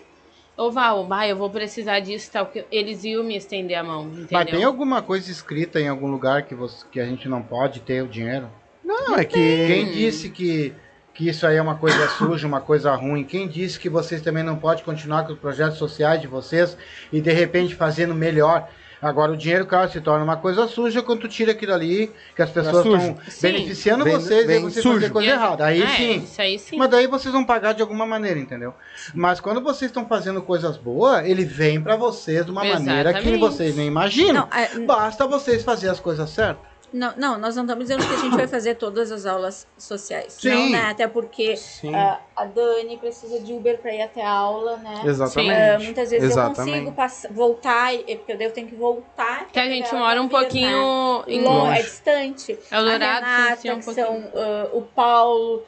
ô 0.55 0.71
Val, 0.71 1.07
vai, 1.07 1.31
eu 1.31 1.35
vou 1.35 1.49
precisar 1.49 1.99
disso, 1.99 2.31
tal, 2.31 2.45
que 2.45 2.63
eles 2.71 3.03
iam 3.03 3.23
me 3.23 3.35
estender 3.35 3.77
a 3.77 3.83
mão, 3.83 4.05
entendeu? 4.05 4.27
Mas 4.31 4.49
tem 4.49 4.63
alguma 4.63 5.01
coisa 5.01 5.31
escrita 5.31 5.79
em 5.79 5.87
algum 5.87 6.07
lugar 6.07 6.43
que, 6.43 6.55
você, 6.55 6.85
que 6.91 6.99
a 6.99 7.05
gente 7.05 7.27
não 7.27 7.41
pode 7.41 7.81
ter 7.81 8.03
o 8.03 8.07
dinheiro? 8.07 8.49
Não, 8.83 9.15
é 9.17 9.23
que... 9.25 9.33
Quem 9.67 9.91
disse 9.91 10.29
que, 10.29 10.73
que 11.13 11.29
isso 11.29 11.45
aí 11.47 11.57
é 11.57 11.61
uma 11.61 11.75
coisa 11.75 12.07
suja, 12.09 12.47
uma 12.47 12.61
coisa 12.61 12.93
ruim? 12.95 13.23
Quem 13.23 13.47
disse 13.47 13.79
que 13.79 13.89
vocês 13.89 14.21
também 14.21 14.43
não 14.43 14.57
podem 14.57 14.83
continuar 14.83 15.25
com 15.25 15.33
os 15.33 15.39
projetos 15.39 15.77
sociais 15.77 16.19
de 16.21 16.27
vocês 16.27 16.77
e 17.11 17.21
de 17.21 17.31
repente 17.31 17.75
fazendo 17.75 18.13
melhor? 18.13 18.67
Agora 19.01 19.33
o 19.33 19.37
dinheiro, 19.37 19.65
claro, 19.65 19.91
se 19.91 19.99
torna 19.99 20.23
uma 20.23 20.37
coisa 20.37 20.65
suja 20.65 21.01
quando 21.03 21.19
tu 21.21 21.27
tira 21.27 21.51
aquilo 21.51 21.73
ali, 21.73 22.09
que 22.33 22.41
as 22.41 22.49
pessoas 22.49 22.83
sujo. 22.83 22.95
estão 22.95 23.17
beneficiando 23.41 24.05
Vem- 24.05 24.13
vocês 24.13 24.43
e 24.45 24.47
vem 24.47 24.55
aí 24.55 24.61
vocês 24.63 24.81
sujo. 24.81 24.95
fazer 24.95 25.09
coisa 25.11 25.27
E 25.27 25.31
a- 25.31 25.35
errada. 25.35 25.65
Aí 25.65 25.81
É, 25.83 25.87
sim. 25.87 26.23
Isso 26.23 26.41
aí 26.41 26.57
sim. 26.57 26.77
Mas 26.77 26.89
daí 26.89 27.05
vocês 27.05 27.33
vão 27.33 27.43
pagar 27.43 27.73
de 27.73 27.81
alguma 27.81 28.05
maneira, 28.05 28.39
entendeu? 28.39 28.73
Mas 29.13 29.41
quando 29.41 29.59
vocês 29.59 29.91
estão 29.91 30.05
fazendo 30.07 30.41
coisas 30.41 30.77
boas, 30.77 31.27
ele 31.27 31.43
vem 31.43 31.81
pra 31.81 31.97
vocês 31.97 32.45
de 32.45 32.51
uma 32.51 32.63
maneira 32.63 33.11
que 33.11 33.19
Exatamente. 33.19 33.39
vocês 33.41 33.75
nem 33.75 33.87
imaginam. 33.87 34.47
Não, 34.49 34.57
é- 34.57 34.79
Basta 34.85 35.27
vocês 35.27 35.63
fazerem 35.63 35.91
as 35.91 35.99
coisas 35.99 36.29
certas. 36.29 36.63
Não, 36.93 37.11
não, 37.17 37.39
nós 37.39 37.55
não 37.55 37.63
estamos 37.63 37.85
dizendo 37.85 38.07
que 38.07 38.13
a 38.13 38.17
gente 38.17 38.35
vai 38.37 38.45
fazer 38.47 38.75
todas 38.75 39.11
as 39.11 39.25
aulas 39.25 39.65
sociais. 39.77 40.33
Sim. 40.33 40.49
Não, 40.49 40.69
né? 40.69 40.81
Até 40.91 41.07
porque 41.07 41.55
ah, 41.91 42.19
a 42.35 42.45
Dani 42.45 42.97
precisa 42.97 43.39
de 43.39 43.51
Uber 43.51 43.79
para 43.79 43.91
ir 43.95 44.03
até 44.03 44.21
a 44.23 44.29
aula, 44.29 44.77
né? 44.77 45.01
Exatamente. 45.03 45.51
Ah, 45.59 45.79
muitas 45.79 46.11
vezes 46.11 46.29
eu 46.29 46.31
Exatamente. 46.43 46.71
consigo 46.77 46.91
passar, 46.95 47.33
voltar, 47.33 47.95
e- 47.95 48.15
porque 48.17 48.33
eu 48.33 48.51
ter 48.51 48.65
que 48.65 48.75
voltar. 48.75 49.47
Que 49.47 49.59
a 49.59 49.65
gente 49.65 49.91
mora 49.95 50.21
um 50.21 50.27
vir, 50.27 50.33
né? 50.33 50.39
pouquinho 50.39 51.23
em 51.27 51.41
Longe, 51.41 51.79
é 51.79 51.81
distante. 51.81 52.59
A 52.69 52.79
Renata, 52.81 53.55
sim, 53.59 53.71
um 53.71 53.81
pouquinho. 53.81 54.05
são 54.05 54.23
ah, 54.35 54.69
o 54.73 54.81
Paulo. 54.83 55.63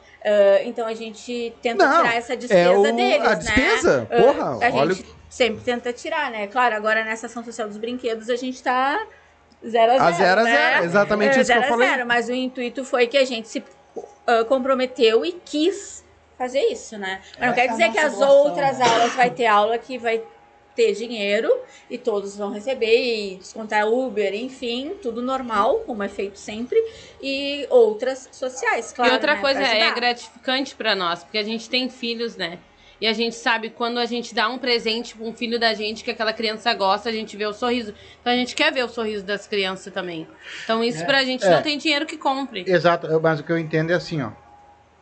então 0.64 0.86
a 0.86 0.94
gente 0.94 1.52
tenta 1.60 1.84
Não, 1.88 2.02
tirar 2.02 2.14
essa 2.14 2.36
despesa 2.36 2.70
é 2.70 2.76
o- 2.78 2.82
deles, 2.82 3.20
a 3.26 3.30
né? 3.30 3.34
despesa, 3.36 4.08
porra, 4.10 4.44
a 4.64 4.74
olha 4.74 4.94
gente 4.94 5.14
sempre 5.28 5.64
tenta 5.64 5.92
tirar, 5.92 6.30
né? 6.30 6.46
Claro, 6.46 6.76
agora 6.76 7.02
nessa 7.04 7.26
ação 7.26 7.44
social 7.44 7.66
dos 7.66 7.76
brinquedos 7.78 8.30
a 8.30 8.36
gente 8.36 8.62
tá 8.62 9.04
zero 9.66 9.92
a 9.92 9.98
zero. 9.98 10.04
A 10.04 10.12
zero 10.12 10.40
a 10.40 10.44
né? 10.44 10.50
zero, 10.50 10.84
exatamente 10.84 11.38
É, 11.38 11.40
isso 11.42 11.52
que 11.52 11.58
eu 11.58 11.62
zero 11.62 11.64
a 11.64 11.68
falei. 11.76 11.88
zero, 11.88 12.06
mas 12.06 12.28
o 12.28 12.32
intuito 12.32 12.84
foi 12.84 13.06
que 13.06 13.16
a 13.16 13.24
gente 13.24 13.48
se 13.48 13.62
ah, 14.26 14.44
comprometeu 14.44 15.24
e 15.24 15.32
quis 15.32 16.04
fazer 16.36 16.60
isso, 16.66 16.98
né? 16.98 17.20
Mas 17.38 17.40
não 17.40 17.46
Essa 17.48 17.54
quer 17.54 17.64
é 17.64 17.68
dizer 17.68 17.92
que 17.92 17.98
as 17.98 18.16
doação, 18.16 18.36
outras 18.36 18.78
né? 18.78 18.84
aulas 18.84 19.14
vai 19.14 19.30
ter 19.30 19.46
aula 19.46 19.78
que 19.78 19.96
vai 19.98 20.22
ter 20.74 20.92
dinheiro 20.92 21.50
e 21.88 21.96
todos 21.96 22.36
vão 22.36 22.50
receber 22.50 23.32
e 23.32 23.36
descontar 23.36 23.88
Uber, 23.88 24.34
enfim, 24.34 24.94
tudo 25.00 25.22
normal, 25.22 25.80
como 25.86 26.02
é 26.02 26.08
feito 26.08 26.38
sempre, 26.38 26.78
e 27.22 27.66
outras 27.70 28.28
sociais, 28.30 28.92
claro. 28.92 29.10
e 29.10 29.14
outra 29.14 29.36
né, 29.36 29.40
coisa 29.40 29.62
é 29.62 29.90
gratificante 29.92 30.74
pra 30.76 30.94
nós, 30.94 31.24
porque 31.24 31.38
a 31.38 31.42
gente 31.42 31.70
tem 31.70 31.88
filhos, 31.88 32.36
né? 32.36 32.58
E 33.00 33.06
a 33.06 33.12
gente 33.12 33.36
sabe 33.36 33.70
quando 33.70 33.98
a 33.98 34.06
gente 34.06 34.34
dá 34.34 34.48
um 34.48 34.56
presente 34.58 35.14
pra 35.16 35.26
um 35.26 35.32
filho 35.34 35.58
da 35.60 35.74
gente 35.74 36.02
que 36.02 36.10
aquela 36.10 36.32
criança 36.32 36.72
gosta, 36.72 37.08
a 37.08 37.12
gente 37.12 37.36
vê 37.36 37.44
o 37.46 37.52
sorriso. 37.52 37.92
Então 38.20 38.32
a 38.32 38.36
gente 38.36 38.54
quer 38.54 38.72
ver 38.72 38.84
o 38.84 38.88
sorriso 38.88 39.24
das 39.24 39.46
crianças 39.46 39.92
também. 39.92 40.26
Então 40.64 40.82
isso 40.82 41.04
pra 41.04 41.22
gente 41.24 41.44
É. 41.44 41.50
não 41.50 41.62
tem 41.62 41.76
dinheiro 41.76 42.06
que 42.06 42.16
compre. 42.16 42.64
Exato, 42.66 43.06
mas 43.20 43.40
o 43.40 43.42
que 43.44 43.52
eu 43.52 43.58
entendo 43.58 43.90
é 43.90 43.94
assim, 43.94 44.22
ó. 44.22 44.30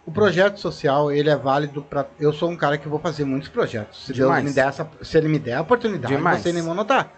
O 0.06 0.12
projeto 0.12 0.58
social, 0.58 1.10
ele 1.10 1.30
é 1.30 1.36
válido 1.36 1.82
para 1.82 2.06
Eu 2.20 2.32
sou 2.32 2.50
um 2.50 2.56
cara 2.56 2.76
que 2.76 2.86
vou 2.88 2.98
fazer 2.98 3.24
muitos 3.24 3.48
projetos. 3.48 4.04
Se, 4.04 4.12
Deus 4.12 4.42
me 4.42 4.52
der 4.52 4.66
essa, 4.68 4.86
se 5.00 5.16
ele 5.16 5.28
me 5.28 5.38
der 5.38 5.54
a 5.54 5.60
oportunidade, 5.62 6.14
Demais. 6.14 6.42
vocês 6.42 6.54
nem 6.54 6.62
vão 6.62 6.74
notar. 6.74 7.10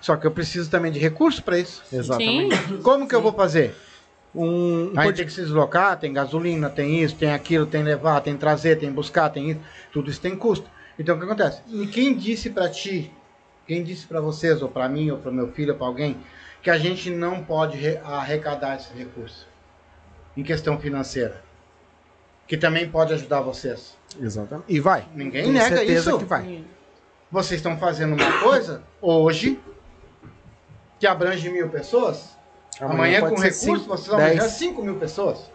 Só 0.00 0.14
que 0.14 0.24
eu 0.26 0.30
preciso 0.30 0.70
também 0.70 0.92
de 0.92 0.98
recursos 1.00 1.40
para 1.40 1.58
isso. 1.58 1.82
Exatamente. 1.92 2.74
Como 2.82 3.08
que 3.08 3.14
eu 3.14 3.20
vou 3.20 3.32
fazer? 3.32 3.74
Um, 4.34 4.92
um 4.92 4.98
A 5.00 5.06
gente 5.06 5.16
tem 5.16 5.26
que 5.26 5.32
se 5.32 5.40
deslocar, 5.40 5.98
tem 5.98 6.12
gasolina, 6.12 6.68
tem 6.68 7.02
isso, 7.02 7.16
tem 7.16 7.32
aquilo, 7.32 7.66
tem 7.66 7.82
levar, 7.82 8.20
tem 8.20 8.36
trazer, 8.36 8.76
tem 8.76 8.92
buscar, 8.92 9.30
tem 9.30 9.50
isso. 9.52 9.60
Tudo 9.92 10.10
isso 10.10 10.20
tem 10.20 10.36
custo. 10.36 10.68
Então 10.98 11.16
o 11.16 11.18
que 11.18 11.24
acontece? 11.24 11.62
E 11.68 11.86
quem 11.86 12.14
disse 12.14 12.50
pra 12.50 12.68
ti, 12.68 13.12
quem 13.66 13.82
disse 13.82 14.06
pra 14.06 14.20
vocês, 14.20 14.60
ou 14.62 14.68
pra 14.68 14.88
mim, 14.88 15.10
ou 15.10 15.18
pro 15.18 15.32
meu 15.32 15.48
filho, 15.52 15.72
ou 15.72 15.78
pra 15.78 15.86
alguém, 15.86 16.16
que 16.62 16.70
a 16.70 16.78
gente 16.78 17.10
não 17.10 17.42
pode 17.44 17.76
re- 17.78 18.00
arrecadar 18.04 18.76
esse 18.76 18.92
recurso 18.92 19.46
em 20.36 20.42
questão 20.42 20.78
financeira? 20.78 21.42
Que 22.46 22.56
também 22.56 22.88
pode 22.88 23.12
ajudar 23.12 23.40
vocês. 23.42 23.96
Exatamente. 24.20 24.64
E 24.72 24.80
vai. 24.80 25.06
Ninguém 25.14 25.42
Tenho 25.42 25.54
nega 25.54 25.76
certeza 25.76 26.10
isso. 26.10 26.18
que 26.18 26.24
vai. 26.24 26.64
Vocês 27.30 27.58
estão 27.60 27.76
fazendo 27.76 28.14
uma 28.14 28.40
coisa 28.40 28.82
hoje 29.02 29.60
que 30.98 31.06
abrange 31.06 31.48
mil 31.50 31.68
pessoas. 31.68 32.37
Amanhã, 32.80 33.20
pode 33.20 33.34
com 33.34 33.40
ser 33.40 33.44
recurso, 33.48 33.64
cinco, 33.64 33.84
vocês 33.88 34.06
vão 34.08 34.18
arranjar 34.18 34.40
dez. 34.42 34.52
5 34.52 34.82
mil 34.82 34.94
pessoas. 34.96 35.50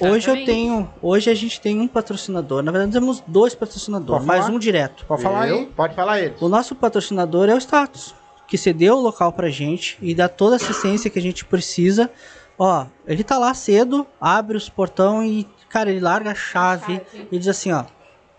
Hoje 0.00 0.28
eu 0.28 0.44
tenho. 0.44 0.88
Hoje 1.02 1.28
a 1.30 1.34
gente 1.34 1.60
tem 1.60 1.80
um 1.80 1.88
patrocinador. 1.88 2.62
Na 2.62 2.70
verdade, 2.70 2.92
temos 2.92 3.22
dois 3.26 3.54
patrocinadores, 3.54 4.18
Pode 4.18 4.26
mais 4.26 4.44
falar? 4.44 4.54
um 4.54 4.58
direto. 4.58 5.04
Pode 5.06 5.22
falar 5.22 5.48
Eu? 5.48 5.56
aí. 5.58 5.66
Pode 5.66 5.94
falar 5.94 6.20
eles. 6.20 6.40
O 6.40 6.48
nosso 6.48 6.74
patrocinador 6.76 7.48
é 7.48 7.54
o 7.54 7.58
Status, 7.58 8.14
que 8.46 8.56
cedeu 8.56 8.96
o 8.96 9.00
local 9.00 9.32
pra 9.32 9.48
gente 9.48 9.98
e 10.00 10.14
dá 10.14 10.28
toda 10.28 10.54
a 10.54 10.56
assistência 10.56 11.10
que 11.10 11.18
a 11.18 11.22
gente 11.22 11.44
precisa. 11.44 12.10
Ó, 12.58 12.86
ele 13.06 13.24
tá 13.24 13.38
lá 13.38 13.52
cedo, 13.54 14.06
abre 14.20 14.56
os 14.56 14.68
portão 14.68 15.24
e, 15.24 15.48
cara, 15.68 15.90
ele 15.90 16.00
larga 16.00 16.30
a 16.30 16.34
chave 16.34 16.94
Chave. 17.04 17.28
e 17.32 17.38
diz 17.38 17.48
assim, 17.48 17.72
ó, 17.72 17.84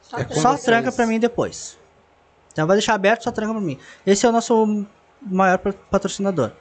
Só 0.02 0.18
É 0.20 0.28
só 0.30 0.52
vocês. 0.52 0.64
tranca 0.64 0.92
pra 0.92 1.06
mim 1.06 1.20
depois. 1.20 1.78
Então 2.54 2.66
vai 2.66 2.78
deixar 2.78 2.94
aberto, 2.94 3.24
só 3.26 3.32
tranca 3.32 3.52
pra 3.54 3.62
mim. 3.62 3.78
Esse 4.06 4.26
é 4.26 4.30
o 4.30 4.32
nosso 4.32 4.86
maior 5.22 5.58
pa- 5.58 5.74
patrocinador. 5.92 6.52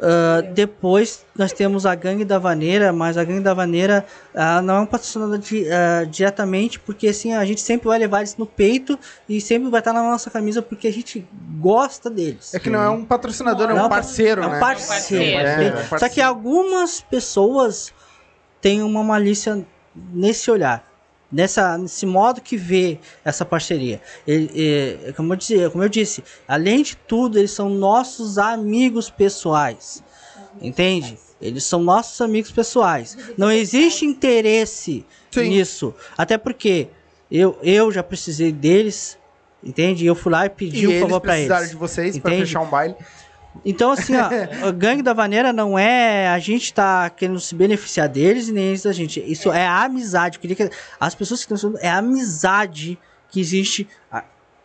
Ah, 0.00 0.42
depois 0.52 1.24
nós 1.34 1.52
temos 1.52 1.86
a 1.86 1.94
Gangue 1.94 2.24
da 2.24 2.38
Vaneira, 2.38 2.92
mas 2.92 3.16
a 3.16 3.24
Gangue 3.24 3.40
da 3.40 3.54
Vaneira 3.54 4.04
ah, 4.34 4.60
não 4.60 4.76
é 4.76 4.80
um 4.80 4.86
patrocinador 4.86 5.38
di- 5.38 5.66
ah, 5.70 6.04
diretamente, 6.04 6.78
porque 6.80 7.08
assim 7.08 7.32
a 7.32 7.44
gente 7.44 7.60
sempre 7.60 7.88
vai 7.88 7.98
levar 7.98 8.18
eles 8.18 8.36
no 8.36 8.44
peito 8.46 8.98
e 9.28 9.40
sempre 9.40 9.70
vai 9.70 9.80
estar 9.80 9.92
na 9.92 10.02
nossa 10.02 10.30
camisa 10.30 10.60
porque 10.60 10.86
a 10.86 10.92
gente 10.92 11.26
gosta 11.58 12.10
deles. 12.10 12.54
É 12.54 12.58
que 12.58 12.68
não 12.68 12.82
é 12.82 12.90
um 12.90 13.04
patrocinador, 13.04 13.70
é 13.70 13.74
Não, 13.74 13.86
um 13.86 13.88
parceiro, 13.88 14.42
é 14.42 14.46
um 14.46 14.50
né? 14.50 14.60
parceiro. 14.60 15.24
É, 15.24 15.52
entende? 15.54 15.64
é 15.64 15.70
um 15.70 15.74
parceiro. 15.88 15.98
Só 16.00 16.08
que 16.08 16.20
algumas 16.20 17.00
pessoas 17.00 17.92
têm 18.60 18.82
uma 18.82 19.02
malícia 19.02 19.64
nesse 20.12 20.50
olhar. 20.50 20.84
Nessa, 21.30 21.76
nesse 21.76 22.06
modo 22.06 22.40
que 22.40 22.56
vê 22.56 22.98
essa 23.24 23.44
parceria. 23.44 24.00
Ele, 24.26 24.50
é, 24.54 25.12
como, 25.12 25.32
eu 25.32 25.36
disse, 25.36 25.70
como 25.70 25.82
eu 25.82 25.88
disse, 25.88 26.22
além 26.46 26.82
de 26.82 26.96
tudo, 26.96 27.38
eles 27.38 27.50
são 27.50 27.68
nossos 27.68 28.38
amigos 28.38 29.10
pessoais. 29.10 30.02
Entende? 30.60 31.18
Eles 31.40 31.64
são 31.64 31.82
nossos 31.82 32.20
amigos 32.20 32.50
pessoais. 32.50 33.16
Não 33.36 33.50
existe 33.50 34.04
interesse 34.06 35.04
Sim. 35.30 35.48
nisso. 35.50 35.92
Até 36.16 36.38
porque 36.38 36.88
eu, 37.30 37.58
eu 37.62 37.90
já 37.92 38.02
precisei 38.02 38.52
deles. 38.52 39.18
Entende? 39.62 40.06
Eu 40.06 40.14
fui 40.14 40.30
lá 40.30 40.46
e 40.46 40.50
pedi 40.50 40.84
E 40.84 40.86
um 40.88 41.00
favor 41.00 41.20
precisaram 41.20 41.62
eles. 41.62 41.70
de 41.72 41.76
vocês 41.76 42.18
pra 42.18 42.30
Entende? 42.30 42.46
fechar 42.46 42.60
um 42.60 42.68
baile. 42.70 42.94
Então, 43.64 43.90
assim, 43.90 44.14
ó, 44.16 44.28
a 44.68 44.70
gangue 44.70 45.02
da 45.02 45.12
vaneira 45.12 45.52
não 45.52 45.78
é 45.78 46.28
a 46.28 46.38
gente 46.38 46.72
tá 46.72 47.10
querendo 47.10 47.40
se 47.40 47.54
beneficiar 47.54 48.08
deles 48.08 48.48
e 48.48 48.52
nem 48.52 48.66
eles 48.66 48.82
da 48.82 48.92
gente. 48.92 49.20
Isso 49.20 49.52
é, 49.52 49.66
a 49.66 49.84
amizade. 49.84 50.36
Eu 50.36 50.40
queria 50.40 50.56
que 50.56 50.70
as 50.98 51.14
pessoas 51.14 51.44
que 51.44 51.52
estão 51.52 51.74
é 51.80 51.88
a 51.88 51.98
amizade 51.98 52.98
que 53.28 53.40
existe 53.40 53.88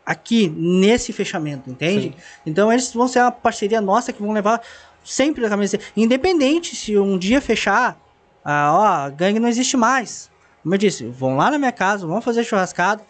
aqui 0.05 0.49
nesse 0.49 1.13
fechamento, 1.13 1.69
entende? 1.69 2.15
Então, 2.45 2.72
eles 2.72 2.91
vão 2.93 3.07
ser 3.07 3.19
uma 3.19 3.31
parceria 3.31 3.81
nossa 3.81 4.11
que 4.11 4.22
vão 4.22 4.31
levar 4.31 4.61
sempre 5.03 5.45
a 5.45 5.49
camisa. 5.49 5.80
Independente 5.95 6.76
se 6.76 6.97
um 6.97 7.18
dia 7.18 7.41
fechar, 7.41 7.97
ah, 8.43 8.72
ó, 8.73 8.85
a 9.05 9.09
gangue 9.09 9.39
não 9.39 9.47
existe 9.47 9.77
mais. 9.77 10.30
Como 10.63 10.73
eu 10.73 10.77
disse, 10.77 11.05
vão 11.05 11.35
lá 11.35 11.49
na 11.49 11.57
minha 11.57 11.72
casa, 11.72 12.05
vão 12.05 12.22
fazer 12.22 12.43
churrascada. 12.43 13.03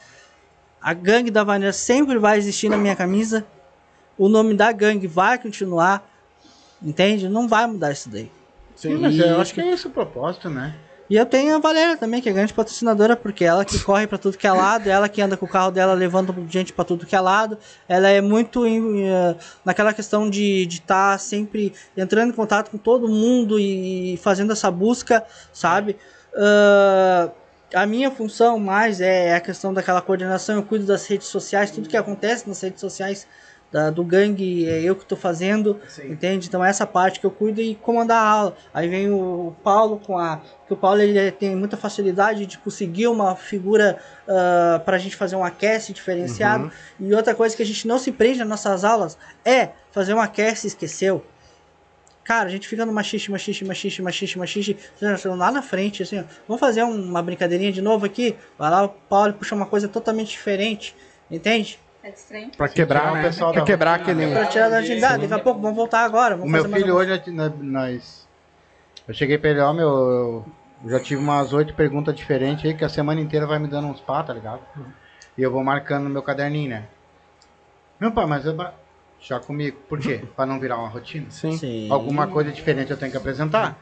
A 0.81 0.93
gangue 0.93 1.29
da 1.29 1.43
vaneira 1.43 1.73
sempre 1.73 2.17
vai 2.17 2.37
existir 2.37 2.69
na 2.69 2.77
minha 2.77 2.95
camisa 2.95 3.45
o 4.17 4.29
nome 4.29 4.53
da 4.53 4.71
gangue 4.71 5.07
vai 5.07 5.38
continuar, 5.38 6.07
entende? 6.81 7.27
Não 7.29 7.47
vai 7.47 7.65
mudar 7.67 7.91
isso 7.91 8.09
daí. 8.09 8.31
Sim, 8.75 8.95
mas 8.97 9.15
E- 9.15 9.21
eu 9.21 9.39
acho 9.39 9.53
que 9.53 9.61
é 9.61 9.71
esse 9.71 9.88
o 9.88 9.89
propósito, 9.91 10.49
né? 10.49 10.73
E 11.09 11.17
eu 11.17 11.25
tenho 11.25 11.53
a 11.53 11.59
Valéria 11.59 11.97
também, 11.97 12.21
que 12.21 12.29
é 12.29 12.31
grande 12.31 12.53
patrocinadora, 12.53 13.17
porque 13.17 13.43
ela 13.43 13.65
que 13.65 13.77
corre 13.79 14.07
pra 14.07 14.17
tudo 14.17 14.38
que 14.38 14.47
é 14.47 14.51
lado, 14.51 14.88
ela 14.89 15.09
que 15.09 15.21
anda 15.21 15.35
com 15.35 15.45
o 15.45 15.49
carro 15.49 15.69
dela 15.69 15.93
levando 15.93 16.33
gente 16.47 16.71
pra 16.71 16.85
tudo 16.85 17.05
que 17.05 17.13
é 17.13 17.19
lado. 17.19 17.57
Ela 17.85 18.07
é 18.07 18.21
muito 18.21 18.65
em, 18.65 19.09
eh, 19.09 19.35
naquela 19.65 19.93
questão 19.93 20.29
de 20.29 20.65
estar 20.69 21.19
sempre 21.19 21.73
entrando 21.97 22.29
em 22.29 22.33
contato 22.33 22.71
com 22.71 22.77
todo 22.77 23.09
mundo 23.09 23.59
e 23.59 24.17
fazendo 24.23 24.53
essa 24.53 24.71
busca, 24.71 25.25
sabe? 25.51 25.97
Ah, 26.33 27.29
a 27.73 27.85
minha 27.85 28.09
função 28.09 28.57
mais 28.57 29.01
é 29.01 29.35
a 29.35 29.41
questão 29.41 29.73
daquela 29.73 30.01
coordenação, 30.01 30.55
eu 30.55 30.63
cuido 30.63 30.85
das 30.85 31.05
redes 31.07 31.27
sociais, 31.27 31.71
tudo 31.71 31.89
que 31.89 31.97
acontece 31.97 32.47
nas 32.47 32.61
redes 32.61 32.79
sociais 32.79 33.27
da- 33.72 33.89
do 33.89 34.03
gangue 34.03 34.68
é 34.68 34.81
eu 34.81 34.95
que 34.95 35.03
estou 35.03 35.18
fazendo, 35.18 35.80
entende? 36.11 36.48
Então 36.48 36.64
essa 36.64 36.85
parte 36.85 37.19
que 37.19 37.26
eu 37.26 37.31
cuido 37.31 37.61
e 37.61 37.76
comandar 37.76 38.18
a 38.22 38.27
aula. 38.30 38.56
Aí 38.73 38.88
vem 38.89 39.10
o 39.11 39.56
Paulo 39.64 39.99
com 40.06 40.18
a. 40.18 40.41
Que 40.68 40.73
o 40.73 40.77
Paulo 40.77 41.02
ele 41.02 41.31
tem 41.31 41.56
muita 41.56 41.77
facilidade 41.77 42.45
de 42.45 42.57
conseguir 42.57 43.07
uma 43.07 43.35
figura 43.35 43.98
para 44.85 44.95
a 44.95 44.99
gente 44.99 45.15
fazer 45.15 45.35
um 45.35 45.43
aquece 45.43 45.93
diferenciado. 45.93 46.65
E 46.99 47.14
outra 47.14 47.34
coisa 47.34 47.56
que 47.56 47.64
a 47.64 47.65
gente 47.65 47.88
não 47.88 47.98
se 47.98 48.11
prende 48.11 48.39
nas 48.39 48.48
nossas 48.48 48.84
aulas 48.84 49.18
é 49.45 49.69
fazer 49.91 50.14
um 50.14 50.19
aquece 50.19 50.68
esqueceu. 50.68 51.26
Cara, 52.23 52.48
a 52.48 52.52
gente 52.52 52.68
fica 52.68 52.85
no 52.85 52.93
machixe, 52.93 53.31
machixe, 53.31 53.65
machixe, 53.65 54.02
machixe, 54.02 54.38
machixe, 54.38 54.77
lá 55.26 55.52
na 55.52 55.61
frente, 55.61 56.03
assim, 56.03 56.19
ó, 56.19 56.23
vamos 56.48 56.60
fazer 56.60 56.84
uma 56.84 57.22
brincadeirinha 57.22 57.72
de 57.72 57.81
novo 57.81 58.06
aqui? 58.06 58.35
Vai 58.60 58.69
lá, 58.69 58.84
o 58.85 58.89
Paulo 58.89 59.34
puxa 59.34 59.56
uma 59.56 59.65
coisa 59.65 59.88
totalmente 59.88 60.30
diferente, 60.30 60.95
entende? 61.31 61.80
É 62.03 62.10
estranho. 62.10 62.49
Pra 62.57 62.68
quebrar, 62.68 63.11
o 63.11 63.15
né? 63.15 63.22
pessoal 63.22 63.52
Pra 63.52 63.61
da 63.61 63.65
quebrar 63.68 63.94
aquele... 63.95 64.26
né? 64.26 64.34
Pra 64.34 64.45
tirar 64.48 64.69
da 64.69 64.78
agilidade, 64.78 65.22
daqui 65.28 65.34
a 65.34 65.44
pouco 65.44 65.61
vamos 65.61 65.76
voltar 65.76 66.03
agora. 66.03 66.36
O 66.36 66.40
Vamos 66.40 66.52
meu 66.52 66.61
fazer 66.64 66.72
mais 66.72 66.84
filho 66.84 66.95
hoje, 66.95 67.32
né, 67.32 67.53
nós. 67.60 68.28
Eu 69.07 69.14
cheguei 69.14 69.38
pra 69.38 69.49
ele, 69.52 69.60
ó, 69.60 69.72
meu. 69.73 70.45
Eu 70.84 70.90
já 70.90 70.99
tive 70.99 71.22
umas 71.22 71.53
oito 71.53 71.76
perguntas 71.76 72.15
diferentes 72.15 72.65
aí, 72.65 72.73
que 72.76 72.84
a 72.84 72.90
semana 72.90 73.22
inteira 73.22 73.45
vai 73.45 73.60
me 73.60 73.68
dando 73.68 73.88
uns 73.88 73.99
pá, 73.99 74.23
tá 74.23 74.34
ligado? 74.34 74.61
E 75.38 75.41
eu 75.44 75.52
vou 75.52 75.64
marcando 75.64 76.06
no 76.06 76.10
meu 76.10 76.23
caderninho, 76.23 76.69
né? 76.72 76.86
Meu 77.99 78.11
pai, 78.11 78.26
mas 78.26 78.45
eu. 78.45 78.53
ba- 78.56 78.73
Já 79.19 79.40
comigo. 79.40 79.78
Por 79.88 79.99
quê? 79.99 80.23
pra 80.36 80.48
não 80.48 80.60
virar 80.60 80.78
uma 80.78 80.90
rotina? 80.90 81.28
Sim. 81.30 81.56
Sim. 81.56 81.88
Alguma 81.91 82.26
coisa 82.26 82.52
diferente 82.52 82.90
eu 82.90 82.98
tenho 82.98 83.11
que 83.11 83.18
apresentar. 83.18 83.78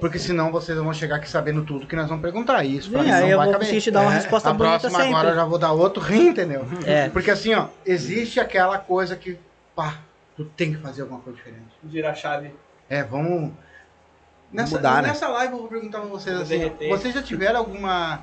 Porque 0.00 0.18
senão 0.18 0.50
vocês 0.50 0.76
vão 0.78 0.92
chegar 0.92 1.16
aqui 1.16 1.28
sabendo 1.28 1.64
tudo 1.64 1.86
que 1.86 1.94
nós 1.94 2.08
vamos 2.08 2.22
perguntar. 2.22 2.64
E 2.64 2.76
isso 2.76 2.90
pra 2.90 3.00
Sim, 3.00 3.06
mim 3.06 3.12
aí 3.12 3.20
não 3.22 3.28
eu 3.28 3.36
vai 3.38 3.46
vou 3.46 3.52
caber. 3.58 3.80
te 3.80 3.90
dar 3.90 4.00
uma 4.02 4.12
É, 4.12 4.14
resposta 4.16 4.50
a 4.50 4.52
bonita 4.52 4.80
próxima 4.80 4.98
sempre. 5.00 5.14
agora 5.14 5.28
eu 5.30 5.34
já 5.36 5.44
vou 5.44 5.58
dar 5.58 5.72
outro 5.72 6.02
rim, 6.02 6.28
entendeu? 6.28 6.66
É. 6.84 7.08
Porque 7.08 7.30
assim, 7.30 7.54
ó, 7.54 7.68
existe 7.84 8.40
aquela 8.40 8.78
coisa 8.78 9.14
que, 9.16 9.38
pá, 9.74 9.98
tu 10.36 10.44
tem 10.44 10.74
que 10.74 10.80
fazer 10.80 11.02
alguma 11.02 11.20
coisa 11.20 11.36
diferente. 11.36 11.68
Vira 11.82 12.10
a 12.10 12.14
chave. 12.14 12.52
É, 12.88 13.02
vamos. 13.04 13.52
Nessa, 14.52 14.76
mudar, 14.76 15.02
né? 15.02 15.08
nessa 15.08 15.28
live 15.28 15.52
eu 15.52 15.58
vou 15.60 15.68
perguntar 15.68 16.00
pra 16.00 16.08
vocês 16.08 16.36
assim, 16.36 16.58
derreter. 16.58 16.88
vocês 16.88 17.12
já 17.14 17.22
tiveram 17.22 17.58
alguma 17.58 18.22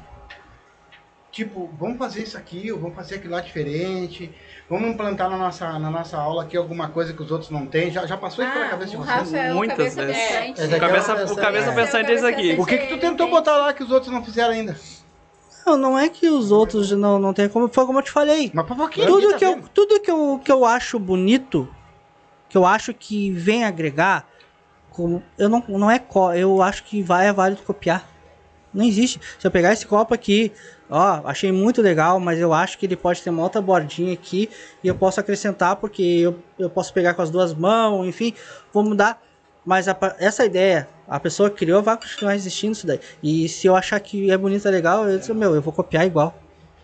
tipo, 1.31 1.69
vamos 1.79 1.97
fazer 1.97 2.21
isso 2.23 2.37
aqui, 2.37 2.71
ou 2.71 2.79
vamos 2.79 2.95
fazer 2.95 3.15
aquilo 3.15 3.33
lá 3.33 3.41
diferente, 3.41 4.31
vamos 4.69 4.89
implantar 4.89 5.29
na 5.29 5.37
nossa, 5.37 5.77
na 5.79 5.91
nossa 5.91 6.17
aula 6.17 6.43
aqui 6.43 6.57
alguma 6.57 6.89
coisa 6.89 7.13
que 7.13 7.21
os 7.21 7.31
outros 7.31 7.49
não 7.49 7.65
têm, 7.65 7.91
já, 7.91 8.05
já 8.05 8.17
passou 8.17 8.43
isso 8.43 8.53
pela 8.53 8.69
cabeça 8.69 8.91
de 8.91 8.97
vocês? 8.97 9.33
É 9.33 9.53
Muitas 9.53 9.77
cabeça 9.95 10.05
vezes. 10.05 10.59
Essa 10.59 10.77
O 10.77 10.79
cabeça, 10.79 11.11
É. 11.11 11.25
o 11.25 11.35
cabeça 11.35 11.69
É. 11.71 11.75
pensante 11.75 12.11
é 12.11 12.15
isso 12.15 12.25
aqui. 12.25 12.55
O 12.59 12.65
que 12.65 12.77
que 12.77 12.87
tu 12.87 12.97
tentou 12.99 13.29
botar 13.29 13.57
lá 13.57 13.73
que 13.73 13.83
os 13.83 13.91
outros 13.91 14.11
não 14.11 14.23
fizeram 14.23 14.53
ainda? 14.53 14.75
Não, 15.65 15.77
não 15.77 15.97
é 15.97 16.09
que 16.09 16.27
os 16.27 16.51
outros 16.51 16.91
não, 16.91 17.17
não 17.19 17.33
tem 17.33 17.47
como. 17.47 17.69
Foi 17.71 17.85
como 17.85 17.99
eu 17.99 18.03
te 18.03 18.11
falei. 18.11 18.51
Mas 18.53 18.65
pra 18.65 18.75
pouquinho, 18.75 19.07
Tudo, 19.07 19.29
aqui, 19.29 19.39
que 19.39 19.45
tá 19.45 19.51
eu, 19.51 19.63
tudo 19.73 19.99
que, 20.01 20.11
eu, 20.11 20.41
que 20.43 20.51
eu 20.51 20.65
acho 20.65 20.99
bonito, 20.99 21.67
que 22.49 22.57
eu 22.57 22.65
acho 22.65 22.93
que 22.93 23.31
vem 23.31 23.63
agregar, 23.63 24.27
como, 24.89 25.23
eu 25.37 25.47
não, 25.47 25.63
não 25.67 25.89
é 25.89 26.03
eu 26.35 26.61
acho 26.61 26.83
que 26.83 27.01
vai 27.01 27.27
é 27.27 27.33
válido 27.33 27.61
copiar. 27.63 28.07
Não 28.73 28.83
existe. 28.83 29.19
Se 29.39 29.45
eu 29.47 29.51
pegar 29.51 29.71
esse 29.71 29.85
copo 29.85 30.13
aqui, 30.13 30.51
ó, 30.93 31.21
achei 31.25 31.51
muito 31.51 31.81
legal, 31.81 32.19
mas 32.19 32.39
eu 32.39 32.53
acho 32.53 32.77
que 32.77 32.85
ele 32.85 32.95
pode 32.95 33.21
ter 33.21 33.31
uma 33.31 33.41
outra 33.41 33.59
bordinha 33.59 34.13
aqui 34.13 34.47
e 34.83 34.87
eu 34.87 34.93
posso 34.93 35.19
acrescentar 35.19 35.75
porque 35.77 36.03
eu, 36.03 36.37
eu 36.59 36.69
posso 36.69 36.93
pegar 36.93 37.15
com 37.15 37.23
as 37.23 37.31
duas 37.31 37.53
mãos, 37.53 38.05
enfim, 38.05 38.33
vou 38.71 38.83
mudar. 38.83 39.19
Mas 39.65 39.87
a 39.87 39.97
essa 40.19 40.45
ideia, 40.45 40.87
a 41.07 41.19
pessoa 41.19 41.49
que 41.49 41.57
criou 41.57 41.81
vai 41.81 41.97
continuar 41.97 42.35
existindo 42.35 42.73
isso 42.73 42.85
daí. 42.85 42.99
E 43.23 43.49
se 43.49 43.65
eu 43.65 43.75
achar 43.75 43.99
que 43.99 44.29
é 44.29 44.37
bonito, 44.37 44.67
é 44.67 44.71
legal, 44.71 45.09
eu 45.09 45.17
disse, 45.17 45.33
meu, 45.33 45.55
eu 45.55 45.61
vou 45.61 45.73
copiar 45.73 46.05
igual. 46.05 46.35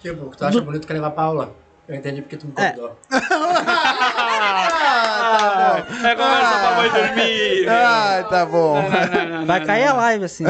Tipo, 0.02 0.36
tu 0.36 0.44
acha 0.44 0.62
bonito 0.62 0.88
que 0.88 0.94
levar 0.94 1.12
pra 1.12 1.24
aula. 1.24 1.54
Eu 1.88 1.96
entendi 1.96 2.22
porque 2.22 2.38
tu 2.38 2.48
me 2.48 2.54
É. 2.58 2.76
Ah, 5.40 5.52
tá 5.52 5.86
bom. 6.02 6.08
É 6.08 6.16
conversa 6.16 6.60
pra 6.60 6.72
mãe 6.76 6.90
dormir. 6.92 7.70
Ah, 7.70 8.26
tá 8.30 8.46
bom. 8.46 8.76
Vai 9.46 9.66
cair 9.66 9.88
a 9.88 9.94
live 9.94 10.26
assim. 10.26 10.44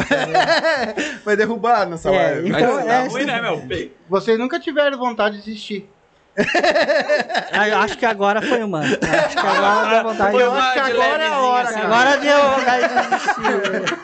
Vai 1.25 1.35
derrubar 1.35 1.85
nessa 1.87 2.09
É, 2.09 2.31
live. 2.33 2.49
então, 2.49 2.83
Tá 2.85 2.93
é, 2.93 3.07
ruim, 3.07 3.25
né, 3.25 3.41
meu? 3.41 3.61
Vocês 4.09 4.37
nunca 4.39 4.59
tiveram 4.59 4.97
vontade 4.97 5.37
de 5.37 5.43
desistir. 5.45 5.87
Eu 7.69 7.77
acho 7.79 7.97
que 7.97 8.05
agora 8.05 8.41
foi 8.41 8.63
uma. 8.63 8.79
Acho 8.81 8.97
que 8.97 9.05
agora 9.47 9.89
deu 9.89 10.03
vontade 10.03 10.37
uma 10.43 10.57
acho 10.59 10.73
que 10.73 10.79
agora 10.79 11.23
é 11.23 11.27
a 11.27 11.39
hora, 11.41 11.69
assim. 11.69 11.79
Agora 11.79 12.17
deu 12.17 12.37
vontade 12.55 12.87
de 12.87 12.93
desistir. 13.09 13.97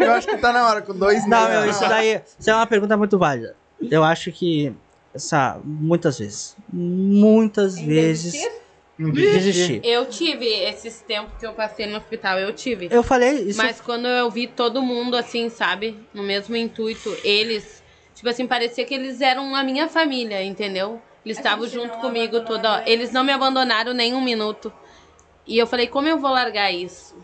Eu 0.00 0.12
acho 0.12 0.26
que 0.26 0.36
tá 0.38 0.52
na 0.52 0.68
hora, 0.68 0.82
com 0.82 0.94
dois 0.94 1.26
Não, 1.26 1.48
meu, 1.48 1.66
isso 1.68 1.80
daí 1.88 2.20
isso 2.38 2.50
é 2.50 2.54
uma 2.54 2.66
pergunta 2.66 2.96
muito 2.96 3.18
válida. 3.18 3.54
Eu 3.90 4.02
acho 4.04 4.30
que 4.32 4.72
essa, 5.14 5.56
muitas 5.64 6.18
vezes, 6.18 6.56
muitas 6.72 7.78
vezes 7.78 8.32
desistir? 8.32 8.52
Desistir. 8.98 9.80
Eu 9.84 10.06
tive 10.06 10.46
esses 10.46 11.00
tempos 11.00 11.38
que 11.38 11.46
eu 11.46 11.52
passei 11.52 11.86
no 11.86 11.96
hospital, 11.96 12.38
eu 12.38 12.52
tive. 12.52 12.88
Eu 12.90 13.02
falei 13.02 13.32
isso. 13.42 13.56
Mas 13.56 13.80
quando 13.80 14.06
eu 14.06 14.30
vi 14.30 14.46
todo 14.46 14.82
mundo 14.82 15.16
assim, 15.16 15.48
sabe? 15.48 15.96
No 16.12 16.22
mesmo 16.22 16.56
intuito, 16.56 17.16
eles, 17.22 17.82
tipo 18.14 18.28
assim, 18.28 18.46
parecia 18.46 18.84
que 18.84 18.94
eles 18.94 19.20
eram 19.20 19.54
a 19.54 19.62
minha 19.62 19.88
família, 19.88 20.42
entendeu? 20.42 21.00
Eles 21.24 21.36
estavam 21.36 21.68
junto 21.68 21.98
comigo 21.98 22.40
toda 22.40 22.72
hora. 22.72 22.90
Eles 22.90 23.12
não 23.12 23.22
me 23.22 23.32
abandonaram 23.32 23.92
nem 23.92 24.14
um 24.14 24.20
minuto. 24.20 24.72
E 25.46 25.58
eu 25.58 25.66
falei, 25.66 25.86
como 25.86 26.08
eu 26.08 26.18
vou 26.18 26.30
largar 26.30 26.72
isso? 26.72 27.16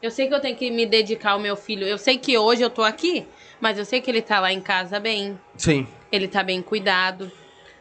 Eu 0.00 0.10
sei 0.10 0.28
que 0.28 0.34
eu 0.34 0.40
tenho 0.40 0.56
que 0.56 0.70
me 0.70 0.86
dedicar 0.86 1.32
ao 1.32 1.40
meu 1.40 1.56
filho. 1.56 1.86
Eu 1.86 1.98
sei 1.98 2.18
que 2.18 2.38
hoje 2.38 2.62
eu 2.62 2.70
tô 2.70 2.82
aqui, 2.82 3.26
mas 3.60 3.78
eu 3.78 3.84
sei 3.84 4.00
que 4.00 4.10
ele 4.10 4.22
tá 4.22 4.38
lá 4.38 4.52
em 4.52 4.60
casa 4.60 5.00
bem. 5.00 5.38
Sim. 5.56 5.86
Ele 6.10 6.28
tá 6.28 6.42
bem 6.42 6.62
cuidado. 6.62 7.30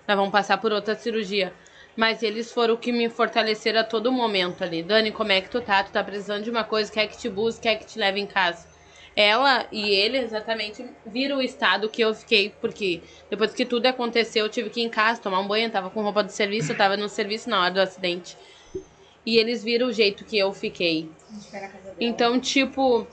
Nós 0.08 0.18
vamos 0.18 0.32
passar 0.32 0.58
por 0.58 0.72
outra 0.72 0.96
cirurgia. 0.96 1.54
Mas 1.98 2.22
eles 2.22 2.52
foram 2.52 2.76
o 2.76 2.78
que 2.78 2.92
me 2.92 3.10
fortaleceram 3.10 3.80
a 3.80 3.84
todo 3.84 4.12
momento 4.12 4.64
ali. 4.64 4.84
Dani, 4.84 5.12
como 5.12 5.32
é 5.32 5.42
que 5.42 5.50
tu 5.50 5.60
tá? 5.60 5.84
Tu 5.84 5.92
tá 5.92 6.04
precisando 6.04 6.44
de 6.44 6.50
uma 6.52 6.64
coisa, 6.64 6.92
quer 6.92 7.08
que 7.08 7.18
te 7.18 7.28
busque, 7.28 7.64
quer 7.64 7.78
que 7.78 7.88
te 7.88 7.98
leve 7.98 8.20
em 8.20 8.28
casa. 8.28 8.68
Ela 9.16 9.66
e 9.72 9.90
ele 9.90 10.20
exatamente 10.20 10.86
viram 11.04 11.38
o 11.38 11.42
estado 11.42 11.90
que 11.90 12.04
eu 12.04 12.14
fiquei, 12.14 12.54
porque 12.62 13.02
depois 13.32 13.52
que 13.52 13.66
tudo 13.66 13.88
aconteceu, 13.88 14.46
eu 14.46 14.50
tive 14.50 14.70
que 14.70 14.80
ir 14.80 14.84
em 14.84 14.90
casa, 14.90 15.20
tomar 15.20 15.40
um 15.40 15.48
banho, 15.48 15.72
tava 15.72 15.90
com 15.90 16.04
roupa 16.04 16.24
do 16.24 16.32
serviço, 16.32 16.72
eu 16.72 16.78
tava 16.78 16.96
no 16.96 17.10
serviço 17.10 17.50
na 17.50 17.64
hora 17.64 17.74
do 17.74 17.82
acidente. 17.82 18.38
E 19.26 19.38
eles 19.38 19.64
viram 19.64 19.88
o 19.88 19.92
jeito 19.92 20.24
que 20.24 20.38
eu 20.38 20.54
fiquei. 20.54 21.10
Então, 22.00 22.40
tipo, 22.40 23.08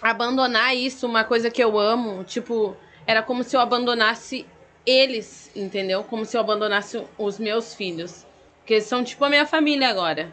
abandonar 0.00 0.74
isso, 0.74 1.06
uma 1.06 1.24
coisa 1.24 1.50
que 1.50 1.62
eu 1.62 1.78
amo, 1.78 2.24
tipo, 2.24 2.74
era 3.06 3.22
como 3.22 3.44
se 3.44 3.54
eu 3.54 3.60
abandonasse 3.60 4.46
eles, 4.88 5.50
entendeu? 5.54 6.02
Como 6.04 6.24
se 6.24 6.36
eu 6.36 6.40
abandonasse 6.40 7.02
os 7.18 7.38
meus 7.38 7.74
filhos. 7.74 8.26
Porque 8.58 8.74
eles 8.74 8.84
são 8.84 9.04
tipo 9.04 9.24
a 9.24 9.28
minha 9.28 9.46
família 9.46 9.88
agora. 9.88 10.32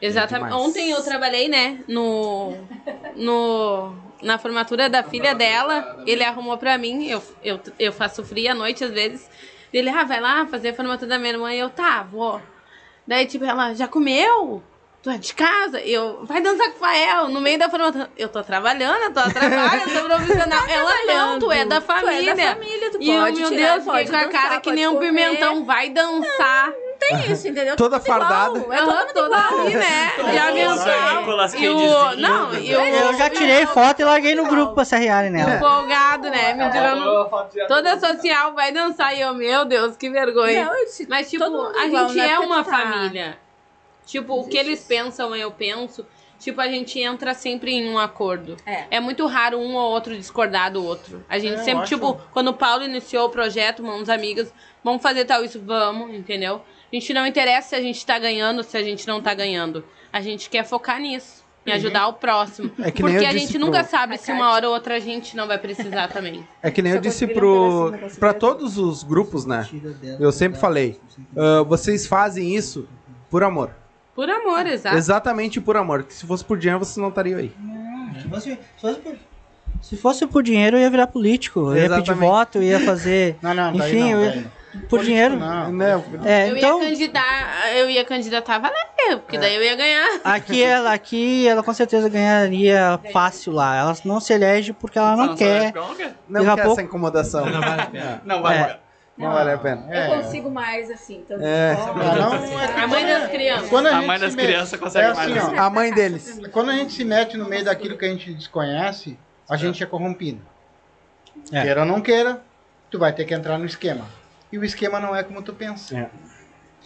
Exatamente. 0.00 0.50
demais. 0.50 0.68
Ontem 0.68 0.90
eu 0.90 1.02
trabalhei, 1.02 1.48
né, 1.48 1.82
no, 1.88 2.52
no 3.16 3.94
na 4.22 4.38
formatura 4.38 4.88
da 4.88 5.02
filha 5.02 5.34
dela. 5.34 6.02
Ele 6.06 6.22
arrumou 6.22 6.56
pra 6.56 6.78
mim. 6.78 7.06
Eu, 7.06 7.22
eu, 7.42 7.60
eu 7.78 7.92
faço 7.92 8.24
frio 8.24 8.50
à 8.50 8.54
noite 8.54 8.84
às 8.84 8.90
vezes. 8.90 9.28
Ele, 9.72 9.88
ah, 9.90 10.04
vai 10.04 10.20
lá 10.20 10.46
fazer 10.46 10.68
a 10.70 10.74
formatura 10.74 11.08
da 11.08 11.18
minha 11.18 11.32
irmã. 11.32 11.52
E 11.52 11.58
eu, 11.58 11.70
tá, 11.70 12.02
vou. 12.02 12.40
Daí, 13.06 13.26
tipo, 13.26 13.44
ela, 13.44 13.74
já 13.74 13.88
comeu? 13.88 14.62
Tu 15.04 15.10
é 15.10 15.18
de 15.18 15.34
casa? 15.34 15.78
Eu, 15.80 16.24
vai 16.24 16.40
dançar 16.40 16.66
com 16.70 16.76
o 16.76 16.78
Fael 16.78 17.28
no 17.28 17.38
meio 17.38 17.58
da 17.58 17.68
formatura. 17.68 18.08
Eu 18.16 18.26
tô 18.30 18.42
trabalhando, 18.42 19.02
eu 19.02 19.12
tô 19.12 19.20
a 19.20 19.28
trabalho, 19.30 19.82
eu 19.82 19.88
sou 19.90 20.04
profissional. 20.08 20.66
Ela, 20.66 20.92
não, 21.06 21.38
tu 21.38 21.52
é 21.52 21.66
da 21.66 21.78
Tu 21.78 21.92
é 21.92 22.00
família. 22.00 22.34
da 22.34 22.54
família, 22.54 22.90
tu 22.90 22.98
E 23.02 23.10
eu, 23.10 23.20
pode 23.20 23.38
meu 23.38 23.48
tirar, 23.50 23.72
Deus, 23.72 23.84
fiquei 23.84 24.06
com 24.06 24.16
a 24.16 24.28
cara 24.28 24.60
que 24.60 24.72
nem 24.72 24.88
um 24.88 24.94
comer. 24.94 25.06
pimentão. 25.08 25.64
Vai 25.66 25.90
dançar. 25.90 26.72
Tem 26.98 27.30
isso, 27.30 27.46
entendeu? 27.46 27.76
Toda 27.76 28.00
Tudo 28.00 28.08
igual, 28.14 28.28
fardada. 28.30 28.58
É 28.60 28.78
todo 28.78 28.96
mundo 28.96 29.12
toda 29.12 29.36
igual. 29.38 29.60
ali, 29.60 29.74
né? 29.74 30.12
Já 30.34 30.50
Igual. 30.50 31.54
E 31.54 31.68
o... 31.68 32.16
Não, 32.16 32.54
e 32.54 32.74
o... 32.74 32.80
Eu 32.80 33.18
já 33.18 33.28
tirei 33.28 33.66
foto 33.66 34.00
e 34.00 34.04
larguei 34.04 34.34
no 34.34 34.46
grupo 34.46 34.74
pra 34.74 34.86
se 34.86 34.94
arriarem 34.94 35.28
nela. 35.30 35.56
Empolgado, 35.56 36.30
né? 36.30 36.54
Me 36.54 36.70
tirando... 36.70 37.28
Toda 37.68 38.00
social 38.00 38.54
vai 38.54 38.72
dançar 38.72 39.14
e 39.14 39.20
eu, 39.20 39.34
meu 39.34 39.66
Deus, 39.66 39.98
que 39.98 40.08
vergonha. 40.08 40.64
Não, 40.64 40.72
eu 40.74 40.86
Mas, 41.10 41.28
tipo, 41.28 41.44
a 41.44 41.86
igual, 41.86 42.08
gente 42.08 42.16
não 42.16 42.24
é 42.24 42.30
é 42.30 42.38
uma 42.38 42.64
tá- 42.64 42.70
família. 42.70 43.43
Tipo, 44.06 44.40
o 44.40 44.48
que 44.48 44.56
eles 44.56 44.84
pensam, 44.84 45.34
eu 45.34 45.50
penso. 45.50 46.04
Tipo, 46.38 46.60
a 46.60 46.68
gente 46.68 47.00
entra 47.00 47.32
sempre 47.32 47.72
em 47.72 47.88
um 47.88 47.98
acordo. 47.98 48.56
É. 48.66 48.84
É 48.90 49.00
muito 49.00 49.26
raro 49.26 49.58
um 49.58 49.74
ou 49.76 49.90
outro 49.90 50.14
discordar 50.16 50.70
do 50.72 50.84
outro. 50.84 51.24
A 51.28 51.38
gente 51.38 51.54
É, 51.54 51.60
eu 51.60 51.64
sempre, 51.64 51.86
tipo, 51.86 52.20
quando 52.32 52.48
o 52.48 52.54
Paulo 52.54 52.84
iniciou 52.84 53.26
o 53.26 53.30
projeto, 53.30 53.82
uns 53.82 54.08
amigas, 54.10 54.52
vamos 54.82 55.00
fazer 55.00 55.24
tal 55.24 55.42
isso, 55.42 55.58
vamos, 55.64 56.14
entendeu? 56.14 56.56
A 56.92 56.94
gente 56.94 57.14
não 57.14 57.26
interessa 57.26 57.70
se 57.70 57.74
a 57.76 57.80
gente 57.80 58.04
tá 58.04 58.18
ganhando, 58.18 58.62
se 58.62 58.76
a 58.76 58.82
gente 58.82 59.06
não 59.06 59.22
tá 59.22 59.32
ganhando. 59.32 59.84
A 60.12 60.20
gente 60.20 60.50
quer 60.50 60.64
focar 60.64 61.00
nisso. 61.00 61.42
Em 61.66 61.72
ajudar 61.72 62.08
o 62.08 62.12
próximo. 62.12 62.70
É 62.78 62.90
que 62.90 63.02
nem 63.02 63.14
Porque 63.14 63.24
eu 63.24 63.30
a 63.30 63.32
gente 63.32 63.52
pro- 63.52 63.58
nunca 63.60 63.84
sabe 63.84 64.18
se 64.18 64.30
uma 64.30 64.52
hora 64.52 64.68
ou 64.68 64.74
outra 64.74 64.96
a 64.96 65.00
gente 65.00 65.34
não 65.34 65.46
vai 65.46 65.56
precisar 65.56 66.08
também. 66.08 66.46
É 66.62 66.70
que 66.70 66.82
nem 66.82 66.92
eu 66.92 66.98
Só 66.98 67.02
disse 67.02 67.26
pro 67.26 67.90
para 68.20 68.34
todos 68.34 68.76
os 68.76 69.02
grupos, 69.02 69.46
né? 69.46 69.66
Eu 70.20 70.30
sempre 70.30 70.60
falei, 70.60 71.00
ah, 71.34 71.62
vocês 71.62 72.06
fazem 72.06 72.54
isso 72.54 72.86
por 73.30 73.42
amor. 73.42 73.74
Por 74.14 74.30
amor, 74.30 74.66
exato. 74.66 74.96
Exatamente 74.96 75.60
por 75.60 75.76
amor. 75.76 76.04
Que 76.04 76.14
se 76.14 76.26
fosse 76.26 76.44
por 76.44 76.56
dinheiro, 76.58 76.78
vocês 76.84 76.96
não 76.96 77.08
estariam 77.08 77.38
aí. 77.38 77.52
Se 78.22 78.28
fosse, 78.28 78.50
se 78.50 78.80
fosse 78.80 79.00
por... 79.00 79.16
Se 79.82 79.96
fosse 79.96 80.26
por 80.26 80.42
dinheiro, 80.42 80.76
eu 80.76 80.80
ia 80.80 80.90
virar 80.90 81.06
político. 81.08 81.60
Eu 81.60 81.76
ia 81.76 81.82
pedir 81.82 81.94
Exatamente. 81.96 82.20
voto, 82.20 82.58
eu 82.58 82.62
ia 82.62 82.80
fazer. 82.80 83.36
Não, 83.42 83.52
não, 83.52 83.74
Enfim, 83.74 84.00
não, 84.00 84.08
eu 84.10 84.24
ia- 84.24 84.36
não. 84.36 84.80
Por 84.88 85.04
dinheiro. 85.04 85.36
Não. 85.36 85.70
Né? 85.72 86.02
É, 86.24 86.50
Eu 86.50 86.56
então. 86.56 86.82
ia 86.82 86.88
candidatar, 86.88 87.72
eu 87.76 87.90
ia 87.90 88.04
candidatar 88.04 88.54
a 88.56 88.58
valer, 88.58 89.18
porque 89.18 89.38
daí 89.38 89.54
eu 89.54 89.62
ia 89.62 89.76
ganhar. 89.76 90.20
Aqui 90.24 90.62
ela, 90.62 90.92
aqui 90.92 91.46
ela 91.46 91.62
com 91.62 91.72
certeza 91.72 92.08
ganharia 92.08 92.98
fácil 93.12 93.52
lá. 93.52 93.76
Ela 93.76 93.96
não 94.04 94.18
se 94.20 94.32
elege 94.32 94.72
porque 94.72 94.98
ela 94.98 95.14
não, 95.16 95.36
quer. 95.36 95.72
Não 96.28 96.40
Daqui 96.44 96.48
a 96.50 96.54
quer 96.56 96.62
pouco- 96.64 96.72
essa 96.80 96.82
incomodação. 96.82 97.46
Não 97.46 97.60
vale 97.60 97.82
a 97.82 97.86
pena. 97.86 98.22
Não 98.24 98.42
vai. 98.42 98.80
É. 99.16 99.22
Não 99.22 99.32
vale 99.32 99.52
a 99.52 99.58
pena. 99.58 99.86
É. 99.90 100.06
Eu 100.08 100.22
consigo 100.22 100.50
mais, 100.50 100.90
assim. 100.90 101.24
Tanto 101.28 101.42
É. 101.44 101.72
Ah, 101.72 102.16
não, 102.16 102.34
é 102.60 102.66
que 102.68 102.80
A 102.80 102.86
mãe 102.88 103.06
das 103.06 103.30
crianças. 103.30 103.68
Quando 103.68 103.86
a, 103.86 103.96
A 103.98 104.02
mãe 104.02 104.18
das 104.18 104.34
crianças 104.34 104.80
consegue 104.80 105.06
é 105.06 105.10
assim, 105.10 105.34
mais. 105.34 105.48
ó, 105.52 105.56
A 105.56 105.70
mãe 105.70 105.92
deles. 105.92 106.40
Quando 106.50 106.70
a 106.70 106.74
gente 106.74 106.92
se 106.92 107.04
mete 107.04 107.36
no 107.36 107.48
meio 107.48 107.64
daquilo 107.64 107.96
que 107.96 108.04
a 108.04 108.08
gente 108.08 108.32
desconhece, 108.34 109.16
a 109.48 109.56
gente 109.56 109.82
é 109.82 109.86
corrompido. 109.86 110.40
É. 111.52 111.62
Queira 111.62 111.80
ou 111.80 111.86
não 111.86 112.00
queira, 112.00 112.40
tu 112.90 112.98
vai 112.98 113.12
ter 113.12 113.24
que 113.24 113.34
entrar 113.34 113.56
no 113.58 113.66
esquema. 113.66 114.04
E 114.50 114.58
o 114.58 114.64
esquema 114.64 114.98
não 114.98 115.14
é 115.14 115.22
como 115.22 115.42
tu 115.42 115.52
pensa. 115.52 115.96
É. 115.96 116.10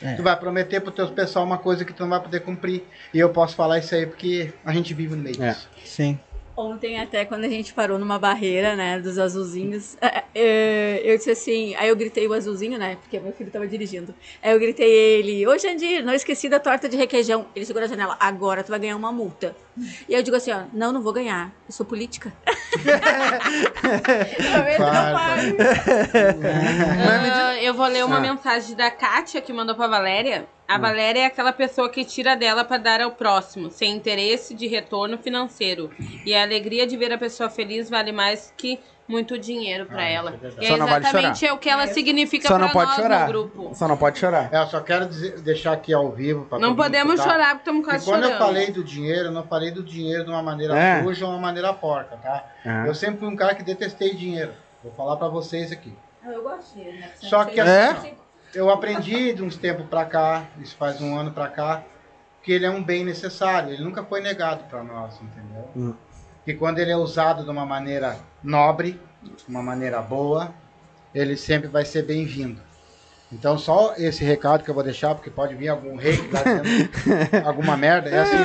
É. 0.00 0.14
Tu 0.14 0.22
vai 0.22 0.36
prometer 0.36 0.80
pro 0.80 0.92
teu 0.92 1.09
pessoal 1.09 1.44
uma 1.44 1.59
coisa 1.59 1.84
que 1.84 1.92
tu 1.92 2.02
não 2.02 2.10
vai 2.10 2.20
poder 2.20 2.40
cumprir. 2.40 2.84
E 3.12 3.18
eu 3.18 3.30
posso 3.30 3.56
falar 3.56 3.78
isso 3.78 3.94
aí 3.94 4.06
porque 4.06 4.52
a 4.64 4.72
gente 4.72 4.94
vive 4.94 5.16
no 5.16 5.22
meio 5.22 5.42
É. 5.42 5.48
disso. 5.50 5.68
Sim. 5.84 6.20
Ontem, 6.59 6.98
até 6.98 7.24
quando 7.24 7.44
a 7.44 7.48
gente 7.48 7.72
parou 7.72 8.01
numa 8.01 8.18
barreira, 8.18 8.74
né, 8.74 8.98
dos 8.98 9.16
azulzinhos, 9.16 9.97
é, 10.02 10.24
é, 10.35 11.01
eu 11.05 11.16
disse 11.16 11.30
assim, 11.30 11.76
aí 11.76 11.89
eu 11.89 11.94
gritei 11.94 12.26
o 12.26 12.32
azulzinho, 12.32 12.76
né, 12.76 12.97
porque 13.01 13.20
meu 13.20 13.32
filho 13.32 13.48
tava 13.48 13.64
dirigindo. 13.68 14.12
Aí 14.43 14.51
eu 14.51 14.59
gritei 14.59 14.90
ele, 14.90 15.47
ô 15.47 15.56
Jandir, 15.56 16.05
não 16.05 16.12
esqueci 16.12 16.48
da 16.48 16.59
torta 16.59 16.89
de 16.89 16.97
requeijão. 16.97 17.47
Ele 17.55 17.64
segurou 17.64 17.85
a 17.86 17.89
janela, 17.89 18.16
agora 18.18 18.64
tu 18.64 18.70
vai 18.70 18.80
ganhar 18.80 18.97
uma 18.97 19.12
multa. 19.12 19.55
E 20.09 20.12
eu 20.12 20.20
digo 20.20 20.36
assim, 20.36 20.51
ó, 20.51 20.62
não, 20.72 20.90
não 20.90 21.01
vou 21.01 21.12
ganhar, 21.12 21.52
eu 21.68 21.72
sou 21.72 21.86
política. 21.86 22.32
Vendo? 22.74 24.51
Não 24.51 24.76
Claro, 24.76 25.16
pago. 25.16 25.56
Ah, 27.09 27.62
eu 27.62 27.72
vou 27.72 27.86
ler 27.86 28.05
uma 28.05 28.16
Ah. 28.16 28.20
mensagem 28.20 28.74
da 28.74 28.90
Kátia 28.90 29.40
que 29.40 29.52
mandou 29.52 29.76
pra 29.76 29.86
Valéria. 29.86 30.48
A 30.68 30.76
Valéria 30.76 31.20
é 31.20 31.24
aquela 31.24 31.50
pessoa 31.50 31.88
que 31.88 32.04
tira 32.04 32.36
dela 32.36 32.62
para 32.62 32.76
dar 32.76 33.00
ao 33.00 33.12
próximo, 33.12 33.70
sem 33.70 33.96
interesse 33.96 34.52
de 34.54 34.66
retorno 34.66 35.16
financeiro. 35.16 35.90
E 36.26 36.34
a 36.34 36.42
alegria 36.42 36.86
de 36.86 36.94
ver 36.94 37.10
a 37.10 37.16
pessoa 37.16 37.48
feliz 37.48 37.88
vale 37.88 38.12
mais 38.12 38.52
que 38.54 38.78
muito 39.08 39.38
dinheiro 39.38 39.86
para 39.86 40.02
Ah, 40.02 40.08
ela. 40.10 40.30
é. 40.42 40.62
E 40.62 40.66
Só 40.68 40.74
é 40.74 40.76
não 40.76 40.86
vale 40.86 41.06
exatamente 41.06 41.46
é 41.46 41.52
o 41.54 41.56
que 41.56 41.70
ela 41.70 41.86
significa 41.86 42.46
Só 42.46 42.56
para 42.58 42.66
não 42.66 42.72
pode 42.74 42.86
nós 42.90 42.96
chorar. 42.96 43.20
no 43.20 43.26
grupo. 43.32 43.70
Só 43.74 43.88
não 43.88 43.96
pode 43.96 44.18
chorar. 44.18 44.50
É, 44.52 44.58
eu 44.60 44.66
só 44.66 44.80
quero 44.82 45.06
dizer- 45.06 45.40
deixar 45.40 45.72
aqui 45.72 45.94
ao 45.94 46.12
vivo 46.12 46.44
para 46.44 46.58
Não 46.58 46.76
podemos 46.76 47.18
chorar 47.18 47.54
porque 47.54 47.60
estamos 47.60 47.86
quase 47.86 48.04
quando 48.04 48.24
chorando. 48.24 48.32
eu 48.38 48.46
falei 48.46 48.70
do 48.70 48.84
dinheiro, 48.84 49.28
eu 49.28 49.32
não 49.32 49.44
falei 49.44 49.70
do 49.70 49.82
dinheiro 49.82 50.24
de 50.24 50.30
uma 50.30 50.42
maneira 50.42 50.78
É. 50.78 51.02
suja 51.02 51.24
ou 51.24 51.32
uma 51.32 51.40
maneira 51.40 51.72
porca, 51.72 52.14
tá? 52.18 52.44
É. 52.62 52.86
Eu 52.86 52.94
sempre 52.94 53.20
fui 53.20 53.28
um 53.28 53.36
cara 53.36 53.54
que 53.54 53.62
detestei 53.62 54.14
dinheiro. 54.14 54.52
Vou 54.84 54.92
falar 54.92 55.16
pra 55.16 55.28
vocês 55.28 55.72
aqui. 55.72 55.94
Eu 56.26 56.42
gosto 56.42 56.74
de 56.78 56.84
né? 56.84 57.10
Só 57.22 57.46
que 57.46 57.58
É? 57.58 57.86
assim, 57.86 58.12
eu 58.54 58.70
aprendi 58.70 59.32
de 59.32 59.42
uns 59.42 59.56
tempos 59.56 59.86
pra 59.86 60.04
cá, 60.04 60.44
isso 60.60 60.76
faz 60.76 61.00
um 61.00 61.16
ano 61.16 61.30
pra 61.32 61.48
cá, 61.48 61.82
que 62.42 62.52
ele 62.52 62.66
é 62.66 62.70
um 62.70 62.82
bem 62.82 63.04
necessário. 63.04 63.72
Ele 63.72 63.82
nunca 63.84 64.02
foi 64.04 64.20
negado 64.20 64.64
pra 64.64 64.82
nós, 64.82 65.14
entendeu? 65.20 65.68
Hum. 65.76 65.94
Que 66.44 66.54
quando 66.54 66.78
ele 66.78 66.90
é 66.90 66.96
usado 66.96 67.44
de 67.44 67.50
uma 67.50 67.66
maneira 67.66 68.16
nobre, 68.42 69.00
de 69.22 69.44
uma 69.48 69.62
maneira 69.62 70.00
boa, 70.00 70.52
ele 71.14 71.36
sempre 71.36 71.68
vai 71.68 71.84
ser 71.84 72.02
bem-vindo. 72.04 72.60
Então 73.30 73.58
só 73.58 73.92
esse 73.98 74.24
recado 74.24 74.64
que 74.64 74.70
eu 74.70 74.74
vou 74.74 74.82
deixar, 74.82 75.14
porque 75.14 75.28
pode 75.28 75.54
vir 75.54 75.68
algum 75.68 75.96
rei 75.96 76.16
que 76.16 76.28
tá 76.28 76.42
dizendo 76.42 76.90
alguma 77.46 77.76
merda, 77.76 78.08
é 78.08 78.20
assim, 78.20 78.36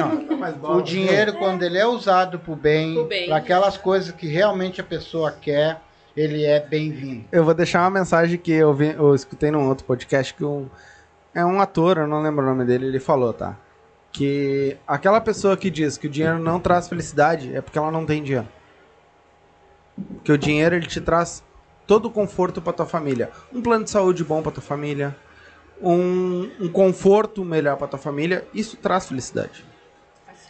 ó. 0.61 0.73
O 0.75 0.81
dinheiro, 0.81 1.33
quando 1.37 1.63
ele 1.63 1.77
é 1.77 1.85
usado 1.87 2.37
pro 2.39 2.53
bem, 2.53 2.93
Pro 2.93 3.05
bem. 3.05 3.27
para 3.27 3.37
aquelas 3.37 3.77
coisas 3.77 4.11
que 4.11 4.27
realmente 4.27 4.81
a 4.81 4.83
pessoa 4.83 5.31
quer, 5.31 5.79
ele 6.15 6.43
é 6.43 6.59
bem-vindo. 6.59 7.25
Eu 7.31 7.43
vou 7.43 7.53
deixar 7.53 7.81
uma 7.81 7.99
mensagem 7.99 8.37
que 8.37 8.51
eu, 8.51 8.73
vi, 8.73 8.93
eu 8.93 9.15
escutei 9.15 9.49
num 9.51 9.67
outro 9.67 9.85
podcast 9.85 10.33
que 10.33 10.45
um, 10.45 10.67
é 11.33 11.43
um 11.43 11.59
ator, 11.59 11.97
eu 11.97 12.07
não 12.07 12.21
lembro 12.21 12.43
o 12.43 12.47
nome 12.47 12.65
dele, 12.65 12.85
ele 12.85 12.99
falou, 12.99 13.33
tá? 13.33 13.57
Que 14.11 14.77
aquela 14.87 15.19
pessoa 15.19 15.57
que 15.57 15.71
diz 15.71 15.97
que 15.97 16.07
o 16.07 16.09
dinheiro 16.09 16.37
não 16.37 16.59
traz 16.59 16.87
felicidade 16.87 17.55
é 17.55 17.61
porque 17.61 17.77
ela 17.77 17.91
não 17.91 18.05
tem 18.05 18.21
dinheiro. 18.21 18.47
Porque 20.15 20.31
o 20.31 20.37
dinheiro 20.37 20.75
ele 20.75 20.85
te 20.85 21.01
traz 21.01 21.43
todo 21.87 22.05
o 22.05 22.11
conforto 22.11 22.61
pra 22.61 22.73
tua 22.73 22.85
família. 22.85 23.31
Um 23.51 23.61
plano 23.61 23.83
de 23.83 23.89
saúde 23.89 24.23
bom 24.23 24.41
pra 24.41 24.51
tua 24.51 24.63
família, 24.63 25.15
um, 25.81 26.49
um 26.59 26.69
conforto 26.69 27.43
melhor 27.43 27.75
pra 27.75 27.87
tua 27.87 27.99
família, 27.99 28.47
isso 28.53 28.77
traz 28.77 29.07
felicidade. 29.07 29.65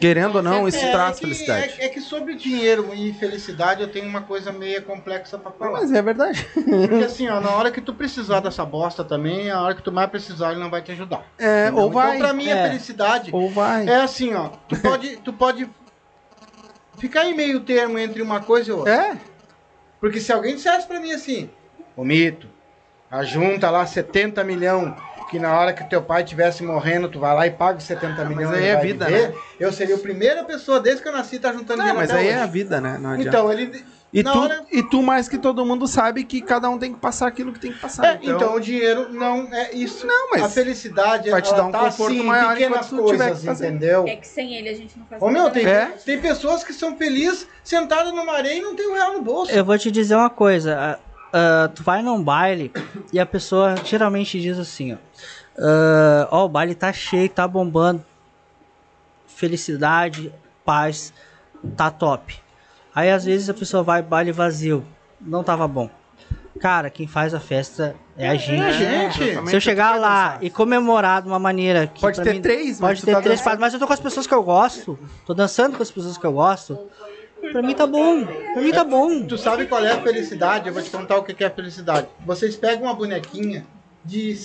Querendo 0.00 0.36
ou 0.36 0.42
não, 0.42 0.66
isso 0.68 0.78
É, 0.84 0.90
traz 0.90 1.10
é 1.10 1.14
que, 1.14 1.20
felicidade. 1.20 1.74
É, 1.78 1.84
é 1.84 1.88
que 1.88 2.00
sobre 2.00 2.34
dinheiro 2.34 2.90
e 2.94 3.12
felicidade 3.14 3.80
eu 3.80 3.88
tenho 3.88 4.06
uma 4.06 4.22
coisa 4.22 4.52
meio 4.52 4.82
complexa 4.82 5.38
pra 5.38 5.50
falar. 5.52 5.80
Mas 5.80 5.92
é 5.92 6.02
verdade. 6.02 6.46
Porque 6.52 7.04
assim, 7.04 7.28
ó, 7.28 7.40
na 7.40 7.50
hora 7.50 7.70
que 7.70 7.80
tu 7.80 7.94
precisar 7.94 8.40
dessa 8.40 8.64
bosta 8.64 9.04
também, 9.04 9.50
a 9.50 9.62
hora 9.62 9.74
que 9.74 9.82
tu 9.82 9.92
mais 9.92 10.10
precisar, 10.10 10.50
ele 10.52 10.60
não 10.60 10.68
vai 10.70 10.82
te 10.82 10.92
ajudar. 10.92 11.24
É, 11.38 11.66
entendeu? 11.68 11.84
ou 11.84 11.90
vai. 11.90 12.16
Então, 12.16 12.26
pra 12.26 12.32
mim, 12.36 12.50
a 12.50 12.56
É. 12.56 12.68
felicidade 12.68 13.30
Ou 13.32 13.48
vai. 13.50 13.88
é 13.88 13.96
assim, 14.02 14.34
ó. 14.34 14.48
Tu 14.68 14.76
pode, 14.80 15.16
tu 15.18 15.32
pode 15.32 15.70
ficar 16.98 17.24
em 17.26 17.34
meio 17.34 17.60
termo 17.60 17.98
entre 17.98 18.20
uma 18.22 18.40
coisa 18.40 18.70
e 18.70 18.72
outra. 18.72 18.92
É. 18.92 19.16
Porque 20.00 20.20
se 20.20 20.32
alguém 20.32 20.54
dissesse 20.56 20.86
pra 20.86 21.00
mim 21.00 21.12
assim, 21.12 21.48
ô 21.96 22.04
mito, 22.04 22.46
ajunta 23.10 23.70
lá 23.70 23.86
70 23.86 24.42
milhão, 24.44 24.94
que 25.34 25.40
na 25.40 25.58
hora 25.58 25.72
que 25.72 25.82
teu 25.90 26.00
pai 26.00 26.22
estivesse 26.22 26.62
morrendo, 26.62 27.08
tu 27.08 27.18
vai 27.18 27.34
lá 27.34 27.44
e 27.44 27.50
paga 27.50 27.78
os 27.78 27.84
70 27.84 28.24
milhões 28.26 28.50
aí 28.52 28.62
e 28.62 28.66
é 28.68 28.76
vida, 28.80 29.06
viver, 29.06 29.28
né? 29.30 29.34
eu 29.58 29.72
seria 29.72 29.96
a 29.96 29.98
primeira 29.98 30.44
pessoa 30.44 30.78
desde 30.78 31.02
que 31.02 31.08
eu 31.08 31.12
nasci 31.12 31.40
tá 31.40 31.52
juntando 31.52 31.78
Não, 31.78 31.86
dinheiro 31.86 31.98
mas 31.98 32.10
até 32.10 32.20
aí 32.20 32.26
hoje. 32.28 32.36
é 32.36 32.40
a 32.40 32.46
vida, 32.46 32.80
né? 32.80 33.00
Então, 33.18 33.52
ele... 33.52 33.84
E 34.12 34.22
tu, 34.22 34.28
hora- 34.38 34.64
e 34.70 34.80
tu, 34.84 35.02
mais 35.02 35.28
que 35.28 35.36
todo 35.36 35.66
mundo, 35.66 35.88
sabe 35.88 36.22
que 36.22 36.40
cada 36.40 36.70
um 36.70 36.78
tem 36.78 36.92
que 36.94 37.00
passar 37.00 37.26
aquilo 37.26 37.52
que 37.52 37.58
tem 37.58 37.72
que 37.72 37.80
passar. 37.80 38.04
É, 38.06 38.18
então, 38.22 38.54
o 38.54 38.60
dinheiro 38.60 39.12
não 39.12 39.52
é 39.52 39.72
isso. 39.74 40.06
Não, 40.06 40.30
mas 40.30 40.42
a 40.44 40.48
felicidade 40.48 41.30
vai 41.30 41.42
te 41.42 41.50
dar 41.52 41.64
um 41.64 41.72
tá, 41.72 41.80
conforto 41.80 42.12
assim, 42.12 42.20
em 42.22 42.24
maior 42.24 42.52
pequenas 42.54 42.88
coisas, 42.88 43.40
que 43.40 43.46
fazer. 43.46 43.66
entendeu? 43.70 44.04
É 44.06 44.14
que 44.14 44.28
sem 44.28 44.54
ele 44.54 44.68
a 44.68 44.74
gente 44.74 44.96
não 44.96 45.04
faz 45.06 45.20
Ô 45.20 45.26
meu, 45.30 45.42
nada. 45.42 45.54
tem, 45.54 45.66
É? 45.66 45.86
tem 46.06 46.20
pessoas 46.20 46.62
que 46.62 46.72
são 46.72 46.96
felizes 46.96 47.48
sentadas 47.64 48.12
numa 48.14 48.34
areia 48.34 48.58
e 48.58 48.62
não 48.62 48.76
tem 48.76 48.88
um 48.88 48.94
real 48.94 49.14
no 49.14 49.22
bolso. 49.22 49.50
Eu 49.50 49.64
vou 49.64 49.76
te 49.76 49.90
dizer 49.90 50.14
uma 50.14 50.30
coisa. 50.30 50.78
ah, 50.78 50.98
ah, 51.34 51.68
tu 51.74 51.82
vai 51.82 52.00
num 52.02 52.22
baile 52.22 52.72
e 53.12 53.18
a 53.20 53.26
pessoa 53.26 53.74
geralmente 53.84 54.40
diz 54.40 54.58
assim, 54.58 54.94
ó. 54.94 54.96
ah, 55.58 56.28
Ó, 56.30 56.44
o 56.44 56.48
baile 56.48 56.74
tá 56.74 56.92
cheio, 56.92 57.28
tá 57.28 57.46
bombando. 57.48 58.04
Felicidade, 59.26 60.32
paz, 60.64 61.12
tá 61.76 61.90
top. 61.90 62.38
Aí 62.94 63.10
às 63.10 63.24
vezes 63.24 63.50
a 63.50 63.54
pessoa 63.54 63.82
vai 63.82 64.00
baile 64.02 64.30
vazio. 64.32 64.84
Não 65.20 65.42
tava 65.42 65.66
bom. 65.66 65.90
Cara, 66.60 66.88
quem 66.88 67.08
faz 67.08 67.34
a 67.34 67.40
festa 67.40 67.96
é 68.16 68.28
a 68.28 68.36
gente. 68.36 68.62
a 68.62 68.70
gente. 68.70 69.48
Se 69.50 69.56
eu 69.56 69.60
chegar 69.60 69.98
lá 69.98 70.38
e 70.40 70.48
comemorar 70.48 71.20
de 71.22 71.26
uma 71.26 71.38
maneira 71.38 71.88
que 71.88 72.00
Pode 72.00 72.22
ter 72.22 72.34
mim- 72.34 72.40
três, 72.42 72.78
mas 72.78 73.00
pode 73.00 73.04
ter 73.04 73.12
tá 73.12 73.20
três 73.20 73.40
dançando. 73.40 73.44
partes, 73.44 73.60
mas 73.60 73.74
eu 73.74 73.80
tô 73.80 73.86
com 73.88 73.92
as 73.92 73.98
pessoas 74.00 74.26
que 74.26 74.34
eu 74.34 74.42
gosto, 74.42 74.96
tô 75.26 75.34
dançando 75.34 75.76
com 75.76 75.82
as 75.82 75.90
pessoas 75.90 76.16
que 76.16 76.24
eu 76.24 76.32
gosto. 76.32 76.78
Pra 77.52 77.62
mim 77.62 77.74
tá 77.74 77.86
bom, 77.86 78.24
pra 78.26 78.62
mim 78.62 78.72
tá 78.72 78.84
bom. 78.84 79.26
Tu 79.26 79.38
sabe 79.38 79.66
qual 79.66 79.84
é 79.84 79.92
a 79.92 80.02
felicidade? 80.02 80.68
Eu 80.68 80.74
vou 80.74 80.82
te 80.82 80.90
contar 80.90 81.16
o 81.18 81.24
que 81.24 81.42
é 81.42 81.46
a 81.46 81.50
felicidade. 81.50 82.08
Vocês 82.24 82.56
pegam 82.56 82.84
uma 82.84 82.94
bonequinha 82.94 83.66
de 84.04 84.36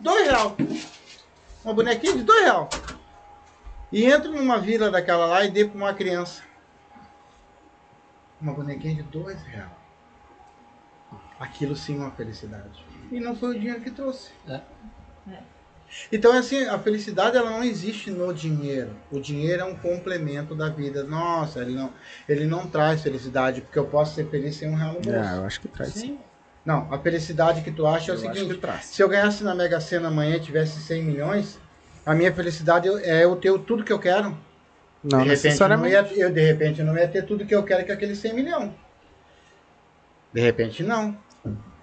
dois 0.00 0.26
real. 0.26 0.56
Uma 1.64 1.74
bonequinha 1.74 2.14
de 2.14 2.22
dois 2.22 2.42
real. 2.42 2.68
E 3.92 4.04
entram 4.04 4.32
numa 4.32 4.58
vila 4.58 4.90
daquela 4.90 5.26
lá 5.26 5.44
e 5.44 5.50
dê 5.50 5.64
pra 5.64 5.76
uma 5.76 5.94
criança. 5.94 6.42
Uma 8.40 8.52
bonequinha 8.52 8.96
de 8.96 9.02
dois 9.02 9.40
real. 9.42 9.70
Aquilo 11.38 11.76
sim 11.76 11.96
é 11.96 11.98
uma 11.98 12.10
felicidade. 12.10 12.84
E 13.10 13.20
não 13.20 13.36
foi 13.36 13.50
o 13.56 13.58
dinheiro 13.58 13.80
que 13.80 13.90
trouxe. 13.90 14.30
É. 14.48 14.60
Então, 16.12 16.32
assim, 16.32 16.64
a 16.64 16.78
felicidade 16.78 17.36
ela 17.36 17.50
não 17.50 17.62
existe 17.62 18.10
no 18.10 18.32
dinheiro. 18.32 18.90
O 19.10 19.20
dinheiro 19.20 19.62
é 19.62 19.64
um 19.64 19.76
complemento 19.76 20.54
da 20.54 20.68
vida. 20.68 21.04
Nossa, 21.04 21.60
ele 21.60 21.74
não, 21.74 21.92
ele 22.28 22.46
não 22.46 22.66
traz 22.66 23.02
felicidade, 23.02 23.60
porque 23.60 23.78
eu 23.78 23.86
posso 23.86 24.14
ser 24.14 24.28
feliz 24.28 24.56
sem 24.56 24.68
um 24.68 24.74
real 24.74 24.94
no 24.94 25.00
bolso. 25.00 25.18
É, 25.18 25.36
eu 25.38 25.44
acho 25.44 25.60
que 25.60 25.68
traz. 25.68 25.92
sim. 25.92 26.18
Não, 26.64 26.92
a 26.92 26.98
felicidade 26.98 27.60
que 27.60 27.70
tu 27.70 27.86
acha 27.86 28.10
é 28.10 28.14
o 28.14 28.16
Eu 28.16 28.20
seguinte: 28.32 28.60
se 28.82 29.02
eu 29.02 29.08
ganhasse 29.08 29.44
na 29.44 29.54
Mega 29.54 29.78
Sena 29.80 30.08
amanhã 30.08 30.36
e 30.36 30.40
tivesse 30.40 30.80
100 30.80 31.02
milhões, 31.02 31.58
a 32.06 32.14
minha 32.14 32.32
felicidade 32.32 32.88
é 32.88 33.24
eu 33.24 33.36
ter 33.36 33.56
tudo 33.60 33.84
que 33.84 33.92
eu 33.92 33.98
quero. 33.98 34.36
Não 35.02 35.22
de 35.22 35.28
repente, 35.28 35.60
eu 35.60 35.68
não 35.68 35.82
necessariamente. 35.82 36.14
ia, 36.14 36.24
eu, 36.24 36.32
de 36.32 36.40
repente 36.40 36.80
eu 36.80 36.86
não 36.86 36.96
ia 36.96 37.06
ter 37.06 37.26
tudo 37.26 37.44
que 37.44 37.54
eu 37.54 37.62
quero, 37.62 37.84
que 37.84 37.90
é 37.90 37.94
aqueles 37.94 38.18
100 38.18 38.32
milhões. 38.34 38.70
De 40.32 40.40
repente, 40.40 40.82
não. 40.82 41.16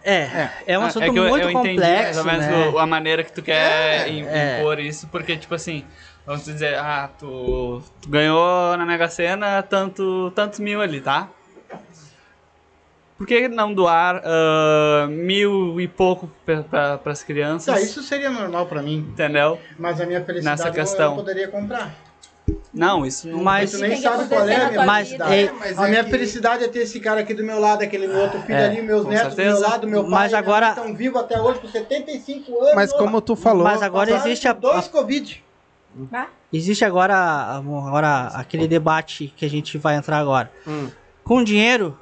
É, 0.04 0.50
é 0.66 0.80
um 0.80 0.84
Ah, 0.84 0.88
assunto 0.88 1.12
que 1.12 1.20
eu- 1.20 1.28
muito 1.30 1.44
eu 1.44 1.52
entendi 1.52 1.70
complexo, 1.76 2.04
mais 2.04 2.18
ou 2.18 2.24
menos 2.26 2.46
né? 2.48 2.74
a 2.82 2.86
maneira 2.88 3.24
que 3.24 3.32
tu 3.32 3.42
quer 3.44 4.08
im- 4.08 4.26
é. 4.28 4.58
impor 4.60 4.80
isso, 4.80 5.08
porque, 5.08 5.38
tipo 5.38 5.54
assim, 5.54 5.86
vamos 6.26 6.44
dizer, 6.44 6.76
ah, 6.76 7.10
tu, 7.20 7.82
tu 8.02 8.10
ganhou 8.10 8.76
na 8.78 8.86
Mega 8.86 9.08
Sena 9.08 9.62
tanto, 9.62 10.32
tantos 10.36 10.60
mil 10.60 10.82
ali, 10.82 11.02
tá? 11.02 11.30
Por 13.18 13.28
que 13.28 13.48
não 13.48 13.72
doar 13.72 14.22
ah, 14.26 15.06
mil 15.08 15.80
e 15.80 15.88
pouco 15.88 16.32
para 16.46 17.00
as 17.06 17.24
crianças? 17.24 17.76
Tá, 17.76 17.80
isso 17.80 18.02
seria 18.02 18.32
normal 18.32 18.66
pra 18.66 18.82
mim, 18.82 19.06
Entendeu? 19.12 19.60
mas 19.78 20.02
a 20.02 20.06
minha 20.08 20.24
felicidade 20.24 20.58
Nessa 20.58 20.70
eu- 20.70 20.74
questão. 20.74 21.12
eu 21.12 21.16
poderia 21.18 21.48
comprar. 21.48 21.94
Não, 22.74 23.06
isso 23.06 23.28
não. 23.28 23.44
Mas, 23.44 23.72
tu 23.72 23.78
nem 23.80 23.96
sabe 23.98 24.28
qual 24.28 24.48
é 24.48 24.56
a 24.56 24.70
minha 24.72 24.86
Mas, 24.86 25.10
vida. 25.10 25.36
é, 25.36 25.52
Mas 25.52 25.78
a 25.80 25.88
é 25.88 25.90
minha 25.90 26.04
que- 26.04 26.10
felicidade 26.10 26.64
é 26.64 26.68
ter 26.68 26.80
esse 26.80 27.00
cara 27.00 27.22
aqui 27.22 27.34
do 27.34 27.44
meu 27.44 27.60
lado, 27.60 27.84
aquele 27.84 28.08
meu 28.08 28.20
outro 28.20 28.40
filho 28.42 28.56
É, 28.58 28.66
ali, 28.66 28.82
meus 28.82 29.06
netos 29.06 29.36
do 29.36 29.42
meu 29.42 29.46
certeza. 29.56 29.68
lado, 29.70 29.88
meu 29.88 30.02
pai. 30.04 30.12
Mas 30.12 30.34
agora- 30.34 30.70
estão 30.70 30.94
vivos 30.94 31.22
até 31.22 31.40
hoje 31.42 31.60
com 31.60 31.68
75 31.68 32.60
anos. 32.62 32.76
Mas 32.76 32.94
como 32.94 33.20
tu 33.22 33.36
falou, 33.36 33.64
Mas 33.64 33.82
agora 33.82 34.12
existe 34.12 34.48
a, 34.48 34.54
dois 34.54 34.88
Covid. 34.88 35.44
existe 36.54 36.86
agora, 36.86 37.16
agora 37.58 38.28
aquele 38.34 38.68
debate 38.68 39.34
que 39.36 39.46
a 39.46 39.50
gente 39.50 39.78
vai 39.78 39.96
entrar 39.96 40.18
agora. 40.18 40.52
Hum. 40.68 40.90
Com 41.24 41.44
dinheiro, 41.44 41.98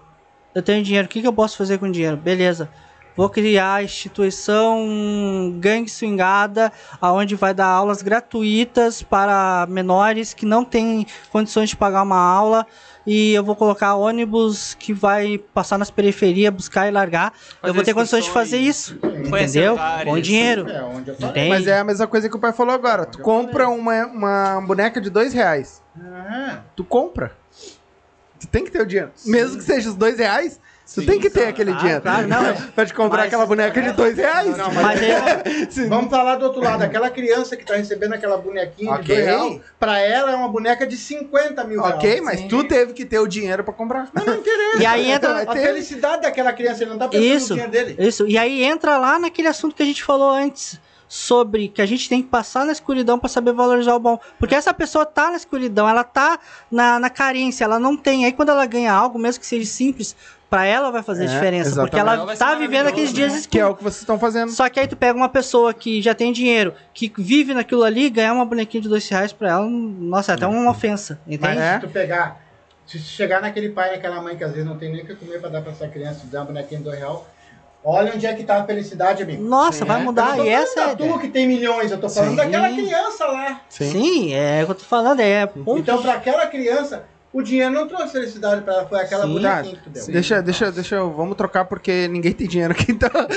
eu 0.55 0.61
tenho 0.61 0.83
dinheiro, 0.83 1.05
o 1.05 1.09
que, 1.09 1.21
que 1.21 1.27
eu 1.27 1.33
posso 1.33 1.57
fazer 1.57 1.77
com 1.77 1.89
dinheiro? 1.89 2.17
Beleza. 2.17 2.69
Vou 3.19 3.29
criar 3.29 3.73
a 3.73 3.83
instituição 3.83 5.53
Gangue 5.59 5.89
Swingada, 5.89 6.71
aonde 7.01 7.35
vai 7.35 7.53
dar 7.53 7.65
aulas 7.65 8.01
gratuitas 8.01 9.03
para 9.03 9.67
menores 9.69 10.33
que 10.33 10.45
não 10.45 10.63
têm 10.63 11.05
condições 11.29 11.67
de 11.67 11.75
pagar 11.75 12.03
uma 12.03 12.15
aula. 12.15 12.65
E 13.05 13.33
eu 13.33 13.43
vou 13.43 13.57
colocar 13.57 13.95
ônibus 13.95 14.73
que 14.73 14.93
vai 14.93 15.37
passar 15.53 15.77
nas 15.77 15.91
periferias, 15.91 16.53
buscar 16.53 16.87
e 16.87 16.91
largar. 16.91 17.33
eu 17.35 17.59
Fazer 17.59 17.73
vou 17.73 17.83
ter 17.83 17.93
condições 17.93 18.23
de 18.23 18.31
fazer 18.31 18.59
isso. 18.59 18.97
Entendeu? 19.03 19.77
Com 20.05 20.17
dinheiro. 20.21 20.69
É, 20.69 20.81
onde 20.81 21.09
eu? 21.09 21.17
Mas 21.49 21.67
é 21.67 21.77
a 21.77 21.83
mesma 21.83 22.07
coisa 22.07 22.29
que 22.29 22.37
o 22.37 22.39
pai 22.39 22.53
falou 22.53 22.73
agora. 22.73 23.05
Tu 23.05 23.19
Eu 23.19 23.23
compra 23.25 23.67
uma, 23.67 24.05
uma 24.05 24.61
boneca 24.61 25.01
de 25.01 25.09
dois 25.09 25.33
reais. 25.33 25.81
Ah, 26.01 26.59
Tu 26.73 26.85
compra. 26.85 27.33
Tu 28.39 28.47
tem 28.47 28.63
que 28.63 28.71
ter 28.71 28.81
o 28.81 28.85
dinheiro. 28.85 29.11
Mesmo 29.25 29.57
que 29.57 29.63
seja 29.65 29.89
os 29.89 29.95
dois 29.95 30.17
reais, 30.19 30.57
tu 30.93 31.01
Sim, 31.01 31.05
tem 31.07 31.19
que 31.19 31.29
ter 31.29 31.47
aquele 31.47 31.73
dinheiro. 31.73 32.01
claro, 32.01 32.27
não, 32.27 32.41
mas- 32.41 32.65
pra 32.71 32.85
te 32.85 32.93
comprar 32.93 33.17
mas- 33.19 33.27
aquela 33.27 33.45
boneca 33.45 33.81
de 33.81 33.91
dois 33.91 34.17
reais. 34.17 34.57
Não, 34.57 34.71
Mas 34.73 35.01
é, 35.01 35.43
Vamos 35.87 36.09
falar 36.09 36.35
do 36.37 36.45
outro 36.45 36.61
lado. 36.61 36.81
Aquela 36.83 37.09
criança 37.09 37.55
que 37.55 37.63
tá 37.65 37.75
recebendo 37.75 38.13
aquela 38.13 38.37
bonequinha 38.37 38.91
Ok. 38.93 39.03
de 39.03 39.13
dois 39.13 39.25
reais, 39.25 39.61
pra 39.79 39.99
ela 39.99 40.31
é 40.31 40.35
uma 40.35 40.49
boneca 40.49 40.85
de 40.87 40.97
50 40.97 41.63
mil 41.63 41.81
reais. 41.81 41.95
Ok, 41.95 42.21
mas 42.21 42.41
tu 42.45 42.63
teve 42.63 42.93
que 42.93 43.05
ter 43.05 43.19
o 43.19 43.27
dinheiro 43.27 43.63
pra 43.63 43.73
comprar. 43.73 44.09
e 44.79 44.85
aí 44.85 45.11
entra, 45.11 45.43
A 45.49 45.53
felicidade 45.55 46.23
daquela 46.23 46.51
criança, 46.53 46.83
ele 46.83 46.91
não 46.91 46.97
tá 46.97 47.07
pensando 47.07 47.25
Isso. 47.25 47.55
no 47.55 47.61
dinheiro 47.61 47.71
dele. 47.71 48.07
Isso, 48.07 48.27
e 48.27 48.37
aí 48.37 48.63
entra 48.63 48.97
lá 48.97 49.19
naquele 49.19 49.47
assunto 49.47 49.75
que 49.75 49.83
a 49.83 49.85
gente 49.85 50.03
falou 50.03 50.31
antes. 50.31 50.79
sobre 51.11 51.69
que 51.69 51.81
a 51.81 51.87
gente 51.87 52.07
tem 52.07 52.21
que 52.21 52.27
passar 52.29 52.63
na 52.63 52.71
escuridão 52.71 53.17
para 53.17 53.27
saber 53.27 53.51
valorizar 53.51 53.95
o 53.95 53.99
bom. 53.99 54.19
Porque 54.37 54.53
essa 54.53 54.71
pessoa 54.71 55.07
tá 55.07 55.31
na 55.31 55.37
escuridão, 55.37 55.89
ela 55.89 56.03
tá 56.03 56.37
na, 56.69 56.99
na 56.99 57.09
carência, 57.09 57.63
ela 57.63 57.79
não 57.79 57.97
tem. 57.97 58.25
Aí 58.25 58.31
quando 58.31 58.49
ela 58.49 58.63
ganha 58.67 58.93
algo, 58.93 59.17
mesmo 59.17 59.39
que 59.39 59.47
seja 59.47 59.65
simples, 59.65 60.15
para 60.49 60.65
ela 60.65 60.89
vai 60.91 61.03
fazer 61.03 61.25
É, 61.25 61.27
diferença. 61.27 61.69
Porque 61.81 61.95
exatamente. 61.95 62.17
ela 62.19 62.23
Ela 62.23 62.35
ser 62.35 62.39
tá 62.43 62.55
vivendo 62.55 62.87
aqueles 62.87 63.13
dias 63.13 63.27
maravilhosa, 63.33 63.49
Que 63.49 63.57
é 63.57 63.61
escuros. 63.61 63.73
o 63.75 63.77
que 63.77 63.83
vocês 63.83 64.01
estão 64.01 64.17
fazendo. 64.19 64.51
Só 64.51 64.67
que 64.69 64.79
aí 64.79 64.87
tu 64.87 64.95
pega 64.97 65.15
uma 65.17 65.29
pessoa 65.29 65.73
que 65.73 66.01
já 66.01 66.15
tem 66.15 66.31
dinheiro, 66.33 66.73
que 66.93 67.11
vive 67.17 67.53
naquilo 67.53 67.83
ali, 67.83 68.09
ganhar 68.09 68.33
uma 68.33 68.45
bonequinha 68.45 68.81
de 68.81 68.89
dois 68.89 69.07
reais 69.07 69.31
pra 69.31 69.49
ela, 69.51 69.65
nossa, 69.67 70.31
é 70.31 70.35
até 70.35 70.47
uma 70.47 70.71
ofensa, 70.71 71.19
Mas 71.25 71.35
entende? 71.35 71.59
É. 71.59 71.73
se 71.75 71.79
tu 71.81 71.87
pegar, 71.89 72.41
se 72.85 72.97
chegar 72.99 73.41
naquele 73.41 73.69
pai, 73.69 73.91
naquela 73.91 74.21
mãe 74.21 74.35
que 74.35 74.43
às 74.43 74.51
vezes 74.51 74.65
não 74.65 74.75
tem 74.77 74.91
nem 74.91 75.03
o 75.03 75.05
que 75.05 75.13
comer 75.15 75.39
pra 75.39 75.49
dar 75.49 75.61
pra 75.61 75.71
essa 75.71 75.87
criança, 75.87 76.21
dar 76.31 76.39
uma 76.39 76.45
bonequinha 76.47 76.79
de 76.79 76.83
dois 76.85 76.97
real, 76.97 77.27
olha 77.83 78.13
onde 78.15 78.25
é 78.25 78.33
que 78.33 78.43
tá 78.43 78.57
a 78.59 78.63
felicidade, 78.65 79.21
amigo. 79.21 79.43
Nossa, 79.43 79.85
vai 79.85 79.99
Eu 80.01 80.03
mudar, 80.05 80.37
e 80.39 80.49
essa 80.49 80.81
é 80.81 80.95
tu 80.95 81.19
que 81.19 81.27
tem 81.29 81.47
milhões, 81.47 81.91
eu 81.91 81.99
tô 81.99 82.09
falando 82.09 82.31
Sim. 82.31 82.35
daquela 82.37 82.69
criança 82.69 83.25
lá. 83.27 83.61
Sim. 83.69 84.33
é 84.33 84.63
o 84.63 84.65
que 84.65 84.71
eu 84.71 84.75
tô 84.75 84.83
falando, 84.85 85.19
é 85.19 85.45
ponto. 85.45 85.77
Então, 85.77 86.01
pra 86.01 86.13
aquela 86.13 86.47
criança, 86.47 87.03
o 87.31 87.43
dinheiro 87.43 87.71
não 87.71 87.87
trouxe 87.87 88.13
felicidade 88.13 88.61
pra 88.61 88.73
ela, 88.73 88.87
foi 88.87 88.99
aquela 88.99 89.25
Sim. 89.25 89.41
Tá, 89.41 89.49
bonequinha 89.55 89.75
que 89.75 89.81
tu 89.83 89.89
deu. 89.91 90.05
deixa, 90.07 90.41
deixa, 90.41 90.71
deixa 90.71 90.95
eu. 90.95 91.11
Vamos 91.11 91.37
trocar 91.37 91.65
porque 91.65 92.07
ninguém 92.07 92.31
tem 92.33 92.47
dinheiro 92.47 92.73
aqui, 92.73 92.91
então. 92.91 93.09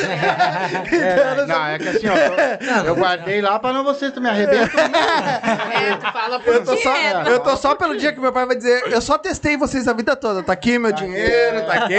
É, 0.93 1.47
não, 1.47 1.67
é 1.67 1.79
que 1.79 1.89
assim, 1.89 2.07
ó, 2.09 2.17
eu, 2.17 2.85
eu 2.87 2.95
guardei 2.97 3.41
lá 3.41 3.59
pra 3.59 3.73
não 3.73 3.85
vocês 3.85 4.15
me 4.17 4.29
arrebentam. 4.29 4.81
É, 5.73 5.97
tu 5.97 6.13
fala 6.13 6.41
por 6.41 6.55
Eu 6.55 6.65
tô, 6.65 6.77
só, 6.77 6.93
dinheiro. 6.95 7.19
eu 7.29 7.41
tô 7.41 7.57
só 7.57 7.75
pelo 7.75 7.97
dia 7.97 8.13
que 8.13 8.21
meu 8.21 8.33
pai 8.33 8.47
vai 8.47 8.57
dizer, 8.57 8.83
eu 8.87 9.01
só 9.01 9.19
testei 9.19 9.57
vocês 9.57 9.87
a 9.89 9.93
vida 9.93 10.15
toda. 10.17 10.43
Tá 10.43 10.53
aqui 10.53 10.79
meu 10.79 10.93
dinheiro, 10.93 11.65
tá 11.67 11.73
aqui. 11.85 11.95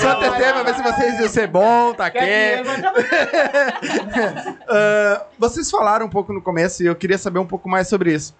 Só 0.00 0.14
testei 0.16 0.52
pra 0.52 0.62
ver 0.62 0.74
se 0.74 0.82
vocês 0.82 1.20
iam 1.20 1.28
ser 1.28 1.46
bom, 1.46 1.92
tá 1.94 2.06
aqui. 2.06 2.18
Ah, 4.70 5.22
vocês 5.38 5.70
falaram 5.70 6.06
um 6.06 6.10
pouco 6.10 6.32
no 6.32 6.42
começo 6.42 6.82
e 6.82 6.86
eu 6.86 6.94
queria 6.94 7.18
saber 7.18 7.38
um 7.38 7.46
pouco 7.46 7.68
mais 7.68 7.88
sobre 7.88 8.12
isso. 8.12 8.34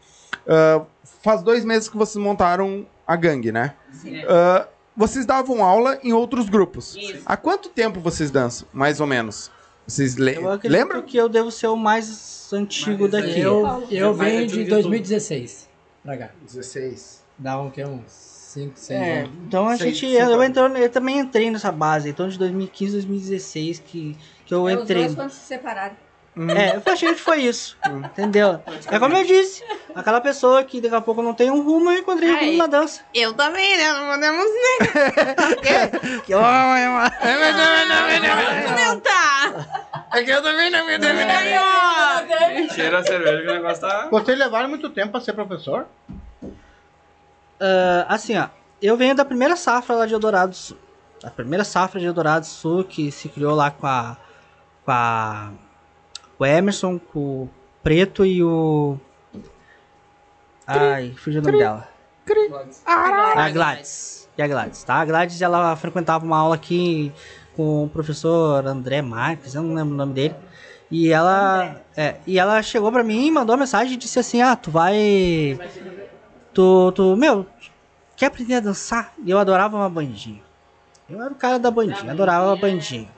Ah, 0.46 0.82
faz 1.22 1.42
dois 1.42 1.64
meses 1.64 1.88
que 1.88 1.96
vocês 1.96 2.22
montaram 2.22 2.86
a 3.06 3.16
gangue, 3.16 3.50
né? 3.52 3.74
Ah, 4.28 4.66
vocês 4.96 5.24
davam 5.26 5.62
aula 5.64 5.98
em 6.02 6.12
outros 6.12 6.48
grupos. 6.48 6.96
Isso. 6.96 7.22
Há 7.24 7.36
quanto 7.36 7.68
tempo 7.68 8.00
vocês 8.00 8.30
dançam, 8.30 8.66
mais 8.72 9.00
ou 9.00 9.06
menos? 9.06 9.50
Vocês 9.86 10.16
le 10.16 10.34
Eu 10.34 10.50
acredito 10.50 10.70
lembram? 10.78 11.02
que 11.02 11.16
eu 11.16 11.28
devo 11.28 11.50
ser 11.50 11.68
o 11.68 11.76
mais 11.76 12.50
antigo 12.52 13.08
daqui. 13.08 13.40
Eu, 13.40 13.86
eu 13.90 14.12
venho 14.12 14.46
de 14.46 14.64
de 14.64 14.70
2016 14.70 15.68
pra 16.04 16.16
cá. 16.16 16.30
16. 16.44 17.24
Dá 17.38 17.58
um 17.60 17.70
que 17.70 17.82
uns 17.84 18.02
5, 18.10 18.72
6 18.76 19.00
É, 19.00 19.20
anos. 19.20 19.30
então 19.46 19.68
a 19.68 19.76
gente. 19.76 20.04
Eu, 20.06 20.42
é. 20.42 20.50
eu 20.82 20.90
também 20.90 21.18
entrei 21.18 21.50
nessa 21.50 21.70
base, 21.72 22.08
então 22.10 22.28
de 22.28 22.36
2015, 22.38 22.92
2016 22.94 23.78
que, 23.78 24.16
que 24.44 24.52
eu 24.52 24.68
É, 24.68 24.74
os 24.76 24.82
entrei. 24.82 25.04
dois 25.04 25.14
quando 25.14 25.30
se 25.30 25.40
separaram. 25.46 25.96
É, 26.56 26.76
eu 26.76 26.92
achei 26.92 27.14
que 27.14 27.20
foi 27.20 27.40
isso. 27.42 27.76
Entendeu? 27.86 28.62
É 28.86 28.98
como 28.98 29.16
eu 29.16 29.24
disse, 29.24 29.64
aquela 29.94 30.20
pessoa 30.20 30.62
que 30.64 30.80
daqui 30.80 30.94
a 30.94 31.00
pouco 31.00 31.22
não 31.22 31.34
tem 31.34 31.50
um 31.50 31.62
rumo, 31.62 31.90
eu 31.90 31.98
encontrei 31.98 32.30
um 32.30 32.34
Ai. 32.36 32.46
rumo 32.46 32.58
na 32.58 32.66
dança. 32.66 33.02
Eu 33.14 33.34
também, 33.34 33.76
né? 33.76 33.92
Não 33.92 34.06
podemos 34.08 34.46
Que 36.24 36.32
eu 36.32 36.38
amo, 36.38 37.10
comentar. 38.68 39.88
É 40.12 40.22
que 40.22 40.30
eu 40.30 40.42
também 40.42 40.70
não 40.70 40.86
me 40.86 40.94
ó. 41.58 42.74
Cheira 42.74 42.98
a 42.98 43.04
cerveja 43.04 43.42
que 43.42 43.48
o 43.48 43.52
negócio 43.54 43.80
tá. 43.80 44.08
Vocês 44.10 44.38
levaram 44.38 44.68
muito 44.68 44.88
tempo 44.90 45.12
pra 45.12 45.20
ser 45.20 45.32
professor? 45.32 45.86
Ah, 47.60 48.06
assim, 48.08 48.38
ó, 48.38 48.48
eu 48.80 48.96
venho 48.96 49.14
da 49.14 49.24
primeira 49.24 49.56
safra 49.56 49.96
lá 49.96 50.06
de 50.06 50.14
Eldorado 50.14 50.50
do 50.50 50.56
Sul. 50.56 50.78
A 51.22 51.30
primeira 51.30 51.64
safra 51.64 51.98
de 51.98 52.06
Eldorado 52.06 52.42
do 52.42 52.46
Sul 52.46 52.84
que 52.84 53.10
se 53.10 53.28
criou 53.28 53.54
lá 53.54 53.70
com 53.70 53.86
a. 53.86 54.16
com 54.84 54.92
a. 54.92 55.50
com 56.38 56.44
o 56.44 56.46
Emerson, 56.46 56.98
com 56.98 57.18
o 57.18 57.50
Preto 57.82 58.24
e 58.24 58.42
o. 58.42 58.96
Ai, 60.66 61.12
fugiu 61.16 61.40
o 61.40 61.44
nome 61.44 61.58
dela. 61.58 61.88
A 63.36 63.50
Gladys. 63.50 64.28
E 64.36 64.42
a 64.42 64.46
Gladys, 64.46 64.84
tá? 64.84 64.94
A 64.94 65.04
Gladys, 65.04 65.42
ela 65.42 65.74
frequentava 65.74 66.24
uma 66.24 66.38
aula 66.38 66.54
aqui 66.54 67.12
com 67.56 67.84
o 67.84 67.88
professor 67.88 68.64
André 68.66 69.02
Marques, 69.02 69.54
eu 69.54 69.62
não 69.62 69.74
lembro 69.74 69.94
o 69.94 69.96
nome 69.96 70.14
dele. 70.14 70.34
E 70.90 71.10
ela, 71.10 71.82
é, 71.96 72.16
e 72.26 72.38
ela 72.38 72.62
chegou 72.62 72.90
pra 72.90 73.02
mim, 73.02 73.30
mandou 73.30 73.54
uma 73.54 73.60
mensagem 73.60 73.94
e 73.94 73.96
disse 73.96 74.18
assim: 74.18 74.40
Ah, 74.40 74.54
tu 74.56 74.70
vai. 74.70 75.58
Tu, 76.54 76.92
tu, 76.92 77.16
meu, 77.16 77.46
quer 78.16 78.26
aprender 78.26 78.54
a 78.54 78.60
dançar? 78.60 79.12
E 79.24 79.30
eu 79.30 79.38
adorava 79.38 79.76
uma 79.76 79.88
bandinha. 79.88 80.40
Eu 81.10 81.20
era 81.22 81.32
o 81.32 81.36
cara 81.36 81.58
da 81.58 81.70
bandinha, 81.70 82.12
adorava 82.12 82.46
uma 82.46 82.56
bandinha. 82.56 83.08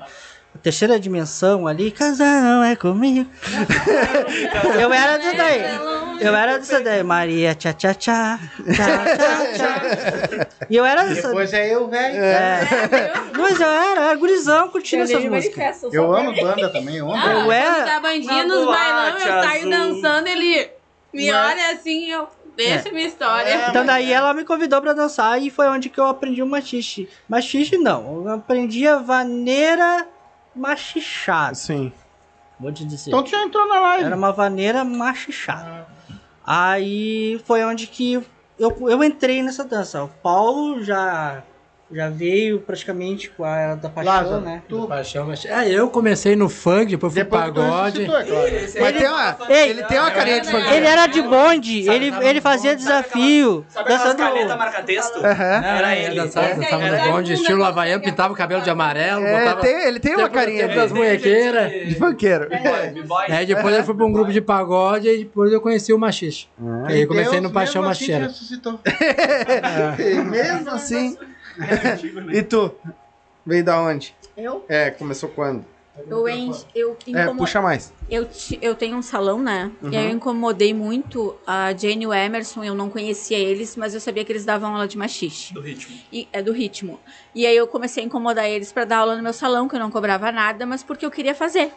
Terceira 0.62 1.00
dimensão 1.00 1.66
ali, 1.66 1.90
casar 1.90 2.42
não 2.42 2.62
é 2.62 2.76
comigo. 2.76 3.30
eu 4.78 4.92
era 4.92 5.16
disso 5.16 5.36
daí. 5.36 5.62
Eu 6.20 6.36
era 6.36 6.58
disso 6.58 6.84
daí. 6.84 7.02
Maria, 7.02 7.54
tchá, 7.54 7.72
tchá, 7.72 7.94
tchá. 7.94 8.38
Tchá, 8.74 9.16
tchá, 9.16 9.52
tchá. 9.54 10.46
E 10.68 10.76
eu 10.76 10.84
era 10.84 11.04
dessa. 11.04 11.28
Depois 11.28 11.52
é 11.54 11.74
eu, 11.74 11.88
velho. 11.88 12.16
É. 12.22 12.60
Mas 13.38 13.58
eu 13.60 13.70
era, 13.70 14.00
eu 14.00 14.02
era 14.08 14.14
gurizão 14.16 14.68
curtindo 14.68 15.04
essas 15.04 15.24
músicas. 15.24 15.82
Eu 15.92 16.14
amo 16.14 16.34
banda 16.34 16.68
também, 16.68 16.96
eu 16.96 17.10
amo. 17.10 17.16
Ah, 17.26 17.32
Eu 17.44 17.52
era- 17.52 17.84
tá 17.84 18.00
bandinha 18.00 18.44
nos 18.44 18.66
bailão, 18.66 19.18
eu 19.18 19.42
saio 19.42 19.70
dançando, 19.70 20.26
ele 20.26 20.70
me 21.14 21.32
olha 21.32 21.72
assim, 21.72 22.10
eu 22.10 22.28
deixa 22.54 22.90
minha 22.90 23.06
história. 23.06 23.48
É. 23.48 23.68
Então 23.70 23.86
daí 23.86 24.12
ela 24.12 24.34
me 24.34 24.44
convidou 24.44 24.82
pra 24.82 24.92
dançar 24.92 25.40
e 25.40 25.48
foi 25.48 25.68
onde 25.68 25.88
que 25.88 25.98
eu 25.98 26.06
aprendi 26.06 26.42
o 26.42 26.46
machixe. 26.46 27.08
Machixe 27.26 27.78
não, 27.78 28.24
eu 28.26 28.34
aprendi 28.34 28.86
a 28.86 28.96
vaneira 28.96 30.06
machichada. 30.54 31.54
Sim. 31.54 31.92
Vou 32.58 32.72
te 32.72 32.84
dizer. 32.84 33.10
Então 33.10 33.22
tu 33.22 33.30
já 33.30 33.42
entrou 33.42 33.66
na 33.66 33.80
live. 33.80 34.04
Era 34.04 34.16
uma 34.16 34.32
vaneira 34.32 34.84
machichada. 34.84 35.86
Aí 36.44 37.40
foi 37.46 37.64
onde 37.64 37.86
que 37.86 38.14
eu, 38.58 38.76
eu 38.88 39.02
entrei 39.02 39.42
nessa 39.42 39.64
dança. 39.64 40.04
O 40.04 40.08
Paulo 40.08 40.82
já, 40.82 41.42
já 41.92 42.08
veio 42.08 42.60
praticamente 42.60 43.28
com 43.30 43.44
a 43.44 43.56
era 43.56 43.74
da 43.74 43.88
paixão, 43.88 44.12
Lázaro, 44.14 44.40
né? 44.42 44.62
tu, 44.68 44.86
Paixão, 44.86 45.26
mas... 45.26 45.44
É, 45.44 45.68
eu 45.68 45.88
comecei 45.90 46.36
no 46.36 46.48
funk, 46.48 46.86
depois 46.92 47.12
fui 47.12 47.24
pro 47.24 47.38
depois 47.40 47.54
pagode. 47.60 48.02
ressuscitou, 48.04 48.18
é 48.18 48.24
claro. 48.24 48.50
Mas 48.80 48.96
tem 48.96 49.08
uma, 49.08 49.36
ele 49.52 49.82
tem 49.84 49.98
uma 49.98 50.10
carinha 50.10 50.40
de 50.40 50.50
funk. 50.50 50.72
Ele 50.72 50.86
era 50.86 51.06
de 51.06 51.22
bonde, 51.22 51.88
ele, 51.90 52.12
ele 52.22 52.40
fazia 52.40 52.76
desafio. 52.76 53.64
Sabe 53.68 53.92
aquelas 53.92 54.14
dançando- 54.16 54.32
canetas 54.32 54.56
marca-texto? 54.56 55.16
Aham. 55.18 55.64
Era 55.64 55.96
ele. 55.96 56.14
Dançava, 56.14 56.46
aí 56.46 56.54
dançava 56.56 56.82
era 56.84 57.04
no 57.06 57.12
bonde, 57.12 57.32
estilo 57.32 57.64
havaiano, 57.64 58.02
pintava 58.02 58.32
o 58.32 58.36
cabelo 58.36 58.62
de 58.62 58.70
amarelo, 58.70 59.24
É, 59.24 59.38
botava... 59.44 59.60
tem- 59.60 59.82
ele 59.86 59.98
tem 60.00 60.16
uma 60.16 60.28
carinha 60.28 60.60
sempre 60.62 60.74
de, 60.74 60.80
as 60.80 60.92
munhequeiras. 60.92 61.72
de 61.88 61.94
funkeiro. 61.96 62.48
Aí 63.28 63.46
depois 63.46 63.74
eu 63.76 63.84
fui 63.84 63.94
pra 63.94 64.04
um 64.06 64.12
grupo 64.12 64.32
de 64.32 64.40
pagode 64.40 65.08
e 65.08 65.18
depois 65.24 65.52
eu 65.52 65.60
conheci 65.60 65.92
o 65.92 65.98
machixe. 65.98 66.46
Aí 66.86 67.02
eu 67.02 67.08
comecei 67.08 67.32
Deus 67.32 67.42
no 67.42 67.50
Paixão 67.50 67.82
mesmo 70.24 70.70
assim 70.70 71.16
ressuscitou. 71.64 72.14
Mesmo 72.22 72.30
assim. 72.30 72.38
e 72.38 72.42
tu? 72.42 72.74
Veio 73.46 73.64
da 73.64 73.80
onde? 73.82 74.14
Eu? 74.36 74.64
É, 74.68 74.90
começou 74.90 75.28
quando? 75.30 75.64
Eu, 76.08 76.26
en- 76.28 76.52
eu, 76.74 76.96
É, 77.06 77.24
incomo- 77.24 77.40
puxa 77.40 77.60
mais. 77.60 77.92
eu, 78.08 78.26
eu 78.62 78.74
tenho 78.74 78.96
um 78.96 79.02
salão, 79.02 79.42
né? 79.42 79.70
E 79.90 79.96
aí 79.96 80.06
eu 80.06 80.10
incomodei 80.12 80.72
muito 80.72 81.36
a 81.46 81.74
Jane 81.76 82.04
e 82.04 82.06
o 82.06 82.14
Emerson. 82.14 82.64
Eu 82.64 82.74
não 82.74 82.88
conhecia 82.88 83.36
eles, 83.38 83.76
mas 83.76 83.92
eu 83.92 84.00
sabia 84.00 84.24
que 84.24 84.32
eles 84.32 84.44
davam 84.44 84.72
aula 84.72 84.88
de 84.88 84.96
machixe. 84.96 85.52
Do 85.52 85.60
ritmo. 85.60 85.94
E, 86.12 86.28
é 86.32 86.40
do 86.42 86.52
ritmo. 86.52 86.98
E 87.34 87.44
aí 87.46 87.54
eu 87.56 87.66
comecei 87.66 88.02
a 88.02 88.06
incomodar 88.06 88.48
eles 88.48 88.72
pra 88.72 88.84
dar 88.84 88.98
aula 88.98 89.16
no 89.16 89.22
meu 89.22 89.32
salão, 89.32 89.68
que 89.68 89.74
eu 89.74 89.80
não 89.80 89.90
cobrava 89.90 90.30
nada, 90.32 90.64
mas 90.64 90.82
porque 90.82 91.04
eu 91.04 91.10
queria 91.10 91.34
fazer. 91.34 91.70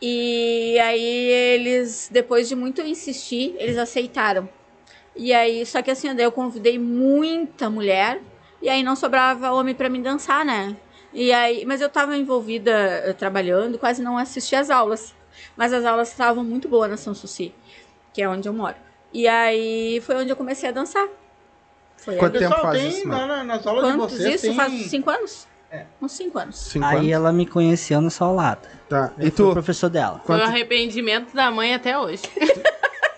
E 0.00 0.78
aí 0.78 1.02
eles, 1.02 2.08
depois 2.10 2.48
de 2.48 2.54
muito 2.54 2.80
insistir, 2.82 3.54
eles 3.58 3.76
aceitaram. 3.76 4.48
E 5.16 5.32
aí, 5.32 5.66
só 5.66 5.82
que 5.82 5.90
assim, 5.90 6.08
eu 6.16 6.30
convidei 6.30 6.78
muita 6.78 7.68
mulher, 7.68 8.20
e 8.62 8.68
aí 8.68 8.82
não 8.82 8.96
sobrava 8.96 9.52
homem 9.52 9.74
pra 9.74 9.88
me 9.88 10.00
dançar, 10.00 10.44
né? 10.44 10.76
E 11.12 11.32
aí, 11.32 11.64
mas 11.64 11.80
eu 11.80 11.88
tava 11.88 12.16
envolvida 12.16 12.70
eh, 12.70 13.12
trabalhando, 13.12 13.78
quase 13.78 14.02
não 14.02 14.18
assistia 14.18 14.60
às 14.60 14.68
aulas. 14.70 15.14
Mas 15.56 15.72
as 15.72 15.84
aulas 15.84 16.08
estavam 16.10 16.44
muito 16.44 16.68
boas 16.68 16.90
na 16.90 16.96
São 16.96 17.14
Suci, 17.14 17.54
que 18.12 18.20
é 18.20 18.28
onde 18.28 18.48
eu 18.48 18.52
moro. 18.52 18.74
E 19.12 19.26
aí 19.26 20.00
foi 20.04 20.16
onde 20.16 20.30
eu 20.30 20.36
comecei 20.36 20.68
a 20.68 20.72
dançar. 20.72 21.06
Foi 21.96 22.14
aí. 22.14 22.20
Quanto 22.20 22.38
tempo 22.38 22.54
Pessoal, 22.54 22.72
faz 22.72 22.78
tem 22.82 22.88
isso, 22.90 23.08
na- 23.08 23.44
nas 23.44 23.66
aulas 23.66 23.84
Quantos 23.84 24.16
de 24.18 24.22
vocês 24.22 24.34
isso? 24.34 24.46
tem... 24.46 24.54
Faz 24.56 24.72
cinco 24.90 25.10
anos? 25.10 25.48
É. 25.70 25.84
Uns 26.00 26.12
cinco 26.12 26.38
anos. 26.38 26.56
Cinco 26.56 26.84
Aí 26.86 26.96
anos? 26.98 27.10
ela 27.12 27.32
me 27.32 27.46
conheceu 27.46 28.00
nessa 28.00 28.24
aulada. 28.24 28.68
Tá. 28.88 29.12
Eu 29.18 29.28
E 29.28 29.30
tu? 29.30 29.52
professor 29.52 29.88
dela. 29.90 30.20
Foi 30.24 30.36
o 30.36 30.38
Quanto- 30.40 30.48
arrependimento 30.50 31.34
da 31.34 31.50
mãe 31.50 31.74
até 31.74 31.98
hoje. 31.98 32.22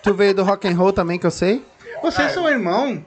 Tu 0.03 0.13
veio 0.13 0.33
do 0.33 0.43
rock 0.43 0.67
and 0.67 0.75
roll 0.75 0.91
também, 0.93 1.17
que 1.19 1.25
eu 1.25 1.31
sei? 1.31 1.63
Vocês 2.01 2.31
são 2.31 2.47
irmão? 2.49 3.05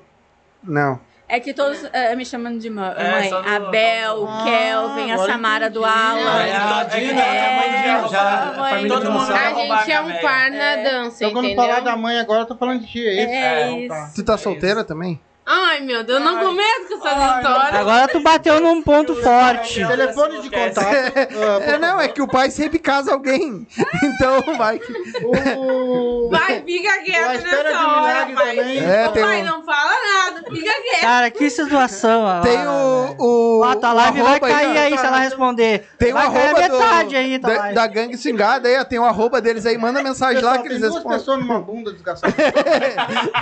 Não. 0.62 1.00
É 1.26 1.40
que 1.40 1.54
todos 1.54 1.82
eh, 1.92 2.14
me 2.14 2.24
chamam 2.24 2.58
de 2.58 2.68
mãe. 2.68 2.92
É, 2.96 3.10
mãe. 3.10 3.28
só 3.30 3.40
do- 3.40 3.48
Abel, 3.48 4.26
Ah, 4.28 4.44
Kelvin, 4.44 5.10
a 5.10 5.18
Samara 5.18 5.70
do. 5.70 5.82
Alan. 5.84 6.42
É, 6.42 6.50
é, 6.50 6.84
Dina, 7.00 7.20
é, 7.22 7.46
a 7.46 7.60
mãe 7.60 7.70
de- 7.70 7.86
já- 7.86 8.08
já- 8.08 8.20
a 8.20 8.74
a 8.74 8.88
todo 8.88 9.10
mundo. 9.10 9.32
A 9.32 9.52
gente 9.54 9.90
é 9.92 10.00
um 10.02 10.12
par 10.20 10.50
na 10.50 10.76
dança, 10.76 11.24
Então 11.24 11.32
quando 11.32 11.46
entendeu? 11.46 11.64
falar 11.64 11.80
da 11.80 11.96
mãe 11.96 12.18
agora, 12.18 12.42
eu 12.42 12.46
tô 12.46 12.54
falando 12.56 12.80
de 12.82 12.86
ti, 12.88 13.06
é 13.06 13.22
isso? 13.22 13.32
É 13.32 13.72
isso. 14.04 14.14
Tu 14.16 14.22
tá 14.24 14.36
solteira 14.36 14.84
também? 14.84 15.18
Ai, 15.46 15.80
meu 15.80 16.02
Deus, 16.02 16.20
eu 16.20 16.24
não 16.24 16.38
começo 16.42 16.98
com 16.98 17.06
essas 17.06 17.36
histórias. 17.36 17.74
Agora 17.74 18.08
tu 18.08 18.20
bateu 18.20 18.60
num 18.62 18.80
ponto 18.80 19.14
forte. 19.16 19.86
Telefone 19.86 20.40
de 20.40 20.48
contato. 20.50 20.86
ah, 20.86 21.62
É, 21.62 21.78
não, 21.78 22.00
é 22.00 22.08
que 22.08 22.22
o 22.22 22.26
pai 22.26 22.50
sempre 22.50 22.78
casa 22.78 23.12
alguém. 23.12 23.66
Então 24.04 24.40
vai 24.56 24.78
que. 24.78 24.92
o... 25.24 26.28
Vai, 26.30 26.62
fica 26.62 26.90
A 26.90 26.98
quieto 27.02 27.34
espera 27.36 27.62
nessa 27.72 27.84
um 27.86 27.90
hora, 28.02 28.26
pai. 28.34 28.56
também. 28.56 28.78
É, 28.84 29.08
tem 29.08 29.22
pai, 29.22 29.42
um- 29.42 29.44
não 29.44 29.64
fala 29.64 29.90
nada, 29.90 30.42
fica 30.50 30.72
quieto. 30.82 31.00
Cara, 31.00 31.30
que 31.30 31.50
situação. 31.50 32.22
ó. 32.24 32.40
Tem 32.40 32.58
o. 32.66 33.14
o 33.60 33.76
tua 33.76 33.92
live 33.92 34.22
vai 34.22 34.40
cair 34.40 34.76
ó. 34.76 34.80
aí 34.80 34.98
se 34.98 35.04
ela 35.06 35.18
responder. 35.18 35.88
Tem 35.98 36.10
o 36.12 36.14
vai 36.14 36.26
cair 36.30 36.36
a 36.36 36.40
arroba 36.48 36.68
do, 36.68 36.78
metade 36.78 37.16
aí, 37.16 37.38
tua 37.38 37.50
da, 37.54 37.72
da 37.72 37.86
gangue 37.86 38.16
swingada 38.16 38.68
aí, 38.68 38.84
tem 38.84 38.98
o 38.98 39.04
arroba 39.04 39.40
deles 39.40 39.66
aí, 39.66 39.76
manda 39.76 40.02
mensagem 40.02 40.42
lá 40.42 40.52
Pessoal, 40.52 40.62
que 40.62 40.68
tem 40.68 40.76
eles 40.78 40.80
duas 40.82 40.94
respondem. 40.94 41.18
pessoas 41.18 41.38
numa 41.40 41.60
bunda 41.60 41.92
desgastada. 41.92 42.34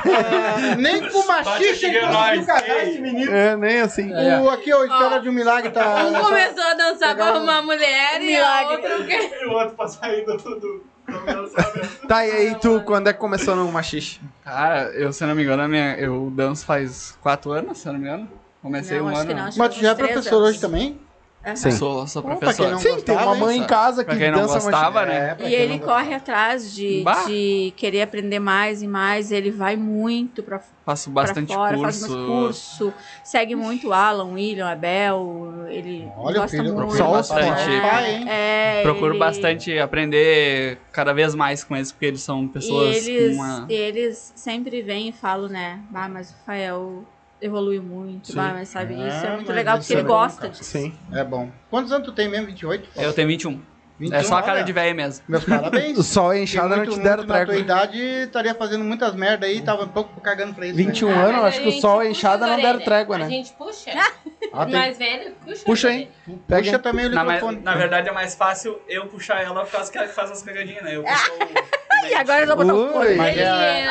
Ah, 0.05 0.74
nem 0.76 1.08
com 1.08 1.26
machixe 1.26 1.90
casar 2.01 2.87
esse 2.89 2.99
menino. 3.01 3.33
É, 3.33 3.57
nem 3.57 3.81
assim. 3.81 4.11
O, 4.12 4.51
aqui, 4.51 4.73
ó, 4.73 4.85
Espera 4.85 5.19
de 5.21 5.29
um 5.29 5.33
Milagre 5.33 5.71
tá... 5.71 6.05
Um 6.07 6.12
começou 6.15 6.62
a 6.65 6.75
dançar 6.75 7.15
pra 7.15 7.25
um- 7.25 7.29
arrumar 7.37 7.62
mulher 7.62 8.21
e 8.21 8.37
a 8.37 8.39
Milagre. 8.39 8.75
outra 8.77 9.01
o 9.01 9.07
quê? 9.07 9.31
E 9.43 9.47
o 9.47 9.53
outro 9.53 9.75
pra 9.77 9.89
sair 9.89 10.25
do. 10.25 10.37
do, 10.37 10.61
do 10.61 10.85
lançamento. 11.27 12.07
Tá, 12.07 12.27
e 12.27 12.31
aí 12.31 12.55
tu, 12.61 12.81
quando 12.85 13.09
é 13.09 13.12
que 13.12 13.19
começou 13.19 13.57
no 13.57 13.71
machixe? 13.73 14.21
Cara, 14.45 14.91
eu, 14.95 15.12
se 15.12 15.23
eu 15.25 15.29
não 15.29 15.35
me 15.35 15.43
engano, 15.43 15.62
a 15.62 15.69
minha, 15.69 15.97
eu 15.97 16.31
danço 16.35 16.65
faz 16.65 17.17
quatro 17.21 17.51
anos, 17.53 17.79
se 17.79 17.89
eu 17.89 17.93
não 17.93 18.01
me 18.01 18.07
engano. 18.07 18.29
Comecei 18.62 18.99
Não, 18.99 19.07
um 19.07 19.17
ano. 19.17 19.35
não. 19.35 19.51
Mas 19.57 19.75
tu 19.75 19.81
já 19.81 19.91
é 19.91 19.95
professor 19.95 20.37
anos. 20.37 20.49
hoje 20.51 20.61
também? 20.61 21.01
Aham. 21.45 21.57
Sim. 21.57 21.71
Sou, 21.73 22.07
sou 22.07 22.23
Opa, 22.23 22.37
professor. 22.37 22.62
quem 22.62 22.71
não 22.73 22.79
Sim, 22.79 23.01
tem 23.03 23.17
uma 23.17 23.35
mãe 23.35 23.59
em 23.59 23.67
casa 23.67 24.05
que 24.05 24.15
não 24.31 24.43
dança 24.43 24.55
gostava, 24.61 25.05
né? 25.05 25.35
pra 25.35 25.49
E 25.49 25.55
ele 25.55 25.73
não 25.73 25.79
corre 25.81 26.15
atrás 26.15 26.73
de, 26.73 27.03
de 27.27 27.75
querer 27.77 28.03
aprender 28.03 28.39
mais 28.39 28.81
e 28.81 28.87
mais. 28.87 29.33
Ele 29.33 29.51
vai 29.51 29.75
muito 29.75 30.41
pra, 30.43 30.61
Faço 30.85 31.11
pra 31.11 31.23
bastante 31.25 31.53
fora, 31.53 31.77
curso. 31.77 32.01
faz 32.07 32.12
curso. 32.27 32.95
Segue 33.25 33.57
muito 33.57 33.89
o 33.89 33.93
Alan, 33.93 34.25
o 34.25 34.33
William, 34.35 34.67
o 34.67 34.69
Abel. 34.69 35.65
Ele 35.69 36.09
Olha 36.17 36.41
gosta 36.43 36.57
filho, 36.57 36.75
muito. 36.75 36.77
procura 36.77 36.99
só 36.99 37.11
bastante. 37.12 37.81
pai? 37.81 38.25
É, 38.29 38.83
Procuro 38.83 39.12
ele- 39.12 39.19
bastante 39.19 39.79
aprender 39.81 40.79
cada 40.93 41.12
vez 41.12 41.35
mais 41.35 41.65
com 41.65 41.75
eles, 41.75 41.91
porque 41.91 42.07
eles 42.07 42.23
são 42.23 42.47
pessoas 42.47 43.05
E 43.07 43.11
eles, 43.11 43.37
com 43.37 43.43
uma... 43.43 43.67
eles 43.69 44.33
sempre 44.37 44.81
vêm 44.83 45.09
e 45.09 45.12
falam, 45.12 45.49
né? 45.49 45.81
Ah, 45.93 46.09
mas 46.09 46.31
o 46.31 46.35
Rafael 46.35 47.05
evoluiu 47.43 47.83
muito. 47.83 48.35
Mas 48.35 48.69
sabe, 48.69 48.95
É, 48.95 49.09
isso 49.09 49.27
é 49.27 49.35
muito 49.35 49.47
mas 49.49 49.57
legal 49.57 49.79
porque 49.79 49.93
ele 49.93 50.01
é 50.01 50.05
bom, 50.05 50.09
gosta 50.09 50.49
disso. 50.49 50.65
Sim. 50.65 50.95
É 51.12 51.25
bom. 51.25 51.51
Quantos 51.69 51.93
anos 51.93 52.07
tu 52.07 52.12
tem 52.12 52.29
mesmo? 52.29 52.47
28? 52.47 52.89
Eu 52.97 53.12
tenho 53.12 53.29
21. 53.29 53.61
21, 54.02 54.16
é 54.18 54.22
só 54.24 54.36
a 54.36 54.42
cara 54.42 54.56
olha. 54.58 54.64
de 54.64 54.72
velho 54.72 54.94
mesmo. 54.97 55.24
Meus 55.28 55.44
parabéns. 55.44 55.97
O 55.98 56.02
sol 56.02 56.34
e 56.34 56.39
a 56.39 56.42
enxada 56.42 56.76
não 56.76 56.84
te 56.86 56.98
deram 56.98 57.16
muito 57.18 57.28
na 57.28 57.36
tua 57.36 57.47
treco. 57.47 57.60
idade 57.60 57.98
estaria 57.98 58.55
fazendo 58.55 58.84
muitas 58.84 59.14
merda 59.14 59.47
aí, 59.47 59.60
tava 59.60 59.84
um 59.84 59.89
pouco 59.89 60.20
cagando 60.20 60.55
pra 60.55 60.66
isso. 60.66 60.76
21 60.76 61.08
né? 61.08 61.14
anos, 61.14 61.44
Ah, 61.44 61.47
acho 61.47 61.58
a 61.58 61.62
que 61.62 61.68
o 61.68 61.81
sol 61.81 62.02
e 62.02 62.06
a 62.06 62.10
enxada 62.10 62.47
não 62.47 62.60
deram 62.60 62.81
trégua, 62.81 63.16
A 63.16 63.18
né? 63.20 63.28
gente 63.28 63.52
puxa. 63.52 63.90
Ah, 64.52 64.64
tem- 64.66 64.74
Mais 64.74 64.98
velho, 64.98 65.32
puxa. 65.44 65.64
Puxa 65.64 65.86
orelhas. 65.89 66.08
Pega 66.48 66.62
Puxa 66.64 66.78
também 66.78 67.06
o 67.06 67.10
Na, 67.10 67.24
microfone. 67.24 67.60
na 67.62 67.74
verdade 67.74 68.08
é 68.08 68.12
mais 68.12 68.34
fácil 68.34 68.78
eu 68.89 69.06
puxar 69.06 69.42
ela 69.42 69.64
por 69.64 69.70
causa 69.72 69.90
que 69.90 69.97
ela 69.98 70.08
faz 70.08 70.31
as 70.31 70.42
cagadinhas, 70.42 70.82
né? 70.82 70.97
Eu 70.97 71.02
puxo 71.05 71.32
o... 71.32 71.82
E 72.05 72.14
agora 72.14 72.40
eu 72.42 72.47
vou 72.48 72.56
botar 72.56 72.74
o 72.74 72.98
Ui. 72.98 73.14
Mas 73.14 73.39
é-. 73.39 73.84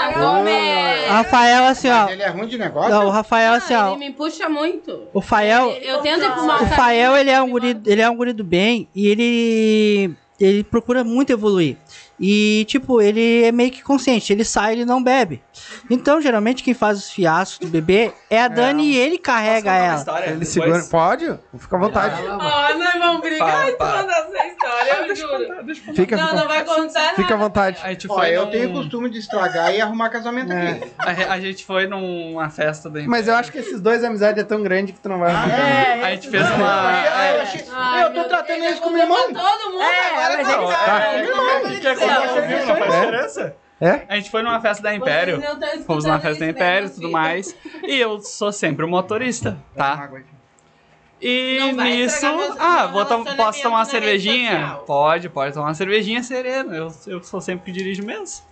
Rafael, 1.07 1.63
assim, 1.65 1.89
ó. 1.89 2.03
Mas 2.03 2.11
ele 2.11 2.23
é 2.23 2.27
ruim 2.27 2.47
de 2.47 2.57
negócio? 2.57 2.89
Não, 2.91 3.05
o 3.07 3.09
Rafael, 3.09 3.53
assim, 3.53 3.73
Ah, 3.73 3.87
ó. 3.89 3.95
ele 3.95 3.99
me 4.05 4.11
puxa 4.11 4.49
muito. 4.49 5.07
O 5.13 5.21
Fael, 5.21 5.69
Eu 5.81 5.99
tento 6.01 6.25
empurrar 6.25 6.61
o 6.61 6.67
Fael, 6.67 7.15
ele 7.15 7.29
é 7.29 7.41
um 7.41 7.49
guri, 7.49 7.79
ele 7.85 8.01
é 8.01 8.09
um 8.09 8.15
guri 8.17 8.33
do 8.33 8.43
bem 8.43 8.89
e 8.93 9.07
ele 9.07 10.00
ele 10.39 10.63
procura 10.63 11.03
muito 11.03 11.31
evoluir. 11.31 11.77
E 12.19 12.65
tipo, 12.67 13.01
ele 13.01 13.43
é 13.43 13.51
meio 13.51 13.71
que 13.71 13.83
consciente, 13.83 14.31
ele 14.31 14.43
sai, 14.43 14.73
ele 14.73 14.85
não 14.85 15.03
bebe. 15.03 15.41
Então, 15.89 16.21
geralmente 16.21 16.63
quem 16.63 16.73
faz 16.73 16.97
os 16.97 17.09
fiascos 17.11 17.59
do 17.59 17.67
bebê 17.71 18.13
é 18.29 18.41
a 18.41 18.47
Dani 18.47 18.83
e 18.91 18.97
ele 18.97 19.17
carrega 19.17 19.73
ela. 19.73 20.03
Ele 20.27 20.45
segura. 20.45 20.81
Pode? 20.89 21.39
Fica 21.57 21.75
à 21.75 21.79
vontade. 21.79 22.21
Ó, 22.27 22.77
nós 22.77 22.93
vamos 22.99 23.21
brigar 23.21 23.49
Para, 23.51 23.67
e 23.69 23.71
tu 23.73 23.77
para. 23.77 23.97
manda 23.97 24.11
essa 24.13 24.47
história, 24.47 25.05
eu 25.07 25.15
juro. 25.15 25.75
Fica, 25.95 26.17
Não, 26.17 26.35
não 26.35 26.47
vai 26.47 26.63
contar 26.63 27.13
fica 27.15 27.33
à 27.33 27.37
vontade. 27.37 27.79
A 27.83 27.89
gente 27.89 28.07
foi 28.07 28.29
eu 28.35 28.45
num- 28.45 28.51
tenho 28.51 28.69
o 28.69 28.73
costume 28.73 29.09
de 29.09 29.19
estragar 29.19 29.73
e 29.73 29.81
arrumar 29.81 30.09
casamento 30.09 30.51
É. 30.51 30.71
aqui. 30.71 30.91
A, 30.97 31.33
a 31.33 31.39
gente 31.39 31.65
foi 31.65 31.87
numa 31.87 32.49
festa 32.49 32.89
da 32.89 33.01
Mas 33.03 33.27
eu 33.27 33.35
acho 33.35 33.51
que 33.51 33.57
esses 33.59 33.79
dois, 33.81 34.03
a 34.03 34.07
amizade 34.07 34.39
é 34.39 34.43
tão 34.43 34.61
grande 34.63 34.93
que 34.93 34.99
tu 34.99 35.09
não 35.09 35.19
vai. 35.19 35.31
É, 35.31 36.03
A 36.03 36.11
gente 36.11 36.29
fez 36.29 36.43
uma... 36.51 36.91
Ah, 36.91 37.31
eu 37.31 37.37
é, 37.37 37.41
achei- 37.41 37.65
Ai, 37.73 38.03
eu 38.03 38.13
tô 38.13 38.23
tratando 38.25 38.63
eles 38.63 38.79
como 38.79 38.97
irmão. 38.97 39.17
Todo 39.33 39.71
mundo 39.71 39.81
É, 39.81 40.09
agora 40.09 40.37
mas 40.37 40.47
tá- 40.47 40.53
ele 40.61 40.73
tá. 40.73 41.03
É, 41.03 41.23
céu. 41.95 41.95
contar 41.95 42.41
Viu? 42.41 42.65
Não 42.65 42.75
faz 42.75 42.93
diferença? 42.93 43.55
É? 43.81 44.05
A 44.07 44.15
gente 44.15 44.29
foi 44.29 44.43
numa 44.43 44.61
festa 44.61 44.83
da 44.83 44.93
Império. 44.93 45.39
Escutando 45.39 45.83
Fomos 45.85 46.05
numa 46.05 46.19
festa 46.19 46.39
da 46.39 46.45
né, 46.45 46.51
Império 46.51 46.87
e 46.87 46.91
tudo 46.91 47.09
mais. 47.11 47.55
E 47.83 47.95
eu 47.99 48.19
sou 48.21 48.51
sempre 48.51 48.85
o 48.85 48.87
motorista, 48.87 49.57
tá? 49.75 50.07
E 51.19 51.73
vai 51.75 51.91
nisso. 51.91 52.25
Ah, 52.59 52.87
vou 52.87 53.05
tom- 53.05 53.23
posso 53.35 53.61
tomar 53.61 53.77
uma 53.79 53.85
cervejinha? 53.85 54.79
Pode, 54.85 55.29
pode 55.29 55.53
tomar 55.53 55.67
uma 55.67 55.73
cervejinha 55.73 56.23
sereno. 56.23 56.73
Eu, 56.75 56.93
eu 57.07 57.23
sou 57.23 57.41
sempre 57.41 57.65
que 57.65 57.71
dirijo 57.71 58.03
mesmo. 58.03 58.43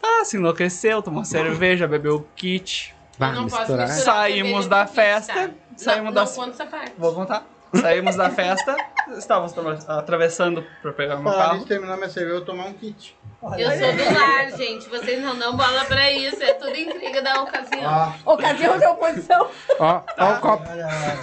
Tá, 0.00 0.24
se 0.24 0.36
enlouqueceu, 0.36 1.00
tomou 1.02 1.24
cerveja, 1.24 1.86
bebeu 1.86 2.16
o 2.16 2.26
kit. 2.34 2.94
Ah, 3.20 3.32
posso 3.32 3.44
misturar. 3.58 3.88
Saímos 3.88 4.66
da 4.66 4.86
festa, 4.86 5.52
saímos 5.76 6.06
não, 6.06 6.12
da- 6.12 6.24
Não 6.24 6.32
conta 6.32 6.50
essa 6.50 6.66
parte. 6.66 6.92
Vou 6.98 7.14
contar. 7.14 7.46
Saímos 7.74 8.16
da 8.16 8.28
festa, 8.30 8.76
estávamos 9.16 9.52
tra- 9.52 9.98
atravessando 9.98 10.64
pra 10.82 10.92
pegar 10.92 11.16
meu 11.16 11.24
Para 11.32 11.42
carro. 11.46 11.58
de 11.60 11.66
terminar 11.66 11.96
minha 11.96 12.08
cerveja, 12.10 12.34
eu 12.36 12.44
vou 12.44 12.46
tomar 12.46 12.66
um 12.66 12.72
kit. 12.74 13.16
Eu 13.58 13.70
sou 13.70 13.92
do 13.92 14.14
lar, 14.20 14.50
gente. 14.56 14.88
Vocês 14.88 15.20
não 15.20 15.36
dão 15.36 15.56
bola 15.56 15.84
pra 15.86 16.12
isso. 16.12 16.40
É 16.42 16.54
tudo 16.54 16.76
intriga 16.76 17.20
da 17.22 17.42
ocasião. 17.42 17.82
Ah, 17.90 18.14
Ocasião 18.24 18.78
de 18.78 18.86
oposição. 18.86 19.48
Ó, 19.80 20.00
ó 20.18 20.32
o 20.34 20.38
copo. 20.40 20.64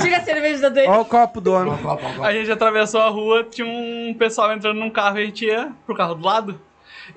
Tira 0.01 0.17
a 0.17 0.21
cerveja 0.21 0.63
da 0.63 0.69
doente. 0.69 0.89
Ó 0.89 0.99
o 1.01 1.05
copo 1.05 1.39
do 1.39 1.53
homem. 1.53 1.73
A 2.21 2.33
gente 2.33 2.51
atravessou 2.51 2.99
a 2.99 3.07
rua, 3.07 3.45
tinha 3.45 3.65
um 3.65 4.13
pessoal 4.19 4.51
entrando 4.51 4.77
num 4.79 4.89
carro 4.89 5.17
e 5.17 5.21
a 5.21 5.25
gente 5.27 5.45
ia 5.45 5.71
pro 5.85 5.95
carro 5.95 6.15
do 6.15 6.25
lado. 6.25 6.59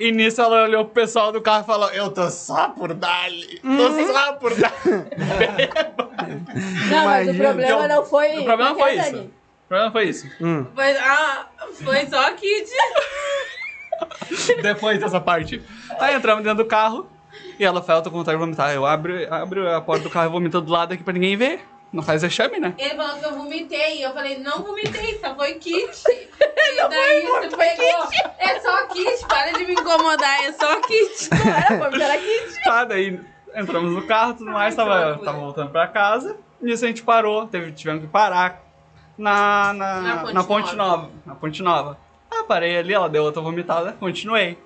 E 0.02 0.10
nisso 0.10 0.42
ela 0.42 0.64
olhou 0.64 0.84
pro 0.84 0.94
pessoal 0.94 1.31
do 1.31 1.40
carro 1.40 1.62
e 1.62 1.64
falou: 1.64 1.89
Eu 1.90 2.10
tô 2.10 2.28
só 2.28 2.70
por 2.70 2.92
Dali. 2.92 3.60
Tô 3.60 4.12
só 4.12 4.32
por 4.32 4.52
Dali. 4.52 4.72
Não, 6.90 7.05
mas 7.05 7.28
o 7.28 7.34
problema 7.34 7.86
não 7.86 8.05
foi. 8.05 8.40
O 8.40 8.44
problema 8.44 8.74
foi 8.74 8.94
isso. 8.98 9.12
Dani? 9.12 9.26
O 9.26 9.68
problema 9.68 9.92
foi 9.92 10.05
isso. 10.08 10.26
Hum. 10.40 10.66
Foi, 10.74 10.97
ah, 10.97 11.47
foi 11.84 12.06
só 12.06 12.32
kit. 12.32 12.68
Depois 14.60 14.98
dessa 14.98 15.20
parte. 15.20 15.62
Aí 16.00 16.16
entramos 16.16 16.42
dentro 16.42 16.64
do 16.64 16.68
carro 16.68 17.08
e 17.56 17.64
ela 17.64 17.81
falou: 17.81 18.00
Eu 18.00 18.02
tô 18.02 18.10
com 18.10 18.18
vontade 18.18 18.36
de 18.36 18.44
vomitar. 18.44 18.74
Eu 18.74 18.84
abro, 18.84 19.14
abro 19.32 19.70
a 19.72 19.81
porta 19.81 20.02
do 20.02 20.10
carro 20.10 20.31
e 20.31 20.32
vomito 20.32 20.60
do 20.60 20.72
lado 20.72 20.94
aqui 20.94 21.05
pra 21.05 21.12
ninguém 21.12 21.36
ver. 21.36 21.60
Não 21.93 22.03
faz 22.03 22.23
exame, 22.23 22.59
né? 22.59 22.75
Ele 22.79 22.95
falou 22.95 23.19
que 23.19 23.25
eu 23.27 23.35
vomitei. 23.35 24.05
Eu 24.05 24.15
falei, 24.15 24.39
não 24.39 24.62
vomitei, 24.62 25.19
só 25.19 25.35
foi 25.35 25.55
kit. 25.55 26.03
E 26.75 26.89
daí 26.89 27.27
você 27.27 27.57
pegou. 27.57 28.09
É 28.39 28.61
só 28.61 28.87
kit, 28.87 29.27
para 29.27 29.53
de 29.53 29.67
me 29.67 29.75
incomodar, 29.75 30.45
é 30.45 30.53
só 30.53 30.81
kit. 30.81 31.29
Não 31.45 31.55
era 31.55 31.79
vômito, 31.79 32.03
era 32.03 32.17
kit. 32.19 32.65
Tá, 32.65 32.85
daí 32.85 33.21
entramos 33.55 33.93
no 33.93 34.07
carro 34.07 34.35
tudo 34.35 34.51
mais, 34.51 34.75
tava, 34.75 35.19
tava 35.23 35.39
voltando 35.39 35.71
pra 35.71 35.87
casa. 35.87 36.37
Nisso 36.61 36.85
a 36.85 36.89
gente 36.89 37.03
parou, 37.03 37.47
teve, 37.47 37.73
tivemos 37.73 38.03
que 38.03 38.09
parar 38.09 38.62
na, 39.19 39.73
na, 39.75 40.01
Na 40.01 40.17
Ponte 40.23 40.35
na 40.35 40.45
Ponte 40.45 40.77
Nova. 40.77 41.11
Na 41.27 41.35
Ponte 41.35 41.62
Nova. 41.62 41.99
Ah, 42.31 42.45
parei 42.45 42.79
ali, 42.79 42.95
ela 42.95 43.09
deu 43.09 43.25
outra 43.25 43.43
vomitada, 43.43 43.93
continuei. 43.93 44.59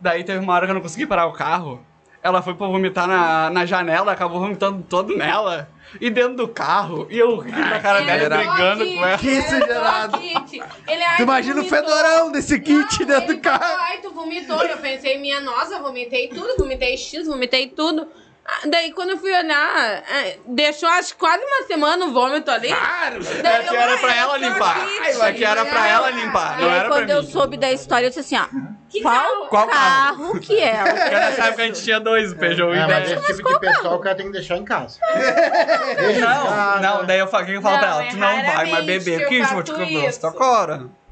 Daí 0.00 0.24
teve 0.24 0.38
uma 0.38 0.54
hora 0.54 0.66
que 0.66 0.70
eu 0.70 0.74
não 0.74 0.82
consegui 0.82 1.06
parar 1.06 1.26
o 1.26 1.32
carro. 1.32 1.84
Ela 2.22 2.40
foi 2.40 2.54
pra 2.54 2.66
vomitar 2.68 3.08
na, 3.08 3.50
na 3.50 3.66
janela, 3.66 4.12
acabou 4.12 4.38
vomitando 4.40 4.84
todo 4.88 5.16
nela. 5.16 5.68
E 6.00 6.08
dentro 6.08 6.36
do 6.36 6.48
carro. 6.48 7.06
E 7.10 7.18
eu 7.18 7.36
ri 7.38 7.50
na 7.50 7.78
cara 7.80 8.00
dela, 8.00 8.36
brigando 8.38 8.86
com 8.86 9.04
ela. 9.06 9.18
Que 9.18 9.28
exagerado. 9.28 10.18
Ele, 10.22 11.02
ai, 11.02 11.16
Tu 11.16 11.22
imagina 11.22 11.60
o 11.60 11.64
vomitou. 11.64 11.78
fedorão 11.78 12.32
desse 12.32 12.58
kit 12.60 13.00
Não, 13.00 13.06
dentro 13.06 13.24
ele 13.24 13.34
do 13.34 13.40
carro. 13.40 13.60
falou, 13.62 13.78
Ai, 13.80 13.98
tu 13.98 14.10
vomitou. 14.12 14.62
Eu 14.62 14.78
pensei, 14.78 15.18
minha 15.18 15.40
nossa, 15.40 15.80
vomitei 15.80 16.28
tudo, 16.28 16.56
vomitei 16.56 16.96
X, 16.96 17.26
vomitei 17.26 17.68
tudo. 17.68 18.06
Ah, 18.44 18.60
Daí 18.66 18.92
quando 18.92 19.10
eu 19.10 19.18
fui 19.18 19.30
olhar, 19.32 20.02
é, 20.10 20.38
deixou 20.46 20.88
acho 20.88 21.12
que 21.14 21.18
quase 21.20 21.44
uma 21.44 21.66
semana 21.66 22.04
o 22.06 22.12
vômito 22.12 22.50
ali. 22.50 22.68
Daí 22.68 23.54
É 23.54 23.62
que 23.62 23.76
era 23.76 23.92
ai, 23.92 23.98
pra 23.98 24.14
é 24.14 24.18
ela 24.18 24.30
só 24.32 24.36
limpar. 24.36 24.86
Isso 25.08 25.32
que 25.34 25.44
era 25.44 25.64
pra 25.64 25.88
ela 25.88 26.10
limpar, 26.10 26.58
E 26.58 26.62
não 26.62 26.68
aí, 26.68 26.74
era 26.78 26.88
pra 26.88 26.98
quando 26.98 27.10
eu 27.10 27.22
mim. 27.22 27.30
soube 27.30 27.56
da 27.56 27.70
história, 27.70 28.06
eu 28.06 28.10
disse 28.10 28.20
assim, 28.20 28.36
ó. 28.36 28.46
Que 28.90 29.00
Qual, 29.00 29.14
carro? 29.14 29.46
Qual 29.48 29.66
carro? 29.68 30.16
carro 30.18 30.40
que 30.40 30.58
é? 30.60 30.74
Porque 30.82 31.14
nessa 31.14 31.44
época 31.46 31.62
a 31.62 31.66
gente 31.66 31.82
tinha 31.82 31.98
dois, 32.00 32.32
o 32.32 32.36
Peugeot 32.36 32.74
e 32.74 32.78
é, 32.78 32.86
mas 32.86 33.08
10. 33.08 33.12
esse 33.12 33.36
tipo 33.36 33.48
de 33.54 33.60
pessoal 33.60 33.94
o 33.94 33.98
cara 34.00 34.14
tem 34.16 34.26
que 34.26 34.32
deixar 34.32 34.56
em 34.58 34.64
casa. 34.64 34.98
Não, 36.20 36.80
não, 36.80 37.06
daí 37.06 37.18
eu 37.18 37.26
falo, 37.26 37.46
que 37.46 37.52
eu 37.52 37.62
falo 37.62 37.78
pra 37.78 37.88
Não, 37.88 38.00
ela? 38.00 38.10
Tu 38.10 38.16
é 38.16 38.18
não 38.18 38.44
vai 38.54 38.66
mais 38.70 38.84
beber, 38.84 39.18
que 39.18 39.22
porque 39.24 39.34
eu 39.36 39.46
vou 39.46 39.62
te 39.62 39.70
cobrar 39.72 39.86
isso. 39.86 40.20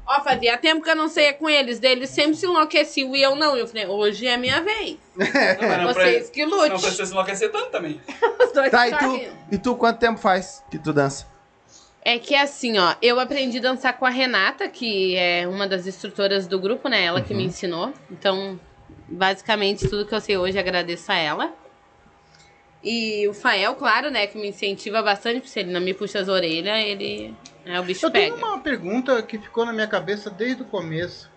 Ó, 0.05 0.21
fazia 0.23 0.57
tempo 0.57 0.81
que 0.83 0.89
eu 0.89 0.95
não 0.95 1.07
saía 1.07 1.33
com 1.33 1.49
eles. 1.49 1.79
Deles 1.79 2.09
sempre 2.09 2.35
se 2.35 2.45
enlouqueciam 2.45 3.15
e 3.15 3.21
eu 3.21 3.35
não. 3.35 3.55
Eu 3.55 3.67
falei, 3.67 3.85
hoje 3.87 4.27
é 4.27 4.35
minha 4.35 4.61
vez. 4.61 4.97
Vocês 5.85 6.29
que 6.29 6.45
Não 6.45 6.57
lute. 6.57 6.71
precisa 6.81 7.05
se 7.05 7.11
enlouquecer 7.11 7.51
tanto 7.51 7.69
também. 7.71 8.01
Os 8.43 8.51
dois 8.51 8.71
Tá, 8.71 8.87
e 8.87 8.97
tu, 8.97 9.15
rindo. 9.15 9.37
e 9.51 9.57
tu 9.57 9.75
quanto 9.75 9.99
tempo 9.99 10.19
faz 10.19 10.63
que 10.69 10.77
tu 10.79 10.91
dança? 10.91 11.25
É 12.03 12.17
que 12.17 12.33
assim, 12.35 12.79
ó, 12.79 12.95
eu 13.01 13.19
aprendi 13.19 13.59
a 13.59 13.61
dançar 13.61 13.95
com 13.97 14.05
a 14.05 14.09
Renata, 14.09 14.67
que 14.67 15.15
é 15.15 15.47
uma 15.47 15.67
das 15.67 15.85
instrutoras 15.85 16.47
do 16.47 16.59
grupo, 16.59 16.89
né? 16.89 17.03
Ela 17.03 17.21
que 17.21 17.33
me 17.33 17.43
ensinou. 17.45 17.93
Então, 18.09 18.59
basicamente, 19.07 19.87
tudo 19.87 20.05
que 20.07 20.13
eu 20.15 20.19
sei 20.19 20.35
hoje 20.35 20.57
agradeço 20.57 21.11
a 21.11 21.15
ela. 21.15 21.53
E 22.83 23.27
o 23.27 23.33
Fael, 23.35 23.75
claro, 23.75 24.09
né, 24.09 24.25
que 24.25 24.35
me 24.39 24.47
incentiva 24.49 25.03
bastante, 25.03 25.35
porque 25.41 25.49
se 25.51 25.59
ele 25.59 25.71
não 25.71 25.79
me 25.79 25.93
puxa 25.93 26.19
as 26.19 26.27
orelhas, 26.27 26.83
ele. 26.83 27.35
É, 27.65 27.79
o 27.79 27.83
bicho 27.83 28.05
Eu 28.05 28.11
tenho 28.11 28.33
pega. 28.35 28.45
uma 28.45 28.59
pergunta 28.59 29.21
que 29.21 29.37
ficou 29.37 29.65
na 29.65 29.73
minha 29.73 29.87
cabeça 29.87 30.29
desde 30.29 30.61
o 30.63 30.65
começo. 30.65 31.29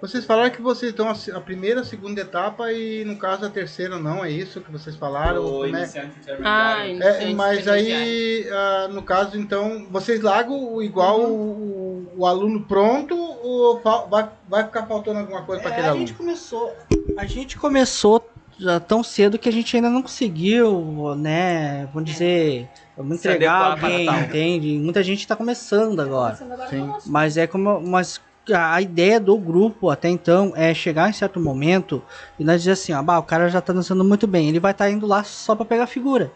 Vocês 0.00 0.24
falaram 0.24 0.50
que 0.50 0.60
vocês 0.60 0.90
estão 0.90 1.08
a 1.08 1.14
a 1.38 1.40
primeira, 1.40 1.82
a 1.82 1.84
segunda 1.84 2.20
etapa 2.20 2.72
e 2.72 3.04
no 3.04 3.14
caso 3.16 3.46
a 3.46 3.48
terceira 3.48 4.00
não, 4.00 4.24
é 4.24 4.30
isso 4.32 4.60
que 4.60 4.72
vocês 4.72 4.96
falaram? 4.96 5.44
O 5.44 5.50
Como 5.60 5.64
é? 5.66 5.68
iniciante 5.68 6.16
Ah, 6.42 6.88
intermediário. 6.88 6.90
iniciante 6.90 7.24
É, 7.24 7.34
mas 7.34 7.68
aí, 7.68 8.48
ah, 8.50 8.88
no 8.90 9.00
caso, 9.04 9.38
então, 9.38 9.86
vocês 9.92 10.20
largam 10.20 10.74
o- 10.74 10.82
igual 10.82 11.20
o, 11.20 12.12
o 12.16 12.26
aluno 12.26 12.64
pronto 12.64 13.14
ou 13.16 13.80
vai, 14.10 14.28
vai 14.48 14.64
ficar 14.64 14.86
faltando 14.86 15.20
alguma 15.20 15.42
coisa 15.42 15.62
para 15.62 15.70
É, 15.70 15.74
aquele 15.74 15.86
a 15.86 15.90
aluno? 15.92 16.04
gente 16.08 16.16
começou. 16.16 16.76
A 17.16 17.24
gente 17.24 17.56
começou 17.56 18.28
já 18.62 18.80
tão 18.80 19.02
cedo 19.02 19.38
que 19.38 19.48
a 19.48 19.52
gente 19.52 19.74
ainda 19.76 19.90
não 19.90 20.02
conseguiu, 20.02 21.14
né? 21.16 21.86
Vamos 21.92 22.10
dizer, 22.10 22.68
vamos 22.96 23.18
entregar 23.18 23.76
para 23.76 23.88
alguém, 23.88 24.08
entende? 24.08 24.78
Muita 24.78 25.02
gente 25.02 25.26
tá 25.26 25.34
começando 25.34 26.00
agora. 26.00 26.36
Sim. 26.70 26.92
Mas 27.06 27.36
é 27.36 27.46
como. 27.46 27.80
Mas 27.80 28.20
a 28.52 28.80
ideia 28.80 29.20
do 29.20 29.36
grupo 29.36 29.90
até 29.90 30.08
então 30.08 30.52
é 30.56 30.74
chegar 30.74 31.08
em 31.08 31.12
certo 31.12 31.38
momento 31.38 32.02
e 32.38 32.44
nós 32.44 32.60
dizer 32.60 32.72
assim, 32.72 32.92
ó, 32.92 33.02
bah, 33.02 33.18
o 33.18 33.22
cara 33.22 33.48
já 33.48 33.60
tá 33.60 33.72
dançando 33.72 34.02
muito 34.04 34.26
bem, 34.26 34.48
ele 34.48 34.58
vai 34.58 34.72
estar 34.72 34.90
indo 34.90 35.06
lá 35.06 35.22
só 35.22 35.54
pra 35.54 35.64
pegar 35.64 35.86
figura. 35.86 36.32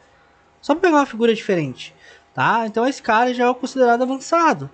Só 0.60 0.74
pra 0.74 0.82
pegar 0.82 0.98
uma 0.98 1.06
figura 1.06 1.34
diferente. 1.34 1.94
Tá? 2.34 2.66
Então 2.66 2.86
esse 2.86 3.00
cara 3.00 3.32
já 3.32 3.48
é 3.48 3.54
considerado 3.54 4.02
avançado. 4.02 4.68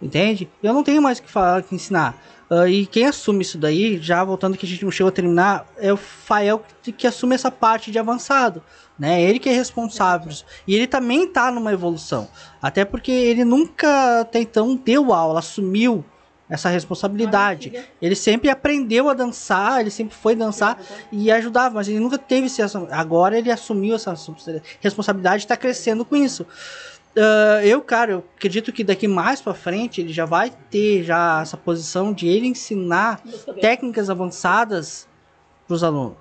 Entende? 0.00 0.48
Eu 0.62 0.74
não 0.74 0.84
tenho 0.84 1.00
mais 1.00 1.18
o 1.18 1.22
que 1.22 1.30
falar, 1.30 1.60
o 1.60 1.62
que 1.62 1.74
ensinar. 1.74 2.14
Ah, 2.50 2.68
e 2.68 2.86
quem 2.86 3.06
assume 3.06 3.42
isso 3.42 3.58
daí, 3.58 3.98
já 4.00 4.24
voltando 4.24 4.56
que 4.56 4.64
a 4.64 4.68
gente 4.68 4.84
não 4.84 4.90
chegou 4.90 5.08
a 5.08 5.12
terminar, 5.12 5.66
é 5.76 5.92
o 5.92 5.96
Fael 5.96 6.64
que, 6.82 6.92
que 6.92 7.06
assume 7.06 7.34
essa 7.34 7.50
parte 7.50 7.90
de 7.90 7.98
avançado. 7.98 8.62
Né? 8.98 9.22
Ele 9.22 9.38
que 9.38 9.48
é 9.48 9.52
responsável. 9.52 10.32
E 10.66 10.74
ele 10.74 10.86
também 10.86 11.26
tá 11.26 11.50
numa 11.50 11.72
evolução. 11.72 12.28
Até 12.60 12.84
porque 12.84 13.12
ele 13.12 13.44
nunca 13.44 14.20
até 14.20 14.40
então 14.40 14.74
deu 14.74 15.12
aula, 15.12 15.38
assumiu 15.38 16.04
essa 16.48 16.68
responsabilidade. 16.70 17.72
Ele 18.00 18.14
sempre 18.14 18.48
aprendeu 18.48 19.08
a 19.08 19.14
dançar, 19.14 19.80
ele 19.80 19.90
sempre 19.90 20.16
foi 20.16 20.34
dançar 20.34 20.80
e 21.12 21.30
ajudava, 21.30 21.74
mas 21.74 21.88
ele 21.88 22.00
nunca 22.00 22.16
teve 22.16 22.46
esse. 22.46 22.62
Agora 22.90 23.38
ele 23.38 23.52
assumiu 23.52 23.94
essa 23.94 24.14
responsabilidade 24.80 25.42
e 25.42 25.44
está 25.44 25.56
crescendo 25.56 26.04
com 26.04 26.16
isso. 26.16 26.46
Ah, 27.16 27.60
eu, 27.64 27.80
cara, 27.80 28.12
eu 28.12 28.24
acredito 28.36 28.72
que 28.72 28.84
daqui 28.84 29.08
mais 29.08 29.40
pra 29.40 29.54
frente 29.54 30.00
ele 30.00 30.12
já 30.12 30.24
vai 30.24 30.50
ter 30.70 31.02
já 31.02 31.40
essa 31.42 31.56
posição 31.56 32.12
de 32.12 32.26
ele 32.26 32.46
ensinar 32.46 33.20
técnicas 33.60 34.08
avançadas 34.08 35.08
pros 35.66 35.82
alunos. 35.82 36.16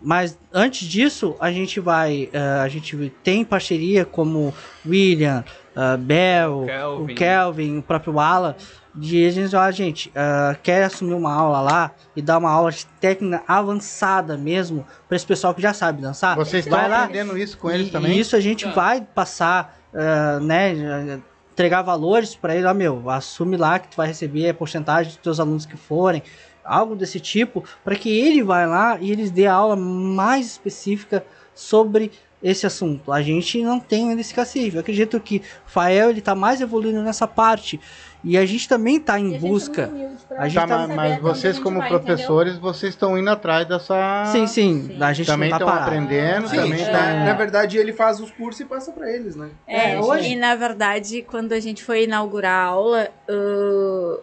Mas 0.00 0.38
antes 0.52 0.86
disso, 0.86 1.34
a 1.40 1.50
gente 1.50 1.80
vai, 1.80 2.28
ah, 2.32 2.62
a 2.62 2.68
gente 2.68 3.12
tem 3.22 3.44
parceria 3.44 4.04
como 4.04 4.52
William, 4.86 5.44
ah, 5.74 5.96
Bel, 5.96 6.64
Kelvin. 6.66 7.12
o 7.12 7.16
Kelvin, 7.16 7.78
o 7.78 7.82
próprio 7.82 8.20
Alan, 8.20 8.54
de 8.94 9.26
a 9.26 9.30
gente, 9.30 9.56
ó, 9.56 9.70
gente, 9.70 10.12
ah, 10.14 10.56
quer 10.62 10.84
assumir 10.84 11.14
uma 11.14 11.32
aula 11.32 11.60
lá 11.60 11.90
e 12.14 12.22
dar 12.22 12.38
uma 12.38 12.50
aula 12.50 12.70
de 12.70 12.86
técnica 13.00 13.42
avançada 13.46 14.36
mesmo 14.36 14.86
para 15.06 15.16
esse 15.16 15.26
pessoal 15.26 15.54
que 15.54 15.60
já 15.60 15.72
sabe 15.72 16.00
dançar. 16.00 16.34
Vocês 16.36 16.64
estão 16.64 16.78
vai 16.78 16.88
lá, 16.88 17.04
aprendendo 17.04 17.36
isso 17.36 17.58
com 17.58 17.70
eles 17.70 17.88
e, 17.88 17.90
também? 17.90 18.12
e 18.12 18.20
isso 18.20 18.34
a 18.36 18.40
gente 18.40 18.66
vai 18.68 19.00
passar, 19.00 19.75
ah, 19.96 20.38
né, 20.40 21.20
entregar 21.52 21.80
valores 21.80 22.34
para 22.34 22.54
ele, 22.54 22.66
ó, 22.66 22.74
meu, 22.74 23.08
assume 23.08 23.56
lá 23.56 23.78
que 23.78 23.88
tu 23.88 23.96
vai 23.96 24.06
receber 24.06 24.50
a 24.50 24.54
porcentagem 24.54 25.12
dos 25.12 25.22
teus 25.22 25.40
alunos 25.40 25.64
que 25.64 25.76
forem, 25.76 26.22
algo 26.62 26.94
desse 26.94 27.18
tipo, 27.18 27.64
para 27.82 27.96
que 27.96 28.10
ele 28.10 28.42
vai 28.42 28.66
lá 28.66 28.98
e 29.00 29.10
eles 29.10 29.30
dê 29.30 29.46
aula 29.46 29.74
mais 29.74 30.46
específica 30.46 31.24
sobre 31.54 32.12
esse 32.42 32.66
assunto. 32.66 33.10
A 33.10 33.22
gente 33.22 33.62
não 33.62 33.80
tem 33.80 34.10
ainda 34.10 34.20
esse 34.20 34.34
cacife. 34.34 34.76
Eu 34.76 34.80
acredito 34.80 35.18
que 35.18 35.38
o 35.66 35.70
Fael 35.70 36.10
ele 36.10 36.20
tá 36.20 36.34
mais 36.34 36.60
evoluindo 36.60 37.02
nessa 37.02 37.26
parte 37.26 37.80
e 38.28 38.36
a 38.36 38.44
gente 38.44 38.68
também 38.68 38.98
tá 39.00 39.18
em 39.18 39.38
busca. 39.38 39.90
A 40.36 40.48
gente 40.48 40.60
Tá, 40.60 40.66
tá- 40.66 40.88
mas, 40.88 40.96
mas 40.96 41.22
vocês 41.22 41.58
como 41.58 41.82
professores, 41.86 42.58
vocês 42.58 42.92
estão 42.92 43.16
indo 43.16 43.30
atrás 43.30 43.66
dessa... 43.66 44.24
Sim, 44.32 44.46
sim, 44.46 44.96
a 45.00 45.12
gente 45.12 45.26
Também 45.26 45.48
tá 45.50 45.60
parado. 45.60 45.82
aprendendo, 45.84 46.48
Sim, 46.48 46.56
também 46.56 46.82
é, 46.82 46.90
tá... 46.90 47.24
na 47.24 47.32
verdade 47.34 47.78
ele 47.78 47.92
faz 47.92 48.20
os 48.20 48.30
cursos 48.32 48.60
e 48.60 48.64
passa 48.64 48.90
pra 48.92 49.10
eles, 49.10 49.36
né? 49.36 49.50
É, 49.66 49.92
É, 49.94 50.00
hoje- 50.00 50.32
E 50.32 50.36
na 50.36 50.54
verdade, 50.56 51.22
quando 51.22 51.52
a 51.52 51.60
gente 51.60 51.82
foi 51.84 52.04
inaugurar 52.04 52.52
a 52.66 52.70
aula, 52.70 53.08
uh, 53.30 54.20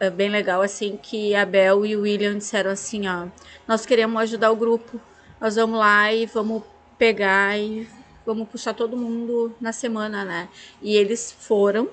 é 0.00 0.10
bem 0.10 0.30
legal 0.30 0.62
assim 0.62 0.98
que 1.00 1.34
a 1.34 1.44
Bel 1.46 1.84
e 1.86 1.94
o 1.96 2.02
William 2.02 2.36
disseram 2.38 2.70
assim, 2.70 3.06
ó, 3.06 3.26
nós 3.68 3.84
queremos 3.86 4.20
ajudar 4.22 4.50
o 4.50 4.56
grupo. 4.56 5.00
Nós 5.40 5.54
vamos 5.56 5.78
lá 5.78 6.12
e 6.12 6.26
vamos 6.26 6.62
pegar 6.98 7.58
e 7.58 7.86
vamos 8.24 8.48
puxar 8.48 8.72
todo 8.74 8.96
mundo 8.96 9.54
na 9.60 9.72
semana, 9.72 10.24
né? 10.24 10.48
E 10.82 10.96
eles 10.96 11.30
foram, 11.38 11.88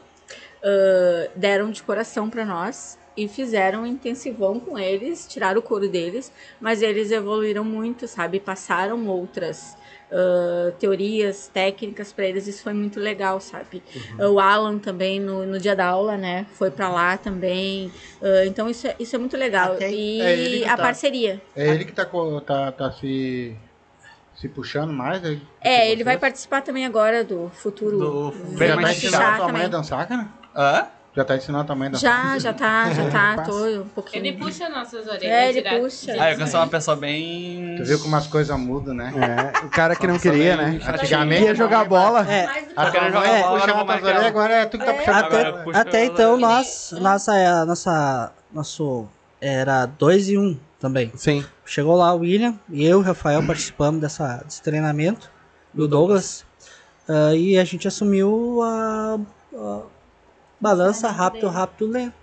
uh, 0.64 1.30
deram 1.35 1.69
de 1.72 1.83
coração 1.83 2.30
para 2.30 2.45
nós 2.45 2.98
e 3.16 3.27
fizeram 3.27 3.83
um 3.83 3.85
intensivão 3.85 4.59
com 4.59 4.77
eles, 4.80 5.27
tiraram 5.27 5.59
o 5.59 5.61
couro 5.61 5.88
deles, 5.88 6.32
mas 6.59 6.82
eles 6.82 7.11
evoluíram 7.11 7.64
muito, 7.64 8.08
sabe? 8.08 8.40
Passaram 8.40 9.06
outras 9.08 9.77
uh, 10.09 10.72
teorias, 10.80 11.48
técnicas 11.48 12.11
para 12.11 12.25
eles, 12.25 12.48
isso 12.48 12.64
foi 12.64 12.74
muito 12.74 13.00
legal, 13.00 13.40
sabe? 13.40 13.83
O 14.19 14.40
Alan 14.40 14.80
também, 14.80 15.19
no, 15.19 15.45
no 15.45 15.59
dia 15.59 15.75
da 15.75 15.85
aula, 15.85 16.17
né? 16.17 16.48
Foi 16.53 16.72
para 16.72 16.90
lá 16.90 17.16
também. 17.16 17.92
Uh, 18.19 18.45
então 18.48 18.67
isso 18.67 18.88
é, 18.88 18.95
isso 19.00 19.16
é 19.16 19.19
muito 19.19 19.38
legal. 19.38 19.74
Até- 19.74 19.92
e 19.92 20.64
é 20.64 20.67
a 20.67 20.75
tá. 20.75 20.82
parceria. 20.82 21.40
É 21.56 21.67
ele 21.67 21.85
que 21.85 21.92
tá, 21.92 22.09
tá, 22.48 22.72
tá 22.72 22.92
se, 22.93 23.56
se 24.35 24.50
puxando 24.50 24.92
mais? 24.92 25.22
né, 25.22 25.40
É, 25.61 25.85
ele 25.85 25.98
vocês? 25.98 26.06
vai 26.06 26.17
participar 26.17 26.61
também 26.61 26.83
agora 26.83 27.24
do 27.24 27.51
futuro. 27.53 28.00
Do 28.00 28.32
Vem 28.32 28.75
mais 28.75 29.14
a 29.14 29.38
também. 29.38 29.69
dançar, 29.69 30.08
cara? 30.08 30.42
Hã? 30.56 30.88
Já 31.15 31.23
tá 31.23 31.35
ensinando 31.35 31.61
a 31.61 31.65
tua 31.65 31.75
mãe 31.75 31.88
a 31.90 31.91
dançar? 31.91 32.40
Já, 32.40 32.40
já 32.40 32.53
tá, 32.53 32.91
já 32.91 33.09
tá, 33.11 33.43
tô 33.45 33.82
um 33.82 33.88
pouquinho. 33.88 34.25
Ele 34.25 34.35
puxa 34.35 34.67
nossas 34.67 35.06
orelhas. 35.06 35.23
É, 35.23 35.49
ele 35.49 35.61
direto. 35.61 35.83
puxa. 35.83 36.15
Ah, 36.17 36.32
eu 36.32 36.48
sou 36.48 36.59
uma 36.59 36.67
pessoa 36.67 36.98
bem. 36.98 37.75
Tu 37.77 37.83
viu 37.85 37.99
como 37.99 38.15
as 38.15 38.25
coisas 38.25 38.57
mudam, 38.57 38.95
né? 38.95 39.14
É, 39.15 39.65
o 39.65 39.69
cara 39.69 39.95
que 39.95 40.07
não 40.07 40.17
queria, 40.17 40.57
bem 40.57 40.80
né? 40.80 40.80
Antigamente 40.88 41.43
Ia 41.43 41.53
jogar 41.53 41.85
bola. 41.85 42.27
É, 42.27 42.48
Mais 42.48 42.67
do 42.67 42.73
que 42.73 42.80
A 42.80 42.85
Eu 42.85 42.91
quero 42.91 43.11
tua 43.11 43.22
jogar 43.22 43.32
mãe 43.32 43.41
bola, 43.43 43.59
puxava 43.59 43.85
marcar 43.85 44.06
orelhas, 44.07 44.25
agora 44.25 44.53
é 44.53 44.65
tu 44.65 44.80
que 44.80 44.85
tá 44.85 44.93
puxando. 44.93 45.15
até, 45.15 45.48
Agora, 45.48 45.80
até 45.80 46.06
então 46.06 46.38
nós 46.38 46.95
nossa 46.99 47.65
nossa 47.65 48.32
nosso 48.51 49.07
era 49.40 49.85
2 49.85 50.30
e 50.30 50.38
1 50.38 50.41
um 50.41 50.59
também. 50.80 51.11
Sim. 51.15 51.45
Chegou 51.64 51.95
lá 51.95 52.11
o 52.14 52.19
William 52.19 52.56
e 52.69 52.83
eu 52.83 52.98
e 52.98 53.01
o 53.01 53.06
Rafael 53.06 53.45
participamos 53.45 54.01
dessa, 54.01 54.38
desse 54.38 54.64
treinamento 54.64 55.30
do 55.72 55.88
Douglas. 55.88 56.43
Ah, 57.07 57.35
e 57.35 57.57
a 57.57 57.64
gente 57.64 57.88
assumiu 57.88 58.61
a, 58.64 59.19
a 59.56 59.82
balança 60.64 61.09
rápido, 61.09 61.48
rápido, 61.50 61.88
lento. 61.88 62.14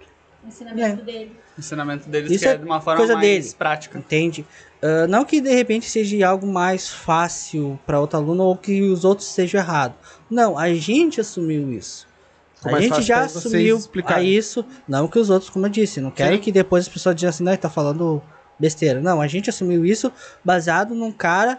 O 0.43 0.49
ensinamento 0.49 1.05
dele. 1.05 1.37
O 1.57 1.61
ensinamento 1.61 2.09
deles 2.09 2.31
Isso 2.31 2.41
que 2.41 2.49
é 2.49 2.53
é 2.53 2.57
de 2.57 2.65
uma 2.65 2.81
forma 2.81 2.97
coisa 2.97 3.15
mais 3.15 3.27
dele. 3.29 3.55
prática. 3.59 3.99
Entende? 3.99 4.47
Ah, 4.83 5.07
não 5.07 5.27
que 5.27 5.41
de 5.43 5.55
repente 5.55 5.89
seja 5.91 6.27
algo 6.27 6.47
mais 6.47 6.89
fácil 6.89 7.79
para 7.87 8.01
outro 8.01 8.19
aluno 8.19 8.45
ou 8.45 8.57
que 8.57 8.81
os 8.81 9.05
outros 9.05 9.29
sejam 9.29 9.61
errado. 9.61 9.95
Não, 10.31 10.59
a 10.59 10.73
gente 10.73 11.21
assumiu 11.21 11.71
isso. 11.71 12.09
Ficou 12.57 12.75
A 12.75 12.81
gente 12.81 13.03
já 13.03 13.21
assumiu 13.21 13.79
a 14.07 14.23
isso, 14.23 14.65
não 14.87 15.09
que 15.09 15.19
os 15.19 15.31
outros, 15.31 15.51
como 15.51 15.67
eu 15.67 15.71
disse, 15.71 16.01
não 16.01 16.11
quero 16.11 16.37
Sim. 16.37 16.43
que 16.43 16.53
depois 16.53 16.85
as 16.87 16.93
pessoas 16.93 17.15
digam 17.17 17.31
assim, 17.31 17.43
não, 17.43 17.53
ele 17.53 17.59
tá 17.61 17.71
falando 17.71 18.23
besteira. 18.59 19.01
Não, 19.01 19.21
a 19.21 19.27
gente 19.27 19.49
assumiu 19.49 19.85
isso 19.85 20.13
baseado 20.45 20.95
num 20.95 21.11
cara 21.13 21.59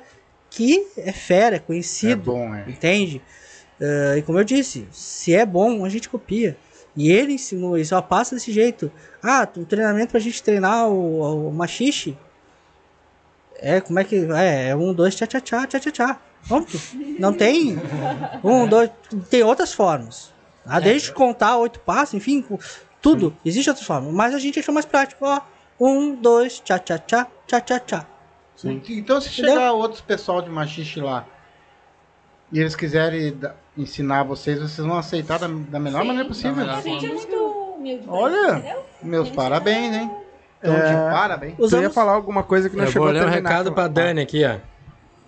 que 0.49 0.85
é 0.97 1.11
fera, 1.11 1.55
é 1.55 1.57
É 1.57 1.59
conhecido, 1.59 2.31
bom, 2.31 2.53
é. 2.53 2.65
entende? 2.67 3.21
Ah, 3.79 4.17
e 4.17 4.21
como 4.21 4.39
eu 4.39 4.43
disse, 4.43 4.87
se 4.91 5.33
é 5.33 5.45
bom, 5.45 5.83
a 5.85 5.89
gente 5.89 6.07
copia. 6.09 6.55
E 6.95 7.09
ele 7.11 7.33
ensinou 7.33 7.77
isso, 7.77 7.95
ó, 7.95 8.01
passa 8.01 8.35
desse 8.35 8.51
jeito. 8.51 8.91
Ah, 9.23 9.47
um 9.55 9.63
treinamento 9.63 10.11
pra 10.11 10.19
gente 10.19 10.43
treinar 10.43 10.87
o, 10.89 11.47
o 11.47 11.53
machixe. 11.53 12.17
É, 13.55 13.79
como 13.79 13.99
é 13.99 14.03
que. 14.03 14.15
É, 14.33 14.69
é 14.69 14.75
um, 14.75 14.93
dois, 14.93 15.15
tchá, 15.15 15.25
tchá, 15.25 15.39
tchá, 15.39 15.67
tchá, 15.67 15.79
tchá, 15.79 15.91
tchá. 15.91 16.19
Pronto. 16.47 16.79
Não 17.19 17.31
tem. 17.33 17.77
Um, 18.43 18.67
dois. 18.67 18.89
Tem 19.29 19.43
outras 19.43 19.73
formas. 19.73 20.33
Ah, 20.65 20.79
desde 20.79 21.11
contar 21.11 21.57
oito 21.57 21.79
passos, 21.79 22.15
enfim, 22.15 22.45
tudo. 23.01 23.35
Existe 23.45 23.69
outras 23.69 23.85
formas. 23.85 24.13
Mas 24.13 24.33
a 24.33 24.39
gente 24.39 24.59
achou 24.59 24.73
mais 24.73 24.85
prático. 24.85 25.25
Ó, 25.25 25.41
um, 25.79 26.15
dois, 26.15 26.59
tchá, 26.59 26.77
tchá, 26.77 26.97
tchá, 26.97 27.27
tchá, 27.47 27.61
tchá, 27.61 27.79
tchá. 27.79 28.07
Então 28.63 29.19
se 29.21 29.29
Entendeu? 29.29 29.53
chegar 29.53 29.71
outros 29.73 30.01
pessoal 30.01 30.41
de 30.41 30.49
machixe 30.49 30.99
lá 30.99 31.25
e 32.51 32.59
eles 32.59 32.75
quiserem 32.75 33.39
ensinar 33.77 34.23
vocês, 34.23 34.59
vocês 34.59 34.85
vão 34.85 34.97
aceitar 34.97 35.39
da, 35.39 35.47
da 35.47 35.79
melhor 35.79 36.01
Sim. 36.01 36.07
maneira 36.07 36.27
possível. 36.27 36.69
A 36.69 36.81
gente 36.81 37.05
é 37.05 37.09
muito 37.13 37.35
humilde. 37.77 38.03
pra 38.03 38.13
Olha. 38.13 38.57
entendeu? 38.57 38.83
Meus 39.03 39.29
parabéns, 39.29 39.95
hein? 39.95 40.11
Então, 40.59 40.75
É. 40.75 40.87
de 40.89 40.93
parabéns. 41.13 41.55
Tu 41.55 41.61
ia 41.61 41.65
Usamos- 41.65 41.93
falar 41.93 42.11
alguma 42.13 42.43
coisa 42.43 42.69
que 42.69 42.75
não 42.75 42.83
Eu 42.85 42.91
chegou 42.91 43.07
vou 43.07 43.13
ler 43.15 43.25
um 43.25 43.29
recado 43.29 43.71
pra 43.71 43.87
Dani 43.87 44.21
aqui, 44.21 44.43
ó. 44.45 44.57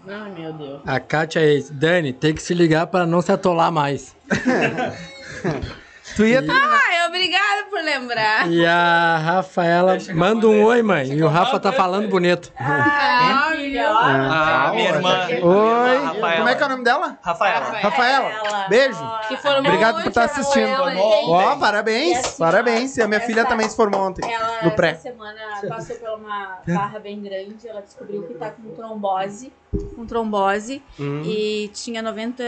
Ai, 0.07 0.31
meu 0.37 0.53
Deus. 0.53 0.81
A 0.85 0.99
Kátia 0.99 1.39
é 1.39 1.63
Dani, 1.71 2.11
tem 2.13 2.33
que 2.35 2.41
se 2.43 2.53
ligar 2.53 2.85
pra 2.87 3.05
não 3.05 3.21
se 3.21 3.31
atolar 3.31 3.71
mais. 3.71 4.13
Tu 6.15 6.25
ia. 6.25 6.43
Ah, 6.47 7.07
Obrigada 7.07 7.63
por 7.69 7.81
lembrar. 7.83 8.49
E 8.49 8.65
a 8.65 9.17
Rafaela 9.17 9.97
manda 10.15 10.47
um 10.47 10.63
oi, 10.63 10.81
mãe. 10.81 11.11
E 11.13 11.21
o 11.21 11.27
Rafa 11.27 11.59
tá 11.59 11.71
falando 11.71 12.07
bonito. 12.09 12.51
Ah, 12.57 13.51
melhor. 13.55 14.01
Ah, 14.03 14.71
minha 14.73 14.89
irmã. 14.89 15.27
Oi. 15.29 16.21
Como 16.37 16.49
é 16.49 16.55
que 16.55 16.63
é 16.63 16.65
o 16.65 16.69
nome 16.69 16.83
dela? 16.83 17.17
Rafaela. 17.21 17.65
Rafaela. 17.79 18.67
Beijo. 18.69 18.99
Que 19.27 19.37
formou 19.37 19.59
Obrigado 19.59 20.01
por 20.01 20.07
estar 20.09 20.23
assistindo. 20.25 20.67
ela, 20.67 20.93
Ó, 20.97 21.55
parabéns. 21.57 22.35
Parabéns. 22.37 22.97
E 22.97 23.01
a 23.01 23.07
minha 23.07 23.21
filha 23.21 23.45
também 23.45 23.69
se 23.69 23.75
formou 23.75 24.01
ontem. 24.01 24.31
Ela 24.31 24.63
No 24.63 24.71
pré. 24.71 24.91
essa 24.91 25.01
semana 25.03 25.39
passou 25.69 25.95
por 25.97 26.09
uma 26.19 26.59
barra 26.67 26.99
bem 26.99 27.21
grande. 27.21 27.67
Ela 27.67 27.81
descobriu 27.81 28.23
que 28.23 28.33
tá 28.35 28.49
com 28.51 28.73
trombose. 28.75 29.53
Com 29.95 30.05
trombose. 30.05 30.81
Hum. 30.99 31.21
E 31.25 31.69
tinha 31.73 32.01
90 32.01 32.43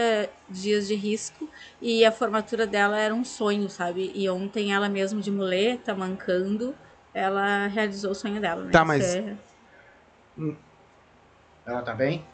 dias 0.48 0.88
de 0.88 0.94
risco. 0.94 1.48
E 1.80 2.04
a 2.04 2.10
formatura 2.12 2.66
dela 2.66 2.98
era 2.98 3.14
um 3.14 3.24
sonho, 3.24 3.68
sabe? 3.68 4.10
E 4.14 4.28
ontem 4.30 4.72
ela 4.72 4.88
mesmo 4.88 5.20
de 5.20 5.30
muleta, 5.30 5.94
mancando, 5.94 6.74
ela 7.12 7.66
realizou 7.66 8.12
o 8.12 8.14
sonho 8.14 8.40
dela, 8.40 8.64
né? 8.64 8.72
Tá, 8.72 8.84
mas- 8.84 9.14
é- 9.14 9.36
Ela 11.66 11.82
tá 11.82 11.94
bem? 11.94 12.24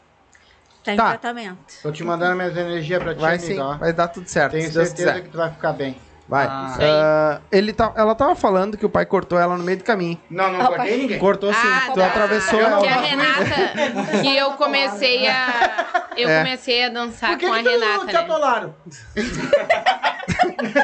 tá 0.83 0.93
em 0.93 0.97
Tá. 0.97 1.09
tratamento. 1.09 1.73
Tô 1.81 1.91
te 1.91 2.03
mandando 2.03 2.35
minhas 2.35 2.55
energias 2.55 3.01
pra 3.01 3.13
ti, 3.15 3.21
Vai 3.21 3.39
sim, 3.39 3.55
vai 3.55 3.93
dar 3.93 4.07
tudo 4.09 4.27
certo. 4.27 4.51
Tenho 4.51 4.71
certeza 4.71 5.21
que 5.21 5.29
tu 5.29 5.37
vai 5.37 5.51
ficar 5.51 5.73
bem. 5.73 5.99
Vai. 6.27 6.47
Ah. 6.47 6.75
Ah, 6.79 7.41
ele 7.51 7.73
tá, 7.73 7.91
ela 7.97 8.15
tava 8.15 8.33
falando 8.33 8.77
que 8.77 8.85
o 8.85 8.89
pai 8.89 9.05
cortou 9.05 9.37
ela 9.37 9.57
no 9.57 9.63
meio 9.63 9.77
do 9.77 9.83
caminho. 9.83 10.17
Não, 10.29 10.51
não 10.53 10.61
Ah, 10.61 10.67
cortei 10.67 10.97
ninguém. 10.97 11.19
Cortou 11.19 11.53
sim. 11.53 11.59
Ah, 11.61 11.89
tu 11.93 11.99
tá. 11.99 12.07
atravessou 12.07 12.59
Eu 12.59 12.65
ela. 12.65 12.81
Que 12.81 12.87
a 12.87 12.95
Renata, 12.95 14.21
que 14.21 14.37
eu 14.37 14.51
comecei 14.53 15.27
a. 15.27 16.07
Eu 16.15 16.29
É. 16.29 16.37
comecei 16.43 16.85
a 16.85 16.89
dançar 16.89 17.31
Por 17.31 17.39
que, 17.39 17.47
com 17.47 17.53
a 17.53 17.57
que 17.57 17.63
tu 17.63 17.69
Renata, 17.69 18.05
te 18.07 18.13
né? 18.13 18.19
atolaram? 18.19 18.75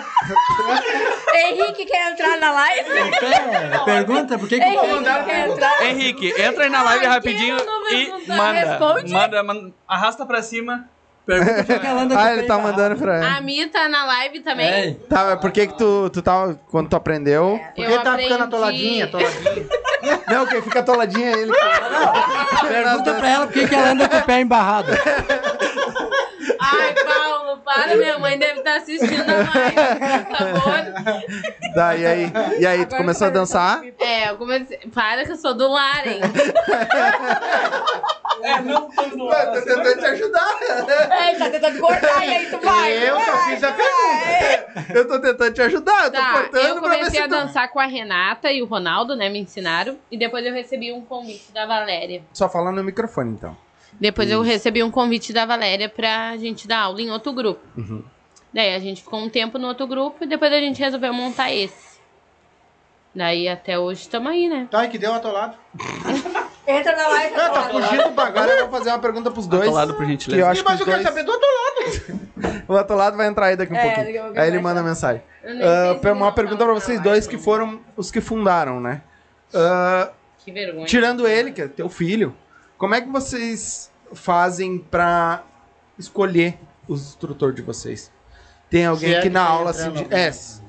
Henrique 1.34 1.86
quer 1.86 2.12
entrar 2.12 2.38
na 2.40 2.52
live? 2.52 2.90
É, 2.90 3.78
pergunta 3.86 4.38
por 4.38 4.48
que, 4.48 4.60
que 4.60 4.66
Henrique 4.66 5.04
quer 5.26 5.48
entrar? 5.50 5.84
Henrique, 5.86 6.42
entra 6.42 6.64
aí 6.66 6.70
na 6.70 6.84
live 6.84 7.06
Ai, 7.06 7.12
rapidinho 7.14 7.58
e 7.92 8.10
manda, 8.28 8.80
manda. 9.12 9.44
manda. 9.44 9.72
Arrasta 9.88 10.26
pra 10.26 10.42
cima. 10.42 10.90
Pergunta 11.30 11.64
por 11.64 11.80
que 11.80 11.86
ela 11.88 12.02
anda 12.04 12.16
com 12.16 12.22
Ah, 12.22 12.34
ele 12.34 12.44
tá 12.44 12.58
mandando 12.58 12.96
pra 12.98 13.16
ela. 13.18 13.38
A 13.38 13.42
Mi 13.42 13.66
tá 13.68 13.88
na 13.88 14.06
live 14.06 14.40
também. 14.42 14.68
É, 14.68 14.96
Tá, 15.08 15.24
mas 15.26 15.40
por 15.40 15.52
que 15.52 15.68
que 15.68 15.78
tu, 15.78 16.10
tu 16.10 16.22
tava, 16.22 16.60
quando 16.70 16.90
tu 16.90 16.96
aprendeu? 16.96 17.60
Por 17.76 17.84
Eu 17.86 17.98
que 17.98 18.04
tá 18.04 18.18
ficando 18.18 18.44
aprendi- 18.44 18.44
atoladinha, 18.44 19.06
atoladinha? 19.06 19.70
Não, 20.30 20.46
quem 20.46 20.62
fica 20.62 20.80
atoladinha 20.80 21.28
é 21.30 21.34
ele. 21.34 21.52
pergunta 22.68 23.14
pra 23.16 23.30
ela 23.30 23.46
por 23.48 23.54
que, 23.54 23.68
que 23.68 23.76
ela 23.76 23.90
anda 23.92 24.08
com 24.10 24.18
o 24.18 24.24
pé 24.24 24.42
embarrado. 24.42 24.92
Ai, 26.60 26.94
Paulo, 27.58 27.62
para, 27.64 27.96
minha 27.96 28.18
mãe 28.20 28.38
deve 28.38 28.60
estar 28.60 28.78
assistindo 28.78 29.24
a 29.30 29.36
live, 29.36 30.26
por 30.26 30.38
favor. 30.38 31.74
Tá, 31.74 31.96
e 31.96 32.06
aí? 32.06 32.32
E 32.60 32.66
aí, 32.68 32.86
tu 32.86 32.96
começou 32.96 33.28
a 33.28 33.30
dançar? 33.30 33.82
É, 34.00 34.30
eu 34.30 34.38
comecei. 34.38 34.78
Para 34.94 35.24
que 35.26 35.32
eu 35.32 35.38
sou 35.38 35.54
do 35.54 35.68
lar, 35.68 36.08
hein? 36.08 36.20
É, 38.42 38.62
não 38.62 38.90
tô 38.90 39.02
no 39.18 39.28
Ué, 39.28 39.46
tô 39.48 39.62
tentando 39.62 40.00
te 40.00 40.06
ajudar. 40.06 40.60
Ei, 40.62 41.36
tá 41.38 41.50
tentando 41.50 41.80
cortar 41.80 42.26
e 42.26 42.30
aí 42.30 42.46
tu 42.50 42.60
vai. 42.62 43.10
Eu 43.10 43.20
só 43.20 43.38
fiz 43.46 43.64
a 43.64 43.72
pergunta. 43.72 44.94
Eu 44.98 45.08
tô 45.08 45.20
tentando 45.20 45.54
te 45.54 45.62
ajudar, 45.62 46.06
eu 46.06 46.12
tô 46.12 46.18
Tá, 46.18 46.32
cortando 46.34 46.66
eu 46.68 46.82
pra 46.82 46.90
ver 46.90 46.98
comecei 46.98 47.20
a 47.22 47.24
tu... 47.28 47.30
dançar 47.32 47.70
com 47.70 47.80
a 47.80 47.86
Renata 47.86 48.52
e 48.52 48.62
o 48.62 48.66
Ronaldo, 48.66 49.16
né? 49.16 49.30
Me 49.30 49.40
ensinaram. 49.40 49.98
E 50.10 50.18
depois 50.18 50.46
eu 50.46 50.54
recebi 50.54 50.92
um 50.94 51.02
convite 51.02 51.52
da 51.52 51.66
Valéria. 51.66 52.24
Só 52.34 52.48
fala 52.50 52.72
no 52.72 52.84
microfone, 52.84 53.32
então. 53.32 53.56
Depois 54.00 54.30
eu 54.32 54.42
recebi 54.42 54.82
um 54.82 54.90
convite 54.92 55.34
da 55.34 55.46
Valéria 55.46 55.90
pra 55.90 56.38
gente 56.38 56.68
dar 56.68 56.80
aula 56.82 57.02
em 57.02 57.12
outro 57.12 57.34
grupo. 57.34 57.60
Uhum. 57.78 58.04
Daí 58.54 58.74
a 58.74 58.80
gente 58.80 59.04
ficou 59.04 59.20
um 59.20 59.30
tempo 59.30 59.58
no 59.60 59.68
outro 59.68 59.86
grupo 59.86 60.24
e 60.24 60.28
depois 60.28 60.52
a 60.52 60.60
gente 60.60 60.80
resolveu 60.80 61.14
montar 61.14 61.52
esse. 61.54 62.00
Daí 63.14 63.48
até 63.50 63.78
hoje 63.78 64.02
estamos 64.02 64.32
aí, 64.32 64.48
né? 64.48 64.68
Tá, 64.72 64.86
e 64.86 64.90
que 64.90 64.98
deu 64.98 65.14
atolado. 65.14 65.58
Entra 66.68 66.96
na 66.96 67.08
live. 67.08 67.36
Ah, 67.36 67.50
tá 67.50 67.64
fugindo 67.70 68.04
do 68.04 68.10
bagulho. 68.12 68.40
Agora 68.44 68.52
eu 68.60 68.68
vou 68.70 68.78
fazer 68.78 68.92
uma 68.92 69.00
pergunta 69.00 69.32
pros 69.32 69.48
dois. 69.48 69.64
Atolado, 69.64 69.94
por 69.96 69.98
Que 69.98 70.04
eu 70.06 70.10
gentileza. 70.12 70.50
acho 70.50 70.64
que 70.64 70.70
Mas 70.70 70.76
os 70.76 70.80
eu 70.82 70.86
quero 70.86 71.04
dois... 71.04 71.08
saber 71.10 71.24
do 71.24 71.32
atolado. 71.32 72.30
O 72.70 72.78
atolado 72.78 73.18
vai 73.18 73.28
entrar 73.28 73.48
aí 73.48 73.56
daqui 73.56 73.74
um 73.74 73.76
É, 73.76 73.82
pouquinho. 73.82 74.06
daqui 74.06 74.18
a 74.20 74.24
pouco 74.26 74.40
Aí 74.40 74.48
ele 74.48 74.60
manda 74.60 74.80
entrar. 74.80 74.90
mensagem. 74.90 75.22
Eu 75.44 76.00
se 76.00 76.08
uma 76.12 76.26
não 76.28 76.32
pergunta 76.32 76.58
tá 76.60 76.66
pra 76.66 76.74
vocês 76.76 77.02
dois 77.02 77.26
que 77.26 77.38
foram 77.38 77.82
os 77.98 78.12
que 78.12 78.22
fundaram, 78.22 78.80
né? 78.80 79.02
Ah, 79.54 80.12
Que 80.46 80.52
vergonha. 80.52 80.86
tirando 80.86 81.28
ele, 81.28 81.52
que 81.52 81.64
é 81.64 81.68
teu 81.68 81.90
filho, 81.90 82.36
como 82.78 82.94
é 82.94 83.02
que 83.02 83.10
vocês 83.10 83.89
fazem 84.14 84.78
pra 84.78 85.44
escolher 85.98 86.58
o 86.88 86.94
instrutor 86.94 87.54
de 87.54 87.62
vocês? 87.62 88.12
Tem 88.70 88.86
alguém 88.86 89.10
Se 89.10 89.16
é 89.16 89.22
que 89.22 89.30
na 89.30 89.42
aula 89.44 89.74
se... 89.74 89.82
entrando 89.88 90.08
de- 90.10 90.14
É, 90.16 90.32
se, 90.32 90.62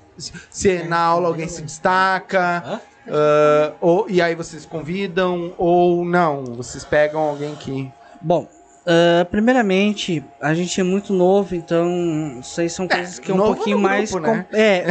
se 0.51 0.83
na 0.85 0.99
aula 0.99 1.29
alguém 1.29 1.49
se 1.49 1.63
destaca, 1.63 2.81
ah, 3.09 3.73
ou, 3.81 4.09
e 4.09 4.21
aí 4.23 4.35
vocês 4.35 4.65
convidam, 4.67 5.55
ou 5.59 6.05
não, 6.05 6.45
vocês 6.45 6.85
pegam 6.85 7.21
alguém 7.21 7.55
que... 7.57 7.91
Bom, 8.21 8.49
ah, 8.87 9.25
primeiramente, 9.31 10.25
a 10.41 10.55
gente 10.55 10.81
é 10.81 10.85
muito 10.85 11.13
novo, 11.13 11.55
então 11.55 12.39
isso 12.41 12.61
aí 12.61 12.69
são 12.71 12.89
coisas 12.89 13.19
que 13.19 13.31
é 13.31 13.35
um 13.35 13.39
pouquinho 13.39 13.79
mais. 13.79 14.11
grupo, 14.11 14.27
com- 14.27 14.33
né? 14.35 14.47
É, 14.53 14.85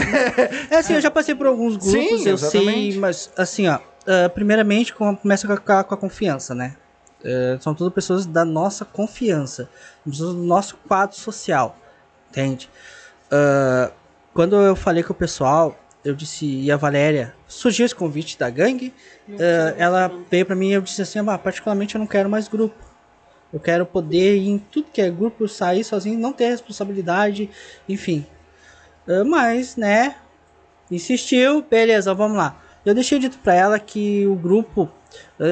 é 0.72 0.78
assim, 0.78 0.94
eu 0.94 1.02
já 1.02 1.12
passei 1.12 1.34
por 1.36 1.48
alguns 1.48 1.78
grupos, 1.78 1.92
Sim, 1.92 2.28
eu 2.28 2.34
exatamente. 2.36 2.92
sei, 2.94 3.00
mas 3.00 3.32
assim, 3.38 3.68
ó, 3.68 3.80
ah, 4.08 4.30
primeiramente 4.30 4.94
com- 4.94 5.16
começa 5.16 5.48
com 5.48 5.72
a, 5.74 5.84
com 5.84 5.94
a 5.94 5.98
confiança, 5.98 6.54
né? 6.56 6.76
Ah, 7.24 7.58
são 7.60 7.74
todas 7.74 7.94
pessoas 7.94 8.26
da 8.26 8.46
nossa 8.46 8.86
confiança, 8.86 9.70
pessoas 10.06 10.36
do 10.36 10.44
nosso 10.44 10.78
quadro 10.88 11.18
social, 11.18 11.78
entende? 12.30 12.70
Ah, 13.32 13.92
quando 14.34 14.56
eu 14.56 14.76
falei 14.76 15.04
com 15.04 15.14
o 15.14 15.16
pessoal, 15.16 15.78
eu 16.04 16.16
disse, 16.16 16.46
e 16.46 16.72
a 16.72 16.78
Valéria, 16.78 17.34
surgiu 17.48 17.86
esse 17.86 17.96
convite 17.96 18.38
da 18.40 18.50
gangue, 18.50 18.94
ah, 19.32 19.76
ela 19.78 20.12
veio 20.30 20.46
pra 20.46 20.56
mim 20.56 20.70
e 20.70 20.74
eu 20.74 20.82
disse 20.82 21.02
assim, 21.02 21.20
ah, 21.20 21.38
particularmente 21.38 21.96
eu 21.96 22.00
não 22.00 22.08
quero 22.08 22.30
mais 22.30 22.48
grupo. 22.48 22.76
Eu 23.52 23.60
quero 23.60 23.86
poder 23.86 24.38
ir 24.38 24.48
em 24.48 24.60
tudo 24.60 24.92
que 24.92 25.02
é 25.02 25.10
grupo, 25.10 25.48
sair 25.48 25.84
sozinho, 25.84 26.20
não 26.20 26.32
ter 26.32 26.50
responsabilidade, 26.50 27.50
enfim. 27.88 28.26
Ah, 29.08 29.24
mas, 29.26 29.76
né, 29.76 30.16
insistiu, 30.90 31.62
beleza, 31.64 32.14
vamos 32.14 32.38
lá. 32.38 32.62
Eu 32.86 32.94
deixei 32.94 33.20
dito 33.20 33.38
pra 33.40 33.54
ela 33.54 33.78
que 33.78 34.26
o 34.26 34.36
grupo, 34.36 34.90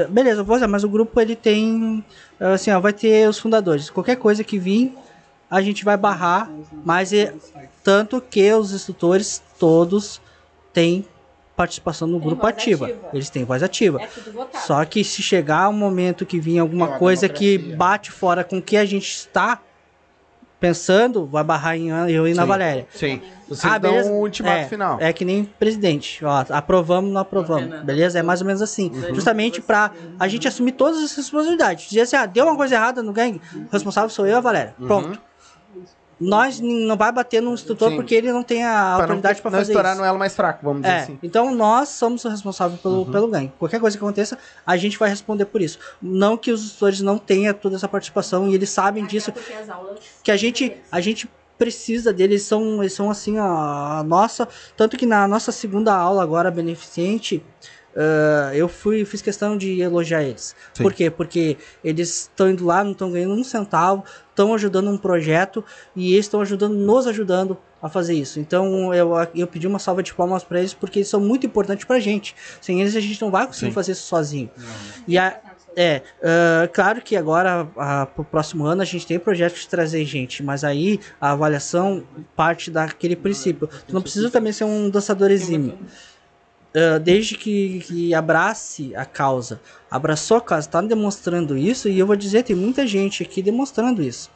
beleza, 0.10 0.42
eu 0.42 0.46
vou 0.46 0.56
usar, 0.56 0.68
mas 0.68 0.84
o 0.84 0.90
grupo 0.90 1.20
ele 1.20 1.36
tem, 1.36 2.04
ah, 2.40 2.54
assim, 2.54 2.72
ó, 2.72 2.80
vai 2.80 2.94
ter 2.94 3.28
os 3.30 3.40
fundadores. 3.40 3.90
Qualquer 3.90 4.16
coisa 4.18 4.44
que 4.44 4.58
vir, 4.60 4.94
a 5.50 5.62
gente 5.62 5.84
vai 5.86 5.96
barrar, 5.98 6.50
mas 6.84 7.14
é, 7.14 7.34
tanto 7.84 8.20
que 8.22 8.52
os 8.54 8.74
instrutores 8.74 9.42
todos 9.60 10.22
têm 10.74 11.06
participação 11.56 12.08
no 12.08 12.20
Tem 12.20 12.28
grupo 12.28 12.46
ativa. 12.46 12.86
ativa. 12.86 13.10
Eles 13.14 13.30
têm 13.32 13.44
voz 13.44 13.64
ativa. 13.64 14.00
É 14.02 14.08
tudo 14.08 14.32
votado. 14.32 14.64
Só 14.66 14.86
que 14.86 15.04
se 15.04 15.24
chegar 15.24 15.68
um 15.70 15.74
momento 15.74 16.26
que 16.26 16.40
vir 16.40 16.60
alguma 16.60 16.96
É 16.96 17.00
coisa 17.00 17.28
que 17.28 17.58
democracia. 17.58 17.78
bate 17.78 18.12
fora 18.12 18.44
com 18.44 18.58
o 18.60 18.62
que 18.62 18.78
a 18.78 18.86
gente 18.86 19.10
está 19.10 19.60
pensando, 20.60 21.26
vai 21.26 21.44
barrar 21.44 21.78
em 21.78 21.90
eu 22.12 22.28
e 22.28 22.34
na. 22.34 22.46
Valéria. 22.46 22.88
Sim. 22.94 23.22
Vocês 23.48 23.72
Ah, 23.72 23.78
dão 23.78 23.92
beleza? 23.92 24.12
um 24.12 24.16
ultimato 24.20 24.58
é, 24.58 24.66
final. 24.66 24.98
É 25.00 25.14
que 25.14 25.24
nem 25.24 25.46
presidente. 25.46 26.24
Ó, 26.26 26.46
aprovamos, 26.50 27.12
não 27.12 27.22
aprovamos. 27.22 27.82
Beleza? 27.82 28.20
É 28.20 28.24
mais 28.24 28.42
ou 28.42 28.48
menos 28.48 28.62
assim. 28.62 28.92
Justamente 29.14 29.62
pra 29.62 29.92
a 30.20 30.28
gente 30.28 30.48
assumir 30.48 30.74
todas 30.74 31.02
as 31.02 31.16
responsabilidades. 31.16 31.88
Dizer 31.88 32.02
assim, 32.02 32.16
ah, 32.18 32.26
deu 32.26 32.46
uma 32.46 32.56
coisa 32.58 32.76
errada 32.76 33.02
no 33.02 33.14
gangue, 33.14 33.42
o 33.56 33.72
responsável 33.72 34.10
sou 34.10 34.26
eu 34.26 34.34
e 34.34 34.36
a 34.36 34.40
Valéria. 34.42 34.74
Pronto. 34.86 35.22
Nós 36.20 36.60
não 36.60 36.98
vai 36.98 37.12
bater 37.12 37.42
no 37.42 37.54
instrutor 37.54 37.90
Sim. 37.92 37.96
porque 37.96 38.16
ele 38.16 38.32
não 38.32 38.42
tem 38.42 38.64
a 38.64 38.70
Pra 38.70 38.84
não, 38.96 39.02
autoridade 39.16 39.42
pra 39.42 39.52
não 39.52 39.60
fazer 39.60 39.72
estourar 39.72 39.92
isso. 39.94 40.02
no 40.02 40.08
elo 40.08 40.18
mais 40.18 40.36
fraco, 40.36 40.60
vamos 40.64 40.82
dizer 40.82 40.94
É, 40.94 41.00
assim. 41.02 41.20
então 41.22 41.54
nós 41.54 41.90
somos 41.90 42.26
os 42.26 42.32
responsáveis 42.32 42.82
pelo, 42.82 43.00
Uhum. 43.04 43.12
pelo 43.12 43.28
ganho. 43.28 43.54
Qualquer 43.60 43.80
coisa 43.80 43.96
que 43.98 44.04
aconteça, 44.04 44.38
a 44.66 44.76
gente 44.78 44.98
vai 44.98 45.10
responder 45.10 45.46
por 45.46 45.62
isso. 45.62 45.78
Não 46.02 46.36
que 46.36 46.52
os 46.52 46.64
instrutores 46.64 47.02
não 47.02 47.18
tenham 47.20 47.54
toda 47.54 47.76
essa 47.76 47.88
participação 47.88 48.48
e 48.50 48.56
eles 48.56 48.70
sabem 48.70 49.06
disso, 49.06 49.32
as 49.62 49.70
aulas. 49.70 50.00
que 50.24 50.32
a 50.32 50.38
gente, 50.38 50.76
a 50.92 51.00
gente 51.00 51.30
precisa 51.58 52.14
deles, 52.14 52.44
são, 52.44 52.82
eles 52.84 52.94
são 52.94 53.10
assim 53.10 53.38
a, 53.40 54.00
a 54.00 54.04
nossa, 54.04 54.48
tanto 54.76 54.96
que 54.98 55.06
na 55.06 55.28
nossa 55.28 55.52
segunda 55.52 55.94
aula 55.94 56.22
agora 56.24 56.50
beneficente, 56.52 57.44
ah, 57.98 58.52
eu 58.54 58.68
fui 58.68 59.04
fiz 59.06 59.22
questão 59.22 59.58
de 59.58 59.82
elogiar 59.82 60.24
eles. 60.24 60.56
Sim. 60.74 60.84
Por 60.84 60.94
quê? 60.94 61.10
Porque 61.10 61.58
eles 61.84 62.22
estão 62.22 62.50
indo 62.50 62.64
lá, 62.64 62.84
não 62.84 62.92
estão 62.92 63.12
ganhando 63.12 63.34
um 63.34 63.44
centavo, 63.44 64.04
estão 64.30 64.54
ajudando 64.54 64.90
um 64.90 64.98
projeto 64.98 65.66
e 65.96 66.14
eles 66.14 66.26
estão 66.26 66.42
ajudando, 66.42 66.76
nos 66.76 67.08
ajudando 67.08 67.58
a 67.82 67.90
fazer 67.90 68.14
isso. 68.14 68.40
Então 68.40 68.94
eu, 68.94 69.12
eu 69.34 69.48
pedi 69.48 69.66
uma 69.66 69.80
salva 69.80 70.04
de 70.04 70.14
palmas 70.14 70.44
para 70.44 70.60
eles 70.60 70.74
porque 70.74 71.00
eles 71.00 71.10
são 71.10 71.20
muito 71.20 71.46
importantes 71.48 71.86
pra 71.86 72.00
gente. 72.00 72.36
Sem 72.62 72.82
eles 72.82 72.96
a 72.96 73.00
gente 73.00 73.20
não 73.20 73.32
vai 73.32 73.48
conseguir 73.48 73.72
Sim. 73.72 73.76
fazer 73.76 73.94
isso 73.94 74.04
sozinho. 74.04 74.50
E 75.08 75.18
a, 75.18 75.40
é, 75.76 76.02
ah, 76.24 76.68
claro 76.74 77.02
que 77.02 77.16
agora, 77.16 77.68
ah, 77.78 78.08
pro 78.08 78.24
próximo 78.24 78.66
ano, 78.66 78.82
a 78.82 78.86
gente 78.86 79.06
tem 79.06 79.20
projeto 79.20 79.56
de 79.56 79.68
trazer 79.68 80.04
gente, 80.06 80.42
mas 80.44 80.64
aí 80.64 81.00
a 81.22 81.32
avaliação 81.32 82.04
parte 82.36 82.70
daquele 82.72 83.16
princípio. 83.16 83.68
Tu 83.88 83.94
não 83.94 84.02
precisa 84.02 84.30
também 84.32 84.52
ser 84.52 84.64
um 84.64 84.90
dançador 84.90 85.30
exímio. 85.30 85.78
Ah, 86.76 87.00
desde 87.00 87.36
que, 87.36 87.80
que 87.80 88.14
abrace 88.14 88.96
a 88.96 89.06
causa. 89.06 89.60
Abraçou 89.90 90.38
a 90.38 90.42
causa, 90.42 90.70
tá 90.70 90.82
demonstrando 90.82 91.58
isso, 91.58 91.88
e 91.90 91.98
eu 91.98 92.06
vou 92.06 92.16
dizer, 92.16 92.44
tem 92.44 92.56
muita 92.56 92.86
gente 92.86 93.24
aqui 93.24 93.42
demonstrando 93.42 94.02
isso. 94.04 94.30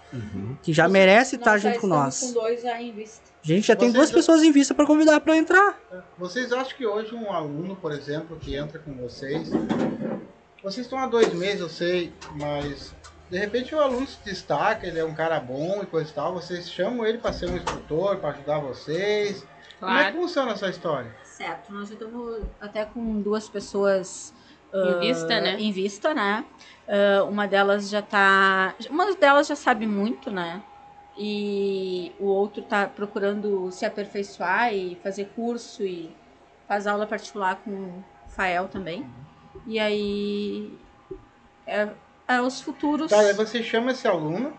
Que 0.63 0.73
já 0.73 0.87
merece 0.89 1.35
estar 1.35 1.51
Nós 1.51 1.61
já 1.61 1.69
junto 1.69 1.81
com 1.81 1.87
nós. 1.87 2.19
com 2.19 2.33
dois 2.33 2.61
já 2.61 2.81
em 2.81 2.91
vista. 2.93 3.21
A 3.43 3.47
gente 3.47 3.67
já 3.67 3.75
tem 3.75 3.89
Vocês- 3.89 3.97
duas 3.97 4.11
pessoas 4.11 4.43
em 4.43 4.51
vista 4.51 4.73
para 4.73 4.85
convidar 4.85 5.19
para 5.21 5.35
entrar. 5.37 5.79
Vocês 6.17 6.51
acham 6.53 6.75
que 6.77 6.85
hoje 6.85 7.13
um 7.13 7.31
aluno, 7.31 7.75
por 7.75 7.91
exemplo, 7.91 8.37
que 8.37 8.55
entra 8.55 8.79
com 8.79 8.93
vocês, 8.93 9.49
vocês 10.63 10.85
estão 10.85 10.99
há 10.99 11.07
dois 11.07 11.33
meses, 11.33 11.59
eu 11.61 11.69
sei, 11.69 12.13
mas 12.35 12.93
de 13.29 13.37
repente 13.37 13.73
o 13.73 13.79
aluno 13.79 14.05
se 14.07 14.17
destaca, 14.23 14.85
ele 14.85 14.99
é 14.99 15.05
um 15.05 15.13
cara 15.13 15.39
bom 15.39 15.79
e 15.81 15.85
coisa 15.85 16.09
e 16.09 16.13
tal, 16.13 16.33
vocês 16.33 16.69
chamam 16.71 17.05
ele 17.05 17.17
para 17.17 17.33
ser 17.33 17.49
um 17.49 17.55
instrutor, 17.57 18.17
para 18.17 18.29
ajudar 18.31 18.59
vocês. 18.59 19.45
Como 19.79 19.91
é 19.91 20.05
que 20.05 20.11
Claro. 20.11 20.15
funciona 20.17 20.51
essa 20.51 20.69
história? 20.69 21.11
Certo, 21.41 21.73
nós 21.73 21.87
já 21.87 21.95
estamos 21.95 22.43
até 22.59 22.85
com 22.85 23.19
duas 23.19 23.49
pessoas 23.49 24.31
Em 24.71 24.99
vista, 24.99 25.41
né? 25.41 25.59
Em 25.59 25.71
vista, 25.71 26.13
né? 26.13 26.45
Ah, 26.87 27.23
uma 27.23 27.47
delas 27.47 27.89
já 27.89 27.99
tá. 27.99 28.75
Uma 28.91 29.15
delas 29.15 29.47
já 29.47 29.55
sabe 29.55 29.87
muito, 29.87 30.29
né? 30.29 30.61
E 31.17 32.11
o 32.19 32.25
outro 32.25 32.61
tá 32.61 32.85
procurando 32.85 33.71
se 33.71 33.83
aperfeiçoar 33.85 34.71
e 34.71 34.99
fazer 35.01 35.31
curso 35.35 35.83
e 35.83 36.15
faz 36.67 36.85
aula 36.85 37.07
particular 37.07 37.55
com 37.63 37.71
o 37.71 38.03
Fael 38.27 38.67
também. 38.67 39.03
E 39.65 39.79
aí. 39.79 40.77
É, 41.65 41.89
é 42.27 42.39
os 42.39 42.61
futuros. 42.61 43.09
Tá, 43.09 43.33
você 43.33 43.63
chama 43.63 43.91
esse 43.91 44.07
aluno. 44.07 44.53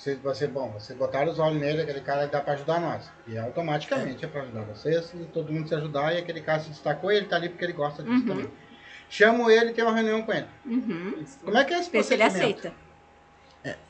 Você, 0.00 0.14
você, 0.16 0.46
bom, 0.46 0.70
vocês 0.70 0.98
botaram 0.98 1.30
os 1.30 1.38
olhos 1.38 1.60
nele, 1.60 1.82
aquele 1.82 2.00
cara 2.00 2.24
que 2.24 2.32
dá 2.32 2.40
para 2.40 2.54
ajudar 2.54 2.80
nós. 2.80 3.10
E 3.28 3.36
automaticamente 3.36 4.24
é, 4.24 4.28
para 4.28 4.44
ajudar 4.44 4.62
vocês 4.62 5.12
e 5.12 5.24
todo 5.26 5.52
mundo 5.52 5.68
se 5.68 5.74
ajudar. 5.74 6.14
E 6.14 6.18
aquele 6.18 6.40
cara 6.40 6.58
se 6.60 6.70
destacou 6.70 7.12
e 7.12 7.16
ele 7.18 7.26
tá 7.26 7.36
ali 7.36 7.50
porque 7.50 7.64
ele 7.66 7.74
gosta 7.74 8.02
disso 8.02 8.14
Uhum. 8.22 8.26
também. 8.26 8.50
Chamo 9.10 9.50
ele 9.50 9.72
e 9.72 9.74
tenho 9.74 9.86
uma 9.88 9.94
reunião 9.94 10.22
com 10.22 10.32
ele. 10.32 10.46
Uhum. 10.64 11.22
Como 11.44 11.58
é 11.58 11.64
que 11.64 11.74
é 11.74 11.80
esse 11.80 11.90
Ver 11.90 12.02
se 12.02 12.14
ele 12.14 12.22
aceita. 12.22 12.72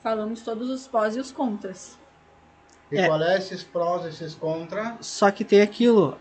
Falamos 0.02 0.42
todos 0.42 0.68
os 0.68 0.88
pós 0.88 1.14
e 1.14 1.20
os 1.20 1.30
contras. 1.30 1.96
E 2.90 2.98
É. 2.98 3.06
qual 3.06 3.22
é 3.22 3.38
esses 3.38 3.62
prós, 3.62 4.04
esses 4.04 4.34
contra? 4.34 4.96
Só 5.00 5.30
que 5.30 5.44
tem 5.44 5.62
aquilo, 5.62 6.18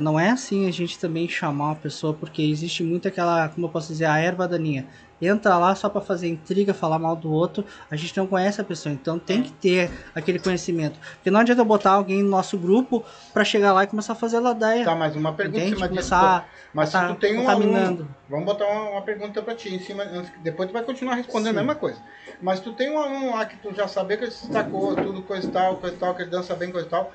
não 0.00 0.20
é 0.20 0.30
assim 0.30 0.68
a 0.68 0.70
gente 0.70 1.00
também 1.00 1.28
chamar 1.28 1.64
uma 1.64 1.74
pessoa, 1.74 2.14
porque 2.14 2.42
existe 2.42 2.84
muito 2.84 3.08
aquela, 3.08 3.48
como 3.48 3.66
eu 3.66 3.70
posso 3.70 3.88
dizer, 3.88 4.04
a 4.04 4.18
erva 4.20 4.46
daninha. 4.46 4.86
Entra 5.22 5.56
lá 5.56 5.72
só 5.76 5.88
pra 5.88 6.00
fazer 6.00 6.26
intriga, 6.26 6.74
falar 6.74 6.98
mal 6.98 7.14
do 7.14 7.32
outro, 7.32 7.64
a 7.88 7.94
gente 7.94 8.16
não 8.16 8.26
conhece 8.26 8.60
a 8.60 8.64
pessoa, 8.64 8.92
então 8.92 9.20
tem 9.20 9.40
que 9.40 9.52
ter 9.52 9.88
aquele 10.12 10.40
conhecimento. 10.40 10.98
Porque 11.14 11.30
não 11.30 11.38
adianta 11.38 11.62
botar 11.62 11.92
alguém 11.92 12.24
no 12.24 12.28
nosso 12.28 12.58
grupo 12.58 13.04
pra 13.32 13.44
chegar 13.44 13.72
lá 13.72 13.84
e 13.84 13.86
começar 13.86 14.14
a 14.14 14.16
fazer 14.16 14.40
ladaia. 14.40 14.84
Tá, 14.84 14.96
mas 14.96 15.14
uma 15.14 15.32
pergunta 15.32 15.60
em 15.64 15.68
cima 15.68 15.88
disso. 15.88 16.10
Começar 16.10 16.48
Mas 16.74 16.88
se 16.88 16.92
tá 16.94 17.06
tu 17.06 17.14
tem 17.14 17.38
um 17.38 17.48
aluno, 17.48 18.08
vamos 18.28 18.44
botar 18.44 18.66
uma, 18.66 18.90
uma 18.90 19.02
pergunta 19.02 19.40
pra 19.40 19.54
ti 19.54 19.72
em 19.72 19.78
cima, 19.78 20.04
depois 20.42 20.68
tu 20.68 20.72
vai 20.72 20.82
continuar 20.82 21.14
respondendo 21.14 21.52
Sim. 21.52 21.58
a 21.58 21.62
mesma 21.62 21.76
coisa. 21.76 22.00
Mas 22.40 22.58
tu 22.58 22.72
tem 22.72 22.90
um 22.90 22.98
aluno 22.98 23.30
lá 23.30 23.46
que 23.46 23.56
tu 23.58 23.72
já 23.72 23.86
sabia 23.86 24.16
que 24.16 24.24
ele 24.24 24.32
se 24.32 24.46
destacou, 24.46 24.96
tudo 24.96 25.22
coisa 25.22 25.46
e 25.46 25.50
tal, 25.52 25.76
coisa 25.76 25.94
e 25.94 25.98
tal, 25.98 26.14
que 26.16 26.22
ele 26.22 26.30
dança 26.30 26.56
bem, 26.56 26.72
coisa 26.72 26.88
e 26.88 26.90
tal. 26.90 27.12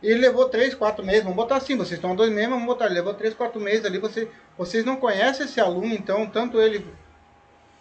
E 0.00 0.06
ele 0.06 0.20
levou 0.20 0.48
3, 0.48 0.74
4 0.74 1.04
meses, 1.04 1.22
vamos 1.22 1.36
botar 1.36 1.56
assim, 1.56 1.76
vocês 1.76 1.92
estão 1.92 2.14
dois 2.14 2.30
meses, 2.30 2.50
vamos 2.50 2.66
botar, 2.66 2.86
ele 2.86 2.94
levou 2.94 3.14
3, 3.14 3.34
4 3.34 3.60
meses 3.60 3.84
ali, 3.84 3.98
você, 3.98 4.28
vocês 4.58 4.84
não 4.84 4.96
conhecem 4.96 5.46
esse 5.46 5.60
aluno, 5.60 5.94
então, 5.94 6.26
tanto 6.26 6.60
ele 6.60 6.84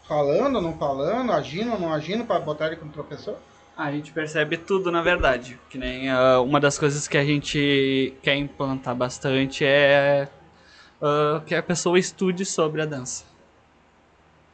falando 0.08 0.56
ou 0.56 0.62
não 0.62 0.78
falando, 0.78 1.32
agindo 1.32 1.74
ou 1.74 1.80
não 1.80 1.94
agindo, 1.94 2.26
pra 2.26 2.40
botar 2.40 2.68
ele 2.68 2.76
como 2.78 2.92
professor? 2.92 3.38
A 3.78 3.92
gente 3.92 4.12
percebe 4.12 4.58
tudo, 4.58 4.92
na 4.92 5.02
verdade. 5.02 5.60
Que 5.70 5.78
nem 5.78 6.10
ah, 6.10 6.40
uma 6.42 6.60
das 6.60 6.78
coisas 6.78 7.08
que 7.08 7.18
a 7.18 7.24
gente 7.24 8.14
quer 8.22 8.36
implantar 8.36 8.96
bastante 8.96 9.64
é 9.66 10.28
ah, 11.02 11.42
que 11.46 11.56
a 11.56 11.64
pessoa 11.64 11.98
estude 11.98 12.46
sobre 12.46 12.82
a 12.82 12.86
dança. 12.86 13.26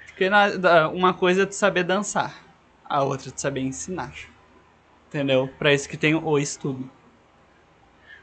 Porque 0.05 0.29
na- 0.29 0.87
uma 0.89 1.13
coisa 1.13 1.43
é 1.43 1.45
tu 1.45 1.53
saber 1.55 1.83
dançar, 1.83 2.33
a 2.85 3.03
outra 3.03 3.29
é 3.29 3.31
tu 3.31 3.39
saber 3.41 3.61
ensinar. 3.61 4.13
Entendeu? 5.07 5.49
Pra 5.57 5.73
isso 5.73 5.87
que 5.87 5.95
tem 5.97 6.15
o 6.15 6.37
estudo. 6.37 6.89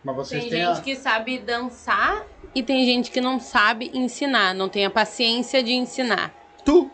Mas 0.05 0.17
vocês 0.17 0.43
Tem 0.43 0.51
têm 0.51 0.67
gente 0.67 0.78
a... 0.81 0.83
que 0.83 0.97
sabe 0.97 1.39
dançar 1.39 2.27
e 2.55 2.62
tem 2.62 2.85
gente 2.85 3.11
que 3.11 3.23
não 3.23 3.41
sabe 3.41 3.91
ensinar, 3.94 4.55
não 4.55 4.69
tem 4.69 4.85
a 4.85 4.91
paciência 4.91 5.62
de 5.62 5.73
ensinar. 5.73 6.31
Tu! 6.62 6.91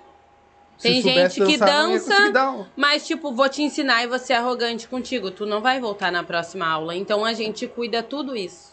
Tem 0.81 1.03
gente 1.03 1.45
que 1.45 1.57
dançar, 1.59 2.33
dança- 2.33 2.67
Mas, 2.77 3.07
tipo, 3.07 3.33
vou 3.33 3.49
te 3.49 3.63
ensinar 3.63 4.03
e 4.03 4.07
você 4.07 4.33
é 4.33 4.37
arrogante 4.37 4.89
contigo. 4.89 5.31
Tu 5.31 5.45
não 5.47 5.61
vai 5.61 5.81
voltar 5.81 6.11
na 6.11 6.23
próxima 6.23 6.67
aula. 6.67 6.95
Então 6.97 7.25
a 7.25 7.33
gente 7.33 7.67
cuida 7.67 8.03
tudo 8.03 8.37
isso. 8.37 8.71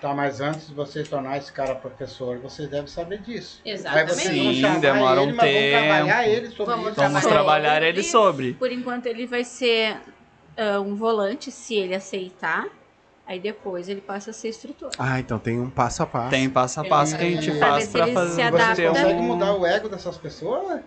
Tá, 0.00 0.12
mas 0.14 0.40
antes 0.40 0.66
de 0.66 0.74
você 0.74 1.04
tornar 1.04 1.38
esse 1.38 1.52
cara 1.52 1.74
professor, 1.76 2.38
vocês 2.38 2.68
devem 2.68 2.88
saber 2.88 3.18
disso. 3.18 3.60
Exatamente. 3.64 4.20
Sim, 4.20 4.80
demora 4.80 5.20
um 5.20 5.24
ele, 5.28 5.32
mas 5.34 5.52
vão 5.52 5.70
trabalhar 5.70 6.24
tempo. 6.24 6.36
ele 6.36 6.48
sobre 6.48 6.64
Vamos 6.74 6.86
isso. 6.92 7.00
Vamos 7.00 7.22
Trabalhar 7.22 7.82
ele 7.82 8.02
sobre. 8.02 8.52
Por 8.54 8.72
enquanto 8.72 9.06
ele 9.06 9.26
vai 9.26 9.44
ser 9.44 9.96
ah, 10.56 10.80
um 10.80 10.96
volante, 10.96 11.50
se 11.52 11.74
ele 11.74 11.94
aceitar. 11.94 12.66
Aí 13.24 13.38
depois 13.38 13.88
ele 13.88 14.00
passa 14.00 14.30
a 14.30 14.32
ser 14.32 14.48
instrutor. 14.48 14.90
Ah, 14.98 15.20
então 15.20 15.38
tem 15.38 15.60
um 15.60 15.70
passo 15.70 16.02
a 16.02 16.06
passo. 16.06 16.30
Tem 16.30 16.50
passo 16.50 16.80
a 16.80 16.84
passo 16.84 17.16
que 17.16 17.22
a 17.22 17.30
gente 17.30 17.46
Pra 17.58 17.78
ver 17.78 17.86
faz 17.86 17.94
ele 17.94 18.12
fazer 18.12 18.50
Você 18.50 18.88
consegue 18.88 19.22
mudar 19.22 19.54
o 19.54 19.64
ego 19.64 19.88
dessas 19.88 20.18
pessoas? 20.18 20.80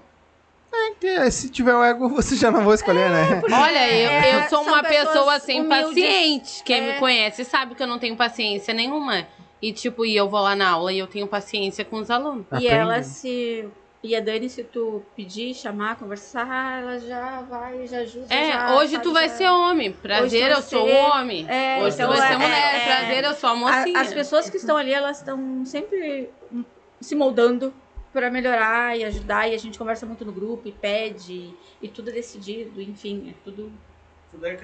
Né? 0.76 1.26
É, 1.26 1.30
Se 1.32 1.50
tiver 1.50 1.74
o 1.76 1.84
ego, 1.84 2.10
você 2.16 2.36
já 2.36 2.52
não 2.52 2.64
vou 2.64 2.74
escolher, 2.74 3.10
né? 3.10 3.42
Olha, 3.52 3.94
eu, 3.94 4.10
É, 4.10 4.36
eu 4.46 4.50
sou 4.50 4.62
uma 4.64 4.84
pessoa 4.84 5.40
sem 5.40 5.62
humildes. 5.62 5.88
paciente. 5.88 6.64
Quem 6.64 6.78
É. 6.90 6.94
me 6.94 7.00
conhece 7.00 7.44
sabe 7.46 7.76
que 7.76 7.84
eu 7.84 7.88
não 7.88 8.00
tenho 8.00 8.16
paciência 8.16 8.74
nenhuma. 8.74 9.28
E, 9.62 9.72
tipo, 9.74 10.06
e 10.06 10.16
eu 10.16 10.30
vou 10.30 10.42
lá 10.42 10.56
na 10.56 10.70
aula 10.72 10.92
e 10.94 11.00
eu 11.00 11.08
tenho 11.08 11.26
paciência 11.28 11.84
com 11.86 11.98
os 11.98 12.12
alunos. 12.12 12.46
E 12.52 12.56
Aprende. 12.56 12.68
ela 12.68 13.02
se. 13.04 13.68
E 14.04 14.16
a 14.16 14.20
Dani, 14.20 14.48
se 14.48 14.64
tu 14.64 15.02
pedir, 15.16 15.56
chamar, 15.56 15.96
conversar, 15.96 16.80
ela 16.84 17.00
já 17.00 17.42
vai, 17.50 17.88
já 17.88 18.00
ajuda. 18.00 18.28
É, 18.32 18.52
já, 18.52 18.76
hoje 18.76 18.92
sabe, 18.92 19.04
tu 19.04 19.12
vai 19.14 19.28
já- 19.30 19.36
ser 19.36 19.48
homem. 19.50 19.92
Prazer, 19.94 20.42
vai 20.50 20.52
eu 20.60 20.62
sou 20.62 20.86
ser- 20.88 20.94
homem. 20.96 21.46
É, 21.50 21.82
hoje 21.82 21.96
então 21.96 22.12
tu 22.12 22.16
vai 22.16 22.28
é- 22.28 22.32
ser 22.32 22.38
mulher. 22.38 22.76
é- 22.76 22.86
Prazer, 22.86 23.24
eu 23.24 23.34
sou 23.34 23.50
a 23.50 23.54
A- 23.54 23.56
mocinha. 23.56 24.00
As 24.00 24.14
pessoas 24.14 24.48
que 24.48 24.58
estão 24.58 24.78
ali, 24.78 24.94
elas 24.94 25.18
estão 25.18 25.66
sempre 25.66 26.30
se 27.02 27.16
moldando 27.16 27.74
para 28.16 28.32
melhorar 28.32 28.98
e 28.98 29.04
ajudar. 29.04 29.50
E 29.50 29.54
a 29.54 29.58
gente 29.58 29.78
conversa 29.78 30.06
muito 30.06 30.24
no 30.24 30.32
grupo 30.32 30.66
e 30.70 30.72
pede. 30.72 31.54
E 31.82 31.90
tudo 31.90 32.10
é 32.10 32.14
decidido, 32.14 32.82
enfim, 32.82 33.30
é 33.30 33.34
tudo. 33.44 33.70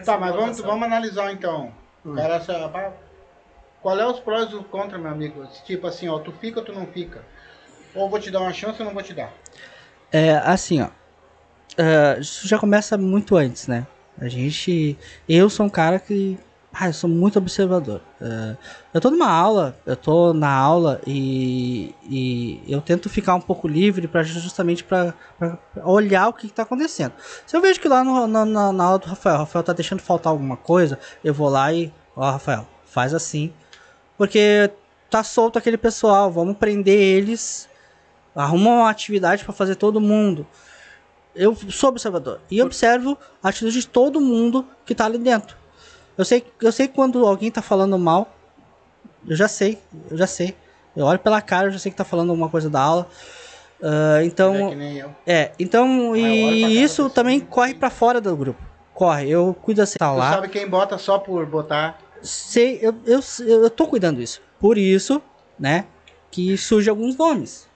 Tá, 0.06 0.18
mas 0.18 0.34
vamos, 0.34 0.60
vamos 0.62 0.84
analisar 0.88 1.34
então. 1.34 1.74
Hum. 2.06 2.16
Cara, 2.16 2.36
essa- 2.36 2.94
qual 3.82 4.00
é 4.00 4.08
os 4.08 4.20
prós 4.22 4.50
e 4.52 4.56
os 4.56 4.66
contras, 4.68 5.02
meu 5.02 5.12
amigo? 5.12 5.46
Tipo 5.66 5.88
assim, 5.88 6.08
ó, 6.08 6.20
tu 6.20 6.32
fica 6.32 6.60
ou 6.62 6.66
tu 6.66 6.72
não 6.72 6.88
fica? 6.88 7.22
Ou 7.94 8.10
vou 8.10 8.20
te 8.20 8.32
dar 8.32 8.40
uma 8.40 8.54
chance 8.54 8.80
ou 8.80 8.86
não 8.86 8.94
vou 8.94 9.04
te 9.04 9.14
dar? 9.14 9.34
É, 10.12 10.32
assim, 10.38 10.82
ó. 10.82 10.88
ah, 11.78 12.18
isso 12.20 12.48
já 12.48 12.58
começa 12.58 12.98
muito 12.98 13.36
antes, 13.36 13.68
né? 13.68 13.86
A 14.18 14.30
gente. 14.30 14.98
Eu 15.28 15.50
sou 15.50 15.66
um 15.66 15.70
cara 15.70 16.00
que. 16.00 16.38
Ah, 16.74 16.88
eu 16.88 16.94
sou 16.94 17.10
muito 17.10 17.38
observador. 17.38 18.02
Ah, 18.22 18.56
eu 18.94 19.02
tô 19.02 19.12
numa 19.12 19.30
aula, 19.30 19.76
eu 19.86 19.96
tô 19.96 20.34
na 20.34 20.50
aula 20.50 21.02
e, 21.06 21.94
e 22.04 22.64
eu 22.68 22.80
tento 22.82 23.10
ficar 23.10 23.36
um 23.36 23.42
pouco 23.42 23.68
livre 23.68 24.08
para 24.08 24.24
justamente 24.24 24.84
para 24.84 25.14
olhar 25.84 26.30
o 26.30 26.34
que, 26.34 26.48
que 26.48 26.54
tá 26.54 26.64
acontecendo. 26.64 27.14
Se 27.46 27.56
eu 27.58 27.62
vejo 27.62 27.80
que 27.80 27.90
lá 27.90 28.04
no- 28.04 28.26
na, 28.26 28.46
na- 28.46 28.72
na 28.72 28.84
aula 28.86 29.00
do 29.00 29.08
Rafael, 29.08 29.36
o 29.36 29.40
Rafael 29.40 29.64
tá 29.64 29.74
deixando 29.74 30.02
faltar 30.02 30.32
alguma 30.32 30.56
coisa, 30.56 30.98
eu 31.24 31.34
vou 31.34 31.50
lá 31.50 31.74
e. 31.74 31.92
Ó, 32.16 32.30
Rafael, 32.30 32.66
faz 32.86 33.14
assim. 33.14 33.52
Porque 34.18 34.72
tá 35.10 35.24
solto 35.24 35.58
aquele 35.60 35.78
pessoal, 35.78 36.32
vamos 36.32 36.56
prender 36.58 36.98
eles 37.00 37.70
arruma 38.34 38.70
uma 38.70 38.90
atividade 38.90 39.44
para 39.44 39.54
fazer 39.54 39.76
todo 39.76 40.00
mundo. 40.00 40.48
Eu 41.36 41.54
sou 41.70 41.90
observador 41.90 42.40
e 42.50 42.62
observo 42.62 43.18
a 43.44 43.50
atitude 43.50 43.82
de 43.82 43.88
todo 43.88 44.22
mundo 44.22 44.66
que 44.86 44.96
tá 44.96 45.04
ali 45.06 45.18
dentro. 45.18 45.58
Eu 46.18 46.26
sei, 46.26 46.46
eu 46.62 46.72
sei 46.72 46.88
quando 46.88 47.26
alguém 47.26 47.50
tá 47.52 47.62
falando 47.62 47.98
mal. 47.98 48.34
Eu 49.28 49.36
já 49.36 49.48
sei, 49.48 49.78
eu 50.10 50.18
já 50.18 50.28
sei. 50.28 50.56
Eu 50.96 51.06
olho 51.06 51.20
pela 51.20 51.42
cara, 51.42 51.68
eu 51.68 51.72
já 51.72 51.80
sei 51.80 51.92
que 51.92 51.98
tá 51.98 52.04
falando 52.04 52.30
alguma 52.32 52.50
coisa 52.50 52.70
da 52.70 52.82
aula. 52.82 53.08
Ah, 53.84 54.18
é 54.22 54.26
então, 54.26 54.70
que 54.70 54.76
nem 54.76 54.98
eu. 54.98 55.16
é, 55.26 55.52
então 55.58 56.10
pra 56.12 56.20
e 56.20 56.84
isso 56.84 57.10
também 57.10 57.40
pessoa. 57.40 57.52
corre 57.56 57.74
para 57.74 57.90
fora 57.90 58.22
do 58.22 58.36
grupo. 58.36 58.62
Corre, 58.94 59.30
eu 59.30 59.56
cuido 59.60 59.82
assim, 59.82 59.98
tá 59.98 60.12
Tu 60.12 60.18
lá. 60.18 60.34
sabe 60.34 60.50
quem 60.50 60.68
bota 60.70 60.98
só 60.98 61.18
por 61.18 61.46
botar. 61.46 61.98
Sei, 62.22 62.78
eu, 62.82 62.94
eu, 63.06 63.20
eu 63.48 63.70
tô 63.70 63.88
cuidando 63.88 64.18
disso. 64.20 64.42
Por 64.60 64.78
isso, 64.78 65.20
né, 65.58 65.86
que 66.30 66.56
surge 66.58 66.90
alguns 66.90 67.18
nomes. 67.18 67.68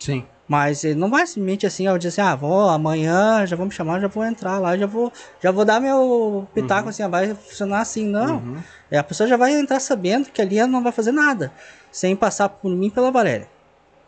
Sim. 0.00 0.26
Mas 0.48 0.82
ele 0.82 0.94
não 0.94 1.10
vai 1.10 1.26
simplesmente 1.26 1.66
assim, 1.66 1.86
eu 1.86 1.98
dizer 1.98 2.08
assim, 2.08 2.20
ah, 2.22 2.34
vou 2.34 2.70
amanhã, 2.70 3.44
já 3.46 3.54
vou 3.54 3.66
me 3.66 3.72
chamar, 3.72 4.00
já 4.00 4.08
vou 4.08 4.24
entrar 4.24 4.58
lá, 4.58 4.78
já 4.78 4.86
vou, 4.86 5.12
já 5.42 5.50
vou 5.50 5.62
dar 5.62 5.78
meu 5.78 6.48
pitaco 6.54 6.88
assim, 6.88 7.02
ah, 7.02 7.08
vai 7.08 7.34
funcionar 7.34 7.80
assim, 7.80 8.06
não. 8.06 8.38
Uhum. 8.38 8.62
É, 8.90 8.96
a 8.96 9.04
pessoa 9.04 9.28
já 9.28 9.36
vai 9.36 9.52
entrar 9.52 9.78
sabendo 9.78 10.30
que 10.30 10.40
ali 10.40 10.58
ela 10.58 10.66
não 10.66 10.82
vai 10.82 10.90
fazer 10.90 11.12
nada, 11.12 11.52
sem 11.92 12.16
passar 12.16 12.48
por 12.48 12.70
mim 12.70 12.86
e 12.86 12.90
pela 12.90 13.10
Valéria. 13.10 13.46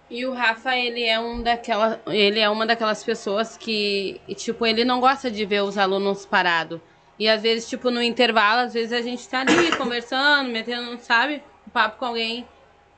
E 0.09 0.25
o 0.25 0.33
Rafa, 0.33 0.75
ele 0.77 1.05
é 1.05 1.21
um 1.21 1.43
daquela, 1.43 2.01
ele 2.07 2.41
é 2.41 2.49
uma 2.49 2.67
daquelas 2.67 3.05
pessoas 3.05 3.57
que, 3.57 4.21
tipo, 4.35 4.67
ele 4.67 4.85
não 4.85 4.99
gosta 4.99 5.31
de 5.31 5.45
ver 5.45 5.63
os 5.63 5.77
alunos 5.77 6.25
parados. 6.25 6.81
E 7.19 7.29
às 7.29 7.43
vezes, 7.43 7.69
tipo, 7.69 7.91
no 7.91 8.03
intervalo, 8.03 8.63
às 8.63 8.73
vezes 8.73 8.93
a 8.93 9.03
gente 9.03 9.29
tá 9.29 9.43
ali 9.43 9.71
conversando, 9.77 10.51
metendo, 10.51 10.99
sabe, 11.01 11.43
um 11.69 11.71
papo 11.71 11.99
com 11.99 12.07
alguém. 12.07 12.47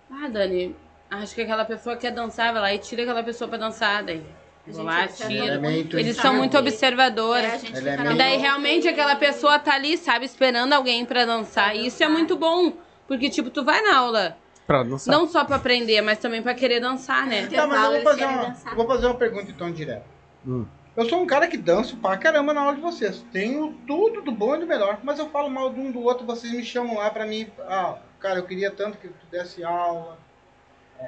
Ah, 0.09 0.29
Dani, 0.29 0.77
acho 1.19 1.35
que 1.35 1.43
aquela 1.43 1.65
pessoa 1.65 1.97
quer 1.97 2.11
dançar, 2.11 2.53
vai 2.53 2.63
lá 2.63 2.75
e 2.75 2.79
tira 2.79 3.03
aquela 3.03 3.23
pessoa 3.23 3.49
pra 3.49 3.59
dançar, 3.59 4.03
daí. 4.03 4.23
Vou 4.67 4.85
lá, 4.85 5.05
é 5.05 5.27
meio 5.27 5.61
muito, 5.61 5.99
Eles 5.99 6.17
são 6.17 6.35
muito 6.35 6.57
observadores. 6.57 7.65
É, 7.65 7.89
é 7.89 8.13
E 8.13 8.17
daí 8.17 8.37
realmente 8.37 8.87
aquela 8.87 9.17
pessoa 9.17 9.59
tá 9.59 9.75
ali, 9.75 9.99
sabe, 9.99 10.25
esperando 10.25 10.73
alguém 10.73 11.05
pra 11.05 11.25
dançar. 11.25 11.75
E 11.75 11.87
isso 11.87 12.03
é 12.03 12.09
muito 12.09 12.37
bom. 12.37 12.73
Porque, 13.09 13.29
tipo, 13.29 13.51
tu 13.51 13.65
vai 13.65 13.83
na 13.83 13.99
aula, 13.99 14.37
Pra 14.65 14.85
dançar. 14.85 15.13
não 15.13 15.27
só 15.27 15.45
pra 15.45 15.57
aprender, 15.57 16.01
mas 16.01 16.19
também 16.19 16.41
pra 16.41 16.55
querer 16.55 16.79
dançar, 16.79 17.27
né? 17.27 17.49
Tá, 17.49 17.67
mas 17.67 17.85
eu 17.85 17.93
vou 17.93 18.03
fazer, 18.03 18.25
uma, 18.25 18.43
dançar. 18.45 18.75
vou 18.77 18.87
fazer 18.87 19.07
uma 19.07 19.17
pergunta 19.17 19.51
então 19.51 19.73
direta. 19.73 20.07
Hum. 20.47 20.65
Eu 20.97 21.09
sou 21.09 21.21
um 21.23 21.27
cara 21.27 21.49
que 21.49 21.57
danço 21.57 21.97
pra 21.97 22.17
caramba 22.17 22.53
na 22.55 22.61
aula 22.61 22.75
de 22.77 22.81
vocês. 22.81 23.25
Tenho 23.33 23.75
tudo 23.87 24.21
do 24.21 24.31
bom 24.31 24.55
e 24.55 24.61
do 24.61 24.67
melhor. 24.67 25.01
Mas 25.03 25.19
eu 25.19 25.29
falo 25.31 25.51
mal 25.51 25.71
de 25.71 25.81
um 25.81 25.91
do 25.91 26.03
outro, 26.03 26.25
vocês 26.25 26.53
me 26.53 26.63
chamam 26.63 26.97
lá 26.99 27.11
pra 27.11 27.27
mim. 27.27 27.49
Ah, 27.61 27.97
cara, 28.21 28.39
eu 28.39 28.45
queria 28.45 28.71
tanto 28.71 28.99
que 28.99 29.09
tu 29.09 29.27
desse 29.31 29.65
aula. 29.65 30.19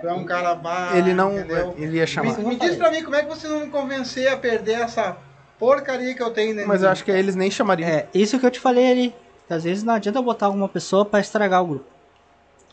Tu 0.00 0.08
é 0.08 0.12
um 0.12 0.24
cara 0.24 0.54
baixo. 0.54 0.96
Ele 0.96 1.14
não. 1.14 1.38
Entendeu? 1.38 1.74
Ele 1.78 1.96
ia 1.96 2.06
chamar. 2.06 2.36
Me, 2.38 2.44
me 2.44 2.56
diz 2.56 2.76
pra 2.76 2.90
mim 2.90 3.02
como 3.02 3.16
é 3.16 3.22
que 3.22 3.28
vocês 3.28 3.52
vão 3.52 3.62
me 3.62 3.70
convencer 3.70 4.28
a 4.28 4.36
perder 4.36 4.80
essa 4.80 5.16
porcaria 5.58 6.14
que 6.14 6.22
eu 6.22 6.30
tenho 6.30 6.54
dentro 6.54 6.68
Mas 6.68 6.82
eu 6.82 6.88
acho 6.88 7.04
que 7.04 7.10
eles 7.10 7.34
nem 7.34 7.50
chamariam. 7.50 7.88
É, 7.88 8.06
isso 8.14 8.38
que 8.38 8.46
eu 8.46 8.50
te 8.50 8.60
falei 8.60 8.90
ali. 8.90 9.14
Que 9.46 9.54
às 9.54 9.64
vezes 9.64 9.84
não 9.84 9.94
adianta 9.94 10.20
botar 10.22 10.46
alguma 10.46 10.68
pessoa 10.68 11.04
pra 11.04 11.20
estragar 11.20 11.62
o 11.62 11.66
grupo. 11.66 11.94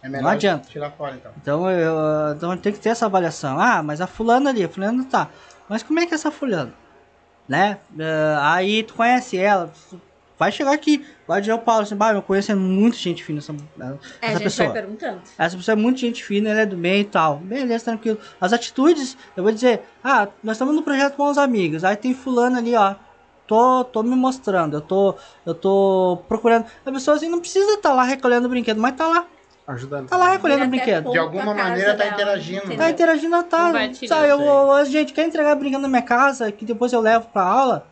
É 0.04 0.10
melhor 0.10 0.24
não 0.24 0.30
adianta. 0.32 0.68
tirar 0.68 0.92
fora 0.92 1.16
então. 1.16 1.32
Então, 1.42 1.70
eu, 1.70 1.96
então 2.36 2.58
tem 2.58 2.74
que 2.74 2.80
ter 2.80 2.90
essa 2.90 3.06
avaliação. 3.06 3.60
Ah, 3.60 3.84
mas 3.84 4.02
a 4.02 4.08
fulana 4.08 4.50
ali, 4.50 4.64
a 4.64 4.70
fulana 4.70 5.06
tá. 5.06 5.30
Mas 5.70 5.84
como 5.84 6.00
é 6.00 6.06
que 6.06 6.14
é 6.14 6.16
essa 6.16 6.32
fulana? 6.32 6.74
Né? 7.48 7.78
Eh, 8.00 8.36
aí 8.40 8.84
tu 8.84 8.94
conhece 8.94 9.38
ela, 9.38 9.72
tu 9.90 10.02
vai 10.42 10.52
chegar 10.52 10.74
aqui, 10.74 11.06
vai 11.28 11.40
dizer 11.40 11.54
o 11.54 11.60
Paulo 11.60 11.84
assim, 11.84 11.96
bah, 11.96 12.14
eu 12.14 12.22
conheço 12.24 12.56
muita 12.58 12.98
gente 12.98 13.24
fina 13.24 13.38
essa, 13.38 13.52
É, 13.54 13.56
a 13.86 13.90
essa 14.26 14.32
gente 14.34 14.44
pessoa. 14.44 14.70
vai 14.70 14.82
perguntando. 14.82 15.22
Essa 15.38 15.56
pessoa 15.56 15.74
é 15.74 15.76
muito 15.76 16.00
gente 16.00 16.24
fina, 16.24 16.50
ela 16.50 16.62
é 16.62 16.66
do 16.66 16.76
bem 16.76 17.02
e 17.02 17.04
tal. 17.06 17.38
Beleza, 17.38 17.86
tranquilo. 17.86 18.18
As 18.40 18.52
atitudes, 18.52 19.16
eu 19.38 19.44
vou 19.44 19.52
dizer, 19.52 19.84
ah, 20.04 20.28
nós 20.44 20.56
estamos 20.56 20.74
no 20.74 20.82
projeto 20.82 21.16
com 21.16 21.30
os 21.30 21.38
amigos. 21.38 21.84
Aí 21.84 21.96
tem 21.96 22.16
fulano 22.16 22.58
ali, 22.58 22.76
ó. 22.76 22.96
Tô, 23.46 23.84
tô 23.84 24.02
me 24.02 24.16
mostrando, 24.16 24.78
eu 24.78 24.82
tô, 24.82 25.14
eu 25.46 25.54
tô 25.54 26.24
procurando. 26.28 26.66
A 26.84 26.92
pessoa 26.92 27.18
assim 27.18 27.30
não 27.30 27.40
precisa 27.40 27.74
estar 27.74 27.94
lá 27.94 28.04
recolhendo 28.04 28.50
brinquedo, 28.50 28.80
mas 28.82 28.96
tá 28.96 29.08
lá, 29.08 29.26
Ajudando. 29.68 30.08
tá 30.08 30.18
lá 30.18 30.30
recolhendo 30.32 30.62
até 30.62 30.70
brinquedo. 30.70 31.12
De 31.12 31.18
alguma 31.20 31.54
maneira 31.54 31.92
tá 31.92 32.04
dela, 32.06 32.14
interagindo, 32.16 32.60
entendeu? 32.62 32.78
Tá 32.78 32.90
interagindo, 32.90 33.44
tá. 33.44 33.72
Sabe, 34.08 34.30
eu, 34.30 34.42
eu- 34.42 34.86
gente 34.86 35.14
quer 35.14 35.28
entregar 35.28 35.54
brinquedo 35.56 35.82
na 35.82 35.88
minha 35.88 36.02
casa, 36.02 36.52
que 36.52 36.66
depois 36.66 36.94
eu 36.94 37.00
levo 37.02 37.28
pra 37.28 37.44
aula. 37.44 37.91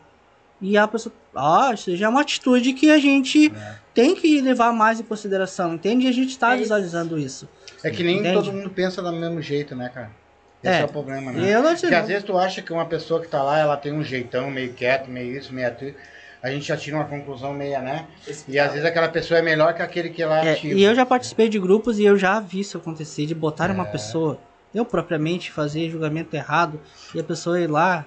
E 0.60 0.76
a 0.76 0.86
pessoa. 0.86 1.12
Ah, 1.34 1.70
isso 1.74 1.94
já 1.96 2.06
é 2.06 2.08
uma 2.08 2.20
atitude 2.20 2.72
que 2.72 2.90
a 2.90 2.98
gente 2.98 3.52
tem 3.94 4.14
que 4.14 4.40
levar 4.40 4.72
mais 4.72 5.00
em 5.00 5.02
consideração, 5.02 5.74
entende? 5.74 6.06
E 6.06 6.08
a 6.08 6.12
gente 6.12 6.38
tá 6.38 6.50
É 6.50 6.54
isso. 6.54 6.62
visualizando 6.64 7.18
isso. 7.18 7.48
É 7.82 7.90
que 7.90 8.02
nem 8.02 8.18
Entende? 8.18 8.34
todo 8.34 8.52
mundo 8.52 8.68
pensa 8.70 9.00
do 9.02 9.12
mesmo 9.12 9.40
jeito, 9.40 9.74
né, 9.74 9.88
cara? 9.92 10.10
Esse 10.62 10.74
é, 10.74 10.80
É. 10.80 10.84
o 10.84 10.88
problema, 10.88 11.32
né? 11.32 11.54
eu 11.54 11.62
não 11.62 11.70
sei. 11.76 11.88
Porque 11.88 11.94
às 11.94 12.06
vezes 12.08 12.24
tu 12.24 12.36
acha 12.36 12.60
que 12.60 12.72
uma 12.72 12.84
pessoa 12.84 13.20
que 13.20 13.28
tá 13.28 13.42
lá, 13.42 13.58
ela 13.58 13.76
tem 13.76 13.92
um 13.92 14.04
jeitão 14.04 14.50
meio 14.50 14.74
quieto, 14.74 15.08
meio 15.08 15.34
isso, 15.38 15.54
meio 15.54 15.68
aquilo. 15.68 15.94
A 16.42 16.50
gente 16.50 16.66
já 16.68 16.76
tira 16.76 16.96
uma 16.96 17.04
conclusão 17.06 17.52
meia, 17.54 17.80
né? 17.80 18.06
E 18.48 18.58
às 18.58 18.72
vezes 18.72 18.84
aquela 18.86 19.08
pessoa 19.08 19.38
é 19.38 19.42
melhor 19.42 19.72
que 19.74 19.80
aquele 19.82 20.10
que 20.10 20.22
lá 20.24 20.44
É, 20.44 20.52
ativa. 20.52 20.74
e 20.78 20.82
eu 20.82 20.94
já 20.94 21.06
participei 21.06 21.48
de 21.48 21.58
grupos 21.58 21.98
e 21.98 22.04
eu 22.04 22.16
já 22.18 22.38
vi 22.40 22.60
isso 22.60 22.76
acontecer, 22.76 23.24
de 23.26 23.34
botar 23.34 23.70
É. 23.70 23.72
uma 23.72 23.84
pessoa, 23.86 24.38
eu 24.74 24.84
propriamente 24.84 25.50
fazer 25.50 25.88
julgamento 25.90 26.34
errado, 26.36 26.78
e 27.14 27.20
a 27.20 27.24
pessoa 27.24 27.58
ir 27.60 27.66
lá 27.70 28.06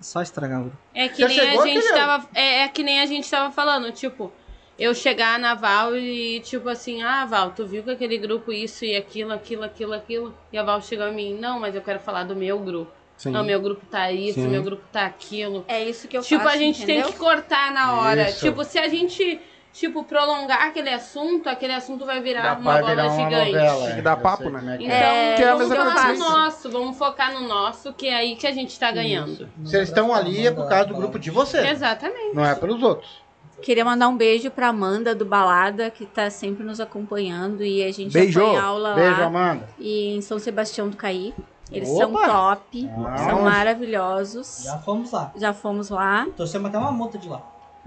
só 0.00 0.20
estragar 0.22 0.60
o 0.60 0.62
grupo. 0.64 0.78
É 0.94 1.08
que 1.08 1.20
Já 1.22 1.28
nem 1.28 1.38
chegou 1.38 1.62
a 1.62 1.66
gente 1.66 1.78
aquele- 1.78 1.94
tava. 1.98 2.28
É, 2.34 2.60
é 2.62 2.68
que 2.68 2.82
nem 2.82 3.00
a 3.00 3.06
gente 3.06 3.28
tava 3.30 3.50
falando, 3.52 3.90
tipo, 3.92 4.32
eu 4.78 4.94
chegar 4.94 5.38
na 5.38 5.54
Val 5.54 5.96
e, 5.96 6.40
tipo 6.40 6.68
assim, 6.68 7.02
ah, 7.02 7.24
Val, 7.24 7.52
tu 7.52 7.64
viu 7.66 7.82
que 7.82 7.90
aquele 7.90 8.18
grupo 8.18 8.52
isso 8.52 8.84
e 8.84 8.96
aquilo, 8.96 9.32
aquilo, 9.32 9.64
aquilo, 9.64 9.92
aquilo. 9.94 10.34
E 10.52 10.58
a 10.58 10.62
Val 10.62 10.80
chegou 10.82 11.06
a 11.06 11.10
mim, 11.10 11.34
não, 11.38 11.60
mas 11.60 11.74
eu 11.74 11.82
quero 11.82 12.00
falar 12.00 12.24
do 12.24 12.34
meu 12.36 12.58
grupo. 12.58 12.90
Sim. 13.16 13.30
Não, 13.30 13.44
meu 13.44 13.60
grupo 13.60 13.86
tá 13.86 14.10
isso, 14.10 14.40
Sim. 14.40 14.48
meu 14.48 14.62
grupo 14.62 14.82
tá 14.92 15.06
aquilo. 15.06 15.64
É 15.68 15.82
isso 15.84 16.08
que 16.08 16.16
eu 16.18 16.22
tipo, 16.22 16.42
faço, 16.42 16.56
a 16.56 16.58
gente 16.58 16.82
entendeu? 16.82 17.04
tem 17.04 17.12
que 17.12 17.18
cortar 17.18 17.72
na 17.72 17.94
hora. 18.00 18.28
Isso. 18.28 18.40
Tipo, 18.40 18.64
se 18.64 18.76
a 18.76 18.88
gente, 18.88 19.40
tipo, 19.74 20.02
prolongar 20.04 20.62
aquele 20.62 20.88
assunto, 20.88 21.48
aquele 21.48 21.74
assunto 21.74 22.06
vai 22.06 22.22
virar 22.22 22.54
Dá 22.54 22.60
uma 22.60 22.72
bola 22.78 22.86
virar 22.90 23.08
uma 23.10 23.16
gigante. 23.24 23.52
novela. 23.52 23.84
Tem 23.84 23.92
que 23.94 23.98
é. 23.98 24.02
dar 24.02 24.16
papo, 24.16 24.48
né? 24.48 24.74
é 24.74 24.78
que 24.78 24.84
Então, 24.84 24.96
é. 24.96 25.34
Que 25.34 25.42
é 25.42 25.48
a 25.48 25.54
vamos 25.56 25.68
focar 25.76 26.08
no 26.08 26.12
que- 26.14 26.18
nosso, 26.20 26.70
vamos 26.70 26.96
focar 26.96 27.34
no 27.34 27.40
nosso, 27.48 27.92
que 27.92 28.06
é 28.08 28.14
aí 28.14 28.36
que 28.36 28.46
a 28.46 28.52
gente 28.52 28.78
tá 28.80 28.90
ganhando. 28.90 29.48
Vocês 29.58 29.88
estão 29.88 30.14
ali 30.14 30.46
é 30.46 30.50
por 30.50 30.66
causa 30.68 30.86
do 30.86 30.94
grupo 30.94 31.18
de 31.18 31.30
vocês. 31.30 31.68
Exatamente. 31.68 32.34
Não 32.34 32.44
é 32.44 32.54
pelos 32.54 32.82
outros. 32.82 33.22
Queria 33.62 33.84
mandar 33.84 34.08
um 34.08 34.16
beijo 34.16 34.50
pra 34.50 34.68
Amanda 34.68 35.14
do 35.14 35.24
Balada, 35.24 35.90
que 35.90 36.04
tá 36.06 36.28
sempre 36.30 36.64
nos 36.64 36.80
acompanhando. 36.80 37.64
E 37.64 37.82
a 37.82 37.92
gente 37.92 38.12
Beijo. 38.12 38.40
já 38.40 38.46
foi 38.46 38.54
em 38.54 38.58
aula 38.58 38.94
Beijo, 38.94 39.20
lá 39.20 39.26
Amanda. 39.26 39.68
e 39.78 40.16
em 40.16 40.20
São 40.20 40.38
Sebastião 40.38 40.88
do 40.88 40.96
Caí. 40.96 41.32
Eles 41.72 41.88
Opa! 41.88 42.26
são 42.26 42.26
top, 42.26 42.90
Ah. 43.06 43.16
são 43.16 43.42
maravilhosos. 43.42 44.62
Já 44.64 44.78
fomos 44.78 45.10
lá. 45.10 45.32
Já 45.36 45.52
fomos 45.52 45.88
lá. 45.90 46.26
Torcemos 46.36 46.68
até 46.68 46.78
uma 46.78 46.92
multa 46.92 47.16
de 47.18 47.28
lá. 47.28 47.42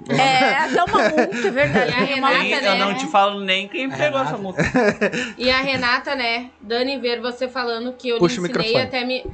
É, 0.09 0.55
até 0.57 0.83
uma 0.83 1.03
multa, 1.09 1.47
é 1.47 1.51
verdade. 1.51 1.91
E 1.91 1.93
a 1.93 1.99
Renata, 1.99 2.37
multa, 2.37 2.61
né? 2.61 2.81
Eu 2.81 2.85
não 2.85 2.93
te 2.95 3.07
falo 3.07 3.39
nem 3.39 3.67
quem 3.67 3.89
pegou 3.89 4.19
essa 4.19 4.37
multa. 4.37 4.61
E 5.37 5.49
a 5.49 5.61
Renata, 5.61 6.15
né? 6.15 6.49
Dani 6.61 6.97
ver 6.99 7.19
você 7.19 7.47
falando 7.47 7.93
que 7.93 8.09
eu 8.09 8.17
Puxa 8.17 8.41
lhe 8.41 8.47
ensinei 8.47 8.77
até 8.81 9.03
me. 9.03 9.25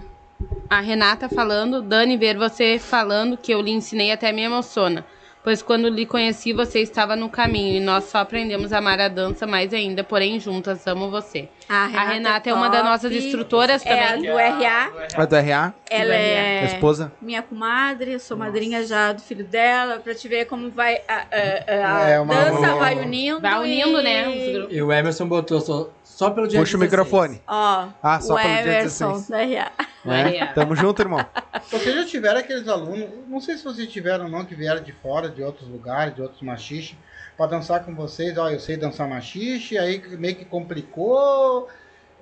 A 0.69 0.79
Renata 0.79 1.29
falando, 1.29 1.81
Dani 1.81 2.17
ver 2.17 2.37
você 2.37 2.79
falando 2.79 3.37
que 3.37 3.53
eu 3.53 3.61
lhe 3.61 3.71
ensinei 3.71 4.11
até 4.11 4.31
me 4.31 4.41
emociona. 4.41 5.05
Pois 5.43 5.61
quando 5.61 5.89
lhe 5.89 6.05
conheci, 6.05 6.53
você 6.53 6.79
estava 6.79 7.17
no 7.17 7.27
caminho 7.27 7.75
e 7.75 7.79
nós 7.81 8.05
só 8.05 8.19
aprendemos 8.19 8.71
a 8.71 8.77
amar 8.77 8.97
a 9.01 9.09
dança 9.09 9.45
mais 9.45 9.73
ainda, 9.73 10.01
porém 10.01 10.39
juntas 10.39 10.87
amo 10.87 11.09
você. 11.11 11.49
A 11.67 11.83
A 11.83 12.03
Renata 12.05 12.49
é 12.49 12.53
uma 12.53 12.69
das 12.69 12.83
nossas 12.83 13.11
instrutoras 13.11 13.85
É 13.85 13.89
também. 14.07 14.31
do 14.31 14.37
RA. 14.37 14.89
A 15.17 15.25
do 15.25 15.35
RA, 15.35 15.73
Ela 15.89 16.13
a 16.13 16.17
é 16.17 16.65
esposa. 16.65 17.11
minha 17.21 17.41
comadre, 17.41 18.13
eu 18.13 18.19
sou 18.19 18.37
madrinha 18.37 18.85
já 18.85 19.11
do 19.11 19.21
filho 19.21 19.43
dela, 19.43 19.99
pra 19.99 20.15
te 20.15 20.29
ver 20.29 20.45
como 20.45 20.69
vai 20.71 21.01
a, 21.09 21.15
a- 21.15 22.03
a 22.05 22.09
É 22.09 22.19
uma- 22.21 22.33
dança 22.33 22.75
vai 22.75 22.95
unindo. 22.95 23.41
Vai 23.41 23.59
unindo, 23.59 23.99
e- 23.99 24.03
né? 24.03 24.67
E 24.69 24.81
o 24.81 24.93
Emerson 24.93 25.27
botou 25.27 25.91
só, 26.15 26.29
pelo 26.29 26.47
dia 26.47 26.59
Puxa 26.59 26.77
o 26.77 26.79
16. 26.79 26.91
microfone. 26.91 27.41
Ó, 27.47 27.87
Ah, 28.01 28.19
só 28.19 28.33
o 28.33 28.37
pelo 28.37 28.47
dia 28.49 28.61
Everson 28.79 29.13
16. 29.13 29.29
da 29.29 29.37
RA. 29.43 29.71
É. 30.05 30.45
Tamo 30.53 30.75
junto, 30.75 31.01
irmão. 31.01 31.25
Vocês 31.71 31.95
já 31.95 32.05
tiveram 32.05 32.39
aqueles 32.39 32.67
alunos, 32.67 33.09
não 33.27 33.39
sei 33.39 33.57
se 33.57 33.63
vocês 33.63 33.87
tiveram 33.91 34.25
ou 34.25 34.31
não, 34.31 34.43
que 34.45 34.53
vieram 34.53 34.81
de 34.83 34.91
fora, 34.91 35.29
de 35.29 35.41
outros 35.41 35.67
lugares, 35.67 36.13
de 36.15 36.21
outros 36.21 36.41
machixe, 36.41 36.95
pra 37.37 37.45
dançar 37.47 37.83
com 37.83 37.95
vocês. 37.95 38.37
Ó, 38.37 38.49
eu 38.49 38.59
sei 38.59 38.77
dançar 38.77 39.07
machixe, 39.07 39.77
aí 39.77 40.01
meio 40.17 40.35
que 40.35 40.45
complicou, 40.45 41.67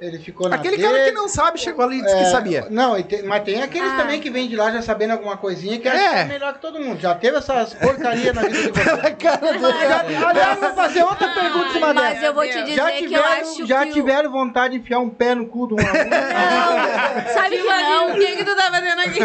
ele 0.02 0.18
ficou 0.20 0.50
na 0.50 0.56
Aquele 0.56 0.78
dele. 0.78 0.90
cara 0.90 1.06
que 1.06 1.12
não 1.12 1.28
sabe 1.28 1.60
chegou 1.60 1.86
ali 1.86 2.00
e 2.00 2.02
disse 2.02 2.16
que 2.16 2.22
É, 2.24 2.26
sabia. 2.26 2.68
Não, 2.70 2.96
mas 3.26 3.44
tem 3.44 3.62
aqueles 3.62 3.92
Ah. 3.92 3.98
também 3.98 4.20
que 4.20 4.30
vêm 4.30 4.48
de 4.50 4.56
lá 4.56 4.72
já 4.72 4.82
sabendo 4.82 5.12
alguma 5.12 5.38
coisinha 5.38 5.78
que 5.80 5.88
É. 5.88 6.22
é 6.22 6.26
melhor 6.26 6.54
que 6.54 6.60
todo 6.60 6.80
mundo. 6.80 7.00
Já 7.00 7.14
teve 7.14 7.38
essas 7.38 7.74
porcarias 7.76 8.34
na 8.36 8.42
vida 8.42 8.62
de 8.64 8.72
vocês. 8.72 9.16
cara 9.20 9.60
Já- 9.60 10.28
Aliás, 10.30 10.60
vou 10.60 10.74
fazer 10.74 11.04
outra 11.04 11.28
pergunta 11.34 11.68
em 11.68 11.72
cima 11.74 11.94
Mas 11.94 12.24
eu 12.24 12.34
vou 12.34 12.44
te 12.44 12.64
dizer 12.64 12.76
Já 12.76 12.92
que 12.92 12.98
eu 13.04 13.10
tiveram, 13.10 13.26
acho 13.28 13.66
já 13.68 13.86
que 13.86 13.92
tiveram 13.94 14.32
vontade 14.32 14.74
de 14.74 14.80
enfiar 14.82 15.00
um 15.00 15.10
pé 15.10 15.36
no 15.36 15.46
cu 15.48 15.68
de 15.68 15.76
um 15.76 15.78
aluno? 15.78 16.10
Não, 16.10 17.34
sabe 17.34 17.58
que 17.58 17.64
não. 17.64 18.12
O 18.12 18.16
que, 18.16 18.36
que 18.38 18.44
tu 18.44 18.56
tá 18.56 18.72
fazendo 18.72 19.00
aqui? 19.02 19.20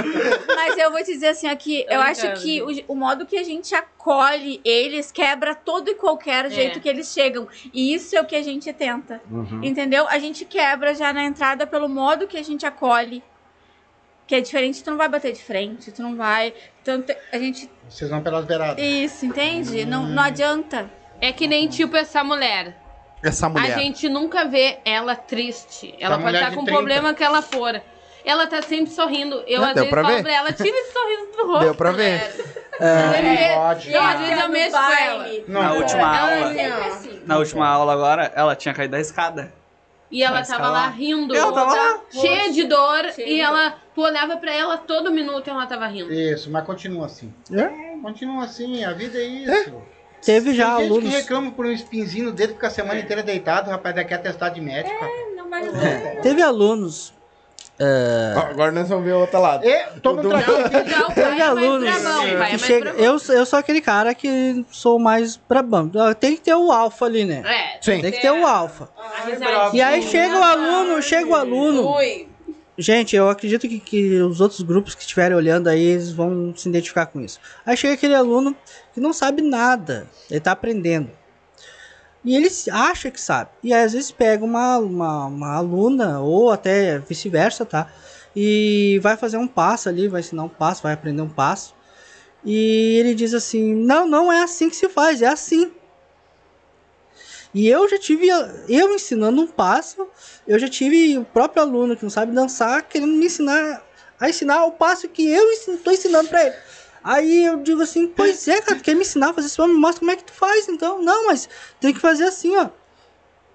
Mas 0.55 0.79
eu 0.79 0.91
vou 0.91 1.01
te 1.03 1.13
dizer 1.13 1.29
assim 1.29 1.49
aqui, 1.49 1.87
eu 1.89 2.01
acho 2.01 2.21
brincando. 2.23 2.41
que 2.43 2.63
o, 2.63 2.93
o 2.93 2.95
modo 2.95 3.25
que 3.27 3.39
a 3.39 3.43
gente 3.43 3.75
acolhe 3.75 4.61
eles 4.65 5.11
quebra 5.11 5.55
todo 5.55 5.89
e 5.91 5.95
qualquer 5.95 6.51
jeito 6.51 6.81
que 6.81 6.89
eles 6.89 7.09
chegam. 7.13 7.49
E 7.73 7.95
isso 7.95 8.15
é 8.17 8.21
o 8.21 8.25
que 8.25 8.37
a 8.37 8.43
gente 8.43 8.73
tenta. 8.73 9.21
Uhum. 9.31 9.61
Entendeu? 9.63 10.07
A 10.09 10.19
gente 10.19 10.45
quebra 10.67 10.95
já 10.95 11.13
na 11.13 11.25
entrada 11.25 11.67
pelo 11.67 11.89
modo 11.89 12.27
que 12.27 12.37
a 12.37 12.43
gente 12.43 12.67
acolhe. 12.67 13.23
Que 14.27 14.35
é 14.35 14.41
diferente, 14.41 14.83
tu 14.83 14.91
não 14.91 14.97
vai 14.99 15.09
bater 15.09 15.33
de 15.33 15.41
frente, 15.43 15.93
tu 15.93 16.03
não 16.03 16.17
vai. 16.17 16.53
Tanto 16.83 17.15
a 17.33 17.39
gente. 17.39 17.71
Vocês 17.89 18.11
vão 18.11 18.21
pelas 18.21 18.45
beiradas. 18.45 18.83
Isso, 18.85 19.25
entende? 19.25 19.85
Não, 19.85 20.03
não 20.05 20.23
adianta. 20.23 20.91
É 21.21 21.33
que 21.33 21.47
nem 21.47 21.69
tipo 21.69 21.97
essa 21.97 22.25
mulher. 22.25 22.77
Essa 23.23 23.49
mulher. 23.49 23.73
A 23.75 23.79
gente 23.79 24.09
nunca 24.09 24.45
vê 24.45 24.79
ela 24.85 25.15
triste. 25.15 25.95
Ela 26.01 26.17
pode 26.17 26.25
mulher 26.27 26.39
estar 26.39 26.51
de 26.51 26.57
com 26.57 26.63
o 26.63 26.65
30. 26.65 26.77
problema 26.79 27.15
que 27.15 27.23
ela 27.23 27.41
for. 27.41 27.81
Ela 28.25 28.49
tá 28.49 28.61
sempre 28.63 28.91
sorrindo. 28.91 29.45
Eu, 29.47 29.61
Não, 29.61 29.69
às 29.69 29.75
deu 29.75 29.85
vezes, 29.85 29.91
pra 29.91 30.03
falo 30.03 30.15
ver? 30.17 30.23
pra 30.25 30.33
ela, 30.35 30.53
tira 30.53 30.69
esse 30.77 30.93
sorriso 30.93 31.33
do 31.37 31.47
rosto. 31.47 31.61
Deu 31.65 31.75
pra 31.77 31.93
ver. 31.93 32.19
mulher. 32.81 33.53
Não 33.55 33.63
pode. 33.63 33.93
Eu, 33.93 34.03
às 34.03 34.19
vezes, 34.21 34.43
eu 34.43 34.49
mexo 34.49 34.77
com 34.77 34.93
ela. 34.93 35.29
Não 35.47 35.63
Na 35.63 35.69
pode. 35.69 35.83
última 35.83 36.01
Ela 36.19 36.21
aula, 36.21 36.61
é 36.61 36.89
assim. 36.89 37.23
na 37.25 37.39
última 37.39 37.69
aula 37.69 37.93
agora, 37.93 38.33
ela 38.35 38.57
tinha 38.57 38.75
caído 38.75 38.91
da 38.91 39.01
escada. 39.01 39.55
E 40.11 40.23
ela 40.23 40.39
Mas 40.39 40.49
tava 40.49 40.69
lá 40.69 40.89
rindo. 40.89 41.35
Ela 41.35 41.53
tava 41.53 41.73
lá. 41.75 42.01
Cheia 42.11 42.53
de 42.53 42.65
dor. 42.65 43.11
Cheia 43.13 43.27
e 43.29 43.35
de 43.37 43.41
ela, 43.41 43.77
tu 43.95 44.03
olhava 44.03 44.37
pra 44.37 44.53
ela 44.53 44.77
todo 44.79 45.11
minuto 45.11 45.47
e 45.47 45.51
ela 45.51 45.67
tava 45.67 45.87
rindo. 45.87 46.13
Isso, 46.13 46.51
mas 46.51 46.65
continua 46.65 47.07
assim. 47.07 47.33
É? 47.53 47.97
Continua 48.01 48.45
assim, 48.45 48.85
a 48.85 48.93
vida 48.93 49.19
é 49.19 49.25
isso. 49.27 49.83
Teve 50.25 50.55
já 50.55 50.77
Tem 50.77 50.85
gente 50.85 50.93
alunos. 50.93 51.11
que 51.11 51.17
reclama 51.21 51.51
por 51.53 51.67
um 51.67 51.71
espinzinho 51.73 52.27
no 52.27 52.33
dedo, 52.33 52.55
fica 52.55 52.67
a 52.67 52.71
semana 52.71 52.99
inteira 52.99 53.23
deitado, 53.23 53.69
o 53.69 53.71
rapaz 53.71 53.95
daqui 53.95 54.13
é 54.13 54.17
atestado 54.17 54.55
de 54.55 54.61
médico. 54.61 54.93
rapaz. 54.95 55.37
Não 55.37 55.49
vai 55.51 56.17
Teve 56.23 56.43
alunos. 56.43 57.13
Ó, 58.37 58.41
agora 58.41 58.73
nós 58.73 58.89
vamos 58.89 59.05
ver 59.05 59.13
o 59.13 59.21
outro 59.21 59.41
lado. 59.41 59.65
Já 60.87 61.07
o 61.07 61.15
pai 61.15 61.25
é 61.25 61.29
mais 61.29 61.43
alunos 61.43 61.91
brabão. 61.91 62.19
O 62.19 62.21
pai 62.21 62.31
é 62.31 62.33
que 62.33 62.39
mais 62.39 62.61
chega. 62.63 62.91
Eu, 62.91 63.17
eu 63.29 63.47
sou 63.47 63.59
aquele 63.59 63.81
cara 63.81 64.15
que 64.15 64.65
sou 64.71 64.99
mais 64.99 65.37
brabão. 65.37 65.91
Tem 66.19 66.37
que 66.37 66.43
ter 66.43 66.55
o 66.55 66.73
alfa 66.73 67.05
ali, 67.05 67.25
né? 67.25 67.43
É. 67.45 67.79
Sim. 67.83 68.01
Tem 68.01 68.13
que 68.13 68.21
ter 68.21 68.31
o 68.31 68.47
alfa. 68.47 68.89
E 69.73 69.83
aí 69.83 70.03
chega 70.03 70.39
o 70.39 70.43
aluno, 70.43 71.03
chega 71.03 71.29
o 71.29 71.35
aluno. 71.35 71.97
Ui. 71.97 72.29
Gente, 72.79 73.17
eu 73.17 73.31
acredito 73.31 73.67
que, 73.67 73.81
que 73.81 74.21
os 74.21 74.41
outros 74.41 74.61
grupos 74.61 74.95
que 74.95 75.01
estiverem 75.01 75.35
olhando 75.35 75.69
aí, 75.69 75.83
eles 75.83 76.13
vão 76.13 76.53
se 76.55 76.69
identificar 76.69 77.07
com 77.07 77.21
isso. 77.23 77.41
Aí 77.65 77.75
chega 77.77 77.95
aquele 77.95 78.15
aluno 78.15 78.55
que 78.93 79.01
não 79.01 79.15
sabe 79.15 79.41
nada, 79.41 80.07
ele 80.31 80.41
tá 80.41 80.53
aprendendo. 80.53 81.11
E 82.27 82.35
ele 82.35 82.51
acha 82.73 83.09
que 83.09 83.21
sabe. 83.21 83.51
E 83.63 83.73
às 83.73 83.93
vezes 83.93 84.11
pega 84.11 84.45
uma, 84.45 84.79
uma, 84.79 85.27
uma 85.27 85.55
aluna, 85.55 86.19
ou 86.21 86.51
até 86.51 86.99
vice-versa, 86.99 87.65
tá? 87.65 87.89
E 88.35 88.99
vai 89.01 89.17
fazer 89.17 89.37
um 89.37 89.47
passo 89.47 89.89
ali, 89.89 90.09
vai 90.09 90.21
ensinar 90.21 90.43
um 90.43 90.49
passo, 90.49 90.83
vai 90.83 90.93
aprender 90.93 91.23
um 91.23 91.29
passo. 91.29 91.73
E 92.45 92.97
ele 92.99 93.15
diz 93.15 93.33
assim: 93.33 93.77
Não, 93.77 94.09
não 94.09 94.33
é 94.33 94.43
assim 94.43 94.69
que 94.69 94.75
se 94.75 94.89
faz, 94.89 95.23
é 95.23 95.29
assim. 95.29 95.71
E 97.55 97.69
eu 97.69 97.89
já 97.89 97.99
tive, 97.99 98.27
eu 98.69 98.95
ensinando 98.95 99.41
um 99.41 99.47
passo, 99.47 100.07
eu 100.49 100.59
já 100.59 100.69
tive 100.69 101.17
o 101.17 101.25
próprio 101.25 101.63
aluno 101.63 101.97
que 101.97 102.03
não 102.03 102.11
sabe 102.11 102.35
dançar 102.35 102.83
querendo 102.83 103.13
me 103.13 103.27
ensinar 103.27 103.83
a 104.19 104.29
ensinar 104.29 104.65
o 104.65 104.73
passo 104.73 105.09
que 105.09 105.27
eu 105.27 105.51
estou 105.53 105.93
ensinando 105.93 106.29
pra 106.29 106.45
ele. 106.45 106.57
Aí 107.09 107.45
eu 107.45 107.59
digo 107.59 107.81
assim, 107.83 108.09
pois 108.09 108.49
é, 108.49 108.61
cara, 108.61 108.77
tu 108.79 108.83
quer 108.83 108.95
me 108.97 109.03
ensinar 109.03 109.31
a 109.31 109.33
fazer 109.33 109.47
isso? 109.47 109.65
Me 109.69 109.75
mostra 109.75 110.01
como 110.01 110.11
é 110.11 110.17
que 110.17 110.25
tu 110.25 110.33
faz, 110.33 110.69
então. 110.69 111.01
Não, 111.01 111.27
mas 111.29 111.49
tem 111.81 111.95
que 111.95 112.01
fazer 112.01 112.25
assim, 112.25 112.57
ó. 112.57 112.67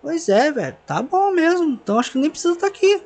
Pois 0.02 0.30
é, 0.30 0.50
velho, 0.54 0.78
tá 0.86 1.02
bom 1.02 1.32
mesmo. 1.32 1.72
Então 1.72 2.00
acho 2.00 2.14
que 2.14 2.18
nem 2.18 2.30
precisa 2.30 2.54
estar 2.54 2.68
aqui. 2.68 3.04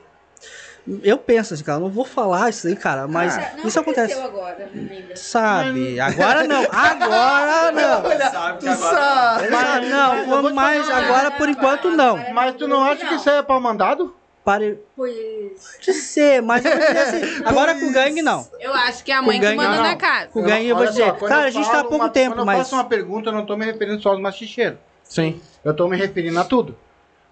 Eu 1.01 1.17
penso 1.17 1.55
assim, 1.55 1.63
cara, 1.63 1.79
eu 1.79 1.81
não 1.85 1.89
vou 1.89 2.05
falar 2.05 2.47
isso 2.51 2.67
aí, 2.67 2.75
cara, 2.75 3.07
mas 3.07 3.35
Não 3.57 3.65
isso 3.67 3.79
acontece. 3.79 4.13
aconteceu 4.13 4.23
agora 4.23 4.69
ainda. 4.71 5.15
Sabe? 5.15 5.99
Agora 5.99 6.43
não, 6.43 6.61
agora 6.71 7.71
não. 7.73 8.31
Sabe 8.31 8.59
que 8.59 8.65
Tu 8.65 8.71
agora... 8.71 8.95
sabe. 8.95 9.49
Mas 9.49 9.89
não, 9.89 10.53
mas 10.53 10.89
agora 10.91 11.31
por 11.31 11.49
enquanto 11.49 11.89
não. 11.89 12.17
Mas 12.33 12.55
tu 12.55 12.67
não 12.67 12.83
acha 12.83 13.03
que 13.03 13.15
isso 13.15 13.27
aí 13.27 13.37
é 13.37 13.41
pau 13.41 13.59
mandado? 13.59 14.15
Pare 14.45 14.79
Pois. 14.95 15.77
de 15.81 15.91
ser, 15.91 16.39
mas 16.41 16.63
eu 16.63 16.71
vou 16.71 16.79
dizer 16.79 16.97
assim, 16.99 17.41
agora 17.45 17.73
com 17.79 17.87
o 17.87 17.91
gangue 17.91 18.21
não. 18.21 18.47
Eu 18.59 18.71
acho 18.73 19.03
que 19.03 19.11
é 19.11 19.15
a 19.15 19.21
mãe 19.21 19.39
gangue, 19.39 19.57
que 19.57 19.63
manda 19.63 19.77
não. 19.77 19.83
na 19.83 19.95
casa. 19.95 20.27
Com 20.27 20.39
o 20.41 20.43
gangue 20.43 20.67
eu 20.67 20.75
vou 20.77 20.85
dizer, 20.85 21.03
só, 21.05 21.13
quando 21.13 21.29
cara, 21.31 21.41
eu 21.41 21.47
a 21.47 21.49
gente 21.49 21.65
tá 21.69 21.79
há 21.79 21.81
pouco 21.83 21.95
uma- 21.95 22.09
tempo, 22.09 22.29
Quando 22.35 22.39
eu 22.39 22.45
mas. 22.45 22.57
faço 22.59 22.75
uma 22.75 22.83
pergunta, 22.85 23.29
eu 23.29 23.33
não 23.33 23.43
tô 23.45 23.57
me 23.57 23.65
referindo 23.65 23.99
só 24.01 24.09
aos 24.09 24.19
machicheiros. 24.21 24.77
Sim. 25.03 25.41
Eu 25.63 25.73
tô 25.75 25.87
me 25.87 25.97
referindo 25.97 26.39
a 26.39 26.43
tudo. 26.43 26.77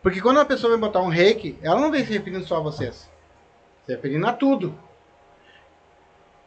Porque 0.01 0.19
quando 0.19 0.37
uma 0.37 0.45
pessoa 0.45 0.71
vem 0.71 0.79
botar 0.79 1.01
um 1.01 1.07
reiki, 1.07 1.55
ela 1.61 1.79
não 1.79 1.91
vem 1.91 2.03
se 2.03 2.11
referindo 2.11 2.45
só 2.47 2.57
a 2.57 2.61
vocês. 2.61 3.07
Se 3.85 3.91
referindo 3.95 4.25
a 4.27 4.33
tudo. 4.33 4.77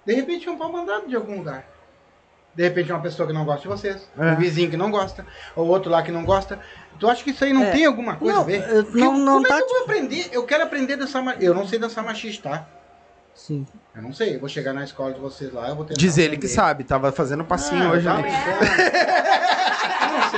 De 0.04 0.14
repente 0.14 0.48
é 0.48 0.50
um 0.50 0.58
pau 0.58 0.70
mandado 0.70 1.06
de 1.08 1.14
algum 1.14 1.36
lugar. 1.36 1.64
De 2.56 2.62
repente 2.62 2.90
é 2.90 2.94
uma 2.94 3.02
pessoa 3.02 3.26
que 3.28 3.34
não 3.34 3.44
gosta 3.44 3.60
de 3.62 3.68
vocês. 3.68 4.08
É. 4.18 4.32
Um 4.32 4.36
vizinho 4.36 4.70
que 4.70 4.76
não 4.76 4.90
gosta. 4.90 5.26
Ou 5.54 5.66
outro 5.68 5.90
lá 5.90 6.02
que 6.02 6.10
não 6.10 6.24
gosta. 6.24 6.58
Tu 6.98 7.06
acha 7.08 7.22
que 7.22 7.30
isso 7.30 7.44
aí 7.44 7.52
não 7.52 7.64
É. 7.64 7.70
tem 7.72 7.84
alguma 7.84 8.16
coisa 8.16 8.32
Não, 8.34 8.40
a 8.40 8.44
ver? 8.44 8.66
eu- 8.70 8.84
Porque 8.84 8.98
não- 8.98 9.18
não 9.18 9.34
como 9.34 9.48
tá 9.48 9.58
é 9.58 9.62
que 9.62 9.64
eu 9.64 9.68
vou 9.74 9.82
aprender? 9.82 10.28
Eu 10.32 10.42
quero 10.44 10.64
aprender 10.64 10.94
a 10.94 10.96
dançar 10.96 11.22
machista. 11.22 11.44
Eu 11.44 11.52
não 11.54 11.68
sei 11.68 11.78
dançar 11.78 12.02
machista, 12.02 12.48
tá? 12.48 12.66
Sim. 13.34 13.66
Eu 13.94 14.00
não 14.00 14.14
sei. 14.14 14.36
Eu 14.36 14.40
vou 14.40 14.48
chegar 14.48 14.72
na 14.72 14.82
escola 14.82 15.12
de 15.12 15.20
vocês 15.20 15.52
lá, 15.52 15.68
eu 15.68 15.76
vou 15.76 15.84
tentar 15.84 16.00
Diz 16.00 16.16
ele 16.16 16.38
que 16.38 16.48
sabe, 16.48 16.84
tava 16.84 17.12
fazendo 17.12 17.44
passinho 17.44 17.88
Ah, 17.88 17.92
hoje 17.92 18.04
tá 18.06 18.16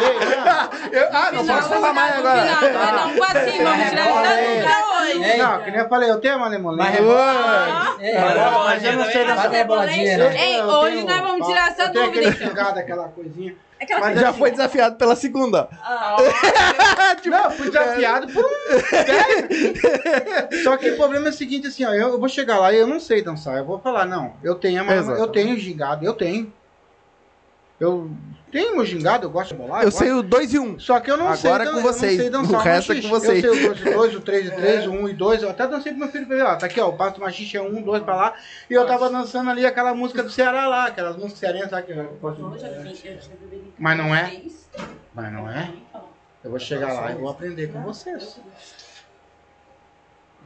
Eu 0.02 0.44
não? 0.44 0.68
Eu- 0.92 1.08
ah, 1.12 1.32
não 1.32 1.46
posso 1.46 1.68
falar 1.68 1.92
mais 1.92 2.12
Não, 2.14 2.20
agora. 2.30 2.72
vai 2.72 2.92
dar 2.92 3.06
um 3.06 3.16
passinho, 3.16 3.64
vamos 3.64 3.88
tirar 3.88 4.06
É. 4.06 4.56
essa 4.56 4.62
pra 4.68 5.00
hoje. 5.00 5.36
Não, 5.38 5.62
que 5.62 5.70
nem 5.70 5.80
eu 5.80 5.88
falei, 5.88 6.10
eu 6.10 6.20
tenho 6.20 6.36
uma 6.36 6.48
lemonade. 6.48 6.90
Mas 7.00 7.00
Agora, 7.00 8.50
mas 8.64 8.84
eu 8.84 8.92
não 8.94 9.04
sei 9.04 9.24
Vai 9.24 9.34
dançar. 9.34 9.50
dar 9.50 9.64
boladinha, 9.64 10.18
né? 10.18 10.46
Ei, 10.50 10.62
hoje 10.62 11.04
nós 11.04 11.20
vamos 11.20 11.46
tirar 11.46 11.68
essa 11.70 11.82
eu 11.84 11.92
tenho 11.92 12.04
dúvida, 12.06 12.28
aquele 12.30 12.50
aquela 12.80 13.08
coisinha. 13.08 13.54
Aquela 13.80 14.00
Mas 14.00 14.20
Já 14.20 14.32
foi 14.32 14.50
desafiado 14.50 14.96
pela 14.96 15.14
segunda. 15.14 15.68
Tipo, 17.22 17.36
Não, 17.36 17.50
fui 17.50 17.66
desafiado 17.70 18.26
por 18.32 18.44
um. 18.44 18.48
Só 20.64 20.76
que 20.76 20.90
o 20.90 20.96
problema 20.96 21.26
é 21.26 21.30
o 21.30 21.32
seguinte, 21.32 21.68
assim, 21.68 21.84
ó, 21.84 21.90
eu, 21.92 22.08
eu 22.08 22.18
vou 22.20 22.28
chegar 22.28 22.58
lá 22.58 22.72
e 22.72 22.76
eu 22.78 22.86
não 22.86 22.98
sei 23.00 23.22
dançar. 23.22 23.56
Eu 23.56 23.64
vou 23.64 23.78
falar, 23.78 24.04
não, 24.04 24.32
eu 24.42 24.54
tenho, 24.56 24.84
mas 24.84 25.08
eu 25.08 25.26
tenho 25.28 25.56
gingado, 25.58 26.04
eu 26.04 26.12
tenho. 26.12 26.52
Eu 27.80 28.10
tenho 28.50 28.74
meu 28.74 28.84
gingado, 28.84 29.24
eu 29.26 29.30
gosto 29.30 29.50
de 29.50 29.54
bolar. 29.54 29.82
Eu 29.82 29.84
gosto. 29.86 29.98
sei 29.98 30.10
o 30.12 30.20
2 30.20 30.52
e 30.52 30.58
1. 30.58 30.62
Um. 30.64 30.80
Só 30.80 30.98
que 30.98 31.08
eu 31.10 31.16
não 31.16 31.34
sei. 31.36 31.48
Agora 31.50 31.62
é 31.62 31.66
dan- 31.66 31.72
com 31.74 31.78
eu 31.78 31.84
não 31.84 31.92
vocês. 31.92 32.16
sei 32.20 32.30
dançar 32.30 32.58
O 32.60 32.62
resto 32.62 32.92
é 32.92 33.00
com 33.00 33.08
vocês. 33.08 33.44
Eu 33.44 33.54
sei 33.54 33.66
o 33.68 33.74
2 33.74 33.80
e 33.86 33.94
2, 33.94 34.14
o 34.16 34.20
3 34.20 34.46
e 34.46 34.50
3, 34.50 34.86
o 34.86 34.90
1 34.90 35.08
e 35.08 35.12
2. 35.14 35.42
Eu 35.44 35.50
até 35.50 35.66
dancei 35.68 35.92
pro 35.92 36.00
meu 36.00 36.08
filho 36.10 36.26
pra 36.26 36.36
ver, 36.36 36.42
ó. 36.42 36.56
Tá 36.56 36.66
aqui, 36.66 36.80
ó. 36.80 36.88
O 36.88 36.96
passo 36.96 37.20
machixe 37.20 37.56
é 37.56 37.62
1, 37.62 37.82
2 37.82 38.02
pra 38.02 38.16
lá. 38.16 38.34
E 38.68 38.74
eu 38.74 38.84
tava 38.84 39.08
dançando 39.08 39.48
ali 39.50 39.64
aquela 39.64 39.94
música 39.94 40.24
do 40.24 40.30
Ceará 40.30 40.66
lá, 40.66 40.86
aquelas 40.86 41.14
músicas 41.16 41.38
cearenses 41.38 41.70
lá 41.70 41.82
que 41.82 41.92
eu 41.92 42.04
posso. 42.20 42.40
Mas 43.78 43.96
não 43.98 44.14
é? 44.14 44.42
Mas 45.14 45.32
não 45.32 45.50
é? 45.50 45.70
Eu 46.42 46.50
vou 46.50 46.58
chegar 46.58 46.92
lá 46.92 47.12
e 47.12 47.14
vou 47.14 47.28
aprender 47.30 47.68
com 47.72 47.80
vocês. 47.82 48.40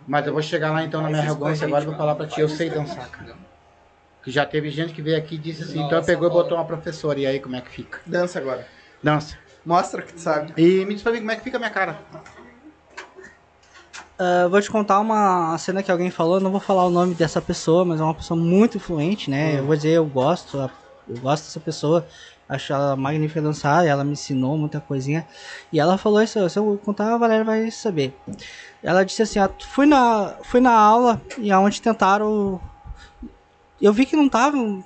Mas 0.06 0.26
eu 0.26 0.32
vou 0.32 0.42
chegar 0.42 0.72
lá 0.72 0.82
então 0.84 1.00
na 1.00 1.08
minha 1.08 1.22
arrogância 1.22 1.66
agora 1.66 1.82
e 1.84 1.86
vou 1.86 1.96
falar 1.96 2.14
pra 2.14 2.26
ti, 2.26 2.40
eu 2.40 2.48
sei 2.48 2.68
dançar, 2.68 3.08
cara. 3.08 3.34
Que 4.22 4.30
já 4.30 4.46
teve 4.46 4.70
gente 4.70 4.92
que 4.92 5.02
veio 5.02 5.18
aqui 5.18 5.34
e 5.34 5.38
disse 5.38 5.64
assim, 5.64 5.82
então 5.82 6.02
pegou 6.02 6.28
e 6.28 6.30
botou 6.30 6.56
uma 6.56 6.64
professora. 6.64 7.18
E 7.18 7.26
aí, 7.26 7.40
como 7.40 7.56
é 7.56 7.60
que 7.60 7.70
fica? 7.70 8.00
Dança 8.06 8.38
agora. 8.38 8.66
Dança. 9.02 9.36
Mostra 9.64 10.02
que 10.02 10.12
tu 10.14 10.20
sabe. 10.20 10.52
E 10.56 10.84
me 10.84 10.94
diz 10.94 11.02
pra 11.02 11.12
mim 11.12 11.18
como 11.18 11.30
é 11.32 11.36
que 11.36 11.42
fica 11.42 11.56
a 11.56 11.60
minha 11.60 11.70
cara. 11.70 11.98
Ah, 14.18 14.46
vou 14.48 14.60
te 14.60 14.70
contar 14.70 15.00
uma 15.00 15.58
cena 15.58 15.82
que 15.82 15.90
alguém 15.90 16.10
falou, 16.10 16.38
não 16.38 16.52
vou 16.52 16.60
falar 16.60 16.86
o 16.86 16.90
nome 16.90 17.14
dessa 17.14 17.42
pessoa, 17.42 17.84
mas 17.84 18.00
é 18.00 18.04
uma 18.04 18.14
pessoa 18.14 18.38
muito 18.38 18.76
influente, 18.76 19.28
né? 19.28 19.58
Eu 19.58 19.66
vou 19.66 19.74
dizer, 19.74 19.90
eu 19.90 20.06
gosto, 20.06 20.70
eu 21.08 21.18
gosto 21.18 21.44
dessa 21.44 21.58
pessoa, 21.58 22.06
acho 22.48 22.72
ela 22.72 22.94
magnífica 22.94 23.42
dançar, 23.42 23.84
ela 23.84 24.04
me 24.04 24.12
ensinou 24.12 24.56
muita 24.56 24.80
coisinha. 24.80 25.26
E 25.72 25.80
ela 25.80 25.98
falou 25.98 26.22
isso, 26.22 26.48
se 26.48 26.56
eu 26.56 26.80
contar, 26.84 27.12
a 27.14 27.18
Valéria 27.18 27.44
vai 27.44 27.68
saber. 27.72 28.16
Ela 28.80 29.04
disse 29.04 29.22
assim, 29.22 29.40
ó, 29.40 29.48
fui 29.66 29.86
na, 29.86 30.36
fui 30.44 30.60
na 30.60 30.72
aula 30.72 31.20
e 31.38 31.50
aonde 31.50 31.82
tentaram. 31.82 32.60
Eu 33.82 33.92
vi 33.92 34.06
que 34.06 34.14
não 34.14 34.26
estavam 34.26 34.82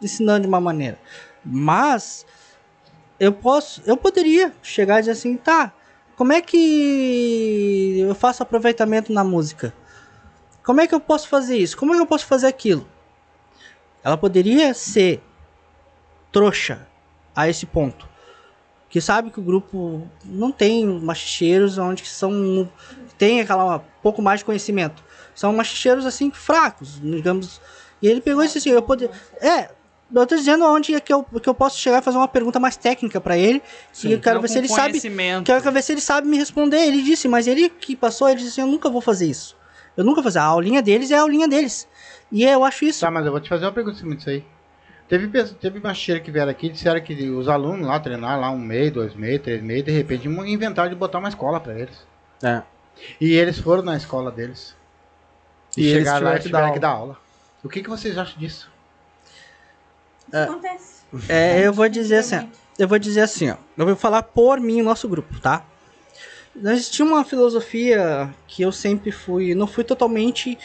ensinando 0.00 0.40
de 0.40 0.48
uma 0.48 0.60
maneira. 0.60 0.98
Mas 1.44 2.24
eu 3.20 3.32
posso, 3.32 3.82
eu 3.84 3.96
poderia 3.96 4.52
chegar 4.62 4.96
e 4.96 5.02
dizer 5.02 5.12
assim, 5.12 5.36
tá, 5.36 5.72
como 6.16 6.32
é 6.32 6.40
que 6.40 7.98
eu 8.00 8.14
faço 8.14 8.42
aproveitamento 8.42 9.12
na 9.12 9.22
música? 9.22 9.74
Como 10.64 10.80
é 10.80 10.86
que 10.86 10.94
eu 10.94 11.00
posso 11.00 11.28
fazer 11.28 11.58
isso? 11.58 11.76
Como 11.76 11.92
é 11.92 11.96
que 11.96 12.02
eu 12.02 12.06
posso 12.06 12.26
fazer 12.26 12.46
aquilo? 12.46 12.88
Ela 14.02 14.16
poderia 14.16 14.72
ser 14.72 15.22
trouxa 16.30 16.86
a 17.34 17.48
esse 17.48 17.66
ponto. 17.66 18.08
Que 18.88 19.00
sabe 19.00 19.30
que 19.30 19.40
o 19.40 19.42
grupo 19.42 20.06
não 20.24 20.52
tem 20.52 20.86
machicheiros 20.86 21.78
onde 21.78 22.02
que 22.02 22.08
são 22.08 22.68
tem 23.16 23.40
aquela 23.40 23.78
pouco 24.02 24.20
mais 24.20 24.40
de 24.40 24.44
conhecimento. 24.44 25.02
São 25.34 25.52
machicheiros 25.52 26.04
assim 26.04 26.30
fracos, 26.30 27.00
digamos. 27.00 27.60
E 28.02 28.08
ele 28.08 28.20
pegou 28.20 28.42
e 28.42 28.46
disse 28.46 28.58
assim, 28.58 28.70
eu 28.70 28.82
poder 28.82 29.10
é, 29.40 29.70
eu 30.14 30.26
tô 30.26 30.36
dizendo 30.36 30.64
onde 30.66 30.94
é 30.94 31.00
que 31.00 31.12
eu, 31.12 31.22
que 31.22 31.48
eu 31.48 31.54
posso 31.54 31.78
chegar 31.78 32.00
e 32.00 32.02
fazer 32.02 32.18
uma 32.18 32.28
pergunta 32.28 32.60
mais 32.60 32.76
técnica 32.76 33.20
pra 33.20 33.36
ele. 33.36 33.62
e 34.04 34.12
eu 34.12 34.20
quero 34.20 34.40
ver 34.40 34.48
se 34.48 34.58
ele 34.58 34.68
sabe 34.68 35.00
Quero 35.44 35.72
ver 35.72 35.82
se 35.82 35.92
ele 35.92 36.00
sabe 36.00 36.28
me 36.28 36.36
responder. 36.36 36.78
Ele 36.86 37.02
disse, 37.02 37.28
mas 37.28 37.46
ele 37.46 37.70
que 37.70 37.96
passou, 37.96 38.28
ele 38.28 38.36
disse 38.38 38.50
assim, 38.50 38.60
eu 38.60 38.66
nunca 38.66 38.90
vou 38.90 39.00
fazer 39.00 39.26
isso. 39.26 39.56
Eu 39.96 40.04
nunca 40.04 40.16
vou 40.16 40.24
fazer. 40.24 40.40
A 40.40 40.44
aulinha 40.44 40.82
deles 40.82 41.10
é 41.10 41.16
a 41.16 41.22
aulinha 41.22 41.48
deles. 41.48 41.88
E 42.30 42.44
eu 42.44 42.64
acho 42.64 42.84
isso. 42.84 43.00
Tá, 43.00 43.10
mas 43.10 43.24
eu 43.24 43.32
vou 43.32 43.40
te 43.40 43.48
fazer 43.48 43.64
uma 43.64 43.72
pergunta 43.72 43.96
cima 43.98 44.14
disso 44.14 44.28
aí. 44.28 44.44
Teve, 45.08 45.44
teve 45.54 45.80
macheira 45.80 46.20
que 46.20 46.30
vieram 46.30 46.50
aqui 46.50 46.66
e 46.66 46.70
disseram 46.70 47.00
que 47.00 47.30
os 47.30 47.48
alunos 47.48 47.86
lá 47.86 48.00
treinaram 48.00 48.40
lá 48.40 48.50
um 48.50 48.58
mês, 48.58 48.90
dois 48.90 49.14
meses, 49.14 49.42
três 49.42 49.62
meses, 49.62 49.84
de 49.84 49.90
repente 49.90 50.26
inventaram 50.26 50.88
de 50.88 50.94
botar 50.94 51.18
uma 51.18 51.28
escola 51.28 51.60
pra 51.60 51.78
eles. 51.78 52.06
É. 52.42 52.62
E 53.20 53.32
eles 53.32 53.58
foram 53.58 53.82
na 53.82 53.96
escola 53.96 54.30
deles. 54.30 54.74
E, 55.76 55.82
E 55.82 55.86
eles 55.88 55.98
chegaram 55.98 56.26
lá 56.26 56.30
tiveram 56.30 56.36
e 56.36 56.38
que 56.38 56.46
tiveram 56.46 56.66
dar 56.66 56.72
que 56.72 56.78
dar 56.80 56.88
aula. 56.88 57.21
O 57.62 57.68
que, 57.68 57.82
que 57.82 57.88
vocês 57.88 58.18
acham 58.18 58.38
disso? 58.38 58.70
Acontece. 60.32 61.02
É, 61.28 61.66
eu 61.66 61.72
vou 61.72 61.88
dizer 61.88 62.16
assim, 62.16 62.50
eu 62.78 62.88
vou 62.88 62.98
dizer 62.98 63.20
assim, 63.20 63.50
ó, 63.50 63.56
eu 63.76 63.86
vou 63.86 63.96
falar 63.96 64.22
por 64.22 64.58
mim, 64.60 64.80
nosso 64.80 65.08
grupo, 65.08 65.38
tá? 65.40 65.64
Nós 66.54 66.90
tinha 66.90 67.06
uma 67.06 67.24
filosofia 67.24 68.32
que 68.46 68.62
eu 68.62 68.72
sempre 68.72 69.10
fui, 69.10 69.54
não 69.54 69.66
fui 69.66 69.84
totalmente 69.84 70.58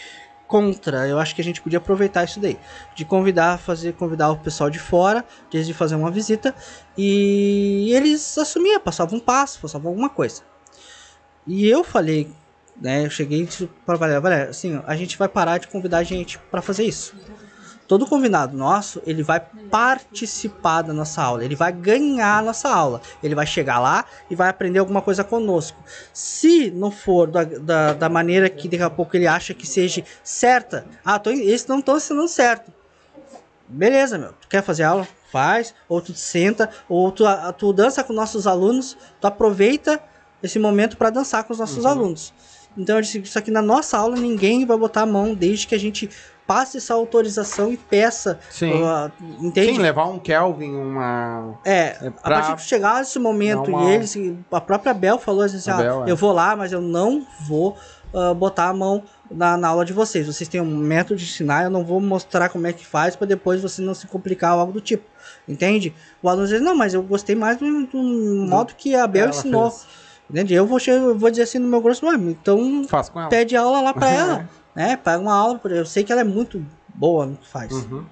contra. 0.47 1.07
Eu 1.07 1.19
acho 1.19 1.35
que 1.35 1.41
a 1.41 1.43
gente 1.43 1.61
podia 1.61 1.77
aproveitar 1.77 2.23
isso 2.23 2.39
daí, 2.39 2.57
de 2.95 3.05
convidar, 3.05 3.57
fazer 3.59 3.93
convidar 3.93 4.31
o 4.31 4.37
pessoal 4.37 4.69
de 4.69 4.79
fora, 4.79 5.23
de 5.49 5.73
fazer 5.73 5.95
uma 5.95 6.09
visita 6.09 6.55
e 6.97 7.91
eles 7.93 8.37
assumiam, 8.37 8.79
passavam 8.79 9.17
um 9.17 9.21
passo, 9.21 9.59
passavam 9.59 9.89
alguma 9.89 10.09
coisa. 10.09 10.41
E 11.45 11.67
eu 11.67 11.83
falei, 11.83 12.29
né, 12.81 13.05
eu 13.05 13.09
cheguei 13.09 13.41
e 13.41 13.45
disse 13.45 13.69
pra 13.85 13.95
Valéria, 13.95 14.21
Valéria, 14.21 14.49
assim, 14.49 14.81
a 14.85 14.95
gente 14.95 15.17
vai 15.17 15.27
parar 15.27 15.57
de 15.57 15.67
convidar 15.67 15.99
a 15.99 16.03
gente 16.03 16.37
para 16.51 16.61
fazer 16.61 16.83
isso 16.83 17.15
todo 17.87 18.05
convidado 18.05 18.55
nosso, 18.55 19.01
ele 19.05 19.23
vai 19.23 19.39
participar 19.71 20.81
da 20.81 20.93
nossa 20.93 21.21
aula, 21.21 21.43
ele 21.43 21.55
vai 21.55 21.71
ganhar 21.71 22.39
a 22.39 22.41
nossa 22.41 22.69
aula, 22.69 23.01
ele 23.23 23.33
vai 23.33 23.45
chegar 23.45 23.79
lá 23.79 24.05
e 24.29 24.35
vai 24.35 24.49
aprender 24.49 24.79
alguma 24.79 25.01
coisa 25.01 25.23
conosco. 25.23 25.81
Se 26.11 26.69
não 26.71 26.91
for 26.91 27.27
da, 27.27 27.43
da, 27.45 27.93
da 27.93 28.09
maneira 28.09 28.49
que 28.49 28.67
daqui 28.67 28.83
a 28.83 28.89
pouco 28.89 29.15
ele 29.15 29.25
acha 29.25 29.53
que 29.53 29.65
seja 29.65 30.03
certa, 30.23 30.85
ah, 31.03 31.17
tô, 31.17 31.29
eles 31.29 31.65
não 31.65 31.79
estão 31.79 31.95
ensinando 31.95 32.27
certo. 32.27 32.71
Beleza, 33.69 34.17
meu, 34.17 34.33
tu 34.33 34.47
quer 34.47 34.61
fazer 34.61 34.83
aula? 34.83 35.07
Faz, 35.31 35.73
ou 35.89 36.01
tu 36.01 36.13
senta, 36.13 36.69
ou 36.87 37.11
tu, 37.11 37.23
tu 37.57 37.73
dança 37.73 38.03
com 38.03 38.13
nossos 38.13 38.47
alunos, 38.47 38.97
tu 39.19 39.27
aproveita 39.27 40.01
esse 40.41 40.57
momento 40.57 40.95
para 40.95 41.09
dançar 41.09 41.43
com 41.43 41.51
os 41.51 41.59
nossos 41.59 41.85
alunos. 41.85 42.33
Então 42.77 42.99
isso 42.99 43.37
aqui 43.39 43.49
na 43.51 43.61
nossa 43.61 43.97
aula 43.97 44.15
ninguém 44.15 44.65
vai 44.65 44.77
botar 44.77 45.01
a 45.01 45.05
mão 45.05 45.33
desde 45.33 45.65
que 45.67 45.73
a 45.75 45.79
gente 45.79 46.09
passe 46.45 46.77
essa 46.77 46.93
autorização 46.93 47.73
e 47.73 47.75
peça. 47.77 48.39
Sim. 48.49 48.71
uh, 48.71 49.11
entende? 49.41 49.73
Sim, 49.73 49.79
levar 49.79 50.05
um 50.05 50.17
Kelvin, 50.17 50.73
uma. 50.75 51.59
É, 51.65 51.97
É 52.01 52.07
a 52.07 52.11
pra- 52.11 52.39
partir 52.41 52.55
que 52.55 52.61
chegar 52.61 53.01
esse 53.01 53.19
momento 53.19 53.69
uma 53.69 53.83
e 53.83 53.95
eles, 53.95 54.15
a 54.51 54.61
própria 54.61 54.93
Bel 54.93 55.19
falou 55.19 55.43
assim, 55.43 55.69
A 55.69 55.73
ah, 55.73 55.77
Bel, 55.77 56.05
é. 56.05 56.11
eu 56.11 56.15
vou 56.15 56.31
lá, 56.31 56.55
mas 56.55 56.71
eu 56.71 56.79
não 56.79 57.27
vou 57.41 57.75
ah, 58.13 58.33
botar 58.33 58.69
a 58.69 58.73
mão 58.73 59.03
na, 59.29 59.57
na 59.57 59.67
aula 59.67 59.83
de 59.83 59.91
vocês. 59.91 60.25
Vocês 60.25 60.47
têm 60.47 60.61
um 60.61 60.77
método 60.77 61.17
de 61.19 61.25
ensinar, 61.25 61.65
eu 61.65 61.69
não 61.69 61.83
vou 61.83 61.99
mostrar 61.99 62.47
como 62.47 62.65
é 62.65 62.71
que 62.71 62.85
faz 62.85 63.15
para 63.17 63.27
depois 63.27 63.61
você 63.61 63.81
não 63.81 63.93
se 63.93 64.07
complicar 64.07 64.53
ou 64.53 64.61
algo 64.61 64.71
do 64.71 64.79
tipo. 64.79 65.03
Entende? 65.45 65.93
O 66.23 66.29
aluno 66.29 66.47
diz, 66.47 66.61
não, 66.61 66.75
mas 66.75 66.93
eu 66.93 67.03
gostei 67.03 67.35
mais 67.35 67.57
do, 67.57 67.65
do 67.87 67.97
modo 68.47 68.73
que 68.77 68.95
a 68.95 69.05
Bel 69.05 69.23
Ela 69.23 69.31
ensinou. 69.31 69.69
fez. 69.69 70.06
Entende? 70.29 70.53
Eu 70.53 70.65
vou, 70.67 70.77
eu 70.87 71.17
vou 71.17 71.29
dizer 71.29 71.43
assim 71.43 71.57
no 71.59 71.67
meu 71.67 71.81
grosso, 71.81 72.05
"Ué, 72.05 72.15
então 72.15 72.83
Faz 72.87 73.09
com 73.09 73.19
ela. 73.19 73.29
pede 73.29 73.55
aula 73.55 73.79
lá 73.81 73.93
pra 73.93 74.09
ela, 74.11 74.49
né? 74.75 74.97
Paga 74.97 75.21
uma 75.21 75.33
aula, 75.33 75.59
eu 75.65 75.85
sei 75.85 76.03
que 76.03 76.11
ela 76.11 76.21
é 76.21 76.25
muito 76.25 76.65
boa 76.93 77.25
no 77.25 77.37
que 77.37 77.47
faz. 77.47 77.71
Uhum. 77.71 78.05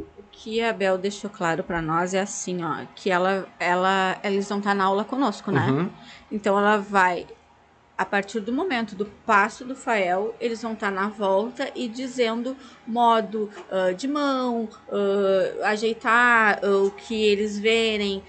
O 0.00 0.22
que 0.30 0.60
a 0.62 0.72
Bel 0.72 0.98
deixou 0.98 1.28
claro 1.30 1.62
pra 1.62 1.80
nós 1.82 2.14
é 2.14 2.20
assim, 2.20 2.62
ó, 2.64 2.84
que 2.94 3.10
ela, 3.10 3.46
ela, 3.58 4.16
eles 4.22 4.48
vão 4.48 4.58
estar 4.58 4.74
na 4.74 4.84
aula 4.84 5.04
conosco, 5.04 5.50
né? 5.50 5.68
Uhum. 5.70 5.90
Então 6.30 6.58
ela 6.58 6.78
vai, 6.78 7.26
a 7.98 8.04
partir 8.04 8.38
do 8.38 8.52
momento 8.52 8.94
do 8.94 9.04
passo 9.04 9.64
do 9.64 9.74
Fael, 9.74 10.32
eles 10.40 10.62
vão 10.62 10.72
estar 10.74 10.92
na 10.92 11.08
volta 11.08 11.68
e 11.74 11.88
dizendo 11.88 12.56
modo 12.86 13.50
ah, 13.68 13.92
de 13.92 14.06
mão, 14.06 14.68
ah, 14.88 15.68
ajeitar 15.70 16.60
ah, 16.62 16.68
o 16.84 16.92
que 16.92 17.20
eles 17.20 17.58
verem, 17.58 18.22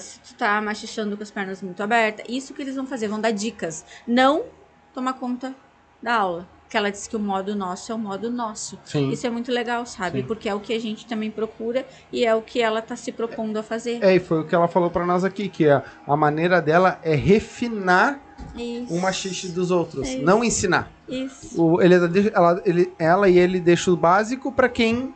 se 0.00 0.20
tu 0.20 0.34
tá 0.34 0.60
machichando 0.62 1.14
com 1.16 1.22
as 1.22 1.30
pernas 1.30 1.60
muito 1.60 1.82
abertas. 1.82 2.24
Isso 2.26 2.54
que 2.54 2.62
eles 2.62 2.74
vão 2.74 2.86
fazer, 2.86 3.06
vão 3.06 3.20
dar 3.20 3.32
dicas. 3.32 3.84
Não 4.06 4.46
tomar 4.94 5.12
conta 5.12 5.54
da 6.02 6.14
aula. 6.14 6.57
Que 6.68 6.76
ela 6.76 6.90
disse 6.90 7.08
que 7.08 7.16
o 7.16 7.18
modo 7.18 7.56
nosso 7.56 7.90
é 7.90 7.94
o 7.94 7.98
modo 7.98 8.30
nosso. 8.30 8.78
Sim. 8.84 9.10
Isso 9.10 9.26
é 9.26 9.30
muito 9.30 9.50
legal, 9.50 9.86
sabe? 9.86 10.22
Porque 10.22 10.48
é 10.48 10.54
o 10.54 10.60
que 10.60 10.74
a 10.74 10.78
gente 10.78 11.06
também 11.06 11.30
procura 11.30 11.86
e 12.12 12.26
é 12.26 12.34
o 12.34 12.42
que 12.42 12.60
ela 12.60 12.82
tá 12.82 12.94
se 12.94 13.10
propondo 13.10 13.56
a 13.56 13.62
fazer. 13.62 14.04
É, 14.04 14.14
e 14.14 14.20
foi 14.20 14.40
o 14.40 14.44
que 14.46 14.54
ela 14.54 14.68
falou 14.68 14.90
pra 14.90 15.06
nós 15.06 15.24
aqui, 15.24 15.48
que 15.48 15.66
a, 15.68 15.82
a 16.06 16.14
maneira 16.16 16.60
dela 16.60 16.98
é 17.02 17.14
refinar 17.14 18.20
Isso. 18.54 18.92
o 18.92 19.00
machixe 19.00 19.48
dos 19.48 19.70
outros, 19.70 20.06
É 20.06 20.14
isso. 20.16 20.24
não 20.24 20.44
ensinar. 20.44 20.90
Isso. 21.08 21.62
O, 21.62 21.80
ele, 21.80 21.94
ela, 22.34 22.62
ele- 22.66 22.92
ela 22.98 23.28
e 23.30 23.38
ele 23.38 23.60
deixam 23.60 23.94
o 23.94 23.96
básico 23.96 24.52
pra 24.52 24.68
quem 24.68 25.14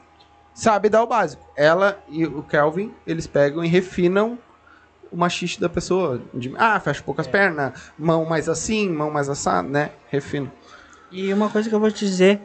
sabe 0.55 0.89
dar 0.89 1.03
o 1.03 1.07
básico. 1.07 1.47
Ela 1.55 2.03
e 2.09 2.25
o 2.25 2.43
Kelvin, 2.43 2.95
eles 3.07 3.27
pegam 3.27 3.63
e 3.63 3.69
refinam 3.69 4.39
o 5.11 5.17
machixe 5.19 5.61
da 5.61 5.69
pessoa. 5.69 6.19
De, 6.33 6.51
ah, 6.57 6.81
fecha 6.81 7.03
poucas 7.03 7.27
pernas, 7.27 7.93
mão 7.99 8.25
mais 8.25 8.49
assim, 8.49 8.89
mão 8.89 9.11
mais 9.11 9.29
assado, 9.29 9.69
né? 9.69 9.91
Refino. 10.11 10.51
E 11.13 11.33
uma 11.33 11.51
coisa 11.51 11.69
que 11.69 11.75
eu 11.75 11.81
vou 11.81 11.91
te 11.91 12.07
dizer, 12.07 12.41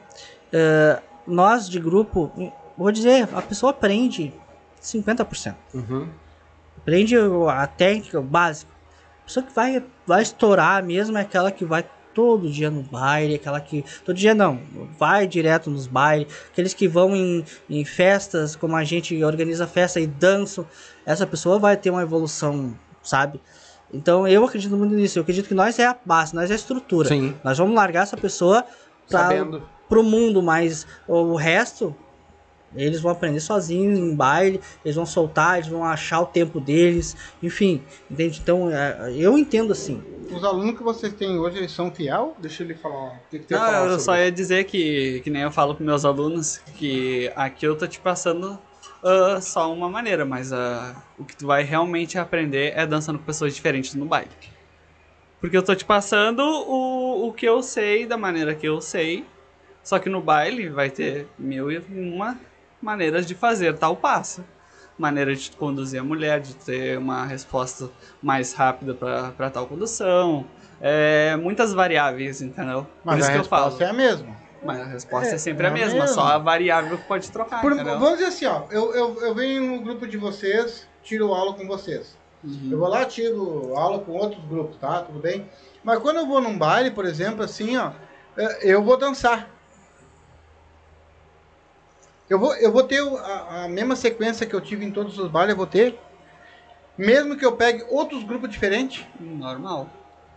eh, 0.51 1.01
nós 1.25 1.69
de 1.69 1.79
grupo, 1.79 2.31
vou 2.77 2.91
dizer, 2.91 3.27
a 3.33 3.41
pessoa 3.41 3.71
aprende 3.71 4.33
50%. 4.81 5.55
Uhum. 5.73 6.09
Aprende 6.77 7.15
a 7.49 7.65
técnica, 7.65 8.19
o 8.19 8.23
básico. 8.23 8.71
A 9.21 9.25
pessoa 9.25 9.45
que 9.45 9.53
vai, 9.53 9.83
vai 10.05 10.21
estourar 10.21 10.83
mesmo 10.83 11.17
é 11.17 11.21
aquela 11.21 11.51
que 11.51 11.65
vai 11.65 11.85
todo 12.13 12.49
dia 12.49 12.71
no 12.71 12.81
baile, 12.81 13.35
aquela 13.35 13.61
que. 13.61 13.85
Todo 14.03 14.15
dia 14.15 14.33
não, 14.33 14.59
vai 14.97 15.27
direto 15.27 15.69
nos 15.69 15.85
bailes, 15.85 16.27
aqueles 16.51 16.73
que 16.73 16.87
vão 16.87 17.15
em, 17.15 17.45
em 17.69 17.85
festas, 17.85 18.55
como 18.55 18.75
a 18.75 18.83
gente 18.83 19.23
organiza 19.23 19.67
festa 19.67 19.99
e 19.99 20.07
dançam. 20.07 20.65
Essa 21.05 21.27
pessoa 21.27 21.59
vai 21.59 21.77
ter 21.77 21.89
uma 21.89 22.01
evolução, 22.01 22.75
sabe? 23.03 23.39
Então 23.93 24.27
eu 24.27 24.45
acredito 24.45 24.75
muito 24.75 24.93
nisso. 24.93 25.17
Eu 25.17 25.23
acredito 25.23 25.47
que 25.47 25.53
nós 25.53 25.79
é 25.79 25.85
a 25.85 25.95
base, 26.05 26.35
nós 26.35 26.49
é 26.49 26.53
a 26.53 26.55
estrutura. 26.55 27.09
Sim. 27.09 27.35
Nós 27.43 27.57
vamos 27.57 27.75
largar 27.75 28.03
essa 28.03 28.17
pessoa 28.17 28.63
pra, 29.09 29.19
Sabendo. 29.19 29.63
pro 29.87 30.03
mundo, 30.03 30.41
mas 30.41 30.85
o 31.07 31.35
resto 31.35 31.95
eles 32.75 32.99
vão 32.99 33.11
aprender 33.11 33.39
sozinhos 33.39 33.97
em 33.97 34.15
baile, 34.15 34.59
eles 34.83 34.95
vão 34.95 35.05
soltar, 35.05 35.57
eles 35.57 35.69
vão 35.69 35.83
achar 35.83 36.21
o 36.21 36.25
tempo 36.25 36.59
deles, 36.59 37.15
enfim, 37.41 37.81
entende? 38.09 38.39
Então 38.41 38.69
é, 38.69 39.13
eu 39.15 39.37
entendo 39.37 39.71
assim. 39.71 40.03
Os 40.29 40.43
alunos 40.43 40.75
que 40.75 40.83
vocês 40.83 41.13
têm 41.13 41.39
hoje, 41.39 41.57
eles 41.57 41.71
são 41.71 41.89
fiel? 41.89 42.35
Deixa 42.39 42.63
ele 42.63 42.75
falar. 42.75 43.13
O 43.15 43.29
que, 43.29 43.45
Não, 43.49 43.59
falar 43.59 43.83
eu 43.85 43.89
sobre 43.91 44.03
só 44.03 44.17
ia 44.17 44.31
dizer 44.31 44.65
que, 44.65 45.21
que 45.21 45.29
nem 45.29 45.43
eu 45.43 45.51
falo 45.51 45.73
pros 45.73 45.85
meus 45.85 46.03
alunos, 46.03 46.57
que 46.75 47.31
aqui 47.35 47.65
eu 47.65 47.77
tô 47.77 47.87
te 47.87 47.99
passando 47.99 48.59
ah, 49.03 49.39
só 49.41 49.71
uma 49.73 49.89
maneira, 49.89 50.25
mas 50.25 50.51
ah, 50.53 50.95
o 51.17 51.25
que 51.25 51.35
tu 51.35 51.47
vai 51.47 51.63
realmente 51.63 52.17
aprender 52.17 52.73
é 52.75 52.85
dançando 52.85 53.19
com 53.19 53.25
pessoas 53.25 53.53
diferentes 53.55 53.93
no 53.95 54.05
baile. 54.05 54.31
Porque 55.39 55.55
eu 55.55 55.63
tô 55.63 55.75
te 55.75 55.85
passando 55.85 56.41
o, 56.41 57.27
o 57.27 57.33
que 57.33 57.45
eu 57.45 57.61
sei, 57.61 58.05
da 58.05 58.17
maneira 58.17 58.55
que 58.55 58.67
eu 58.67 58.81
sei, 58.81 59.25
só 59.83 59.99
que 59.99 60.09
no 60.09 60.21
baile 60.21 60.67
vai 60.69 60.89
ter 60.89 61.27
mil 61.37 61.71
e 61.71 61.77
uma 61.77 62.37
maneiras 62.81 63.25
de 63.25 63.35
fazer 63.35 63.77
tal 63.77 63.95
passo. 63.95 64.43
Maneira 64.97 65.35
de 65.35 65.51
conduzir 65.51 65.99
a 65.99 66.03
mulher, 66.03 66.39
de 66.39 66.55
ter 66.55 66.97
uma 66.97 67.23
resposta 67.23 67.89
mais 68.21 68.53
rápida 68.53 68.95
para 68.95 69.49
tal 69.51 69.67
condução. 69.67 70.47
É, 70.81 71.35
muitas 71.35 71.71
variáveis, 71.71 72.41
entendeu? 72.41 72.83
Por 72.83 72.89
Mas 73.05 73.19
isso 73.19 73.29
a 73.29 73.33
que 73.33 73.39
eu 73.39 73.43
falo. 73.43 73.63
resposta 73.65 73.83
é 73.85 73.89
a 73.89 73.93
mesma. 73.93 74.46
Mas 74.67 74.81
a 74.81 74.85
resposta 74.85 75.29
é, 75.29 75.35
É, 75.35 75.37
sempre 75.37 75.65
é 75.65 75.69
a 75.69 75.73
mesma, 75.73 75.93
mesma. 76.01 76.07
só 76.07 76.21
a 76.27 76.37
variável 76.37 76.97
que 76.97 77.03
pode 77.05 77.31
trocar, 77.31 77.61
Por- 77.61 77.75
vamos 77.75 78.11
dizer 78.13 78.25
assim, 78.25 78.45
ó. 78.45 78.63
Eu, 78.69 78.93
eu, 78.93 79.21
eu 79.21 79.35
venho 79.35 79.63
no 79.75 79.81
grupo 79.81 80.07
de 80.07 80.17
vocês, 80.17 80.87
tiro 81.03 81.33
aula 81.33 81.53
com 81.53 81.65
vocês. 81.67 82.17
Uhum. 82.43 82.69
Eu 82.71 82.77
vou 82.77 82.87
lá, 82.87 83.03
tiro 83.05 83.73
aula 83.75 83.99
com 83.99 84.11
outros 84.13 84.43
grupos, 84.45 84.77
tá? 84.77 85.01
Tudo 85.01 85.19
bem? 85.19 85.49
Mas 85.83 85.99
quando 85.99 86.17
eu 86.17 86.27
vou 86.27 86.39
num 86.41 86.57
baile, 86.57 86.91
por 86.91 87.05
exemplo, 87.05 87.43
assim, 87.43 87.75
ó, 87.77 87.91
é, 88.37 88.59
eu 88.71 88.83
vou 88.83 88.95
dançar. 88.97 89.49
Eu 92.29 92.37
vou, 92.39 92.53
eu 92.57 92.71
vou 92.71 92.83
ter 92.83 93.01
a, 93.01 93.63
a 93.63 93.67
mesma 93.69 93.95
sequência 93.95 94.45
que 94.45 94.53
eu 94.53 94.59
tive 94.61 94.85
em 94.85 94.91
todos 94.91 95.17
os 95.17 95.29
bailes, 95.31 95.51
eu 95.51 95.57
vou 95.57 95.65
ter. 95.67 95.97
Mesmo 96.97 97.37
que 97.37 97.45
eu 97.45 97.55
pegue 97.55 97.85
outros 97.89 98.23
grupos 98.23 98.49
diferentes. 98.49 99.05
Normal. 99.19 99.87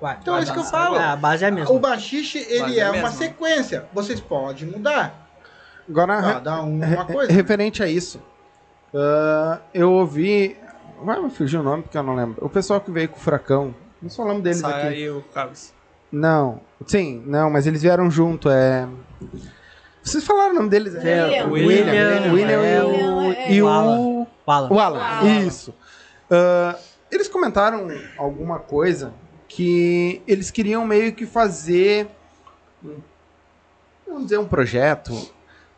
Vai. 0.01 0.17
Então 0.21 0.35
é 0.35 0.37
Vai 0.39 0.45
isso 0.45 0.53
que 0.53 0.59
eu 0.59 0.65
falo. 0.65 0.97
É, 0.97 1.05
a 1.05 1.17
base 1.17 1.45
é 1.45 1.49
a 1.49 1.51
mesma. 1.51 1.75
O 1.75 1.79
bachiche, 1.79 2.39
ele 2.39 2.81
é 2.81 2.85
é, 2.85 2.91
uma 2.91 3.11
sequência. 3.11 3.85
Vocês 3.93 4.21
podem 4.21 4.67
mudar. 4.67 5.29
Agora, 5.89 6.41
dá 6.41 6.63
um- 6.63 6.77
uma 6.83 7.05
coisa. 7.05 7.33
referente 7.33 7.83
a 7.83 7.89
isso, 7.89 8.21
ah, 8.95 9.59
eu 9.75 9.93
ouvi. 9.93 10.57
Vai 11.03 11.21
me 11.21 11.31
fugir 11.31 11.59
o 11.59 11.63
nome 11.63 11.83
porque 11.83 11.97
eu 11.97 12.03
não 12.03 12.15
lembro. 12.15 12.45
O 12.45 12.49
pessoal 12.49 12.81
que 12.81 12.91
veio 12.91 13.09
com 13.09 13.17
o 13.17 13.21
furacão. 13.21 13.75
Não 14.01 14.09
sou 14.09 14.25
o 14.25 14.29
nome 14.29 14.43
deles 14.43 14.63
aqui. 14.63 14.81
Saiu, 14.81 15.25
Carlos. 15.35 15.73
Não. 16.13 16.61
Sim, 16.87 17.23
não, 17.27 17.51
mas 17.51 17.67
eles 17.67 17.83
vieram 17.83 18.11
junto. 18.11 18.49
É. 18.51 18.87
Vocês 20.03 20.25
falaram 20.25 20.53
o 20.53 20.55
nome 20.55 20.69
deles? 20.71 20.95
É, 20.95 21.45
William. 21.45 21.53
William, 21.53 22.33
William 22.33 22.63
é, 22.63 22.79
e 22.79 22.83
o. 22.83 23.53
E 23.53 23.63
o 23.63 23.67
o, 23.67 23.69
Alan. 23.69 24.69
O 24.71 24.79
Alan. 24.79 25.25
Isso. 25.47 25.75
Ah, 26.31 26.77
eles 27.11 27.29
comentaram 27.29 27.89
alguma 28.17 28.59
coisa 28.59 29.13
que 29.51 30.23
eles 30.29 30.49
queriam 30.49 30.87
meio 30.87 31.13
que 31.13 31.27
fazer. 31.27 32.09
Vamos 34.07 34.25
dizer, 34.25 34.39
um 34.39 34.47
projeto. 34.47 35.13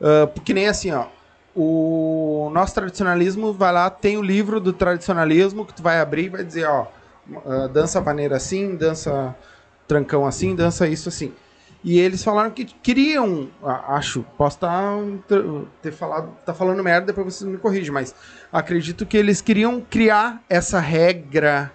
ah, 0.00 0.26
porque 0.26 0.52
nem 0.52 0.68
assim, 0.68 0.92
ó. 0.92 1.06
O 1.54 2.50
nosso 2.52 2.74
tradicionalismo 2.74 3.52
vai 3.52 3.72
lá, 3.72 3.90
tem 3.90 4.16
o 4.16 4.22
livro 4.22 4.60
do 4.60 4.72
tradicionalismo 4.72 5.66
que 5.66 5.74
tu 5.74 5.82
vai 5.82 6.00
abrir 6.00 6.26
e 6.26 6.28
vai 6.28 6.44
dizer, 6.44 6.66
ó, 6.66 6.86
ah, 7.46 7.66
dança 7.66 8.00
vaneira 8.00 8.36
assim, 8.36 8.76
dança 8.76 9.34
trancão 9.88 10.26
assim, 10.26 10.54
dança 10.54 10.86
isso 10.86 11.08
assim. 11.08 11.32
E 11.82 11.98
eles 11.98 12.22
falaram 12.22 12.50
que 12.50 12.64
queriam, 12.64 13.48
acho, 13.88 14.24
posso 14.36 14.56
estar 14.56 14.98
ter 15.80 15.92
falado, 15.92 16.30
tá 16.44 16.54
falando 16.54 16.82
merda, 16.82 17.06
depois 17.06 17.34
vocês 17.34 17.50
me 17.50 17.58
corrigem, 17.58 17.90
mas 17.90 18.14
acredito 18.52 19.04
que 19.04 19.16
eles 19.16 19.40
queriam 19.40 19.80
criar 19.80 20.42
essa 20.48 20.78
regra 20.78 21.72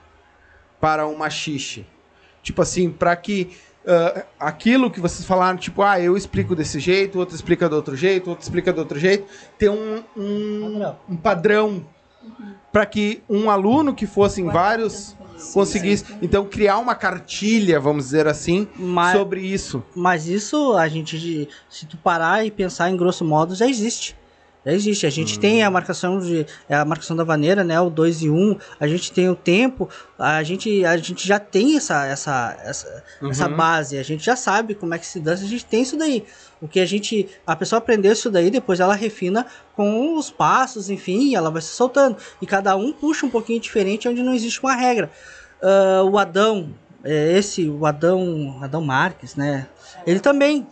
para 0.79 1.07
o 1.07 1.17
machixe. 1.17 1.85
Tipo 2.41 2.61
assim, 2.61 2.89
para 2.89 3.15
que 3.15 3.57
ah, 3.87 4.25
aquilo 4.37 4.91
que 4.91 4.99
vocês 4.99 5.25
falaram, 5.25 5.57
tipo, 5.57 5.81
ah, 5.81 5.99
eu 5.99 6.17
explico 6.17 6.53
desse 6.53 6.77
jeito, 6.77 7.17
outro 7.17 7.33
explica 7.33 7.69
do 7.69 7.75
outro 7.77 7.95
jeito, 7.95 8.29
outro 8.29 8.43
explica 8.43 8.73
do 8.73 8.79
outro 8.79 8.99
jeito, 8.99 9.25
ter 9.57 9.69
um, 9.69 10.03
um, 10.15 10.71
Padrão. 10.73 10.97
um 11.09 11.15
padrão 11.15 11.85
para 12.71 12.85
que 12.85 13.23
um 13.29 13.49
aluno 13.49 13.95
que 13.95 14.05
fosse 14.05 14.41
em 14.41 14.45
vários 14.45 15.15
conseguisse, 15.53 16.03
então, 16.21 16.45
criar 16.45 16.79
uma 16.79 16.95
cartilha, 16.95 17.79
vamos 17.79 18.05
dizer 18.05 18.27
assim, 18.27 18.67
Mas, 18.75 19.15
sobre 19.15 19.39
isso. 19.39 19.83
mas 19.95 20.27
isso 20.27 20.73
a 20.73 20.87
gente, 20.87 21.47
se 21.69 21.85
tu 21.85 21.95
parar 21.95 22.43
e 22.43 22.51
pensar 22.51 22.89
em 22.89 22.97
grosso 22.97 23.23
modo, 23.23 23.55
já 23.55 23.67
existe. 23.67 24.15
Já 24.67 24.73
existe. 24.73 25.05
A 25.05 25.09
gente 25.09 25.39
tem 25.39 25.63
a 25.63 25.71
marcação 25.71 26.19
de 26.19 26.45
é 26.67 26.75
a 26.75 26.83
marcação 26.83 27.15
da 27.15 27.23
vaneira, 27.23 27.63
né? 27.63 27.79
O 27.79 27.89
2 27.89 28.23
e 28.23 28.29
1. 28.29 28.35
Um, 28.35 28.57
a 28.77 28.85
gente 28.85 29.13
tem 29.13 29.29
o 29.29 29.35
tempo. 29.35 29.87
A 30.19 30.43
gente, 30.43 30.83
a 30.83 30.97
gente 30.97 31.25
já 31.25 31.39
tem 31.39 31.77
essa, 31.77 32.05
essa, 32.05 32.57
essa, 32.61 33.03
essa 33.23 33.47
Uhum. 33.47 33.55
base. 33.55 33.97
A 33.97 34.03
gente 34.03 34.25
já 34.25 34.35
sabe 34.35 34.75
como 34.75 34.93
é 34.93 34.99
que 34.99 35.07
se 35.07 35.21
dança. 35.21 35.45
A 35.45 35.47
gente 35.47 35.63
tem 35.63 35.83
isso 35.83 35.95
daí. 35.95 36.25
O 36.61 36.67
que 36.67 36.81
a 36.81 36.85
gente. 36.85 37.29
A 37.45 37.55
pessoa 37.55 37.77
aprendeu 37.77 38.11
isso 38.11 38.29
daí, 38.29 38.51
depois 38.51 38.81
ela 38.81 38.93
refina 38.93 39.45
com 39.73 40.17
os 40.17 40.29
passos, 40.29 40.89
enfim, 40.89 41.33
ela 41.33 41.49
vai 41.49 41.61
se 41.61 41.69
soltando. 41.69 42.17
E 42.41 42.45
cada 42.45 42.75
um 42.75 42.91
puxa 42.91 43.25
um 43.25 43.29
pouquinho 43.29 43.61
diferente 43.61 44.09
onde 44.09 44.21
não 44.21 44.33
existe 44.33 44.59
uma 44.61 44.75
regra. 44.75 45.09
Ah, 45.61 46.03
o 46.03 46.17
Adão, 46.17 46.75
é, 47.05 47.37
esse, 47.37 47.69
o 47.69 47.85
Adão, 47.85 48.59
Adão 48.61 48.81
Marques, 48.81 49.33
né? 49.33 49.65
Ele 50.05 50.19
também, 50.19 50.67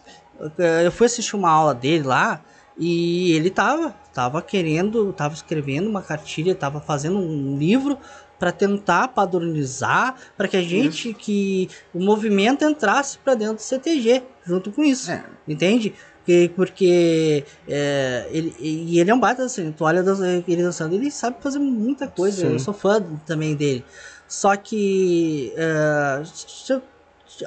é, 0.60 0.86
eu 0.86 0.92
fui 0.92 1.06
assistir 1.06 1.38
uma 1.38 1.50
aula 1.50 1.74
dele 1.74 2.04
lá 2.04 2.42
e 2.78 3.32
ele 3.34 3.50
tava, 3.50 3.96
tava 4.14 4.42
querendo, 4.42 5.14
tava 5.14 5.34
escrevendo 5.34 5.90
uma 5.90 6.02
cartilha, 6.02 6.54
tava 6.54 6.82
fazendo 6.82 7.18
um 7.18 7.58
livro 7.58 7.98
para 8.38 8.52
tentar 8.52 9.10
padronizar, 9.10 10.16
para 10.36 10.48
que 10.48 10.58
a 10.58 10.62
gente, 10.62 11.14
que 11.14 11.70
o 11.94 12.00
movimento 12.00 12.66
entrasse 12.66 13.18
para 13.18 13.34
dentro 13.34 13.56
do 13.56 13.62
CTG, 13.62 14.24
junto 14.46 14.72
com 14.72 14.84
isso, 14.84 15.10
É. 15.10 15.24
entende? 15.48 15.94
Porque, 16.18 16.52
porque 16.56 17.46
é, 17.68 18.28
ele, 18.32 18.54
e 18.60 19.00
ele 19.00 19.12
é 19.12 19.14
um 19.14 19.20
baita 19.20 19.44
assim, 19.44 19.72
tu 19.72 19.84
olha 19.86 20.00
ele 20.48 20.64
dançando, 20.64 20.96
ele 20.96 21.12
sabe 21.12 21.38
fazer 21.42 21.60
muita 21.60 22.08
coisa, 22.08 22.48
Sim. 22.48 22.54
eu 22.54 22.60
sou 22.60 22.74
fã 22.74 23.02
também 23.26 23.56
dele. 23.56 23.86
Só 24.28 24.56
que 24.56 25.54
é, 25.56 26.24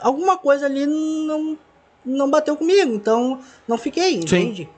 alguma 0.01 0.39
coisa 0.39 0.67
ali 0.67 0.87
não, 0.87 1.59
não 2.05 2.31
bateu 2.31 2.57
comigo, 2.57 2.95
então 2.95 3.41
não 3.67 3.77
fiquei, 3.77 4.15
entende? 4.15 4.69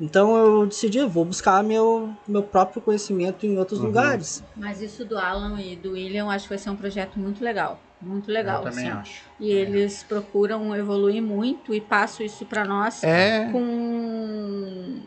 Então 0.00 0.36
eu 0.36 0.66
decidi, 0.66 0.98
eu 0.98 1.08
vou 1.08 1.24
buscar 1.24 1.62
meu, 1.64 2.14
meu 2.26 2.42
próprio 2.42 2.80
conhecimento 2.80 3.44
em 3.44 3.58
outros 3.58 3.80
lugares. 3.80 4.44
Mas 4.56 4.80
isso 4.80 5.04
do 5.04 5.18
Alan 5.18 5.60
e 5.60 5.74
do 5.74 5.92
William, 5.92 6.28
acho 6.28 6.44
que 6.44 6.50
vai 6.50 6.58
ser 6.58 6.70
um 6.70 6.76
projeto 6.76 7.18
muito 7.18 7.42
legal. 7.42 7.80
Muito 8.00 8.30
legal, 8.30 8.64
Eu 8.64 8.70
também 8.70 8.88
assim. 8.88 8.98
acho. 9.00 9.24
E 9.40 9.50
eles 9.50 10.04
procuram 10.04 10.74
evoluir 10.76 11.20
muito 11.20 11.74
e 11.74 11.80
passam 11.80 12.24
isso 12.24 12.46
pra 12.46 12.64
nós 12.64 13.02
É. 13.02 13.48
com. 13.50 15.02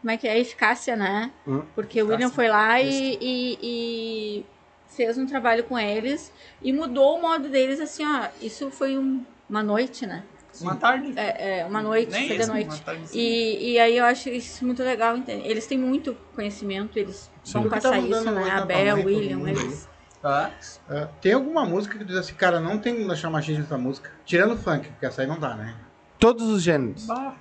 Como 0.00 0.10
é 0.10 0.16
que 0.16 0.26
é? 0.26 0.38
Eficácia, 0.38 0.96
né? 0.96 1.30
Hum, 1.46 1.62
Porque 1.74 2.02
o 2.02 2.08
William 2.08 2.28
foi 2.30 2.48
lá 2.48 2.80
e, 2.82 3.16
e- 3.20 3.58
e 3.62 4.46
fez 4.88 5.16
um 5.16 5.26
trabalho 5.26 5.64
com 5.64 5.78
eles 5.78 6.32
e 6.60 6.72
mudou 6.72 7.16
o 7.18 7.22
modo 7.22 7.48
deles, 7.48 7.80
assim, 7.80 8.04
ó. 8.04 8.26
Isso 8.42 8.70
foi 8.70 8.98
um- 8.98 9.24
uma 9.48 9.62
noite, 9.62 10.06
né? 10.06 10.24
Uma 10.60 10.76
tarde. 10.76 11.12
É, 11.16 11.60
é, 11.60 11.66
uma 11.66 11.82
noite, 11.82 12.10
Nem 12.12 12.36
isso, 12.38 12.48
noite. 12.52 12.68
uma 12.68 12.78
tarde 12.78 13.08
sim. 13.08 13.18
E, 13.18 13.72
e 13.72 13.78
aí 13.78 13.96
eu 13.98 14.04
acho 14.04 14.28
isso 14.28 14.64
muito 14.64 14.82
legal, 14.82 15.16
entende? 15.16 15.46
Eles 15.48 15.66
têm 15.66 15.78
muito 15.78 16.14
conhecimento, 16.34 16.98
eles 16.98 17.30
vão 17.52 17.62
Porque 17.62 17.76
passar 17.76 17.90
tá 17.90 17.98
isso, 17.98 18.24
né? 18.30 18.40
muito 18.40 18.50
A 18.52 18.58
a 18.58 18.64
Bel, 18.66 18.76
tamanho, 18.96 18.96
todo 18.96 19.06
William, 19.06 19.36
mundo 19.38 19.48
eles. 19.48 19.88
Ah, 20.22 20.50
É, 20.88 21.08
tem 21.20 21.32
alguma 21.34 21.66
música 21.66 21.98
que 21.98 22.04
tu 22.04 22.08
diz 22.08 22.16
assim, 22.16 22.34
cara, 22.34 22.58
não 22.60 22.78
tem 22.78 22.94
como 22.94 23.08
deixar 23.08 23.28
machismo 23.30 23.60
nessa 23.62 23.76
música. 23.76 24.10
Tirando 24.24 24.54
o 24.54 24.56
funk, 24.56 24.88
porque 24.88 25.04
essa 25.06 25.20
aí 25.22 25.28
não 25.28 25.38
dá, 25.38 25.54
né? 25.54 25.74
Todos 26.18 26.48
os 26.48 26.62
gêneros. 26.62 27.04
bah. 27.06 27.34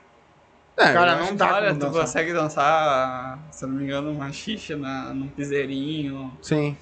É, 0.75 0.91
Cara, 0.91 1.15
não 1.17 1.35
dá 1.35 1.53
Olha, 1.53 1.71
tu 1.73 1.79
dançar. 1.79 2.01
consegue 2.01 2.33
dançar, 2.33 3.39
se 3.51 3.63
eu 3.63 3.69
não 3.69 3.75
me 3.75 3.83
engano, 3.83 4.11
uma 4.11 4.31
xixa 4.31 4.75
na, 4.75 5.13
num 5.13 5.27
piseirinho. 5.27 6.35
Sim. 6.41 6.75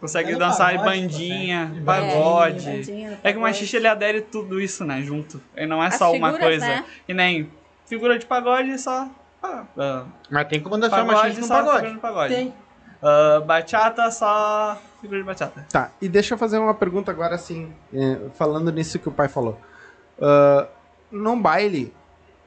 Consegue 0.00 0.32
É 0.32 0.36
dançar 0.36 0.76
pagode, 0.76 1.00
bandinha, 1.00 1.66
consegue. 1.68 1.84
pagode. 1.84 2.66
bandinha, 2.70 3.20
É 3.24 3.32
que 3.32 3.38
o 3.38 3.40
machixe 3.40 3.76
ele 3.76 3.88
adere 3.88 4.20
tudo 4.20 4.60
isso, 4.60 4.84
né, 4.84 5.00
junto. 5.02 5.40
Ele 5.56 5.66
não 5.66 5.82
é 5.82 5.86
As 5.88 5.94
só 5.96 6.12
uma 6.12 6.32
figuras, 6.32 6.48
coisa. 6.48 6.66
né? 6.66 6.84
E 7.08 7.14
nem 7.14 7.50
figura 7.86 8.18
de 8.18 8.26
pagode 8.26 8.78
só. 8.78 9.08
Ah, 9.42 9.64
ah, 9.78 10.04
Mas 10.30 10.48
tem 10.48 10.60
como 10.60 10.76
dançar 10.76 11.00
pagode 11.00 11.14
machismo 11.16 11.40
no 11.42 11.46
só 11.46 11.54
pagode. 11.54 11.76
figura 11.76 11.94
de 11.94 12.00
pagode. 12.00 12.34
Tem. 12.34 12.54
Ah, 13.02 13.40
bachata 13.46 14.10
só 14.10 14.78
figura 15.00 15.20
de 15.20 15.26
bachata. 15.26 15.66
Tá, 15.70 15.90
e 16.00 16.08
deixa 16.08 16.34
eu 16.34 16.38
fazer 16.38 16.58
uma 16.58 16.74
pergunta 16.74 17.10
agora 17.10 17.34
assim, 17.34 17.72
é, 17.94 18.18
falando 18.34 18.70
nisso 18.72 18.98
que 18.98 19.08
o 19.08 19.12
pai 19.12 19.28
falou. 19.28 19.58
Ah, 20.20 20.66
num 21.10 21.40
baile, 21.40 21.94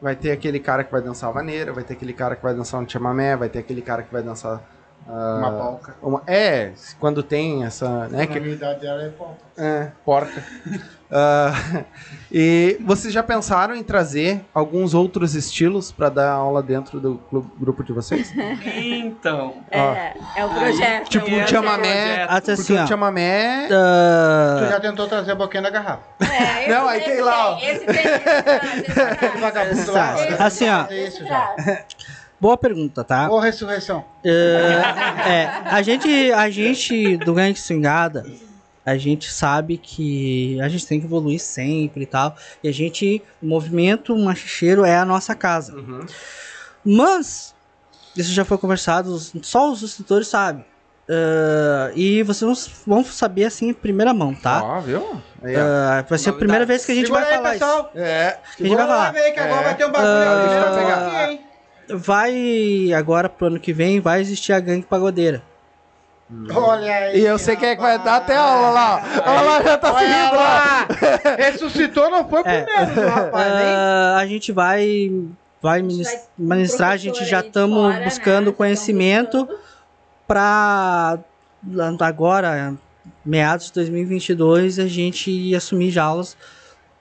vai 0.01 0.15
ter 0.15 0.31
aquele 0.31 0.59
cara 0.59 0.83
que 0.83 0.91
vai 0.91 1.01
dançar 1.01 1.29
a 1.29 1.33
vaneira, 1.33 1.73
vai 1.73 1.83
ter 1.83 1.93
aquele 1.93 2.13
cara 2.13 2.35
que 2.35 2.43
vai 2.43 2.53
dançar 2.53 2.79
um 2.79 2.87
chamamé, 2.87 3.35
vai 3.35 3.49
ter 3.49 3.59
aquele 3.59 3.81
cara 3.81 4.03
que 4.03 4.11
vai 4.13 4.21
dançar. 4.21 4.61
Ah, 5.07 5.35
Uma 5.39 5.51
polca. 5.51 5.95
uma- 6.01 6.23
é, 6.27 6.71
quando 6.99 7.21
tem 7.23 7.63
essa. 7.63 8.07
Né, 8.07 8.19
Na 8.19 8.27
que, 8.27 8.39
minha 8.39 8.53
idade 8.55 8.79
dela 8.81 9.01
é 9.03 9.09
polca. 9.09 9.35
é, 9.57 9.91
porca. 10.05 10.43
Ah, 11.11 11.51
e 12.31 12.77
vocês 12.85 13.11
já 13.11 13.23
pensaram 13.23 13.73
em 13.73 13.81
trazer 13.81 14.41
alguns 14.53 14.93
outros 14.93 15.33
estilos 15.33 15.91
pra 15.91 16.07
dar 16.07 16.29
aula 16.33 16.61
dentro 16.61 16.99
do 16.99 17.15
clube- 17.17 17.49
grupo 17.59 17.83
de 17.83 17.91
vocês? 17.91 18.31
Então. 18.63 19.55
É, 19.71 20.13
é 20.35 20.45
o 20.45 20.49
projeto. 20.53 21.09
Tipo, 21.09 21.25
é 21.25 21.29
o 21.29 21.31
um 21.31 21.37
projeto. 21.39 21.49
chamamé. 21.49 22.23
Até 22.25 22.39
Porque 22.55 22.61
assim, 22.61 22.77
o 22.77 22.83
ó, 22.83 22.85
chamamé. 22.85 23.67
ah, 23.71 24.57
Tu 24.59 24.69
já 24.69 24.79
tentou 24.79 25.07
trazer 25.07 25.31
a 25.31 25.35
boquinha 25.35 25.63
da 25.63 25.71
garrafa. 25.71 26.03
É, 26.21 26.61
esse 26.61 26.69
Não, 26.77 26.87
aí 26.87 26.99
esse 26.99 27.09
tem 27.09 27.21
lá, 27.21 27.49
ó. 27.53 27.57
Esse 27.57 27.85
tem, 27.85 27.95
esse 27.95 28.19
traz, 28.19 28.63
esse 28.77 28.93
traz. 28.93 29.39
Vagabundo 29.41 29.91
lá. 29.91 30.13
Exato. 30.13 30.33
esse 30.33 30.43
Assim, 30.43 30.69
ó. 30.69 30.85
Esse 30.91 31.07
Isso 31.07 31.25
já. 31.25 31.55
Boa 32.39 32.57
pergunta, 32.57 33.03
tá? 33.03 33.29
Ô, 33.29 33.39
ressurreição. 33.39 34.03
É, 34.23 34.29
é, 35.29 35.45
a 35.65 35.81
gente, 35.81 36.31
a 36.31 36.49
gente 36.49 37.17
do 37.17 37.33
Gangue 37.33 37.59
Swingada, 37.59 38.25
a 38.85 38.97
gente 38.97 39.31
sabe 39.31 39.77
que 39.77 40.59
a 40.61 40.67
gente 40.69 40.85
tem 40.87 40.99
que 40.99 41.05
evoluir 41.05 41.39
sempre 41.39 42.03
e 42.03 42.07
tal. 42.07 42.35
E 42.63 42.69
a 42.69 42.71
gente, 42.73 43.21
o 43.41 43.45
movimento 43.45 44.15
machicheiro 44.17 44.83
é 44.85 44.97
a 44.97 45.05
nossa 45.05 45.35
casa. 45.35 45.75
Uhum. 45.75 46.05
Mas, 46.83 47.53
isso 48.15 48.31
já 48.31 48.45
foi 48.45 48.57
conversado, 48.57 49.17
só 49.41 49.71
os 49.71 49.83
instrutores 49.83 50.27
sabem. 50.27 50.65
Ah, 51.11 51.91
e 51.95 52.21
vocês 52.23 52.41
vão- 52.85 52.97
vão 52.97 53.03
saber 53.03 53.45
assim 53.45 53.69
em 53.69 53.73
primeira 53.73 54.13
mão, 54.13 54.33
tá? 54.33 54.63
Ó, 54.63 54.79
viu? 54.79 55.21
Aí, 55.41 55.55
ó. 55.55 55.59
Ah, 55.59 56.05
vai 56.07 56.19
ser 56.19 56.29
a 56.29 56.33
primeira 56.33 56.65
vez 56.65 56.85
que 56.85 56.91
a 56.91 56.95
gente 56.95 57.05
Segura 57.07 57.23
vai 57.25 57.31
aí, 57.33 57.37
falar 57.37 57.55
isso. 57.55 57.65
pessoal. 57.65 57.91
É. 57.95 58.37
Que 58.55 58.63
a 58.63 58.67
gente 58.67 58.77
vai 58.77 58.87
falar. 58.87 59.11
ver 59.11 59.31
que 59.31 59.39
agora 59.39 59.61
É. 59.61 59.63
vai 59.63 59.75
ter 59.77 59.85
um 59.85 59.91
bagulho 59.91 60.11
Ah, 60.11 60.75
pegar. 60.77 61.07
aqui, 61.07 61.31
hein? 61.31 61.41
Vai 61.91 62.91
agora 62.95 63.27
pro 63.29 63.47
ano 63.47 63.59
que 63.59 63.73
vem, 63.73 63.99
vai 63.99 64.21
existir 64.21 64.53
a 64.53 64.59
gangue 64.59 64.85
pagodeira. 64.85 65.41
Olha 66.53 66.93
aí. 66.95 67.19
E 67.21 67.25
eu 67.25 67.39
sei 67.39 67.55
quem 67.55 67.69
é 67.69 67.75
que 67.75 67.81
vai 67.81 67.97
dar 67.97 68.17
até 68.17 68.35
aula 68.37 68.69
lá. 68.69 69.03
Olha 69.25 69.41
lá, 69.41 69.63
já 69.63 69.77
tá 69.79 69.97
seguindo 69.97 70.35
lá. 70.35 70.35
lá. 70.35 70.87
Ressuscitou, 71.37 72.09
não 72.11 72.29
foi 72.29 72.41
É. 72.45 72.61
primeiro, 72.63 72.91
viu, 72.93 73.09
rapaz. 73.09 73.51
Ah, 73.53 74.17
a 74.19 74.27
gente 74.27 74.51
vai 74.51 75.11
vai 75.61 75.81
minis- 75.81 76.07
vai- 76.37 76.57
ministrar, 76.57 76.91
a 76.91 76.97
gente 76.97 77.25
já 77.25 77.39
estamos 77.39 77.93
né? 77.95 78.03
buscando 78.05 78.45
tão 78.45 78.53
conhecimento 78.53 79.49
para 80.27 81.17
agora, 82.01 82.75
meados 83.25 83.65
de 83.67 83.73
2022, 83.73 84.79
a 84.79 84.87
gente 84.87 85.31
ir 85.31 85.55
assumir 85.55 85.89
já 85.91 86.03
aulas 86.03 86.37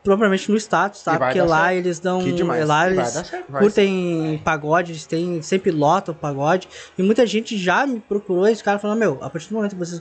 propriamente 0.02 0.50
no 0.50 0.56
status, 0.56 1.02
tá? 1.02 1.18
Porque 1.18 1.40
lá 1.40 1.64
certo. 1.64 1.76
eles 1.76 1.98
dão 2.00 2.22
Que 2.22 2.32
demais. 2.32 2.66
lá 2.66 2.90
eles 2.90 3.08
certo. 3.08 3.44
Vai 3.50 3.62
curtem 3.62 4.40
pagode, 4.44 4.92
eles 4.92 5.04
têm, 5.06 5.42
sempre 5.42 5.70
lotam 5.70 6.14
o 6.14 6.16
pagode. 6.16 6.68
E 6.96 7.02
muita 7.02 7.26
gente 7.26 7.58
já 7.58 7.86
me 7.86 8.00
procurou 8.00 8.48
e 8.48 8.52
os 8.52 8.62
caras 8.62 8.80
falaram, 8.80 8.98
meu, 8.98 9.18
a 9.20 9.28
partir 9.28 9.48
do 9.48 9.54
momento 9.56 9.72
que 9.72 9.78
vocês 9.78 10.00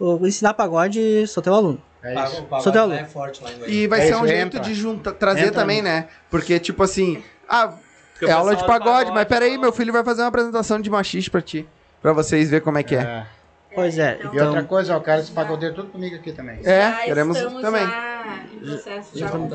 eu 0.00 0.26
ensinar 0.26 0.54
pagode, 0.54 1.26
sou 1.26 1.42
teu 1.42 1.54
aluno. 1.54 1.82
É 2.02 2.14
isso. 2.14 2.42
pagode 2.42 2.62
Sou 2.62 2.72
teu 2.72 2.80
lá 2.82 2.86
aluno. 2.94 3.00
é 3.00 3.04
forte 3.04 3.42
lá 3.42 3.50
em. 3.52 3.70
E 3.70 3.86
vai 3.88 3.98
É 4.00 4.02
ser 4.06 4.12
isso, 4.12 4.22
um 4.22 4.26
jeito 4.28 4.46
entra. 4.46 4.60
de 4.60 4.74
junta, 4.74 5.12
trazer 5.12 5.40
Entra 5.46 5.60
também, 5.62 5.82
né? 5.82 6.06
Porque, 6.30 6.60
tipo 6.60 6.82
assim, 6.84 7.22
ah, 7.48 7.74
é 8.22 8.30
aula 8.30 8.54
de 8.54 8.62
do 8.62 8.66
pagode, 8.66 9.10
mas 9.10 9.24
peraí, 9.24 9.50
fala- 9.50 9.62
meu 9.62 9.72
filho 9.72 9.92
vai 9.92 10.04
fazer 10.04 10.22
uma 10.22 10.28
apresentação 10.28 10.80
de 10.80 10.88
machiste 10.88 11.28
pra 11.30 11.40
ti. 11.42 11.66
Pra 12.00 12.12
vocês 12.12 12.50
verem 12.50 12.64
como 12.64 12.78
é 12.78 12.82
que 12.84 12.94
é. 12.94 13.00
É. 13.00 13.26
Pois 13.78 13.96
é, 13.96 14.18
E 14.20 14.26
outra 14.26 14.44
então... 14.44 14.64
coisa, 14.64 14.96
ó, 14.96 14.98
o 14.98 15.00
cara 15.00 15.20
esse 15.20 15.30
pagodeiro 15.30 15.72
tudo 15.72 15.90
comigo 15.90 16.16
aqui 16.16 16.32
também. 16.32 16.58
É, 16.64 16.90
Já 16.90 16.96
queremos 17.04 17.38
também. 17.38 17.86
Já 17.86 18.40
em 18.52 18.58
processo 18.58 19.10
já 19.16 19.26
Já 19.26 19.32
com 19.32 19.46
o. 19.46 19.48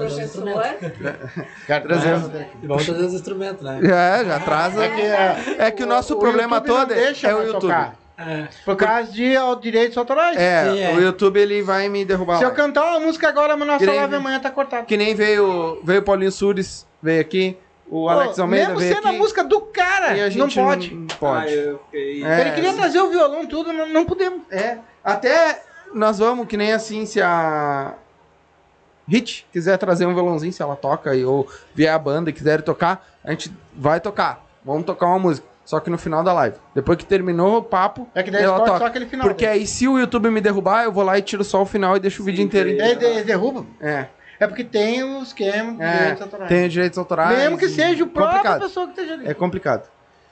Quero 1.67 1.83
Trazer. 1.83 2.47
E 2.61 2.65
vamos 2.67 2.85
trazer 2.85 3.03
os 3.03 3.13
instrumentos, 3.13 3.61
né? 3.61 3.79
É, 3.83 4.23
já 4.23 4.39
traz. 4.39 4.77
É 4.77 4.87
que, 4.87 5.01
é, 5.01 5.55
É 5.67 5.71
que 5.71 5.83
o 5.83 5.85
nosso 5.85 6.15
problema 6.15 6.55
YouTube 6.55 6.67
todo 6.77 6.87
deixa 6.87 7.27
é 7.27 7.35
o 7.35 7.43
YouTube. 7.43 7.59
tocar, 7.59 7.95
É. 8.17 8.47
por 8.63 8.77
causa 8.77 9.11
de 9.11 9.35
ó, 9.35 9.55
direitos 9.55 9.97
autorais. 9.97 10.37
É, 10.37 10.71
Sim, 10.71 10.79
é. 10.79 10.93
o 10.93 11.01
YouTube 11.01 11.37
ele 11.41 11.61
vai 11.61 11.89
me 11.89 12.05
derrubar. 12.05 12.37
Se 12.37 12.45
eu 12.45 12.49
lá. 12.49 12.55
cantar 12.55 12.91
uma 12.91 13.01
música 13.01 13.27
agora, 13.27 13.57
mas 13.57 13.67
nossa 13.67 13.85
live 13.85 14.15
amanhã 14.15 14.39
tá 14.39 14.51
cortada. 14.51 14.85
Que 14.85 14.95
nem 14.95 15.13
veio, 15.13 15.81
veio 15.83 15.99
o 15.99 16.03
Paulinho 16.03 16.31
Sures, 16.31 16.87
veio 17.01 17.19
aqui, 17.19 17.57
o 17.89 18.09
Alex 18.09 18.39
Almeida 18.39 18.73
Mesmo 18.73 18.81
sendo 18.81 19.07
aqui. 19.07 19.15
a 19.15 19.19
música 19.19 19.43
do 19.43 19.61
cara, 19.61 20.17
e 20.17 20.21
a 20.21 20.23
não 20.25 20.29
gente 20.49 20.55
pode. 20.55 20.93
Não 20.95 21.07
Ah, 21.11 21.15
pode. 21.19 21.53
eu 21.53 21.79
fiquei. 21.85 22.23
É. 22.25 22.41
Ele 22.41 22.51
queria 22.51 22.73
trazer 22.73 22.99
o 22.99 23.09
violão 23.09 23.45
tudo, 23.45 23.71
não, 23.73 23.87
não 23.87 24.05
podemos. 24.05 24.41
É, 24.51 24.77
até 25.03 25.63
nós 25.93 26.17
vamos, 26.19 26.47
que 26.47 26.57
nem 26.57 26.71
assim, 26.73 27.05
se 27.05 27.21
a 27.21 27.93
Hit 29.07 29.45
quiser 29.51 29.77
trazer 29.77 30.05
um 30.05 30.13
violãozinho, 30.13 30.53
se 30.53 30.61
ela 30.61 30.75
toca, 30.75 31.13
e, 31.15 31.25
ou 31.25 31.47
vier 31.75 31.93
a 31.93 31.99
banda 31.99 32.29
e 32.29 32.33
quiser 32.33 32.61
tocar, 32.61 33.05
a 33.23 33.31
gente 33.31 33.51
vai 33.75 33.99
tocar. 33.99 34.45
Vamos 34.63 34.85
tocar 34.85 35.07
uma 35.07 35.19
música. 35.19 35.45
Só 35.65 35.79
que 35.79 35.89
no 35.89 35.97
final 35.97 36.23
da 36.23 36.33
live. 36.33 36.57
Depois 36.75 36.97
que 36.97 37.05
terminou 37.05 37.57
o 37.57 37.63
papo, 37.63 38.07
É 38.13 38.21
que 38.21 38.29
daí 38.31 38.43
ela 38.43 38.59
toca. 38.59 38.79
só 38.79 38.85
aquele 38.85 39.05
final. 39.05 39.25
Porque 39.27 39.45
aí, 39.45 39.65
se 39.65 39.87
o 39.87 39.97
YouTube 39.97 40.29
me 40.29 40.41
derrubar, 40.41 40.83
eu 40.83 40.91
vou 40.91 41.03
lá 41.05 41.17
e 41.17 41.21
tiro 41.21 41.41
só 41.43 41.61
o 41.61 41.65
final 41.65 41.95
e 41.95 41.99
deixo 42.01 42.21
o 42.21 42.25
vídeo 42.25 42.43
inteiro. 42.43 42.69
De- 42.69 43.23
derruba. 43.23 43.65
É, 43.79 44.07
É 44.43 44.47
porque 44.47 44.63
tem 44.63 45.03
o 45.03 45.21
esquema 45.23 45.73
de 45.73 45.81
é 45.83 45.97
direitos 45.97 46.21
autorais. 46.21 46.49
tem 46.49 46.69
direitos 46.69 46.97
autorais. 46.97 47.37
Mesmo 47.37 47.57
que 47.57 47.69
seja 47.69 48.03
o 48.03 48.07
próprio 48.07 48.37
complicado. 48.37 48.61
pessoa 48.61 48.85
que 48.87 48.91
esteja 48.93 49.13
ali. 49.13 49.27
É 49.27 49.33
complicado. 49.33 49.89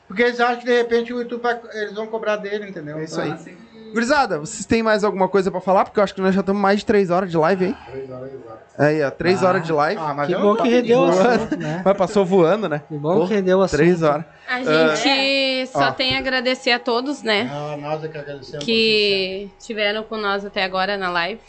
Porque 0.08 0.24
eles 0.24 0.40
acham 0.40 0.58
que 0.58 0.66
de 0.66 0.76
repente 0.76 1.14
o 1.14 1.20
YouTube 1.20 1.42
vai, 1.42 1.60
eles 1.74 1.94
vão 1.94 2.06
cobrar 2.08 2.36
dele, 2.36 2.70
entendeu? 2.70 2.98
É 2.98 3.04
isso 3.06 3.20
aí. 3.22 3.30
Então, 3.30 3.72
Gurizada, 3.94 4.40
vocês 4.40 4.66
têm 4.66 4.82
mais 4.82 5.04
alguma 5.04 5.28
coisa 5.28 5.52
pra 5.52 5.60
falar? 5.60 5.84
Porque 5.84 6.00
eu 6.00 6.04
acho 6.04 6.16
que 6.16 6.22
nós 6.22 6.34
já 6.34 6.40
estamos 6.40 6.62
mais 6.62 6.80
de 6.80 6.86
3 6.86 7.10
horas 7.10 7.30
de 7.30 7.36
live, 7.38 7.66
hein? 7.66 7.78
3 7.92 8.10
horas 8.10 8.32
Aí, 8.78 9.04
ó, 9.04 9.12
3 9.12 9.44
Ah. 9.44 9.48
horas 9.48 9.64
de 9.66 9.74
live. 9.74 10.02
Ah, 10.02 10.14
mas 10.14 10.28
Que 10.28 10.34
eu 10.34 10.42
bom 10.42 10.56
que 10.56 10.70
rendeu 10.70 11.00
o 11.00 11.10
assunto, 11.10 11.58
né? 11.58 11.82
Mas 11.84 11.98
passou 11.98 12.26
voando, 12.26 12.70
né? 12.70 12.82
Que 12.88 12.98
bom 12.98 13.28
que 13.28 13.34
rendeu 13.34 13.60
o 13.60 13.62
assunto. 13.62 13.80
3 13.80 14.02
horas. 14.02 14.26
A 14.48 14.64
gente 14.64 15.68
só 15.68 15.90
ó. 15.90 15.92
tem 15.92 16.16
a 16.16 16.20
agradecer 16.20 16.72
a 16.72 16.80
todos, 16.80 17.22
né? 17.22 17.50
Ah, 17.52 17.76
nós 17.78 18.02
é 18.04 18.08
que 18.08 18.18
agradecemos. 18.18 18.64
Que 18.66 19.50
tiveram 19.60 20.04
com 20.04 20.16
nós 20.16 20.46
até 20.46 20.64
agora 20.64 20.98
na 20.98 21.10
live. 21.10 21.42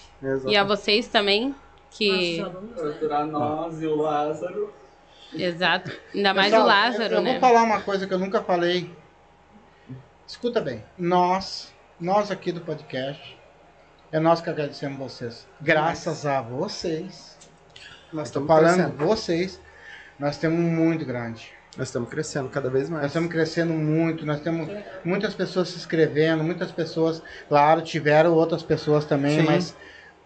E 0.47 0.57
a 0.57 0.65
vocês 0.65 1.07
também. 1.07 1.55
Que. 1.93 2.43
Procurar 2.75 3.27
nós 3.27 3.83
e 3.83 3.87
o 3.87 3.97
Lázaro. 3.97 4.73
Exato. 5.35 5.91
Ainda 6.15 6.35
mais 6.35 6.51
Pessoal, 6.51 6.63
o 6.65 6.67
Lázaro, 6.69 7.15
eu, 7.15 7.19
eu 7.19 7.23
né? 7.23 7.33
vou 7.33 7.41
falar 7.41 7.63
uma 7.63 7.81
coisa 7.81 8.07
que 8.07 8.13
eu 8.15 8.19
nunca 8.19 8.43
falei. 8.43 8.91
Escuta 10.27 10.61
bem. 10.61 10.85
Nós, 10.97 11.73
nós 12.01 12.31
aqui 12.31 12.53
do 12.53 12.61
podcast, 12.61 13.39
é 14.11 14.19
nós 14.21 14.41
que 14.41 14.51
agradecemos 14.51 14.99
vocês. 14.99 15.47
Graças 15.61 16.27
a 16.27 16.41
vocês. 16.41 17.37
Nós 18.13 18.29
Estou 18.29 18.43
estamos 18.43 18.49
falando 18.49 18.89
crescendo. 18.91 19.07
vocês. 19.07 19.61
Nós 20.19 20.37
temos 20.37 20.59
um 20.59 20.63
muito 20.71 21.05
grande. 21.05 21.51
Nós 21.77 21.89
estamos 21.89 22.11
crescendo 22.11 22.51
cada 22.51 22.69
vez 22.69 22.91
Nós 22.91 22.99
mais. 22.99 23.07
estamos 23.07 23.31
crescendo 23.31 23.73
muito, 23.73 24.27
nós 24.27 24.41
temos 24.41 24.69
muitas 25.03 25.33
pessoas 25.33 25.69
se 25.69 25.79
inscrevendo, 25.79 26.45
muitas 26.45 26.71
pessoas, 26.71 27.23
claro, 27.49 27.81
tiveram 27.81 28.35
outras 28.35 28.63
pessoas 28.63 29.07
também, 29.07 29.41
Sim. 29.41 29.47
mas 29.47 29.75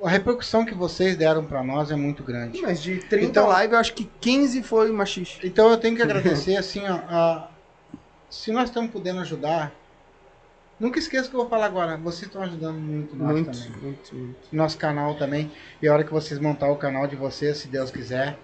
a 0.02 0.08
repercussão 0.10 0.65
que 0.65 0.75
vocês 0.75 1.16
deram 1.16 1.44
para 1.44 1.62
nós 1.62 1.91
é 1.91 1.97
muito 1.97 2.23
grande. 2.23 2.60
Mas 2.62 2.83
de 2.83 2.99
30 2.99 3.25
Então- 3.26 3.47
live, 3.49 3.73
eu 3.75 3.78
acho 3.78 3.94
que 3.94 4.05
15 4.20 4.62
foi 4.62 4.91
machixe. 4.92 5.39
Então 5.44 5.70
eu 5.70 5.76
tenho 5.78 5.97
que 5.97 6.02
agradecer, 6.02 6.57
assim, 6.58 6.83
ó, 6.86 6.94
a- 7.08 7.49
se 8.28 8.52
nós 8.52 8.68
estamos 8.68 8.91
podendo 8.91 9.20
ajudar, 9.20 9.73
nunca 10.78 10.99
esqueça 10.99 11.26
o 11.26 11.31
que 11.31 11.36
eu 11.36 11.41
vou 11.41 11.49
falar 11.49 11.66
agora, 11.66 11.97
vocês 11.97 12.23
estão 12.26 12.42
ajudando 12.42 12.76
muito 12.78 13.16
nós 13.16 13.31
Muito, 13.33 13.50
também. 13.58 13.70
muito, 13.83 14.15
muito. 14.15 14.36
Nosso 14.52 14.76
canal 14.76 15.15
também, 15.15 15.50
e 15.81 15.89
a 15.89 15.92
hora 15.92 16.05
que 16.05 16.12
vocês 16.12 16.39
montar 16.41 16.68
o 16.70 16.76
canal 16.76 17.07
de 17.07 17.16
vocês, 17.16 17.57
se 17.58 17.68
Deus 17.68 17.91
quiser, 17.91 18.36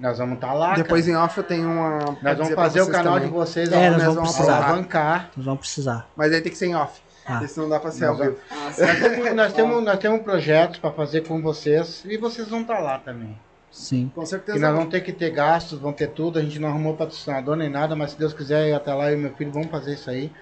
nós 0.00 0.18
vamos 0.18 0.34
estar 0.34 0.52
lá, 0.52 0.74
Depois 0.74 1.06
cara. 1.06 1.16
em 1.18 1.22
off 1.22 1.38
eu 1.38 1.44
tenho 1.44 1.70
uma. 1.70 1.98
Nós 2.20 2.36
vamos 2.36 2.54
fazer 2.54 2.82
o 2.82 2.90
canal 2.90 3.14
também. 3.14 3.28
de 3.28 3.34
vocês, 3.34 3.70
É, 3.72 3.74
nós 3.90 3.92
nós 3.92 4.00
vamos 4.02 4.14
vamos 4.16 4.30
precisar. 4.32 4.56
alavancar. 4.56 5.30
Nós 5.36 5.44
vamos 5.46 5.60
precisar. 5.60 6.08
Mas 6.16 6.32
aí 6.32 6.40
tem 6.42 6.52
que 6.52 6.58
ser 6.58 6.66
em 6.66 6.74
off. 6.74 7.00
Ah. 7.26 7.46
Senão 7.46 7.66
não 7.68 7.74
dá 7.76 7.80
pra 7.80 7.90
ser 7.90 8.04
ao 8.06 8.16
Nós 8.16 8.26
vivo. 8.26 8.38
Nós 8.50 8.76
temos, 8.76 9.34
nós, 9.34 9.52
temos, 9.52 9.84
nós 9.84 9.98
temos 9.98 10.20
projetos 10.22 10.78
para 10.78 10.92
fazer 10.92 11.26
com 11.26 11.40
vocês 11.42 12.04
e 12.04 12.16
vocês 12.16 12.48
vão 12.48 12.60
estar 12.62 12.78
lá 12.78 12.98
também. 12.98 13.36
Sim. 13.70 14.10
Com 14.14 14.22
E 14.22 14.26
certeza. 14.26 14.58
nós 14.58 14.74
vamos 14.74 14.90
ter 14.90 15.00
que 15.02 15.12
ter 15.12 15.30
gastos, 15.30 15.78
vão 15.78 15.92
ter 15.92 16.08
tudo. 16.08 16.38
A 16.38 16.42
gente 16.42 16.58
não 16.58 16.68
arrumou 16.68 16.94
patrocinador 16.96 17.56
nem 17.56 17.68
nada, 17.68 17.94
mas 17.96 18.12
se 18.12 18.18
Deus 18.18 18.32
quiser, 18.32 18.72
até 18.74 18.94
lá 18.94 19.10
eu 19.10 19.18
e 19.18 19.20
meu 19.20 19.34
filho 19.34 19.50
vamos 19.52 19.70
fazer 19.70 19.94
isso 19.94 20.08
aí. 20.08 20.32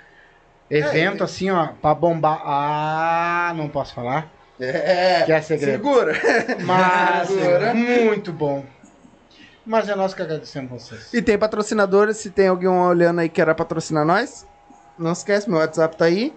Evento 0.70 1.22
assim, 1.24 1.50
ó, 1.50 1.68
pra 1.80 1.94
bombar. 1.94 2.40
Ah, 2.44 3.52
não 3.56 3.68
posso 3.68 3.94
falar. 3.94 4.30
É. 4.60 5.22
Que 5.24 5.32
é 5.32 5.40
segredo. 5.42 5.72
Segura. 5.72 6.12
Mas 6.64 7.28
Segura. 7.28 7.74
muito 7.74 8.32
bom. 8.32 8.64
Mas 9.66 9.88
é 9.88 9.94
nós 9.94 10.14
que 10.14 10.22
agradecemos 10.22 10.70
vocês. 10.70 11.12
E 11.12 11.20
tem 11.22 11.38
patrocinadores, 11.38 12.18
se 12.18 12.30
tem 12.30 12.48
alguém 12.48 12.68
olhando 12.68 13.20
aí 13.20 13.28
que 13.28 13.36
queira 13.36 13.54
patrocinar 13.54 14.04
nós, 14.04 14.46
não 14.98 15.12
esquece, 15.12 15.48
meu 15.48 15.58
WhatsApp 15.58 15.96
tá 15.96 16.04
aí. 16.04 16.32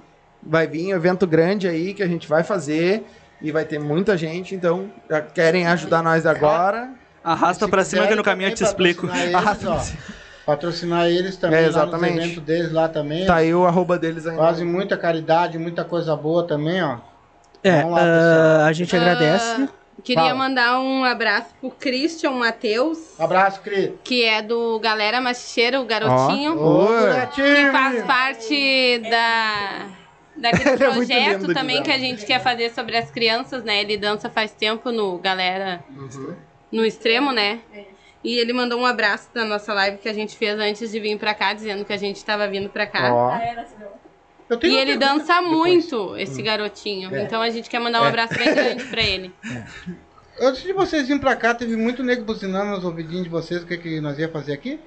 Vai 0.49 0.65
vir 0.67 0.93
um 0.93 0.95
evento 0.95 1.27
grande 1.27 1.67
aí 1.67 1.93
que 1.93 2.01
a 2.01 2.07
gente 2.07 2.27
vai 2.27 2.43
fazer 2.43 3.03
e 3.41 3.51
vai 3.51 3.65
ter 3.65 3.79
muita 3.79 4.15
gente, 4.17 4.55
então 4.55 4.89
já 5.09 5.21
querem 5.21 5.67
ajudar 5.67 6.01
nós 6.01 6.25
agora. 6.25 6.89
Arrasta 7.23 7.67
pra 7.67 7.83
cima 7.83 8.07
que 8.07 8.15
no 8.15 8.23
caminho 8.23 8.49
eu 8.51 8.55
te 8.55 8.63
explico. 8.63 9.07
patrocinar 9.07 9.23
Eles, 9.27 9.35
Arrasta 9.35 9.69
ó, 9.71 9.81
patrocinar 10.45 11.05
eles 11.07 11.35
também 11.35 11.59
É, 11.59 11.61
lá 11.63 11.67
exatamente. 11.67 12.17
eventos 12.19 12.43
deles 12.43 12.71
lá 12.71 12.87
também. 12.87 13.25
Tá 13.25 13.35
aí 13.35 13.53
o 13.53 13.65
arroba 13.65 13.99
deles 13.99 14.25
aí. 14.25 14.37
Fazem 14.37 14.65
muita 14.65 14.95
caridade, 14.97 15.57
muita 15.57 15.83
coisa 15.83 16.15
boa 16.15 16.47
também, 16.47 16.81
ó. 16.81 16.97
É, 17.63 17.81
Vamos 17.81 17.91
lá, 17.97 18.01
ah, 18.01 18.65
a 18.67 18.71
gente 18.73 18.95
agradece. 18.95 19.63
Ah, 19.63 19.67
queria 20.01 20.23
Fala. 20.23 20.35
mandar 20.35 20.79
um 20.79 21.03
abraço 21.03 21.47
pro 21.59 21.69
Christian 21.71 22.31
Matheus, 22.31 23.19
Abraço, 23.19 23.59
Cris. 23.61 23.91
que 24.03 24.23
é 24.23 24.41
do 24.41 24.79
Galera 24.79 25.19
Machicheira, 25.19 25.81
o 25.81 25.85
garotinho. 25.85 26.55
Gatinho. 27.13 27.45
que 27.45 27.71
faz 27.71 28.05
parte 28.05 29.01
da 29.09 29.85
daquele 30.37 30.69
Ele 30.75 30.83
é 30.83 30.89
projeto 30.91 31.53
também 31.53 31.83
que 31.83 31.91
a 31.91 31.97
gente 31.97 32.25
quer 32.25 32.41
fazer 32.41 32.71
sobre 32.71 32.97
as 32.97 33.09
crianças, 33.11 33.63
né? 33.63 33.81
Ele 33.81 33.97
dança 33.97 34.29
faz 34.29 34.51
tempo 34.51 34.91
no 34.91 35.17
Galera 35.17 35.83
no 36.71 36.85
extremo, 36.85 37.31
né? 37.31 37.59
E 38.23 38.37
ele 38.37 38.51
mandou 38.51 38.79
um 38.79 38.85
abraço 38.85 39.29
na 39.33 39.45
nossa 39.45 39.73
live 39.73 39.97
que 39.97 40.09
a 40.09 40.13
gente 40.13 40.35
fez 40.35 40.59
antes 40.59 40.91
de 40.91 40.99
vir 40.99 41.17
pra 41.17 41.33
cá, 41.33 41.53
dizendo 41.53 41.85
que 41.85 41.93
a 41.93 41.97
gente 41.97 42.23
tava 42.25 42.47
vindo 42.47 42.69
pra 42.69 42.85
cá. 42.85 43.13
Ó. 43.13 43.37
Eu 44.49 44.57
tenho 44.57 44.73
E 44.73 44.77
ele 44.77 44.97
dança 44.97 45.41
depois. 45.41 45.45
muito, 45.45 46.15
esse 46.17 46.41
garotinho. 46.41 47.13
É. 47.13 47.23
Então 47.23 47.41
a 47.41 47.49
gente 47.49 47.69
quer 47.69 47.79
mandar 47.79 48.01
um 48.01 48.05
abraço 48.05 48.33
bem 48.33 48.53
grande 48.53 48.83
pra 48.85 49.01
ele. 49.01 49.33
Antes 50.39 50.61
de 50.61 50.71
vocês 50.71 51.03
virem 51.07 51.19
pra 51.19 51.35
cá, 51.35 51.53
teve 51.55 51.75
muito 51.75 52.03
nego 52.03 52.23
buzinando 52.23 52.71
nos 52.71 52.83
ouvidinhos 52.83 53.23
de 53.23 53.29
vocês 53.29 53.63
o 53.63 53.65
que, 53.65 53.77
que 53.77 53.99
nós 53.99 54.19
ia 54.19 54.29
fazer 54.29 54.53
aqui? 54.53 54.79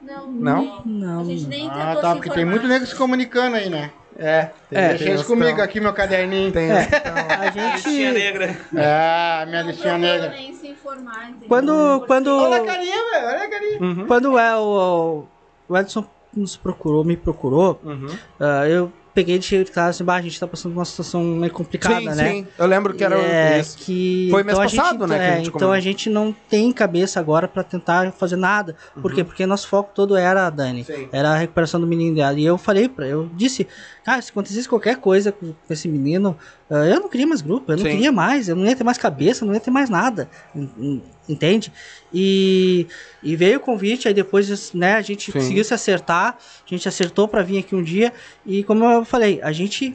Não. 0.00 0.30
Não? 0.30 0.82
Não. 0.84 1.20
A 1.22 1.24
gente 1.24 1.46
nem 1.46 1.68
Ah, 1.70 1.96
tá, 2.00 2.14
porque 2.14 2.30
tem 2.30 2.44
muito 2.44 2.68
nego 2.68 2.86
se 2.86 2.94
comunicando 2.94 3.56
aí, 3.56 3.68
né? 3.70 3.90
É. 4.18 4.50
É, 4.72 4.88
Deixa 4.88 5.04
eles 5.10 5.22
comigo 5.22 5.60
aqui, 5.62 5.80
meu 5.80 5.92
caderninho. 5.92 6.50
Tem, 6.52 6.70
A 6.72 7.50
Listinha 7.74 8.12
gente. 8.12 8.18
negra. 8.18 8.56
É, 8.74 9.46
minha 9.46 9.62
listinha 9.62 9.96
negra. 9.98 10.28
nem 10.30 10.52
se 10.54 10.68
informar? 10.68 11.30
Quando, 11.46 12.04
quando, 12.06 12.28
Olha 12.36 12.62
a 12.62 12.66
carinha, 12.66 12.96
velho, 13.12 13.26
olha 13.26 13.44
a 13.44 13.48
carinha. 13.48 14.04
quando 14.06 14.38
é 14.38 14.56
o, 14.56 15.24
o 15.68 15.76
Edson 15.78 16.04
nos 16.36 16.56
procurou, 16.56 17.04
me 17.04 17.16
procurou, 17.16 17.80
Uhum. 17.84 18.08
ah, 18.40 18.66
eu 18.68 18.92
peguei 19.14 19.36
de 19.36 19.44
cheio 19.46 19.64
de 19.64 19.72
casa 19.72 19.90
assim, 19.90 20.04
bah, 20.04 20.14
a 20.14 20.20
gente 20.20 20.38
tá 20.38 20.46
passando 20.46 20.72
por 20.74 20.78
uma 20.78 20.84
situação 20.84 21.24
meio 21.24 21.52
complicada, 21.52 21.98
sim, 21.98 22.06
né? 22.06 22.14
sim. 22.30 22.46
Eu 22.56 22.66
lembro 22.66 22.94
que 22.94 23.02
era 23.02 23.16
é, 23.18 23.58
isso. 23.58 23.76
que 23.78 24.28
Foi 24.30 24.44
mês 24.44 24.56
então 24.56 24.64
a 24.68 24.70
passado, 24.70 25.00
gente, 25.00 25.08
né, 25.10 25.16
que 25.18 25.22
a 25.22 25.26
é, 25.26 25.30
gente 25.38 25.40
então 25.48 25.52
comentou. 25.52 25.72
a 25.72 25.80
gente 25.80 26.08
não 26.10 26.32
tem 26.48 26.70
cabeça 26.70 27.18
agora 27.18 27.48
pra 27.48 27.64
tentar 27.64 28.12
fazer 28.12 28.36
nada. 28.36 28.76
Por 29.02 29.12
quê? 29.12 29.24
Porque 29.24 29.44
nosso 29.44 29.66
foco 29.66 29.90
todo 29.92 30.14
era 30.16 30.46
a 30.46 30.50
Dani. 30.50 30.86
Uhum. 30.88 30.94
Sim. 30.96 31.08
Era 31.10 31.30
a 31.30 31.36
recuperação 31.36 31.80
do 31.80 31.86
menino 31.86 32.14
dela. 32.14 32.38
E 32.38 32.44
eu 32.44 32.56
falei 32.56 32.88
pra 32.88 33.08
eu 33.08 33.28
disse, 33.34 33.66
cara, 34.08 34.22
se 34.22 34.30
acontecesse 34.30 34.66
qualquer 34.68 34.96
coisa 34.96 35.30
com 35.30 35.52
esse 35.68 35.86
menino, 35.86 36.36
ah, 36.70 36.86
eu 36.86 36.98
não 37.00 37.08
queria 37.08 37.26
mais 37.26 37.42
grupo, 37.42 37.70
eu 37.70 37.76
não 37.76 37.84
Sim. 37.84 37.90
queria 37.90 38.10
mais, 38.10 38.48
eu 38.48 38.56
não 38.56 38.64
ia 38.64 38.74
ter 38.74 38.82
mais 38.84 38.96
cabeça, 38.96 39.44
não 39.44 39.52
ia 39.52 39.60
ter 39.60 39.70
mais 39.70 39.90
nada. 39.90 40.28
En- 40.56 40.68
en- 40.78 41.02
Entende? 41.28 41.70
E, 42.10 42.86
e 43.22 43.36
veio 43.36 43.58
o 43.58 43.60
convite, 43.60 44.08
aí 44.08 44.14
depois, 44.14 44.72
né, 44.72 44.94
a 44.94 45.02
gente 45.02 45.26
Sim. 45.30 45.32
conseguiu 45.38 45.62
se 45.62 45.74
acertar, 45.74 46.38
a 46.38 46.68
gente 46.74 46.88
acertou 46.88 47.28
pra 47.28 47.42
vir 47.42 47.58
aqui 47.58 47.74
um 47.74 47.82
dia, 47.82 48.14
e 48.46 48.64
como 48.64 48.82
eu 48.84 49.04
falei, 49.04 49.38
a 49.42 49.52
gente 49.52 49.94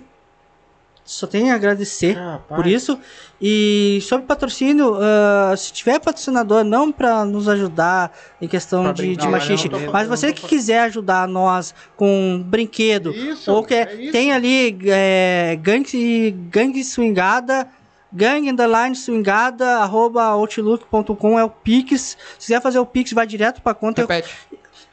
só 1.06 1.28
tem 1.28 1.52
a 1.52 1.56
agradecer 1.56 2.14
Rapaz. 2.14 2.56
por 2.56 2.68
isso. 2.68 2.98
E 3.42 4.00
sobre 4.04 4.26
patrocínio, 4.26 4.96
ah, 5.02 5.54
se 5.58 5.74
tiver 5.74 6.00
patrocinador, 6.00 6.64
não 6.64 6.92
para 6.92 7.26
nos 7.26 7.50
ajudar 7.50 8.16
em 8.42 8.48
questão 8.48 8.84
Pra 8.84 8.94
de, 8.94 9.02
brincar, 9.02 9.20
de 9.20 9.26
não, 9.26 9.32
machixe, 9.32 9.66
eu 9.72 9.92
mas 9.92 10.04
eu 10.04 10.10
não 10.10 10.18
você 10.18 10.32
que 10.32 10.48
quiser 10.48 10.80
ajudar 10.84 11.28
nós 11.28 11.76
com 11.98 12.42
brinquedo, 12.46 13.12
Isso, 13.12 13.52
ou 13.52 13.64
que 13.64 13.74
é 13.74 13.86
tem 14.12 14.32
ali 14.32 14.78
é, 14.86 15.60
gangue, 15.62 16.32
gangue 16.50 16.84
swingada, 16.84 17.68
gangue 18.12 18.50
underline 18.50 18.96
swingada, 18.96 19.80
arroba 19.80 20.24
outlook.com 20.24 21.38
é 21.38 21.44
o 21.44 21.50
Pix. 21.50 22.18
Se 22.40 22.48
quiser 22.48 22.62
fazer 22.62 22.80
o 22.80 22.86
Pix, 22.86 23.12
vai 23.12 23.28
direto 23.28 23.62
para 23.62 23.74
conta. 23.74 24.02
Repete. 24.02 24.34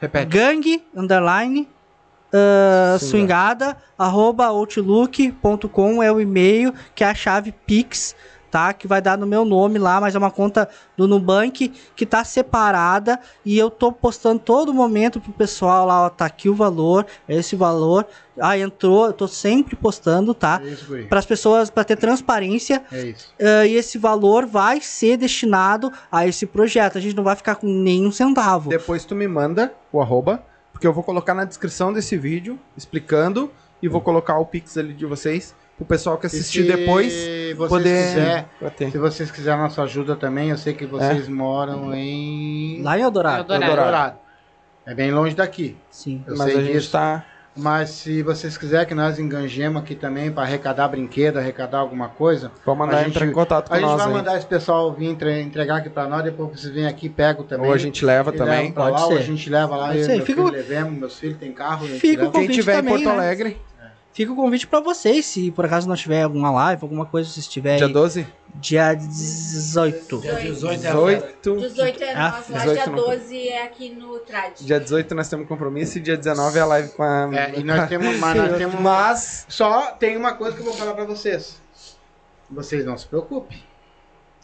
Repete. 0.01 0.25
Gangue 0.25 0.83
underline 0.93 1.69
uh, 2.33 2.99
Swingada. 2.99 3.77
arroba 3.97 4.45
outlook.com 4.47 6.01
é 6.03 6.11
o 6.11 6.19
e-mail 6.19 6.73
que 6.95 7.03
é 7.03 7.07
a 7.07 7.13
chave 7.13 7.51
Pix, 7.51 8.15
tá? 8.49 8.73
Que 8.73 8.87
vai 8.87 9.01
dar 9.01 9.17
no 9.17 9.25
meu 9.25 9.45
nome 9.45 9.79
lá, 9.79 10.01
mas 10.01 10.13
é 10.13 10.17
uma 10.17 10.29
conta 10.31 10.67
do 10.97 11.07
Nubank 11.07 11.71
que 11.95 12.05
tá 12.05 12.23
separada 12.23 13.19
e 13.45 13.57
eu 13.57 13.69
tô 13.69 13.91
postando 13.91 14.39
todo 14.39 14.73
momento 14.73 15.21
pro 15.21 15.31
pessoal 15.31 15.85
lá, 15.85 16.05
ó, 16.05 16.09
tá 16.09 16.25
aqui 16.25 16.49
o 16.49 16.55
valor, 16.55 17.05
é 17.27 17.35
esse 17.35 17.55
valor. 17.55 18.05
Ah, 18.39 18.57
entrou, 18.57 19.05
eu 19.05 19.13
tô 19.13 19.27
sempre 19.27 19.75
postando, 19.75 20.33
tá? 20.33 20.61
É. 20.65 21.03
Para 21.03 21.19
as 21.19 21.25
pessoas, 21.25 21.69
para 21.69 21.83
ter 21.83 21.95
transparência 21.95 22.81
É 22.91 23.01
isso. 23.03 23.33
ah, 23.39 23.65
e 23.65 23.75
esse 23.75 23.97
valor 23.97 24.45
vai 24.45 24.81
ser 24.81 25.15
destinado 25.17 25.91
a 26.11 26.25
esse 26.27 26.45
projeto. 26.45 26.97
A 26.97 27.01
gente 27.01 27.15
não 27.15 27.23
vai 27.23 27.35
ficar 27.35 27.55
com 27.55 27.67
nenhum 27.67 28.11
centavo. 28.11 28.69
Depois 28.69 29.05
tu 29.05 29.15
me 29.15 29.27
manda 29.27 29.73
o 29.91 30.01
arroba, 30.01 30.43
porque 30.71 30.87
eu 30.87 30.93
vou 30.93 31.03
colocar 31.03 31.33
na 31.33 31.45
descrição 31.45 31.91
desse 31.93 32.17
vídeo, 32.17 32.59
explicando, 32.75 33.51
e 33.81 33.87
vou 33.87 34.01
colocar 34.01 34.37
o 34.37 34.45
pix 34.45 34.77
ali 34.77 34.93
de 34.93 35.05
vocês, 35.05 35.55
pro 35.75 35.85
pessoal 35.85 36.17
que 36.17 36.25
E 36.25 36.27
assistir 36.27 36.63
se 36.63 36.67
depois 36.67 37.13
vocês 37.55 37.69
poder 37.69 38.07
quiser, 38.07 38.49
bater. 38.61 38.91
se 38.91 38.97
vocês 38.97 39.31
quiserem 39.31 39.59
nossa 39.61 39.81
ajuda 39.83 40.15
também, 40.15 40.49
eu 40.49 40.57
sei 40.57 40.73
que 40.73 40.85
vocês 40.85 41.27
moram 41.27 41.93
em 41.93 42.81
Lá 42.83 42.97
em 42.97 43.01
Eldorado. 43.01 43.53
Eldorado. 43.53 43.71
Eldorado. 43.71 44.19
É 44.85 44.95
bem 44.95 45.11
longe 45.11 45.35
daqui. 45.35 45.77
Sim. 45.89 46.23
Eu 46.27 46.35
Mas 46.35 46.51
sei 46.51 46.59
a 46.59 46.63
gente 46.63 46.73
disso. 46.73 46.91
Mas 47.55 47.89
se 47.89 48.23
vocês 48.23 48.57
quiserem 48.57 48.87
que 48.87 48.95
nós 48.95 49.19
enganjemos 49.19 49.81
aqui 49.81 49.93
também 49.93 50.31
para 50.31 50.43
arrecadar 50.43 50.87
brinquedo, 50.87 51.37
arrecadar 51.37 51.79
alguma 51.79 52.07
coisa, 52.07 52.49
Pode 52.63 52.79
mandar 52.79 52.97
A 52.97 53.03
gente- 53.03 53.09
entrar 53.09 53.25
em 53.27 53.31
contato 53.33 53.67
com 53.67 53.73
a 53.73 53.77
gente 53.77 53.87
nós 53.87 53.97
vai 53.97 54.07
aí. 54.07 54.13
mandar 54.13 54.37
esse 54.37 54.45
pessoal 54.47 54.93
vir 54.93 55.07
entre- 55.07 55.41
entregar 55.41 55.77
aqui 55.77 55.89
para 55.89 56.07
nós, 56.07 56.23
depois 56.23 56.49
vocês 56.61 56.73
vêm 56.73 56.85
aqui, 56.87 57.09
pegam 57.09 57.43
também. 57.43 57.67
Ou 57.67 57.73
a 57.73 57.77
gente 57.77 58.05
leva 58.05 58.31
E 58.33 58.37
também. 58.37 58.55
levam 58.57 58.71
pra 58.71 58.83
pode 58.83 58.95
lá, 58.95 59.05
ou 59.05 59.11
ser. 59.11 59.17
a 59.17 59.21
gente 59.21 59.49
leva 59.49 59.75
lá, 59.75 59.87
Pode 59.87 59.99
eu 59.99 60.05
e 60.05 60.07
meu 60.07 60.25
Fica- 60.25 60.41
filho 60.43 60.51
levemos, 60.53 60.93
meus 60.97 61.19
filhos 61.19 61.37
têm 61.37 61.51
carro, 61.51 61.85
a 61.85 61.87
gente 61.89 61.99
Fica 61.99 62.21
o 62.21 62.25
leva. 62.27 62.39
Quem 62.39 62.47
tiver 62.47 62.73
em 62.73 62.75
também, 62.77 62.93
Porto 62.93 63.05
né? 63.05 63.11
Alegre, 63.11 63.57
fica 64.13 64.31
o 64.31 64.35
convite 64.35 64.65
pra 64.67 64.79
vocês, 64.79 65.25
se 65.25 65.51
por 65.51 65.65
acaso 65.65 65.89
não 65.89 65.95
tiver 65.97 66.21
alguma 66.23 66.51
live, 66.51 66.81
alguma 66.83 67.05
coisa, 67.05 67.29
se 67.29 67.41
estiver 67.41 67.75
Dia 67.75 67.87
aí, 67.87 67.91
12? 67.93 68.25
Dia 68.55 68.93
18. 68.93 70.19
Dia 70.21 70.35
18 70.35 70.73
é 70.73 70.91
18. 70.91 71.55
18 71.57 72.03
é 72.03 72.13
Ah, 72.13 72.17
lá, 72.29 72.39
18 72.59 72.73
dia 72.73 72.85
não. 72.87 72.95
12 72.95 73.47
é 73.47 73.63
aqui 73.63 73.89
no 73.89 74.19
Trad. 74.19 74.53
Dia 74.59 74.79
18 74.79 75.15
nós 75.15 75.29
temos 75.29 75.47
compromisso 75.47 75.97
e 75.97 76.01
dia 76.01 76.17
19 76.17 76.57
é 76.57 76.61
a 76.61 76.65
live 76.65 76.89
com 76.89 77.03
a. 77.03 77.29
É, 77.33 77.59
e 77.59 77.63
nós 77.63 77.87
temos, 77.89 78.17
mas 78.17 78.37
nós 78.37 78.57
temos 78.57 78.79
Mas. 78.79 79.45
Só 79.49 79.91
tem 79.91 80.17
uma 80.17 80.33
coisa 80.33 80.55
que 80.55 80.61
eu 80.61 80.65
vou 80.65 80.73
falar 80.73 80.93
pra 80.93 81.05
vocês. 81.05 81.59
Vocês 82.49 82.85
não 82.85 82.97
se 82.97 83.07
preocupem. 83.07 83.63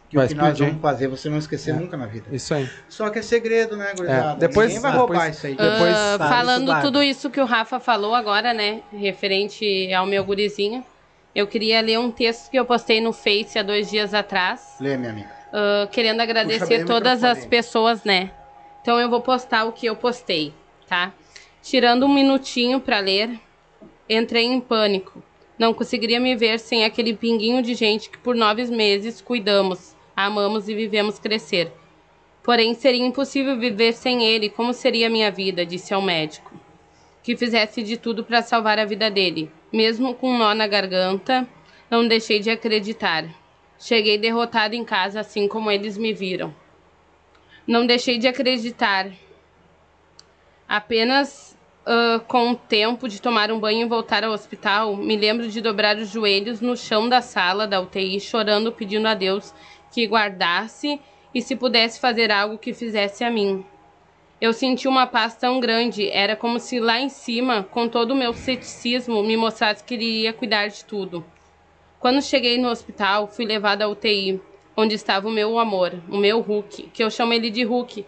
Que 0.10 0.16
Vai 0.16 0.26
o 0.26 0.30
que 0.30 0.36
nós 0.36 0.58
vamos 0.58 0.82
fazer, 0.82 1.10
você 1.10 1.28
não 1.30 1.38
esquecer 1.38 1.72
É. 1.72 1.74
nunca 1.74 1.98
na 1.98 2.06
vida. 2.06 2.28
Isso 2.32 2.54
aí. 2.54 2.70
Só 2.88 3.10
que 3.10 3.20
é 3.20 3.22
segredo, 3.22 3.76
né, 3.76 3.92
gurizada? 3.94 4.32
É, 4.32 4.48
depois- 4.48 4.68
Ninguém 4.70 4.82
vai 4.82 4.92
depois- 4.94 5.10
roubar 5.10 5.30
isso 5.30 5.48
aí. 5.48 5.52
Depois- 5.54 5.96
Ah, 5.96 6.18
falando 6.18 6.72
isso 6.72 6.82
tudo 6.82 7.04
isso 7.04 7.30
que 7.30 7.42
o 7.42 7.46
Rafa 7.46 7.78
falou 7.78 8.16
agora, 8.16 8.54
né, 8.54 8.82
referente 8.94 9.94
ao 9.94 10.06
meu 10.06 10.24
gurizinho, 10.24 10.82
eu 11.38 11.46
queria 11.46 11.80
ler 11.82 12.00
um 12.00 12.10
texto 12.10 12.50
que 12.50 12.58
eu 12.58 12.66
postei 12.66 13.00
no 13.00 13.14
Face 13.14 13.60
há 13.60 13.62
dois 13.62 13.92
dias 13.92 14.12
atrás, 14.12 14.76
Lê, 14.80 14.98
minha 14.98 15.12
amiga. 15.12 15.30
ah, 15.54 15.88
querendo 15.92 16.20
agradecer 16.20 16.84
todas 16.84 17.24
as 17.24 17.46
pessoas, 17.46 18.04
né. 18.04 18.32
Então 18.82 19.00
eu 19.00 19.08
vou 19.08 19.22
postar 19.22 19.66
o 19.66 19.72
que 19.72 19.86
eu 19.86 19.96
postei, 19.96 20.52
tá? 20.88 21.14
Tirando 21.62 22.08
um 22.08 22.14
minutinho 22.14 22.80
pra 22.80 23.00
ler, 23.00 23.40
entrei 24.10 24.46
em 24.46 24.60
pânico. 24.60 25.22
Não 25.60 25.76
conseguiria 25.76 26.20
me 26.20 26.36
ver 26.36 26.60
sem 26.60 26.84
aquele 26.84 27.14
pinguinho 27.14 27.62
de 27.62 27.76
gente 27.76 28.10
que 28.10 28.18
por 28.18 28.36
nove 28.36 28.66
meses 28.66 29.22
cuidamos, 29.22 29.96
amamos 30.16 30.68
e 30.68 30.74
vivemos 30.74 31.20
crescer. 31.20 31.72
Porém, 32.42 32.74
seria 32.74 33.06
impossível 33.06 33.60
viver 33.60 33.94
sem 33.94 34.26
ele. 34.26 34.50
Como 34.50 34.74
seria 34.74 35.06
a 35.06 35.10
minha 35.10 35.30
vida? 35.30 35.66
Disse 35.66 35.94
ao 35.94 36.02
médico. 36.02 36.52
Que 37.22 37.36
fizesse 37.36 37.84
de 37.84 37.98
tudo 37.98 38.24
para 38.24 38.42
salvar 38.42 38.80
a 38.80 38.86
vida 38.86 39.12
dele. 39.12 39.52
Mesmo 39.72 40.16
com 40.16 40.32
um 40.32 40.38
nó 40.38 40.54
na 40.54 40.68
garganta, 40.68 41.48
não 41.90 42.08
deixei 42.08 42.40
de 42.40 42.50
acreditar. 42.50 43.26
Cheguei 43.80 44.18
derrotado 44.18 44.76
em 44.76 44.84
casa, 44.84 45.20
assim 45.20 45.48
como 45.48 45.70
eles 45.70 45.98
me 45.98 46.14
viram. 46.14 46.54
Não 47.66 47.86
deixei 47.86 48.18
de 48.18 48.28
acreditar. 48.28 49.12
Apenas 50.68 51.58
ah, 51.90 52.20
com 52.28 52.52
o 52.52 52.56
tempo 52.56 53.08
de 53.08 53.22
tomar 53.22 53.50
um 53.50 53.62
banho 53.62 53.86
e 53.86 53.90
voltar 53.90 54.22
ao 54.22 54.34
hospital, 54.34 54.98
me 54.98 55.16
lembro 55.16 55.48
de 55.48 55.62
dobrar 55.62 55.96
os 55.96 56.10
joelhos 56.10 56.60
no 56.60 56.76
chão 56.76 57.08
da 57.08 57.22
sala 57.22 57.66
da 57.66 57.80
UTI, 57.80 58.20
chorando, 58.20 58.74
pedindo 58.74 59.08
a 59.08 59.14
Deus 59.14 59.54
que 59.94 60.06
guardasse 60.06 61.00
e 61.34 61.42
se 61.42 61.56
pudesse 61.56 61.98
fazer 61.98 62.30
algo 62.30 62.58
que 62.58 62.74
fizesse 62.74 63.24
a 63.24 63.32
mim. 63.32 63.66
Eu 64.40 64.54
senti 64.54 64.88
uma 64.88 65.08
paz 65.08 65.36
tão 65.36 65.60
grande, 65.60 66.12
era 66.12 66.36
como 66.36 66.60
se 66.60 66.80
lá 66.80 67.00
em 67.00 67.10
cima, 67.10 67.64
com 67.64 67.90
todo 67.90 68.12
o 68.12 68.16
meu 68.16 68.34
ceticismo, 68.34 69.24
me 69.24 69.36
mostrasse 69.36 69.84
que 69.84 69.96
ele 69.96 70.06
iria 70.06 70.32
cuidar 70.32 70.68
de 70.68 70.86
tudo. 70.86 71.26
Quando 72.00 72.22
cheguei 72.22 72.60
no 72.60 72.70
hospital, 72.70 73.28
fui 73.28 73.46
levada 73.46 73.86
à 73.86 73.88
UTI, 73.88 74.40
onde 74.76 74.94
estava 74.94 75.28
o 75.28 75.32
meu 75.32 75.58
amor, 75.58 75.92
o 76.08 76.18
meu 76.18 76.40
Hulk, 76.40 76.92
que 76.94 77.04
eu 77.04 77.10
chamo 77.10 77.34
ele 77.34 77.50
de 77.50 77.64
Hulk, 77.64 78.06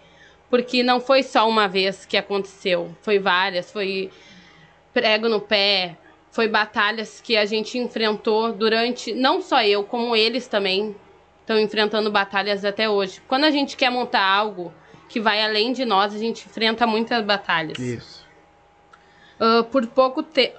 porque 0.52 0.84
não 0.84 1.00
foi 1.00 1.24
só 1.24 1.50
uma 1.50 1.68
vez 1.68 2.06
que 2.06 2.16
aconteceu, 2.16 2.96
foi 3.02 3.18
várias, 3.18 3.72
foi 3.72 4.12
prego 4.94 5.28
no 5.28 5.42
pé, 5.42 5.98
foi 6.30 6.48
batalhas 6.48 7.20
que 7.20 7.36
a 7.36 7.46
gente 7.46 7.80
enfrentou 7.80 8.54
durante, 8.54 9.16
não 9.16 9.42
só 9.42 9.64
eu, 9.64 9.84
como 9.84 10.16
eles 10.16 10.48
também 10.48 10.96
estão 11.42 11.60
enfrentando 11.60 12.12
batalhas 12.12 12.64
até 12.64 12.88
hoje. 12.88 13.20
Quando 13.28 13.46
a 13.46 13.52
gente 13.52 13.76
quer 13.76 13.90
montar 13.90 14.24
algo 14.24 14.72
que 15.10 15.20
vai 15.20 15.44
além 15.44 15.74
de 15.74 15.84
nós, 15.84 16.14
a 16.14 16.18
gente 16.18 16.48
enfrenta 16.48 16.88
muitas 16.88 17.26
batalhas. 17.26 17.78
Isso. 17.78 18.26
Ah, 19.40 19.64
por 19.64 19.88
pouco 19.88 20.22
te... 20.22 20.54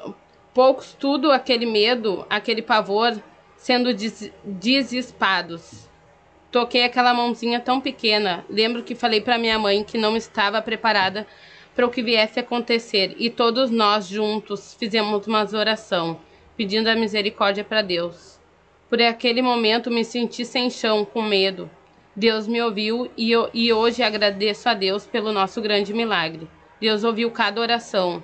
poucos 0.53 0.93
tudo 0.93 1.31
aquele 1.31 1.67
medo, 1.67 2.27
aquele 2.29 2.61
pavor 2.61 3.17
sendo 3.57 3.95
des... 3.95 4.33
desespados. 4.45 5.89
Toquei 6.51 6.85
aquela 6.85 7.15
mãozinha 7.15 7.61
tão 7.61 7.81
pequena. 7.81 8.45
Lembro 8.51 8.83
que 8.83 8.95
falei 8.95 9.21
para 9.21 9.39
minha 9.39 9.59
mãe 9.59 9.85
que 9.85 9.97
não 9.97 10.17
estava 10.17 10.61
preparada 10.61 11.27
para 11.77 11.87
o 11.87 11.91
que 11.91 12.03
viesse 12.03 12.41
acontecer 12.41 13.15
e 13.19 13.31
todos 13.31 13.71
nós 13.71 14.07
juntos 14.07 14.75
fizemos 14.75 15.27
uma 15.29 15.47
oração, 15.55 16.19
pedindo 16.57 16.89
a 16.89 16.97
misericórdia 16.97 17.63
para 17.63 17.81
Deus. 17.81 18.41
Por 18.89 19.01
aquele 19.01 19.41
momento 19.41 19.89
me 19.89 20.05
senti 20.05 20.45
sem 20.45 20.69
chão, 20.69 21.05
com 21.05 21.23
medo. 21.23 21.71
Deus 22.15 22.49
me 22.49 22.61
ouviu 22.61 23.11
e, 23.17 23.31
eu, 23.31 23.49
e 23.55 23.73
hoje 23.73 24.03
agradeço 24.03 24.69
a 24.69 24.75
Deus 24.75 25.07
pelo 25.07 25.33
nosso 25.33 25.61
grande 25.61 25.95
milagre. 25.95 26.49
Deus 26.81 27.05
ouviu 27.05 27.31
cada 27.31 27.61
oração. 27.61 28.23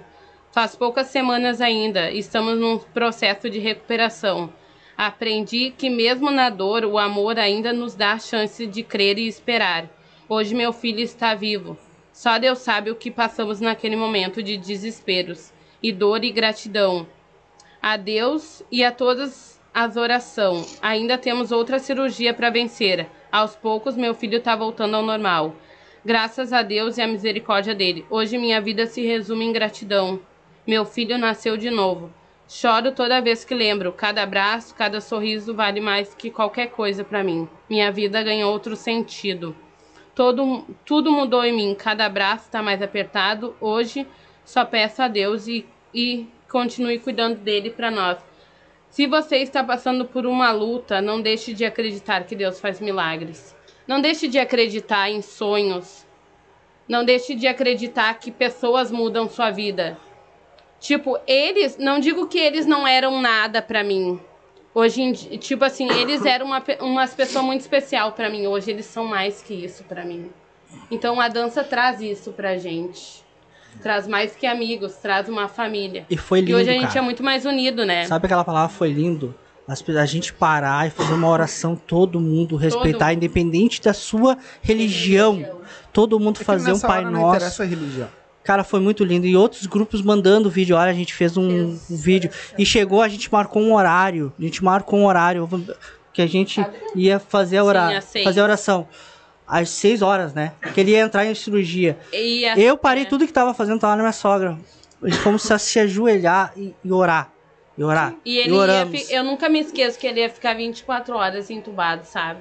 Faz 0.51 0.75
poucas 0.75 1.07
semanas 1.09 1.61
ainda, 1.61 2.11
estamos 2.11 2.59
num 2.59 2.79
processo 2.79 3.49
de 3.49 3.59
recuperação. 3.59 4.53
Aprendi 4.97 5.73
que 5.77 5.89
mesmo 5.91 6.31
na 6.31 6.49
dor, 6.49 6.85
o 6.85 6.99
amor 6.99 7.39
ainda 7.39 7.73
nos 7.73 7.95
dá 7.95 8.13
a 8.13 8.19
chance 8.19 8.67
de 8.67 8.83
crer 8.83 9.19
e 9.19 9.29
esperar. 9.29 9.89
Hoje 10.29 10.55
meu 10.55 10.73
filho 10.73 11.01
está 11.01 11.35
vivo. 11.35 11.77
Só 12.13 12.39
Deus 12.39 12.61
sabe 12.61 12.91
o 12.91 12.97
que 12.97 13.11
passamos 13.11 13.61
naquele 13.61 13.95
momento 13.95 14.43
de 14.43 14.57
desesperos 14.57 15.53
e 15.83 15.93
dor 15.93 16.25
e 16.25 16.31
gratidão. 16.33 17.07
A 17.81 17.97
Deus 17.97 18.63
e 18.73 18.83
a 18.83 18.91
todas 18.91 19.61
as 19.73 19.97
orações. 19.97 20.79
Ainda 20.81 21.19
temos 21.19 21.53
outra 21.53 21.79
cirurgia 21.79 22.33
para 22.33 22.49
vencer. 22.49 23.07
Aos 23.37 23.55
poucos 23.55 23.99
meu 23.99 24.15
filho 24.15 24.39
está 24.39 24.57
voltando 24.57 24.97
ao 24.97 25.03
normal. 25.03 25.55
Graças 26.03 26.55
a 26.55 26.63
Deus 26.63 26.97
e 26.97 27.03
à 27.03 27.07
misericórdia 27.07 27.75
dele. 27.75 28.07
Hoje 28.09 28.39
minha 28.39 28.63
vida 28.63 28.87
se 28.87 29.05
resume 29.05 29.45
em 29.45 29.53
gratidão. 29.53 30.19
Meu 30.67 30.87
filho 30.87 31.19
nasceu 31.19 31.55
de 31.55 31.69
novo. 31.69 32.11
Choro 32.49 32.93
toda 32.93 33.21
vez 33.21 33.45
que 33.45 33.55
lembro. 33.55 33.93
Cada 33.93 34.23
abraço, 34.23 34.75
cada 34.75 35.03
sorriso 35.03 35.53
vale 35.53 35.83
mais 35.83 36.15
que 36.15 36.31
qualquer 36.31 36.69
coisa 36.69 37.05
para 37.05 37.23
mim. 37.23 37.47
Minha 37.69 37.93
vida 37.93 38.23
ganhou 38.23 38.51
outro 38.51 38.75
sentido. 38.75 39.55
Todo, 40.15 40.65
tudo 40.87 41.13
mudou 41.13 41.45
em 41.45 41.55
mim. 41.55 41.75
Cada 41.79 42.07
abraço 42.07 42.47
está 42.47 42.63
mais 42.63 42.81
apertado. 42.81 43.55
Hoje 43.61 44.07
só 44.47 44.65
peço 44.65 45.03
a 45.03 45.09
Deus 45.09 45.47
e, 45.47 45.67
e 45.93 46.27
continue 46.49 46.99
cuidando 47.01 47.37
dele 47.37 47.69
para 47.69 47.91
nós. 47.91 48.17
Se 48.97 49.07
você 49.07 49.37
está 49.37 49.63
passando 49.63 50.07
por 50.07 50.25
uma 50.25 50.51
luta, 50.53 51.03
não 51.03 51.21
deixe 51.21 51.53
de 51.53 51.67
acreditar 51.67 52.25
que 52.25 52.35
Deus 52.35 52.59
faz 52.59 52.81
milagres. 52.81 53.55
Não 53.87 54.01
deixe 54.01 54.27
de 54.27 54.39
acreditar 54.39 55.11
em 55.11 55.21
sonhos. 55.21 56.07
Não 56.89 57.05
deixe 57.05 57.35
de 57.35 57.47
acreditar 57.47 58.15
que 58.15 58.31
pessoas 58.31 58.91
mudam 58.91 59.29
sua 59.29 59.51
vida. 59.51 59.99
Tipo, 60.81 61.19
eles, 61.27 61.77
não 61.77 62.01
digo 62.01 62.27
que 62.27 62.39
eles 62.39 62.65
não 62.65 62.89
eram 62.89 63.21
nada 63.21 63.61
pra 63.61 63.85
mim. 63.85 64.19
Hoje 64.75 65.03
em 65.03 65.13
dia, 65.13 65.37
tipo 65.37 65.63
assim, 65.67 65.91
eles 65.93 66.25
eram 66.25 66.47
uma, 66.47 66.63
pe- 66.63 66.79
umas 66.81 67.13
pessoas 67.13 67.45
muito 67.45 67.61
especial 67.61 68.13
pra 68.13 68.31
mim. 68.31 68.47
Hoje 68.47 68.71
eles 68.71 68.87
são 68.87 69.05
mais 69.05 69.43
que 69.43 69.53
isso 69.53 69.85
pra 69.85 70.07
mim. 70.07 70.33
Então 70.91 71.21
a 71.21 71.29
dança 71.29 71.63
traz 71.63 72.01
isso 72.01 72.33
pra 72.33 72.57
gente. 72.57 73.23
Traz 73.83 74.07
mais 74.07 74.35
que 74.35 74.47
amigos, 74.47 74.95
traz 74.95 75.29
uma 75.29 75.49
família. 75.49 76.05
E 76.11 76.17
foi 76.17 76.39
E 76.39 76.43
lindo, 76.43 76.59
hoje 76.59 76.71
a 76.71 76.73
gente 76.73 76.87
cara. 76.89 76.99
é 76.99 77.03
muito 77.03 77.23
mais 77.23 77.45
unido, 77.45 77.85
né? 77.85 78.07
Sabe 78.07 78.27
aquela 78.27 78.45
palavra 78.45 78.69
foi 78.75 78.91
lindo? 78.93 79.35
A 79.69 80.07
gente 80.07 80.33
parar 80.33 80.87
e 80.87 80.91
fazer 80.91 81.13
uma 81.13 81.29
oração, 81.29 81.75
todo 81.75 82.21
mundo 82.21 82.55
respeitar, 82.55 83.07
mundo. 83.07 83.17
independente 83.17 83.83
da 83.83 83.93
sua 83.93 84.39
religião. 84.63 85.45
Todo 85.93 86.21
mundo 86.21 86.37
É 86.37 86.39
que 86.39 86.45
fazer 86.45 86.73
um 86.73 86.79
Pai 86.79 86.99
hora 87.01 87.11
Não 87.11 87.21
Nosso. 87.21 87.37
interessa 87.37 87.63
a 87.65 87.67
religião. 87.67 88.09
Cara, 88.45 88.63
foi 88.63 88.79
muito 88.79 89.03
lindo. 89.03 89.27
E 89.27 89.37
outros 89.37 89.67
grupos 89.67 90.03
mandando 90.03 90.49
vídeo. 90.49 90.77
Olha, 90.77 90.91
a 90.91 90.95
gente 90.95 91.13
fez 91.13 91.37
um, 91.37 91.73
um 91.91 91.97
vídeo. 91.97 92.31
E 92.57 92.65
chegou, 92.65 93.03
a 93.03 93.09
gente 93.09 93.31
marcou 93.33 93.61
um 93.61 93.75
horário. 93.75 94.33
A 94.39 94.43
gente 94.43 94.63
marcou 94.63 95.01
um 95.01 95.07
horário. 95.07 95.49
Que 96.13 96.23
a 96.23 96.27
gente 96.29 96.65
ia 96.95 97.19
fazer 97.19 97.57
a, 97.59 97.65
ora... 97.65 98.01
Sim, 98.01 98.23
fazer 98.23 98.41
a 98.41 98.45
oração. 98.45 98.87
Às 99.47 99.69
seis 99.71 100.03
horas, 100.03 100.35
né? 100.35 100.53
Que 100.75 100.81
ele 100.81 100.91
ia 100.93 101.01
entrar 101.01 101.25
em 101.25 101.35
cirurgia. 101.35 101.97
E 102.13 102.45
a- 102.47 102.59
Eu 102.59 102.77
parei 102.77 103.05
é. 103.05 103.07
tudo 103.07 103.27
que 103.27 103.33
tava 103.33 103.55
fazendo, 103.55 103.79
tava 103.81 103.95
na 103.97 104.03
minha 104.03 104.13
sogra. 104.13 104.59
Fomos 105.23 105.43
se 105.43 105.57
se 105.59 105.79
ajoelhar 105.79 106.53
e, 106.57 106.75
e 106.85 106.91
orar. 106.93 107.31
E 107.79 107.85
orar. 107.85 108.15
E 108.25 108.39
ele 108.39 108.51
ia 108.51 108.57
oramos. 108.57 109.03
fi- 109.07 109.13
eu 109.15 109.23
nunca 109.23 109.49
me 109.49 109.61
esqueço 109.61 109.99
que 109.99 110.07
ele 110.07 110.21
ia 110.21 110.29
ficar 110.31 110.55
24 110.55 111.15
horas 111.15 111.51
entubado, 111.51 112.05
sabe? 112.07 112.41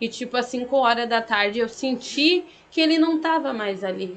E 0.00 0.08
tipo, 0.08 0.36
às 0.36 0.46
5 0.46 0.76
horas 0.76 1.08
da 1.08 1.22
tarde 1.22 1.60
eu 1.60 1.68
senti 1.68 2.44
que 2.70 2.80
ele 2.80 2.98
não 2.98 3.20
tava 3.20 3.52
mais 3.52 3.82
ali. 3.82 4.16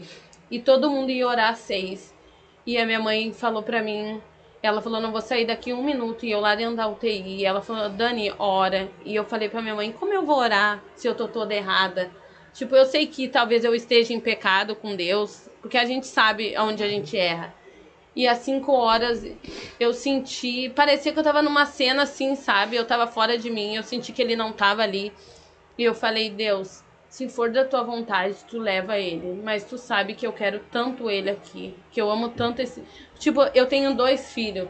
E 0.49 0.59
todo 0.59 0.90
mundo 0.90 1.11
ia 1.11 1.25
orar 1.27 1.51
às 1.51 1.59
6. 1.59 2.14
E 2.65 2.77
a 2.77 2.85
minha 2.85 2.99
mãe 2.99 3.31
falou 3.31 3.64
pra 3.64 3.81
mim, 3.81 4.19
ela 4.61 4.81
falou, 4.81 5.01
não 5.01 5.11
vou 5.11 5.22
sair 5.22 5.45
daqui 5.45 5.73
um 5.73 5.83
minuto. 5.83 6.25
E 6.25 6.31
eu 6.31 6.40
lá 6.40 6.56
dentro 6.56 6.75
da 6.75 6.88
UTI, 6.88 7.45
ela 7.45 7.61
falou, 7.61 7.90
Dani, 7.90 8.33
ora. 8.38 8.90
E 9.03 9.15
eu 9.15 9.25
falei 9.25 9.49
pra 9.49 9.61
minha 9.61 9.75
mãe, 9.75 9.91
como 9.91 10.14
eu 10.14 10.25
vou 10.25 10.38
orar 10.38 10.83
se 10.95 11.07
eu 11.07 11.15
tô 11.15 11.27
toda 11.27 11.53
errada? 11.53 12.11
Tipo, 12.53 12.75
eu 12.75 12.85
sei 12.85 13.07
que 13.07 13.27
talvez 13.27 13.64
eu 13.64 13.73
esteja 13.73 14.14
em 14.14 14.19
pecado 14.19 14.75
com 14.75 14.95
Deus, 14.95 15.49
porque 15.61 15.77
a 15.77 15.85
gente 15.85 16.06
sabe 16.06 16.56
onde 16.57 16.83
a 16.83 16.88
gente 16.88 17.17
erra. 17.17 17.53
E 18.15 18.27
às 18.27 18.40
5 18.40 18.72
horas 18.72 19.25
eu 19.80 19.93
senti. 19.93 20.69
Parecia 20.69 21.14
que 21.14 21.19
eu 21.19 21.23
tava 21.23 21.41
numa 21.41 21.65
cena 21.65 22.03
assim, 22.03 22.35
sabe? 22.35 22.75
Eu 22.75 22.85
tava 22.85 23.07
fora 23.07 23.38
de 23.38 23.49
mim, 23.49 23.75
eu 23.75 23.83
senti 23.83 24.11
que 24.11 24.22
ele 24.22 24.35
não 24.35 24.51
tava 24.51 24.83
ali. 24.83 25.14
E 25.77 25.83
eu 25.83 25.95
falei, 25.95 26.30
Deus, 26.30 26.83
se 27.07 27.30
for 27.30 27.49
da 27.49 27.64
tua 27.64 27.83
vontade, 27.83 28.35
tu 28.49 28.59
leva 28.59 28.99
ele. 28.99 29.41
Mas 29.41 29.64
tu 29.64 29.77
sabe 29.77 30.14
que 30.14 30.27
eu 30.27 30.33
quero 30.33 30.59
tanto 30.69 31.09
ele 31.09 31.30
aqui. 31.30 31.73
Que 31.90 32.01
eu 32.01 32.11
amo 32.11 32.30
tanto 32.30 32.61
esse. 32.61 32.83
Tipo, 33.22 33.43
eu 33.53 33.67
tenho 33.67 33.93
dois 33.93 34.33
filhos. 34.33 34.67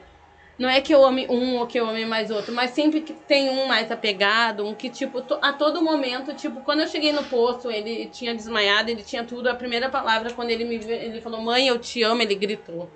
Não 0.59 0.67
é 0.67 0.81
que 0.81 0.93
eu 0.93 1.05
ame 1.05 1.25
um 1.29 1.57
ou 1.57 1.65
que 1.65 1.79
eu 1.79 1.87
ame 1.87 2.05
mais 2.05 2.29
outro, 2.29 2.53
mas 2.53 2.71
sempre 2.71 2.99
que 2.99 3.13
tem 3.13 3.49
um 3.49 3.65
mais 3.65 3.89
apegado, 3.89 4.67
um 4.67 4.75
que, 4.75 4.89
tipo, 4.89 5.23
a 5.41 5.53
todo 5.53 5.81
momento, 5.81 6.33
tipo, 6.33 6.59
quando 6.59 6.81
eu 6.81 6.87
cheguei 6.87 7.13
no 7.13 7.23
posto, 7.23 7.71
ele 7.71 8.07
tinha 8.07 8.35
desmaiado, 8.35 8.91
ele 8.91 9.03
tinha 9.03 9.23
tudo. 9.23 9.47
A 9.47 9.55
primeira 9.55 9.89
palavra, 9.89 10.33
quando 10.33 10.49
ele 10.49 10.65
me 10.65 10.75
ele 10.75 11.21
falou, 11.21 11.41
mãe, 11.41 11.69
eu 11.69 11.79
te 11.79 12.03
amo, 12.03 12.21
ele 12.21 12.35
gritou. 12.35 12.89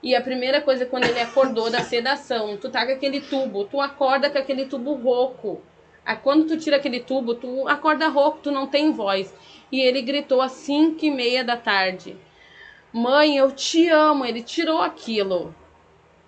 E 0.00 0.14
a 0.14 0.20
primeira 0.20 0.60
coisa, 0.60 0.86
quando 0.86 1.06
ele 1.06 1.20
acordou 1.20 1.68
da 1.68 1.80
sedação, 1.80 2.56
tu 2.56 2.70
tá 2.70 2.86
com 2.86 2.92
aquele 2.92 3.20
tubo, 3.20 3.64
tu 3.64 3.80
acorda 3.80 4.30
com 4.30 4.38
aquele 4.38 4.66
tubo 4.66 4.94
rouco. 4.94 5.60
Ah, 6.06 6.14
Quando 6.14 6.46
tu 6.46 6.56
tira 6.56 6.76
aquele 6.76 7.00
tubo, 7.00 7.34
tu 7.34 7.66
acorda 7.66 8.06
rouco, 8.06 8.38
tu 8.44 8.52
não 8.52 8.68
tem 8.68 8.92
voz. 8.92 9.34
E 9.72 9.80
ele 9.80 10.00
gritou 10.02 10.40
às 10.40 10.52
5 10.52 11.04
e 11.04 11.10
meia 11.10 11.42
da 11.42 11.56
tarde. 11.56 12.16
Mãe, 12.92 13.36
eu 13.36 13.50
te 13.52 13.88
amo. 13.88 14.24
Ele 14.24 14.42
tirou 14.42 14.80
aquilo. 14.80 15.54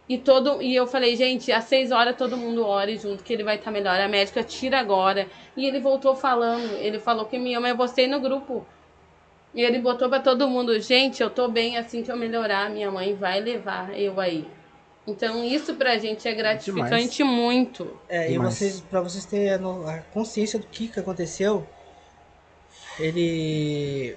E, 0.09 0.19
todo, 0.19 0.61
e 0.61 0.75
eu 0.75 0.87
falei, 0.87 1.15
gente, 1.15 1.53
às 1.53 1.65
6 1.65 1.93
horas 1.93 2.17
todo 2.17 2.37
mundo 2.37 2.67
ore 2.67 2.97
junto, 2.97 3.23
que 3.23 3.33
ele 3.33 3.45
vai 3.45 3.57
estar 3.57 3.71
melhor. 3.71 4.01
A 4.01 4.09
médica 4.09 4.43
tira 4.43 4.81
agora. 4.81 5.29
E 5.57 5.65
ele 5.65 5.79
voltou 5.79 6.17
falando. 6.17 6.75
Ele 6.77 6.99
falou 6.99 7.27
que 7.27 7.39
me 7.39 7.55
ama, 7.55 7.69
eu 7.69 7.77
postei 7.77 8.07
no 8.07 8.21
grupo. 8.21 8.67
E 9.55 9.63
ele 9.63 9.81
botou 9.81 10.09
pra 10.09 10.21
todo 10.21 10.49
mundo, 10.49 10.79
gente, 10.81 11.23
eu 11.23 11.29
tô 11.29 11.49
bem 11.49 11.77
assim 11.77 12.03
que 12.03 12.11
eu 12.11 12.17
melhorar, 12.17 12.71
minha 12.71 12.91
mãe 12.91 13.15
vai 13.15 13.41
levar 13.41 13.99
eu 13.99 14.21
aí. 14.21 14.47
Então 15.07 15.43
isso 15.45 15.75
pra 15.75 15.99
gente 15.99 16.29
é 16.29 16.35
gratificante 16.35 17.25
muito. 17.25 17.99
É, 18.09 18.29
e 18.29 18.33
Demais. 18.33 18.55
vocês, 18.55 18.81
pra 18.81 19.01
vocês 19.01 19.25
terem 19.25 19.51
a 19.51 19.99
consciência 20.13 20.59
do 20.59 20.67
que, 20.67 20.87
que 20.87 21.01
aconteceu, 21.01 21.67
ele 22.99 24.17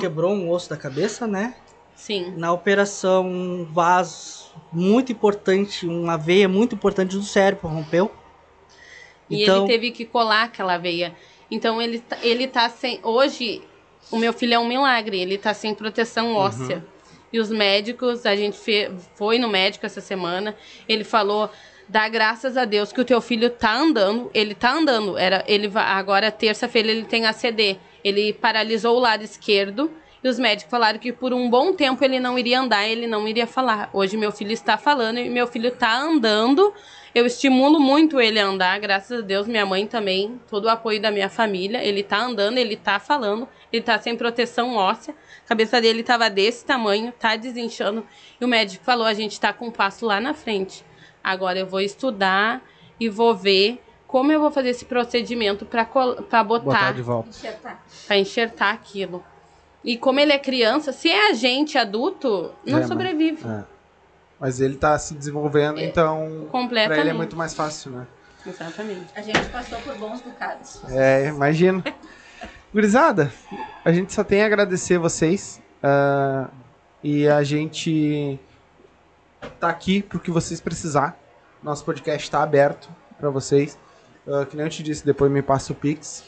quebrou 0.00 0.32
um 0.32 0.50
osso 0.50 0.68
da 0.70 0.76
cabeça, 0.76 1.26
né? 1.26 1.54
Sim. 1.94 2.32
Na 2.36 2.52
operação, 2.52 3.26
um 3.26 3.64
vaso 3.70 4.52
muito 4.72 5.12
importante, 5.12 5.86
uma 5.86 6.16
veia 6.16 6.48
muito 6.48 6.74
importante 6.74 7.16
do 7.16 7.22
cérebro 7.22 7.68
rompeu. 7.68 8.10
E 9.30 9.42
Então, 9.42 9.58
ele 9.64 9.66
teve 9.72 9.90
que 9.92 10.04
colar 10.04 10.44
aquela 10.44 10.76
veia. 10.78 11.14
Então 11.50 11.80
ele, 11.80 12.00
tá- 12.00 12.18
ele 12.22 12.46
tá 12.48 12.68
sem. 12.68 12.98
Hoje, 13.02 13.62
o 14.10 14.16
meu 14.18 14.32
filho 14.32 14.54
é 14.54 14.58
um 14.58 14.66
milagre, 14.66 15.20
ele 15.20 15.38
tá 15.38 15.54
sem 15.54 15.74
proteção 15.74 16.34
óssea. 16.34 16.84
E 17.32 17.38
os 17.38 17.50
médicos, 17.50 18.26
a 18.26 18.34
gente 18.36 18.56
fe- 18.58 18.90
foi 19.14 19.38
no 19.38 19.48
médico 19.48 19.86
essa 19.86 20.00
semana, 20.00 20.54
ele 20.88 21.04
falou. 21.04 21.48
Dá 21.88 22.08
graças 22.08 22.56
a 22.56 22.64
Deus 22.64 22.90
que 22.90 23.00
o 23.00 23.04
teu 23.04 23.20
filho 23.20 23.50
tá 23.50 23.74
andando, 23.74 24.30
ele 24.32 24.54
tá 24.54 24.72
andando. 24.72 25.18
Era, 25.18 25.44
ele 25.46 25.70
agora 25.74 26.30
terça-feira 26.30 26.88
ele 26.90 27.04
tem 27.04 27.26
ACD. 27.26 27.78
Ele 28.04 28.32
paralisou 28.32 28.96
o 28.96 29.00
lado 29.00 29.22
esquerdo 29.22 29.90
e 30.22 30.28
os 30.28 30.38
médicos 30.38 30.70
falaram 30.70 31.00
que 31.00 31.12
por 31.12 31.32
um 31.32 31.50
bom 31.50 31.72
tempo 31.72 32.04
ele 32.04 32.20
não 32.20 32.38
iria 32.38 32.60
andar, 32.60 32.86
ele 32.86 33.08
não 33.08 33.26
iria 33.26 33.46
falar. 33.46 33.90
Hoje 33.92 34.16
meu 34.16 34.30
filho 34.30 34.52
está 34.52 34.78
falando 34.78 35.18
e 35.18 35.28
meu 35.28 35.48
filho 35.48 35.72
tá 35.72 35.98
andando. 35.98 36.72
Eu 37.12 37.26
estimulo 37.26 37.80
muito 37.80 38.20
ele 38.20 38.38
a 38.38 38.46
andar, 38.46 38.78
graças 38.78 39.18
a 39.18 39.20
Deus, 39.20 39.48
minha 39.48 39.66
mãe 39.66 39.86
também, 39.86 40.40
todo 40.48 40.66
o 40.66 40.68
apoio 40.68 41.02
da 41.02 41.10
minha 41.10 41.28
família. 41.28 41.84
Ele 41.84 42.04
tá 42.04 42.18
andando, 42.18 42.56
ele 42.56 42.76
tá 42.76 43.00
falando, 43.00 43.48
ele 43.72 43.82
tá 43.82 43.98
sem 43.98 44.16
proteção 44.16 44.76
óssea. 44.76 45.12
A 45.44 45.48
cabeça 45.48 45.80
dele 45.80 46.04
tava 46.04 46.30
desse 46.30 46.64
tamanho, 46.64 47.12
tá 47.18 47.34
desinchando. 47.34 48.06
E 48.40 48.44
o 48.44 48.48
médico 48.48 48.84
falou: 48.84 49.04
a 49.04 49.14
gente 49.14 49.40
tá 49.40 49.52
com 49.52 49.66
um 49.66 49.70
passo 49.72 50.06
lá 50.06 50.20
na 50.20 50.32
frente. 50.32 50.84
Agora 51.22 51.58
eu 51.58 51.66
vou 51.66 51.80
estudar 51.80 52.62
e 52.98 53.08
vou 53.08 53.34
ver 53.34 53.82
como 54.12 54.30
eu 54.30 54.38
vou 54.40 54.50
fazer 54.50 54.68
esse 54.68 54.84
procedimento 54.84 55.64
para 55.64 55.84
botar, 55.86 56.44
Botar 56.44 56.92
de 56.92 57.00
volta. 57.00 57.30
para 58.06 58.18
enxertar 58.18 58.74
aquilo. 58.74 59.24
E 59.82 59.96
como 59.96 60.20
ele 60.20 60.32
é 60.32 60.38
criança, 60.38 60.92
se 60.92 61.08
é 61.08 61.30
a 61.30 61.32
gente 61.32 61.78
adulto, 61.78 62.52
não 62.64 62.76
É, 62.76 62.80
mas- 62.82 62.88
sobrevive. 62.88 63.42
É. 63.48 63.64
Mas 64.38 64.60
ele 64.60 64.76
tá 64.76 64.98
se 64.98 65.14
desenvolvendo, 65.14 65.80
então 65.80 66.40
pra 66.42 66.60
Completamente. 66.60 67.00
ele 67.00 67.10
é 67.10 67.12
muito 67.14 67.34
mais 67.36 67.54
fácil, 67.54 67.92
né? 67.92 68.06
Exatamente. 68.46 69.06
A 69.16 69.22
gente 69.22 69.48
passou 69.48 69.78
por 69.80 69.94
bons 69.96 70.20
bocados. 70.20 70.82
É, 70.90 71.28
imagino. 71.28 71.82
Gurizada, 72.74 73.32
a 73.84 73.92
gente 73.92 74.12
só 74.12 74.22
tem 74.22 74.42
a 74.42 74.46
agradecer 74.46 74.98
vocês. 74.98 75.60
ah, 75.82 76.48
e 77.02 77.26
a 77.28 77.42
gente 77.42 78.38
tá 79.58 79.68
aqui 79.68 80.02
pro 80.02 80.20
que 80.20 80.30
vocês 80.30 80.60
precisar. 80.60 81.16
Nosso 81.62 81.84
podcast 81.84 82.30
tá 82.30 82.42
aberto 82.42 82.88
para 83.18 83.30
vocês. 83.30 83.78
Ah, 84.26 84.46
que 84.46 84.56
nem 84.56 84.66
eu 84.66 84.70
te 84.70 84.82
disse, 84.82 85.04
depois 85.04 85.30
me 85.30 85.42
passa 85.42 85.72
o 85.72 85.76
Pix. 85.76 86.24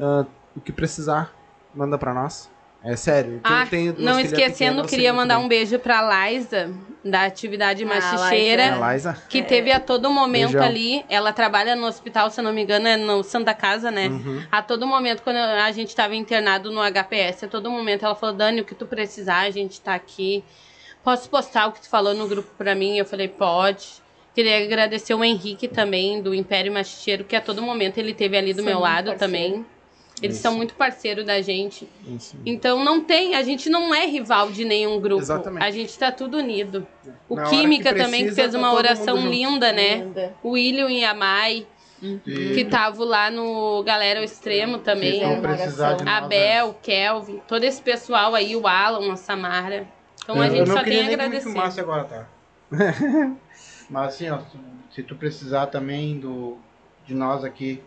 Ah, 0.00 0.24
o 0.56 0.60
que 0.60 0.72
precisar, 0.72 1.32
manda 1.74 1.98
para 1.98 2.14
nós. 2.14 2.50
É 2.82 2.96
sério. 2.96 3.40
Ah, 3.42 3.66
tenho 3.68 3.94
não 3.98 4.20
esquecendo, 4.20 4.82
pequenas, 4.82 4.90
queria 4.90 5.10
mandar 5.10 5.38
um 5.38 5.48
beijo 5.48 5.78
pra 5.78 6.28
Liza, 6.28 6.70
da 7.02 7.24
atividade 7.24 7.82
Ah, 7.82 7.86
machicheira. 7.86 8.62
É, 8.62 8.92
Liza. 8.92 9.16
Que 9.26 9.42
teve 9.42 9.72
a 9.72 9.80
todo 9.80 10.10
momento 10.10 10.52
Beijão. 10.52 10.62
ali, 10.62 11.02
ela 11.08 11.32
trabalha 11.32 11.74
no 11.74 11.86
hospital, 11.86 12.30
se 12.30 12.42
não 12.42 12.52
me 12.52 12.62
engano, 12.62 12.86
é 12.86 12.98
no 12.98 13.22
Santa 13.24 13.54
Casa, 13.54 13.90
né? 13.90 14.08
Uhum. 14.08 14.42
A 14.52 14.60
todo 14.60 14.86
momento, 14.86 15.22
quando 15.22 15.38
a 15.38 15.72
gente 15.72 15.96
tava 15.96 16.14
internado 16.14 16.70
no 16.70 16.82
HPS, 16.82 17.44
a 17.44 17.48
todo 17.48 17.70
momento 17.70 18.04
ela 18.04 18.14
falou, 18.14 18.34
Dani, 18.36 18.60
o 18.60 18.64
que 18.66 18.74
tu 18.74 18.84
precisar, 18.84 19.40
a 19.40 19.50
gente 19.50 19.80
tá 19.80 19.94
aqui. 19.94 20.44
Posso 21.02 21.30
postar 21.30 21.68
o 21.68 21.72
que 21.72 21.80
tu 21.80 21.88
falou 21.88 22.12
no 22.12 22.28
grupo 22.28 22.50
pra 22.58 22.74
mim? 22.74 22.98
Eu 22.98 23.06
falei, 23.06 23.28
pode. 23.28 24.03
Queria 24.34 24.64
agradecer 24.64 25.14
o 25.14 25.22
Henrique 25.22 25.68
também, 25.68 26.20
do 26.20 26.34
Império 26.34 26.72
Machicheiro, 26.72 27.24
que 27.24 27.36
a 27.36 27.40
todo 27.40 27.62
momento 27.62 27.98
ele 27.98 28.12
teve 28.12 28.36
ali 28.36 28.52
do 28.52 28.56
São 28.62 28.64
meu 28.64 28.80
lado 28.80 29.06
parceiro. 29.12 29.18
também. 29.18 29.66
Eles 30.22 30.36
são 30.36 30.54
muito 30.54 30.74
parceiros 30.74 31.24
da 31.26 31.40
gente. 31.40 31.88
Isso. 32.06 32.36
Então 32.46 32.84
não 32.84 33.00
tem, 33.00 33.34
a 33.34 33.42
gente 33.42 33.68
não 33.68 33.92
é 33.94 34.06
rival 34.06 34.50
de 34.50 34.64
nenhum 34.64 35.00
grupo. 35.00 35.20
Exatamente. 35.22 35.64
A 35.64 35.70
gente 35.70 35.98
tá 35.98 36.12
tudo 36.12 36.38
unido. 36.38 36.86
O 37.28 37.34
Na 37.34 37.44
Química 37.44 37.92
que 37.92 37.98
também 38.00 38.20
que 38.20 38.26
precisa, 38.26 38.42
fez 38.42 38.52
tá 38.52 38.58
uma 38.58 38.72
oração 38.72 39.16
linda, 39.28 39.72
né? 39.72 39.96
Linda. 39.96 40.34
O 40.42 40.50
William 40.50 40.88
e 40.88 41.04
a 41.04 41.12
Mai, 41.14 41.66
que 42.24 42.60
estavam 42.60 43.04
lá 43.06 43.28
no 43.30 43.82
Galera 43.82 44.20
ao 44.20 44.24
Extremo 44.24 44.78
também. 44.78 45.18
Se 45.20 45.26
for 45.26 45.40
precisar 45.40 45.92
de 45.94 46.08
A 46.08 46.20
nós, 46.20 46.28
Bel, 46.28 46.68
o 46.68 46.74
Kelvin, 46.74 47.40
todo 47.48 47.64
esse 47.64 47.82
pessoal 47.82 48.34
aí, 48.36 48.54
o 48.54 48.66
Alan, 48.68 49.12
a 49.12 49.16
Samara. 49.16 49.86
Então 50.22 50.40
a 50.40 50.46
eu 50.46 50.50
gente 50.56 50.68
não 50.68 50.76
só 50.76 50.82
tem 50.84 50.92
a 50.92 50.96
nem 50.96 51.02
que 51.02 51.08
me 51.08 51.14
agradecer. 51.14 51.50
filmasse 51.50 51.80
agora, 51.80 52.04
tá? 52.04 52.26
Mas 53.90 54.14
assim, 54.14 54.30
ó, 54.30 54.38
se 54.94 55.02
tu 55.02 55.14
precisar 55.16 55.66
também 55.66 56.18
do, 56.18 56.56
de 57.06 57.14
nós 57.14 57.44
aqui, 57.44 57.82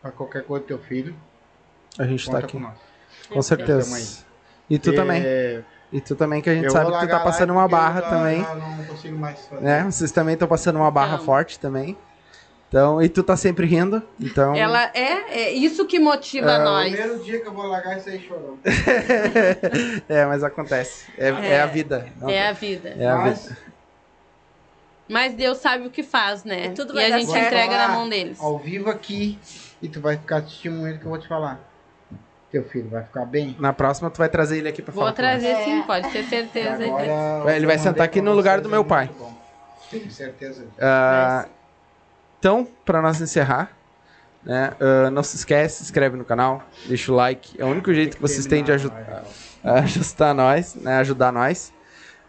pra 0.00 0.10
qualquer 0.10 0.44
coisa 0.44 0.64
do 0.64 0.68
teu 0.68 0.78
filho, 0.78 1.14
A 1.98 2.04
gente 2.04 2.24
tá 2.26 2.32
conta 2.32 2.44
aqui. 2.46 2.52
com 2.56 2.60
nós. 2.60 2.74
Com 3.28 3.42
certeza. 3.42 4.24
E 4.68 4.78
tu 4.78 4.94
também. 4.94 5.22
É, 5.24 5.62
E 5.92 6.00
tu 6.00 6.16
também, 6.16 6.40
que 6.40 6.48
a 6.48 6.54
gente 6.54 6.64
eu 6.64 6.70
sabe 6.70 6.90
que 6.92 6.98
tu 7.00 7.08
tá 7.08 7.20
passando 7.20 7.52
uma 7.52 7.68
barra 7.68 8.00
eu 8.00 8.04
já- 8.04 8.10
também. 8.10 8.42
já 8.42 8.54
não 8.54 8.84
consigo 8.84 9.18
mais 9.18 9.40
fazer. 9.46 9.62
né? 9.62 9.84
Vocês 9.84 10.10
também 10.10 10.32
estão 10.34 10.48
passando 10.48 10.76
uma 10.76 10.90
barra 10.90 11.14
Então. 11.14 11.26
forte 11.26 11.58
também. 11.58 11.96
Então, 12.68 13.02
e 13.02 13.08
tu 13.10 13.22
tá 13.22 13.36
sempre 13.36 13.66
rindo. 13.66 14.02
Então, 14.18 14.54
Ela 14.56 14.90
é, 14.94 15.40
é 15.40 15.52
isso 15.52 15.84
que 15.86 15.98
motiva 15.98 16.50
É, 16.52 16.58
O 16.60 16.64
nós. 16.64 16.90
primeiro 16.94 17.22
dia 17.22 17.40
que 17.40 17.46
eu 17.46 17.52
vou 17.52 17.66
largar 17.66 17.98
isso 17.98 18.08
aí 18.08 18.18
chorando. 18.26 18.58
é, 20.08 20.24
mas 20.26 20.42
acontece. 20.42 21.10
É, 21.18 21.28
é 21.28 21.60
a 21.60 21.66
vida. 21.66 22.06
É 22.26 22.48
a 22.48 22.52
vida. 22.52 22.88
É 22.98 23.06
a 23.06 23.16
Mas, 23.16 23.42
vida. 23.42 23.56
Mas 23.60 23.71
Deus 25.34 25.58
sabe 25.58 25.86
o 25.86 25.90
que 25.90 26.02
faz, 26.02 26.42
né? 26.44 26.66
E 26.66 26.70
tudo 26.70 26.92
e 26.92 26.94
vai 26.96 27.06
a 27.06 27.10
dar 27.10 27.18
gente 27.18 27.30
certo. 27.30 27.46
entrega 27.46 27.76
na 27.76 27.88
mão 27.88 28.08
deles. 28.08 28.40
Ao 28.40 28.58
vivo 28.58 28.88
aqui, 28.90 29.38
e 29.82 29.88
tu 29.88 30.00
vai 30.00 30.16
ficar 30.16 30.40
testemunhando 30.42 30.98
que 30.98 31.04
eu 31.04 31.10
vou 31.10 31.18
te 31.18 31.28
falar. 31.28 31.60
Teu 32.50 32.64
filho 32.64 32.88
vai 32.90 33.02
ficar 33.02 33.24
bem. 33.24 33.56
Na 33.58 33.72
próxima, 33.72 34.10
tu 34.10 34.18
vai 34.18 34.28
trazer 34.28 34.58
ele 34.58 34.68
aqui 34.68 34.82
pra 34.82 34.92
Vou 34.92 35.02
falar. 35.04 35.10
nós. 35.10 35.16
trazer 35.16 35.46
É. 35.60 35.64
sim, 35.64 35.82
pode 35.82 36.10
ter 36.10 36.22
certeza. 36.24 36.84
Agora, 36.84 37.56
Ele 37.56 37.66
vai 37.66 37.78
sentar 37.78 38.04
aqui 38.04 38.20
pra 38.20 38.30
no 38.30 38.36
lugar 38.36 38.60
do 38.60 38.68
meu 38.68 38.82
é 38.82 38.84
pai. 38.84 39.10
Tenho 39.90 40.10
certeza. 40.10 40.66
Ah, 40.80 41.46
então, 42.38 42.66
para 42.84 43.00
nós 43.00 43.20
encerrar, 43.20 43.70
né, 44.44 44.72
ah, 44.80 45.10
não 45.10 45.22
se 45.22 45.36
esquece, 45.36 45.76
se 45.78 45.82
inscreve 45.84 46.16
no 46.16 46.24
canal, 46.26 46.62
deixa 46.86 47.10
o 47.10 47.14
like. 47.14 47.58
É 47.60 47.64
o 47.64 47.68
único 47.68 47.92
jeito 47.94 48.16
que 48.16 48.22
vocês 48.22 48.44
têm 48.46 48.62
de 48.62 48.72
aju- 48.72 48.92
ajustar 49.64 50.34
nós, 50.34 50.74
né, 50.74 50.96
ajudar 50.98 51.32
nós. 51.32 51.72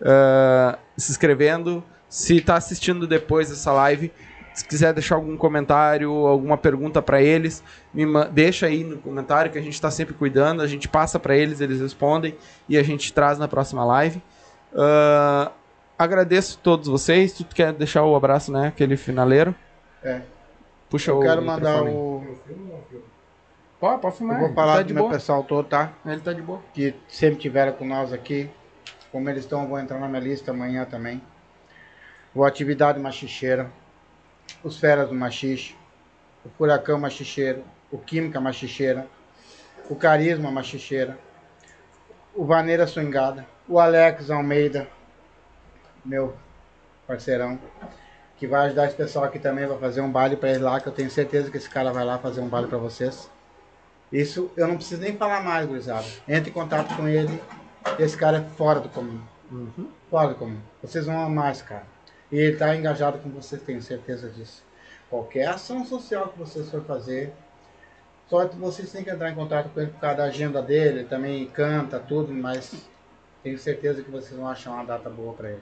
Ah, 0.02 0.78
se 0.98 1.12
inscrevendo. 1.12 1.84
Se 2.14 2.40
tá 2.40 2.53
assistindo 2.58 3.08
depois 3.08 3.50
dessa 3.50 3.72
live, 3.72 4.14
se 4.53 4.64
quiser 4.64 4.93
deixar 4.93 5.16
algum 5.16 5.35
comentário, 5.35 6.11
alguma 6.27 6.56
pergunta 6.56 7.01
para 7.01 7.19
eles, 7.19 7.64
me 7.92 8.06
deixa 8.25 8.67
aí 8.67 8.83
no 8.83 9.00
comentário 9.00 9.51
que 9.51 9.58
a 9.58 9.61
gente 9.61 9.82
tá 9.82 9.90
sempre 9.90 10.14
cuidando, 10.14 10.61
a 10.61 10.67
gente 10.67 10.88
passa 10.88 11.19
para 11.19 11.35
eles, 11.35 11.59
eles 11.59 11.82
respondem 11.82 12.38
e 12.69 12.77
a 12.77 12.83
gente 12.83 13.11
traz 13.11 13.40
na 13.40 13.48
próxima 13.48 13.83
live. 13.83 14.22
Ah, 14.75 15.51
agradeço 15.98 16.59
a 16.59 16.64
todos 16.64 16.88
vocês. 16.88 17.33
Tu 17.33 17.45
quer 17.45 17.74
deixar 17.74 18.03
o 18.03 18.16
abraço, 18.16 18.51
né? 18.51 18.67
Aquele 18.67 18.95
finaleiro? 18.95 19.56
É. 20.03 20.22
Puxa 20.92 21.09
Eu 21.09 21.17
o 21.17 21.22
quero 21.22 21.42
mandar 21.42 21.82
aí. 21.82 21.90
o. 21.90 22.38
Pode, 23.80 24.01
pode 24.01 24.17
filmar. 24.17 24.40
Eu 24.40 24.45
vou 24.45 24.53
falar 24.53 24.75
tá 24.75 24.82
do 24.83 24.88
de 24.88 24.93
meu 24.93 25.06
boa. 25.06 25.14
pessoal 25.16 25.43
todo, 25.43 25.67
tá? 25.67 25.92
Ele 26.06 26.22
tá 26.22 26.32
de 26.32 26.43
boa. 26.43 26.61
Que 26.75 26.93
sempre 27.08 27.40
tiveram 27.40 27.74
com 27.74 27.88
nós 27.88 28.14
aqui. 28.14 28.51
Como 29.11 29.27
eles 29.32 29.45
estão, 29.45 29.64
eu 29.64 29.67
vou 29.67 29.80
entrar 29.80 30.00
na 30.00 30.08
minha 30.08 30.22
lista 30.22 30.51
amanhã 30.51 30.85
também. 30.85 31.19
O 32.36 32.44
Atividade 32.44 33.00
Machicheira. 33.00 33.72
Os 34.64 34.80
Feras 34.80 35.10
do 35.10 35.16
Machixe. 35.16 35.76
O 36.44 36.50
Furacão 36.50 37.00
Machicheiro. 37.00 37.64
O 37.92 37.98
Química 37.98 38.40
Machicheira. 38.42 39.08
O 39.90 39.95
Carisma 39.95 40.52
Machicheira. 40.52 41.18
O 42.34 42.45
Vaneira 42.45 42.88
Swingada. 42.88 43.45
O 43.68 43.80
Alex 43.80 44.30
Almeida. 44.30 44.88
Meu 46.03 46.36
parceirão, 47.08 47.60
que 48.38 48.48
vai 48.48 48.66
ajudar 48.68 48.88
esse 48.88 48.95
pessoal 48.95 49.26
aqui 49.26 49.40
também, 49.40 49.68
vai 49.68 49.78
fazer 49.78 50.02
um 50.02 50.12
baile 50.12 50.36
pra 50.36 50.50
ele 50.50 50.60
lá, 50.60 50.80
que 50.80 50.88
eu 50.88 50.92
tenho 50.92 51.10
certeza 51.10 51.52
que 51.52 51.58
esse 51.58 51.70
cara 51.70 51.92
vai 51.92 52.03
lá 52.03 52.18
fazer 52.18 52.42
um 52.42 52.48
baile 52.48 52.68
pra 52.68 52.78
vocês. 52.78 53.30
Isso 54.12 54.52
eu 54.56 54.68
não 54.68 54.76
preciso 54.76 55.02
nem 55.02 55.16
falar 55.18 55.42
mais, 55.44 55.66
gurizada. 55.66 56.06
Entre 56.28 56.50
em 56.50 56.53
contato 56.53 56.95
com 56.95 57.08
ele, 57.08 57.42
esse 58.00 58.18
cara 58.18 58.38
é 58.38 58.42
fora 58.58 58.80
do 58.80 58.90
comum. 58.90 59.22
Fora 60.10 60.30
do 60.30 60.36
comum. 60.36 60.60
Vocês 60.82 61.06
vão 61.06 61.20
amar 61.20 61.52
esse 61.52 61.64
cara. 61.64 61.93
E 62.34 62.36
ele 62.40 62.58
tá 62.58 62.76
engajado 62.76 63.20
com 63.20 63.30
vocês, 63.30 63.62
tenho 63.62 63.80
certeza 63.80 64.28
disso. 64.28 64.64
Qualquer 65.08 65.50
ação 65.50 65.86
social 65.86 66.30
que 66.30 66.40
vocês 66.40 66.68
for 66.68 66.84
fazer, 66.84 67.32
só 68.28 68.48
que 68.48 68.56
vocês 68.56 68.92
têm 68.92 69.03
que 69.03 69.12
entrar 69.12 69.30
em 69.30 69.36
contato 69.36 69.70
com 69.70 69.80
ele 69.80 69.92
por 69.92 70.00
causa 70.00 70.18
da 70.18 70.24
agenda 70.24 70.60
dele, 70.60 71.02
ele 71.02 71.08
também 71.08 71.45
canta 71.45 72.00
tudo, 72.00 72.34
mas 72.34 72.90
tenho 73.44 73.60
certeza 73.60 74.02
que 74.02 74.10
vocês 74.10 74.36
vão 74.36 74.48
achar 74.48 74.72
uma 74.72 74.84
data 74.84 75.12
boa 75.12 75.34
para 75.34 75.52
ele. 75.52 75.62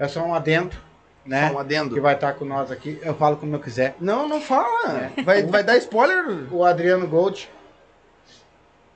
É 0.00 0.08
só 0.08 0.24
um 0.24 0.34
adendo, 0.34 0.76
né? 1.24 1.48
Só 1.48 1.54
um 1.54 1.58
adendo. 1.60 1.94
Que 1.94 2.00
vai 2.00 2.16
estar 2.16 2.32
com 2.32 2.44
nós 2.44 2.72
aqui. 2.72 2.98
Eu 3.00 3.14
falo 3.14 3.36
como 3.36 3.54
eu 3.54 3.60
quiser. 3.60 3.94
Não, 4.00 4.28
não 4.28 4.40
fala. 4.40 5.12
Vai, 5.24 5.44
vai 5.44 5.62
dar 5.62 5.76
spoiler? 5.76 6.52
O 6.52 6.64
Adriano 6.64 7.06
Gold, 7.06 7.48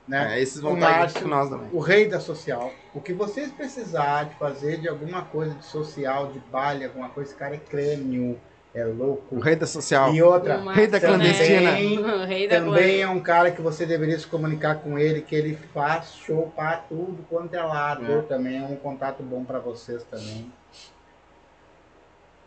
né? 0.07 0.35
É, 0.37 0.41
esses 0.41 0.59
vão 0.59 0.73
o 0.73 0.75
estar 0.75 0.89
aqui 0.89 0.99
Márcio, 0.99 1.21
com 1.21 1.27
nós 1.27 1.49
também. 1.49 1.69
o 1.71 1.79
rei 1.79 2.07
da 2.07 2.19
social. 2.19 2.71
O 2.93 2.99
que 3.01 3.13
vocês 3.13 3.51
precisar 3.51 4.25
de 4.25 4.35
fazer 4.35 4.79
de 4.79 4.87
alguma 4.89 5.23
coisa 5.23 5.53
de 5.55 5.65
social, 5.65 6.27
de 6.31 6.39
baile, 6.51 6.85
alguma 6.85 7.09
coisa, 7.09 7.29
esse 7.31 7.39
cara 7.39 7.55
é 7.55 7.57
crânio, 7.57 8.39
é 8.75 8.83
louco. 8.83 9.35
O 9.35 9.39
rei 9.39 9.55
da 9.55 9.65
social. 9.67 10.13
E 10.13 10.21
outra, 10.21 10.57
O 10.59 10.69
Rei 10.69 10.87
da 10.87 10.99
clandestina. 10.99 11.71
O 12.23 12.25
rei 12.25 12.47
da 12.47 12.55
também 12.59 13.01
é 13.01 13.07
um 13.07 13.19
cara 13.19 13.51
que 13.51 13.61
você 13.61 13.85
deveria 13.85 14.17
se 14.17 14.25
comunicar 14.27 14.75
com 14.79 14.97
ele, 14.97 15.21
que 15.21 15.35
ele 15.35 15.55
faz 15.73 16.13
show 16.15 16.51
para 16.55 16.77
tudo 16.77 17.23
quanto 17.29 17.53
é 17.53 17.61
lado. 17.61 18.11
É. 18.11 18.21
Também 18.23 18.57
é 18.57 18.63
um 18.63 18.75
contato 18.75 19.21
bom 19.23 19.43
para 19.43 19.59
vocês 19.59 20.03
também. 20.09 20.51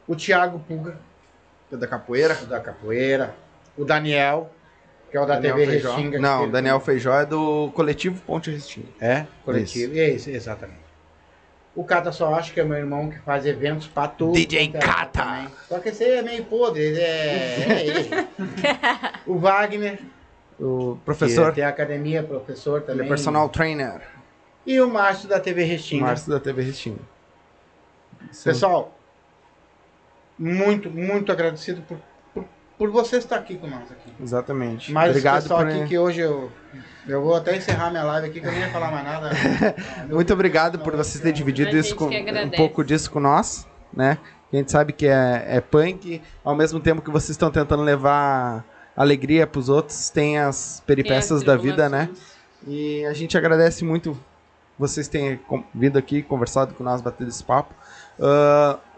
O 0.06 0.14
Thiago 0.14 0.58
Puga, 0.60 0.98
É 1.72 1.76
Da 1.76 1.86
capoeira. 1.86 2.36
o 2.42 2.46
da 2.46 2.60
capoeira. 2.60 3.34
O 3.76 3.84
Daniel, 3.84 4.50
que 5.10 5.16
é 5.16 5.20
o 5.20 5.26
da 5.26 5.34
Daniel 5.34 5.56
TV 5.56 5.66
Feijó. 5.72 5.88
Restinga. 5.94 6.18
Não, 6.18 6.50
Daniel 6.50 6.80
Feijó 6.80 7.14
é 7.20 7.26
do 7.26 7.70
coletivo 7.74 8.20
Ponte 8.22 8.50
Restinga. 8.50 8.88
É, 9.00 9.26
coletivo. 9.44 9.94
Isso. 9.94 10.30
exatamente. 10.30 10.86
O 11.74 11.84
Cata 11.84 12.10
só 12.10 12.34
acha 12.34 12.52
que 12.54 12.58
é 12.58 12.64
meu 12.64 12.78
irmão 12.78 13.10
que 13.10 13.18
faz 13.18 13.44
eventos 13.44 13.86
pra 13.86 14.08
tudo. 14.08 14.32
DJ 14.32 14.70
é 14.74 14.78
lado 14.78 14.86
Cata. 14.86 15.22
também. 15.22 15.48
Só 15.68 15.78
que 15.78 15.90
esse 15.90 16.04
aí 16.04 16.12
é 16.12 16.22
meio 16.22 16.44
podre, 16.46 16.82
ele 16.82 17.00
é, 17.00 17.66
é 17.68 17.86
ele. 17.86 18.08
o 19.26 19.36
Wagner, 19.38 19.98
O 20.58 20.96
professor. 21.04 21.52
tem 21.52 21.62
a 21.62 21.68
academia, 21.68 22.22
professor 22.22 22.78
Ele 22.78 22.86
também. 22.86 23.04
é 23.04 23.08
personal 23.08 23.48
trainer. 23.50 24.00
E 24.64 24.80
o 24.80 24.88
Márcio 24.88 25.28
da 25.28 25.38
TV 25.38 25.64
Restinga. 25.64 26.06
Márcio 26.06 26.30
da 26.32 26.40
TV 26.40 26.62
Restinga. 26.62 27.00
Pessoal, 28.42 28.98
muito, 30.38 30.90
muito 30.90 31.30
agradecido 31.30 31.82
por, 31.82 31.98
por, 32.78 32.90
você 32.90 33.16
estar 33.16 33.36
aqui 33.36 33.56
com 33.56 33.66
nós 33.66 33.90
aqui. 33.90 34.12
Exatamente. 34.20 34.92
Mas 34.92 35.10
Obrigado 35.10 35.42
pessoal 35.42 35.60
por... 35.60 35.68
aqui 35.68 35.86
que 35.86 35.98
hoje 35.98 36.20
eu, 36.20 36.50
eu 37.06 37.22
vou 37.22 37.34
até 37.34 37.56
encerrar 37.56 37.90
minha 37.90 38.04
live 38.04 38.28
aqui, 38.28 38.40
que 38.40 38.46
eu 38.46 38.52
nem 38.52 38.60
ia 38.60 38.70
falar 38.70 38.90
mais 38.90 39.04
nada. 39.04 39.30
Muito 40.08 40.32
obrigado 40.32 40.78
por 40.78 40.94
vocês 40.94 41.20
terem 41.20 41.34
dividido 41.34 41.76
isso 41.76 41.94
com, 41.96 42.06
um 42.06 42.50
pouco 42.56 42.84
disso 42.84 43.10
com 43.10 43.20
nós, 43.20 43.66
né? 43.92 44.18
A 44.52 44.56
gente 44.56 44.70
sabe 44.70 44.92
que 44.92 45.06
é, 45.06 45.44
é 45.48 45.60
punk, 45.60 46.22
ao 46.44 46.54
mesmo 46.54 46.78
tempo 46.80 47.02
que 47.02 47.10
vocês 47.10 47.30
estão 47.30 47.50
tentando 47.50 47.82
levar 47.82 48.64
alegria 48.96 49.46
pros 49.46 49.68
outros, 49.68 50.08
tem 50.08 50.38
as 50.38 50.82
peripécias 50.86 51.42
da 51.42 51.56
vida, 51.56 51.88
né? 51.88 52.08
E 52.66 53.04
a 53.04 53.12
gente 53.12 53.36
agradece 53.36 53.84
muito 53.84 54.18
vocês 54.78 55.08
terem 55.08 55.40
vindo 55.74 55.98
aqui, 55.98 56.22
conversado 56.22 56.74
com 56.74 56.84
nós, 56.84 57.00
batido 57.00 57.28
esse 57.28 57.42
papo. 57.42 57.74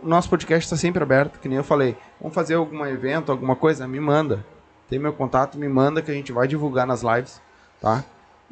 O 0.03 0.09
nosso 0.09 0.29
podcast 0.29 0.67
está 0.67 0.77
sempre 0.77 1.03
aberto, 1.03 1.39
que 1.41 1.49
nem 1.49 1.59
eu 1.59 1.65
falei. 1.65 1.97
Vamos 2.21 2.35
fazer 2.35 2.55
algum 2.55 2.85
evento, 2.85 3.31
alguma 3.31 3.55
coisa? 3.55 3.87
Me 3.87 4.01
manda. 4.01 4.45
Tem 4.89 4.99
meu 4.99 5.13
contato, 5.13 5.59
me 5.59 5.69
manda 5.69 6.03
que 6.03 6.11
a 6.11 6.15
gente 6.15 6.33
vai 6.33 6.49
divulgar 6.49 6.87
nas 6.87 7.03
lives, 7.03 7.41
tá? 7.81 8.05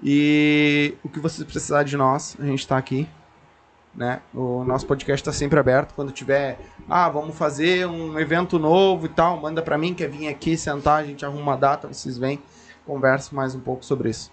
E 0.02 0.94
o 1.02 1.08
que 1.08 1.18
vocês 1.18 1.46
precisarem 1.46 1.86
de 1.86 1.96
nós, 1.96 2.36
a 2.38 2.44
gente 2.44 2.60
está 2.60 2.76
aqui. 2.76 3.08
Né? 3.94 4.20
O 4.34 4.62
nosso 4.62 4.86
podcast 4.86 5.22
está 5.22 5.32
sempre 5.32 5.58
aberto. 5.58 5.94
Quando 5.94 6.12
tiver, 6.12 6.58
ah, 6.86 7.08
vamos 7.08 7.34
fazer 7.36 7.86
um 7.86 8.18
evento 8.20 8.58
novo 8.58 9.06
e 9.06 9.08
tal, 9.08 9.38
manda 9.38 9.62
para 9.62 9.78
mim, 9.78 9.94
quer 9.94 10.10
vir 10.10 10.28
aqui 10.28 10.54
sentar, 10.54 11.02
a 11.02 11.06
gente 11.06 11.24
arruma 11.24 11.40
uma 11.40 11.56
data, 11.56 11.88
vocês 11.88 12.18
vêm, 12.18 12.42
conversa 12.84 13.34
mais 13.34 13.54
um 13.54 13.60
pouco 13.60 13.82
sobre 13.86 14.10
isso. 14.10 14.30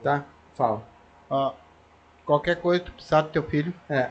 Tá? 0.00 0.24
Fala. 0.54 0.82
Ó, 1.28 1.52
qualquer 2.24 2.60
coisa 2.60 2.84
que 2.84 2.90
tu 2.90 2.94
precisar 2.94 3.22
do 3.22 3.30
teu 3.30 3.42
filho, 3.42 3.74
É. 3.88 4.10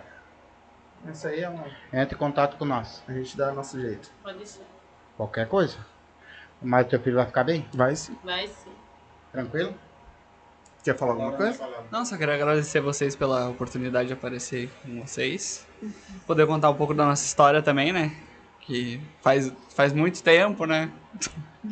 Essa 1.08 1.30
aí 1.30 1.42
é 1.42 1.50
uma. 1.50 1.66
entre 1.94 2.16
em 2.16 2.18
contato 2.18 2.58
com 2.58 2.66
nós. 2.66 3.02
A 3.08 3.14
gente 3.14 3.36
dá 3.38 3.52
nosso 3.52 3.80
jeito. 3.80 4.11
Pode 4.24 4.48
ser. 4.48 4.61
Qualquer 5.18 5.48
coisa. 5.48 5.78
Mas 6.61 6.88
teu 6.88 7.00
filho 7.00 7.16
vai 7.16 7.26
ficar 7.26 7.44
bem? 7.44 7.66
Vai 7.74 7.95
sim. 7.95 8.18
Vai 8.24 8.48
sim. 8.48 8.72
Tranquilo? 9.32 9.74
Quer 10.84 10.98
falar 10.98 11.11
alguma 11.11 11.34
coisa? 11.34 11.68
Não, 11.92 12.06
só 12.06 12.18
queria 12.18 12.36
agradecer 12.36 12.80
vocês 12.82 13.16
pela 13.16 13.50
oportunidade 13.50 14.08
de 14.08 14.14
aparecer 14.14 14.69
com 14.84 15.02
vocês. 15.02 15.66
Poder 16.26 16.48
contar 16.48 16.69
um 16.69 16.76
pouco 16.76 16.94
da 16.94 17.06
nossa 17.06 17.24
história 17.26 17.61
também, 17.61 17.92
né? 17.92 18.11
Que 18.61 19.02
faz, 19.22 19.52
faz 19.76 19.92
muito 19.94 20.22
tempo, 20.24 20.66
né? 20.66 20.90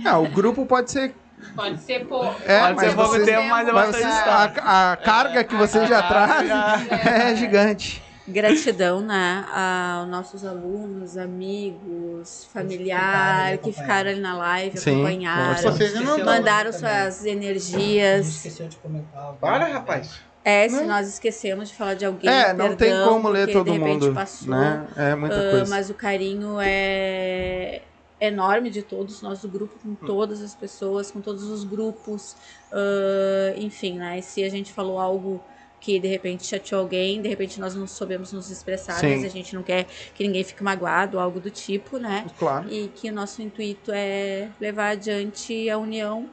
Ah, 0.06 0.20
o 0.20 0.28
grupo 0.30 0.66
pode 0.66 0.92
ser. 0.92 1.16
Pode 1.56 1.80
ser 1.82 2.06
pouco. 2.06 2.36
É, 2.46 2.60
Pode 2.62 2.76
mas 2.76 2.90
ser 2.90 2.96
pouco 2.96 3.12
vocês- 3.12 3.26
tempo, 3.28 3.48
mas 3.50 3.68
é 3.68 3.72
bastante 3.74 4.02
vocês- 4.04 4.18
história. 4.18 4.62
a, 4.62 4.92
a 4.94 4.98
carga 4.98 5.44
que 5.44 5.56
vocês 5.56 5.88
já 5.88 6.04
trazem 6.08 6.50
é 6.92 7.36
gigante. 7.36 8.04
Gratidão, 8.28 9.00
né, 9.02 9.46
aos 9.54 10.10
nossos 10.10 10.44
alunos, 10.44 11.16
amigos, 11.18 12.46
familiares 12.52 13.62
que 13.62 13.72
ficaram 13.72 14.12
ali 14.12 14.20
na 14.20 14.36
live, 14.38 14.78
Sim, 14.78 14.96
acompanharam, 14.96 15.72
Vocês 15.72 15.94
não 15.94 16.24
mandaram 16.26 16.74
suas 16.74 17.22
gente 17.24 17.30
energias. 17.30 18.28
esqueceu 18.28 18.68
de 18.68 18.76
comentar. 18.78 19.34
Para, 19.40 19.66
rapaz. 19.68 20.20
É, 20.44 20.68
se 20.70 20.84
nós 20.86 21.08
esquecemos 21.08 21.70
de 21.70 21.76
falar 21.76 21.94
de 21.94 22.06
alguém, 22.06 22.30
É, 22.30 22.54
não 22.54 22.70
tem 22.70 22.90
perdão, 22.90 23.10
como 23.14 23.30
ler 23.30 23.52
todo 23.52 23.66
de 23.66 23.72
repente 23.78 24.04
mundo. 24.06 24.14
passou. 24.14 24.48
Né? 24.50 24.88
É 24.96 25.16
muita 25.16 25.36
Ah, 25.36 25.52
coisa. 25.52 25.70
mas 25.70 25.90
o 25.90 25.94
carinho 25.94 26.58
é 26.62 27.82
enorme 28.20 28.70
de 28.70 28.82
todos 28.82 29.22
nós 29.22 29.42
do 29.42 29.48
grupo, 29.50 29.76
com 29.84 29.94
todas 29.94 30.42
as 30.42 30.56
pessoas, 30.56 31.12
com 31.12 31.20
todos 31.22 31.44
os 31.44 31.64
grupos. 31.66 32.36
Ah, 32.72 33.54
enfim, 33.58 33.98
né? 33.98 34.20
E 34.20 34.22
se 34.22 34.44
a 34.44 34.50
gente 34.50 34.72
falou 34.72 35.00
algo 35.00 35.42
que 35.80 36.00
de 36.00 36.08
repente 36.08 36.46
chateou 36.46 36.82
alguém, 36.82 37.22
de 37.22 37.30
repente 37.30 37.60
nós 37.60 37.76
não 37.76 37.86
soubemos 37.88 38.34
nos 38.34 38.50
expressar, 38.50 38.94
Sim. 38.96 39.16
mas 39.18 39.26
a 39.26 39.30
gente 39.30 39.56
não 39.56 39.62
quer 39.64 39.86
que 40.16 40.24
ninguém 40.26 40.44
fique 40.44 40.64
magoado, 40.64 41.20
algo 41.20 41.40
do 41.40 41.50
tipo, 41.52 41.98
né? 41.98 42.26
Claro. 42.40 42.68
E 42.72 42.88
que 42.96 43.10
o 43.10 43.14
nosso 43.14 43.42
intuito 43.42 43.92
é 43.94 44.50
levar 44.60 44.90
adiante 44.90 45.70
a 45.70 45.78
união 45.78 46.30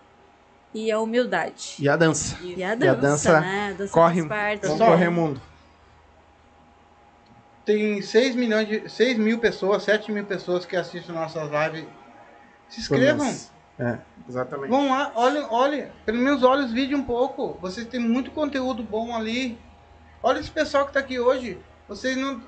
e 0.72 0.90
a 0.90 0.98
humildade. 0.98 1.76
E 1.78 1.88
a 1.88 1.96
dança. 1.96 2.36
E 2.42 2.64
a 2.64 2.72
a 2.72 2.74
dança, 2.74 2.96
dança 3.00 3.40
né? 3.40 3.68
A 3.70 3.72
dança 3.78 3.92
corre- 3.92 4.14
faz 4.22 4.28
parte. 4.28 4.60
Vamos 4.62 4.78
Pessoal, 4.78 4.90
correr 4.92 5.10
mundo. 5.10 5.40
Tem 7.64 8.02
6 8.02 8.34
milhões 8.34 8.68
de. 8.68 8.88
6 8.90 9.18
mil 9.18 9.38
pessoas, 9.38 9.82
7 9.84 10.12
mil 10.12 10.24
pessoas 10.24 10.66
que 10.66 10.76
assistem 10.76 11.14
nossas 11.14 11.48
lives. 11.50 11.88
Se 12.68 12.80
inscrevam. 12.80 13.34
É, 13.78 13.98
exatamente. 14.28 14.68
Vão 14.70 14.88
lá, 14.90 15.10
olhem, 15.14 15.44
olhem. 15.50 15.86
Pelo 16.06 16.18
menos 16.18 16.42
olhem 16.44 16.64
os 16.64 16.72
vídeos 16.72 17.00
um 17.00 17.04
pouco. 17.04 17.58
Vocês 17.60 17.86
têm 17.86 17.98
muito 18.00 18.30
conteúdo 18.30 18.82
bom 18.82 19.14
ali. 19.14 19.58
Olha 20.22 20.38
esse 20.38 20.50
pessoal 20.50 20.86
que 20.86 20.92
tá 20.92 21.00
aqui 21.00 21.18
hoje. 21.18 21.58
Vocês 21.88 22.16
não. 22.16 22.40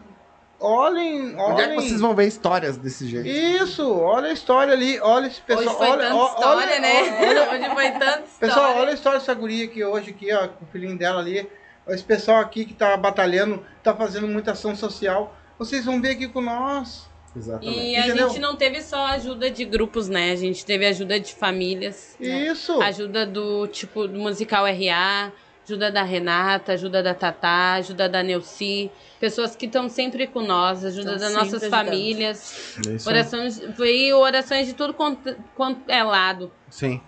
Olhem, 0.58 1.34
olhem. 1.36 1.52
Onde 1.52 1.60
é 1.62 1.68
que 1.68 1.74
vocês 1.74 2.00
vão 2.00 2.14
ver 2.14 2.26
histórias 2.26 2.78
desse 2.78 3.06
jeito? 3.06 3.28
Isso, 3.28 3.92
olha 3.92 4.28
a 4.28 4.32
história 4.32 4.72
ali. 4.72 4.98
Olha 5.00 5.26
esse 5.26 5.40
pessoal. 5.42 5.66
Hoje 5.66 5.76
foi 5.76 5.88
olha, 5.90 6.02
tanta 6.08 6.14
ó- 6.14 6.26
história, 6.28 6.66
olha- 6.72 6.80
né? 6.80 7.18
olha- 7.28 7.50
Hoje 7.50 7.74
foi 7.74 7.90
tanta 7.90 8.06
história. 8.06 8.24
Pessoal, 8.40 8.76
olha 8.76 8.90
a 8.90 8.94
história 8.94 9.18
dessa 9.18 9.34
guria 9.34 9.64
aqui 9.66 9.84
hoje, 9.84 10.10
aqui, 10.10 10.32
ó, 10.32 10.48
com 10.48 10.64
o 10.64 10.68
filhinho 10.68 10.96
dela 10.96 11.20
ali. 11.20 11.46
Esse 11.88 12.02
pessoal 12.02 12.40
aqui 12.40 12.64
que 12.64 12.72
tá 12.72 12.96
batalhando, 12.96 13.62
tá 13.82 13.94
fazendo 13.94 14.26
muita 14.26 14.52
ação 14.52 14.74
social. 14.74 15.36
Vocês 15.58 15.84
vão 15.84 16.00
ver 16.00 16.12
aqui 16.12 16.26
com 16.26 16.40
nós. 16.40 17.06
Exatamente. 17.36 17.78
E 17.78 17.96
a 17.96 18.06
Entendeu? 18.06 18.28
gente 18.28 18.40
não 18.40 18.56
teve 18.56 18.80
só 18.82 19.06
ajuda 19.06 19.50
de 19.50 19.64
grupos, 19.64 20.08
né? 20.08 20.32
A 20.32 20.36
gente 20.36 20.64
teve 20.64 20.86
ajuda 20.86 21.20
de 21.20 21.34
famílias. 21.34 22.16
Isso. 22.18 22.80
Ajuda 22.80 23.26
do 23.26 23.66
tipo 23.66 24.08
do 24.08 24.18
musical 24.18 24.64
RA, 24.64 25.30
ajuda 25.64 25.90
da 25.92 26.02
Renata, 26.02 26.72
ajuda 26.72 27.02
da 27.02 27.12
Tatá, 27.12 27.74
ajuda 27.74 28.08
da 28.08 28.22
Neuci, 28.22 28.90
pessoas 29.20 29.54
que 29.54 29.66
estão 29.66 29.88
sempre 29.88 30.26
com 30.26 30.40
nós, 30.40 30.84
ajuda 30.84 31.12
Estão 31.14 31.18
das 31.28 31.34
nossas 31.34 31.62
ajudando. 31.62 31.70
famílias, 31.70 32.78
É 32.86 32.90
isso 32.94 33.08
orações, 33.08 33.60
foi 33.76 34.12
orações 34.12 34.66
de 34.66 34.72
tudo 34.74 34.94
quanto, 34.94 35.36
quanto 35.54 35.90
é 35.90 36.02
lado. 36.02 36.50
Sim. 36.70 37.00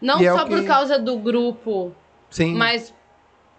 Não 0.00 0.20
E 0.20 0.26
é 0.26 0.32
só 0.36 0.44
o 0.44 0.48
por 0.48 0.60
que- 0.60 0.66
causa 0.66 0.98
do 0.98 1.16
grupo, 1.16 1.94
Sim. 2.28 2.54
mas 2.54 2.92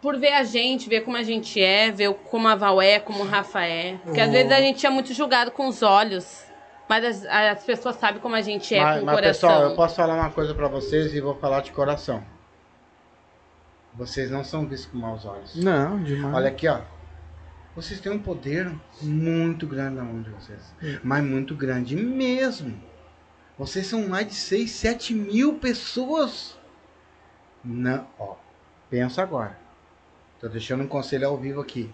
por 0.06 0.20
ver 0.20 0.34
a 0.34 0.44
gente, 0.44 0.88
ver 0.88 1.02
como 1.02 1.18
a 1.18 1.24
gente 1.24 1.60
é, 1.60 1.90
ver 1.90 2.14
como 2.30 2.48
a 2.48 2.54
Val 2.54 2.80
é, 2.80 3.00
como 3.00 3.24
o 3.24 3.28
Rafa 3.28 3.64
é. 3.66 3.98
Porque 4.04 4.22
às 4.22 4.30
O- 4.30 4.32
vezes 4.32 4.52
a 4.52 4.60
gente 4.60 4.86
é 4.86 4.90
muito 4.92 5.12
julgado 5.16 5.50
com 5.50 5.68
os 5.68 5.82
olhos, 5.82 6.44
mas 6.88 7.04
as, 7.04 7.26
as 7.26 7.64
pessoas 7.64 7.96
sabem 7.96 8.22
como 8.22 8.36
a 8.36 8.42
gente 8.44 8.76
é 8.76 8.84
mas, 8.84 8.96
com 8.98 9.02
o 9.02 9.06
mas, 9.08 9.16
coração. 9.16 9.50
pessoal, 9.50 9.70
eu 9.72 9.76
posso 9.76 9.96
falar 9.96 10.14
uma 10.14 10.30
coisa 10.30 10.54
pra 10.54 10.68
vocês 10.68 11.12
e 11.16 11.20
vou 11.20 11.34
falar 11.34 11.62
de 11.62 11.72
coração. 11.72 12.24
Vocês 13.96 14.30
não 14.30 14.44
são 14.44 14.68
vistos 14.68 14.92
com 14.92 15.00
maus 15.00 15.26
olhos. 15.26 15.56
Não, 15.56 16.04
demais. 16.04 16.36
Olha 16.36 16.50
aqui, 16.50 16.68
ó. 16.68 16.82
Vocês 17.76 18.00
têm 18.00 18.12
um 18.12 18.20
poder 18.20 18.72
muito 19.02 19.66
grande 19.66 19.96
na 19.96 20.04
mão 20.04 20.22
de 20.22 20.30
vocês. 20.30 20.72
Mas 21.04 21.24
muito 21.24 21.56
grande 21.56 21.96
mesmo. 21.96 22.80
Vocês 23.58 23.88
são 23.88 24.08
mais 24.08 24.28
de 24.28 24.36
6, 24.36 24.70
7 24.70 25.16
mil 25.16 25.56
pessoas. 25.56 26.56
Não, 27.64 28.08
ó. 28.20 28.36
Pensa 28.88 29.24
agora. 29.24 29.65
Tô 30.46 30.50
deixando 30.50 30.84
um 30.84 30.88
conselho 30.88 31.28
ao 31.28 31.36
vivo 31.36 31.60
aqui. 31.60 31.92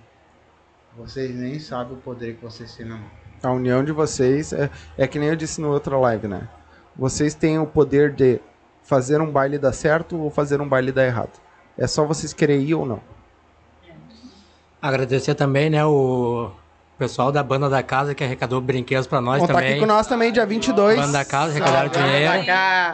Vocês 0.97 1.33
nem 1.33 1.57
sabem 1.57 1.93
o 1.93 2.01
poder 2.01 2.35
que 2.35 2.43
vocês 2.43 2.75
têm 2.75 2.85
na 2.85 2.97
mão. 2.97 3.09
A 3.41 3.49
união 3.49 3.81
de 3.81 3.93
vocês 3.93 4.51
é, 4.51 4.69
é 4.97 5.07
que 5.07 5.17
nem 5.17 5.29
eu 5.29 5.37
disse 5.37 5.61
no 5.61 5.71
outra 5.71 5.97
live, 5.97 6.27
né? 6.27 6.49
Vocês 6.93 7.33
têm 7.33 7.57
o 7.59 7.65
poder 7.65 8.11
de 8.11 8.41
fazer 8.83 9.21
um 9.21 9.31
baile 9.31 9.57
dar 9.57 9.71
certo 9.71 10.17
ou 10.17 10.29
fazer 10.29 10.59
um 10.59 10.67
baile 10.67 10.91
dar 10.91 11.05
errado. 11.05 11.39
É 11.77 11.87
só 11.87 12.03
vocês 12.03 12.33
querem 12.33 12.61
ir 12.61 12.75
ou 12.75 12.85
não. 12.85 13.01
Agradecer 14.81 15.33
também, 15.33 15.69
né, 15.69 15.85
o 15.85 16.51
pessoal 17.01 17.31
da 17.31 17.41
banda 17.41 17.67
da 17.67 17.81
casa 17.81 18.13
que 18.13 18.23
arrecadou 18.23 18.61
brinquedos 18.61 19.07
pra 19.07 19.19
nós 19.19 19.39
Vão 19.39 19.47
também. 19.47 19.71
aqui 19.71 19.79
com 19.79 19.87
nós 19.87 20.05
também, 20.05 20.31
dia 20.31 20.45
22. 20.45 20.97
Banda 20.99 21.11
da 21.13 21.25
casa, 21.25 21.49
arrecadaram 21.51 21.89
dinheiro. 21.89 22.31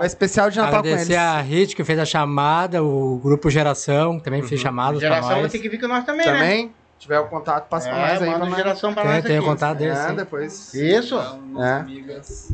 O 0.02 0.06
especial 0.06 0.50
de 0.50 0.58
Natal 0.58 0.82
com 0.82 0.88
eles. 0.88 1.02
Agradecer 1.10 1.18
a 1.18 1.42
Hit 1.42 1.76
que 1.76 1.84
fez 1.84 2.00
a 2.00 2.06
chamada, 2.06 2.82
o 2.82 3.20
grupo 3.22 3.50
Geração 3.50 4.18
que 4.18 4.24
também 4.24 4.42
fez 4.44 4.62
chamadas 4.62 5.00
pra 5.00 5.10
Geração 5.10 5.30
vai 5.34 5.42
nós. 5.42 5.52
ter 5.52 5.60
que 5.60 5.68
vir 5.68 5.78
com 5.78 5.88
nós 5.90 6.06
também, 6.06 6.26
né? 6.26 6.32
Também, 6.32 6.68
se 6.68 7.00
tiver 7.00 7.20
o 7.20 7.26
contato, 7.28 7.68
passa 7.68 7.90
pra 7.90 7.98
É, 7.98 8.02
nós 8.14 8.22
aí. 8.22 8.28
manda 8.30 8.40
pra 8.40 8.46
nós. 8.48 8.58
geração 8.58 8.94
pra 8.94 9.04
Tem, 9.04 9.12
nós 9.12 9.24
tem 9.26 9.40
o 9.40 9.44
contato 9.44 9.78
deles. 9.78 9.98
É, 9.98 10.08
sim. 10.08 10.16
depois. 10.16 10.74
Isso. 10.74 11.16
É. 11.60 11.72
Amigas. 11.74 12.54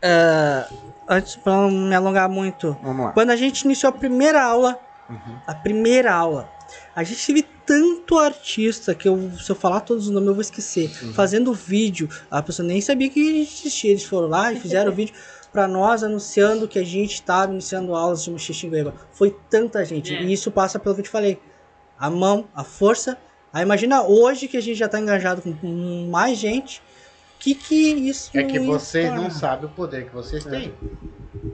É, 0.00 0.64
antes, 1.08 1.34
pra 1.36 1.52
não 1.54 1.70
me 1.70 1.94
alongar 1.94 2.28
muito, 2.28 2.76
Vamos 2.82 3.06
lá. 3.06 3.12
quando 3.12 3.30
a 3.30 3.36
gente 3.36 3.62
iniciou 3.62 3.90
a 3.90 3.92
primeira 3.92 4.40
aula, 4.44 4.78
a 5.46 5.54
primeira 5.54 6.14
aula, 6.14 6.48
a 6.94 7.02
gente 7.02 7.26
teve 7.26 7.46
tanto 7.66 8.18
artista 8.18 8.94
que 8.94 9.08
eu, 9.08 9.30
se 9.38 9.50
eu 9.50 9.56
falar 9.56 9.80
todos 9.80 10.06
os 10.06 10.10
nomes 10.10 10.28
eu 10.28 10.34
vou 10.34 10.42
esquecer. 10.42 10.90
Fazendo 11.12 11.52
vídeo, 11.52 12.08
a 12.30 12.42
pessoa 12.42 12.66
nem 12.66 12.80
sabia 12.80 13.08
que 13.08 13.20
existia. 13.40 13.90
Eles 13.90 14.04
foram 14.04 14.28
lá 14.28 14.52
e 14.52 14.60
fizeram 14.60 14.90
vídeo 14.92 15.14
pra 15.52 15.68
nós 15.68 16.02
anunciando 16.02 16.66
que 16.66 16.78
a 16.78 16.84
gente 16.84 17.14
estava 17.14 17.52
iniciando 17.52 17.94
aulas 17.94 18.24
de 18.24 18.38
Xixingueba. 18.38 18.94
Foi 19.12 19.34
tanta 19.48 19.84
gente. 19.84 20.14
É. 20.14 20.22
E 20.22 20.32
isso 20.32 20.50
passa 20.50 20.78
pelo 20.78 20.94
que 20.94 21.00
eu 21.00 21.04
te 21.04 21.10
falei. 21.10 21.38
A 21.98 22.10
mão, 22.10 22.48
a 22.54 22.64
força. 22.64 23.16
Aí 23.52 23.62
imagina 23.62 24.02
hoje 24.02 24.48
que 24.48 24.56
a 24.56 24.60
gente 24.60 24.76
já 24.76 24.88
tá 24.88 24.98
engajado 24.98 25.40
com 25.42 26.08
mais 26.10 26.38
gente. 26.38 26.82
Que 27.44 27.54
que 27.54 27.74
isso 28.08 28.30
É 28.32 28.42
que 28.42 28.58
vocês 28.58 29.06
torna? 29.08 29.22
não 29.24 29.30
sabem 29.30 29.66
o 29.66 29.68
poder 29.68 30.06
que 30.06 30.14
vocês 30.14 30.42
têm. 30.44 30.72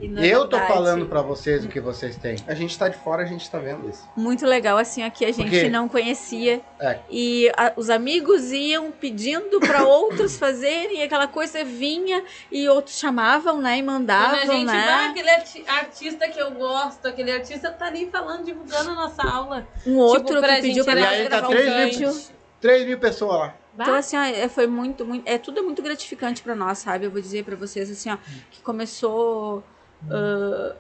E, 0.01 0.07
na 0.07 0.25
Eu 0.25 0.47
tô 0.47 0.57
verdade, 0.57 0.73
falando 0.73 1.07
pra 1.07 1.21
vocês 1.21 1.65
o 1.65 1.69
que 1.69 1.81
vocês 1.81 2.15
têm. 2.17 2.37
A 2.47 2.55
gente 2.55 2.79
tá 2.79 2.89
de 2.89 2.97
fora, 2.97 3.23
a 3.25 3.27
gente 3.27 3.51
tá 3.51 3.59
vendo 3.59 3.91
isso. 3.91 4.09
Muito 4.17 4.47
legal, 4.47 4.79
assim, 4.79 5.03
aqui 5.03 5.25
a 5.25 5.33
gente 5.33 5.51
quê? 5.51 5.69
não 5.69 5.89
conhecia. 5.89 6.61
É. 6.79 7.01
E 7.11 7.51
a- 7.57 7.73
os 7.77 7.91
amigos 7.91 8.53
iam 8.53 8.93
pedindo 8.93 9.59
pra 9.59 9.83
outros 9.85 10.39
fazerem, 10.39 11.01
e 11.01 11.03
aquela 11.03 11.27
coisa 11.27 11.65
vinha, 11.65 12.23
e 12.53 12.69
outros 12.69 12.97
chamavam, 12.97 13.61
né? 13.61 13.79
E 13.79 13.83
Quando 13.83 13.87
mandavam, 13.93 14.39
a 14.39 14.47
gente 14.47 14.67
né? 14.67 14.87
vai, 14.87 15.07
aquele 15.09 15.31
arti- 15.31 15.65
artista 15.67 16.29
que 16.29 16.41
eu 16.41 16.53
gosto, 16.53 17.05
aquele 17.09 17.33
artista 17.33 17.69
tá 17.73 17.91
nem 17.91 18.09
falando, 18.09 18.45
divulgando 18.45 18.91
a 18.91 18.95
nossa 18.95 19.23
aula. 19.29 19.67
Um 19.85 19.97
outro 19.97 20.27
Tipo, 20.27 20.41
pra 20.41 20.55
que 20.57 20.63
pediu 20.63 20.85
gente 20.85 20.93
pra 20.93 21.01
E 21.01 21.03
nós 21.03 21.13
aí 21.15 21.23
tá 21.25 21.29
gravar 21.41 21.49
um 21.49 21.51
três 21.51 21.97
vídeo. 21.97 22.09
mil, 22.15 22.23
3 22.61 22.87
mil 22.87 22.99
pessoas 23.01 23.39
lá. 23.41 23.55
Então, 23.85 23.95
assim, 23.99 24.17
ó, 24.17 24.21
é, 24.23 24.49
foi 24.49 24.67
muito, 24.67 25.05
muito. 25.05 25.27
É 25.29 25.39
tudo 25.39 25.61
é 25.61 25.63
muito 25.63 25.83
gratificante 25.83 26.43
pra 26.43 26.55
nós, 26.55 26.79
sabe? 26.79 27.07
Eu 27.07 27.11
vou 27.11 27.21
dizer 27.21 27.45
pra 27.45 27.57
vocês, 27.57 27.91
assim, 27.91 28.11
ó, 28.11 28.17
que 28.51 28.61
começou 28.63 29.63
ah, 30.11 30.77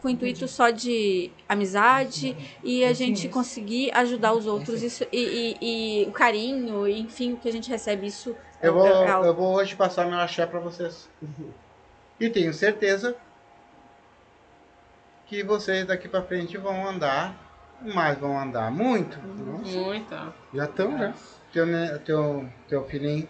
com 0.00 0.08
o 0.08 0.10
intuito 0.10 0.48
só 0.48 0.70
de 0.70 1.30
amizade 1.48 2.36
e 2.64 2.84
a 2.84 2.92
gente 2.92 3.28
conseguir 3.28 3.90
ajudar 3.94 4.32
os 4.32 4.46
outros. 4.46 4.82
Isso, 4.82 5.04
e, 5.12 5.56
e- 5.60 6.02
e 6.04 6.08
o 6.08 6.12
carinho, 6.12 6.88
e, 6.88 7.00
enfim, 7.00 7.34
o 7.34 7.36
que 7.36 7.48
a 7.48 7.52
gente 7.52 7.68
recebe, 7.68 8.06
isso 8.06 8.34
é, 8.62 8.68
Eu 8.68 8.74
vou, 8.74 8.86
é 8.86 9.28
eu 9.28 9.34
vou 9.34 9.54
hoje 9.54 9.76
passar 9.76 10.06
meu 10.06 10.18
axé 10.18 10.46
pra 10.46 10.58
vocês. 10.60 11.08
E 12.18 12.28
tenho 12.30 12.52
certeza 12.52 13.16
que 15.26 15.42
vocês 15.44 15.86
daqui 15.86 16.08
pra 16.08 16.22
frente 16.22 16.56
vão 16.56 16.86
andar, 16.86 17.34
mas 17.94 18.18
vão 18.18 18.38
andar 18.38 18.70
muito. 18.70 19.18
Muito. 19.20 20.34
Já 20.52 20.64
estão, 20.64 20.98
já. 20.98 21.14
Teu, 21.52 21.66
ne- 21.66 21.98
teu, 22.00 22.48
teu 22.68 22.84
filhinho, 22.84 23.22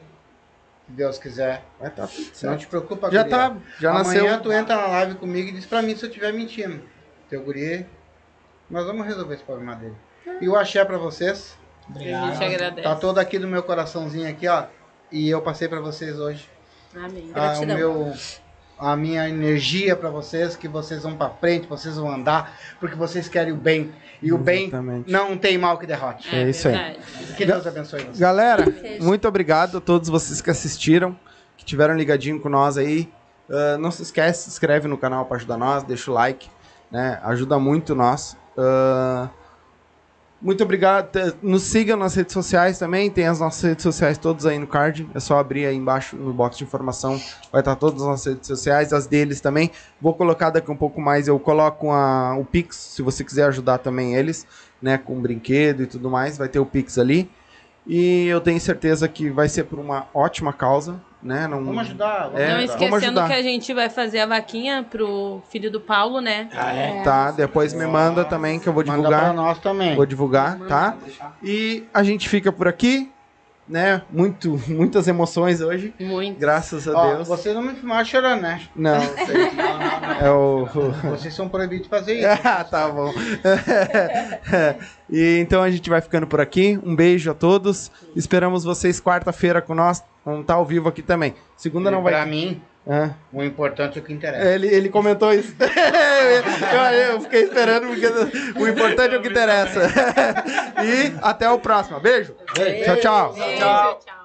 se 0.86 0.92
Deus 0.92 1.18
quiser. 1.18 1.62
Vai 1.78 1.90
tá 1.90 2.07
tudo 2.07 2.26
Não 2.26 2.34
certo. 2.34 2.58
te 2.60 2.66
preocupa, 2.66 3.10
Já 3.10 3.23
guria. 3.23 3.36
tá, 3.39 3.57
já 3.81 3.90
Amanhã 3.90 4.23
nasceu. 4.24 4.40
tu 4.42 4.52
entra 4.52 4.76
na 4.76 4.86
live 4.89 5.15
comigo 5.15 5.49
e 5.49 5.52
diz 5.52 5.65
pra 5.66 5.81
mim 5.82 5.97
se 5.97 6.05
eu 6.05 6.08
estiver 6.08 6.32
mentindo. 6.32 6.82
Teu 7.28 7.42
guri, 7.42 7.86
nós 8.68 8.84
vamos 8.86 9.07
resolver 9.07 9.34
esse 9.34 9.44
problema 9.44 9.74
dele. 9.76 9.97
E 10.40 10.49
o 10.49 10.57
axé 10.57 10.84
pra 10.84 10.99
vocês. 10.99 11.57
A 11.94 11.99
gente 11.99 12.44
agradece. 12.44 12.82
Tá 12.86 12.94
todo 12.97 13.18
aqui 13.18 13.39
do 13.39 13.49
meu 13.49 13.62
coraçãozinho 13.62 14.28
aqui, 14.28 14.47
ó. 14.47 14.65
E 15.10 15.28
eu 15.28 15.40
passei 15.42 15.66
pra 15.68 15.81
vocês 15.81 16.18
hoje. 16.20 16.49
Amém. 16.94 17.31
Ah, 17.34 17.55
o 17.60 17.66
meu, 17.66 18.12
a 18.81 18.97
minha 18.97 19.28
energia 19.28 19.94
pra 19.94 20.09
vocês, 20.10 20.57
que 20.57 20.67
vocês 20.67 21.02
vão 21.02 21.15
pra 21.17 21.28
frente, 21.31 21.67
vocês 21.68 21.97
vão 21.97 22.10
andar, 22.10 22.57
porque 22.81 22.97
vocês 22.97 23.28
querem 23.28 23.52
o 23.52 23.57
bem. 23.57 23.92
E 24.23 24.33
o 24.33 24.39
bem 24.39 24.67
Exatamente. 24.67 25.10
não 25.10 25.36
tem 25.36 25.57
mal 25.57 25.78
que 25.78 25.86
derrote. 25.86 26.34
É 26.34 26.49
isso 26.49 26.68
aí. 26.68 26.75
verdade. 26.75 26.99
Que 27.36 27.47
Deus 27.47 27.67
abençoe 27.67 28.00
vocês. 28.00 28.18
Galera, 28.18 28.65
muito 29.00 29.26
obrigado 29.26 29.78
a 29.78 29.81
todos 29.81 30.09
vocês 30.09 30.41
que 30.41 30.50
assistiram, 30.50 31.17
que 31.57 31.65
tiveram 31.65 31.94
ligadinho 31.94 32.41
com 32.41 32.49
nós 32.49 32.76
aí. 32.76 33.10
Ah, 33.50 33.76
não 33.78 33.91
se 33.91 34.02
esquece, 34.02 34.44
se 34.44 34.49
inscreve 34.50 34.86
no 34.86 34.97
canal 34.97 35.25
para 35.26 35.36
ajudar 35.36 35.57
nós, 35.57 35.83
deixa 35.83 36.10
o 36.10 36.15
like, 36.15 36.49
né? 36.91 37.18
Ajuda 37.23 37.59
muito 37.59 37.94
nós. 37.94 38.36
Ah, 38.57 39.28
muito 40.41 40.65
obrigado. 40.65 41.10
Nos 41.43 41.62
sigam 41.65 41.97
nas 41.97 42.15
redes 42.15 42.33
sociais 42.33 42.78
também. 42.78 43.10
Tem 43.10 43.27
as 43.27 43.41
nossas 43.41 43.62
redes 43.62 43.83
sociais 43.83 44.17
todas 44.17 44.47
aí 44.47 44.59
no 44.59 44.67
card. 44.67 45.09
É 45.15 45.20
só 45.20 45.39
abrir 45.39 45.67
aí 45.67 45.77
embaixo 45.77 46.17
no 46.17 46.33
box 46.33 46.57
de 46.57 46.65
informação. 46.65 47.20
Vai 47.52 47.60
estar 47.60 47.77
todas 47.77 48.01
as 48.02 48.09
nossas 48.09 48.33
redes 48.35 48.47
sociais, 48.47 48.93
as 48.93 49.07
deles 49.07 49.41
também. 49.41 49.70
Vou 50.01 50.15
colocar 50.15 50.51
daqui 50.51 50.70
um 50.70 50.77
pouco 50.77 51.01
mais. 51.01 51.28
Eu 51.28 51.39
coloco 51.39 51.91
a- 51.91 52.36
o 52.36 52.44
Pix, 52.44 52.77
se 52.77 53.02
você 53.02 53.23
quiser 53.23 53.44
ajudar 53.49 53.78
também 53.78 54.15
eles, 54.15 54.47
né? 54.81 54.97
Com 54.97 55.20
brinquedo 55.20 55.83
e 55.83 55.86
tudo 55.86 56.09
mais. 56.10 56.39
Vai 56.39 56.49
ter 56.49 56.59
o 56.59 56.67
Pix 56.67 56.97
ali. 56.99 57.31
E 57.86 58.27
eu 58.27 58.41
tenho 58.41 58.60
certeza 58.60 59.09
que 59.09 59.31
vai 59.31 59.49
ser 59.49 59.65
por 59.65 59.78
uma 59.78 60.07
ótima 60.15 60.52
causa, 60.52 61.01
né? 61.23 61.47
Não... 61.47 61.65
Vamos 61.65 61.81
ajudar. 61.82 62.24
Vamos 62.24 62.40
É, 62.40 62.55
Não 62.55 62.60
esquecendo 62.60 62.97
ajudar. 62.97 63.26
que 63.28 63.32
a 63.34 63.42
gente 63.42 63.73
vai 63.74 63.89
fazer 63.90 64.20
a 64.20 64.26
vaquinha 64.26 64.86
pro 64.89 65.42
filho 65.50 65.70
do 65.70 65.81
Paulo, 65.81 66.20
né? 66.20 66.49
Tá, 67.05 67.31
depois 67.31 67.73
me 67.74 67.86
manda 67.86 68.24
também 68.24 68.58
que 68.58 68.68
eu 68.68 68.73
vou 68.73 68.84
Manda 68.84 69.08
pra 69.08 69.18
divulgar. 69.18 69.34
nós 69.34 69.58
também. 69.58 69.94
Vou 69.97 70.07
divulgar, 70.07 70.58
tá? 70.60 70.97
E 71.42 71.84
a 71.92 72.02
gente 72.02 72.28
fica 72.28 72.50
por 72.50 72.66
aqui, 72.66 73.10
né? 73.68 74.02
Muito, 74.10 74.60
muitas 74.66 75.07
emoções 75.07 75.60
hoje, 75.60 75.94
Muito. 76.00 76.39
graças 76.40 76.89
a 76.89 76.92
Ó, 76.99 77.15
Deus. 77.15 77.28
vocês 77.28 77.55
não 77.55 77.62
me 77.62 77.74
filmaram 77.74 78.05
chorando, 78.05 78.40
né? 78.42 78.60
Não, 78.74 78.99
sei. 79.26 79.50
é 80.26 80.31
o. 80.31 80.66
Vocês 81.10 81.32
são 81.34 81.49
proibidos 81.49 81.84
de 81.84 81.89
fazer 81.90 82.15
isso. 82.18 82.40
ah, 82.44 82.65
tá 82.65 82.89
bom. 82.89 83.12
e 85.08 85.39
então 85.39 85.62
a 85.62 85.70
gente 85.70 85.89
vai 85.89 86.00
ficando 86.00 86.26
por 86.26 86.40
aqui. 86.40 86.78
Um 86.84 86.94
beijo 86.97 87.31
a 87.31 87.34
todos. 87.34 87.90
Esperamos 88.16 88.65
vocês 88.65 89.00
quarta-feira 89.00 89.60
com 89.62 89.74
nós. 89.74 90.02
Vamos 90.24 90.42
estar 90.42 90.55
ao 90.55 90.65
vivo 90.65 90.89
aqui 90.89 91.02
também. 91.02 91.34
Segunda 91.57 91.90
não 91.90 92.02
Pra 92.02 92.18
vai. 92.18 92.26
mim, 92.26 92.62
Ah, 92.89 93.10
o 93.32 93.42
importante 93.42 93.99
é 93.99 94.02
o 94.02 94.05
que 94.05 94.12
interessa. 94.12 94.44
ele, 94.49 94.66
ele 94.66 94.89
comentou 94.89 95.32
isso. 95.32 95.55
eu, 95.60 97.12
eu 97.15 97.20
fiquei 97.20 97.42
esperando 97.44 97.86
porque 97.89 98.58
o 98.58 98.68
importante 98.68 99.15
é 99.15 99.18
o 99.18 99.23
que 99.23 99.28
interessa. 99.28 99.81
e 100.84 101.15
até 101.23 101.49
o 101.50 101.58
próximo. 101.58 102.00
Beijo. 102.00 102.34
Tchau, 102.84 102.97
tchau. 102.97 103.34
Tchau. 103.34 104.00
Tchau. 104.05 104.19